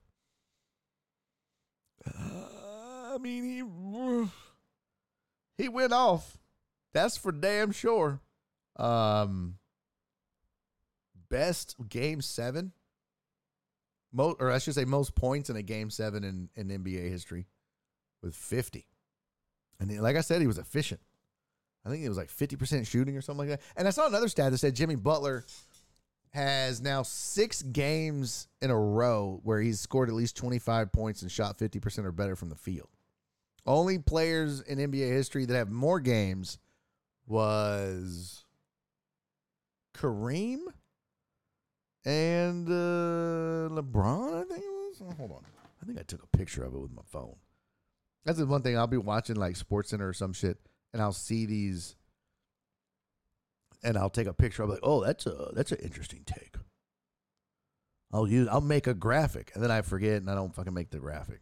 Uh, 2.07 3.12
I 3.15 3.18
mean, 3.20 3.44
he 3.44 3.62
he 5.62 5.68
went 5.68 5.92
off. 5.92 6.39
That's 6.94 7.18
for 7.18 7.31
damn 7.31 7.73
sure. 7.73 8.23
Um, 8.78 9.58
best 11.28 11.76
game 11.89 12.20
seven, 12.20 12.73
most 14.12 14.36
or 14.40 14.50
I 14.50 14.58
should 14.58 14.74
say 14.74 14.84
most 14.84 15.15
points 15.15 15.50
in 15.50 15.57
a 15.57 15.62
game 15.62 15.90
seven 15.90 16.24
in, 16.24 16.48
in 16.55 16.68
NBA 16.68 17.10
history, 17.10 17.47
with 18.23 18.34
fifty. 18.34 18.86
And 19.81 20.00
like 20.00 20.16
I 20.16 20.20
said, 20.20 20.40
he 20.40 20.47
was 20.47 20.58
efficient. 20.58 21.00
I 21.84 21.90
think 21.90 22.05
it 22.05 22.08
was 22.08 22.18
like 22.18 22.31
fifty 22.31 22.57
percent 22.57 22.86
shooting 22.86 23.16
or 23.16 23.20
something 23.20 23.48
like 23.48 23.58
that. 23.58 23.66
And 23.76 23.86
I 23.86 23.90
saw 23.90 24.07
another 24.07 24.28
stat 24.28 24.52
that 24.52 24.58
said 24.58 24.74
Jimmy 24.74 24.97
Butler 24.97 25.44
has 26.31 26.81
now 26.82 27.02
six 27.02 27.62
games 27.62 28.48
in 28.60 28.70
a 28.70 28.78
row 28.78 29.40
where 29.44 29.60
he's 29.60 29.81
scored 29.81 30.08
at 30.08 30.15
least 30.15 30.36
twenty 30.36 30.58
five 30.58 30.92
points 30.92 31.23
and 31.23 31.31
shot 31.31 31.58
fifty 31.58 31.81
percent 31.81 32.07
or 32.07 32.12
better 32.12 32.36
from 32.36 32.48
the 32.48 32.57
field. 32.57 32.89
Only 33.66 33.98
players 33.98 34.60
in 34.62 34.78
NBA 34.78 35.10
history 35.10 35.44
that 35.44 35.55
have 35.55 35.70
more 35.70 36.00
games 36.00 36.58
was 37.26 38.44
Kareem 39.99 40.60
and 42.05 42.68
uh, 42.68 43.68
LeBron, 43.75 44.41
I 44.41 44.44
think 44.44 44.65
it 44.65 44.68
was. 44.68 45.02
Oh, 45.02 45.15
hold 45.17 45.33
on. 45.33 45.44
I 45.83 45.86
think 45.86 45.99
I 45.99 46.02
took 46.02 46.23
a 46.23 46.36
picture 46.36 46.65
of 46.65 46.75
it 46.75 46.78
with 46.78 46.93
my 46.93 47.02
phone. 47.07 47.36
That's 48.25 48.39
the 48.39 48.47
one 48.47 48.62
thing 48.62 48.77
I'll 48.77 48.86
be 48.86 48.97
watching 48.97 49.36
like 49.36 49.57
Sports 49.57 49.91
Center 49.91 50.09
or 50.09 50.12
some 50.12 50.33
shit, 50.33 50.59
and 50.93 51.02
I'll 51.02 51.12
see 51.12 51.47
these 51.47 51.97
and 53.83 53.97
I'll 53.97 54.10
take 54.10 54.27
a 54.27 54.33
picture. 54.33 54.65
Be 54.65 54.73
like, 54.73 54.81
oh, 54.83 55.05
that's 55.05 55.27
a 55.27 55.51
that's 55.55 55.73
an 55.73 55.78
interesting 55.78 56.23
take. 56.27 56.57
I'll 58.12 58.28
use 58.28 58.49
I'll 58.49 58.60
make 58.60 58.86
a 58.86 58.94
graphic 58.94 59.52
and 59.55 59.62
then 59.62 59.70
I 59.70 59.83
forget 59.83 60.17
and 60.17 60.31
I 60.31 60.35
don't 60.35 60.55
fucking 60.55 60.75
make 60.75 60.91
the 60.91 60.99
graphic. 60.99 61.41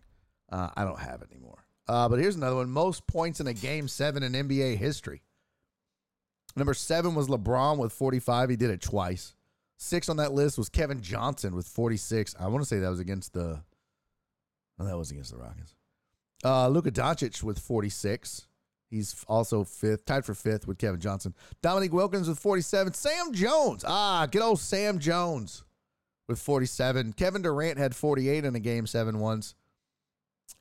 Uh, 0.51 0.70
I 0.76 0.85
don't 0.85 0.99
have 0.99 1.23
it 1.23 1.28
anymore. 1.31 1.65
Uh, 1.89 2.09
but 2.09 2.18
here's 2.18 2.36
another 2.36 2.57
one: 2.57 2.70
most 2.70 3.07
points 3.07 3.41
in 3.41 3.47
a 3.47 3.55
game 3.55 3.89
seven 3.89 4.23
in 4.23 4.33
NBA 4.33 4.76
history. 4.76 5.23
Number 6.57 6.75
seven 6.75 7.15
was 7.15 7.28
LeBron 7.28 7.76
with 7.76 7.93
45. 7.93 8.51
He 8.51 8.57
did 8.57 8.70
it 8.70 8.81
twice. 8.81 9.35
Six 9.76 10.09
on 10.09 10.17
that 10.17 10.33
list 10.33 10.57
was 10.57 10.70
Kevin 10.70 11.02
Johnson 11.02 11.55
with 11.55 11.68
46. 11.68 12.35
I 12.41 12.49
want 12.49 12.62
to 12.62 12.68
say 12.68 12.78
that 12.78 12.89
was 12.89 13.01
against 13.01 13.35
the. 13.35 13.62
No, 14.78 14.86
that 14.86 14.97
was 14.97 15.10
against 15.10 15.33
the 15.33 15.39
Rockets. 15.39 15.75
Uh, 16.44 16.68
Luka 16.68 16.91
Doncic 16.91 17.43
with 17.43 17.59
46. 17.59 18.47
He's 18.89 19.25
also 19.26 19.65
fifth, 19.65 20.05
tied 20.07 20.25
for 20.25 20.35
fifth 20.35 20.67
with 20.67 20.78
Kevin 20.78 21.01
Johnson. 21.01 21.35
Dominique 21.60 21.93
Wilkins 21.93 22.28
with 22.28 22.39
47. 22.39 22.94
Sam 22.94 23.33
Jones. 23.33 23.85
Ah, 23.86 24.26
good 24.31 24.43
old 24.43 24.60
Sam 24.60 24.99
Jones 24.99 25.65
with 26.28 26.39
47. 26.39 27.12
Kevin 27.15 27.43
Durant 27.43 27.78
had 27.78 27.94
48 27.94 28.44
in 28.44 28.55
a 28.55 28.60
game 28.60 28.86
seven 28.86 29.18
once. 29.18 29.55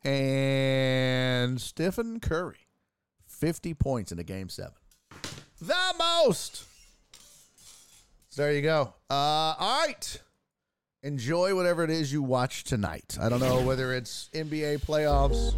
And 0.03 1.61
Stephen 1.61 2.19
Curry, 2.19 2.67
50 3.27 3.73
points 3.75 4.11
in 4.11 4.19
a 4.19 4.23
game 4.23 4.49
seven. 4.49 4.73
So 8.29 8.41
there 8.41 8.53
you 8.53 8.61
go. 8.61 8.93
Uh, 9.09 9.13
all 9.13 9.85
right. 9.85 10.21
Enjoy 11.03 11.55
whatever 11.55 11.83
it 11.83 11.89
is 11.89 12.11
you 12.11 12.23
watch 12.23 12.63
tonight. 12.63 13.17
I 13.21 13.29
don't 13.29 13.39
know 13.39 13.61
whether 13.61 13.93
it's 13.93 14.29
NBA 14.33 14.83
playoffs, 14.83 15.53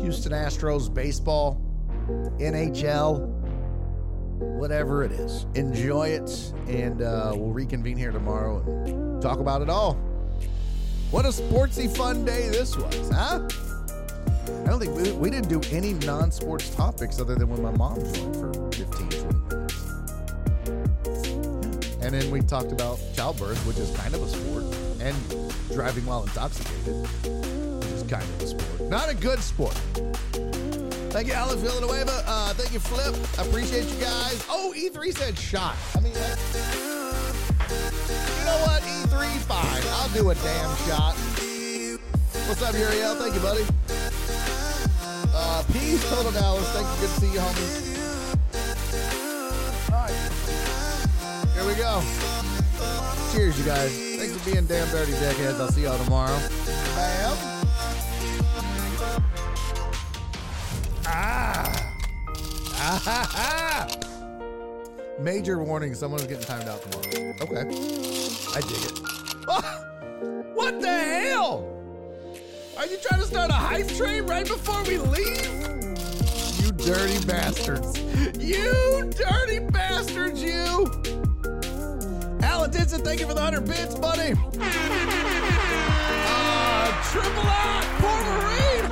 Houston 0.00 0.32
Astros 0.32 0.92
baseball, 0.92 1.60
NHL, 2.38 3.28
whatever 4.58 5.04
it 5.04 5.12
is. 5.12 5.46
Enjoy 5.54 6.08
it, 6.08 6.52
and 6.66 7.02
uh, 7.02 7.32
we'll 7.36 7.52
reconvene 7.52 7.96
here 7.96 8.10
tomorrow 8.10 8.58
and 8.84 9.22
talk 9.22 9.38
about 9.38 9.62
it 9.62 9.70
all. 9.70 9.94
What 11.10 11.24
a 11.24 11.28
sportsy 11.28 11.94
fun 11.94 12.24
day 12.24 12.48
this 12.48 12.76
was, 12.76 13.10
huh? 13.10 13.46
I 14.64 14.70
don't 14.70 14.80
think 14.80 14.96
we, 14.96 15.12
we 15.12 15.30
didn't 15.30 15.48
do 15.48 15.60
any 15.70 15.92
non 15.92 16.32
sports 16.32 16.70
topics 16.70 17.20
other 17.20 17.34
than 17.34 17.48
when 17.48 17.62
my 17.62 17.70
mom 17.70 18.00
joined 18.12 18.34
for 18.34 18.52
15, 18.72 18.88
20 18.88 19.04
minutes. 19.04 19.43
And 22.04 22.12
then 22.12 22.30
we 22.30 22.42
talked 22.42 22.70
about 22.70 23.00
childbirth, 23.16 23.56
which 23.66 23.78
is 23.78 23.90
kind 23.96 24.14
of 24.14 24.22
a 24.22 24.28
sport, 24.28 24.64
and 25.00 25.16
driving 25.72 26.04
while 26.04 26.22
intoxicated, 26.24 27.00
which 27.80 27.92
is 27.92 28.02
kind 28.02 28.22
of 28.22 28.42
a 28.42 28.46
sport. 28.46 28.90
Not 28.90 29.08
a 29.08 29.14
good 29.14 29.40
sport. 29.40 29.72
Thank 31.08 31.28
you, 31.28 31.32
Alex 31.32 31.62
Villanueva. 31.62 32.22
Uh, 32.26 32.52
thank 32.52 32.74
you, 32.74 32.80
Flip. 32.80 33.14
I 33.38 33.48
appreciate 33.48 33.86
you 33.86 33.96
guys. 34.04 34.44
Oh, 34.50 34.74
E3 34.76 35.16
said 35.16 35.38
shot. 35.38 35.76
I 35.94 36.00
mean, 36.00 36.12
you 36.12 36.18
know 38.44 38.58
what? 38.66 38.82
E3, 38.82 39.38
fine. 39.48 39.82
I'll 39.94 40.10
do 40.10 40.28
a 40.28 40.34
damn 40.34 40.76
shot. 40.84 41.14
What's 42.46 42.60
up, 42.60 42.74
Uriel? 42.74 43.14
Thank 43.14 43.34
you, 43.34 43.40
buddy. 43.40 43.64
Uh, 45.34 45.64
peace, 45.72 46.06
Total 46.10 46.32
Dallas. 46.32 46.68
Thank 46.68 46.86
you. 46.86 47.06
Good 47.06 47.14
to 47.14 47.20
see 47.20 47.32
you, 47.32 47.40
homies. 47.40 47.93
Here 51.64 51.72
we 51.72 51.78
go. 51.78 52.02
Cheers, 53.32 53.58
you 53.58 53.64
guys. 53.64 53.98
Thanks 54.18 54.36
for 54.36 54.50
being 54.50 54.66
damn 54.66 54.86
dirty 54.90 55.12
deckheads. 55.12 55.58
I'll 55.58 55.72
see 55.72 55.84
y'all 55.84 55.96
tomorrow. 56.04 56.38
Bam. 56.94 57.36
Ah. 61.06 61.92
Ah 62.76 63.00
ha 63.02 63.28
ha. 63.32 63.88
Major 65.18 65.58
warning, 65.58 65.94
someone's 65.94 66.26
getting 66.26 66.44
timed 66.44 66.68
out 66.68 66.82
tomorrow. 66.82 67.34
Okay. 67.40 67.64
I 68.54 68.60
dig 68.60 68.84
it. 68.84 69.00
What 70.54 70.82
the 70.82 70.88
hell? 70.88 71.66
Are 72.76 72.86
you 72.86 72.98
trying 72.98 73.20
to 73.20 73.26
start 73.26 73.50
a 73.50 73.54
hype 73.54 73.88
train 73.88 74.24
right 74.24 74.46
before 74.46 74.82
we 74.84 74.98
leave? 74.98 75.46
You 76.62 76.72
dirty 76.72 77.24
bastards. 77.26 77.98
You 78.38 79.10
dirty 79.16 79.60
bastards, 79.60 80.42
you. 80.42 81.33
Alan 82.44 82.70
Dixon, 82.70 83.00
thank 83.02 83.20
you 83.20 83.26
for 83.26 83.34
the 83.34 83.40
100 83.40 83.66
bits, 83.66 83.94
buddy. 83.94 84.32
Uh, 86.26 86.92
triple 87.10 87.48
out, 87.48 87.84
poor 87.98 88.20
Marine. 88.28 88.84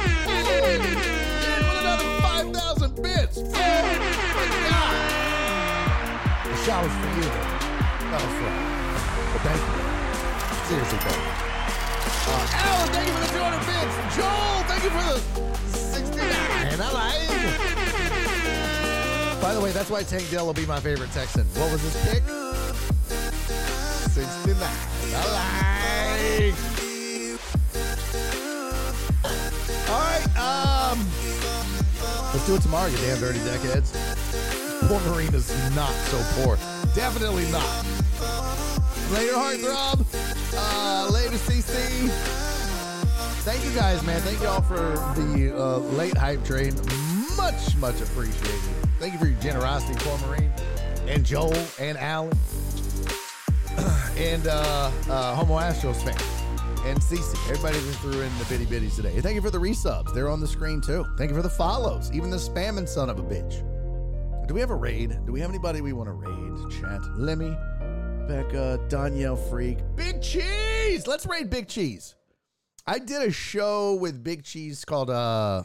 In 0.72 0.80
with 1.60 1.84
another 1.84 2.08
5,000 2.22 3.02
bits. 3.02 3.36
The 3.36 3.50
shot 6.64 6.80
was 6.82 6.92
for 6.96 7.10
you. 7.12 7.28
That 8.08 8.20
was 8.24 8.34
for 8.40 8.50
But 9.32 9.40
thank 9.44 9.60
you. 9.60 9.76
Seriously, 10.68 10.98
thank 10.98 11.16
you. 11.16 11.28
Uh, 12.24 12.56
Alan, 12.56 12.88
thank 12.92 13.06
you 13.08 13.14
for 13.14 13.20
the 13.20 13.32
200 13.36 13.68
bits. 13.68 13.94
Joel, 14.16 14.64
thank 14.64 14.82
you 14.84 14.90
for 14.96 15.04
the 15.12 15.18
69. 15.76 16.24
And 16.72 16.80
I 16.80 16.90
like. 16.92 17.28
By 19.42 19.52
the 19.54 19.60
way, 19.60 19.72
that's 19.72 19.90
why 19.90 20.02
Tank 20.04 20.30
Dell 20.30 20.46
will 20.46 20.54
be 20.54 20.64
my 20.66 20.80
favorite 20.80 21.12
Texan. 21.12 21.44
What 21.54 21.70
was 21.70 21.82
his 21.82 21.96
pick? 22.08 22.22
69. 24.12 24.68
I. 25.14 26.52
All 29.88 30.00
right, 30.00 30.26
um, 30.36 30.98
let's 32.34 32.46
do 32.46 32.56
it 32.56 32.60
tomorrow, 32.60 32.88
you 32.88 32.96
damn 32.98 33.18
dirty 33.20 33.38
deckheads. 33.38 33.92
Poor 34.86 35.00
Marina's 35.10 35.48
not 35.74 35.92
so 36.10 36.22
poor. 36.42 36.56
Definitely 36.94 37.50
not. 37.50 37.64
Later, 39.12 39.32
Heartthrob. 39.32 40.04
Uh, 40.54 41.10
later, 41.10 41.36
CC. 41.36 42.10
Thank 43.44 43.64
you 43.64 43.72
guys, 43.74 44.04
man. 44.04 44.20
Thank 44.20 44.42
you 44.42 44.48
all 44.48 44.60
for 44.60 44.76
the 45.18 45.54
uh, 45.56 45.78
late 45.96 46.16
hype 46.18 46.44
train. 46.44 46.74
Much, 47.36 47.74
much 47.76 47.98
appreciated. 48.02 48.60
Thank 48.98 49.14
you 49.14 49.18
for 49.18 49.26
your 49.26 49.40
generosity, 49.40 49.94
Poor 50.00 50.18
Marine, 50.28 50.52
and 51.06 51.24
Joel, 51.24 51.56
and 51.80 51.96
Alan, 51.96 52.36
and 54.16 54.46
uh, 54.46 54.90
uh, 55.08 55.34
Homo 55.34 55.58
Astros 55.58 55.96
fan, 56.02 56.16
and 56.86 56.98
Cece. 57.00 57.34
Everybody 57.50 57.78
that 57.78 57.94
threw 57.96 58.20
in 58.20 58.38
the 58.38 58.44
bitty 58.48 58.66
bitties 58.66 58.96
today. 58.96 59.20
Thank 59.20 59.34
you 59.34 59.42
for 59.42 59.50
the 59.50 59.58
resubs. 59.58 60.12
They're 60.14 60.28
on 60.28 60.40
the 60.40 60.48
screen 60.48 60.80
too. 60.80 61.04
Thank 61.16 61.30
you 61.30 61.36
for 61.36 61.42
the 61.42 61.50
follows, 61.50 62.10
even 62.12 62.30
the 62.30 62.36
spamming 62.36 62.88
son 62.88 63.08
of 63.08 63.18
a 63.18 63.22
bitch. 63.22 63.66
Do 64.48 64.54
we 64.54 64.60
have 64.60 64.70
a 64.70 64.76
raid? 64.76 65.18
Do 65.24 65.32
we 65.32 65.40
have 65.40 65.50
anybody 65.50 65.80
we 65.80 65.92
want 65.92 66.08
to 66.08 66.12
raid? 66.12 66.80
Chat. 66.80 67.00
Lemmy, 67.16 67.56
Becca, 68.28 68.80
Danielle 68.88 69.36
Freak, 69.36 69.78
Big 69.96 70.20
Cheese. 70.20 71.06
Let's 71.06 71.26
raid 71.26 71.48
Big 71.48 71.68
Cheese. 71.68 72.14
I 72.86 72.98
did 72.98 73.22
a 73.22 73.30
show 73.30 73.94
with 73.94 74.24
Big 74.24 74.42
Cheese 74.42 74.84
called 74.84 75.10
uh 75.10 75.62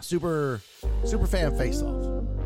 Super 0.00 0.60
Super 1.04 1.26
Fan 1.26 1.56
Face 1.56 1.82
Off. 1.82 2.41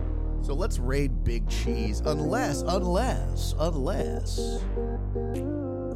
So 0.47 0.55
let's 0.55 0.78
raid 0.78 1.25
Big 1.25 1.49
Cheese 1.49 1.99
unless 2.07 2.62
unless 2.62 3.52
unless 3.58 4.39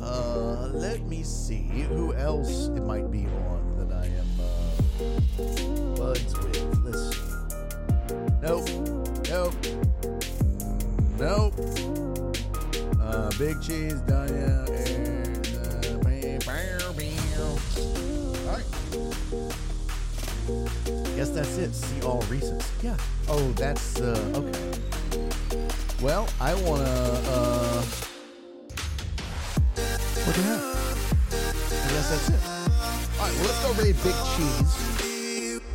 uh 0.03 0.70
let 0.75 1.07
me 1.07 1.23
see 1.23 1.69
who 1.89 2.12
else 2.15 2.67
it 2.67 2.83
might 2.83 3.12
be 3.12 3.27
on 3.27 3.77
that 3.79 3.93
I 3.97 4.07
am 4.07 4.41
uh 4.41 5.95
buds 5.95 6.37
with. 6.37 6.79
Let's 6.85 7.17
see. 7.17 7.23
Nope. 8.43 8.69
Nope. 9.29 9.55
Nope. 11.17 11.55
Uh, 13.01 13.31
Big 13.39 13.62
Cheese, 13.62 14.01
Danya, 14.03 14.67
and 14.89 15.47
uh. 15.59 16.01
All 18.49 18.57
right. 20.89 20.97
Guess 21.17 21.31
that's 21.31 21.59
it. 21.59 21.75
See 21.75 22.03
all 22.03 22.23
recents. 22.23 22.65
Yeah. 22.83 22.97
Oh, 23.29 23.53
that's 23.53 24.01
uh, 24.01 24.17
okay. 24.35 24.59
Well, 26.01 26.29
I 26.41 26.55
wanna. 26.63 26.85
Uh, 26.85 27.83
what 30.25 30.35
the 30.37 30.43
hell? 30.43 30.77
I 31.31 31.89
guess 31.93 32.11
that's 32.11 32.29
it. 32.31 32.41
All 33.21 33.27
right. 33.27 33.35
Well, 33.37 33.45
let's 33.45 33.61
go 33.65 33.73
raid 33.83 33.97
Big 34.03 34.17
Cheese, 34.33 34.73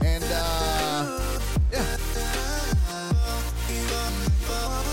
and 0.01 0.23
uh, 0.23 1.19
yeah. 1.71 1.85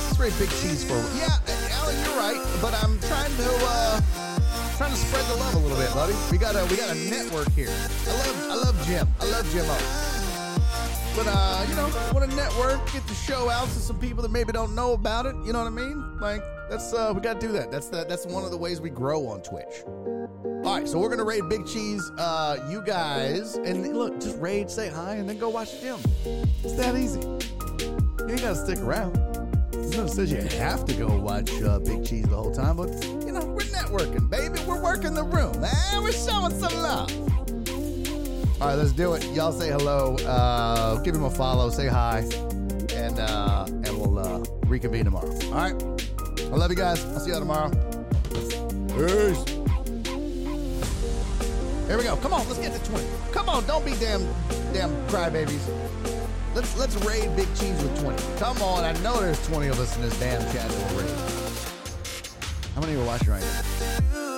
Let's 0.04 0.18
raid 0.18 0.34
Big 0.38 0.50
Cheese 0.60 0.84
for 0.84 1.00
yeah. 1.16 1.38
Alan, 1.72 1.96
you're 2.04 2.18
right, 2.18 2.42
but 2.60 2.74
I'm 2.82 2.98
trying 3.00 3.34
to 3.36 3.48
uh, 3.64 4.00
trying 4.76 4.90
to 4.90 4.98
spread 4.98 5.24
the 5.26 5.36
love 5.36 5.54
a 5.54 5.58
little 5.58 5.78
bit, 5.78 5.94
buddy. 5.94 6.14
We 6.30 6.36
got 6.36 6.56
a 6.56 6.66
we 6.66 6.76
got 6.76 6.90
a 6.90 6.98
network 7.08 7.50
here. 7.52 7.70
I 7.70 8.12
love 8.12 8.50
I 8.50 8.54
love 8.56 8.86
Jim. 8.86 9.08
I 9.18 9.24
love 9.30 9.50
Jim 9.50 9.64
O. 9.66 10.11
But 11.14 11.26
uh, 11.28 11.66
you 11.68 11.74
know, 11.74 11.90
want 12.14 12.30
to 12.30 12.36
network, 12.36 12.90
get 12.90 13.06
the 13.06 13.14
show 13.14 13.50
out 13.50 13.68
to 13.68 13.78
some 13.78 13.98
people 13.98 14.22
that 14.22 14.30
maybe 14.30 14.50
don't 14.50 14.74
know 14.74 14.94
about 14.94 15.26
it. 15.26 15.34
You 15.44 15.52
know 15.52 15.58
what 15.58 15.66
I 15.66 15.70
mean? 15.70 16.18
Like 16.20 16.42
that's 16.70 16.94
uh, 16.94 17.12
we 17.14 17.20
got 17.20 17.38
to 17.38 17.46
do 17.46 17.52
that. 17.52 17.70
That's 17.70 17.88
the, 17.88 18.06
that's 18.08 18.24
one 18.24 18.44
of 18.44 18.50
the 18.50 18.56
ways 18.56 18.80
we 18.80 18.88
grow 18.88 19.26
on 19.26 19.42
Twitch. 19.42 19.84
All 19.86 20.78
right, 20.78 20.88
so 20.88 20.98
we're 20.98 21.10
gonna 21.10 21.24
raid 21.24 21.48
Big 21.50 21.66
Cheese. 21.66 22.10
Uh, 22.16 22.56
you 22.70 22.82
guys, 22.82 23.56
and 23.56 23.94
look, 23.94 24.20
just 24.20 24.38
raid, 24.38 24.70
say 24.70 24.88
hi, 24.88 25.16
and 25.16 25.28
then 25.28 25.36
go 25.36 25.50
watch 25.50 25.80
Jim. 25.82 25.98
It's 26.24 26.74
that 26.74 26.96
easy. 26.96 27.20
You 27.20 28.28
ain't 28.30 28.40
gotta 28.40 28.56
stick 28.56 28.78
around. 28.78 29.14
There's 29.72 29.90
nothing 29.90 30.08
says 30.08 30.32
you 30.32 30.58
have 30.60 30.86
to 30.86 30.94
go 30.94 31.14
watch 31.18 31.52
uh, 31.62 31.78
Big 31.80 32.06
Cheese 32.06 32.26
the 32.26 32.36
whole 32.36 32.54
time, 32.54 32.76
but 32.76 32.88
you 33.26 33.32
know 33.32 33.44
we're 33.44 33.64
networking, 33.64 34.30
baby. 34.30 34.58
We're 34.66 34.82
working 34.82 35.12
the 35.12 35.24
room, 35.24 35.60
man. 35.60 36.02
We're 36.02 36.12
showing 36.12 36.58
some 36.58 36.74
love. 36.80 37.10
All 38.60 38.68
right, 38.68 38.74
let's 38.74 38.92
do 38.92 39.14
it. 39.14 39.24
Y'all 39.32 39.52
say 39.52 39.70
hello. 39.70 40.16
Uh, 40.16 40.98
give 41.02 41.14
him 41.14 41.24
a 41.24 41.30
follow. 41.30 41.70
Say 41.70 41.88
hi, 41.88 42.20
and 42.94 43.18
uh, 43.18 43.66
and 43.68 43.98
we'll 43.98 44.18
uh, 44.18 44.44
reconvene 44.66 45.04
tomorrow. 45.04 45.32
All 45.46 45.52
right. 45.52 45.82
I 46.40 46.56
love 46.56 46.70
you 46.70 46.76
guys. 46.76 47.04
I'll 47.06 47.20
see 47.20 47.30
y'all 47.30 47.40
tomorrow. 47.40 47.70
Peace. 48.88 49.44
Here 51.86 51.98
we 51.98 52.04
go. 52.04 52.16
Come 52.16 52.32
on, 52.32 52.46
let's 52.46 52.58
get 52.58 52.72
to 52.72 52.90
20. 52.90 53.06
Come 53.32 53.48
on, 53.48 53.66
don't 53.66 53.84
be 53.84 53.94
damn 53.94 54.22
damn 54.72 54.90
crybabies. 55.08 55.68
Let's 56.54 56.78
let's 56.78 56.96
raid 57.04 57.34
Big 57.36 57.48
Cheese 57.54 57.82
with 57.82 58.00
20. 58.00 58.38
Come 58.38 58.60
on, 58.62 58.84
I 58.84 58.92
know 59.02 59.20
there's 59.20 59.46
20 59.48 59.68
of 59.68 59.80
us 59.80 59.96
in 59.96 60.02
this 60.02 60.18
damn 60.20 60.40
chat 60.52 60.70
that. 60.70 61.82
How 62.74 62.80
many 62.80 62.94
are 62.94 63.04
watching 63.04 63.30
right 63.30 63.42
now? 63.42 64.31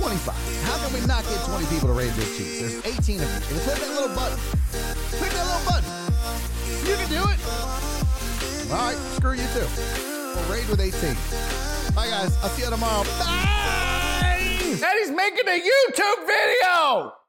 25. 0.00 0.34
How 0.64 0.78
can 0.80 0.94
we 0.98 1.06
not 1.06 1.22
get 1.28 1.44
20 1.44 1.66
people 1.66 1.88
to 1.88 1.94
raid 1.94 2.08
Big 2.16 2.24
Cheese? 2.32 2.82
There's 2.82 2.98
18 2.98 3.20
of 3.20 3.28
you. 3.28 3.56
You 3.56 3.60
click 3.60 3.76
that 3.76 3.92
little 3.92 4.16
button, 4.16 4.38
click 5.20 5.30
that 5.30 5.44
little 5.44 5.66
button. 5.68 5.84
You 6.88 6.96
can 6.96 7.08
do 7.12 7.20
it. 7.28 7.38
All 8.72 8.80
right, 8.80 8.96
screw 9.12 9.32
you 9.32 9.44
too. 9.52 9.68
We'll 10.34 10.48
raid 10.48 10.66
with 10.68 10.80
18. 10.80 11.14
Bye, 11.94 12.08
guys. 12.08 12.34
I'll 12.42 12.48
see 12.48 12.62
you 12.62 12.70
tomorrow. 12.70 13.04
Bye. 13.18 14.40
And 14.72 14.98
he's 15.00 15.10
making 15.10 15.46
a 15.46 15.60
YouTube 15.60 16.26
video. 16.26 17.19